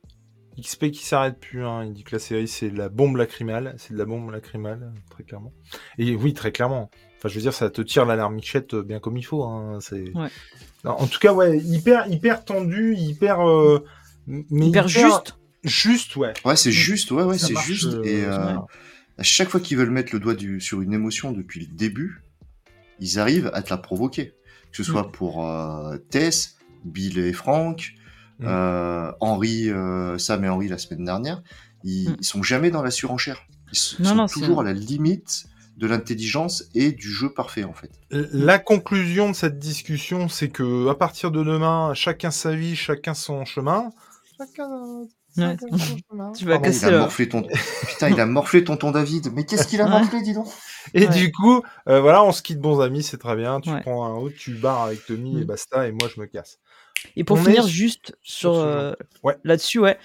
XP 0.60 0.90
qui 0.90 1.04
s'arrête 1.04 1.38
plus, 1.38 1.64
hein. 1.64 1.84
il 1.84 1.92
dit 1.92 2.04
que 2.04 2.14
la 2.14 2.18
série 2.18 2.48
c'est 2.48 2.70
de 2.70 2.76
la 2.76 2.88
bombe 2.88 3.16
lacrymale, 3.16 3.74
c'est 3.78 3.92
de 3.92 3.98
la 3.98 4.04
bombe 4.04 4.30
lacrymale, 4.30 4.92
très 5.10 5.24
clairement. 5.24 5.52
Et 5.98 6.14
oui, 6.14 6.34
très 6.34 6.52
clairement. 6.52 6.90
Enfin, 7.20 7.28
je 7.28 7.34
veux 7.34 7.42
dire, 7.42 7.52
ça 7.52 7.68
te 7.68 7.82
tire 7.82 8.06
la 8.06 8.16
larmichette 8.16 8.74
bien 8.74 8.98
comme 8.98 9.18
il 9.18 9.22
faut. 9.22 9.44
Hein. 9.44 9.78
C'est... 9.80 10.10
en 10.84 11.06
tout 11.06 11.18
cas, 11.18 11.34
ouais, 11.34 11.58
hyper, 11.58 12.08
hyper 12.08 12.46
tendu, 12.46 12.94
hyper. 12.96 13.46
Euh, 13.46 13.84
mais 14.26 14.68
hyper, 14.68 14.88
juste. 14.88 15.36
juste, 15.62 16.16
ouais. 16.16 16.32
Ouais, 16.46 16.56
c'est 16.56 16.72
juste, 16.72 17.10
ouais, 17.10 17.22
ouais, 17.22 17.36
c'est 17.36 17.58
juste. 17.58 17.94
et 18.04 18.24
à 18.24 19.22
chaque 19.22 19.50
fois 19.50 19.60
qu'ils 19.60 19.76
veulent 19.76 19.90
mettre 19.90 20.14
le 20.14 20.20
doigt 20.20 20.34
du, 20.34 20.62
sur 20.62 20.80
une 20.80 20.94
émotion 20.94 21.32
depuis 21.32 21.60
le 21.60 21.66
début, 21.66 22.22
ils 23.00 23.18
arrivent 23.18 23.50
à 23.52 23.60
te 23.60 23.68
la 23.68 23.76
provoquer. 23.76 24.32
Que 24.70 24.78
ce 24.78 24.82
soit 24.82 25.02
mm. 25.02 25.12
pour 25.12 25.46
Tess, 26.08 26.56
Bill 26.86 27.18
et 27.18 27.34
Franck, 27.34 27.92
mm. 28.38 28.46
Henri, 29.20 29.68
Sam 30.16 30.44
et 30.46 30.48
Henri 30.48 30.68
la 30.68 30.78
semaine 30.78 31.04
dernière, 31.04 31.42
ils, 31.84 32.12
mm. 32.12 32.22
sont 32.22 32.42
jamais 32.42 32.70
dans 32.70 32.82
la 32.82 32.90
surenchère. 32.90 33.42
Ils 33.72 33.76
sont 33.76 34.26
toujours 34.26 34.62
à 34.62 34.64
la 34.64 34.72
limite 34.72 35.49
de 35.80 35.86
l'intelligence 35.86 36.64
et 36.74 36.92
du 36.92 37.10
jeu 37.10 37.30
parfait 37.30 37.64
en 37.64 37.72
fait. 37.72 37.90
La 38.10 38.58
conclusion 38.58 39.30
de 39.30 39.34
cette 39.34 39.58
discussion, 39.58 40.28
c'est 40.28 40.50
que 40.50 40.88
à 40.88 40.94
partir 40.94 41.30
de 41.30 41.42
demain, 41.42 41.94
chacun 41.94 42.30
sa 42.30 42.54
vie, 42.54 42.76
chacun 42.76 43.14
son 43.14 43.46
chemin. 43.46 43.90
Chacun, 44.36 44.68
son 44.68 45.08
chemin. 46.10 46.32
Tu 46.36 46.44
vas 46.44 46.58
casser 46.58 46.88
il 46.88 46.94
a 46.94 46.98
morflé 46.98 47.28
ton... 47.30 47.42
Putain, 47.88 48.10
il 48.10 48.20
a 48.20 48.26
morflé 48.26 48.62
tonton 48.62 48.90
David. 48.90 49.32
Mais 49.34 49.44
qu'est-ce 49.44 49.66
qu'il 49.66 49.80
a 49.80 49.86
morflé, 49.86 50.20
dis 50.22 50.34
donc 50.34 50.48
Et 50.92 51.06
du 51.06 51.32
coup, 51.32 51.62
euh, 51.88 52.00
voilà, 52.00 52.22
on 52.24 52.32
se 52.32 52.42
quitte 52.42 52.60
bons 52.60 52.80
amis, 52.80 53.02
c'est 53.02 53.18
très 53.18 53.36
bien. 53.36 53.60
Tu 53.60 53.70
prends 53.80 54.04
un 54.04 54.14
haut, 54.14 54.28
tu 54.28 54.52
barres 54.52 54.82
avec 54.82 55.06
Tommy 55.06 55.40
et 55.40 55.44
mm. 55.44 55.46
basta, 55.46 55.88
et 55.88 55.92
moi 55.92 56.10
je 56.14 56.20
me 56.20 56.26
casse. 56.26 56.58
Et 57.16 57.24
pour 57.24 57.38
finir 57.38 57.66
juste 57.66 58.16
sur, 58.22 58.54
euh, 58.54 58.92
là-dessus, 59.44 59.78
ouais. 59.78 59.98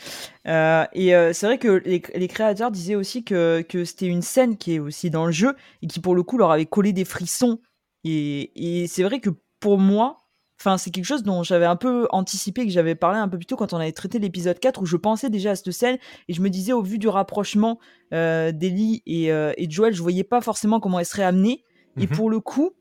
Euh, 0.47 0.85
et 0.93 1.15
euh, 1.15 1.33
c'est 1.33 1.45
vrai 1.45 1.57
que 1.57 1.81
les, 1.85 2.27
créateurs 2.27 2.71
disaient 2.71 2.95
aussi 2.95 3.23
que, 3.23 3.63
que 3.67 3.85
c'était 3.85 4.07
une 4.07 4.21
scène 4.21 4.57
qui 4.57 4.75
est 4.75 4.79
aussi 4.79 5.09
dans 5.09 5.25
le 5.25 5.31
jeu 5.31 5.55
et 5.81 5.87
qui 5.87 5.99
pour 5.99 6.15
le 6.15 6.23
coup 6.23 6.37
leur 6.37 6.51
avait 6.51 6.65
collé 6.65 6.93
des 6.93 7.05
frissons. 7.05 7.59
Et, 8.03 8.81
et 8.83 8.87
c'est 8.87 9.03
vrai 9.03 9.19
que 9.19 9.29
pour 9.59 9.77
moi, 9.77 10.17
enfin 10.59 10.77
c'est 10.77 10.91
quelque 10.91 11.05
chose 11.05 11.23
dont 11.23 11.43
j'avais 11.43 11.65
un 11.65 11.75
peu 11.75 12.07
anticipé, 12.11 12.65
que 12.65 12.71
j'avais 12.71 12.95
parlé 12.95 13.19
un 13.19 13.27
peu 13.27 13.37
plus 13.37 13.47
tôt 13.47 13.55
quand 13.55 13.73
on 13.73 13.77
avait 13.77 13.91
traité 13.91 14.19
l'épisode 14.19 14.59
4 14.59 14.81
où 14.81 14.85
je 14.85 14.97
pensais 14.97 15.29
déjà 15.29 15.51
à 15.51 15.55
cette 15.55 15.71
scène 15.71 15.97
et 16.27 16.33
je 16.33 16.41
me 16.41 16.49
disais 16.49 16.73
au 16.73 16.81
vu 16.81 16.97
du 16.99 17.07
rapprochement 17.07 17.79
d'Ellie 18.11 19.01
et, 19.05 19.25
et 19.25 19.67
de 19.67 19.71
Joel, 19.71 19.93
je 19.93 20.01
voyais 20.01 20.23
pas 20.23 20.41
forcément 20.41 20.79
comment 20.79 20.99
elle 20.99 21.05
serait 21.05 21.23
amenée. 21.23 21.63
Et 21.97 22.07
mmh 22.07 22.09
pour 22.09 22.29
le 22.29 22.41
coup, 22.41 22.73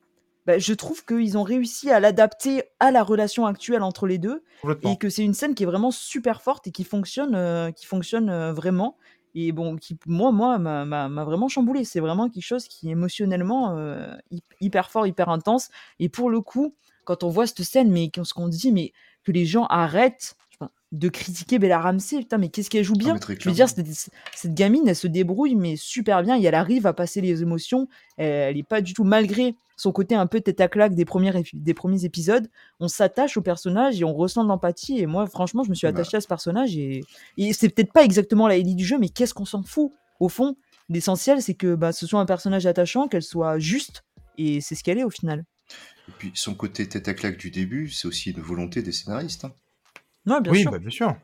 bah, 0.46 0.58
je 0.58 0.74
trouve 0.74 1.04
qu'ils 1.04 1.38
ont 1.38 1.42
réussi 1.42 1.90
à 1.90 2.00
l'adapter 2.00 2.64
à 2.80 2.90
la 2.90 3.02
relation 3.02 3.46
actuelle 3.46 3.82
entre 3.82 4.06
les 4.06 4.18
deux 4.18 4.42
et 4.82 4.96
que 4.98 5.08
c'est 5.08 5.24
une 5.24 5.34
scène 5.34 5.54
qui 5.54 5.62
est 5.62 5.66
vraiment 5.66 5.90
super 5.90 6.42
forte 6.42 6.66
et 6.66 6.70
qui 6.70 6.84
fonctionne, 6.84 7.34
euh, 7.34 7.70
qui 7.70 7.86
fonctionne 7.86 8.28
euh, 8.28 8.52
vraiment. 8.52 8.96
Et 9.34 9.50
bon, 9.52 9.76
qui, 9.76 9.98
moi, 10.06 10.30
moi, 10.30 10.58
m'a 10.58 11.24
vraiment 11.24 11.48
chamboulé. 11.48 11.84
C'est 11.84 12.00
vraiment 12.00 12.28
quelque 12.28 12.44
chose 12.44 12.68
qui 12.68 12.90
émotionnellement 12.90 13.76
euh, 13.76 14.14
hyper 14.60 14.90
fort, 14.90 15.06
hyper 15.08 15.28
intense. 15.28 15.70
Et 15.98 16.08
pour 16.08 16.30
le 16.30 16.40
coup, 16.40 16.76
quand 17.04 17.24
on 17.24 17.30
voit 17.30 17.46
cette 17.46 17.62
scène, 17.62 17.90
mais 17.90 18.10
ce 18.22 18.32
qu'on 18.32 18.48
dit, 18.48 18.70
mais 18.70 18.92
que 19.24 19.32
les 19.32 19.44
gens 19.44 19.64
arrêtent 19.64 20.36
de 20.94 21.08
critiquer 21.08 21.58
Bella 21.58 21.80
Ramsey. 21.80 22.18
Putain, 22.18 22.38
mais 22.38 22.48
qu'est-ce 22.48 22.70
qu'elle 22.70 22.84
joue 22.84 22.94
bien? 22.94 23.16
ah, 23.18 23.32
Je 23.38 23.48
veux 23.48 23.54
dire, 23.54 23.68
cette, 23.68 24.54
gamine, 24.54 24.86
elle 24.86 24.96
se 24.96 25.08
débrouille, 25.08 25.56
mais 25.56 25.76
super 25.76 26.22
bien. 26.22 26.38
Et 26.38 26.44
elle 26.44 26.54
arrive 26.54 26.86
à 26.86 26.92
passer 26.92 27.20
les 27.20 27.42
émotions. 27.42 27.88
Elle, 28.16 28.56
n'est 28.56 28.62
pas 28.62 28.80
du 28.80 28.94
tout, 28.94 29.04
malgré 29.04 29.56
son 29.76 29.92
côté 29.92 30.14
un 30.14 30.26
peu 30.26 30.40
tête 30.40 30.60
à 30.60 30.68
claque 30.68 30.94
des, 30.94 31.04
premières, 31.04 31.36
des 31.52 31.74
premiers 31.74 32.04
épisodes, 32.04 32.48
on 32.80 32.88
s'attache 32.88 33.36
au 33.36 33.42
personnage 33.42 34.00
et 34.00 34.04
on 34.04 34.14
ressent 34.14 34.44
de 34.44 34.48
l'empathie. 34.48 34.98
Et 34.98 35.06
moi, 35.06 35.26
franchement, 35.26 35.64
je 35.64 35.70
me 35.70 35.74
suis 35.74 35.86
bah. 35.86 35.90
attaché 35.90 36.16
à 36.16 36.20
ce 36.20 36.28
personnage. 36.28 36.76
Et, 36.76 37.02
et 37.36 37.52
c'est 37.52 37.68
peut-être 37.68 37.92
pas 37.92 38.04
exactement 38.04 38.48
la 38.48 38.56
Ellie 38.56 38.74
du 38.74 38.84
jeu, 38.84 38.98
mais 38.98 39.08
qu'est-ce 39.08 39.34
qu'on 39.34 39.44
s'en 39.44 39.62
fout? 39.62 39.92
Au 40.20 40.28
fond, 40.28 40.56
l'essentiel, 40.88 41.42
c'est 41.42 41.54
que 41.54 41.74
bah, 41.74 41.92
ce 41.92 42.06
soit 42.06 42.20
un 42.20 42.26
personnage 42.26 42.66
attachant, 42.66 43.08
qu'elle 43.08 43.22
soit 43.22 43.58
juste. 43.58 44.04
Et 44.38 44.60
c'est 44.60 44.74
ce 44.74 44.84
qu'elle 44.84 44.98
est 44.98 45.04
au 45.04 45.10
final. 45.10 45.44
Et 46.08 46.12
puis 46.18 46.32
son 46.34 46.54
côté 46.54 46.88
tête 46.88 47.08
à 47.08 47.14
claque 47.14 47.38
du 47.38 47.50
début, 47.50 47.88
c'est 47.88 48.06
aussi 48.06 48.30
une 48.30 48.40
volonté 48.40 48.82
des 48.82 48.92
scénaristes. 48.92 49.44
Hein 50.26 50.40
bien 50.40 50.52
oui, 50.52 50.62
sûr. 50.62 50.70
Bah, 50.70 50.78
bien 50.78 50.90
sûr. 50.90 51.16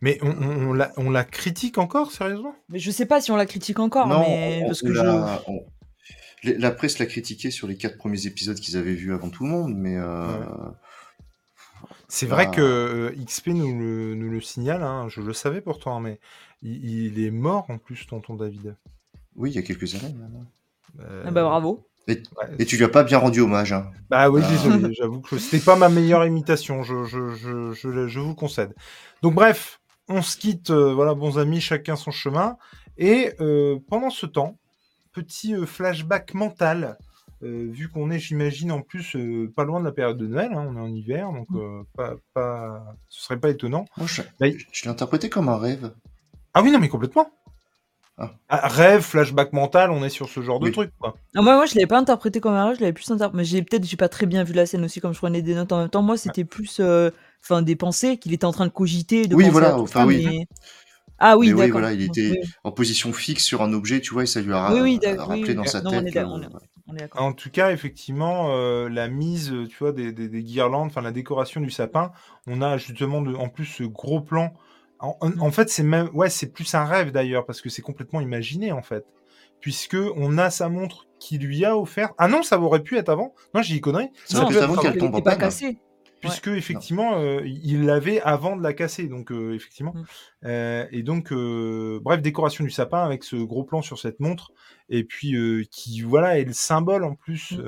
Mais 0.00 0.18
on, 0.22 0.74
la, 0.74 1.24
critique 1.24 1.78
encore, 1.78 2.12
sérieusement? 2.12 2.54
Mais 2.68 2.78
je 2.78 2.90
sais 2.90 3.06
pas 3.06 3.20
si 3.20 3.30
on 3.30 3.36
la 3.36 3.46
critique 3.46 3.78
encore, 3.78 4.06
mais 4.06 4.62
parce 4.66 4.82
que 4.82 4.88
La 4.88 5.42
presse 6.72 6.98
l'a 6.98 7.06
critiqué 7.06 7.50
sur 7.50 7.66
les 7.66 7.76
quatre 7.76 7.96
premiers 7.96 8.26
épisodes 8.26 8.58
qu'ils 8.58 8.76
avaient 8.76 8.94
vus 8.94 9.12
avant 9.14 9.30
tout 9.30 9.44
le 9.44 9.50
monde, 9.50 9.74
mais... 9.74 9.96
Euh, 9.96 10.28
c'est 12.08 12.26
vrai 12.26 12.50
que 12.50 12.60
euh, 12.60 13.24
XP 13.24 13.48
nous 13.48 13.78
le, 13.78 14.14
nous 14.14 14.30
le 14.30 14.40
signale, 14.40 14.82
hein, 14.82 15.08
je 15.08 15.20
le 15.20 15.32
savais 15.32 15.60
pourtant, 15.60 16.00
mais 16.00 16.20
il, 16.62 17.22
est 17.24 17.30
mort 17.30 17.66
en 17.68 17.78
plus, 17.78 18.06
tonton 18.06 18.34
David. 18.34 18.76
Oui, 19.34 19.50
il 19.50 19.56
y 19.56 19.58
a 19.58 19.62
quelques 19.62 19.94
années. 19.94 20.14
Euh... 21.00 21.24
Ah 21.26 21.30
bah 21.30 21.42
bravo. 21.42 21.86
Et, 22.08 22.22
tu 22.64 22.76
lui 22.76 22.84
as 22.84 22.88
pas 22.88 23.02
bien 23.02 23.18
rendu 23.18 23.40
hommage. 23.40 23.72
Hein. 23.72 23.90
Bah 24.08 24.30
oui, 24.30 24.40
ah. 24.44 24.50
désolé, 24.50 24.94
j'avoue 24.98 25.20
que 25.20 25.38
c'était 25.38 25.64
pas 25.64 25.76
ma 25.76 25.88
meilleure 25.88 26.24
imitation, 26.24 26.82
je, 26.82 27.04
je, 27.04 27.34
je, 27.34 28.06
je, 28.06 28.20
vous 28.20 28.34
concède. 28.34 28.74
Donc 29.22 29.34
bref, 29.34 29.80
on 30.08 30.22
se 30.22 30.36
quitte, 30.36 30.70
euh, 30.70 30.94
voilà, 30.94 31.14
bons 31.14 31.38
amis, 31.38 31.60
chacun 31.60 31.96
son 31.96 32.12
chemin. 32.12 32.56
Et 32.96 33.32
euh, 33.40 33.78
pendant 33.88 34.10
ce 34.10 34.26
temps, 34.26 34.58
petit 35.22 35.54
euh, 35.54 35.66
flashback 35.66 36.34
mental, 36.34 36.98
vu 37.42 37.88
qu'on 37.88 38.10
est, 38.10 38.18
j'imagine, 38.18 38.72
en 38.72 38.80
plus 38.80 39.16
pas 39.54 39.64
loin 39.64 39.78
de 39.80 39.84
la 39.84 39.92
période 39.92 40.18
de 40.18 40.26
Noël, 40.26 40.52
hein, 40.52 40.66
on 40.68 40.76
est 40.76 40.80
en 40.80 40.92
hiver, 40.92 41.30
donc 41.32 41.48
mm. 41.50 41.84
pas, 41.94 42.14
pas, 42.34 42.96
ce 43.08 43.22
serait 43.22 43.38
pas 43.38 43.50
étonnant. 43.50 43.84
Moi, 43.96 44.06
je, 44.06 44.22
bah, 44.40 44.46
je 44.72 44.84
l'ai 44.84 44.90
interprété 44.90 45.28
comme 45.28 45.48
un 45.48 45.58
rêve. 45.58 45.92
Ah 46.54 46.62
oui, 46.62 46.72
non, 46.72 46.78
mais 46.78 46.88
complètement. 46.88 47.30
Ah. 48.18 48.30
Ah, 48.48 48.68
rêve, 48.68 49.02
flashback 49.02 49.52
mental, 49.52 49.90
on 49.90 50.02
est 50.02 50.08
sur 50.08 50.28
ce 50.28 50.40
genre 50.40 50.58
de 50.58 50.70
truc. 50.70 50.90
Quoi. 50.98 51.14
Ah, 51.34 51.42
moi, 51.42 51.54
moi, 51.56 51.66
je 51.66 51.74
l'avais 51.74 51.86
pas 51.86 51.98
interprété 51.98 52.40
comme 52.40 52.54
un 52.54 52.64
rêve, 52.64 52.76
je 52.76 52.80
l'avais 52.80 52.94
plus 52.94 53.10
interprété. 53.10 53.36
Mais 53.36 53.44
j'ai 53.44 53.62
peut-être, 53.62 53.84
j'ai 53.84 53.98
pas 53.98 54.08
très 54.08 54.24
bien 54.24 54.42
vu 54.42 54.54
la 54.54 54.64
scène 54.64 54.84
aussi, 54.84 55.00
comme 55.00 55.12
je 55.12 55.18
prenais 55.18 55.42
des 55.42 55.54
notes 55.54 55.70
en 55.72 55.80
même 55.80 55.90
temps. 55.90 56.02
Moi, 56.02 56.16
c'était 56.16 56.44
plus, 56.44 56.78
euh, 56.80 57.10
enfin, 57.42 57.60
des 57.60 57.76
pensées 57.76 58.16
qu'il 58.16 58.32
était 58.32 58.46
en 58.46 58.52
train 58.52 58.66
de 58.66 58.72
cogiter. 58.72 59.26
De 59.26 59.34
oui, 59.34 59.50
voilà. 59.50 59.78
enfin, 59.78 60.06
oui. 60.06 60.46
Ah 61.18 61.38
oui, 61.38 61.48
d'accord. 61.48 61.72
voilà, 61.72 61.92
il 61.92 62.02
était 62.02 62.40
en 62.64 62.72
position 62.72 63.12
fixe 63.12 63.44
sur 63.44 63.62
un 63.62 63.72
objet, 63.72 64.00
tu 64.00 64.12
vois, 64.12 64.24
et 64.24 64.26
ça 64.26 64.40
lui 64.40 64.52
a, 64.52 64.68
rappelé 65.16 65.54
dans 65.54 65.64
sa 65.64 65.80
tête. 65.80 66.18
en 67.16 67.32
tout 67.32 67.50
cas, 67.50 67.72
effectivement, 67.72 68.48
euh, 68.50 68.88
la 68.88 69.08
mise, 69.08 69.52
tu 69.68 69.76
vois, 69.78 69.92
des, 69.92 70.12
des, 70.12 70.42
guirlandes, 70.42 70.88
enfin 70.88 71.02
la 71.02 71.12
décoration 71.12 71.60
du 71.60 71.70
sapin, 71.70 72.12
on 72.46 72.60
a 72.60 72.76
justement 72.76 73.22
de, 73.22 73.34
en 73.34 73.48
plus 73.48 73.66
ce 73.66 73.84
gros 73.84 74.20
plan 74.20 74.52
en, 74.98 75.50
fait, 75.50 75.68
c'est 75.68 75.82
même, 75.82 76.08
ouais, 76.14 76.30
c'est 76.30 76.52
plus 76.52 76.74
un 76.74 76.84
rêve 76.84 77.12
d'ailleurs 77.12 77.44
parce 77.44 77.60
que 77.60 77.68
c'est 77.68 77.82
complètement 77.82 78.20
imaginé 78.20 78.72
en 78.72 78.82
fait, 78.82 79.04
puisque 79.60 79.96
on 80.16 80.38
a 80.38 80.50
sa 80.50 80.68
montre 80.68 81.06
qui 81.18 81.38
lui 81.38 81.64
a 81.64 81.76
offert. 81.76 82.12
Ah 82.18 82.28
non, 82.28 82.42
ça 82.42 82.58
aurait 82.60 82.82
pu 82.82 82.96
être 82.96 83.08
avant. 83.08 83.34
Non, 83.54 83.62
j'ai 83.62 83.74
dit 83.74 83.80
connerie. 83.80 84.08
Ça 84.24 84.38
aurait 84.38 84.48
pu 84.48 84.56
être 84.56 84.64
avant 84.64 84.76
qu'elle 84.76 84.98
tombe 84.98 85.22
pas 85.22 85.36
cassée. 85.36 85.78
Puisque 86.20 86.48
effectivement, 86.48 87.18
euh, 87.18 87.42
il 87.44 87.84
l'avait 87.84 88.20
avant 88.20 88.56
de 88.56 88.62
la 88.62 88.72
casser, 88.72 89.08
donc 89.08 89.30
euh, 89.30 89.54
effectivement. 89.54 89.92
Mm. 89.94 90.04
Euh, 90.44 90.86
et 90.90 91.02
donc, 91.02 91.32
bref, 92.02 92.22
décoration 92.22 92.64
du 92.64 92.70
sapin 92.70 93.04
avec 93.04 93.24
ce 93.24 93.36
gros 93.36 93.64
plan 93.64 93.82
sur 93.82 93.98
cette 93.98 94.20
montre, 94.20 94.52
et 94.88 95.04
puis 95.04 95.36
qui 95.70 96.00
voilà 96.02 96.38
est 96.38 96.44
le 96.44 96.52
symbole 96.52 97.04
en 97.04 97.14
plus 97.14 97.52
mm. 97.52 97.62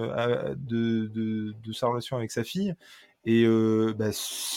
de, 0.57 1.07
de, 1.07 1.55
de, 1.63 1.73
sa 1.73 1.89
relation 1.89 2.17
avec 2.17 2.31
sa 2.31 2.45
fille. 2.45 2.75
Et 3.25 3.47
bah, 3.99 4.11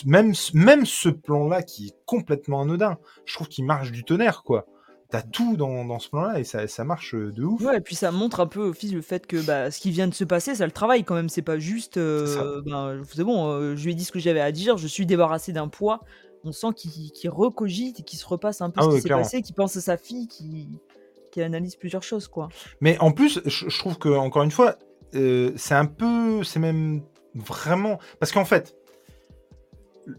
même, 0.05 0.33
même 0.53 0.85
ce 0.85 1.09
plan-là 1.09 1.61
qui 1.61 1.87
est 1.87 1.95
complètement 2.05 2.61
anodin, 2.61 2.97
je 3.25 3.33
trouve 3.33 3.49
qu'il 3.49 3.65
marche 3.65 3.91
du 3.91 4.03
tonnerre, 4.03 4.43
quoi. 4.43 4.65
T'as 5.11 5.21
tout 5.21 5.57
dans, 5.57 5.85
dans 5.85 5.99
ce 5.99 6.09
plan-là 6.09 6.39
et 6.39 6.43
ça, 6.43 6.67
ça, 6.67 6.83
marche 6.83 7.13
de 7.13 7.43
ouf. 7.43 7.61
Ouais, 7.61 7.77
et 7.77 7.81
puis 7.81 7.95
ça 7.95 8.11
montre 8.11 8.39
un 8.39 8.47
peu 8.47 8.61
au 8.61 8.73
fils 8.73 8.93
le 8.93 9.01
fait 9.01 9.27
que 9.27 9.37
bah, 9.45 9.69
ce 9.69 9.79
qui 9.79 9.91
vient 9.91 10.07
de 10.07 10.13
se 10.13 10.23
passer, 10.23 10.55
ça 10.55 10.65
le 10.65 10.71
travaille 10.71 11.03
quand 11.03 11.15
même. 11.15 11.29
C'est 11.29 11.41
pas 11.41 11.59
juste. 11.59 11.97
Ben, 11.97 13.01
c'est 13.11 13.23
bon, 13.23 13.75
je 13.75 13.83
lui 13.83 13.91
ai 13.91 13.95
dit 13.95 14.05
ce 14.05 14.11
que 14.11 14.19
j'avais 14.19 14.41
à 14.41 14.51
dire, 14.51 14.77
je 14.77 14.87
suis 14.87 15.05
débarrassé 15.05 15.51
d'un 15.51 15.67
poids. 15.67 16.01
On 16.43 16.51
sent 16.51 16.67
qu'il 16.75 17.29
recogite 17.29 17.99
et 17.99 18.03
qu'il 18.03 18.17
se 18.17 18.25
repasse 18.25 18.61
un 18.61 18.71
peu 18.71 18.81
ah 18.81 18.85
ce 18.89 18.95
qui 18.95 19.01
s'est 19.01 19.09
passé, 19.09 19.41
qu'il 19.41 19.53
pense 19.53 19.75
à 19.75 19.81
sa 19.81 19.97
fille, 19.97 20.27
qu'il 20.27 21.43
analyse 21.43 21.75
plusieurs 21.75 22.03
choses, 22.03 22.27
quoi. 22.27 22.49
Mais 22.79 22.97
en 22.99 23.11
plus, 23.11 23.41
je, 23.45 23.69
je 23.69 23.79
trouve 23.79 23.99
que, 23.99 24.09
encore 24.09 24.43
une 24.43 24.51
fois, 24.51 24.77
c'est 25.13 25.75
un 25.75 25.85
peu. 25.85 26.43
C'est 26.43 26.59
même 26.59 27.01
Vraiment. 27.35 27.99
Parce 28.19 28.31
qu'en 28.31 28.45
fait, 28.45 28.75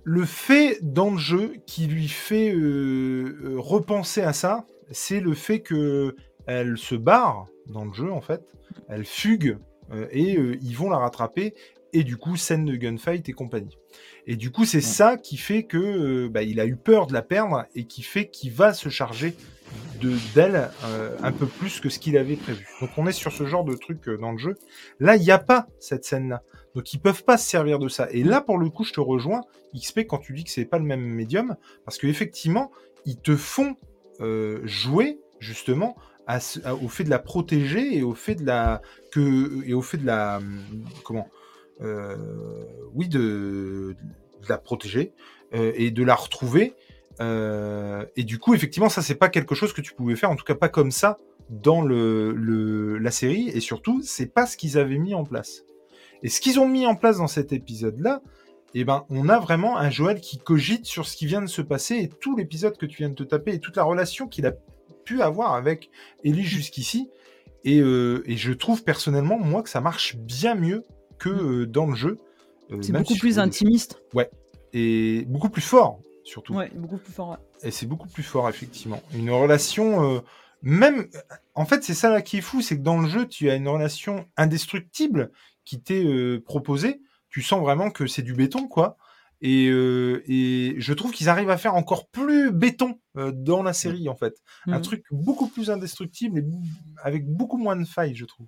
le 0.04 0.24
fait 0.24 0.78
dans 0.82 1.10
le 1.10 1.18
jeu 1.18 1.54
qui 1.66 1.86
lui 1.86 2.08
fait 2.08 2.54
euh, 2.54 3.38
euh, 3.44 3.54
repenser 3.58 4.22
à 4.22 4.32
ça, 4.32 4.66
c'est 4.90 5.20
le 5.20 5.34
fait 5.34 5.60
que 5.60 6.16
elle 6.46 6.76
se 6.76 6.94
barre 6.94 7.46
dans 7.66 7.84
le 7.84 7.92
jeu, 7.92 8.10
en 8.10 8.20
fait. 8.20 8.42
Elle 8.88 9.04
fugue 9.04 9.58
euh, 9.92 10.06
et 10.10 10.32
ils 10.32 10.76
vont 10.76 10.90
la 10.90 10.98
rattraper. 10.98 11.54
Et 11.94 12.04
du 12.04 12.16
coup, 12.16 12.36
scène 12.36 12.64
de 12.64 12.74
gunfight 12.74 13.28
et 13.28 13.32
compagnie. 13.32 13.76
Et 14.26 14.36
du 14.36 14.50
coup, 14.50 14.64
c'est 14.64 14.80
ça 14.80 15.18
qui 15.18 15.36
fait 15.36 15.64
que 15.64 16.26
bah, 16.28 16.42
il 16.42 16.58
a 16.58 16.64
eu 16.64 16.76
peur 16.76 17.06
de 17.06 17.12
la 17.12 17.20
perdre 17.20 17.66
et 17.74 17.84
qui 17.84 18.02
fait 18.02 18.28
qu'il 18.28 18.50
va 18.50 18.72
se 18.72 18.88
charger 18.88 19.34
d'elle 20.34 20.70
un 21.22 21.32
peu 21.32 21.46
plus 21.46 21.80
que 21.80 21.90
ce 21.90 21.98
qu'il 21.98 22.16
avait 22.16 22.36
prévu. 22.36 22.66
Donc 22.80 22.90
on 22.96 23.06
est 23.06 23.12
sur 23.12 23.30
ce 23.30 23.44
genre 23.44 23.64
de 23.64 23.74
truc 23.74 24.08
dans 24.08 24.32
le 24.32 24.38
jeu. 24.38 24.56
Là, 25.00 25.16
il 25.16 25.22
n'y 25.22 25.30
a 25.30 25.38
pas 25.38 25.66
cette 25.80 26.06
scène-là. 26.06 26.42
Donc 26.74 26.92
ils 26.92 26.98
peuvent 26.98 27.24
pas 27.24 27.36
se 27.36 27.48
servir 27.48 27.78
de 27.78 27.88
ça. 27.88 28.08
Et 28.10 28.22
là, 28.22 28.40
pour 28.40 28.58
le 28.58 28.68
coup, 28.70 28.84
je 28.84 28.92
te 28.92 29.00
rejoins, 29.00 29.42
XP, 29.74 30.00
quand 30.00 30.18
tu 30.18 30.32
dis 30.32 30.44
que 30.44 30.50
c'est 30.50 30.64
pas 30.64 30.78
le 30.78 30.84
même 30.84 31.02
médium, 31.02 31.56
parce 31.84 31.98
qu'effectivement, 31.98 32.70
ils 33.04 33.18
te 33.18 33.36
font 33.36 33.76
euh, 34.20 34.60
jouer 34.64 35.18
justement 35.40 35.96
au 36.82 36.88
fait 36.88 37.04
de 37.04 37.10
la 37.10 37.18
protéger 37.18 37.96
et 37.96 38.02
au 38.02 38.14
fait 38.14 38.36
de 38.36 38.46
la 38.46 38.80
que 39.10 39.66
et 39.66 39.74
au 39.74 39.82
fait 39.82 39.98
de 39.98 40.06
la 40.06 40.40
comment 41.02 41.28
euh, 41.80 42.16
oui 42.94 43.08
de, 43.08 43.96
la 44.48 44.56
protéger 44.56 45.12
euh, 45.52 45.72
et 45.74 45.90
de 45.90 46.04
la 46.04 46.14
retrouver 46.14 46.74
et 47.20 48.24
du 48.24 48.40
coup, 48.40 48.52
effectivement, 48.54 48.88
ça, 48.88 49.00
c'est 49.00 49.14
pas 49.14 49.28
quelque 49.28 49.54
chose 49.54 49.72
que 49.72 49.80
tu 49.80 49.94
pouvais 49.94 50.16
faire, 50.16 50.28
en 50.28 50.34
tout 50.34 50.44
cas 50.44 50.56
pas 50.56 50.68
comme 50.68 50.90
ça, 50.90 51.18
dans 51.50 51.80
le, 51.80 52.98
la 52.98 53.10
série, 53.12 53.48
et 53.48 53.60
surtout, 53.60 54.02
c'est 54.02 54.26
pas 54.26 54.44
ce 54.44 54.56
qu'ils 54.56 54.76
avaient 54.76 54.98
mis 54.98 55.14
en 55.14 55.22
place. 55.22 55.62
Et 56.22 56.28
ce 56.28 56.40
qu'ils 56.40 56.60
ont 56.60 56.68
mis 56.68 56.86
en 56.86 56.94
place 56.94 57.18
dans 57.18 57.26
cet 57.26 57.52
épisode-là, 57.52 58.22
eh 58.74 58.84
ben, 58.84 59.04
on 59.10 59.28
a 59.28 59.38
vraiment 59.38 59.76
un 59.76 59.90
Joël 59.90 60.20
qui 60.20 60.38
cogite 60.38 60.86
sur 60.86 61.06
ce 61.06 61.16
qui 61.16 61.26
vient 61.26 61.42
de 61.42 61.46
se 61.46 61.62
passer 61.62 61.96
et 61.96 62.08
tout 62.08 62.36
l'épisode 62.36 62.76
que 62.78 62.86
tu 62.86 62.98
viens 62.98 63.10
de 63.10 63.14
te 63.14 63.22
taper 63.22 63.54
et 63.54 63.58
toute 63.58 63.76
la 63.76 63.84
relation 63.84 64.28
qu'il 64.28 64.46
a 64.46 64.52
pu 65.04 65.20
avoir 65.20 65.54
avec 65.54 65.90
Ellie 66.24 66.44
jusqu'ici. 66.44 67.10
Et, 67.64 67.80
euh, 67.80 68.22
et, 68.26 68.36
je 68.36 68.52
trouve 68.52 68.82
personnellement, 68.82 69.38
moi, 69.38 69.62
que 69.62 69.68
ça 69.68 69.80
marche 69.80 70.16
bien 70.16 70.54
mieux 70.54 70.82
que 71.18 71.28
mm. 71.28 71.60
euh, 71.62 71.66
dans 71.66 71.86
le 71.86 71.94
jeu. 71.94 72.18
Euh, 72.70 72.80
c'est 72.80 72.92
beaucoup 72.92 73.16
plus 73.16 73.38
intimiste. 73.38 74.02
Ouais. 74.14 74.30
Et 74.72 75.24
beaucoup 75.28 75.50
plus 75.50 75.62
fort, 75.62 76.00
surtout. 76.24 76.54
Ouais, 76.54 76.70
beaucoup 76.74 76.96
plus 76.96 77.12
fort. 77.12 77.36
Et 77.62 77.70
c'est 77.70 77.86
beaucoup 77.86 78.08
plus 78.08 78.22
fort, 78.22 78.48
effectivement. 78.48 79.02
Une 79.14 79.30
relation 79.30 80.22
même, 80.62 81.08
en 81.54 81.66
fait, 81.66 81.82
c'est 81.82 81.94
ça 81.94 82.08
là 82.08 82.22
qui 82.22 82.38
est 82.38 82.42
fou, 82.42 82.62
c'est 82.62 82.78
que 82.78 82.82
dans 82.82 83.00
le 83.00 83.08
jeu, 83.08 83.26
tu 83.26 83.50
as 83.50 83.56
une 83.56 83.68
relation 83.68 84.26
indestructible 84.36 85.32
qui 85.64 85.82
t'est 85.82 86.04
euh, 86.04 86.40
proposée. 86.44 87.00
Tu 87.28 87.42
sens 87.42 87.60
vraiment 87.60 87.90
que 87.90 88.06
c'est 88.06 88.22
du 88.22 88.34
béton, 88.34 88.68
quoi. 88.68 88.96
Et, 89.40 89.68
euh, 89.70 90.22
et 90.26 90.76
je 90.78 90.92
trouve 90.92 91.10
qu'ils 91.10 91.28
arrivent 91.28 91.50
à 91.50 91.56
faire 91.56 91.74
encore 91.74 92.08
plus 92.08 92.52
béton 92.52 93.00
euh, 93.16 93.32
dans 93.32 93.62
la 93.62 93.72
série, 93.72 94.08
en 94.08 94.14
fait. 94.14 94.40
Un 94.66 94.78
mmh. 94.78 94.82
truc 94.82 95.04
beaucoup 95.10 95.48
plus 95.48 95.70
indestructible 95.70 96.38
et 96.38 96.44
avec 97.02 97.26
beaucoup 97.26 97.58
moins 97.58 97.74
de 97.74 97.84
failles, 97.84 98.14
je 98.14 98.24
trouve. 98.24 98.46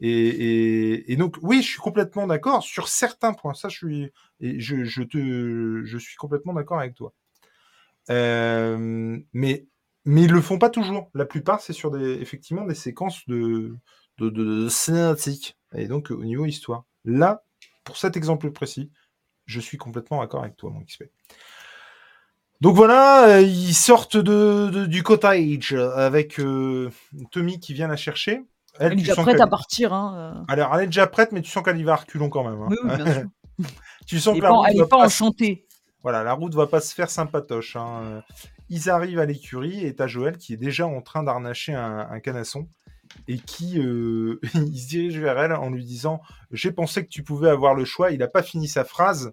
Et, 0.00 1.12
et, 1.12 1.16
donc, 1.16 1.36
oui, 1.42 1.60
je 1.60 1.68
suis 1.68 1.80
complètement 1.80 2.26
d'accord 2.26 2.62
sur 2.62 2.88
certains 2.88 3.34
points. 3.34 3.52
Ça, 3.52 3.68
je 3.68 3.76
suis, 3.76 4.12
et 4.40 4.58
je, 4.58 4.84
je 4.84 5.02
te, 5.02 5.82
je 5.84 5.98
suis 5.98 6.16
complètement 6.16 6.54
d'accord 6.54 6.78
avec 6.78 6.94
toi. 6.94 7.12
mais 8.08 9.66
mais 10.06 10.22
ils 10.22 10.32
le 10.32 10.40
font 10.40 10.58
pas 10.58 10.70
toujours. 10.70 11.10
La 11.14 11.26
plupart, 11.26 11.60
c'est 11.60 11.72
sur 11.72 11.90
des, 11.90 12.14
effectivement 12.20 12.64
des 12.64 12.74
séquences 12.74 13.26
de, 13.28 13.76
de. 14.24 14.68
Et 15.76 15.88
donc, 15.88 16.10
au 16.10 16.24
niveau 16.24 16.46
histoire. 16.46 16.84
Là, 17.04 17.44
pour 17.84 17.96
cet 17.96 18.16
exemple 18.16 18.50
précis, 18.50 18.90
je 19.46 19.60
suis 19.60 19.78
complètement 19.78 20.20
d'accord 20.20 20.42
avec 20.42 20.56
toi, 20.56 20.70
mon 20.70 20.80
XP. 20.80 21.04
Donc 22.60 22.76
voilà, 22.76 23.26
euh, 23.26 23.40
ils 23.40 23.74
sortent 23.74 24.18
de, 24.18 24.84
du 24.84 25.02
cottage 25.02 25.72
avec 25.72 26.38
euh, 26.38 26.90
Tommy 27.30 27.58
qui 27.58 27.72
vient 27.72 27.88
la 27.88 27.96
chercher. 27.96 28.42
Elle, 28.78 28.92
est 28.92 28.96
déjà 28.96 29.16
prête 29.16 29.40
à 29.40 29.46
partir. 29.46 29.92
Hein, 29.94 30.34
euh. 30.36 30.52
Alors, 30.52 30.74
elle 30.76 30.84
est 30.84 30.86
déjà 30.86 31.06
prête, 31.06 31.32
mais 31.32 31.40
tu 31.40 31.50
sens 31.50 31.64
qu'elle 31.64 31.78
y 31.78 31.82
va 31.82 31.96
reculons 31.96 32.28
quand 32.28 32.44
même. 32.44 32.60
Hein. 32.60 32.68
Oui, 32.70 32.76
oui, 32.84 32.96
bien 32.96 33.12
sûr. 33.12 33.22
tu 34.06 34.20
sens 34.20 34.34
elle 34.34 34.42
que 34.42 34.78
n'est 34.78 34.86
pas, 34.86 34.98
enchantée. 34.98 35.66
Voilà, 36.02 36.22
la 36.22 36.34
route 36.34 36.54
va 36.54 36.66
pas 36.66 36.80
se 36.80 36.94
faire 36.94 37.10
sympatoche. 37.10 37.76
Hein. 37.76 38.22
Ils 38.68 38.88
arrivent 38.88 39.18
à 39.18 39.26
l'écurie 39.26 39.84
et 39.84 39.94
t'as 39.94 40.06
Joël 40.06 40.38
qui 40.38 40.52
est 40.54 40.58
déjà 40.58 40.86
en 40.86 41.02
train 41.02 41.22
d'arnacher 41.22 41.74
un, 41.74 42.20
canasson 42.20 42.68
et 43.28 43.38
qui 43.38 43.78
euh, 43.78 44.40
il 44.54 44.78
se 44.78 44.88
dirige 44.88 45.18
vers 45.18 45.38
elle 45.38 45.52
en 45.52 45.70
lui 45.70 45.84
disant 45.84 46.20
J'ai 46.50 46.72
pensé 46.72 47.04
que 47.04 47.08
tu 47.08 47.22
pouvais 47.22 47.50
avoir 47.50 47.74
le 47.74 47.84
choix. 47.84 48.10
Il 48.10 48.18
n'a 48.18 48.28
pas 48.28 48.42
fini 48.42 48.68
sa 48.68 48.84
phrase, 48.84 49.32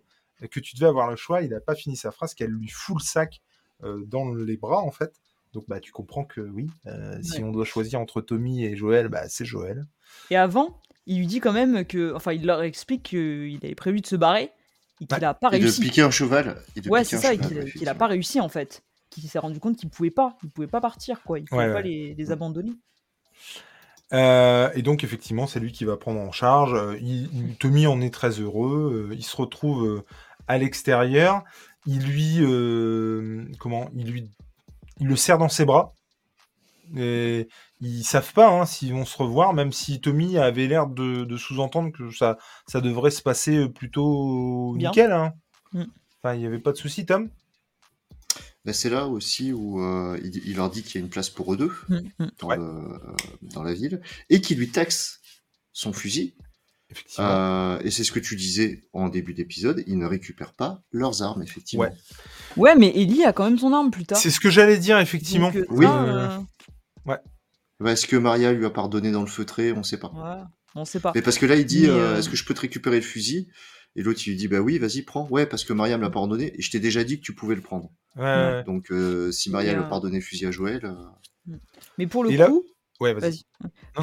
que 0.52 0.60
tu 0.60 0.76
devais 0.76 0.88
avoir 0.88 1.10
le 1.10 1.16
choix. 1.16 1.42
Il 1.42 1.52
n'a 1.52 1.60
pas 1.60 1.76
fini 1.76 1.96
sa 1.96 2.12
phrase, 2.12 2.34
qu'elle 2.34 2.52
lui 2.52 2.70
fout 2.70 2.98
le 3.00 3.04
sac 3.04 3.42
euh, 3.84 4.04
dans 4.06 4.34
les 4.34 4.58
bras 4.58 4.82
en 4.82 4.92
fait. 4.92 5.14
Donc 5.54 5.66
bah 5.68 5.80
tu 5.80 5.92
comprends 5.92 6.26
que 6.26 6.42
oui, 6.42 6.68
euh, 6.88 7.18
si 7.22 7.44
on 7.44 7.52
doit 7.52 7.66
choisir 7.66 8.00
entre 8.00 8.22
Tommy 8.22 8.66
et 8.66 8.76
Joël, 8.76 9.08
bah 9.08 9.30
c'est 9.30 9.46
Joël. 9.46 9.86
Et 10.30 10.36
avant, 10.36 10.82
il 11.06 11.20
lui 11.20 11.28
dit 11.28 11.40
quand 11.40 11.54
même 11.54 11.86
que, 11.86 12.14
enfin, 12.14 12.34
il 12.34 12.46
leur 12.46 12.62
explique 12.64 13.04
qu'il 13.04 13.60
avait 13.64 13.76
prévu 13.76 14.02
de 14.02 14.08
se 14.08 14.16
barrer 14.16 14.52
et 15.00 15.06
qu'il 15.06 15.20
n'a 15.20 15.34
pas 15.34 15.50
réussi. 15.50 15.82
Et 15.82 15.84
de 15.86 15.90
piquer 15.90 16.02
un 16.02 16.12
cheval. 16.12 16.62
ouais, 16.88 17.04
c'est 17.04 17.18
ça, 17.18 17.36
qu'il 17.36 17.84
n'a 17.84 17.96
pas 17.96 18.08
réussi 18.08 18.40
en 18.40 18.50
fait 18.50 18.84
qui 19.10 19.28
s'est 19.28 19.40
rendu 19.40 19.60
compte 19.60 19.78
qu'il 19.78 19.90
pouvait 19.90 20.12
pas, 20.12 20.38
il 20.44 20.50
pouvait 20.50 20.68
pas 20.68 20.82
partir, 20.82 21.24
quoi. 21.24 21.40
Il 21.40 21.46
pouvait 21.46 21.72
pas 21.72 21.82
Les, 21.82 22.14
les, 22.16 22.32
abandonner. 22.32 22.74
Euh, 24.14 24.70
et 24.74 24.82
donc 24.82 25.04
effectivement, 25.04 25.48
c'est 25.48 25.60
lui 25.60 25.72
qui 25.72 25.86
va 25.86 25.98
prendre 25.98 26.20
en 26.20 26.32
charge. 26.32 26.74
Euh, 26.74 26.98
il, 27.02 27.56
Tommy 27.60 27.88
en 27.88 28.02
est 28.02 28.14
très 28.14 28.40
heureux. 28.40 29.10
Euh, 29.10 29.16
il 29.16 29.24
se 29.24 29.36
retrouve 29.36 30.04
à 30.48 30.58
l'extérieur. 30.58 31.44
Il 31.86 32.06
lui, 32.06 32.40
comment, 33.60 33.90
il 33.96 34.12
lui, 34.12 34.30
il 35.00 35.08
le 35.08 35.16
serre 35.16 35.38
dans 35.38 35.50
ses 35.50 35.66
bras. 35.66 35.94
Et 36.98 37.48
ils 37.82 38.04
savent 38.04 38.34
pas 38.34 38.50
hein, 38.50 38.66
s'ils 38.66 38.94
vont 38.94 39.06
se 39.06 39.18
revoir, 39.18 39.54
même 39.54 39.72
si 39.72 40.00
Tommy 40.00 40.38
avait 40.38 40.68
l'air 40.68 40.88
de, 40.88 41.38
sous-entendre 41.38 41.92
que 41.92 42.12
ça, 42.12 42.38
ça 42.66 42.82
devrait 42.82 43.12
se 43.12 43.22
passer 43.22 43.68
plutôt 43.70 44.76
nickel. 44.78 45.12
Hein. 45.12 45.34
Mm. 45.74 45.84
Enfin, 46.18 46.34
il 46.36 46.40
n'y 46.40 46.46
avait 46.46 46.60
pas 46.60 46.72
de 46.72 46.78
souci, 46.78 47.06
Tom? 47.06 47.30
Bah, 48.68 48.74
c'est 48.74 48.90
là 48.90 49.08
aussi 49.08 49.54
où 49.54 49.82
euh, 49.82 50.20
il, 50.22 50.58
leur 50.58 50.70
dit 50.70 50.84
qu'il 50.84 50.96
y 50.96 50.98
a 50.98 51.06
une 51.06 51.10
place 51.10 51.30
pour 51.30 51.54
eux 51.54 51.56
deux 51.56 51.72
mmh, 51.88 52.00
mmh. 52.20 52.28
dans, 53.54 53.64
la 53.64 53.74
ville 53.74 54.02
et 54.30 54.42
qu'il 54.42 54.58
lui 54.58 54.68
taxe 54.68 55.22
son 55.72 55.94
fusil. 55.94 56.36
Euh, 57.18 57.80
et 57.80 57.92
c'est 57.92 58.04
ce 58.04 58.12
que 58.12 58.20
tu 58.20 58.36
disais 58.36 58.84
en 58.92 59.08
début 59.08 59.34
d'épisode, 59.34 59.86
ils 59.88 59.98
ne 59.98 60.06
récupèrent 60.06 60.52
pas 60.52 60.82
leurs 60.92 61.22
armes, 61.24 61.44
effectivement. 61.44 61.86
Ouais, 61.86 61.94
ouais 62.58 62.76
mais 62.76 62.92
Ellie 62.94 63.24
a 63.24 63.32
quand 63.32 63.46
même 63.46 63.58
son 63.58 63.72
arme 63.72 63.90
plus 63.90 64.06
tard. 64.06 64.18
C'est 64.18 64.32
ce 64.32 64.42
que 64.42 64.50
j'allais 64.50 64.78
dire, 64.78 65.00
effectivement. 65.00 65.54
Euh, 65.56 65.66
oui. 65.70 65.86
Ouais. 67.06 67.20
Bah, 67.80 67.94
est-ce 67.94 68.06
que 68.06 68.18
Maria 68.18 68.52
lui 68.52 68.66
a 68.66 68.70
pardonné 68.70 69.12
dans 69.12 69.22
le 69.22 69.28
feutré? 69.28 69.72
On 69.72 69.78
ne 69.78 69.84
sait 69.84 69.98
pas. 69.98 70.10
Ouais, 70.10 70.44
on 70.76 70.84
sait 70.84 71.00
pas. 71.00 71.14
Mais 71.16 71.22
parce 71.22 71.38
que 71.38 71.46
là, 71.46 71.56
il 71.56 71.66
dit 71.66 71.86
Est-ce 71.86 72.28
que 72.28 72.36
je 72.36 72.44
peux 72.44 72.54
te 72.54 72.62
récupérer 72.62 72.98
le 72.98 73.02
fusil? 73.02 73.48
Et 73.98 74.04
l'autre, 74.04 74.22
il 74.26 74.30
lui 74.30 74.38
dit 74.38 74.48
Bah 74.48 74.60
oui, 74.60 74.78
vas-y, 74.78 75.02
prends. 75.02 75.28
Ouais, 75.30 75.46
parce 75.48 75.66
que 75.66 75.74
Maria 75.74 75.98
me 75.98 76.04
l'a 76.04 76.12
pardonné 76.12 76.54
et 76.56 76.62
je 76.62 76.72
t'ai 76.72 76.80
déjà 76.80 77.04
dit 77.04 77.20
que 77.20 77.26
tu 77.26 77.34
pouvais 77.34 77.56
le 77.56 77.62
prendre. 77.62 77.90
Donc, 78.66 78.92
euh, 78.92 79.32
si 79.32 79.50
Maria 79.50 79.74
le 79.74 79.90
pardonnait 79.90 80.22
fusil 80.22 80.46
à 80.46 80.52
Joël. 80.52 80.86
Euh. 80.86 81.56
Mais 81.98 82.08
pour 82.08 82.24
le 82.24 82.30
coup, 82.30 82.64
ouais, 83.00 83.14
vas-y. 83.14 83.44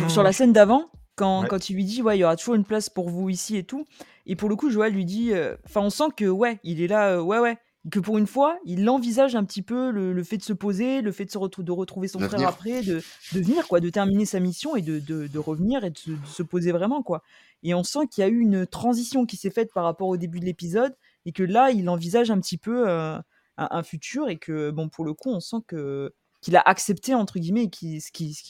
sur 0.09 0.23
la 0.23 0.33
scène 0.33 0.53
d'avant, 0.53 0.91
quand, 1.15 1.47
quand 1.49 1.71
il 1.71 1.77
lui 1.77 1.85
dit, 1.85 2.03
ouais, 2.03 2.17
il 2.17 2.21
y 2.21 2.25
aura 2.25 2.37
toujours 2.37 2.57
une 2.57 2.65
place 2.65 2.91
pour 2.91 3.09
vous 3.09 3.29
ici 3.29 3.57
et 3.57 3.65
tout, 3.65 3.87
et 4.27 4.37
pour 4.37 4.49
le 4.49 4.57
coup, 4.57 4.71
Joël 4.71 4.93
lui 4.93 5.05
dit, 5.05 5.33
euh, 5.33 5.57
enfin, 5.65 5.81
on 5.81 5.91
sent 5.91 6.11
que, 6.17 6.25
ouais, 6.25 6.59
il 6.65 6.81
est 6.81 6.87
là, 6.87 7.23
ouais, 7.23 7.39
ouais, 7.39 7.57
que 7.91 8.01
pour 8.01 8.17
une 8.17 8.27
fois, 8.27 8.59
il 8.65 8.89
envisage 8.89 9.37
un 9.37 9.45
petit 9.45 9.63
peu 9.63 9.91
le, 9.91 10.23
fait 10.25 10.39
de 10.39 10.43
se 10.43 10.53
poser, 10.53 11.03
le 11.03 11.13
fait 11.13 11.27
de, 11.27 11.31
se 11.31 11.39
de 11.39 11.73
retrouver 11.73 12.09
son 12.09 12.19
frère 12.19 12.49
après, 12.49 12.83
de, 12.83 13.03
de, 13.33 13.41
venir, 13.41 13.69
quoi, 13.69 13.81
de 13.81 13.91
terminer 13.91 14.25
sa 14.25 14.41
mission 14.41 14.75
et 14.75 14.83
de, 14.83 14.99
de 15.01 15.39
revenir 15.39 15.85
et 15.85 15.91
de 15.91 15.99
se, 16.27 16.43
poser 16.43 16.73
vraiment, 16.73 17.03
quoi. 17.03 17.23
Et 17.63 17.75
on 17.75 17.85
sent 17.85 18.07
qu'il 18.11 18.23
y 18.23 18.25
a 18.25 18.29
eu 18.29 18.39
une 18.39 18.67
transition 18.67 19.27
qui 19.27 19.37
s'est 19.37 19.51
faite 19.51 19.73
par 19.73 19.85
rapport 19.85 20.09
au 20.09 20.17
début 20.17 20.41
de 20.41 20.45
l'épisode 20.45 20.95
et 21.27 21.33
que 21.33 21.43
là, 21.43 21.71
il 21.71 21.89
envisage 21.89 22.31
un 22.31 22.41
petit 22.41 22.59
peu 22.59 22.89
un, 22.89 23.83
futur 23.83 24.29
et 24.29 24.39
que, 24.39 24.71
bon, 24.71 24.89
pour 24.89 25.05
le 25.05 25.13
coup, 25.13 25.31
on 25.31 25.41
sent 25.41 25.59
que 25.67 26.13
qu'il 26.41 26.57
a 26.57 26.61
accepté, 26.61 27.15
entre 27.15 27.39
guillemets, 27.39 27.71
qui, 27.71 28.03
ce 28.03 28.13
qu'il 28.13 28.35
ce 28.35 28.43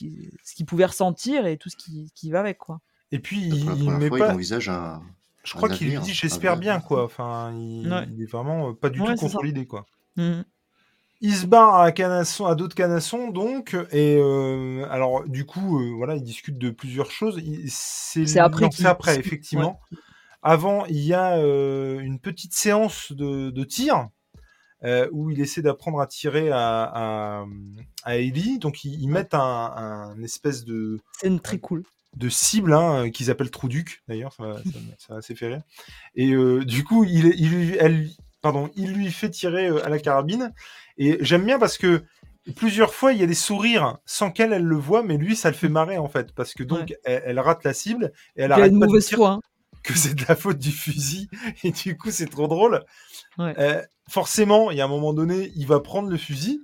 qui, 0.55 0.63
pouvait 0.65 0.85
ressentir 0.85 1.45
et 1.45 1.55
tout 1.55 1.69
ce 1.69 1.77
qui, 1.77 2.11
qui 2.13 2.29
va 2.29 2.41
avec, 2.41 2.57
quoi. 2.57 2.81
Et 3.13 3.19
puis, 3.19 3.39
il, 3.39 3.89
met 3.91 4.09
pas... 4.09 4.33
envisage 4.33 4.67
un, 4.67 5.01
Je 5.45 5.53
crois 5.53 5.69
qu'il 5.69 5.89
lui 5.89 5.99
dit 5.99 6.13
j'espère 6.13 6.57
bien, 6.57 6.79
quoi. 6.79 7.03
Enfin, 7.05 7.53
il, 7.55 7.87
est 8.21 8.29
vraiment 8.29 8.69
euh, 8.69 8.73
pas 8.73 8.89
du 8.89 8.99
tout 8.99 9.15
contre 9.15 9.43
l'idée, 9.43 9.65
quoi. 9.65 9.85
Mmh. 10.17 10.41
Il 11.21 11.33
se 11.33 11.45
barre 11.45 11.79
à, 11.79 11.91
canasson, 11.91 12.45
à 12.45 12.55
d'autres 12.55 12.75
canassons, 12.75 13.29
donc, 13.29 13.75
et 13.91 14.17
euh, 14.19 14.85
alors, 14.91 15.27
du 15.27 15.45
coup, 15.45 15.79
euh, 15.79 15.93
voilà, 15.95 16.15
il 16.15 16.23
discute 16.23 16.57
de 16.57 16.69
plusieurs 16.69 17.09
choses. 17.09 17.41
C'est 17.67 18.37
après, 18.37 18.69
après, 18.83 19.17
effectivement. 19.17 19.79
Avant, 20.43 20.85
il 20.85 20.99
y 20.99 21.13
a 21.13 21.37
une 21.37 22.19
petite 22.19 22.53
séance 22.53 23.11
de, 23.11 23.49
de 23.49 23.63
tir 23.63 24.09
euh, 24.83 25.07
où 25.11 25.31
il 25.31 25.41
essaie 25.41 25.63
d'apprendre 25.63 25.99
à 25.99 26.05
tirer 26.05 26.51
à, 26.51 27.45
à, 28.03 28.15
Ellie. 28.17 28.59
Donc 28.59 28.83
ils, 28.83 29.07
mettent 29.07 29.33
un, 29.33 30.15
espèce 30.23 30.63
de. 30.63 30.99
C'est 31.19 31.41
très 31.41 31.59
cool. 31.59 31.83
De 32.15 32.29
cible 32.29 32.73
hein, 32.73 33.09
qu'ils 33.09 33.29
appellent 33.29 33.51
Trouduc 33.51 34.03
d'ailleurs, 34.07 34.33
ça, 34.33 34.55
ça, 34.97 35.15
assez 35.15 35.35
fait 35.35 35.47
rire. 35.47 35.61
Et 36.15 36.31
euh, 36.31 36.63
du 36.63 36.83
coup, 36.83 37.03
il, 37.03 37.25
il, 37.37 37.77
elle, 37.79 38.09
pardon, 38.41 38.69
il 38.75 38.93
lui 38.93 39.11
fait 39.11 39.29
tirer 39.29 39.67
euh, 39.67 39.85
à 39.85 39.89
la 39.89 39.99
carabine. 39.99 40.53
Et 40.97 41.17
j'aime 41.19 41.45
bien 41.45 41.59
parce 41.59 41.77
que 41.77 42.03
plusieurs 42.55 42.93
fois, 42.93 43.11
il 43.11 43.19
y 43.19 43.23
a 43.23 43.27
des 43.27 43.33
sourires 43.33 43.97
sans 44.05 44.31
qu'elle, 44.31 44.53
elle 44.53 44.63
le 44.63 44.77
voit, 44.77 45.03
mais 45.03 45.17
lui, 45.17 45.35
ça 45.35 45.49
le 45.49 45.55
fait 45.55 45.69
marrer 45.69 45.97
en 45.97 46.07
fait. 46.07 46.33
Parce 46.33 46.53
que 46.53 46.63
donc, 46.63 46.95
elle, 47.03 47.39
rate 47.39 47.63
la 47.63 47.73
cible 47.73 48.13
et 48.35 48.43
elle 48.43 48.51
arrête 48.51 48.79
pas 48.79 48.87
de 48.87 48.99
dire 48.99 49.21
hein. 49.23 49.41
que 49.83 49.93
c'est 49.93 50.15
de 50.15 50.23
la 50.27 50.35
faute 50.35 50.59
du 50.59 50.71
fusil. 50.71 51.29
Et 51.63 51.71
du 51.71 51.97
coup, 51.97 52.11
c'est 52.11 52.29
trop 52.29 52.47
drôle. 52.47 52.83
Ouais 53.37 53.83
forcément, 54.07 54.71
il 54.71 54.77
y 54.77 54.81
a 54.81 54.85
un 54.85 54.89
moment 54.89 55.13
donné, 55.13 55.51
il 55.55 55.67
va 55.67 55.79
prendre 55.79 56.09
le 56.09 56.17
fusil 56.17 56.61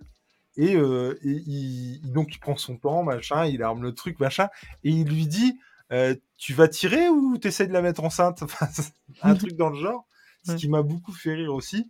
et, 0.62 0.76
euh, 0.76 1.18
il, 1.24 2.00
donc 2.12 2.36
il 2.36 2.38
prend 2.38 2.56
son 2.56 2.78
temps, 2.78 3.02
machin, 3.02 3.46
il 3.46 3.64
arme 3.64 3.82
le 3.82 3.96
truc, 3.96 4.20
machin, 4.20 4.48
et 4.84 4.92
il 4.92 5.08
lui 5.08 5.26
dit 5.26 5.60
euh, 5.92 6.16
Tu 6.38 6.54
vas 6.54 6.68
tirer 6.68 7.10
ou 7.10 7.40
tu 7.40 7.48
essaies 7.48 7.66
de 7.66 7.74
la 7.74 7.82
mettre 7.82 8.04
enceinte? 8.04 8.44
Un 9.24 9.34
truc 9.34 9.54
dans 9.56 9.72
le 9.72 9.80
genre, 9.80 10.06
ce 10.46 10.54
qui 10.54 10.70
m'a 10.70 10.84
beaucoup 10.84 11.14
fait 11.14 11.34
rire 11.34 11.56
aussi. 11.56 11.90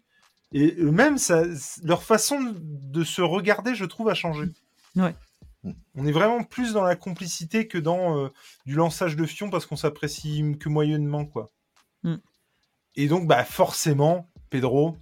Et 0.54 0.72
même, 0.84 1.18
ça, 1.18 1.44
leur 1.84 2.02
façon 2.02 2.56
de 2.62 3.04
se 3.04 3.22
regarder, 3.22 3.76
je 3.76 3.84
trouve, 3.84 4.08
a 4.08 4.14
changé. 4.14 4.46
Ouais. 4.96 5.16
On 5.96 6.06
est 6.06 6.12
vraiment 6.14 6.44
plus 6.44 6.72
dans 6.72 6.84
la 6.84 6.96
complicité 6.96 7.68
que 7.68 7.78
dans 7.78 8.18
euh, 8.18 8.30
du 8.66 8.76
lançage 8.76 9.18
de 9.18 9.26
fion 9.26 9.50
parce 9.50 9.66
qu'on 9.66 9.76
s'apprécie 9.76 10.44
que 10.60 10.70
moyennement, 10.70 11.26
quoi. 11.26 11.50
Mm. 12.04 12.16
Et 12.96 13.08
donc, 13.08 13.28
bah, 13.28 13.44
forcément, 13.44 14.30
Pedro, 14.50 14.98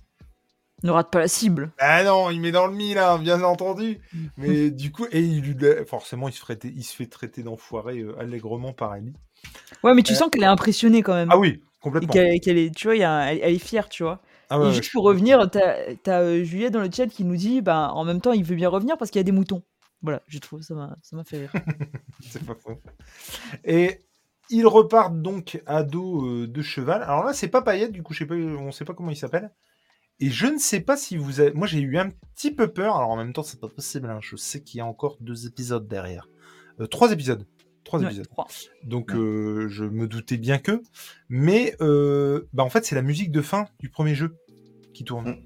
Ne 0.84 0.92
rate 0.92 1.12
pas 1.12 1.20
la 1.20 1.28
cible. 1.28 1.72
Ah 1.78 2.04
non, 2.04 2.30
il 2.30 2.40
met 2.40 2.52
dans 2.52 2.68
le 2.68 2.74
mille, 2.74 2.96
là, 2.96 3.14
hein, 3.14 3.20
bien 3.20 3.42
entendu. 3.44 4.00
Mais 4.38 4.72
du 4.72 4.92
coup, 4.92 5.06
et 5.12 5.22
il, 5.22 5.58
forcément, 5.88 6.28
il 6.30 6.34
se, 6.34 6.44
fait, 6.46 6.64
il 6.64 6.84
se 6.84 6.96
fait 6.96 7.08
traiter 7.08 7.44
d'enfoiré 7.44 8.00
euh, 8.00 8.18
allègrement 8.20 8.74
par 8.74 8.96
Ellie. 8.96 9.14
Ouais, 9.84 9.94
mais 9.94 10.04
tu 10.04 10.16
sens 10.16 10.30
qu'elle 10.30 10.44
est 10.44 10.48
impressionnée 10.48 11.02
quand 11.02 11.14
même. 11.14 11.30
Ah 11.32 11.38
oui, 11.38 11.62
complètement. 11.82 12.12
qu'elle, 12.12 12.58
est, 12.58 12.76
tu 12.76 12.88
vois, 12.88 12.96
elle, 12.98 13.54
est 13.54 13.60
fière, 13.60 13.88
tu 13.88 14.04
vois. 14.04 14.22
Ah 14.50 14.60
et 14.66 14.74
juste 14.74 14.92
pour 14.92 15.06
revenir, 15.06 15.50
t'as, 15.50 15.86
as 16.08 16.44
Juliette 16.44 16.74
dans 16.74 16.82
le 16.82 16.90
chat 16.92 17.08
qui 17.08 17.24
nous 17.24 17.38
dit, 17.38 17.62
bah, 17.62 17.92
en 17.94 18.04
même 18.04 18.20
temps, 18.20 18.34
il 18.34 18.44
veut 18.44 18.58
bien 18.58 18.68
revenir 18.68 18.98
parce 18.98 19.12
qu'il 19.12 19.20
y 19.20 19.22
a 19.22 19.24
des 19.24 19.32
moutons. 19.32 19.64
Voilà, 20.02 20.22
je 20.28 20.40
trouve 20.40 20.62
ça 20.62 20.76
m'a, 20.76 20.96
ça 21.02 21.16
m'a 21.16 21.24
fait 21.24 21.38
rire. 21.38 21.54
c'est 22.22 22.46
pas 22.46 22.56
faux. 22.56 22.82
Et 23.64 24.00
ils 24.50 24.66
repartent 24.66 25.22
donc 25.22 25.62
à 25.66 25.84
dos 25.84 26.26
euh, 26.26 26.48
de 26.48 26.62
cheval. 26.62 27.04
Alors 27.04 27.24
là, 27.24 27.34
c'est 27.34 27.50
pas 27.50 27.62
Payette, 27.62 27.92
du 27.92 28.02
coup, 28.02 28.14
je 28.14 28.20
sais 28.20 28.26
pas, 28.26 28.36
on 28.36 28.72
sait 28.72 28.86
pas 28.86 28.94
comment 28.94 29.12
il 29.12 29.18
s'appelle. 29.18 29.52
Et 30.20 30.30
je 30.30 30.48
ne 30.48 30.58
sais 30.58 30.82
pas 30.82 30.98
si 30.98 31.18
vous 31.18 31.40
avez. 31.40 31.52
Moi, 31.52 31.68
j'ai 31.68 31.80
eu 31.80 31.98
un 31.98 32.10
petit 32.36 32.52
peu 32.52 32.68
peur. 32.68 32.96
Alors 32.96 33.10
en 33.10 33.18
même 33.18 33.34
temps, 33.34 33.44
c'est 33.44 33.60
pas 33.60 33.70
possible. 33.70 34.10
Hein. 34.10 34.20
Je 34.22 34.36
sais 34.36 34.62
qu'il 34.62 34.80
y 34.80 34.82
a 34.82 34.86
encore 34.86 35.18
deux 35.22 35.48
épisodes 35.48 35.88
derrière. 35.88 36.28
Euh, 36.80 36.88
trois 36.88 37.12
épisodes. 37.12 37.46
Trois 37.84 38.04
épisodes. 38.04 38.28
Donc 38.84 39.14
euh, 39.14 39.68
je 39.70 39.86
me 39.86 40.08
doutais 40.08 40.38
bien 40.38 40.58
que. 40.58 40.82
Mais 41.30 41.76
bah, 41.80 42.64
en 42.64 42.70
fait, 42.70 42.86
c'est 42.86 42.96
la 42.96 43.02
musique 43.02 43.32
de 43.32 43.42
fin 43.42 43.66
du 43.80 43.90
premier 43.90 44.16
jeu 44.16 44.36
qui 44.94 45.04
tourne. 45.04 45.30
Mm. 45.30 45.38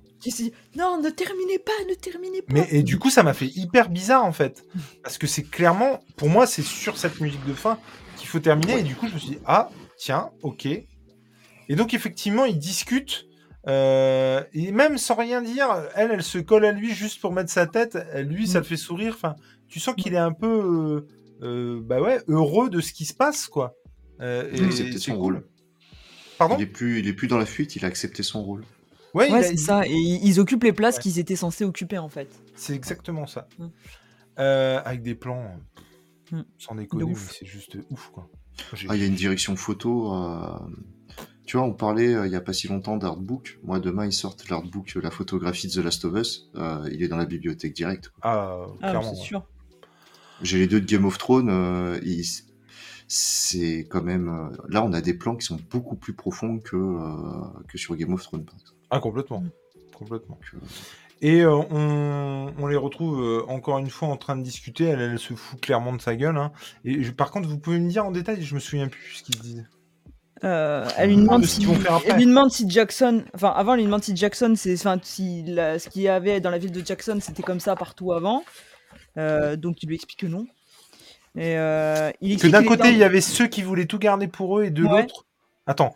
Non, 0.77 1.01
ne 1.01 1.09
terminez 1.09 1.59
pas, 1.59 1.71
ne 1.89 1.95
terminez 1.95 2.41
pas. 2.41 2.53
Mais 2.53 2.67
et 2.71 2.83
du 2.83 2.97
coup, 2.97 3.09
ça 3.09 3.23
m'a 3.23 3.33
fait 3.33 3.47
hyper 3.47 3.89
bizarre 3.89 4.25
en 4.25 4.31
fait, 4.31 4.65
parce 5.03 5.17
que 5.17 5.27
c'est 5.27 5.43
clairement, 5.43 5.99
pour 6.15 6.29
moi, 6.29 6.47
c'est 6.47 6.61
sur 6.61 6.97
cette 6.97 7.19
musique 7.19 7.45
de 7.45 7.53
fin 7.53 7.77
qu'il 8.17 8.27
faut 8.27 8.39
terminer. 8.39 8.79
Et 8.79 8.83
du 8.83 8.95
coup, 8.95 9.07
je 9.07 9.13
me 9.13 9.19
suis 9.19 9.31
dit 9.31 9.39
ah 9.45 9.69
tiens, 9.97 10.31
ok. 10.41 10.65
Et 10.65 11.75
donc 11.75 11.93
effectivement, 11.93 12.45
ils 12.45 12.57
discutent. 12.57 13.25
Euh, 13.67 14.43
et 14.53 14.71
même 14.71 14.97
sans 14.97 15.15
rien 15.15 15.41
dire, 15.41 15.69
elle, 15.95 16.11
elle 16.11 16.23
se 16.23 16.37
colle 16.37 16.65
à 16.65 16.71
lui 16.71 16.93
juste 16.93 17.21
pour 17.21 17.31
mettre 17.31 17.51
sa 17.51 17.65
tête. 17.65 17.97
Lui, 18.15 18.47
ça 18.47 18.59
mm. 18.59 18.61
le 18.61 18.67
fait 18.67 18.77
sourire. 18.77 19.13
Enfin, 19.15 19.35
tu 19.67 19.79
sens 19.79 19.95
qu'il 19.95 20.13
est 20.13 20.17
un 20.17 20.33
peu, 20.33 20.47
euh, 20.47 21.07
euh, 21.45 21.81
bah 21.81 22.01
ouais, 22.01 22.19
heureux 22.27 22.69
de 22.69 22.81
ce 22.81 22.93
qui 22.93 23.05
se 23.05 23.13
passe, 23.13 23.47
quoi. 23.47 23.75
et, 24.21 24.49
il 24.53 24.63
a 24.63 24.65
accepté 24.67 24.97
son 24.97 25.17
rôle. 25.17 25.47
Pardon? 26.37 26.55
Il 26.57 26.63
est 26.63 26.67
plus, 26.67 26.99
il 26.99 27.07
est 27.07 27.13
plus 27.13 27.27
dans 27.27 27.37
la 27.37 27.45
fuite. 27.45 27.75
Il 27.75 27.85
a 27.85 27.87
accepté 27.87 28.23
son 28.23 28.43
rôle. 28.43 28.63
Ouais, 29.13 29.43
c'est 29.43 29.57
ça. 29.57 29.85
Et 29.85 29.93
ils 29.93 30.39
occupent 30.39 30.63
les 30.63 30.73
places 30.73 30.99
qu'ils 30.99 31.19
étaient 31.19 31.35
censés 31.35 31.63
occuper 31.63 31.97
en 31.97 32.09
fait. 32.09 32.29
C'est 32.55 32.73
exactement 32.73 33.27
ça. 33.27 33.47
Mm. 33.59 33.65
Euh, 34.39 34.81
avec 34.83 35.03
des 35.03 35.13
plans, 35.13 35.55
mm. 36.31 36.41
sans 36.57 36.75
déconner, 36.75 37.13
c'est 37.15 37.45
juste 37.45 37.77
ouf 37.91 38.09
quoi. 38.11 38.27
Ah, 38.87 38.95
il 38.95 39.01
y 39.01 39.03
a 39.03 39.07
une 39.07 39.15
direction 39.15 39.55
photo. 39.55 40.11
Euh, 41.43 41.45
tu 41.45 41.57
vois, 41.57 41.65
on 41.65 41.73
parlait 41.73 42.13
euh, 42.13 42.25
il 42.25 42.31
y 42.31 42.35
a 42.35 42.41
pas 42.41 42.53
si 42.53 42.67
longtemps 42.67 42.97
d'artbook. 42.97 43.59
Moi, 43.63 43.79
demain, 43.79 44.05
ils 44.05 44.13
sortent 44.13 44.49
l'artbook, 44.49 44.95
la 44.95 45.11
photographie 45.11 45.67
de 45.67 45.73
The 45.73 45.83
Last 45.83 46.05
of 46.05 46.15
Us. 46.15 46.49
il 46.91 47.03
est 47.03 47.07
dans 47.07 47.17
la 47.17 47.25
bibliothèque 47.25 47.73
directe. 47.73 48.11
Ah, 48.21 48.65
ah, 48.81 48.89
clairement. 48.89 49.13
c'est 49.13 49.21
sûr. 49.21 49.43
J'ai 50.41 50.57
les 50.57 50.67
deux 50.67 50.81
de 50.81 50.85
Game 50.85 51.05
of 51.05 51.17
Thrones. 51.17 51.99
c'est 53.07 53.87
quand 53.89 54.03
même. 54.03 54.51
là, 54.69 54.83
on 54.83 54.93
a 54.93 55.01
des 55.01 55.13
plans 55.13 55.35
qui 55.35 55.45
sont 55.45 55.59
beaucoup 55.69 55.95
plus 55.95 56.13
profonds 56.13 56.59
que, 56.59 56.77
que 57.67 57.77
sur 57.77 57.95
Game 57.95 58.13
of 58.13 58.23
Thrones, 58.23 58.45
par 58.45 58.55
exemple. 58.55 58.77
Ah, 58.89 58.99
complètement. 58.99 59.41
Mm. 59.41 59.49
Complètement. 59.93 60.39
Et 61.23 61.41
euh, 61.41 62.51
on, 62.59 62.67
les 62.67 62.75
retrouve 62.75 63.21
euh, 63.21 63.45
encore 63.47 63.77
une 63.77 63.89
fois 63.89 64.09
en 64.09 64.17
train 64.17 64.35
de 64.35 64.43
discuter. 64.43 64.83
Elle, 64.83 64.99
elle 64.99 65.19
se 65.19 65.33
fout 65.35 65.59
clairement 65.61 65.93
de 65.93 66.01
sa 66.01 66.17
gueule. 66.17 66.35
Hein. 66.35 66.51
Et 66.83 67.01
par 67.11 67.31
contre, 67.31 67.47
vous 67.47 67.57
pouvez 67.57 67.79
me 67.79 67.89
dire 67.89 68.05
en 68.05 68.11
détail, 68.11 68.41
je 68.41 68.53
me 68.55 68.59
souviens 68.59 68.89
plus 68.89 69.15
ce 69.15 69.23
qu'ils 69.23 69.39
disent. 69.39 69.65
Euh, 70.43 70.85
elle, 70.97 71.09
lui 71.09 71.17
demande 71.17 71.45
si, 71.45 71.65
elle 72.05 72.15
lui 72.17 72.25
demande 72.25 72.51
si 72.51 72.69
Jackson, 72.69 73.23
enfin 73.33 73.53
avant, 73.55 73.73
elle 73.73 73.79
lui 73.79 73.85
demande 73.85 74.03
si 74.03 74.15
Jackson, 74.15 74.53
c'est, 74.57 74.73
enfin 74.73 74.99
si 75.01 75.45
ce 75.47 75.89
qu'il 75.89 76.01
y 76.01 76.09
avait 76.09 76.41
dans 76.41 76.49
la 76.49 76.57
ville 76.57 76.71
de 76.71 76.85
Jackson, 76.85 77.17
c'était 77.21 77.43
comme 77.43 77.59
ça 77.61 77.75
partout 77.75 78.11
avant. 78.11 78.43
donc 79.15 79.81
il 79.83 79.87
lui 79.87 79.95
explique 79.95 80.19
que 80.19 80.27
non. 80.27 80.45
Et, 81.35 81.53
il 82.21 82.39
que 82.39 82.47
d'un 82.47 82.63
côté, 82.63 82.89
il 82.89 82.97
y 82.97 83.03
avait 83.03 83.21
ceux 83.21 83.47
qui 83.47 83.61
voulaient 83.61 83.85
tout 83.85 83.99
garder 83.99 84.27
pour 84.27 84.59
eux 84.59 84.65
et 84.65 84.69
de 84.69 84.83
l'autre. 84.83 85.25
Attends, 85.65 85.95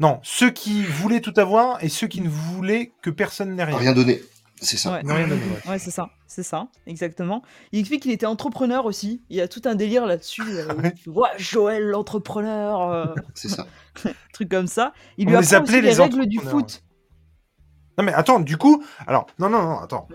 non, 0.00 0.18
ceux 0.22 0.50
qui 0.50 0.82
voulaient 0.82 1.20
tout 1.20 1.34
avoir 1.36 1.84
et 1.84 1.90
ceux 1.90 2.06
qui 2.06 2.22
ne 2.22 2.28
voulaient 2.28 2.92
que 3.02 3.10
personne 3.10 3.54
n'ait 3.54 3.64
rien. 3.64 3.76
Rien 3.76 3.92
donné. 3.92 4.22
C'est 4.62 4.78
ça. 4.78 4.92
Ouais, 4.92 5.02
rien 5.04 5.28
ouais. 5.68 5.78
c'est 5.78 5.90
ça, 5.90 6.10
c'est 6.26 6.42
ça, 6.42 6.68
exactement. 6.86 7.42
Il 7.72 7.80
explique 7.80 8.02
qu'il 8.02 8.10
était 8.10 8.26
entrepreneur 8.26 8.86
aussi. 8.86 9.22
Il 9.30 9.36
y 9.36 9.40
a 9.40 9.48
tout 9.48 9.62
un 9.64 9.74
délire 9.74 10.06
là-dessus. 10.06 10.42
Euh, 10.42 10.90
ouais, 11.06 11.28
Joël 11.38 11.82
l'entrepreneur. 11.84 12.82
Euh. 12.82 13.06
c'est 13.34 13.48
ça. 13.48 13.66
truc 14.32 14.48
comme 14.48 14.66
ça. 14.66 14.92
Il 15.18 15.28
lui 15.28 15.36
a 15.36 15.56
appris 15.56 15.80
les, 15.80 15.92
règles 15.92 16.26
du 16.26 16.38
foot. 16.38 16.82
Non 17.98 18.04
mais 18.04 18.12
attends, 18.12 18.40
du 18.40 18.56
coup, 18.56 18.82
alors 19.06 19.26
non 19.38 19.50
non 19.50 19.62
non, 19.62 19.78
attends. 19.78 20.08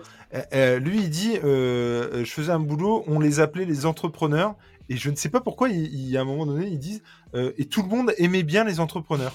Euh, 0.52 0.78
lui 0.78 0.98
il 0.98 1.10
dit, 1.10 1.34
je 1.42 2.24
faisais 2.26 2.52
un 2.52 2.58
boulot, 2.58 3.04
on 3.06 3.20
les 3.20 3.40
appelait 3.40 3.64
les 3.64 3.86
entrepreneurs 3.86 4.56
et 4.88 4.96
je 4.96 5.10
ne 5.10 5.16
sais 5.16 5.28
pas 5.28 5.40
pourquoi, 5.40 5.68
il, 5.68 5.92
il, 5.94 6.16
à 6.16 6.22
un 6.22 6.24
moment 6.24 6.46
donné, 6.46 6.66
ils 6.66 6.78
disent 6.78 7.02
et 7.34 7.66
tout 7.66 7.82
le 7.82 7.88
monde 7.88 8.12
aimait 8.18 8.42
bien 8.42 8.64
les 8.64 8.80
entrepreneurs. 8.80 9.34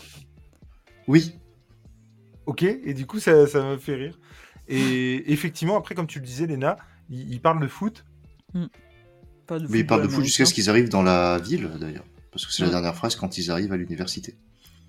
Oui. 1.08 1.36
Ok, 2.46 2.64
et 2.64 2.94
du 2.94 3.06
coup, 3.06 3.20
ça, 3.20 3.48
ça 3.48 3.64
me 3.64 3.78
fait 3.78 3.96
rire. 3.96 4.20
Et 4.68 5.24
effectivement, 5.32 5.78
après, 5.78 5.96
comme 5.96 6.08
tu 6.08 6.20
le 6.20 6.26
disais, 6.26 6.48
Léna, 6.48 6.78
il, 7.10 7.40
parle 7.42 7.62
de 7.62 7.68
foot. 7.68 8.06
Hmm. 8.54 8.66
Mais 9.70 9.80
il 9.80 9.88
parle 9.88 10.04
de 10.04 10.08
foot 10.08 10.24
jusqu'à 10.24 10.46
ce 10.46 10.54
qu'ils 10.54 10.70
arrivent 10.70 10.90
dans 10.90 11.04
la 11.04 11.40
ville, 11.40 11.70
d'ailleurs. 11.80 12.06
Parce 12.32 12.46
que 12.46 12.54
c'est 12.54 12.64
la 12.64 12.70
dernière 12.70 12.96
phrase 12.96 13.16
quand 13.16 13.38
ils 13.38 13.52
arrivent 13.52 13.74
à 13.74 13.78
l'université. 13.78 14.38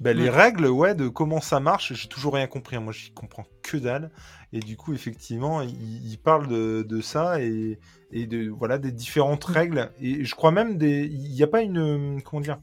Ben, 0.00 0.16
les 0.16 0.30
règles, 0.30 0.66
ouais, 0.66 0.96
de 0.96 1.08
comment 1.08 1.40
ça 1.40 1.60
marche, 1.60 1.92
j'ai 1.94 2.08
toujours 2.08 2.34
rien 2.34 2.48
compris. 2.48 2.74
Hein. 2.74 2.80
Moi, 2.80 2.92
je 2.92 3.10
comprends 3.14 3.46
que 3.62 3.76
dalle. 3.76 4.10
Et 4.52 4.58
du 4.58 4.76
coup, 4.76 4.94
effectivement, 4.94 5.62
il, 5.62 6.18
parle 6.18 6.48
de, 6.48 6.82
de, 6.82 7.00
ça 7.00 7.40
et, 7.40 7.78
et, 8.10 8.26
de 8.26 8.50
voilà 8.50 8.78
des 8.78 8.90
différentes 8.90 9.48
hmm. 9.48 9.52
règles. 9.52 9.92
Et 10.00 10.24
je 10.24 10.34
crois 10.34 10.50
même 10.50 10.76
des, 10.76 11.04
il 11.06 11.32
n'y 11.32 11.42
a 11.42 11.46
pas 11.46 11.62
une, 11.62 12.20
comment 12.22 12.40
dire, 12.40 12.58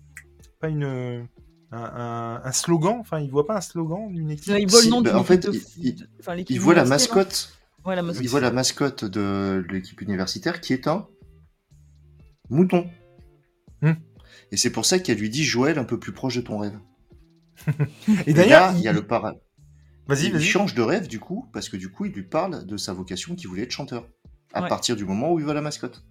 pas 0.59 0.67
une, 0.67 1.27
un, 1.71 2.51
slogan 2.51 2.97
Enfin, 2.99 3.19
il 3.19 3.29
voit 3.29 3.47
pas 3.47 3.57
un 3.57 3.61
slogan 3.61 4.11
d'une 4.11 4.31
équipe? 4.31 4.53
Il 4.59 4.69
voit 4.69 4.83
le 4.83 4.89
nom 4.89 5.01
bah, 5.01 5.17
En 5.17 5.23
fait, 5.23 5.47
il, 5.77 6.59
voit 6.59 6.73
la 6.73 6.85
mascotte. 6.85 7.57
Il 7.87 8.29
voit 8.29 8.41
la 8.41 8.51
mascotte 8.51 9.05
de 9.05 9.65
l'équipe 9.69 10.01
universitaire 10.01 10.59
qui 10.61 10.73
est 10.73 10.87
un 10.87 11.07
mouton. 12.49 12.89
Hmm. 13.81 13.93
Et 14.51 14.57
c'est 14.57 14.71
pour 14.71 14.85
ça 14.85 14.99
qu'elle 14.99 15.17
lui 15.17 15.29
dit 15.29 15.43
Joël, 15.43 15.77
un 15.77 15.83
peu 15.83 15.99
plus 15.99 16.11
proche 16.11 16.35
de 16.35 16.41
ton 16.41 16.57
rêve. 16.57 16.79
Et, 18.25 18.33
d'ailleurs, 18.33 18.73
il 18.75 18.81
y 18.81 18.87
a 18.87 18.93
le 18.93 19.05
para. 19.05 19.35
Vas-y, 20.07 20.31
vas-y. 20.31 20.41
Il 20.41 20.45
change 20.45 20.73
de 20.73 20.81
rêve 20.81 21.07
du 21.07 21.19
coup, 21.19 21.47
parce 21.53 21.69
que 21.69 21.77
du 21.77 21.91
coup, 21.91 22.05
il 22.05 22.11
lui 22.11 22.23
parle 22.23 22.65
de 22.65 22.77
sa 22.77 22.93
vocation 22.93 23.35
qui 23.35 23.47
voulait 23.47 23.63
être 23.63 23.71
chanteur. 23.71 24.07
À 24.53 24.63
partir 24.63 24.95
du 24.95 25.05
moment 25.05 25.31
où 25.31 25.39
il 25.39 25.45
voit 25.45 25.53
la 25.53 25.61
mascotte. 25.61 26.03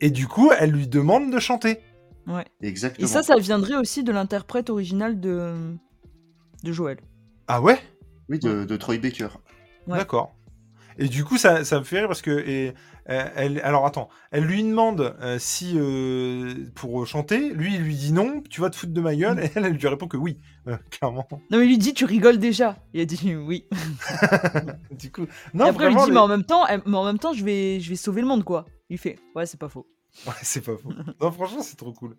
Et 0.00 0.10
du 0.10 0.26
coup, 0.26 0.50
elle 0.58 0.70
lui 0.70 0.86
demande 0.86 1.30
de 1.30 1.38
chanter. 1.38 1.80
Ouais. 2.26 2.46
Exactement. 2.62 3.06
Et 3.06 3.10
ça, 3.10 3.22
ça 3.22 3.36
viendrait 3.36 3.76
aussi 3.76 4.02
de 4.02 4.12
l'interprète 4.12 4.70
original 4.70 5.20
de, 5.20 5.76
de 6.62 6.72
Joël. 6.72 6.98
Ah 7.46 7.60
ouais? 7.60 7.78
Oui, 8.28 8.38
de, 8.38 8.76
Troy 8.76 8.98
Baker. 8.98 9.28
D'accord. 9.86 10.34
Et 10.98 11.08
du 11.08 11.24
coup, 11.24 11.38
ça, 11.38 11.64
ça, 11.64 11.78
me 11.78 11.84
fait 11.84 12.00
rire 12.00 12.08
parce 12.08 12.22
que. 12.22 12.30
Et, 12.30 12.74
euh, 13.08 13.24
elle, 13.36 13.60
alors 13.60 13.86
attends, 13.86 14.08
elle 14.32 14.44
lui 14.44 14.62
demande 14.62 15.16
euh, 15.20 15.38
si. 15.38 15.74
Euh, 15.76 16.54
pour 16.74 17.06
chanter, 17.06 17.50
lui, 17.50 17.76
il 17.76 17.82
lui 17.82 17.94
dit 17.94 18.12
non, 18.12 18.42
tu 18.50 18.60
vas 18.60 18.68
te 18.68 18.76
foutre 18.76 18.92
de 18.92 19.00
ma 19.00 19.14
gueule, 19.14 19.38
et 19.38 19.50
elle, 19.54 19.64
elle 19.64 19.72
lui 19.74 19.88
répond 19.88 20.08
que 20.08 20.16
oui, 20.16 20.38
clairement. 20.90 21.26
Non, 21.30 21.58
mais 21.58 21.64
il 21.64 21.68
lui 21.68 21.78
dit, 21.78 21.94
tu 21.94 22.04
rigoles 22.04 22.38
déjà. 22.38 22.76
Il 22.92 23.00
a 23.00 23.04
dit 23.04 23.36
oui. 23.36 23.66
du 24.90 25.12
coup. 25.12 25.26
Non, 25.54 25.66
et 25.66 25.68
après, 25.68 25.86
il 25.86 25.94
lui 25.94 26.04
dit, 26.04 26.10
mais, 26.10 26.18
en 26.18 26.28
même 26.28 26.44
temps, 26.44 26.66
mais 26.84 26.96
en 26.96 27.04
même 27.04 27.18
temps, 27.18 27.32
je 27.32 27.44
vais, 27.44 27.80
je 27.80 27.88
vais 27.88 27.96
sauver 27.96 28.20
le 28.20 28.26
monde, 28.26 28.44
quoi. 28.44 28.66
Il 28.90 28.98
fait, 28.98 29.18
ouais, 29.36 29.46
c'est 29.46 29.60
pas 29.60 29.68
faux. 29.68 29.86
Ouais, 30.26 30.32
c'est 30.42 30.64
pas 30.64 30.76
faux. 30.76 30.92
non, 31.20 31.30
franchement, 31.30 31.62
c'est 31.62 31.76
trop 31.76 31.92
cool. 31.92 32.16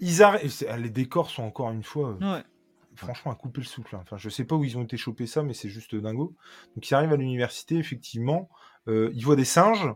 Ils. 0.00 0.22
Ah, 0.22 0.36
les 0.76 0.90
décors 0.90 1.30
sont 1.30 1.42
encore 1.42 1.70
une 1.70 1.82
fois. 1.82 2.16
Ouais. 2.20 2.42
Franchement, 3.04 3.32
à 3.32 3.34
couper 3.34 3.60
le 3.60 3.66
souffle. 3.66 3.96
Hein. 3.96 4.00
Enfin, 4.02 4.16
je 4.18 4.28
sais 4.28 4.44
pas 4.44 4.56
où 4.56 4.64
ils 4.64 4.76
ont 4.78 4.82
été 4.82 4.96
chopés 4.96 5.26
ça, 5.26 5.42
mais 5.42 5.54
c'est 5.54 5.68
juste 5.68 5.94
dingo. 5.94 6.34
Donc, 6.74 6.88
ils 6.88 6.94
arrivent 6.94 7.12
à 7.12 7.16
l'université, 7.16 7.76
effectivement. 7.76 8.48
Euh, 8.88 9.10
ils 9.14 9.24
voient 9.24 9.36
des 9.36 9.44
singes. 9.44 9.92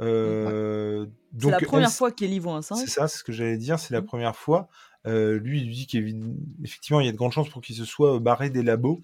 Euh, 0.00 1.06
c'est 1.38 1.50
la 1.50 1.60
première 1.60 1.90
fois 1.90 2.12
qu'Ellie 2.12 2.38
voit 2.38 2.54
un 2.54 2.62
singe. 2.62 2.78
C'est 2.78 2.90
ça, 2.90 3.08
c'est 3.08 3.18
ce 3.18 3.24
que 3.24 3.32
j'allais 3.32 3.56
dire. 3.56 3.78
C'est 3.78 3.94
la 3.94 4.00
mmh. 4.00 4.06
première 4.06 4.36
fois. 4.36 4.68
lui, 5.04 5.60
il 5.60 5.66
lui 5.66 5.74
dit 5.74 5.86
qu'effectivement, 5.86 7.00
il 7.00 7.06
y 7.06 7.08
a 7.08 7.12
de 7.12 7.16
grandes 7.16 7.32
chances 7.32 7.48
pour 7.48 7.62
qu'il 7.62 7.76
se 7.76 7.84
soit 7.84 8.18
barré 8.18 8.50
des 8.50 8.62
labos. 8.62 9.00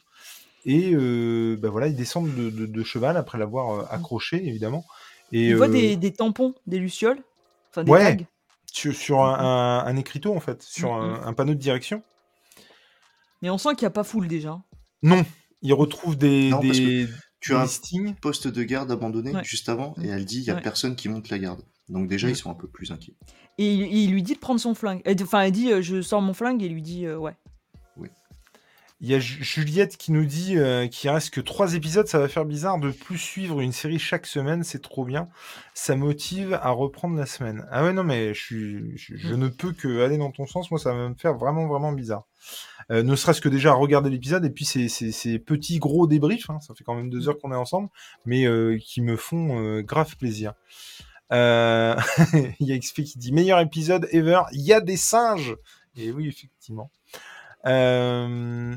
Et 0.66 0.94
ben 0.94 1.68
voilà, 1.70 1.88
ils 1.88 1.96
descendent 1.96 2.34
de, 2.34 2.82
cheval 2.82 3.16
après 3.16 3.38
l'avoir 3.38 3.84
mmh. 3.84 3.86
accroché, 3.90 4.46
évidemment. 4.46 4.84
Et, 5.32 5.48
il 5.48 5.56
voit 5.56 5.68
des, 5.68 5.96
des, 5.96 6.12
tampons, 6.12 6.54
des 6.66 6.78
lucioles 6.78 7.18
ouais, 7.86 8.18
Sur, 8.72 9.22
un, 9.22 9.96
écriteau, 9.96 10.34
en 10.34 10.40
fait, 10.40 10.62
sur 10.62 10.94
mm, 10.94 11.20
un, 11.24 11.32
panneau 11.32 11.54
de 11.54 11.58
direction. 11.58 12.02
Mais 13.44 13.50
on 13.50 13.58
sent 13.58 13.74
qu'il 13.76 13.84
n'y 13.84 13.88
a 13.88 13.90
pas 13.90 14.04
foule 14.04 14.26
déjà. 14.26 14.58
Non, 15.02 15.22
il 15.60 15.74
retrouve 15.74 16.16
des, 16.16 16.50
tu 17.40 17.54
as 17.54 17.60
un 17.60 18.12
poste 18.22 18.48
de 18.48 18.62
garde 18.62 18.90
abandonné 18.90 19.34
juste 19.42 19.68
avant 19.68 19.94
et 20.02 20.08
elle 20.08 20.24
dit 20.24 20.38
il 20.38 20.44
y 20.44 20.50
a 20.50 20.54
personne 20.54 20.96
qui 20.96 21.10
monte 21.10 21.28
la 21.28 21.38
garde. 21.38 21.60
Donc 21.90 22.08
déjà, 22.08 22.30
ils 22.30 22.36
sont 22.36 22.50
un 22.50 22.54
peu 22.54 22.68
plus 22.68 22.90
inquiets. 22.90 23.14
Et 23.58 23.70
il, 23.70 24.10
lui 24.10 24.22
dit 24.22 24.32
de 24.32 24.38
prendre 24.38 24.58
son 24.58 24.74
flingue. 24.74 25.02
Enfin, 25.20 25.42
elle 25.42 25.52
dit 25.52 25.70
euh, 25.70 25.82
je 25.82 26.00
sors 26.00 26.22
mon 26.22 26.32
flingue 26.32 26.62
et 26.62 26.66
il 26.66 26.72
lui 26.72 26.80
dit 26.80 27.04
euh, 27.04 27.18
ouais. 27.18 27.36
Il 29.04 29.10
y 29.10 29.14
a 29.14 29.20
Juliette 29.20 29.98
qui 29.98 30.12
nous 30.12 30.24
dit 30.24 30.56
euh, 30.56 30.88
qu'il 30.88 31.10
reste 31.10 31.28
que 31.28 31.42
trois 31.42 31.74
épisodes. 31.74 32.06
Ça 32.06 32.18
va 32.18 32.26
faire 32.26 32.46
bizarre 32.46 32.78
de 32.78 32.90
plus 32.90 33.18
suivre 33.18 33.60
une 33.60 33.70
série 33.70 33.98
chaque 33.98 34.24
semaine. 34.24 34.64
C'est 34.64 34.80
trop 34.80 35.04
bien. 35.04 35.28
Ça 35.74 35.94
motive 35.94 36.54
à 36.54 36.70
reprendre 36.70 37.14
la 37.14 37.26
semaine. 37.26 37.66
Ah 37.70 37.84
ouais, 37.84 37.92
non, 37.92 38.02
mais 38.02 38.32
je, 38.32 38.42
suis, 38.42 38.96
je, 38.96 39.34
ne 39.34 39.48
peux 39.48 39.72
que 39.72 40.02
aller 40.02 40.16
dans 40.16 40.30
ton 40.30 40.46
sens. 40.46 40.70
Moi, 40.70 40.80
ça 40.80 40.94
va 40.94 41.10
me 41.10 41.14
faire 41.16 41.34
vraiment, 41.34 41.66
vraiment 41.66 41.92
bizarre. 41.92 42.24
Euh, 42.90 43.02
ne 43.02 43.14
serait-ce 43.14 43.42
que 43.42 43.50
déjà 43.50 43.74
regarder 43.74 44.08
l'épisode 44.08 44.42
et 44.46 44.48
puis 44.48 44.64
ces, 44.64 44.88
ces, 44.88 45.38
petits 45.38 45.80
gros 45.80 46.06
débriefs. 46.06 46.48
Hein, 46.48 46.60
ça 46.60 46.74
fait 46.74 46.82
quand 46.82 46.94
même 46.94 47.10
deux 47.10 47.28
heures 47.28 47.38
qu'on 47.38 47.52
est 47.52 47.56
ensemble, 47.56 47.90
mais 48.24 48.46
euh, 48.46 48.78
qui 48.82 49.02
me 49.02 49.18
font 49.18 49.82
grave 49.82 50.16
plaisir. 50.16 50.54
Il 51.30 52.54
y 52.60 52.72
a 52.72 52.78
XP 52.78 53.02
qui 53.02 53.18
dit 53.18 53.32
meilleur 53.32 53.60
épisode 53.60 54.08
ever. 54.12 54.40
Il 54.52 54.62
y 54.62 54.72
a 54.72 54.80
des 54.80 54.96
singes. 54.96 55.56
Et 55.94 56.10
oui, 56.10 56.26
effectivement. 56.26 56.90
Euh, 57.66 58.76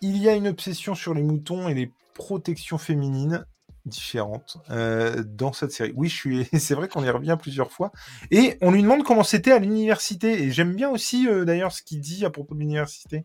il 0.00 0.16
y 0.18 0.28
a 0.28 0.34
une 0.34 0.48
obsession 0.48 0.94
sur 0.94 1.14
les 1.14 1.22
moutons 1.22 1.68
et 1.68 1.74
les 1.74 1.90
protections 2.14 2.78
féminines 2.78 3.44
différentes 3.88 4.58
euh, 4.70 5.22
dans 5.24 5.52
cette 5.52 5.72
série. 5.72 5.92
Oui, 5.96 6.08
je 6.08 6.14
suis. 6.14 6.48
C'est 6.58 6.74
vrai 6.74 6.88
qu'on 6.88 7.02
y 7.02 7.10
revient 7.10 7.36
plusieurs 7.40 7.72
fois. 7.72 7.92
Et 8.30 8.58
on 8.60 8.70
lui 8.70 8.82
demande 8.82 9.02
comment 9.02 9.24
c'était 9.24 9.52
à 9.52 9.58
l'université. 9.58 10.42
Et 10.42 10.50
j'aime 10.52 10.74
bien 10.74 10.90
aussi 10.90 11.26
euh, 11.26 11.44
d'ailleurs 11.44 11.72
ce 11.72 11.82
qu'il 11.82 12.00
dit 12.00 12.24
à 12.24 12.30
propos 12.30 12.54
de 12.54 12.60
l'université. 12.60 13.24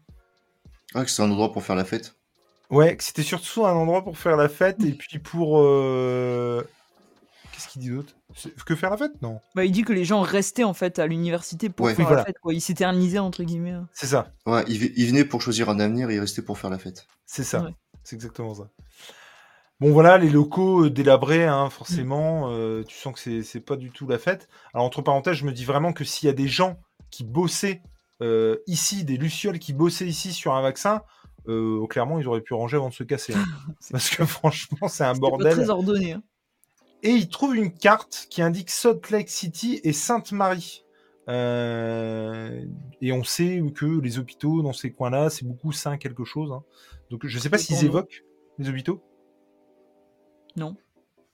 Ah, 0.95 1.03
que 1.03 1.09
c'est 1.09 1.21
un 1.21 1.29
endroit 1.29 1.51
pour 1.51 1.63
faire 1.63 1.75
la 1.75 1.85
fête. 1.85 2.15
Ouais, 2.69 2.95
que 2.95 3.03
c'était 3.03 3.23
surtout 3.23 3.65
un 3.65 3.73
endroit 3.73 4.03
pour 4.03 4.17
faire 4.17 4.37
la 4.37 4.49
fête 4.49 4.83
et 4.83 4.93
puis 4.93 5.19
pour. 5.19 5.59
Euh, 5.59 6.63
qu'est-ce 7.63 7.73
qu'il 7.73 7.81
dit 7.81 7.89
d'autre? 7.89 8.15
Que 8.65 8.75
faire 8.75 8.89
la 8.89 8.97
fête? 8.97 9.21
Non. 9.21 9.39
Bah, 9.55 9.65
il 9.65 9.71
dit 9.71 9.83
que 9.83 9.93
les 9.93 10.05
gens 10.05 10.21
restaient 10.21 10.63
en 10.63 10.73
fait 10.73 10.99
à 10.99 11.07
l'université 11.07 11.69
pour 11.69 11.89
faire 11.89 12.11
la 12.11 12.25
fête. 12.25 12.37
Quoi. 12.41 12.53
Ils 12.53 12.61
s'éternisaient 12.61 13.19
entre 13.19 13.43
guillemets. 13.43 13.75
C'est 13.93 14.07
ça. 14.07 14.33
Ouais, 14.45 14.63
ils, 14.67 15.07
venaient 15.07 15.25
pour 15.25 15.41
choisir 15.41 15.69
un 15.69 15.79
avenir 15.79 16.09
et 16.09 16.15
ils 16.15 16.19
restaient 16.19 16.41
pour 16.41 16.57
faire 16.57 16.69
la 16.69 16.79
fête. 16.79 17.07
C'est 17.25 17.43
ça. 17.43 17.67
C'est 18.03 18.15
exactement 18.15 18.53
ça. 18.53 18.69
Bon 19.79 19.91
voilà, 19.91 20.17
les 20.17 20.29
locaux 20.29 20.85
euh, 20.85 20.89
délabrés, 20.89 21.45
hein, 21.45 21.69
forcément, 21.69 22.47
mm. 22.47 22.53
euh, 22.53 22.83
tu 22.83 22.95
sens 22.95 23.19
que 23.19 23.41
c'est 23.41 23.59
pas 23.59 23.75
du 23.75 23.91
tout 23.91 24.07
la 24.07 24.19
fête. 24.19 24.47
Alors 24.73 24.85
entre 24.85 25.01
parenthèses, 25.01 25.35
je 25.35 25.45
me 25.45 25.51
dis 25.51 25.65
vraiment 25.65 25.93
que 25.93 26.03
s'il 26.03 26.27
y 26.27 26.29
a 26.29 26.33
des 26.33 26.47
gens 26.47 26.79
qui 27.09 27.23
bossaient 27.23 27.81
euh, 28.21 28.57
ici, 28.67 29.03
des 29.03 29.17
lucioles 29.17 29.59
qui 29.59 29.73
bossaient 29.73 30.07
ici 30.07 30.31
sur 30.31 30.53
un 30.53 30.61
vaccin, 30.61 31.01
clairement 31.89 32.19
ils 32.19 32.27
auraient 32.27 32.41
pu 32.41 32.53
ranger 32.53 32.77
avant 32.77 32.89
de 32.89 32.93
se 32.93 33.03
casser. 33.03 33.33
Hein. 33.33 33.43
Parce 33.91 34.09
que 34.09 34.25
franchement, 34.25 34.87
c'est 34.87 35.03
un 35.03 35.15
bordel. 35.15 35.49
Pas 35.49 35.63
très 35.63 35.69
ordonné. 35.69 36.13
Hein. 36.13 36.23
Et 37.03 37.11
il 37.11 37.27
trouve 37.27 37.55
une 37.55 37.71
carte 37.71 38.27
qui 38.29 38.41
indique 38.41 38.69
Salt 38.69 39.11
Lake 39.11 39.29
City 39.29 39.81
et 39.83 39.91
Sainte-Marie. 39.91 40.83
Euh, 41.29 42.65
et 43.01 43.11
on 43.11 43.23
sait 43.23 43.61
que 43.75 43.85
les 43.85 44.19
hôpitaux 44.19 44.61
dans 44.61 44.73
ces 44.73 44.91
coins-là, 44.91 45.29
c'est 45.29 45.45
beaucoup 45.45 45.73
Saint 45.73 45.97
quelque 45.97 46.23
chose. 46.23 46.51
Hein. 46.51 46.63
Donc 47.09 47.25
je 47.25 47.37
ne 47.37 47.41
sais 47.41 47.49
pas 47.49 47.57
s'ils 47.57 47.83
évoquent 47.83 48.23
les 48.57 48.69
hôpitaux. 48.69 49.03
Non. 50.55 50.75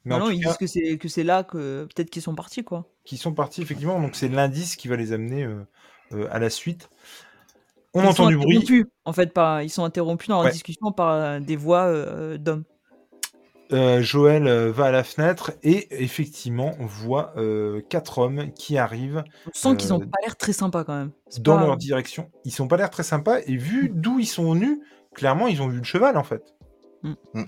Mais 0.06 0.18
non, 0.18 0.32
ils 0.32 0.40
disent 0.40 0.58
que 0.58 0.66
c'est 0.66 0.98
que 0.98 1.08
c'est 1.08 1.24
là 1.24 1.44
que 1.44 1.88
peut-être 1.94 2.10
qu'ils 2.10 2.22
sont 2.22 2.36
partis 2.36 2.64
quoi. 2.64 2.88
Qui 3.04 3.18
sont 3.18 3.34
partis 3.34 3.62
effectivement. 3.62 4.00
Donc 4.02 4.16
c'est 4.16 4.30
l'indice 4.30 4.76
qui 4.76 4.88
va 4.88 4.96
les 4.96 5.12
amener 5.12 5.44
euh, 5.44 5.68
euh, 6.14 6.28
à 6.32 6.40
la 6.40 6.50
suite. 6.50 6.90
On 7.94 8.04
entend 8.04 8.28
du 8.28 8.38
bruit. 8.38 8.86
En 9.06 9.14
fait, 9.14 9.34
pas. 9.34 9.64
Ils 9.64 9.70
sont 9.70 9.84
interrompus 9.84 10.30
dans 10.30 10.42
la 10.44 10.52
discussion 10.52 10.92
par 10.92 11.42
des 11.42 11.56
voix 11.56 12.38
d'hommes. 12.38 12.64
Euh, 13.72 14.02
Joël 14.02 14.48
euh, 14.48 14.72
va 14.72 14.86
à 14.86 14.92
la 14.92 15.04
fenêtre 15.04 15.52
et 15.62 16.04
effectivement 16.04 16.74
voit 16.80 17.34
euh, 17.38 17.82
quatre 17.88 18.18
hommes 18.18 18.52
qui 18.54 18.80
arrivent. 18.80 19.24
On 19.46 19.52
sent 19.54 19.78
qu'ils 19.78 19.90
n'ont 19.90 20.00
pas 20.00 20.18
l'air 20.24 20.36
très 20.38 20.54
sympas 20.54 20.84
quand 20.84 20.98
même. 20.98 21.12
Dans 21.40 21.60
leur 21.60 21.78
direction. 21.78 22.32
Ils 22.46 22.52
sont 22.52 22.68
pas 22.68 22.78
l'air 22.78 22.90
très 22.90 23.04
sympas 23.04 23.40
et 23.46 23.56
vu 23.56 23.92
d'où 23.94 24.18
ils 24.20 24.26
sont 24.26 24.54
venus, 24.54 24.80
clairement 25.14 25.48
ils 25.48 25.62
ont 25.62 25.68
vu 25.68 25.78
le 25.78 25.84
cheval 25.84 26.18
en 26.18 26.24
fait. 26.24 26.56
Mm. 27.04 27.14
Mm. 27.36 27.44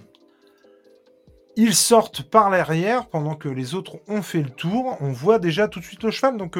Ils 1.55 1.75
sortent 1.75 2.21
par 2.21 2.51
l'arrière 2.51 3.07
pendant 3.07 3.35
que 3.35 3.49
les 3.49 3.73
autres 3.73 3.97
ont 4.07 4.21
fait 4.21 4.43
le 4.43 4.51
tour. 4.51 4.97
On 5.01 5.11
voit 5.11 5.39
déjà 5.39 5.67
tout 5.67 5.79
de 5.79 5.85
suite 5.85 6.03
le 6.03 6.11
cheval. 6.11 6.37
Donc 6.37 6.55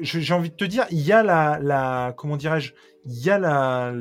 j'ai 0.00 0.34
envie 0.34 0.50
de 0.50 0.54
te 0.54 0.64
dire, 0.64 0.86
il 0.90 1.00
y 1.00 1.12
a 1.12 1.22
la, 1.22 1.58
la 1.60 2.14
comment 2.16 2.36
dirais-je, 2.36 2.74
il 3.06 3.24
y 3.24 3.30
a 3.30 3.38
la, 3.38 3.92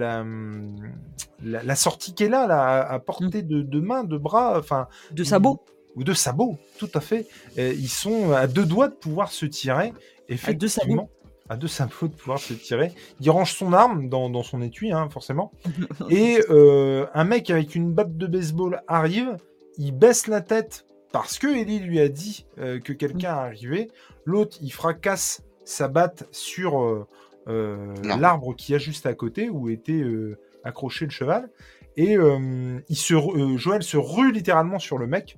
la, 1.41 1.75
sortie 1.75 2.13
qui 2.13 2.23
est 2.23 2.29
là, 2.29 2.47
là 2.47 2.87
à, 2.87 2.99
portée 2.99 3.41
de, 3.41 3.61
de 3.61 3.79
main, 3.79 4.03
de 4.03 4.17
bras, 4.17 4.57
enfin. 4.57 4.87
De 5.11 5.23
sabots. 5.23 5.63
Ou, 5.95 6.03
de 6.03 6.13
sabots, 6.13 6.57
tout 6.77 6.89
à 6.93 6.99
fait. 6.99 7.27
ils 7.57 7.87
sont 7.87 8.31
à 8.31 8.47
deux 8.47 8.65
doigts 8.65 8.89
de 8.89 8.95
pouvoir 8.95 9.31
se 9.31 9.45
tirer. 9.45 9.93
Effectivement, 10.27 10.49
à 10.49 10.57
deux 10.57 10.67
sabots. 10.67 11.09
À 11.47 11.57
deux 11.57 11.67
sabots 11.67 12.07
de 12.07 12.15
pouvoir 12.15 12.39
se 12.39 12.53
tirer. 12.53 12.91
Il 13.21 13.29
range 13.29 13.53
son 13.53 13.71
arme 13.71 14.09
dans, 14.09 14.29
dans 14.29 14.43
son 14.43 14.61
étui, 14.61 14.91
hein, 14.91 15.07
forcément. 15.09 15.51
et 16.09 16.39
euh, 16.49 17.05
un 17.13 17.23
mec 17.23 17.49
avec 17.49 17.75
une 17.75 17.93
batte 17.93 18.17
de 18.17 18.27
baseball 18.27 18.81
arrive, 18.87 19.37
il 19.77 19.91
baisse 19.91 20.27
la 20.27 20.41
tête 20.41 20.85
parce 21.11 21.39
que 21.39 21.47
Ellie 21.47 21.79
lui 21.79 22.01
a 22.01 22.09
dit 22.09 22.45
euh, 22.57 22.79
que 22.79 22.91
quelqu'un 22.91 23.35
arrivait. 23.35 23.87
L'autre, 24.25 24.57
il 24.61 24.69
fracasse 24.71 25.43
s'abattent 25.63 26.27
sur 26.31 26.81
euh, 26.81 26.83
euh, 26.93 27.05
l'arbre 27.47 28.55
qui 28.55 28.73
a 28.75 28.77
juste 28.77 29.05
à 29.05 29.13
côté 29.13 29.49
où 29.49 29.69
était 29.69 29.93
euh, 29.93 30.37
accroché 30.63 31.05
le 31.05 31.11
cheval. 31.11 31.49
Et 31.97 32.17
il 32.89 32.97
se, 32.97 33.13
Joël 33.55 33.81
se 33.81 33.95
rue 33.95 34.33
littéralement 34.33 34.79
sur 34.79 34.97
le 34.97 35.07
mec 35.07 35.37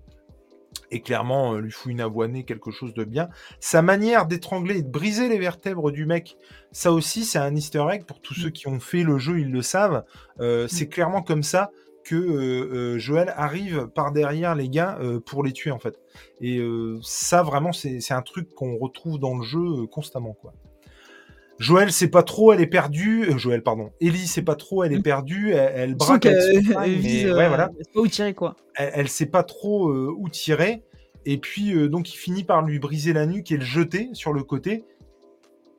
et 0.89 1.01
clairement 1.01 1.55
lui 1.55 1.69
fout 1.69 1.91
une 1.91 2.01
avoinée, 2.01 2.45
quelque 2.45 2.71
chose 2.71 2.95
de 2.95 3.03
bien. 3.03 3.29
Sa 3.59 3.83
manière 3.83 4.25
d'étrangler 4.25 4.77
et 4.77 4.81
de 4.81 4.89
briser 4.89 5.29
les 5.29 5.37
vertèbres 5.37 5.91
du 5.91 6.07
mec, 6.07 6.35
ça 6.71 6.91
aussi 6.91 7.25
c'est 7.25 7.37
un 7.37 7.55
easter 7.55 7.85
egg 7.91 8.05
pour 8.05 8.21
tous 8.21 8.33
ceux 8.33 8.49
qui 8.49 8.67
ont 8.67 8.79
fait 8.79 9.03
le 9.03 9.19
jeu, 9.19 9.39
ils 9.39 9.51
le 9.51 9.61
savent. 9.61 10.03
c'est 10.39 10.85
mm. 10.85 10.89
clairement 10.89 11.21
comme 11.21 11.43
ça 11.43 11.69
que 12.07 12.15
euh, 12.15 12.95
euh, 12.95 12.97
Joël 12.97 13.33
arrive 13.35 13.87
par 13.87 14.13
derrière 14.13 14.55
les 14.55 14.69
gars 14.69 14.97
euh, 15.01 15.19
pour 15.19 15.43
les 15.43 15.51
tuer 15.51 15.71
en 15.71 15.79
fait. 15.79 15.99
Et 16.39 16.59
ça 17.03 17.43
vraiment 17.43 17.73
c'est 17.73 18.11
un 18.11 18.21
truc 18.21 18.53
qu'on 18.53 18.77
retrouve 18.77 19.19
dans 19.19 19.37
le 19.37 19.43
jeu 19.43 19.85
constamment 19.87 20.33
quoi. 20.33 20.53
Joël 21.59 21.91
c'est 21.91 22.09
pas 22.09 22.23
trop, 22.23 22.53
elle 22.53 22.61
est 22.61 22.67
perdue. 22.67 23.27
Joël 23.37 23.63
pardon. 23.63 23.91
Ellie 24.01 24.27
c'est 24.27 24.43
pas 24.43 24.55
trop, 24.55 24.83
elle 24.83 24.93
est 24.93 24.99
mm. 24.99 25.03
perdue. 25.03 25.53
Elle, 25.53 25.95
braque. 25.95 26.25
Elle, 26.25 26.67
ouais, 26.67 27.47
voilà. 27.47 27.69
pas 27.93 27.99
où 27.99 28.07
tirer 28.07 28.33
quoi. 28.33 28.55
Elle, 28.75 28.91
elle 28.93 29.07
sait 29.07 29.25
pas 29.25 29.43
trop 29.43 29.91
où 29.91 30.29
tirer. 30.29 30.83
Et 31.25 31.37
puis 31.37 31.89
donc 31.89 32.13
il 32.13 32.17
finit 32.17 32.43
par 32.43 32.61
lui 32.61 32.79
briser 32.79 33.13
la 33.13 33.25
nuque 33.25 33.51
et 33.51 33.57
le 33.57 33.65
jeter 33.65 34.09
sur 34.13 34.33
le 34.33 34.43
côté. 34.43 34.83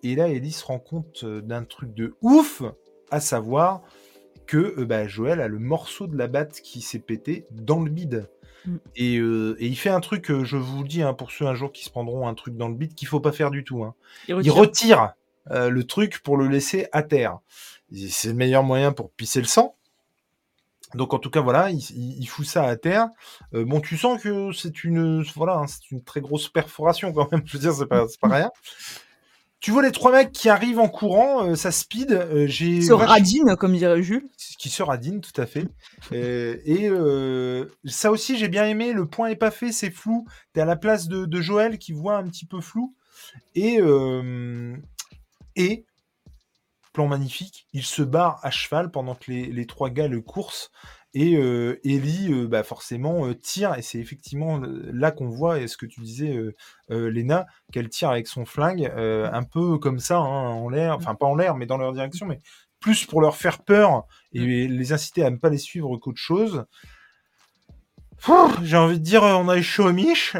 Et 0.03 0.15
là 0.15 0.29
Ellie 0.29 0.53
se 0.53 0.65
rend 0.65 0.79
compte 0.79 1.25
d'un 1.25 1.65
truc 1.65 1.95
de 1.95 2.15
ouf, 2.23 2.63
à 3.11 3.21
savoir 3.21 3.83
que 4.49 4.75
euh, 4.81 4.85
bah, 4.85 5.07
Joël 5.07 5.41
a 5.41 5.47
le 5.47 5.61
morceau 5.61 6.09
de 6.09 6.17
la 6.17 6.27
batte 6.27 6.61
qui 6.61 6.81
s'est 6.81 6.99
pété 6.99 7.47
dans 7.53 7.81
le 7.81 7.91
bide. 7.91 8.29
Mm. 8.65 8.77
Euh, 9.01 9.57
et, 9.61 9.67
il 9.67 9.77
fait 9.77 9.91
un 9.91 10.01
truc, 10.01 10.31
euh, 10.33 10.45
je 10.45 10.57
vous 10.57 10.83
le 10.83 10.89
dis, 10.89 11.03
hein, 11.03 11.15
pour 11.15 11.31
ceux 11.31 11.47
un 11.47 11.55
jour 11.55 11.71
qui 11.71 11.85
se 11.85 11.91
prendront 11.91 12.27
un 12.27 12.35
truc 12.35 12.57
dans 12.57 12.69
le 12.69 12.75
bide, 12.75 12.95
qu'il 12.95 13.07
faut 13.07 13.21
pas 13.21 13.31
faire 13.31 13.53
du 13.53 13.63
tout. 13.63 13.85
Hein. 13.85 13.95
Il 14.27 14.51
retire, 14.51 15.13
le 15.51 15.85
truc 15.85 16.21
pour 16.23 16.37
le 16.37 16.49
laisser 16.49 16.87
à 16.93 17.03
terre. 17.03 17.39
C'est 18.11 18.29
le 18.29 18.35
meilleur 18.35 18.63
moyen 18.63 18.93
pour 18.93 19.11
pisser 19.11 19.41
le 19.41 19.47
sang. 19.47 19.75
Donc 20.95 21.13
en 21.13 21.19
tout 21.19 21.31
cas 21.31 21.41
voilà, 21.41 21.71
il, 21.71 22.27
fout 22.27 22.47
ça 22.47 22.65
à 22.65 22.77
terre. 22.77 23.09
bon, 23.53 23.81
tu 23.81 23.97
sens 23.97 24.23
que 24.23 24.53
c'est 24.53 24.85
une 24.85 25.23
voilà, 25.37 25.59
hein, 25.59 25.67
c'est 25.67 25.91
une 25.91 26.03
très 26.03 26.21
grosse 26.21 26.49
perforation 26.49 27.13
quand 27.13 27.31
même. 27.31 27.43
Je 27.47 27.55
veux 27.55 27.59
dire, 27.59 27.73
c'est 27.73 27.87
pas, 27.87 28.07
pas 28.21 28.29
rien. 28.29 28.51
Tu 29.61 29.73
vois 29.73 29.83
les 29.83 29.91
trois 29.91 30.13
mecs 30.13 30.31
qui 30.31 30.49
arrivent 30.49 30.79
en 30.79 30.89
courant, 30.89 31.45
euh, 31.45 31.57
ça 31.57 31.73
speed. 31.73 32.13
Euh, 32.13 32.47
j'ai 32.47 32.81
se 32.81 32.93
radine, 32.93 33.57
comme 33.57 33.77
dirait 33.77 34.03
Jules. 34.03 34.29
Qui 34.57 34.69
se 34.69 34.85
radine, 34.85 35.21
tout 35.21 35.39
à 35.41 35.47
fait. 35.47 35.67
Euh, 36.13 36.57
et 36.65 36.89
ça 37.91 38.13
aussi, 38.13 38.39
j'ai 38.39 38.49
bien 38.49 38.67
aimé. 38.67 38.93
Le 38.93 39.07
point 39.07 39.29
est 39.29 39.37
pas 39.37 39.51
fait, 39.51 39.73
c'est 39.73 39.91
flou. 39.91 40.27
T'es 40.53 40.61
à 40.61 40.65
la 40.65 40.77
place 40.77 41.09
de, 41.09 41.27
de, 41.27 41.41
Joël 41.41 41.79
qui 41.79 41.93
voit 41.93 42.17
un 42.17 42.29
petit 42.29 42.47
peu 42.47 42.61
flou. 42.61 42.95
Et 43.57 43.81
et 45.59 45.85
plan 46.95 47.07
magnifique, 47.07 47.67
il 47.73 47.85
se 47.85 48.03
barre 48.03 48.41
à 48.43 48.51
cheval 48.51 48.91
pendant 48.91 49.15
que 49.15 49.31
les, 49.31 49.47
les 49.47 49.67
trois 49.67 49.91
gars 49.91 50.09
le 50.09 50.21
coursent. 50.21 50.71
Et 51.15 51.37
euh, 51.37 51.81
Ellie, 51.85 52.33
euh, 52.33 52.47
bah 52.47 52.63
forcément, 52.63 53.27
euh, 53.27 53.35
tire, 53.35 53.75
et 53.75 53.83
c'est 53.83 53.99
effectivement 53.99 54.61
là 54.61 55.11
qu'on 55.11 55.29
voit, 55.29 55.59
et 55.59 55.67
ce 55.67 55.77
que 55.77 55.87
tu 55.87 56.01
disais, 56.01 56.37
Léna, 56.89 57.47
qu'elle 57.73 57.89
tire 57.89 58.11
avec 58.11 58.27
son 58.27 58.45
flingue, 58.45 58.93
un 58.97 59.43
peu 59.43 59.79
comme 59.79 59.99
ça, 59.99 60.19
hein, 60.19 60.49
en 60.51 60.69
l'air, 60.69 60.97
enfin 60.97 61.15
pas 61.15 61.27
en 61.27 61.35
l'air, 61.35 61.55
mais 61.55 61.67
dans 61.67 61.79
leur 61.79 61.93
direction, 61.93 62.27
mais 62.27 62.41
plus 62.81 63.07
pour 63.07 63.21
leur 63.21 63.37
faire 63.37 63.63
peur 63.63 64.07
et 64.33 64.69
les 64.69 64.93
inciter 64.93 65.25
à 65.25 65.31
ne 65.31 65.37
pas 65.37 65.51
les 65.51 65.59
suivre 65.59 65.97
qu'autre 65.97 66.21
chose. 66.21 66.65
J'ai 68.63 68.77
envie 68.77 68.99
de 68.99 69.05
dire, 69.05 69.23
on 69.23 69.49
a 69.49 69.57
les 69.57 69.63
chaud 69.63 69.93
Mich. 69.93 70.33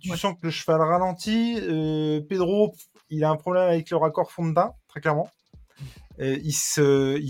tu 0.00 0.16
sens 0.16 0.34
que 0.34 0.46
le 0.46 0.50
cheval 0.50 0.80
ralentit. 0.80 1.60
Pedro, 2.28 2.74
il 3.10 3.24
a 3.24 3.30
un 3.30 3.36
problème 3.36 3.68
avec 3.68 3.90
le 3.90 3.96
raccord 3.96 4.30
fond 4.30 4.46
de 4.46 4.54
teint, 4.54 4.72
très 4.88 5.00
clairement. 5.00 5.30
Il, 6.20 6.52
se, 6.52 7.20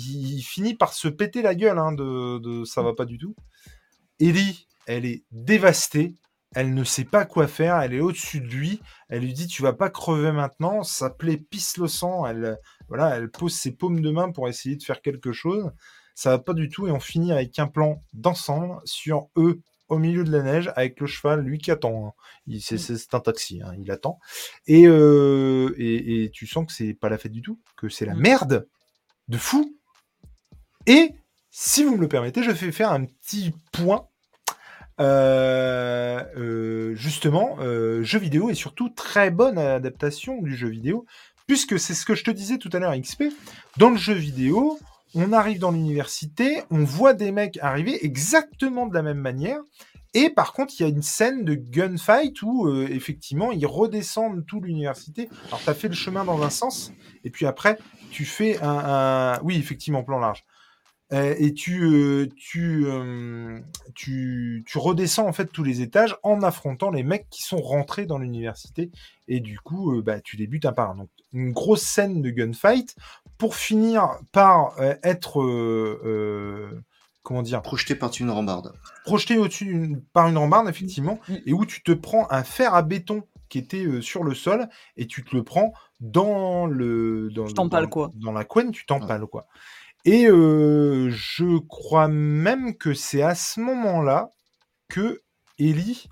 finit 0.42 0.74
par 0.74 0.94
se 0.94 1.08
péter 1.08 1.42
la 1.42 1.54
gueule 1.54 1.78
hein, 1.78 1.92
de, 1.92 2.64
ça 2.64 2.82
va 2.82 2.94
pas 2.94 3.04
du 3.04 3.18
tout. 3.18 3.36
Ellie, 4.18 4.66
elle 4.86 5.04
est 5.04 5.24
dévastée. 5.30 6.14
elle 6.54 6.72
ne 6.72 6.84
sait 6.84 7.04
pas 7.04 7.26
quoi 7.26 7.46
faire, 7.46 7.78
elle 7.80 7.92
est 7.92 8.00
au-dessus 8.00 8.40
de 8.40 8.46
lui, 8.46 8.80
elle 9.10 9.20
lui 9.20 9.34
dit 9.34 9.46
tu 9.46 9.62
vas 9.62 9.74
pas 9.74 9.90
crever 9.90 10.32
maintenant, 10.32 10.82
sa 10.82 11.10
plaie 11.10 11.36
pisse 11.36 11.76
le 11.76 11.86
sang, 11.86 12.24
elle, 12.26 12.58
voilà, 12.88 13.16
elle 13.16 13.30
pose 13.30 13.52
ses 13.52 13.72
paumes 13.72 14.00
de 14.00 14.10
main 14.10 14.32
pour 14.32 14.48
essayer 14.48 14.76
de 14.76 14.82
faire 14.82 15.02
quelque 15.02 15.32
chose, 15.32 15.70
ça 16.14 16.30
va 16.30 16.38
pas 16.38 16.54
du 16.54 16.68
tout. 16.68 16.88
Et 16.88 16.90
on 16.90 17.00
finit 17.00 17.30
avec 17.30 17.58
un 17.58 17.68
plan 17.68 18.02
d'ensemble 18.14 18.80
sur 18.84 19.28
eux 19.36 19.60
au 19.88 19.98
milieu 19.98 20.24
de 20.24 20.30
la 20.30 20.42
neige 20.42 20.70
avec 20.76 21.00
le 21.00 21.06
cheval, 21.06 21.40
lui 21.40 21.58
qui 21.58 21.70
attend. 21.70 22.08
Hein. 22.08 22.12
Mm. 22.46 22.58
C'est 22.58 23.14
un 23.14 23.20
taxi, 23.20 23.60
hein, 23.62 23.72
il 23.78 23.90
attend. 23.90 24.18
Euh, 24.68 25.74
et, 25.76 26.24
et, 26.24 26.30
tu 26.30 26.46
sens 26.46 26.66
que 26.66 26.72
c'est 26.72 26.94
pas 26.94 27.08
la 27.08 27.18
fête 27.18 27.32
du 27.32 27.42
tout, 27.42 27.58
que 27.76 27.88
c'est 27.88 28.06
la 28.06 28.14
mm. 28.14 28.20
merde 28.20 28.68
de 29.28 29.38
fou. 29.38 29.76
Et 30.86 31.14
si 31.50 31.84
vous 31.84 31.96
me 31.96 32.02
le 32.02 32.08
permettez, 32.08 32.42
je 32.42 32.50
vais 32.50 32.72
faire 32.72 32.92
un 32.92 33.04
petit 33.04 33.52
point 33.72 34.08
euh, 35.00 36.24
euh, 36.36 36.94
justement, 36.94 37.58
jeu 38.02 38.18
vidéo 38.18 38.50
et 38.50 38.54
surtout 38.54 38.88
très 38.88 39.30
bonne 39.30 39.58
adaptation 39.58 40.40
du 40.42 40.56
jeu 40.56 40.68
vidéo, 40.68 41.06
puisque 41.46 41.78
c'est 41.78 41.94
ce 41.94 42.04
que 42.04 42.14
je 42.14 42.24
te 42.24 42.30
disais 42.30 42.58
tout 42.58 42.70
à 42.72 42.78
l'heure, 42.78 42.94
XP. 42.98 43.24
Dans 43.76 43.90
le 43.90 43.96
jeu 43.96 44.14
vidéo, 44.14 44.78
on 45.14 45.32
arrive 45.32 45.58
dans 45.58 45.70
l'université, 45.70 46.62
on 46.70 46.84
voit 46.84 47.14
des 47.14 47.32
mecs 47.32 47.58
arriver 47.62 48.04
exactement 48.04 48.86
de 48.86 48.94
la 48.94 49.02
même 49.02 49.18
manière. 49.18 49.60
Et 50.14 50.30
par 50.30 50.52
contre, 50.52 50.74
il 50.78 50.82
y 50.82 50.86
a 50.86 50.88
une 50.88 51.02
scène 51.02 51.44
de 51.44 51.54
gunfight 51.54 52.40
où 52.42 52.68
effectivement 52.84 53.52
ils 53.52 53.66
redescendent 53.66 54.46
tout 54.46 54.60
l'université. 54.60 55.28
Alors, 55.48 55.60
tu 55.62 55.68
as 55.68 55.74
fait 55.74 55.88
le 55.88 55.94
chemin 55.94 56.24
dans 56.24 56.42
un 56.42 56.50
sens, 56.50 56.92
et 57.24 57.30
puis 57.30 57.44
après, 57.44 57.78
tu 58.10 58.24
fais 58.24 58.58
un 58.62 59.38
oui, 59.42 59.56
effectivement, 59.56 60.02
plan 60.02 60.18
large. 60.18 60.44
Euh, 61.12 61.34
et 61.38 61.54
tu, 61.54 61.84
euh, 61.84 62.28
tu, 62.36 62.84
euh, 62.86 63.60
tu, 63.94 64.62
tu, 64.66 64.76
redescends 64.76 65.26
en 65.26 65.32
fait 65.32 65.46
tous 65.46 65.64
les 65.64 65.80
étages 65.80 66.14
en 66.22 66.42
affrontant 66.42 66.90
les 66.90 67.02
mecs 67.02 67.30
qui 67.30 67.42
sont 67.42 67.62
rentrés 67.62 68.04
dans 68.04 68.18
l'université 68.18 68.90
et 69.26 69.40
du 69.40 69.58
coup 69.58 70.02
bah, 70.02 70.20
tu 70.20 70.36
débutes 70.36 70.66
un 70.66 70.74
par 70.74 70.90
un. 70.90 70.96
Donc 70.96 71.08
une 71.32 71.52
grosse 71.52 71.82
scène 71.82 72.20
de 72.20 72.28
gunfight 72.28 72.94
pour 73.38 73.54
finir 73.54 74.18
par 74.32 74.74
être 75.02 75.40
comment 77.22 77.42
dire? 77.42 77.62
Projeté 77.62 77.94
par 77.94 78.10
une 78.18 78.30
rambarde. 78.30 78.72
Projeté 79.04 79.38
au-dessus 79.38 79.96
par 80.12 80.28
une 80.28 80.38
rambarde 80.38 80.68
effectivement 80.68 81.18
mm. 81.28 81.34
et 81.46 81.52
où 81.52 81.64
tu 81.64 81.82
te 81.82 81.92
prends 81.92 82.26
un 82.30 82.42
fer 82.42 82.74
à 82.74 82.82
béton 82.82 83.22
qui 83.48 83.58
était 83.58 84.00
sur 84.02 84.24
le 84.24 84.34
sol 84.34 84.68
et 84.96 85.06
tu 85.06 85.24
te 85.24 85.34
le 85.34 85.42
prends 85.42 85.72
dans 86.00 86.66
le 86.66 87.30
dans, 87.30 87.46
dans, 87.46 87.86
quoi? 87.86 88.10
dans 88.14 88.32
la 88.32 88.44
couenne, 88.44 88.72
tu 88.72 88.86
t'empales 88.86 89.26
quoi. 89.26 89.46
Et 90.04 90.26
euh, 90.26 91.10
je 91.10 91.58
crois 91.58 92.08
même 92.08 92.76
que 92.76 92.94
c'est 92.94 93.22
à 93.22 93.34
ce 93.34 93.60
moment-là 93.60 94.30
que 94.88 95.22
Ellie, 95.58 96.08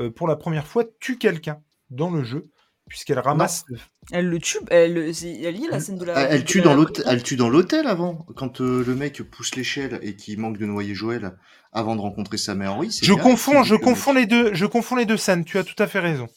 euh, 0.00 0.10
pour 0.10 0.28
la 0.28 0.36
première 0.36 0.66
fois, 0.66 0.84
tue 1.00 1.18
quelqu'un 1.18 1.60
dans 1.90 2.10
le 2.10 2.22
jeu, 2.22 2.44
puisqu'elle 2.88 3.18
ramasse. 3.18 3.64
Elle 4.12 4.28
le 4.28 4.38
tue, 4.38 4.58
elle, 4.70 4.98
elle 4.98 5.56
y 5.56 5.66
la 5.70 5.80
scène 5.80 5.98
de 5.98 6.04
la. 6.04 6.20
Elle, 6.30 6.44
tue, 6.44 6.60
dans 6.60 6.74
l'hôtel, 6.74 7.04
elle 7.08 7.22
tue 7.22 7.36
dans 7.36 7.48
l'hôtel 7.48 7.86
avant, 7.86 8.26
quand 8.36 8.60
euh, 8.60 8.84
le 8.84 8.94
mec 8.94 9.22
pousse 9.22 9.54
l'échelle 9.56 9.98
et 10.02 10.16
qu'il 10.16 10.38
manque 10.38 10.58
de 10.58 10.66
noyer 10.66 10.94
Joël 10.94 11.36
avant 11.72 11.96
de 11.96 12.00
rencontrer 12.00 12.38
sa 12.38 12.54
mère. 12.54 12.78
Oui, 12.78 12.96
je 13.02 13.12
confonds, 13.12 13.62
je 13.62 13.74
confonds 13.74 14.12
les 14.12 14.26
deux, 14.26 14.54
je 14.54 14.66
confonds 14.66 14.96
les 14.96 15.06
deux 15.06 15.16
scènes. 15.16 15.44
Tu 15.44 15.58
as 15.58 15.64
tout 15.64 15.80
à 15.82 15.86
fait 15.86 16.00
raison. 16.00 16.28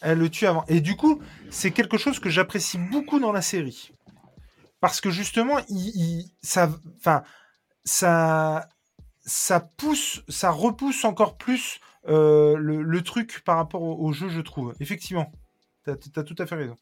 Elle 0.00 0.18
le 0.18 0.28
tue 0.28 0.46
avant. 0.46 0.64
Et 0.68 0.80
du 0.80 0.94
coup, 0.94 1.20
c'est 1.50 1.72
quelque 1.72 1.98
chose 1.98 2.20
que 2.20 2.30
j'apprécie 2.30 2.78
beaucoup 2.78 3.18
dans 3.18 3.32
la 3.32 3.42
série 3.42 3.90
parce 4.80 5.00
que 5.00 5.10
justement, 5.10 5.58
il, 5.68 6.30
ça, 6.42 6.70
enfin, 6.98 7.22
ça, 7.84 8.68
ça 9.24 9.60
pousse, 9.60 10.22
ça 10.28 10.50
repousse 10.50 11.04
encore 11.04 11.36
plus 11.36 11.80
euh, 12.08 12.56
le, 12.56 13.02
truc 13.02 13.42
par 13.44 13.56
rapport 13.56 13.82
au, 13.82 14.12
jeu, 14.12 14.28
je 14.28 14.40
trouve. 14.40 14.74
Effectivement, 14.80 15.32
tu 15.96 16.18
as, 16.18 16.22
tout 16.22 16.34
à 16.38 16.46
fait 16.46 16.54
raison. 16.54 16.76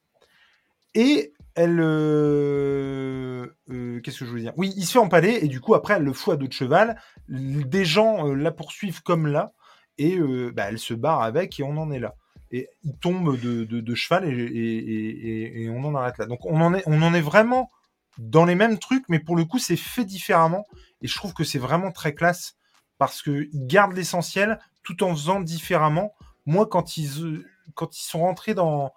Et 0.94 1.32
elle, 1.54 1.78
euh, 1.80 3.46
euh, 3.70 4.00
qu'est-ce 4.00 4.20
que 4.20 4.24
je 4.24 4.30
veux 4.30 4.40
dire? 4.40 4.52
Oui, 4.56 4.72
il 4.76 4.86
se 4.86 4.92
fait 4.92 4.98
empaler 4.98 5.38
et 5.42 5.48
du 5.48 5.60
coup 5.60 5.74
après 5.74 5.94
elle 5.94 6.02
le 6.02 6.12
fout 6.12 6.34
à 6.34 6.36
dos 6.36 6.46
de 6.46 6.52
cheval. 6.52 7.00
Des 7.28 7.84
gens 7.84 8.24
la 8.34 8.50
poursuivent 8.50 9.02
comme 9.02 9.26
là 9.26 9.52
et 9.98 10.18
bah, 10.54 10.66
elle 10.68 10.78
se 10.78 10.94
barre 10.94 11.22
avec 11.22 11.60
et 11.60 11.62
on 11.62 11.76
en 11.76 11.90
est 11.90 11.98
là 11.98 12.14
et 12.50 12.68
il 12.84 12.96
tombe 12.98 13.38
de, 13.38 13.94
cheval 13.94 14.24
et, 14.24 14.30
et, 14.30 15.62
et, 15.64 15.70
on 15.70 15.84
en 15.84 15.94
arrête 15.94 16.18
là. 16.18 16.26
Donc 16.26 16.44
on 16.44 16.60
en 16.60 16.74
est, 16.74 16.82
on 16.86 17.02
en 17.02 17.12
est 17.14 17.20
vraiment 17.20 17.70
dans 18.18 18.44
les 18.44 18.54
mêmes 18.54 18.78
trucs, 18.78 19.04
mais 19.08 19.18
pour 19.18 19.36
le 19.36 19.44
coup, 19.44 19.58
c'est 19.58 19.76
fait 19.76 20.04
différemment. 20.04 20.66
Et 21.02 21.08
je 21.08 21.14
trouve 21.14 21.34
que 21.34 21.44
c'est 21.44 21.58
vraiment 21.58 21.92
très 21.92 22.14
classe 22.14 22.56
parce 22.98 23.22
qu'ils 23.22 23.66
gardent 23.66 23.94
l'essentiel 23.94 24.58
tout 24.82 25.02
en 25.02 25.14
faisant 25.14 25.40
différemment. 25.40 26.14
Moi, 26.46 26.66
quand 26.66 26.96
ils, 26.96 27.24
euh, 27.24 27.44
quand 27.74 27.97
ils 27.97 28.05
sont 28.05 28.20
rentrés 28.20 28.55
dans, 28.55 28.93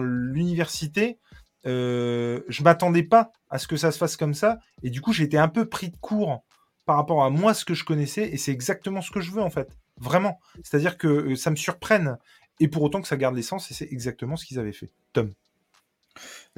l'université, 0.00 1.18
euh, 1.66 2.40
je 2.48 2.62
m'attendais 2.62 3.02
pas 3.02 3.32
à 3.50 3.58
ce 3.58 3.66
que 3.66 3.76
ça 3.76 3.90
se 3.92 3.98
fasse 3.98 4.16
comme 4.16 4.34
ça. 4.34 4.58
Et 4.82 4.90
du 4.90 5.00
coup, 5.00 5.12
j'ai 5.12 5.24
été 5.24 5.38
un 5.38 5.48
peu 5.48 5.68
pris 5.68 5.90
de 5.90 5.96
court 5.96 6.44
par 6.86 6.96
rapport 6.96 7.24
à 7.24 7.30
moi, 7.30 7.54
ce 7.54 7.64
que 7.64 7.74
je 7.74 7.84
connaissais. 7.84 8.28
Et 8.28 8.36
c'est 8.36 8.52
exactement 8.52 9.02
ce 9.02 9.10
que 9.10 9.20
je 9.20 9.30
veux, 9.30 9.42
en 9.42 9.50
fait. 9.50 9.68
Vraiment. 9.98 10.40
C'est-à-dire 10.62 10.96
que 10.96 11.08
euh, 11.08 11.36
ça 11.36 11.50
me 11.50 11.56
surprenne. 11.56 12.18
Et 12.60 12.68
pour 12.68 12.82
autant 12.82 13.00
que 13.00 13.08
ça 13.08 13.16
garde 13.16 13.36
l'essence, 13.36 13.70
et 13.70 13.74
c'est 13.74 13.88
exactement 13.90 14.36
ce 14.36 14.44
qu'ils 14.44 14.58
avaient 14.58 14.72
fait. 14.72 14.90
Tom. 15.12 15.32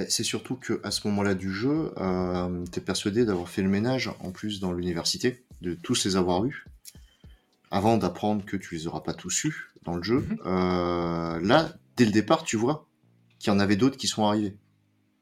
C'est 0.08 0.24
surtout 0.24 0.56
qu'à 0.56 0.90
ce 0.90 1.06
moment-là 1.08 1.34
du 1.34 1.52
jeu, 1.52 1.92
euh, 1.98 2.64
tu 2.72 2.78
es 2.78 2.82
persuadé 2.82 3.26
d'avoir 3.26 3.48
fait 3.48 3.62
le 3.62 3.68
ménage 3.68 4.10
en 4.20 4.30
plus 4.30 4.60
dans 4.60 4.72
l'université, 4.72 5.44
de 5.60 5.74
tous 5.74 6.04
les 6.06 6.16
avoir 6.16 6.44
eus, 6.46 6.64
avant 7.70 7.98
d'apprendre 7.98 8.44
que 8.44 8.56
tu 8.56 8.74
les 8.74 8.86
auras 8.86 9.00
pas 9.00 9.12
tous 9.12 9.44
eus 9.44 9.69
dans 9.84 9.96
le 9.96 10.02
jeu. 10.02 10.20
Mhm. 10.20 10.38
Euh, 10.46 11.40
là, 11.40 11.72
dès 11.96 12.04
le 12.04 12.12
départ, 12.12 12.44
tu 12.44 12.56
vois 12.56 12.86
qu'il 13.38 13.52
y 13.52 13.56
en 13.56 13.58
avait 13.58 13.76
d'autres 13.76 13.96
qui 13.96 14.06
sont 14.06 14.26
arrivés. 14.26 14.56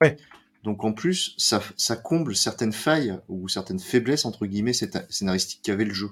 Ouais. 0.01 0.17
Donc 0.65 0.85
en 0.85 0.93
plus, 0.93 1.35
ça, 1.39 1.63
ça 1.77 1.97
comble 1.97 2.35
certaines 2.35 2.73
failles 2.73 3.19
ou 3.29 3.49
certaines 3.49 3.79
faiblesses 3.79 4.25
entre 4.25 4.47
guillemets 4.47 4.73
scénaristiques 4.73 5.63
qu'avait 5.63 5.85
le 5.85 5.95
jeu. 5.95 6.11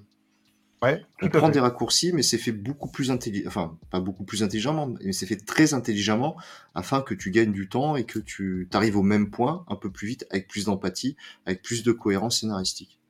Ouais, 0.82 1.02
on 1.22 1.28
prend 1.30 1.48
des 1.48 1.58
raccourcis, 1.58 2.12
mais 2.12 2.22
c'est 2.22 2.36
fait 2.36 2.52
beaucoup 2.52 2.88
plus 2.90 3.10
intelligemment, 3.10 3.48
enfin 3.48 3.78
pas 3.90 3.98
beaucoup 3.98 4.24
plus 4.24 4.42
intelligemment, 4.42 4.94
mais 5.02 5.12
c'est 5.12 5.24
fait 5.24 5.36
très 5.36 5.72
intelligemment 5.72 6.36
afin 6.74 7.00
que 7.00 7.14
tu 7.14 7.30
gagnes 7.30 7.52
du 7.52 7.68
temps 7.68 7.96
et 7.96 8.04
que 8.04 8.18
tu 8.18 8.68
arrives 8.72 8.96
au 8.96 9.02
même 9.02 9.30
point 9.30 9.64
un 9.68 9.76
peu 9.76 9.90
plus 9.90 10.06
vite, 10.06 10.26
avec 10.30 10.48
plus 10.48 10.66
d'empathie, 10.66 11.16
avec 11.46 11.62
plus 11.62 11.82
de 11.82 11.92
cohérence 11.92 12.40
scénaristique. 12.40 13.00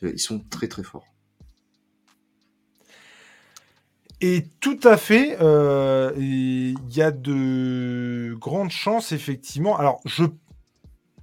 Ils 0.00 0.18
sont 0.18 0.40
très 0.50 0.66
très 0.66 0.82
forts. 0.82 1.06
Et 4.20 4.46
tout 4.60 4.80
à 4.82 4.96
fait, 4.96 5.38
euh, 5.40 6.12
il 6.16 6.76
y 6.90 7.02
a 7.02 7.10
de 7.10 8.34
grandes 8.38 8.70
chances 8.70 9.12
effectivement. 9.12 9.78
Alors 9.78 10.00
je 10.04 10.24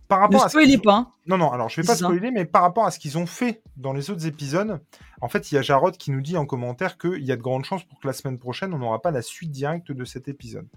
par 0.07 0.19
rapport 0.19 0.43
ne 0.43 0.49
spoilez 0.49 0.77
pas. 0.77 0.95
Hein. 0.95 1.07
Non, 1.25 1.37
non, 1.37 1.51
alors 1.51 1.69
je 1.69 1.81
vais 1.81 1.87
pas 1.87 1.95
spoiler, 1.95 2.31
mais 2.31 2.45
par 2.45 2.61
rapport 2.61 2.85
à 2.85 2.91
ce 2.91 2.99
qu'ils 2.99 3.17
ont 3.17 3.25
fait 3.25 3.61
dans 3.75 3.91
les 3.91 4.11
autres 4.11 4.27
épisodes, 4.27 4.79
en 5.21 5.27
fait, 5.27 5.51
il 5.51 5.55
y 5.55 5.57
a 5.57 5.61
Jarod 5.61 5.97
qui 5.97 6.11
nous 6.11 6.21
dit 6.21 6.37
en 6.37 6.45
commentaire 6.45 6.97
qu'il 6.97 7.23
y 7.23 7.31
a 7.31 7.35
de 7.35 7.41
grandes 7.41 7.65
chances 7.65 7.83
pour 7.83 7.99
que 7.99 8.07
la 8.07 8.13
semaine 8.13 8.37
prochaine, 8.37 8.73
on 8.73 8.77
n'aura 8.77 9.01
pas 9.01 9.11
la 9.11 9.21
suite 9.21 9.51
directe 9.51 9.91
de 9.91 10.05
cet 10.05 10.27
épisode. 10.27 10.67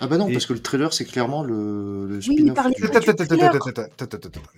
Ah 0.00 0.08
bah 0.08 0.18
non, 0.18 0.30
parce 0.30 0.46
que 0.46 0.52
le 0.52 0.60
trailer, 0.60 0.92
c'est 0.92 1.04
clairement 1.04 1.44
le, 1.44 2.20
spin-off. 2.20 2.58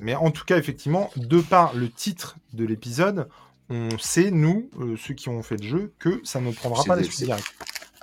Mais 0.01 0.15
en 0.15 0.31
tout 0.31 0.45
cas, 0.45 0.57
effectivement, 0.57 1.11
de 1.17 1.41
par 1.41 1.75
le 1.75 1.91
titre 1.91 2.37
de 2.55 2.65
l'épisode, 2.65 3.29
on 3.69 3.99
sait, 3.99 4.31
nous, 4.31 4.71
euh, 4.81 4.97
ceux 4.97 5.15
qui 5.15 5.29
ont 5.29 5.43
fait 5.43 5.61
le 5.61 5.67
jeu, 5.67 5.95
que 5.99 6.21
ça 6.25 6.41
ne 6.41 6.53
prendra 6.53 6.85
pas 6.85 6.97
la 6.97 7.03
suite 7.03 7.25
directe. 7.25 7.55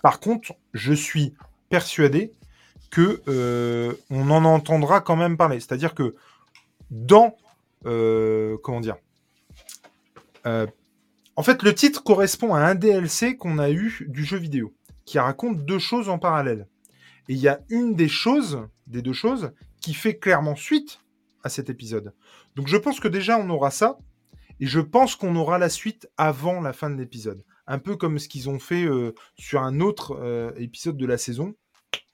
Par 0.02 0.20
contre, 0.20 0.54
je 0.74 0.94
suis 0.94 1.34
persuadé 1.70 2.32
que 2.90 3.22
euh, 3.28 3.94
on 4.10 4.30
en 4.30 4.46
entendra 4.46 5.02
quand 5.02 5.16
même 5.16 5.38
parler. 5.38 5.60
C'est-à-dire 5.60 5.96
que 5.96 6.16
dans 6.92 7.36
euh, 7.86 8.58
comment 8.64 8.82
dire 8.82 8.98
en 11.36 11.42
fait, 11.42 11.64
le 11.64 11.74
titre 11.74 12.04
correspond 12.04 12.54
à 12.54 12.60
un 12.60 12.76
DLC 12.76 13.38
qu'on 13.38 13.58
a 13.58 13.72
eu 13.72 14.06
du 14.08 14.24
jeu 14.24 14.38
vidéo, 14.38 14.74
qui 15.06 15.18
raconte 15.18 15.66
deux 15.66 15.80
choses 15.80 16.10
en 16.10 16.20
parallèle. 16.20 16.68
Et 17.28 17.34
il 17.34 17.40
y 17.40 17.48
a 17.48 17.60
une 17.70 17.96
des 17.96 18.08
choses, 18.08 18.68
des 18.86 19.02
deux 19.02 19.14
choses, 19.14 19.52
qui 19.82 19.94
fait 19.94 20.18
clairement 20.18 20.56
suite 20.56 21.00
à 21.44 21.50
cet 21.50 21.70
épisode. 21.70 22.14
Donc 22.56 22.68
je 22.68 22.78
pense 22.78 23.00
que 23.00 23.08
déjà 23.08 23.38
on 23.38 23.50
aura 23.50 23.72
ça, 23.72 23.98
et 24.64 24.66
je 24.66 24.80
pense 24.80 25.18
qu'on 25.18 25.36
aura 25.36 25.58
la 25.58 25.68
suite 25.68 26.08
avant 26.16 26.62
la 26.62 26.72
fin 26.72 26.90
de 26.90 26.96
l'épisode. 26.96 27.44
Un 27.68 27.80
peu 27.80 27.98
comme 27.98 28.18
ce 28.18 28.30
qu'ils 28.30 28.50
ont 28.50 28.60
fait 28.60 28.86
sur 29.38 29.62
un 29.62 29.82
autre 29.82 30.54
épisode 30.58 30.96
de 30.96 31.06
la 31.06 31.18
saison, 31.18 31.54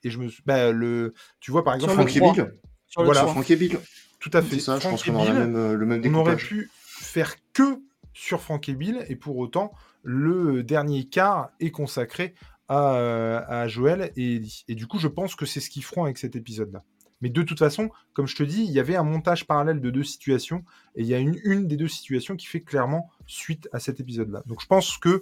et 0.03 0.09
je 0.09 0.17
me 0.17 0.29
bah, 0.45 0.71
le 0.71 1.13
tu 1.39 1.51
vois 1.51 1.63
par 1.63 1.75
exemple 1.75 1.93
Franck 1.93 2.11
Bill. 2.11 2.53
Voilà. 2.95 3.27
Franck 3.27 3.51
Bill. 3.51 3.79
Tout 4.19 4.31
à 4.33 4.41
fait. 4.41 4.59
ça 4.59 4.79
je 4.79 4.89
pense 4.89 5.03
qu'on 5.03 5.15
aura 5.15 5.31
même, 5.31 5.55
euh, 5.55 5.75
le 5.75 5.85
même 5.85 6.01
découpage. 6.01 6.21
on 6.21 6.25
aurait 6.25 6.35
pu 6.35 6.71
faire 6.83 7.35
que 7.53 7.79
sur 8.13 8.41
Franck 8.41 8.67
et 8.67 8.73
Bill 8.73 9.05
et 9.07 9.15
pour 9.15 9.37
autant 9.37 9.71
le 10.03 10.63
dernier 10.63 11.05
quart 11.05 11.51
est 11.59 11.71
consacré 11.71 12.33
à, 12.67 12.95
euh, 12.95 13.41
à 13.47 13.67
Joël 13.67 14.11
et 14.15 14.35
Ellie 14.35 14.65
et 14.67 14.75
du 14.75 14.87
coup 14.87 14.99
je 14.99 15.07
pense 15.07 15.35
que 15.35 15.45
c'est 15.45 15.59
ce 15.59 15.69
qu'ils 15.69 15.83
feront 15.83 16.03
avec 16.03 16.17
cet 16.17 16.35
épisode 16.35 16.73
là 16.73 16.83
mais 17.21 17.29
de 17.29 17.41
toute 17.41 17.59
façon, 17.59 17.89
comme 18.13 18.27
je 18.27 18.35
te 18.35 18.43
dis, 18.43 18.63
il 18.63 18.71
y 18.71 18.79
avait 18.79 18.95
un 18.95 19.03
montage 19.03 19.45
parallèle 19.45 19.81
de 19.81 19.89
deux 19.89 20.03
situations, 20.03 20.63
et 20.95 21.01
il 21.01 21.07
y 21.07 21.13
a 21.13 21.19
une, 21.19 21.39
une 21.43 21.67
des 21.67 21.77
deux 21.77 21.87
situations 21.87 22.35
qui 22.35 22.45
fait 22.45 22.61
clairement 22.61 23.09
suite 23.27 23.67
à 23.73 23.79
cet 23.79 23.99
épisode-là. 23.99 24.43
Donc 24.45 24.61
je 24.61 24.67
pense 24.67 24.97
que 24.97 25.21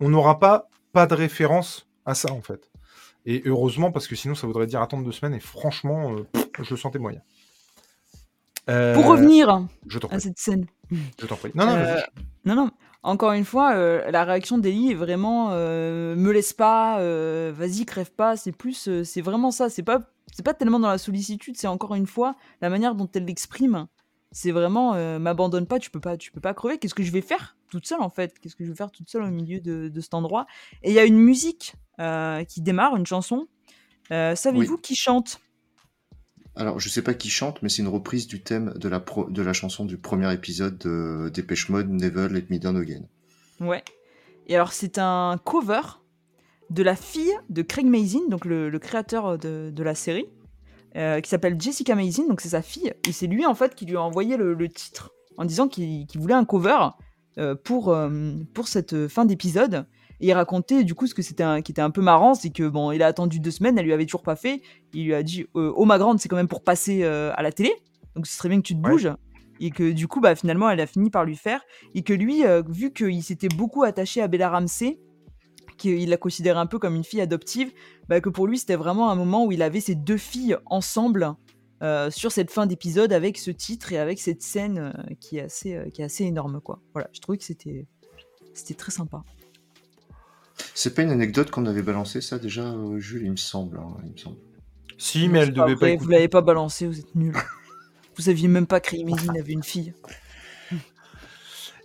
on 0.00 0.08
n'aura 0.08 0.38
pas 0.38 0.68
pas 0.92 1.06
de 1.06 1.14
référence 1.14 1.88
à 2.04 2.14
ça 2.14 2.32
en 2.32 2.42
fait. 2.42 2.70
Et 3.26 3.42
heureusement, 3.46 3.90
parce 3.90 4.06
que 4.06 4.14
sinon 4.14 4.34
ça 4.34 4.46
voudrait 4.46 4.66
dire 4.66 4.80
attendre 4.82 5.04
deux 5.04 5.12
semaines, 5.12 5.34
et 5.34 5.40
franchement, 5.40 6.16
je 6.60 6.70
le 6.70 6.76
sentais 6.76 6.98
moyen. 6.98 7.20
Pour 8.66 9.06
revenir 9.06 9.50
à 10.10 10.20
cette 10.20 10.38
scène. 10.38 10.66
Je 10.90 11.26
t'en 11.26 11.36
prie. 11.36 11.50
Non, 11.54 11.66
non, 11.66 11.76
non, 12.44 12.54
non. 12.54 12.70
Encore 13.02 13.32
une 13.32 13.44
fois, 13.44 13.74
la 14.10 14.24
réaction 14.24 14.56
d'Eli 14.56 14.92
est 14.92 14.94
vraiment 14.94 15.50
me 15.50 16.30
laisse 16.30 16.54
pas, 16.54 16.98
vas-y, 17.50 17.84
crève 17.84 18.12
pas. 18.12 18.36
C'est 18.36 18.52
plus, 18.52 19.02
c'est 19.02 19.20
vraiment 19.20 19.50
ça. 19.50 19.68
C'est 19.68 19.82
pas, 19.82 20.00
c'est 20.34 20.42
pas 20.42 20.52
tellement 20.52 20.80
dans 20.80 20.88
la 20.90 20.98
sollicitude. 20.98 21.56
C'est 21.56 21.68
encore 21.68 21.94
une 21.94 22.08
fois 22.08 22.34
la 22.60 22.68
manière 22.70 22.96
dont 22.96 23.08
elle 23.14 23.24
l'exprime. 23.24 23.86
C'est 24.32 24.50
vraiment 24.50 24.94
m'abandonne 25.20 25.66
pas. 25.66 25.78
Tu 25.78 25.92
peux 25.92 26.00
pas, 26.00 26.16
tu 26.16 26.32
peux 26.32 26.40
pas 26.40 26.54
crever. 26.54 26.78
Qu'est-ce 26.78 26.94
que 26.94 27.04
je 27.04 27.12
vais 27.12 27.20
faire 27.20 27.56
toute 27.70 27.86
seule 27.86 28.00
en 28.00 28.10
fait? 28.10 28.40
Qu'est-ce 28.40 28.56
que 28.56 28.64
je 28.64 28.70
vais 28.70 28.76
faire 28.76 28.90
toute 28.90 29.08
seule 29.08 29.22
au 29.22 29.30
milieu 29.30 29.60
de, 29.60 29.88
de 29.88 30.00
cet 30.00 30.12
endroit? 30.12 30.46
Et 30.82 30.90
il 30.90 30.94
y 30.94 30.98
a 30.98 31.04
une 31.04 31.18
musique 31.18 31.76
qui 32.48 32.60
démarre, 32.62 32.96
une 32.96 33.06
chanson. 33.06 33.46
Savez-vous 34.10 34.76
qui 34.78 34.96
chante? 34.96 35.40
Alors, 36.56 36.80
je 36.80 36.88
sais 36.88 37.02
pas 37.02 37.14
qui 37.14 37.30
chante, 37.30 37.62
mais 37.62 37.68
c'est 37.68 37.82
une 37.82 37.88
reprise 37.88 38.26
du 38.26 38.42
thème 38.42 38.74
de 38.76 38.88
la, 38.88 39.04
de 39.28 39.42
la 39.42 39.52
chanson 39.52 39.84
du 39.84 39.98
premier 39.98 40.32
épisode 40.32 40.78
de 40.78 41.28
Dépêche 41.32 41.68
Mode, 41.68 41.90
Never 41.90 42.28
Let 42.28 42.46
Me 42.50 42.58
Down 42.58 42.76
Again. 42.76 43.02
Ouais. 43.60 43.84
Et 44.46 44.56
alors, 44.56 44.72
c'est 44.72 44.98
un 44.98 45.40
cover 45.44 45.80
de 46.70 46.82
la 46.82 46.96
fille 46.96 47.32
de 47.50 47.62
Craig 47.62 47.86
Mazin, 47.86 48.28
donc 48.28 48.44
le, 48.44 48.76
créateur 48.78 49.38
de, 49.38 49.70
de, 49.70 49.82
la 49.82 49.94
série, 49.94 50.26
euh, 50.96 51.20
qui 51.20 51.28
s'appelle 51.28 51.60
Jessica 51.60 51.94
Mazin, 51.94 52.26
donc 52.28 52.40
c'est 52.40 52.50
sa 52.50 52.62
fille. 52.62 52.92
Et 53.08 53.12
c'est 53.12 53.26
lui, 53.26 53.46
en 53.46 53.54
fait, 53.54 53.74
qui 53.74 53.86
lui 53.86 53.96
a 53.96 54.02
envoyé 54.02 54.36
le, 54.36 54.68
titre 54.68 55.12
en 55.36 55.44
disant 55.44 55.68
qu'il 55.68 56.06
voulait 56.16 56.34
un 56.34 56.44
cover 56.44 56.90
euh, 57.38 57.54
pour, 57.56 57.88
euh, 57.88 58.34
pour 58.54 58.68
cette 58.68 59.08
fin 59.08 59.24
d'épisode. 59.24 59.86
Et 60.20 60.28
il 60.28 60.32
racontait 60.32 60.84
du 60.84 60.94
coup 60.94 61.08
ce 61.08 61.14
que 61.14 61.22
c'était 61.22 61.60
qui 61.62 61.72
était 61.72 61.82
un 61.82 61.90
peu 61.90 62.00
marrant, 62.00 62.34
c'est 62.34 62.50
que 62.50 62.68
bon, 62.68 62.92
il 62.92 63.02
a 63.02 63.08
attendu 63.08 63.40
deux 63.40 63.50
semaines, 63.50 63.76
elle 63.76 63.84
lui 63.84 63.92
avait 63.92 64.06
toujours 64.06 64.22
pas 64.22 64.36
fait. 64.36 64.62
Il 64.92 65.06
lui 65.06 65.14
a 65.14 65.24
dit 65.24 65.46
"Oh 65.54 65.84
ma 65.84 65.98
grande, 65.98 66.20
c'est 66.20 66.28
quand 66.28 66.36
même 66.36 66.46
pour 66.46 66.62
passer 66.62 67.02
à 67.02 67.42
la 67.42 67.50
télé, 67.50 67.72
donc 68.14 68.28
ce 68.28 68.36
serait 68.36 68.48
bien 68.48 68.58
que 68.58 68.66
tu 68.66 68.76
te 68.76 68.80
bouges." 68.80 69.10
Et 69.60 69.70
que 69.70 69.92
du 69.92 70.08
coup, 70.08 70.20
bah 70.20 70.34
finalement, 70.34 70.68
elle 70.70 70.80
a 70.80 70.86
fini 70.86 71.10
par 71.10 71.24
lui 71.24 71.36
faire. 71.36 71.62
Et 71.94 72.02
que 72.02 72.12
lui, 72.12 72.44
euh, 72.44 72.62
vu 72.68 72.92
qu'il 72.92 73.22
s'était 73.22 73.48
beaucoup 73.48 73.82
attaché 73.82 74.20
à 74.20 74.28
Bella 74.28 74.50
Ramsey, 74.50 74.98
qu'il 75.76 76.08
la 76.08 76.16
considérait 76.16 76.60
un 76.60 76.66
peu 76.66 76.78
comme 76.78 76.94
une 76.94 77.04
fille 77.04 77.20
adoptive, 77.20 77.72
bah, 78.08 78.20
que 78.20 78.28
pour 78.28 78.46
lui, 78.46 78.58
c'était 78.58 78.76
vraiment 78.76 79.10
un 79.10 79.14
moment 79.14 79.44
où 79.44 79.52
il 79.52 79.62
avait 79.62 79.80
ces 79.80 79.94
deux 79.94 80.16
filles 80.16 80.56
ensemble 80.66 81.34
sur 82.08 82.32
cette 82.32 82.50
fin 82.50 82.64
d'épisode 82.64 83.12
avec 83.12 83.36
ce 83.36 83.50
titre 83.50 83.92
et 83.92 83.98
avec 83.98 84.18
cette 84.18 84.40
scène 84.40 84.94
qui 85.20 85.36
est 85.36 85.42
assez, 85.42 85.78
qui 85.92 86.00
est 86.00 86.04
assez 86.06 86.24
énorme, 86.24 86.62
quoi. 86.62 86.80
Voilà, 86.94 87.10
je 87.12 87.20
trouvais 87.20 87.36
que 87.36 87.44
c'était, 87.44 87.86
c'était 88.54 88.72
très 88.72 88.90
sympa. 88.90 89.22
C'est 90.74 90.94
pas 90.94 91.02
une 91.02 91.10
anecdote 91.10 91.50
qu'on 91.50 91.66
avait 91.66 91.82
balancé 91.82 92.20
ça 92.20 92.38
déjà, 92.38 92.64
euh, 92.64 92.98
Jules, 92.98 93.22
il 93.24 93.30
me 93.30 93.36
semble. 93.36 93.78
Hein, 93.78 93.96
il 94.04 94.12
me 94.12 94.16
semble. 94.16 94.36
Si, 94.98 95.28
mais 95.28 95.40
elle 95.40 95.52
devait 95.52 95.76
pas. 95.76 95.94
Vous 95.96 96.08
l'avez 96.08 96.28
pas 96.28 96.40
balancé, 96.40 96.86
vous 96.86 96.98
êtes 96.98 97.14
nul. 97.14 97.34
vous 98.16 98.28
aviez 98.28 98.48
même 98.48 98.66
pas 98.66 98.80
créé 98.80 99.04
Méline 99.04 99.36
avait 99.38 99.52
une 99.52 99.62
fille. 99.62 99.92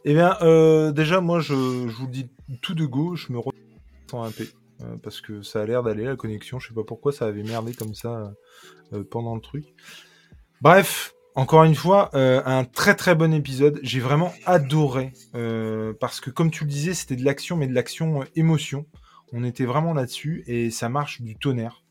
Eh 0.05 0.13
bien, 0.13 0.37
euh, 0.41 0.91
déjà, 0.91 1.19
moi, 1.19 1.39
je, 1.41 1.53
vous 1.53 2.07
dis 2.07 2.29
tout 2.61 2.73
de 2.73 2.85
go, 2.85 3.15
je 3.15 3.33
me 3.33 3.39
ressens 4.17 4.23
un 4.23 4.31
P. 4.31 4.49
Euh, 4.81 4.95
parce 5.03 5.19
que 5.19 5.41
ça 5.41 5.61
a 5.61 5.65
l'air 5.65 5.83
d'aller 5.83 6.05
la 6.05 6.15
connexion. 6.15 6.59
Je 6.59 6.69
sais 6.69 6.73
pas 6.73 6.83
pourquoi 6.83 7.11
ça 7.11 7.25
avait 7.25 7.43
merdé 7.43 7.73
comme 7.73 7.93
ça 7.93 8.33
pendant 9.11 9.35
le 9.35 9.41
truc. 9.41 9.75
Bref, 10.61 11.13
encore 11.35 11.63
une 11.63 11.75
fois, 11.75 12.09
euh, 12.15 12.41
un 12.45 12.65
très 12.65 12.95
très 12.95 13.15
bon 13.15 13.33
épisode. 13.33 13.79
J'ai 13.81 14.01
vraiment 14.01 14.33
adoré 14.45 15.13
euh, 15.35 15.93
parce 15.97 16.19
que 16.19 16.29
comme 16.29 16.51
tu 16.51 16.65
le 16.65 16.69
disais, 16.69 16.93
c'était 16.93 17.15
de 17.15 17.23
l'action, 17.23 17.55
mais 17.55 17.67
de 17.67 17.73
l'action 17.73 18.21
euh, 18.21 18.25
émotion. 18.35 18.85
On 19.31 19.45
était 19.45 19.63
vraiment 19.63 19.93
là-dessus 19.93 20.43
et 20.47 20.69
ça 20.69 20.89
marche 20.89 21.21
du 21.21 21.37
tonnerre. 21.37 21.83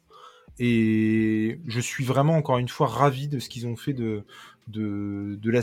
Et 0.58 1.60
je 1.66 1.80
suis 1.80 2.04
vraiment 2.04 2.36
encore 2.36 2.58
une 2.58 2.68
fois 2.68 2.88
ravi 2.88 3.28
de 3.28 3.38
ce 3.38 3.48
qu'ils 3.48 3.66
ont 3.66 3.76
fait 3.76 3.94
de, 3.94 4.24
de, 4.66 5.50
la, 5.50 5.60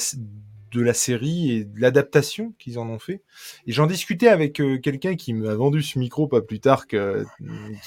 de 0.71 0.81
la 0.81 0.93
série 0.93 1.51
et 1.51 1.63
de 1.65 1.79
l'adaptation 1.79 2.53
qu'ils 2.59 2.79
en 2.79 2.89
ont 2.89 2.99
fait. 2.99 3.21
Et 3.67 3.71
j'en 3.71 3.87
discutais 3.87 4.27
avec 4.27 4.61
quelqu'un 4.81 5.15
qui 5.15 5.33
m'a 5.33 5.53
vendu 5.55 5.81
ce 5.81 5.99
micro 5.99 6.27
pas 6.27 6.41
plus 6.41 6.59
tard 6.59 6.87
qu'il 6.87 7.25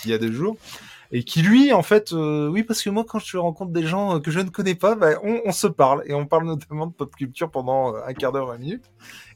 y 0.06 0.12
a 0.12 0.18
deux 0.18 0.32
jours 0.32 0.56
et 1.10 1.22
qui 1.22 1.40
lui, 1.42 1.72
en 1.72 1.82
fait, 1.82 2.12
euh, 2.12 2.48
oui, 2.48 2.62
parce 2.62 2.82
que 2.82 2.90
moi, 2.90 3.04
quand 3.06 3.18
je 3.18 3.38
rencontre 3.38 3.72
des 3.72 3.86
gens 3.86 4.16
euh, 4.16 4.20
que 4.20 4.30
je 4.30 4.40
ne 4.40 4.50
connais 4.50 4.74
pas, 4.74 4.94
bah, 4.94 5.12
on, 5.22 5.52
se 5.52 5.66
parle 5.66 6.02
et 6.06 6.12
on 6.12 6.26
parle 6.26 6.46
notamment 6.46 6.86
de 6.86 6.92
pop 6.92 7.14
culture 7.16 7.50
pendant 7.50 7.94
euh, 7.94 8.00
un 8.06 8.12
quart 8.12 8.30
d'heure, 8.30 8.52
une 8.52 8.60
minute. 8.60 8.84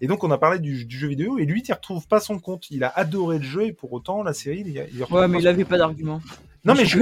Et 0.03 0.07
donc, 0.07 0.23
on 0.23 0.31
a 0.31 0.39
parlé 0.39 0.59
du, 0.59 0.87
jeu 0.89 1.09
vidéo 1.09 1.39
et 1.39 1.47
lui, 1.47 1.63
il 1.67 1.73
retrouve 1.73 2.07
pas 2.07 2.21
son 2.21 2.39
compte. 2.39 2.71
Il 2.71 2.85
a 2.85 2.89
adoré 2.89 3.39
le 3.39 3.45
jeu 3.45 3.63
et 3.65 3.73
pour 3.73 3.93
autant, 3.93 4.23
la 4.23 4.35
série, 4.35 4.65
il, 4.67 4.87
il 4.95 5.05
Ouais, 5.11 5.29
mais 5.29 5.39
il 5.39 5.49
avait 5.49 5.65
pas 5.65 5.79
d'argument. 5.79 6.21
Non, 6.65 6.75
mais 6.75 6.85
je, 6.85 6.99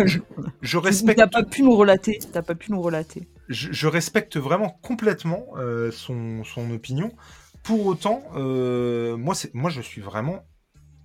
je, 0.62 0.78
respecte. 0.78 1.18
T'as 1.18 1.26
pas 1.26 1.42
pu 1.42 1.62
nous 1.62 1.74
relater. 1.74 2.20
T'as 2.32 2.42
pas 2.42 2.54
pu 2.54 2.70
nous 2.70 2.80
relater. 2.80 3.26
Je, 3.50 3.88
respecte 3.88 4.36
vraiment 4.36 4.70
complètement 4.82 5.46
son, 5.90 6.44
son, 6.44 6.70
opinion. 6.70 7.12
Pour 7.62 7.84
autant, 7.86 8.22
moi, 8.32 9.34
moi, 9.52 9.70
je 9.70 9.80
suis 9.80 10.00
vraiment 10.00 10.44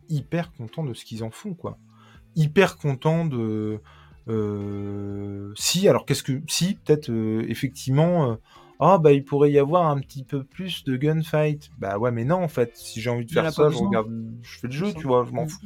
hyper 0.08 0.52
content 0.54 0.84
de 0.84 0.94
ce 0.94 1.04
qu'ils 1.04 1.24
en 1.24 1.32
font, 1.32 1.54
quoi 1.54 1.78
hyper 2.36 2.78
content 2.78 3.26
de. 3.26 3.82
Euh, 4.28 5.52
si, 5.56 5.88
alors 5.88 6.06
qu'est-ce 6.06 6.24
que. 6.24 6.42
Si, 6.48 6.76
peut-être 6.76 7.10
euh, 7.10 7.46
effectivement. 7.48 8.32
Euh, 8.32 8.36
ah, 8.82 8.98
bah 8.98 9.14
il 9.14 9.24
pourrait 9.24 9.54
y 9.54 9.58
avoir 9.58 9.88
un 9.88 10.02
petit 10.02 10.26
peu 10.26 10.44
plus 10.44 10.84
de 10.84 10.98
gunfight. 10.98 11.72
Bah 11.78 11.98
ouais, 11.98 12.12
mais 12.12 12.26
non, 12.26 12.44
en 12.44 12.50
fait, 12.50 12.76
si 12.76 13.00
j'ai 13.00 13.10
envie 13.10 13.26
de 13.26 13.32
faire 13.32 13.50
ça, 13.54 13.70
je 13.70 13.78
regarde, 13.78 14.12
je 14.42 14.60
fais 14.60 14.68
le 14.68 14.74
jeu, 14.74 14.94
tu 14.94 15.08
vois, 15.08 15.24
je 15.26 15.32
m'en 15.32 15.48
fous. 15.48 15.62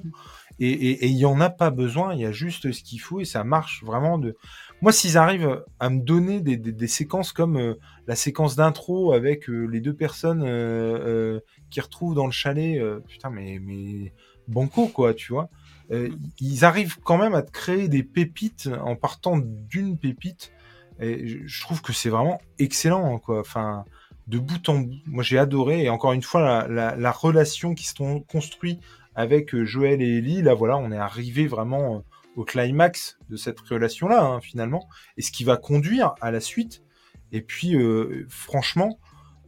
Et 0.60 1.08
il 1.08 1.16
n'y 1.16 1.26
en 1.26 1.42
a 1.42 1.50
pas 1.50 1.72
besoin, 1.72 2.14
il 2.14 2.20
y 2.20 2.26
a 2.26 2.32
juste 2.32 2.72
ce 2.72 2.84
qu'il 2.84 3.02
faut 3.02 3.20
et 3.20 3.26
ça 3.26 3.44
marche 3.44 3.84
vraiment 3.84 4.20
de. 4.20 4.38
Moi, 4.82 4.92
s'ils 4.92 5.18
arrivent 5.18 5.64
à 5.80 5.90
me 5.90 6.00
donner 6.00 6.40
des, 6.42 6.88
séquences 6.88 7.34
comme 7.34 7.76
la 8.08 8.16
séquence 8.16 8.56
d'intro 8.56 9.14
avec 9.14 9.48
les 9.48 9.82
deux 9.82 9.94
personnes 9.94 10.42
qui 11.70 11.82
retrouvent 11.82 12.16
dans 12.16 12.26
le 12.26 12.32
chalet, 12.32 12.82
putain, 13.08 13.30
mais, 13.30 13.60
mais 13.62 14.14
banco, 14.50 14.88
quoi, 14.88 15.14
tu 15.14 15.32
vois. 15.32 15.50
Euh, 15.92 16.10
ils 16.40 16.66
arrivent 16.66 17.00
quand 17.04 17.18
même 17.18 17.34
à 17.34 17.42
te 17.42 17.52
créer 17.52 17.88
des 17.88 18.04
pépites 18.04 18.70
en 18.82 18.96
partant 18.96 19.38
d'une 19.38 19.98
pépite. 19.98 20.52
Je 21.00 21.62
trouve 21.62 21.82
que 21.82 21.94
c'est 21.94 22.10
vraiment 22.10 22.42
excellent, 22.58 23.20
quoi. 23.20 23.40
Enfin, 23.40 23.86
de 24.28 24.38
bout 24.38 24.68
en 24.68 24.80
bout. 24.80 24.96
Moi, 25.08 25.24
j'ai 25.24 25.38
adoré. 25.38 25.84
Et 25.84 25.90
encore 25.90 26.14
une 26.14 26.22
fois, 26.22 26.68
la, 26.68 27.12
relation 27.12 27.74
qui 27.74 27.86
se 27.86 27.94
construit 28.28 28.80
avec 29.16 29.54
euh, 29.54 29.66
Joël 29.66 30.02
et 30.02 30.18
Ellie, 30.18 30.42
là, 30.42 30.54
voilà, 30.54 30.78
on 30.78 30.92
est 30.92 30.98
arrivé 30.98 31.48
vraiment 31.48 31.96
euh, 31.96 32.00
au 32.36 32.44
climax 32.44 33.18
de 33.30 33.36
cette 33.36 33.60
relation-là, 33.60 34.24
hein, 34.24 34.42
finalement. 34.42 34.88
Et 35.18 35.22
ce 35.22 35.32
qui 35.32 35.44
va 35.44 35.58
conduire 35.58 36.16
à 36.22 36.32
la 36.32 36.40
suite. 36.40 36.84
Et 37.32 37.42
puis, 37.42 37.76
franchement, 38.28 39.00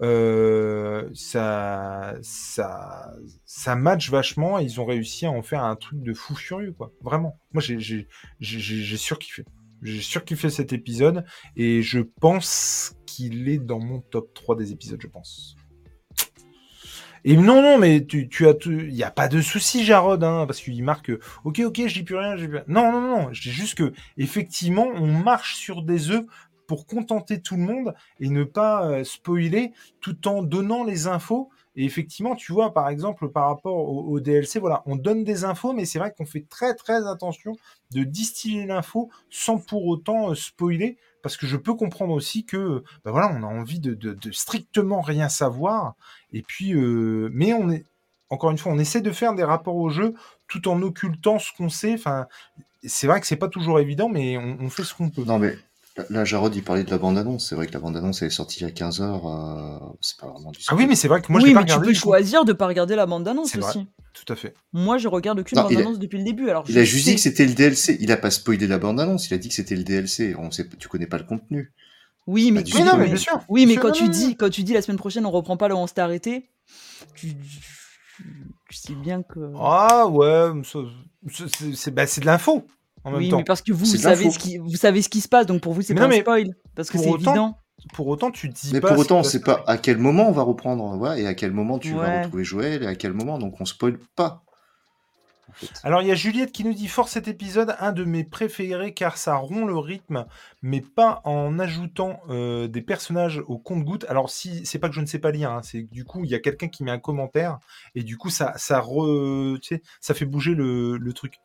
euh, 0.01 1.09
ça, 1.13 2.15
ça, 2.23 3.13
ça 3.45 3.75
match 3.75 4.09
vachement 4.09 4.57
ils 4.57 4.81
ont 4.81 4.85
réussi 4.85 5.27
à 5.27 5.31
en 5.31 5.43
faire 5.43 5.63
un 5.63 5.75
truc 5.75 6.01
de 6.01 6.13
fou 6.13 6.35
furieux, 6.35 6.73
quoi. 6.73 6.91
Vraiment. 7.01 7.37
Moi, 7.53 7.61
j'ai 7.61 8.97
surkiffé. 8.97 9.45
J'ai 9.83 10.01
surkiffé 10.01 10.49
cet 10.49 10.73
épisode 10.73 11.25
et 11.55 11.81
je 11.81 11.99
pense 11.99 12.95
qu'il 13.07 13.49
est 13.49 13.57
dans 13.57 13.79
mon 13.79 13.99
top 13.99 14.33
3 14.33 14.55
des 14.55 14.71
épisodes, 14.71 15.01
je 15.01 15.07
pense. 15.07 15.55
Et 17.23 17.37
non, 17.37 17.61
non, 17.61 17.77
mais 17.77 18.05
tu, 18.05 18.27
tu 18.29 18.47
as 18.47 18.53
tout. 18.53 18.71
Il 18.71 18.93
n'y 18.93 19.03
a 19.03 19.11
pas 19.11 19.27
de 19.27 19.41
souci, 19.41 19.85
Jarod, 19.85 20.23
hein, 20.23 20.45
parce 20.47 20.59
qu'il 20.59 20.83
marque 20.83 21.11
Ok, 21.43 21.59
ok, 21.59 21.87
je 21.87 21.93
dis 21.93 22.03
plus 22.03 22.15
rien, 22.15 22.35
je 22.35 22.41
dis 22.41 22.47
plus 22.47 22.57
rien. 22.57 22.65
Non, 22.67 22.91
non, 22.91 23.01
non, 23.01 23.33
je 23.33 23.41
dis 23.41 23.51
juste 23.51 23.75
que, 23.75 23.93
effectivement, 24.17 24.87
on 24.95 25.07
marche 25.07 25.55
sur 25.55 25.83
des 25.83 26.09
œufs 26.09 26.25
pour 26.67 26.87
contenter 26.87 27.41
tout 27.41 27.55
le 27.55 27.63
monde 27.63 27.93
et 28.19 28.29
ne 28.29 28.43
pas 28.43 28.85
euh, 28.87 29.03
spoiler 29.03 29.73
tout 29.99 30.27
en 30.27 30.41
donnant 30.41 30.83
les 30.83 31.07
infos. 31.07 31.49
Et 31.75 31.85
effectivement, 31.85 32.35
tu 32.35 32.51
vois, 32.51 32.73
par 32.73 32.89
exemple, 32.89 33.29
par 33.29 33.47
rapport 33.47 33.87
au, 33.87 34.19
DLC, 34.19 34.59
voilà, 34.59 34.83
on 34.85 34.95
donne 34.95 35.23
des 35.23 35.45
infos, 35.45 35.73
mais 35.73 35.85
c'est 35.85 35.99
vrai 35.99 36.13
qu'on 36.15 36.25
fait 36.25 36.45
très 36.49 36.75
très 36.75 37.07
attention 37.07 37.55
de 37.91 38.03
distiller 38.03 38.65
l'info 38.65 39.09
sans 39.29 39.57
pour 39.57 39.85
autant 39.85 40.31
euh, 40.31 40.35
spoiler, 40.35 40.97
parce 41.23 41.37
que 41.37 41.47
je 41.47 41.55
peux 41.55 41.73
comprendre 41.73 42.13
aussi 42.13 42.45
que, 42.45 42.83
ben 43.05 43.11
voilà, 43.11 43.33
on 43.33 43.43
a 43.43 43.47
envie 43.47 43.79
de, 43.79 44.17
strictement 44.31 45.01
rien 45.01 45.29
savoir. 45.29 45.95
Et 46.33 46.41
puis, 46.41 46.73
euh, 46.73 47.29
mais 47.31 47.53
on 47.53 47.69
est, 47.69 47.85
encore 48.29 48.51
une 48.51 48.57
fois, 48.57 48.71
on 48.73 48.79
essaie 48.79 49.01
de 49.01 49.11
faire 49.11 49.33
des 49.33 49.43
rapports 49.43 49.75
au 49.75 49.89
jeu 49.89 50.13
tout 50.47 50.67
en 50.67 50.81
occultant 50.81 51.39
ce 51.39 51.51
qu'on 51.55 51.69
sait. 51.69 51.93
Enfin, 51.93 52.27
c'est 52.83 53.07
vrai 53.07 53.21
que 53.21 53.27
c'est 53.27 53.37
pas 53.37 53.49
toujours 53.49 53.79
évident, 53.79 54.09
mais 54.09 54.37
on, 54.37 54.69
fait 54.69 54.83
ce 54.83 54.93
qu'on 54.93 55.09
peut. 55.09 55.23
Là, 56.09 56.23
Jarod, 56.23 56.55
il 56.55 56.63
parlait 56.63 56.85
de 56.85 56.89
la 56.89 56.97
bande-annonce. 56.97 57.49
C'est 57.49 57.55
vrai 57.55 57.67
que 57.67 57.73
la 57.73 57.79
bande-annonce, 57.79 58.21
elle 58.21 58.29
est 58.29 58.31
sortie 58.31 58.59
il 58.61 58.63
y 58.63 58.65
a 58.65 58.71
15 58.71 59.01
heures. 59.01 59.27
Euh, 59.27 59.93
c'est 59.99 60.17
pas 60.17 60.27
vraiment 60.27 60.51
du 60.51 60.59
Ah 60.69 60.75
oui, 60.75 60.87
mais 60.87 60.95
c'est 60.95 61.09
vrai 61.09 61.21
que 61.21 61.29
moi, 61.31 61.41
je 61.41 61.45
oui, 61.45 61.53
mais 61.53 61.65
tu 61.65 61.79
peux 61.79 61.93
choisir 61.93 62.45
de 62.45 62.53
pas 62.53 62.67
regarder 62.67 62.95
la 62.95 63.05
bande-annonce 63.05 63.55
aussi. 63.55 63.87
Tout 64.13 64.31
à 64.31 64.35
fait. 64.35 64.53
Moi, 64.71 64.97
je 64.97 65.07
regarde 65.07 65.39
aucune 65.39 65.57
bande-annonce 65.61 65.99
depuis 65.99 66.17
le 66.17 66.23
début. 66.23 66.49
Alors, 66.49 66.63
il 66.69 66.77
a 66.77 66.83
juste 66.83 67.05
dit 67.05 67.15
que 67.15 67.21
c'était 67.21 67.45
le 67.45 67.53
DLC. 67.53 67.97
Il 67.99 68.11
a 68.11 68.17
pas 68.17 68.31
spoilé 68.31 68.67
la 68.67 68.77
bande-annonce. 68.77 69.29
Il 69.29 69.33
a 69.33 69.37
dit 69.37 69.49
que 69.49 69.55
c'était 69.55 69.75
le 69.75 69.83
DLC. 69.83 70.35
On 70.37 70.49
sait, 70.49 70.67
tu 70.79 70.87
connais 70.87 71.07
pas 71.07 71.17
le 71.17 71.25
contenu. 71.25 71.73
Oui, 72.27 72.51
mais, 72.51 72.63
non, 72.85 72.97
mais 72.97 73.07
bien 73.07 73.15
sûr. 73.17 73.41
Oui, 73.49 73.65
mais 73.65 73.75
quand 73.75 73.91
tu 73.91 74.07
dis, 74.07 74.35
quand 74.37 74.49
tu 74.49 74.63
dis 74.63 74.73
la 74.73 74.81
semaine 74.81 74.97
prochaine, 74.97 75.25
on 75.25 75.31
reprend 75.31 75.57
pas 75.57 75.67
là 75.67 75.75
où 75.75 75.79
on 75.79 75.87
s'était 75.87 76.01
arrêté, 76.01 76.49
tu... 77.15 77.35
tu 78.69 78.77
sais 78.77 78.93
bien 78.93 79.23
que. 79.23 79.39
Ah 79.59 80.07
ouais, 80.07 80.51
c'est 81.73 81.93
bah, 81.93 82.05
de 82.05 82.25
l'info. 82.25 82.65
En 83.03 83.15
oui, 83.15 83.29
temps. 83.29 83.37
mais 83.37 83.43
parce 83.43 83.61
que 83.61 83.71
vous, 83.71 83.85
vous 83.85 83.97
savez, 83.97 84.29
ce 84.29 84.37
qui, 84.37 84.57
vous 84.57 84.75
savez 84.75 85.01
ce 85.01 85.09
qui 85.09 85.21
se 85.21 85.27
passe, 85.27 85.45
donc 85.45 85.61
pour 85.61 85.73
vous, 85.73 85.81
c'est 85.81 85.95
pas 85.95 86.05
un 86.05 86.11
spoil. 86.11 86.55
Parce 86.75 86.89
que 86.89 86.97
c'est 86.97 87.09
évident. 87.09 87.57
Pour 87.93 88.07
autant, 88.07 88.29
tu 88.29 88.47
dis 88.47 88.69
mais 88.73 88.79
pas. 88.79 88.89
pour 88.89 88.99
autant, 88.99 89.19
on 89.19 89.23
sait 89.23 89.41
pas 89.41 89.63
à 89.65 89.77
quel 89.77 89.97
moment 89.97 90.29
on 90.29 90.31
va 90.31 90.43
reprendre, 90.43 90.97
ouais, 90.99 91.21
et 91.21 91.27
à 91.27 91.33
quel 91.33 91.51
moment 91.51 91.79
tu 91.79 91.93
vas 91.93 92.21
retrouver 92.21 92.43
Joël, 92.43 92.83
et 92.83 92.85
à 92.85 92.95
quel 92.95 93.13
moment, 93.13 93.39
donc 93.39 93.59
on 93.59 93.65
spoil 93.65 93.97
pas. 94.15 94.43
Alors 95.83 96.01
il 96.01 96.07
y 96.07 96.11
a 96.11 96.15
Juliette 96.15 96.51
qui 96.51 96.63
nous 96.63 96.73
dit 96.73 96.87
fort 96.87 97.09
cet 97.09 97.27
épisode, 97.27 97.75
un 97.79 97.91
de 97.91 98.03
mes 98.03 98.23
préférés 98.23 98.93
car 98.93 99.17
ça 99.17 99.35
rompt 99.35 99.67
le 99.67 99.77
rythme, 99.77 100.25
mais 100.61 100.81
pas 100.81 101.21
en 101.25 101.59
ajoutant 101.59 102.21
euh, 102.29 102.67
des 102.67 102.81
personnages 102.81 103.41
au 103.47 103.57
compte-goutte. 103.57 104.05
Alors 104.09 104.29
si 104.29 104.65
c'est 104.65 104.79
pas 104.79 104.89
que 104.89 104.95
je 104.95 105.01
ne 105.01 105.05
sais 105.05 105.19
pas 105.19 105.31
lire, 105.31 105.51
hein, 105.51 105.61
c'est 105.63 105.83
que 105.83 105.91
du 105.91 106.05
coup 106.05 106.23
il 106.23 106.29
y 106.29 106.35
a 106.35 106.39
quelqu'un 106.39 106.67
qui 106.67 106.83
met 106.83 106.91
un 106.91 106.99
commentaire 106.99 107.59
et 107.95 108.03
du 108.03 108.17
coup 108.17 108.29
ça 108.29 108.53
ça 108.57 108.79
re, 108.79 109.57
ça 109.99 110.13
fait 110.13 110.25
bouger 110.25 110.55
le, 110.55 111.11
truc. 111.13 111.35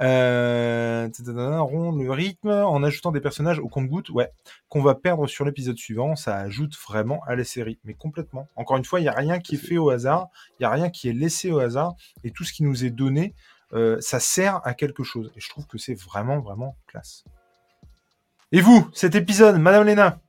Euh, 0.00 1.08
rompt 1.26 2.02
le 2.02 2.10
rythme 2.10 2.50
en 2.50 2.82
ajoutant 2.82 3.12
des 3.12 3.20
personnages 3.20 3.58
au 3.58 3.68
compte-goutte, 3.68 4.10
ouais, 4.10 4.30
qu'on 4.68 4.82
va 4.82 4.94
perdre 4.94 5.26
sur 5.26 5.44
l'épisode 5.44 5.76
suivant, 5.76 6.16
ça 6.16 6.36
ajoute 6.36 6.76
vraiment 6.88 7.20
à 7.26 7.36
la 7.36 7.44
série, 7.44 7.78
mais 7.84 7.94
complètement. 7.94 8.48
Encore 8.56 8.76
une 8.76 8.84
fois, 8.84 9.00
il 9.00 9.04
y 9.04 9.08
a 9.08 9.12
rien 9.12 9.38
qui 9.38 9.54
est 9.54 9.58
fait 9.58 9.78
au 9.78 9.90
hasard, 9.90 10.28
il 10.58 10.62
y 10.62 10.66
a 10.66 10.70
rien 10.70 10.90
qui 10.90 11.08
est 11.08 11.12
laissé 11.12 11.50
au 11.50 11.58
hasard 11.58 11.94
et 12.24 12.30
tout 12.30 12.44
ce 12.44 12.52
qui 12.52 12.62
nous 12.62 12.84
est 12.84 12.90
donné 12.90 13.34
euh, 13.74 13.98
ça 14.00 14.20
sert 14.20 14.60
à 14.66 14.74
quelque 14.74 15.02
chose. 15.02 15.32
Et 15.36 15.40
je 15.40 15.48
trouve 15.48 15.66
que 15.66 15.78
c'est 15.78 15.94
vraiment, 15.94 16.40
vraiment 16.40 16.76
classe. 16.86 17.24
Et 18.52 18.60
vous, 18.60 18.88
cet 18.92 19.14
épisode, 19.14 19.58
Madame 19.58 19.86
Léna? 19.86 20.20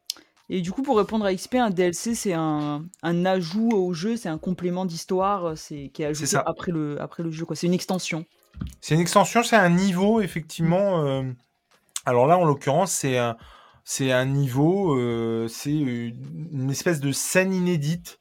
Et 0.49 0.61
du 0.61 0.71
coup, 0.71 0.81
pour 0.81 0.97
répondre 0.97 1.25
à 1.25 1.33
XP, 1.33 1.55
un 1.55 1.69
DLC, 1.69 2.15
c'est 2.15 2.33
un, 2.33 2.85
ajout 3.03 3.71
au 3.71 3.93
jeu, 3.93 4.15
c'est 4.17 4.29
un 4.29 4.37
complément 4.37 4.85
d'histoire 4.85 5.57
c'est 5.57 5.89
qui 5.93 6.03
est 6.03 6.05
ajouté 6.05 6.37
après 6.45 6.71
le, 6.71 7.01
après 7.01 7.23
le 7.23 7.31
jeu. 7.31 7.45
C'est 7.53 7.67
une 7.67 7.73
extension. 7.73 8.25
C'est 8.79 8.95
une 8.95 9.01
extension, 9.01 9.43
c'est 9.43 9.55
un 9.55 9.69
niveau, 9.69 10.21
effectivement. 10.21 11.03
Euh, 11.03 11.23
alors 12.05 12.27
là, 12.27 12.37
en 12.37 12.45
l'occurrence, 12.45 12.91
c'est 12.91 13.17
un, 13.17 13.35
c'est 13.83 14.11
un 14.11 14.25
niveau, 14.25 14.95
euh, 14.97 15.47
c'est 15.49 15.73
une 15.73 16.69
espèce 16.69 16.99
de 16.99 17.11
scène 17.11 17.53
inédite 17.53 18.19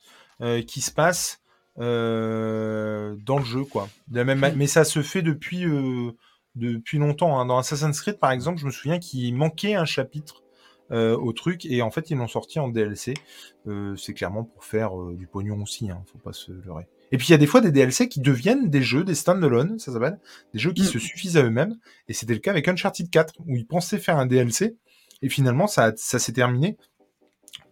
qui 0.67 0.81
se 0.81 0.91
passe 0.91 1.42
euh, 1.79 3.17
dans 3.25 3.39
le 3.39 3.45
jeu, 3.45 3.65
quoi. 3.65 3.89
même, 4.11 4.53
mais 4.57 4.67
ça 4.67 4.85
se 4.85 5.03
fait 5.03 5.23
depuis, 5.23 5.65
euh, 5.65 6.13
depuis 6.55 6.99
longtemps. 6.99 7.39
Hein. 7.39 7.47
Dans 7.47 7.59
Assassin's 7.59 8.01
Creed, 8.01 8.19
par 8.19 8.31
exemple, 8.31 8.61
je 8.61 8.67
me 8.67 8.71
souviens 8.71 8.99
qu'il 8.99 9.35
manquait 9.35 9.75
un 9.75 9.85
chapitre 9.85 10.43
euh, 10.91 11.17
au 11.17 11.33
truc, 11.33 11.65
et 11.65 11.81
en 11.81 11.91
fait, 11.91 12.11
ils 12.11 12.17
l'ont 12.17 12.29
sorti 12.29 12.59
en 12.59 12.69
DLC. 12.69 13.15
c'est 13.97 14.15
clairement 14.15 14.45
pour 14.45 14.65
faire 14.65 14.93
du 15.15 15.27
pognon 15.27 15.63
aussi, 15.63 15.91
hein, 15.91 16.03
faut 16.13 16.19
pas 16.19 16.33
se 16.33 16.53
leurrer. 16.53 16.87
Et 17.11 17.19
puis 17.19 17.29
il 17.29 17.31
y 17.31 17.35
a 17.35 17.39
des 17.39 17.47
fois 17.47 17.61
des 17.61 17.71
DLC 17.71 18.09
qui 18.09 18.21
deviennent 18.21 18.71
des 18.71 18.83
jeux, 18.83 19.05
des 19.05 19.15
standalone, 19.15 19.79
ça 19.79 19.93
s'appelle, 19.93 20.19
des 20.55 20.59
jeux 20.59 20.73
qui 20.73 20.83
mm. 20.83 20.87
se 20.87 20.99
suffisent 20.99 21.37
à 21.37 21.43
eux-mêmes. 21.43 21.77
Et 22.09 22.15
c'était 22.15 22.33
le 22.33 22.41
cas 22.41 22.51
avec 22.51 22.69
Uncharted 22.69 23.11
4, 23.11 23.35
où 23.47 23.57
ils 23.57 23.67
pensaient 23.67 23.99
faire 23.99 24.17
un 24.19 24.25
DLC, 24.25 24.77
et 25.21 25.29
finalement 25.29 25.67
ça, 25.67 25.93
ça 25.97 26.19
s'est 26.19 26.33
terminé 26.33 26.77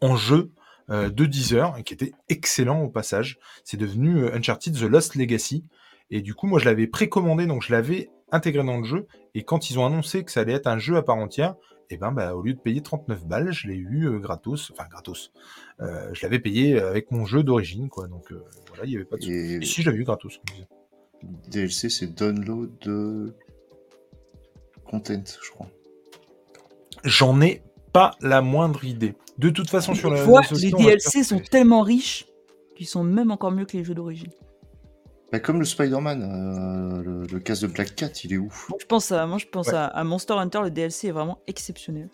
en 0.01 0.17
jeu 0.17 0.53
de 0.91 1.27
Deezer, 1.27 1.83
qui 1.85 1.95
était 1.95 2.13
excellent 2.29 2.83
au 2.83 2.89
passage. 2.89 3.39
C'est 3.65 3.77
devenu 3.77 4.25
euh, 4.25 4.35
Uncharted 4.35 4.75
The 4.75 4.83
Lost 4.83 5.15
Legacy. 5.15 5.65
Et 6.11 6.21
du 6.21 6.35
coup, 6.35 6.47
moi, 6.47 6.59
je 6.59 6.65
l'avais 6.65 6.87
précommandé, 6.87 7.47
donc 7.47 7.63
je 7.63 7.73
l'avais 7.73 8.11
intégré 8.33 8.65
dans 8.65 8.79
le 8.79 8.85
jeu. 8.85 9.07
Et 9.35 9.45
quand 9.45 9.71
ils 9.71 9.79
ont 9.79 9.87
annoncé 9.87 10.25
que 10.25 10.33
ça 10.33 10.41
allait 10.41 10.55
être 10.55 10.67
un 10.67 10.79
jeu 10.79 10.97
à 10.97 11.03
part 11.03 11.17
entière, 11.17 11.55
et 11.93 11.95
eh 11.95 11.97
ben, 11.97 12.13
bah, 12.13 12.37
au 12.37 12.43
lieu 12.43 12.55
de 12.55 12.61
payer 12.61 12.83
39 12.83 13.27
balles, 13.27 13.51
je 13.53 13.67
l'ai 13.67 13.75
eu 13.75 14.07
euh, 14.07 14.19
gratos, 14.19 14.71
enfin 14.71 14.89
gratos. 14.89 15.33
je 15.81 16.23
l'avais 16.23 16.39
payé 16.39 16.79
avec 16.79 17.11
mon 17.11 17.25
jeu 17.25 17.43
d'origine, 17.43 17.89
quoi. 17.89 18.07
Donc 18.07 18.33
voilà, 18.69 18.85
il 18.85 18.91
n'y 18.91 18.97
avait 18.97 19.05
pas 19.05 19.17
de. 19.17 19.29
Et... 19.29 19.65
si, 19.65 19.83
je 19.83 19.91
l'avais 19.91 20.01
eu 20.01 20.05
gratos. 20.05 20.41
DLC, 21.49 21.89
c'est 21.89 22.07
download 22.07 22.79
de 22.81 23.35
content, 24.85 25.23
je 25.43 25.51
crois. 25.51 25.69
J'en 27.05 27.41
ai 27.41 27.63
pas 27.93 28.13
la 28.21 28.43
moindre 28.43 28.85
idée. 28.85 29.15
De 29.39 29.51
toute 29.51 29.71
façon, 29.71 29.95
sur 29.95 30.11
la. 30.11 30.23
les 30.53 30.71
DLC 30.71 31.25
sont 31.25 31.41
tellement 31.41 31.83
riches 31.83 32.27
qu'ils 32.77 32.87
sont 32.87 33.05
même 33.05 33.31
encore 33.31 33.51
mieux 33.51 33.65
que 33.65 33.77
les 33.77 33.85
jeux 33.85 33.95
d'origine. 33.95 34.31
Bah, 35.33 35.39
comme 35.39 35.61
le 35.61 35.65
Spider-Man, 35.65 36.23
euh, 36.23 37.27
le, 37.31 37.39
casque 37.39 37.63
de 37.63 37.69
Black 37.69 37.95
Cat, 37.95 38.11
il 38.25 38.33
est 38.33 38.39
ouf. 38.39 38.69
Moi, 38.69 38.79
je 38.81 38.87
pense, 38.87 39.13
à, 39.13 39.27
moi, 39.27 39.39
je 39.39 39.47
pense 39.47 39.69
à, 39.69 40.03
Monster 40.03 40.35
Hunter, 40.35 40.61
le 40.65 40.71
DLC 40.71 41.09
est 41.09 41.13
vraiment 41.13 41.39
exceptionnel. 41.47 42.09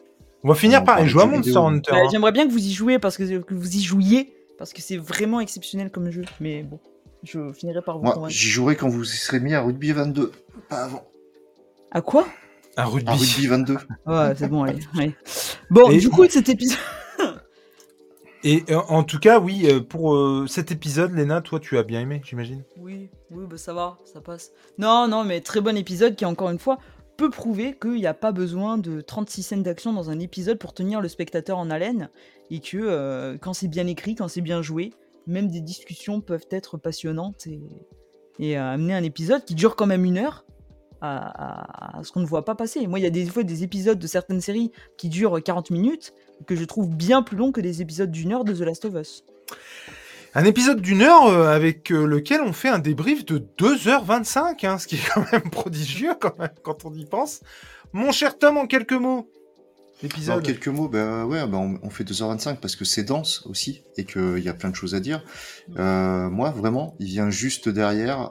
On 0.45 0.49
va 0.49 0.55
finir 0.55 0.85
par 0.85 1.03
y 1.03 1.09
jouer 1.09 1.23
à 1.23 1.27
Monster 1.27 1.57
Hunter. 1.57 1.91
Bah, 1.91 1.99
hein. 1.99 2.09
J'aimerais 2.11 2.33
bien 2.33 2.47
que 2.47 2.53
vous 2.53 2.65
y 2.65 2.73
jouiez 2.73 2.99
parce 2.99 3.17
que, 3.17 3.39
que 3.39 3.55
vous 3.55 3.77
y 3.77 3.81
jouiez 3.81 4.35
parce 4.59 4.73
que 4.73 4.83
c'est 4.83 4.97
vraiment 4.97 5.41
exceptionnel 5.41 5.91
comme 5.91 6.11
jeu. 6.11 6.25
Mais 6.41 6.63
bon, 6.63 6.79
je 7.23 7.53
finirai 7.53 7.81
par 7.83 7.99
vous 7.99 8.05
Moi, 8.05 8.29
J'y 8.29 8.49
jouerai 8.49 8.77
quand 8.77 8.89
vous 8.89 9.05
serez 9.05 9.41
mis 9.41 9.55
à 9.55 9.63
Rugby 9.63 9.93
22, 9.93 10.33
pas 10.69 10.85
avant. 10.85 11.05
À 11.91 12.03
quoi? 12.03 12.27
Un 12.77 12.85
rugby. 12.85 13.11
Un 13.11 13.15
rugby 13.15 13.47
22. 13.47 13.75
ouais, 14.07 14.35
c'est 14.37 14.49
bon, 14.49 14.65
allez. 14.65 15.15
Bon, 15.71 15.89
du 15.89 16.11
coup, 16.11 16.27
cet 16.29 16.49
épisode. 16.49 16.79
Et 18.45 18.65
euh, 18.71 18.79
en 18.89 19.03
tout 19.03 19.19
cas, 19.19 19.41
oui, 19.41 19.67
euh, 19.67 19.81
pour 19.81 20.15
euh, 20.15 20.47
cet 20.47 20.71
épisode, 20.71 21.13
Léna, 21.13 21.41
toi, 21.41 21.59
tu 21.59 21.79
as 21.79 21.83
bien 21.83 22.01
aimé, 22.01 22.21
j'imagine 22.25 22.63
Oui, 22.79 23.09
oui, 23.31 23.45
bah 23.49 23.57
ça 23.57 23.73
va, 23.73 23.99
ça 24.05 24.21
passe. 24.21 24.53
Non, 24.79 25.09
non, 25.09 25.25
mais 25.25 25.41
très 25.41 25.61
bon 25.61 25.77
épisode 25.77 26.15
qui, 26.15 26.25
encore 26.25 26.51
une 26.51 26.59
fois, 26.59 26.79
peut 27.17 27.31
prouver 27.31 27.77
qu'il 27.81 27.95
n'y 27.95 28.07
a 28.07 28.15
pas 28.15 28.31
besoin 28.31 28.79
de 28.79 29.01
36 29.01 29.43
scènes 29.43 29.63
d'action 29.63 29.93
dans 29.93 30.11
un 30.11 30.21
épisode 30.21 30.59
pour 30.59 30.75
tenir 30.75 31.01
le 31.01 31.09
spectateur 31.09 31.59
en 31.59 31.71
haleine 31.71 32.11
et 32.51 32.61
que 32.61 33.37
quand 33.41 33.55
c'est 33.55 33.69
bien 33.69 33.87
écrit, 33.87 34.15
quand 34.15 34.29
c'est 34.29 34.43
bien 34.43 34.61
joué, 34.61 34.93
même 35.27 35.49
des 35.49 35.63
discussions 35.63 36.21
peuvent 36.21 36.47
être 36.51 36.77
passionnantes 36.77 37.47
et, 37.47 37.63
et 38.39 38.57
amener 38.59 38.95
un 38.95 39.03
épisode 39.03 39.45
qui 39.47 39.55
dure 39.55 39.77
quand 39.77 39.87
même 39.87 40.05
une 40.05 40.19
heure 40.19 40.45
à, 41.01 42.01
ce 42.03 42.13
qu'on 42.13 42.21
ne 42.21 42.27
voit 42.27 42.45
pas 42.45 42.55
passer. 42.55 42.87
Moi, 42.87 42.99
il 42.99 43.03
y 43.03 43.07
a 43.07 43.11
des 43.11 43.27
fois 43.27 43.43
des 43.43 43.63
épisodes 43.63 43.99
de 43.99 44.07
certaines 44.07 44.41
séries 44.41 44.73
qui 44.97 45.09
durent 45.09 45.43
40 45.43 45.71
minutes, 45.71 46.13
que 46.47 46.57
je 46.57 46.65
trouve 46.65 46.89
bien 46.89 47.23
plus 47.23 47.37
longs 47.37 47.53
que 47.53 47.61
des 47.61 47.83
épisodes 47.83 48.11
d'une 48.11 48.33
heure 48.33 48.45
de 48.45 48.53
The 48.53 48.61
Last 48.61 48.85
of 48.85 48.95
Us. 48.95 49.25
Un 50.35 50.45
épisode 50.45 50.83
d'une 50.83 51.01
heure 51.01 51.29
euh, 51.29 51.49
avec 51.49 51.91
euh, 51.91 52.05
lequel 52.05 52.43
on 52.43 52.53
fait 52.53 52.69
un 52.69 52.79
débrief 52.79 53.25
de 53.25 53.39
2h25, 53.59 54.67
hein, 54.67 54.79
ce 54.79 54.87
qui 54.87 54.97
est 54.97 55.09
quand 55.15 55.25
même 55.33 55.51
prodigieux 55.51 56.13
quand, 56.21 56.39
même, 56.39 56.51
quand 56.63 56.85
on 56.85 56.93
y 56.93 57.07
pense. 57.07 57.41
Mon 57.95 58.13
cher 58.13 58.37
Tom, 58.37 58.59
en 58.59 58.67
quelques 58.67 58.93
mots. 58.93 59.31
En 60.29 60.41
quelques 60.41 60.69
mots, 60.69 60.89
ben 60.89 61.25
ouais, 61.25 61.47
ben 61.47 61.79
on, 61.83 61.89
fait 61.89 62.05
2h25 62.05 62.57
parce 62.57 62.77
que 62.77 62.85
c'est 62.85 63.03
dense 63.03 63.47
aussi 63.47 63.83
et 63.97 64.05
qu'il 64.05 64.41
y 64.41 64.49
a 64.51 64.53
plein 64.53 64.69
de 64.69 64.75
choses 64.75 64.95
à 64.95 65.01
dire. 65.01 65.25
Euh, 65.79 66.29
moi, 66.29 66.51
vraiment, 66.51 66.95
il 66.99 67.07
vient 67.07 67.31
juste 67.31 67.71
derrière 67.71 68.29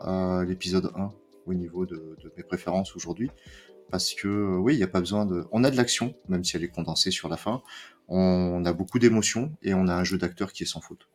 l'épisode 0.48 0.92
1 0.95 1.10
au 1.45 1.53
niveau 1.53 1.85
de, 1.85 2.17
mes 2.38 2.43
préférences 2.43 2.95
aujourd'hui. 2.95 3.32
Parce 3.91 4.14
que 4.14 4.57
oui, 4.57 4.74
il 4.74 4.77
n'y 4.77 4.83
a 4.83 4.88
pas 4.88 4.99
besoin 4.99 5.25
de. 5.25 5.45
On 5.51 5.64
a 5.64 5.69
de 5.69 5.77
l'action, 5.77 6.15
même 6.27 6.43
si 6.43 6.56
elle 6.56 6.64
est 6.64 6.69
condensée 6.69 7.11
sur 7.11 7.30
la 7.30 7.38
fin. 7.38 7.61
On 8.07 8.64
a 8.65 8.74
beaucoup 8.74 8.99
d'émotions 8.99 9.56
et 9.61 9.74
on 9.74 9.88
a 9.88 9.95
un 9.95 10.03
jeu 10.03 10.17
d'acteur 10.17 10.53
qui 10.53 10.64
est 10.64 10.67
sans 10.67 10.82
faute. 10.82 11.07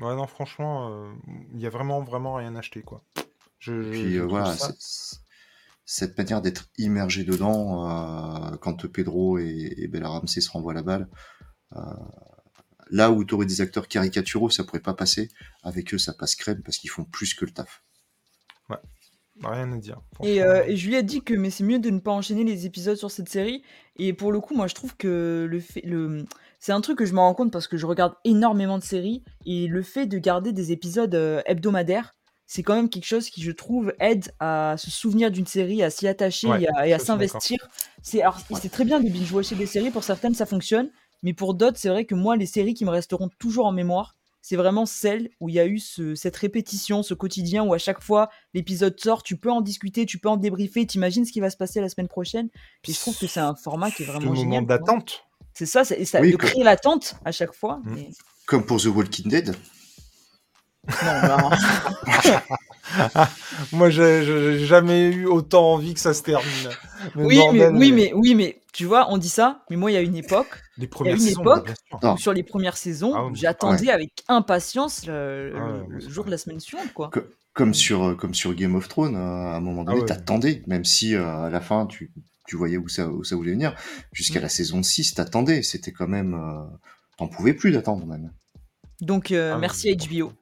Ouais, 0.00 0.14
non, 0.16 0.26
franchement, 0.26 0.90
euh, 0.90 1.12
il 1.54 1.60
y 1.60 1.66
a 1.66 1.70
vraiment, 1.70 2.02
vraiment 2.02 2.34
rien 2.34 2.54
acheté, 2.56 2.82
quoi. 2.82 3.02
Je, 3.58 3.90
puis 3.90 4.18
euh, 4.18 4.26
voilà, 4.26 4.54
cette 5.86 6.18
manière 6.18 6.42
d'être 6.42 6.68
immergé 6.78 7.24
dedans, 7.24 7.88
euh, 7.88 8.56
quand 8.56 8.86
Pedro 8.86 9.38
et, 9.38 9.74
et 9.76 9.86
Bella 9.86 10.08
Ramsey 10.08 10.40
se 10.40 10.50
renvoient 10.50 10.74
la 10.74 10.82
balle, 10.82 11.08
là 12.90 13.10
où 13.10 13.24
tu 13.24 13.34
aurais 13.34 13.46
des 13.46 13.60
acteurs 13.60 13.88
caricaturaux, 13.88 14.50
ça 14.50 14.64
pourrait 14.64 14.80
pas 14.80 14.94
passer. 14.94 15.30
Avec 15.62 15.94
eux, 15.94 15.98
ça 15.98 16.12
passe 16.12 16.34
crème 16.36 16.62
parce 16.62 16.78
qu'ils 16.78 16.90
font 16.90 17.04
plus 17.04 17.34
que 17.34 17.44
le 17.44 17.52
taf. 17.52 17.82
Ouais. 18.68 18.78
Rien 19.42 19.72
à 19.72 19.76
dire. 19.76 20.00
Et, 20.22 20.42
euh, 20.42 20.64
et 20.66 20.76
Julie 20.76 20.96
a 20.96 21.02
dit 21.02 21.22
que 21.22 21.34
mais 21.34 21.50
c'est 21.50 21.64
mieux 21.64 21.80
de 21.80 21.90
ne 21.90 21.98
pas 21.98 22.12
enchaîner 22.12 22.44
les 22.44 22.66
épisodes 22.66 22.96
sur 22.96 23.10
cette 23.10 23.28
série. 23.28 23.62
Et 23.96 24.12
pour 24.12 24.30
le 24.32 24.40
coup, 24.40 24.54
moi 24.54 24.66
je 24.66 24.74
trouve 24.74 24.96
que 24.96 25.46
le 25.50 25.60
fait, 25.60 25.82
le, 25.84 26.24
c'est 26.60 26.72
un 26.72 26.80
truc 26.80 26.98
que 26.98 27.04
je 27.04 27.12
me 27.12 27.18
rends 27.18 27.34
compte 27.34 27.52
parce 27.52 27.66
que 27.66 27.76
je 27.76 27.86
regarde 27.86 28.14
énormément 28.24 28.78
de 28.78 28.84
séries 28.84 29.22
et 29.44 29.66
le 29.66 29.82
fait 29.82 30.06
de 30.06 30.18
garder 30.18 30.52
des 30.52 30.72
épisodes 30.72 31.14
euh, 31.14 31.42
hebdomadaires, 31.46 32.14
c'est 32.46 32.62
quand 32.62 32.74
même 32.74 32.88
quelque 32.88 33.06
chose 33.06 33.28
qui 33.28 33.42
je 33.42 33.50
trouve 33.50 33.92
aide 34.00 34.32
à 34.38 34.76
se 34.78 34.90
souvenir 34.90 35.30
d'une 35.30 35.46
série, 35.46 35.82
à 35.82 35.90
s'y 35.90 36.06
attacher 36.06 36.48
et 36.84 36.92
à, 36.92 36.98
s'investir. 36.98 37.58
C'est 38.02 38.22
c'est 38.60 38.68
très 38.68 38.84
bien 38.84 39.00
de 39.00 39.08
binge-watcher 39.08 39.56
des 39.56 39.66
séries. 39.66 39.90
Pour 39.90 40.04
certaines, 40.04 40.34
ça 40.34 40.46
fonctionne, 40.46 40.90
mais 41.22 41.32
pour 41.32 41.54
d'autres, 41.54 41.78
c'est 41.78 41.88
vrai 41.88 42.04
que 42.04 42.14
moi, 42.14 42.36
les 42.36 42.46
séries 42.46 42.74
qui 42.74 42.84
me 42.84 42.90
resteront 42.90 43.30
toujours 43.38 43.66
en 43.66 43.72
mémoire, 43.72 44.14
c'est 44.44 44.56
vraiment 44.56 44.84
celle 44.84 45.30
où 45.40 45.48
il 45.48 45.54
y 45.54 45.58
a 45.58 45.66
eu 45.66 45.78
cette 45.78 46.36
répétition, 46.36 47.02
ce 47.02 47.14
quotidien 47.14 47.64
où 47.64 47.72
à 47.72 47.78
chaque 47.78 48.02
fois 48.02 48.28
l'épisode 48.52 49.00
sort, 49.00 49.22
tu 49.22 49.38
peux 49.38 49.50
en 49.50 49.62
discuter, 49.62 50.04
tu 50.04 50.18
peux 50.18 50.28
en 50.28 50.36
débriefer, 50.36 50.84
t'imagines 50.84 51.24
ce 51.24 51.32
qui 51.32 51.40
va 51.40 51.48
se 51.48 51.56
passer 51.56 51.80
la 51.80 51.88
semaine 51.88 52.08
prochaine. 52.08 52.50
Et 52.86 52.92
je 52.92 53.00
trouve 53.00 53.16
que 53.16 53.26
c'est 53.26 53.40
un 53.40 53.54
format 53.54 53.90
qui 53.90 54.02
est 54.02 54.06
vraiment 54.06 54.34
génial. 54.34 54.60
moment 54.60 54.62
d'attente. 54.66 55.24
C'est 55.54 55.64
ça, 55.64 55.82
c'est 55.82 56.04
ça 56.04 56.20
de 56.20 56.36
créer 56.36 56.62
l'attente 56.62 57.14
à 57.24 57.32
chaque 57.32 57.54
fois. 57.54 57.80
Mmh. 57.84 57.96
Comme 58.44 58.66
pour 58.66 58.82
The 58.82 58.88
Walking 58.88 59.30
Dead. 59.30 59.56
Non, 60.88 61.50
Moi, 63.72 63.90
j'ai 63.90 64.64
jamais 64.64 65.06
eu 65.06 65.26
autant 65.26 65.72
envie 65.72 65.94
que 65.94 66.00
ça 66.00 66.14
se 66.14 66.22
termine. 66.22 66.70
oui, 67.16 67.40
mais, 67.52 67.68
oui, 67.68 67.92
mais, 67.92 68.12
oui, 68.14 68.34
mais 68.34 68.60
tu 68.72 68.84
vois, 68.84 69.06
on 69.10 69.18
dit 69.18 69.28
ça, 69.28 69.64
mais 69.70 69.76
moi, 69.76 69.90
il 69.90 69.94
y 69.94 69.96
a 69.96 70.00
une 70.00 70.16
époque, 70.16 70.62
les 70.78 70.88
il 71.00 71.06
y 71.06 71.10
a 71.10 71.14
une 71.14 71.28
époque 71.28 71.72
sur 72.16 72.32
les 72.32 72.42
premières 72.42 72.76
saisons, 72.76 73.12
ah 73.14 73.30
j'attendais 73.32 73.90
avec 73.90 74.10
impatience 74.28 75.06
le, 75.06 75.54
ah 75.56 75.98
jour 76.08 76.24
de 76.24 76.30
la 76.30 76.38
semaine 76.38 76.60
suivante, 76.60 76.92
quoi. 76.92 77.10
comme 77.52 77.74
sur, 77.74 78.16
comme 78.16 78.34
sur 78.34 78.54
Game 78.54 78.74
of 78.74 78.88
Thrones, 78.88 79.16
à 79.16 79.56
un 79.56 79.60
moment 79.60 79.84
donné, 79.84 80.04
t'attendais, 80.04 80.62
même 80.66 80.84
si 80.84 81.14
à 81.14 81.48
la 81.50 81.60
fin, 81.60 81.86
tu, 81.86 82.10
tu 82.46 82.56
voyais 82.56 82.76
où 82.76 82.88
ça, 82.88 83.08
où 83.08 83.24
ça 83.24 83.36
voulait 83.36 83.52
venir. 83.52 83.74
Jusqu'à 84.12 84.40
la 84.40 84.48
saison 84.48 84.82
6, 84.82 85.14
t'attendais. 85.14 85.62
C'était 85.62 85.92
quand 85.92 86.08
même. 86.08 86.38
T'en 87.16 87.28
pouvais 87.28 87.54
plus 87.54 87.70
d'attendre, 87.70 88.04
même. 88.06 88.30
Donc, 89.00 89.32
ah 89.32 89.56
merci 89.58 89.88
à 89.90 89.94
HBO. 89.94 90.32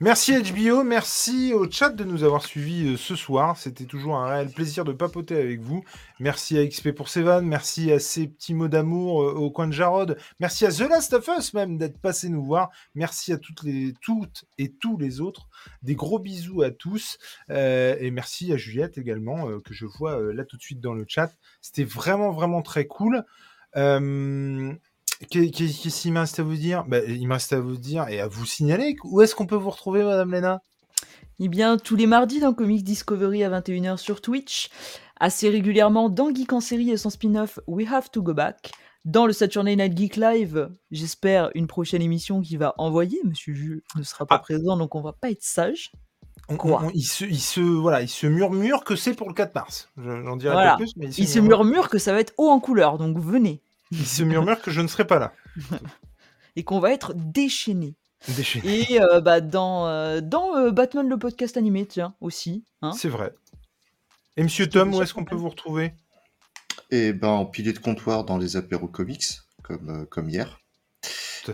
Merci 0.00 0.40
HBO, 0.40 0.84
merci 0.84 1.52
au 1.52 1.68
chat 1.68 1.90
de 1.90 2.04
nous 2.04 2.22
avoir 2.22 2.44
suivis 2.44 2.90
euh, 2.90 2.96
ce 2.96 3.16
soir. 3.16 3.56
C'était 3.56 3.84
toujours 3.84 4.14
un 4.14 4.28
réel 4.28 4.48
plaisir 4.48 4.84
de 4.84 4.92
papoter 4.92 5.34
avec 5.34 5.60
vous. 5.60 5.82
Merci 6.20 6.56
à 6.56 6.64
XP 6.64 6.92
pour 6.92 7.08
ses 7.08 7.22
vannes, 7.22 7.46
merci 7.46 7.90
à 7.90 7.98
ses 7.98 8.28
petits 8.28 8.54
mots 8.54 8.68
d'amour 8.68 9.24
euh, 9.24 9.32
au 9.32 9.50
coin 9.50 9.66
de 9.66 9.72
Jarod, 9.72 10.16
merci 10.38 10.64
à 10.66 10.70
The 10.70 10.88
Last 10.88 11.14
of 11.14 11.28
Us 11.36 11.52
même 11.52 11.78
d'être 11.78 12.00
passé 12.00 12.28
nous 12.28 12.44
voir. 12.44 12.70
Merci 12.94 13.32
à 13.32 13.38
toutes 13.38 13.64
les 13.64 13.92
toutes 14.00 14.44
et 14.56 14.72
tous 14.72 14.98
les 14.98 15.20
autres. 15.20 15.48
Des 15.82 15.96
gros 15.96 16.20
bisous 16.20 16.62
à 16.62 16.70
tous 16.70 17.18
euh, 17.50 17.96
et 17.98 18.12
merci 18.12 18.52
à 18.52 18.56
Juliette 18.56 18.98
également 18.98 19.48
que 19.58 19.74
je 19.74 19.84
vois 19.84 20.32
là 20.32 20.44
tout 20.44 20.56
de 20.56 20.62
suite 20.62 20.80
dans 20.80 20.94
le 20.94 21.06
chat. 21.08 21.32
C'était 21.60 21.82
vraiment 21.82 22.30
vraiment 22.30 22.62
très 22.62 22.86
cool. 22.86 23.24
Qu'est-ce 25.30 26.02
qu'il 26.02 26.12
me 26.12 26.20
reste 26.20 26.38
à 26.38 26.42
vous 26.42 26.56
dire? 26.56 26.84
Bah, 26.86 27.04
Il 27.06 27.26
me 27.26 27.32
reste 27.32 27.52
à 27.52 27.60
vous 27.60 27.76
dire 27.76 28.08
et 28.08 28.20
à 28.20 28.28
vous 28.28 28.46
signaler 28.46 28.96
où 29.04 29.20
est-ce 29.20 29.34
qu'on 29.34 29.46
peut 29.46 29.56
vous 29.56 29.70
retrouver, 29.70 30.04
Madame 30.04 30.30
Lena? 30.30 30.60
Eh 31.40 31.48
bien, 31.48 31.76
tous 31.76 31.96
les 31.96 32.06
mardis 32.06 32.40
dans 32.40 32.52
Comics 32.52 32.82
Discovery 32.82 33.44
à 33.44 33.60
21h 33.60 33.96
sur 33.96 34.20
Twitch, 34.20 34.70
assez 35.20 35.48
régulièrement 35.48 36.08
dans 36.08 36.34
Geek 36.34 36.52
en 36.52 36.60
série 36.60 36.90
et 36.90 36.96
son 36.96 37.10
spin-off 37.10 37.60
We 37.66 37.86
Have 37.90 38.10
to 38.10 38.22
Go 38.22 38.34
Back, 38.34 38.72
dans 39.04 39.26
le 39.26 39.32
Saturday 39.32 39.76
Night 39.76 39.96
Geek 39.96 40.16
Live, 40.16 40.68
j'espère 40.90 41.50
une 41.54 41.66
prochaine 41.66 42.02
émission 42.02 42.40
qui 42.40 42.56
va 42.56 42.74
envoyer. 42.78 43.20
Monsieur 43.24 43.54
Jules 43.54 43.82
ne 43.96 44.02
sera 44.02 44.26
pas 44.26 44.34
ah. 44.34 44.40
présent, 44.40 44.76
donc 44.76 44.94
on 44.94 45.00
va 45.00 45.12
pas 45.12 45.30
être 45.30 45.42
sage. 45.42 45.92
il, 46.94 47.04
se, 47.04 47.24
il, 47.24 47.40
se, 47.40 47.60
voilà, 47.60 48.02
il 48.02 48.08
se 48.08 48.26
murmure 48.26 48.84
que 48.84 48.96
c'est 48.96 49.14
pour 49.14 49.28
le 49.28 49.34
4 49.34 49.54
mars. 49.54 49.88
J'en 49.96 50.36
dirai 50.36 50.54
pas 50.54 50.76
plus. 50.76 50.92
Mais 50.96 51.08
il 51.08 51.28
se 51.28 51.38
murmure 51.38 51.88
que 51.88 51.98
ça 51.98 52.12
va 52.12 52.20
être 52.20 52.34
haut 52.36 52.48
en 52.48 52.60
couleur, 52.60 52.98
donc 52.98 53.18
venez. 53.18 53.62
Il 53.90 54.06
se 54.06 54.22
murmure 54.22 54.60
que 54.60 54.70
je 54.70 54.80
ne 54.80 54.88
serai 54.88 55.06
pas 55.06 55.18
là. 55.18 55.32
Et 56.56 56.64
qu'on 56.64 56.80
va 56.80 56.92
être 56.92 57.14
déchaîné. 57.14 57.94
Déchaîné. 58.28 58.92
Et 58.92 59.00
euh, 59.00 59.20
bah, 59.20 59.40
dans, 59.40 59.86
euh, 59.86 60.20
dans 60.20 60.56
euh, 60.56 60.70
Batman 60.70 61.08
le 61.08 61.18
podcast 61.18 61.56
animé, 61.56 61.86
tiens, 61.86 62.14
aussi. 62.20 62.64
Hein. 62.82 62.92
C'est 62.92 63.08
vrai. 63.08 63.32
Et 64.36 64.42
Monsieur 64.42 64.68
Tom, 64.68 64.94
où 64.94 65.02
est-ce 65.02 65.14
qu'on 65.14 65.24
peut 65.24 65.36
vous 65.36 65.48
retrouver? 65.48 65.92
Eh 66.90 67.12
ben, 67.12 67.28
en 67.28 67.46
pilier 67.46 67.72
de 67.72 67.78
comptoir 67.78 68.24
dans 68.24 68.38
les 68.38 68.56
apéros 68.56 68.88
comics, 68.88 69.26
comme, 69.62 70.06
comme 70.06 70.28
hier. 70.28 70.60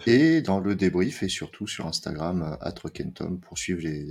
Et 0.07 0.43
dans 0.43 0.59
le 0.59 0.75
débrief, 0.75 1.23
et 1.23 1.29
surtout 1.29 1.67
sur 1.67 1.87
Instagram, 1.87 2.59
à 2.61 2.73
Tom, 2.73 3.41
pour 3.41 3.59
suivre 3.59 3.81
les, 3.83 4.05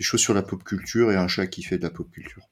les 0.00 0.04
choses 0.04 0.20
sur 0.20 0.34
la 0.34 0.42
pop 0.42 0.64
culture 0.64 1.12
et 1.12 1.16
un 1.16 1.28
chat 1.28 1.46
qui 1.46 1.62
fait 1.62 1.78
de 1.78 1.84
la 1.84 1.90
pop 1.90 2.10
culture. 2.10 2.48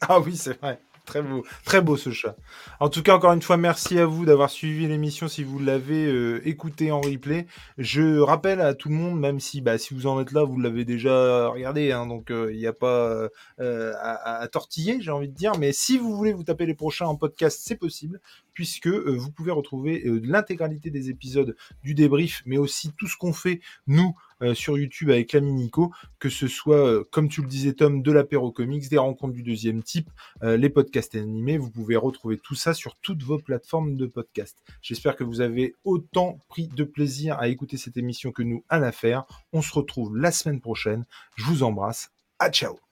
Ah 0.00 0.20
oui, 0.20 0.36
c'est 0.36 0.58
vrai. 0.60 0.80
Très 1.10 1.22
beau, 1.22 1.44
très 1.64 1.80
beau 1.80 1.96
ce 1.96 2.10
chat. 2.10 2.36
En 2.78 2.88
tout 2.88 3.02
cas, 3.02 3.16
encore 3.16 3.32
une 3.32 3.42
fois, 3.42 3.56
merci 3.56 3.98
à 3.98 4.06
vous 4.06 4.24
d'avoir 4.24 4.48
suivi 4.48 4.86
l'émission 4.86 5.26
si 5.26 5.42
vous 5.42 5.58
l'avez 5.58 6.06
euh, 6.06 6.40
écouté 6.46 6.92
en 6.92 7.00
replay. 7.00 7.48
Je 7.78 8.20
rappelle 8.20 8.60
à 8.60 8.74
tout 8.74 8.90
le 8.90 8.94
monde, 8.94 9.18
même 9.18 9.40
si, 9.40 9.60
bah, 9.60 9.76
si 9.76 9.92
vous 9.92 10.06
en 10.06 10.20
êtes 10.20 10.30
là, 10.30 10.44
vous 10.44 10.60
l'avez 10.60 10.84
déjà 10.84 11.48
regardé, 11.48 11.90
hein, 11.90 12.06
donc 12.06 12.30
euh, 12.30 12.52
il 12.52 12.60
n'y 12.60 12.66
a 12.68 12.72
pas 12.72 13.28
euh, 13.58 13.92
à, 14.00 14.46
tortiller, 14.52 14.98
j'ai 15.00 15.10
envie 15.10 15.28
de 15.28 15.34
dire. 15.34 15.58
Mais 15.58 15.72
si 15.72 15.98
vous 15.98 16.16
voulez 16.16 16.32
vous 16.32 16.44
taper 16.44 16.64
les 16.64 16.74
prochains 16.74 17.06
en 17.06 17.16
podcast, 17.16 17.60
c'est 17.60 17.74
possible 17.74 18.20
puisque 18.54 18.88
vous 18.88 19.32
pouvez 19.32 19.50
retrouver 19.50 20.04
l'intégralité 20.22 20.90
des 20.90 21.08
épisodes 21.08 21.56
du 21.82 21.94
débrief, 21.94 22.42
mais 22.46 22.58
aussi 22.58 22.92
tout 22.96 23.08
ce 23.08 23.16
qu'on 23.16 23.32
fait 23.32 23.60
nous 23.86 24.14
euh, 24.42 24.54
sur 24.54 24.78
YouTube 24.78 25.10
avec 25.10 25.32
l'ami 25.32 25.52
Nico, 25.52 25.92
que 26.18 26.28
ce 26.28 26.48
soit, 26.48 26.86
euh, 26.86 27.04
comme 27.10 27.28
tu 27.28 27.42
le 27.42 27.48
disais 27.48 27.72
Tom, 27.72 28.02
de 28.02 28.12
l'apéro 28.12 28.52
comics, 28.52 28.88
des 28.88 28.98
rencontres 28.98 29.34
du 29.34 29.42
deuxième 29.42 29.82
type, 29.82 30.10
euh, 30.42 30.56
les 30.56 30.70
podcasts 30.70 31.14
animés. 31.14 31.58
Vous 31.58 31.70
pouvez 31.70 31.96
retrouver 31.96 32.38
tout 32.38 32.54
ça 32.54 32.74
sur 32.74 32.96
toutes 32.96 33.22
vos 33.22 33.38
plateformes 33.38 33.96
de 33.96 34.06
podcast. 34.06 34.56
J'espère 34.82 35.16
que 35.16 35.24
vous 35.24 35.40
avez 35.40 35.74
autant 35.84 36.38
pris 36.48 36.68
de 36.68 36.84
plaisir 36.84 37.38
à 37.38 37.48
écouter 37.48 37.76
cette 37.76 37.96
émission 37.96 38.32
que 38.32 38.42
nous 38.42 38.64
à 38.68 38.78
la 38.78 38.92
faire. 38.92 39.24
On 39.52 39.62
se 39.62 39.72
retrouve 39.72 40.16
la 40.16 40.30
semaine 40.30 40.60
prochaine. 40.60 41.04
Je 41.36 41.44
vous 41.44 41.62
embrasse. 41.62 42.10
À 42.38 42.50
ciao 42.50 42.89